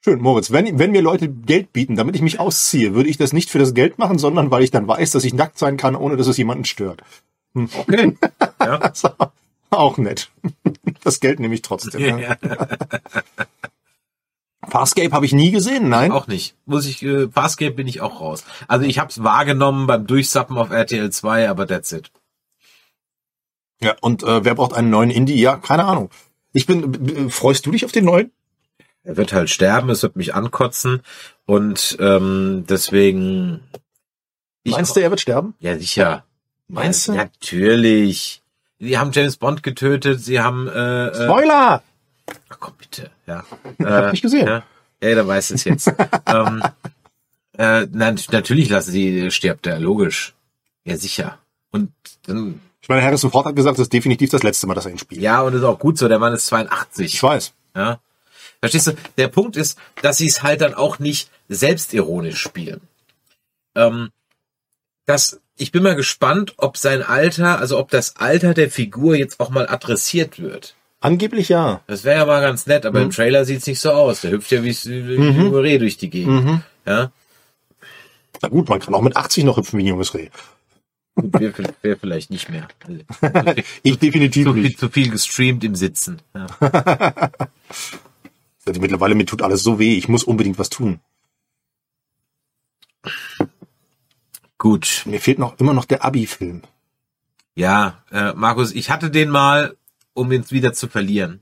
Schön, 0.02 0.20
Moritz. 0.20 0.50
Wenn, 0.50 0.80
wenn 0.80 0.90
mir 0.90 1.00
Leute 1.00 1.28
Geld 1.28 1.72
bieten, 1.72 1.94
damit 1.94 2.16
ich 2.16 2.22
mich 2.22 2.40
ausziehe, 2.40 2.92
würde 2.94 3.08
ich 3.08 3.18
das 3.18 3.32
nicht 3.32 3.50
für 3.50 3.60
das 3.60 3.72
Geld 3.72 3.98
machen, 3.98 4.18
sondern 4.18 4.50
weil 4.50 4.64
ich 4.64 4.72
dann 4.72 4.88
weiß, 4.88 5.12
dass 5.12 5.22
ich 5.22 5.32
nackt 5.32 5.56
sein 5.56 5.76
kann, 5.76 5.94
ohne 5.94 6.16
dass 6.16 6.26
es 6.26 6.38
jemanden 6.38 6.64
stört. 6.64 7.02
Okay. 7.54 8.18
ja. 8.60 8.92
Auch 9.70 9.96
nett. 9.96 10.28
Das 11.04 11.20
Geld 11.20 11.38
nehme 11.38 11.54
ich 11.54 11.62
trotzdem. 11.62 12.18
Ja. 12.18 12.36
Farscape 14.70 15.12
habe 15.12 15.26
ich 15.26 15.32
nie 15.32 15.50
gesehen, 15.50 15.88
nein. 15.88 16.12
Auch 16.12 16.26
nicht. 16.26 16.54
Muss 16.64 16.86
ich, 16.86 17.02
äh, 17.02 17.28
Farscape 17.28 17.72
bin 17.72 17.88
ich 17.88 18.00
auch 18.00 18.20
raus. 18.20 18.44
Also 18.68 18.86
ich 18.86 18.98
habe 18.98 19.10
es 19.10 19.22
wahrgenommen 19.22 19.86
beim 19.86 20.06
Durchsappen 20.06 20.56
auf 20.56 20.70
RTL 20.70 21.10
2, 21.10 21.48
aber 21.48 21.66
that's 21.66 21.92
it. 21.92 22.10
Ja, 23.82 23.96
und 24.00 24.22
äh, 24.22 24.44
wer 24.44 24.54
braucht 24.54 24.74
einen 24.74 24.90
neuen 24.90 25.10
Indie? 25.10 25.40
Ja, 25.40 25.56
keine 25.56 25.84
Ahnung. 25.84 26.10
Ich 26.52 26.66
bin, 26.66 27.30
freust 27.30 27.66
du 27.66 27.70
dich 27.70 27.84
auf 27.84 27.92
den 27.92 28.04
neuen? 28.04 28.30
Er 29.02 29.16
wird 29.16 29.32
halt 29.32 29.48
sterben, 29.48 29.88
es 29.90 30.02
wird 30.02 30.16
mich 30.16 30.34
ankotzen 30.34 31.02
und 31.46 31.96
ähm, 32.00 32.64
deswegen. 32.68 33.60
Meinst 34.64 34.94
du, 34.94 35.00
er 35.00 35.10
wird 35.10 35.20
sterben? 35.20 35.54
Ja, 35.58 35.78
sicher. 35.78 36.24
Meinst 36.68 37.08
ja, 37.08 37.14
du? 37.14 37.18
Natürlich. 37.18 38.42
Sie 38.78 38.98
haben 38.98 39.12
James 39.12 39.36
Bond 39.36 39.62
getötet, 39.62 40.20
sie 40.20 40.40
haben 40.40 40.68
äh, 40.68 41.08
äh, 41.08 41.24
Spoiler! 41.24 41.82
Ach, 42.48 42.56
komm 42.60 42.74
bitte, 42.78 43.10
ja. 43.26 43.44
Ich 43.78 43.86
hab 43.86 44.12
nicht 44.12 44.22
gesehen. 44.22 44.46
Ja, 44.46 44.62
ja 45.02 45.14
da 45.14 45.26
weiß 45.26 45.50
es 45.50 45.64
jetzt. 45.64 45.88
ähm, 46.26 46.62
äh, 47.56 47.86
na, 47.90 48.14
natürlich 48.30 48.68
lassen 48.68 48.92
sie 48.92 49.30
stirbt 49.30 49.66
er, 49.66 49.78
logisch. 49.80 50.34
Ja, 50.84 50.96
sicher. 50.96 51.38
Und 51.70 51.92
dann, 52.26 52.60
Ich 52.80 52.88
meine, 52.88 53.02
Harrison 53.02 53.30
Ford 53.30 53.46
hat 53.46 53.56
gesagt, 53.56 53.78
das 53.78 53.84
ist 53.84 53.92
definitiv 53.92 54.30
das 54.30 54.42
letzte 54.42 54.66
Mal, 54.66 54.74
dass 54.74 54.86
er 54.86 54.92
ihn 54.92 54.98
spielt. 54.98 55.20
ja, 55.20 55.42
und 55.42 55.54
ist 55.54 55.64
auch 55.64 55.78
gut 55.78 55.98
so, 55.98 56.08
der 56.08 56.18
Mann 56.18 56.32
ist 56.32 56.46
82. 56.46 57.14
Ich 57.14 57.22
weiß. 57.22 57.52
Ja. 57.76 58.00
Verstehst 58.60 58.88
du? 58.88 58.92
Der 59.16 59.28
Punkt 59.28 59.56
ist, 59.56 59.78
dass 60.02 60.18
sie 60.18 60.26
es 60.26 60.42
halt 60.42 60.60
dann 60.60 60.74
auch 60.74 60.98
nicht 60.98 61.30
selbstironisch 61.48 62.38
spielen. 62.40 62.80
Ähm, 63.74 64.10
das, 65.06 65.40
ich 65.56 65.72
bin 65.72 65.82
mal 65.82 65.96
gespannt, 65.96 66.54
ob 66.58 66.76
sein 66.76 67.02
Alter, 67.02 67.58
also 67.58 67.78
ob 67.78 67.90
das 67.90 68.16
Alter 68.16 68.54
der 68.54 68.70
Figur 68.70 69.16
jetzt 69.16 69.40
auch 69.40 69.50
mal 69.50 69.68
adressiert 69.68 70.38
wird. 70.38 70.74
Angeblich 71.00 71.48
ja. 71.48 71.80
Das 71.86 72.04
wäre 72.04 72.18
ja 72.20 72.26
mal 72.26 72.42
ganz 72.42 72.66
nett, 72.66 72.84
aber 72.84 73.00
im 73.00 73.10
Trailer 73.10 73.44
sieht's 73.46 73.66
nicht 73.66 73.80
so 73.80 73.90
aus. 73.90 74.20
Der 74.20 74.32
hüpft 74.32 74.50
ja 74.50 74.62
wie, 74.62 74.70
ein 74.70 75.36
junge 75.36 75.62
Reh 75.62 75.78
durch 75.78 75.96
die 75.96 76.10
Gegend. 76.10 76.62
Ja, 76.86 77.10
Na 78.42 78.48
gut, 78.48 78.68
man 78.68 78.80
kann 78.80 78.94
auch 78.94 79.00
mit 79.02 79.16
80 79.16 79.44
noch 79.44 79.56
hüpfen 79.56 79.78
wie 79.78 79.84
ein 79.84 79.86
junges 79.88 80.14
Reh. 80.14 80.28
wäre 81.16 81.52
wär 81.82 81.96
vielleicht 81.96 82.30
nicht 82.30 82.48
mehr. 82.50 82.68
Also, 82.86 83.00
Ich 83.82 83.98
definitiv 83.98 84.46
zu, 84.46 84.52
viel, 84.54 84.62
nicht. 84.62 84.78
zu 84.78 84.88
viel 84.90 85.10
gestreamt 85.10 85.64
im 85.64 85.74
Sitzen. 85.74 86.20
Ja. 86.34 86.46
Also 88.66 88.78
mittlerweile 88.82 89.14
mir 89.14 89.24
tut 89.24 89.40
alles 89.42 89.62
so 89.62 89.78
weh, 89.78 89.96
ich 89.96 90.06
muss 90.08 90.22
unbedingt 90.22 90.58
was 90.58 90.68
tun. 90.68 91.00
Gut. 94.58 95.02
Mir 95.06 95.20
fehlt 95.20 95.38
noch 95.38 95.58
immer 95.58 95.72
noch 95.72 95.86
der 95.86 96.04
Abi-Film. 96.04 96.62
Ja, 97.54 98.02
äh, 98.12 98.32
Markus, 98.34 98.72
ich 98.72 98.90
hatte 98.90 99.10
den 99.10 99.30
mal, 99.30 99.76
um 100.14 100.30
ihn 100.32 100.44
wieder 100.50 100.72
zu 100.72 100.88
verlieren. 100.88 101.40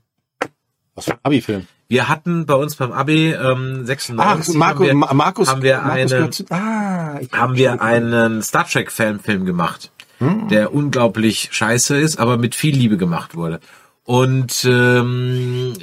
Was 0.95 1.05
für 1.05 1.13
ein 1.13 1.19
Abi-Film? 1.23 1.67
Wir 1.87 2.07
hatten 2.07 2.45
bei 2.45 2.53
uns 2.53 2.75
beim 2.75 2.91
Abi 2.91 3.31
ähm, 3.31 3.85
96 3.85 4.53
Ach, 4.55 4.57
Marco, 4.59 4.79
haben 4.81 4.87
wir, 4.87 4.93
Ma- 4.95 5.13
Markus, 5.13 5.49
haben 5.49 5.63
wir 5.63 5.77
Markus 5.77 5.91
eine- 5.95 6.05
gehört 6.09 6.33
zu, 6.35 6.45
ah, 6.49 7.19
haben 7.31 7.55
wir 7.55 7.81
einen 7.81 8.43
Star 8.43 8.67
Trek 8.67 8.91
Fanfilm 8.91 9.45
gemacht, 9.45 9.91
der 10.19 10.73
unglaublich 10.73 11.47
scheiße 11.51 11.97
ist, 11.97 12.19
aber 12.19 12.37
mit 12.37 12.53
viel 12.53 12.75
Liebe 12.75 12.97
gemacht 12.97 13.35
wurde. 13.35 13.59
Und 14.03 14.65
ähm, 14.65 15.73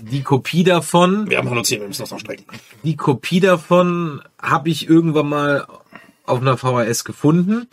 die 0.00 0.22
Kopie 0.22 0.64
davon, 0.64 1.28
Wir 1.28 1.38
haben 1.38 1.46
110, 1.48 1.80
wir 1.80 1.88
müssen 1.88 2.02
das 2.02 2.10
noch 2.10 2.20
strecken. 2.20 2.44
die 2.82 2.96
Kopie 2.96 3.40
davon 3.40 4.22
habe 4.40 4.70
ich 4.70 4.88
irgendwann 4.88 5.28
mal 5.28 5.66
auf 6.24 6.40
einer 6.40 6.56
VHS 6.56 7.04
gefunden 7.04 7.66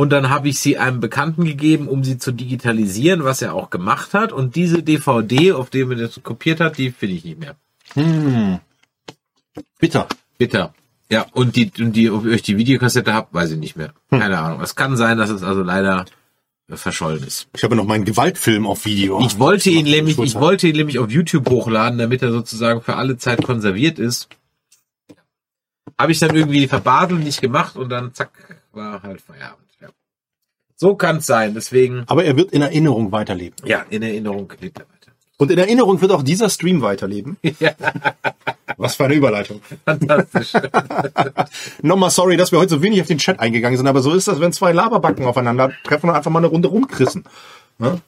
und 0.00 0.08
dann 0.08 0.30
habe 0.30 0.48
ich 0.48 0.58
sie 0.58 0.78
einem 0.78 0.98
Bekannten 0.98 1.44
gegeben, 1.44 1.86
um 1.86 2.04
sie 2.04 2.16
zu 2.16 2.32
digitalisieren, 2.32 3.22
was 3.22 3.42
er 3.42 3.52
auch 3.52 3.68
gemacht 3.68 4.14
hat. 4.14 4.32
Und 4.32 4.56
diese 4.56 4.82
DVD, 4.82 5.52
auf 5.52 5.68
dem 5.68 5.90
er 5.90 5.98
das 5.98 6.22
kopiert 6.22 6.58
hat, 6.60 6.78
die 6.78 6.90
finde 6.90 7.16
ich 7.16 7.24
nicht 7.26 7.38
mehr. 7.38 7.54
Bitter. 9.78 10.08
Bitter. 10.38 10.72
Ja, 11.10 11.26
und 11.32 11.54
die, 11.54 11.70
und 11.78 11.92
die, 11.92 12.08
ob 12.08 12.24
ihr 12.24 12.30
euch 12.30 12.40
die 12.40 12.56
Videokassette 12.56 13.12
habt, 13.12 13.34
weiß 13.34 13.50
ich 13.50 13.58
nicht 13.58 13.76
mehr. 13.76 13.92
Keine 14.08 14.38
Ahnung. 14.38 14.62
Es 14.62 14.74
kann 14.74 14.96
sein, 14.96 15.18
dass 15.18 15.28
es 15.28 15.42
also 15.42 15.62
leider 15.62 16.06
äh, 16.68 16.76
verschollen 16.76 17.22
ist. 17.22 17.48
Ich 17.54 17.62
habe 17.62 17.76
noch 17.76 17.84
meinen 17.84 18.06
Gewaltfilm 18.06 18.66
auf 18.66 18.86
Video. 18.86 19.20
Ich 19.20 19.38
wollte 19.38 19.68
ihn 19.68 19.84
nämlich, 19.84 20.18
ich 20.18 20.34
wollte 20.34 20.66
ihn 20.66 20.76
nämlich 20.76 20.98
auf 20.98 21.10
YouTube 21.10 21.50
hochladen, 21.50 21.98
damit 21.98 22.22
er 22.22 22.32
sozusagen 22.32 22.80
für 22.80 22.96
alle 22.96 23.18
Zeit 23.18 23.42
konserviert 23.42 23.98
ist. 23.98 24.30
Habe 25.98 26.12
ich 26.12 26.20
dann 26.20 26.34
irgendwie 26.34 26.66
verbadelt, 26.68 27.22
nicht 27.22 27.42
gemacht 27.42 27.76
und 27.76 27.90
dann 27.90 28.14
zack, 28.14 28.30
war 28.72 29.02
halt 29.02 29.20
Feierabend. 29.20 29.69
So 30.82 30.94
kann 30.94 31.18
es 31.18 31.26
sein. 31.26 31.52
Deswegen, 31.52 32.04
Aber 32.06 32.24
er 32.24 32.36
wird 32.38 32.52
in 32.52 32.62
Erinnerung 32.62 33.12
weiterleben. 33.12 33.54
ja, 33.66 33.84
in 33.90 34.02
Erinnerung 34.02 34.50
lebt 34.62 34.78
er 34.78 34.86
weiter. 34.86 35.12
Und 35.36 35.50
in 35.50 35.58
Erinnerung 35.58 36.00
wird 36.00 36.10
auch 36.10 36.22
dieser 36.22 36.48
Stream 36.48 36.80
weiterleben. 36.80 37.36
Ja, 37.60 37.72
Was 38.78 38.94
für 38.94 39.04
eine 39.04 39.12
Überleitung. 39.14 39.60
fantastisch. 39.84 40.52
Nochmal 41.82 42.08
sorry, 42.08 42.38
dass 42.38 42.50
wir 42.50 42.58
heute 42.58 42.70
so 42.76 42.82
wenig 42.82 43.02
auf 43.02 43.08
den 43.08 43.18
Chat 43.18 43.38
eingegangen 43.40 43.76
sind, 43.76 43.86
aber 43.88 44.00
so 44.00 44.12
ist 44.14 44.26
das, 44.26 44.40
wenn 44.40 44.54
zwei 44.54 44.72
Laberbacken 44.72 45.26
aufeinander 45.26 45.70
treffen 45.84 46.08
und 46.08 46.16
einfach 46.16 46.30
mal 46.30 46.38
eine 46.38 46.46
Runde 46.46 46.68
rumkrissen. 46.68 47.24
Ne? 47.80 48.00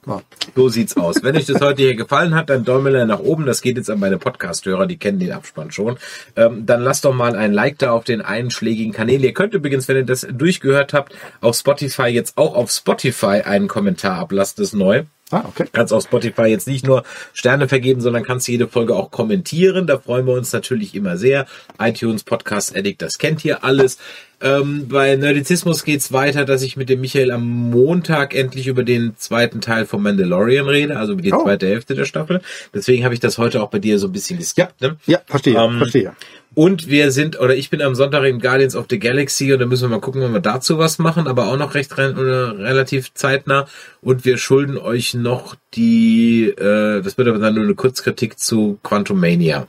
So 0.55 0.69
sieht's 0.69 0.97
aus. 0.97 1.23
Wenn 1.23 1.35
euch 1.35 1.47
das 1.47 1.61
heute 1.62 1.82
hier 1.82 1.97
gefallen 1.97 2.35
hat, 2.35 2.51
dann 2.51 2.65
Däumele 2.65 3.07
nach 3.07 3.20
oben. 3.20 3.47
Das 3.47 3.62
geht 3.62 3.78
jetzt 3.78 3.90
an 3.90 3.99
meine 3.99 4.19
Podcast-Hörer, 4.19 4.86
die 4.86 4.99
kennen 4.99 5.19
den 5.19 5.32
Abspann 5.32 5.70
schon. 5.70 5.97
Ähm, 6.36 6.66
dann 6.66 6.82
lasst 6.82 7.07
doch 7.07 7.15
mal 7.15 7.35
ein 7.35 7.55
Like 7.55 7.78
da 7.78 7.93
auf 7.93 8.05
den 8.05 8.20
einschlägigen 8.20 8.93
Kanälen. 8.93 9.24
Ihr 9.24 9.32
könnt 9.32 9.55
übrigens, 9.55 9.89
wenn 9.89 9.97
ihr 9.97 10.05
das 10.05 10.27
durchgehört 10.31 10.93
habt, 10.93 11.15
auf 11.40 11.57
Spotify 11.57 12.09
jetzt 12.09 12.36
auch 12.36 12.55
auf 12.55 12.70
Spotify 12.70 13.43
einen 13.44 13.66
Kommentar 13.66 14.19
ablassen, 14.19 14.57
das 14.59 14.69
ist 14.69 14.74
neu. 14.74 15.05
Ah, 15.33 15.45
okay. 15.49 15.65
Kannst 15.73 15.93
auf 15.93 16.05
Spotify 16.05 16.43
jetzt 16.43 16.69
nicht 16.69 16.87
nur 16.87 17.03
Sterne 17.33 17.67
vergeben, 17.69 18.01
sondern 18.01 18.23
kannst 18.23 18.47
jede 18.49 18.69
Folge 18.69 18.95
auch 18.95 19.11
kommentieren. 19.11 19.87
Da 19.87 19.99
freuen 19.99 20.27
wir 20.27 20.35
uns 20.35 20.53
natürlich 20.53 20.95
immer 20.95 21.17
sehr. 21.17 21.47
iTunes, 21.81 22.23
Podcast 22.23 22.77
Addict, 22.77 23.03
das 23.03 23.19
kennt 23.19 23.45
ihr 23.45 23.65
alles. 23.65 23.99
Ähm, 24.41 24.89
bei 24.89 25.15
Nerdizismus 25.17 25.85
geht's 25.85 26.13
weiter, 26.13 26.45
dass 26.45 26.63
ich 26.63 26.77
mit 26.77 26.89
dem 26.89 27.01
Michael 27.01 27.31
am 27.31 27.47
Montag 27.71 28.35
endlich 28.35 28.67
über 28.67 28.83
den 28.83 29.15
zweiten 29.17 29.61
Teil 29.61 29.87
von 29.87 30.03
Mandalorian 30.03 30.67
rede, 30.69 30.97
also 30.99 31.13
über 31.13 31.23
die 31.23 31.33
Oh. 31.33 31.43
zweite 31.45 31.67
Hälfte 31.69 31.95
der 31.95 32.05
Staffel. 32.07 32.41
Deswegen 32.75 33.05
habe 33.05 33.15
ich 33.15 33.21
das 33.21 33.39
heute 33.39 33.63
auch 33.63 33.71
bei 33.71 33.79
dir 33.79 33.99
so 33.99 34.09
ein 34.09 34.13
bisschen 34.13 34.39
geskippt. 34.39 34.81
Ne? 34.81 34.97
Ja, 35.07 35.21
verstehe, 35.27 35.57
Ähm, 35.57 35.79
verstehe. 35.79 36.13
Und 36.55 36.89
wir 36.89 37.12
sind, 37.12 37.41
oder 37.41 37.57
ich 37.57 37.70
bin 37.70 37.81
am 37.81 37.95
Sonntag 37.95 38.24
in 38.24 38.39
Guardians 38.39 38.77
of 38.77 38.87
the 38.91 38.99
Galaxy 38.99 39.53
und 39.53 39.59
da 39.59 39.66
müssen 39.66 39.85
wir 39.85 39.97
mal 39.97 40.01
gucken, 40.01 40.20
wenn 40.20 40.35
wir 40.35 40.41
dazu 40.41 40.77
was 40.77 40.99
machen, 40.99 41.27
aber 41.27 41.47
auch 41.47 41.57
noch 41.57 41.74
recht 41.74 41.97
re 41.97 42.12
oder 42.12 42.59
relativ 42.59 43.15
zeitnah. 43.15 43.66
Und 44.03 44.27
wir 44.27 44.37
schulden 44.37 44.77
euch 44.77 45.15
noch 45.15 45.57
die, 45.74 46.49
äh, 46.49 47.01
das 47.01 47.16
wird 47.16 47.29
aber 47.29 47.39
dann 47.39 47.55
nur 47.55 47.65
eine 47.65 47.74
Kurzkritik 47.74 48.39
zu 48.39 48.79
Quantum 48.83 49.19
Mania. 49.19 49.66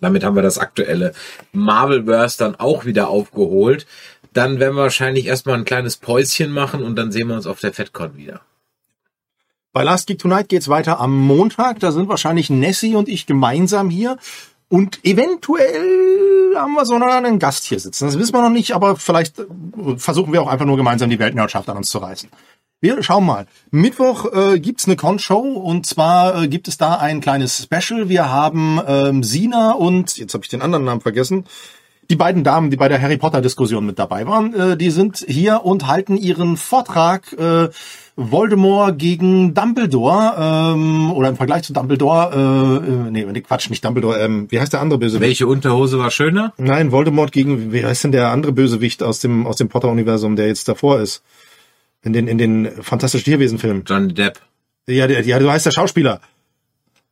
Damit 0.00 0.24
haben 0.24 0.36
wir 0.36 0.42
das 0.42 0.58
aktuelle 0.58 1.12
Marvelverse 1.52 2.38
dann 2.38 2.54
auch 2.54 2.86
wieder 2.86 3.08
aufgeholt. 3.08 3.86
Dann 4.32 4.60
werden 4.60 4.76
wir 4.76 4.82
wahrscheinlich 4.82 5.26
erstmal 5.26 5.56
ein 5.56 5.64
kleines 5.64 5.98
Päuschen 5.98 6.52
machen 6.52 6.82
und 6.84 6.96
dann 6.96 7.12
sehen 7.12 7.28
wir 7.28 7.34
uns 7.34 7.46
auf 7.46 7.60
der 7.60 7.74
FedCon 7.74 8.16
wieder. 8.16 8.40
Bei 9.72 9.82
Last 9.82 10.06
Geek 10.06 10.18
Tonight 10.18 10.48
geht's 10.48 10.68
weiter 10.68 10.98
am 10.98 11.14
Montag. 11.16 11.80
Da 11.80 11.92
sind 11.92 12.08
wahrscheinlich 12.08 12.48
Nessie 12.48 12.96
und 12.96 13.08
ich 13.08 13.26
gemeinsam 13.26 13.90
hier. 13.90 14.16
Und 14.68 15.02
eventuell 15.04 16.54
haben 16.56 16.74
wir 16.74 16.84
so 16.84 16.94
einen 16.94 17.38
Gast 17.38 17.64
hier 17.64 17.80
sitzen. 17.80 18.06
Das 18.06 18.18
wissen 18.18 18.34
wir 18.34 18.42
noch 18.42 18.50
nicht, 18.50 18.72
aber 18.72 18.96
vielleicht 18.96 19.38
äh, 19.38 19.44
versuchen 19.96 20.32
wir 20.32 20.42
auch 20.42 20.48
einfach 20.48 20.66
nur 20.66 20.76
gemeinsam 20.76 21.08
die 21.08 21.18
Weltnerdschaft 21.18 21.68
an 21.68 21.78
uns 21.78 21.88
zu 21.88 21.98
reißen. 21.98 22.28
Wir 22.80 23.02
schauen 23.02 23.26
mal. 23.26 23.46
Mittwoch 23.70 24.32
äh, 24.32 24.60
gibt's 24.60 24.86
eine 24.86 24.94
Con-Show 24.94 25.40
und 25.40 25.86
zwar 25.86 26.42
äh, 26.42 26.48
gibt 26.48 26.68
es 26.68 26.76
da 26.76 26.96
ein 26.96 27.20
kleines 27.20 27.62
Special. 27.62 28.08
Wir 28.08 28.30
haben 28.30 28.80
ähm, 28.86 29.24
Sina 29.24 29.72
und, 29.72 30.16
jetzt 30.16 30.34
habe 30.34 30.44
ich 30.44 30.50
den 30.50 30.62
anderen 30.62 30.84
Namen 30.84 31.00
vergessen, 31.00 31.44
die 32.10 32.16
beiden 32.16 32.42
Damen, 32.42 32.70
die 32.70 32.76
bei 32.76 32.88
der 32.88 33.00
Harry 33.02 33.18
Potter 33.18 33.42
Diskussion 33.42 33.84
mit 33.84 33.98
dabei 33.98 34.26
waren, 34.26 34.54
äh, 34.54 34.76
die 34.76 34.90
sind 34.90 35.24
hier 35.28 35.64
und 35.64 35.86
halten 35.86 36.16
ihren 36.16 36.56
Vortrag 36.56 37.32
äh, 37.34 37.68
Voldemort 38.16 38.98
gegen 38.98 39.54
Dumbledore 39.54 40.72
ähm, 40.74 41.12
oder 41.12 41.28
im 41.28 41.36
Vergleich 41.36 41.62
zu 41.64 41.72
Dumbledore, 41.72 42.82
äh, 42.86 42.90
äh, 42.90 43.10
nee, 43.10 43.24
nee, 43.24 43.40
Quatsch, 43.42 43.68
nicht 43.68 43.84
Dumbledore, 43.84 44.18
ähm, 44.20 44.46
wie 44.50 44.58
heißt 44.58 44.72
der 44.72 44.80
andere 44.80 44.98
Bösewicht? 44.98 45.22
Welche 45.22 45.46
Unterhose 45.46 45.98
war 45.98 46.10
schöner? 46.10 46.54
Nein, 46.56 46.92
Voldemort 46.92 47.30
gegen, 47.30 47.72
wie 47.72 47.84
heißt 47.84 48.04
denn 48.04 48.12
der 48.12 48.30
andere 48.30 48.52
Bösewicht 48.52 49.02
aus 49.02 49.20
dem 49.20 49.46
aus 49.46 49.56
dem 49.56 49.68
Potter-Universum, 49.68 50.34
der 50.34 50.46
jetzt 50.46 50.66
davor 50.68 51.00
ist? 51.00 51.22
In 52.02 52.12
den 52.12 52.26
in 52.26 52.38
den 52.38 52.70
fantastischen 52.82 53.24
Tierwesen-Filmen. 53.24 53.84
Johnny 53.86 54.14
Depp. 54.14 54.40
Ja, 54.86 55.06
der, 55.06 55.24
ja, 55.26 55.38
du 55.38 55.50
heißt 55.50 55.66
der 55.66 55.72
Schauspieler. 55.72 56.20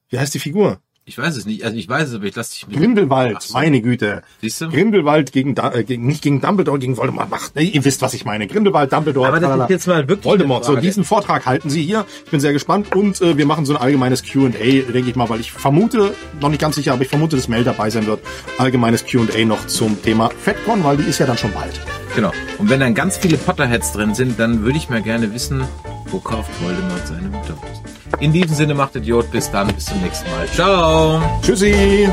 Wie 0.09 0.19
heißt 0.19 0.33
die 0.33 0.39
Figur? 0.39 0.79
Ich 1.09 1.17
weiß 1.17 1.37
es 1.37 1.47
nicht. 1.47 1.63
Also 1.63 1.77
ich 1.77 1.89
weiß 1.89 2.09
es, 2.09 2.15
aber 2.17 2.25
ich 2.25 2.35
lasse 2.35 2.51
dich 2.51 2.67
mit. 2.67 2.79
Grindelwald, 2.79 3.41
so. 3.41 3.55
meine 3.55 3.81
Güte. 3.81 4.25
Siehst 4.41 4.61
du? 4.61 4.69
Grindelwald 4.69 5.31
gegen, 5.31 5.55
äh, 5.57 5.85
gegen 5.85 6.05
nicht 6.05 6.21
gegen 6.21 6.41
Dumbledore, 6.41 6.81
gegen 6.81 6.97
Voldemort. 6.97 7.29
Ach, 7.31 7.49
nee, 7.55 7.63
ihr 7.63 7.85
wisst, 7.85 8.03
was 8.03 8.13
ich 8.13 8.25
meine. 8.25 8.49
Grindelwald, 8.49 8.93
Dumbledore. 8.93 9.29
Aber 9.29 9.39
das 9.39 9.61
ist 9.61 9.71
jetzt 9.71 9.87
mal 9.87 10.09
wirklich 10.09 10.25
Voldemort. 10.25 10.65
So, 10.65 10.75
diesen 10.75 11.05
Vortrag 11.05 11.47
halten 11.47 11.71
Sie 11.71 11.85
hier. 11.85 12.07
Ich 12.25 12.33
bin 12.33 12.41
sehr 12.41 12.53
gespannt 12.53 12.93
und 12.97 13.21
äh, 13.21 13.39
wir 13.39 13.47
machen 13.47 13.65
so 13.67 13.77
ein 13.77 13.81
allgemeines 13.81 14.25
Q&A, 14.29 14.49
denke 14.51 15.09
ich 15.09 15.15
mal, 15.15 15.29
weil 15.29 15.39
ich 15.39 15.53
vermute, 15.53 16.13
noch 16.41 16.49
nicht 16.49 16.61
ganz 16.61 16.75
sicher, 16.75 16.93
aber 16.93 17.03
ich 17.03 17.09
vermute, 17.09 17.37
dass 17.37 17.47
Mel 17.47 17.63
dabei 17.63 17.89
sein 17.89 18.09
wird. 18.09 18.19
Allgemeines 18.59 19.07
Q&A 19.07 19.45
noch 19.45 19.65
zum 19.69 20.03
Thema 20.03 20.31
FedCon, 20.43 20.83
weil 20.83 20.97
die 20.97 21.05
ist 21.05 21.21
ja 21.21 21.27
dann 21.27 21.39
schon 21.39 21.53
bald. 21.53 21.81
Genau. 22.17 22.33
Und 22.59 22.69
wenn 22.69 22.81
dann 22.81 22.97
ganz 22.97 23.17
viele 23.17 23.37
Potterheads 23.37 23.93
drin 23.93 24.17
sind, 24.17 24.41
dann 24.41 24.65
würde 24.65 24.77
ich 24.77 24.91
mal 24.91 25.03
gerne 25.03 25.33
wissen, 25.33 25.63
wo 26.07 26.19
kauft 26.19 26.51
Voldemort 26.61 27.07
seine 27.07 27.29
Mutterwurst? 27.29 27.96
In 28.21 28.33
diesem 28.33 28.55
Sinne 28.55 28.75
macht 28.75 28.97
Idiot. 28.97 29.31
Bis 29.31 29.51
dann. 29.51 29.73
Bis 29.75 29.87
zum 29.87 30.01
nächsten 30.01 30.31
Mal. 30.31 30.47
Ciao. 30.49 31.21
Tschüssi. 31.43 32.09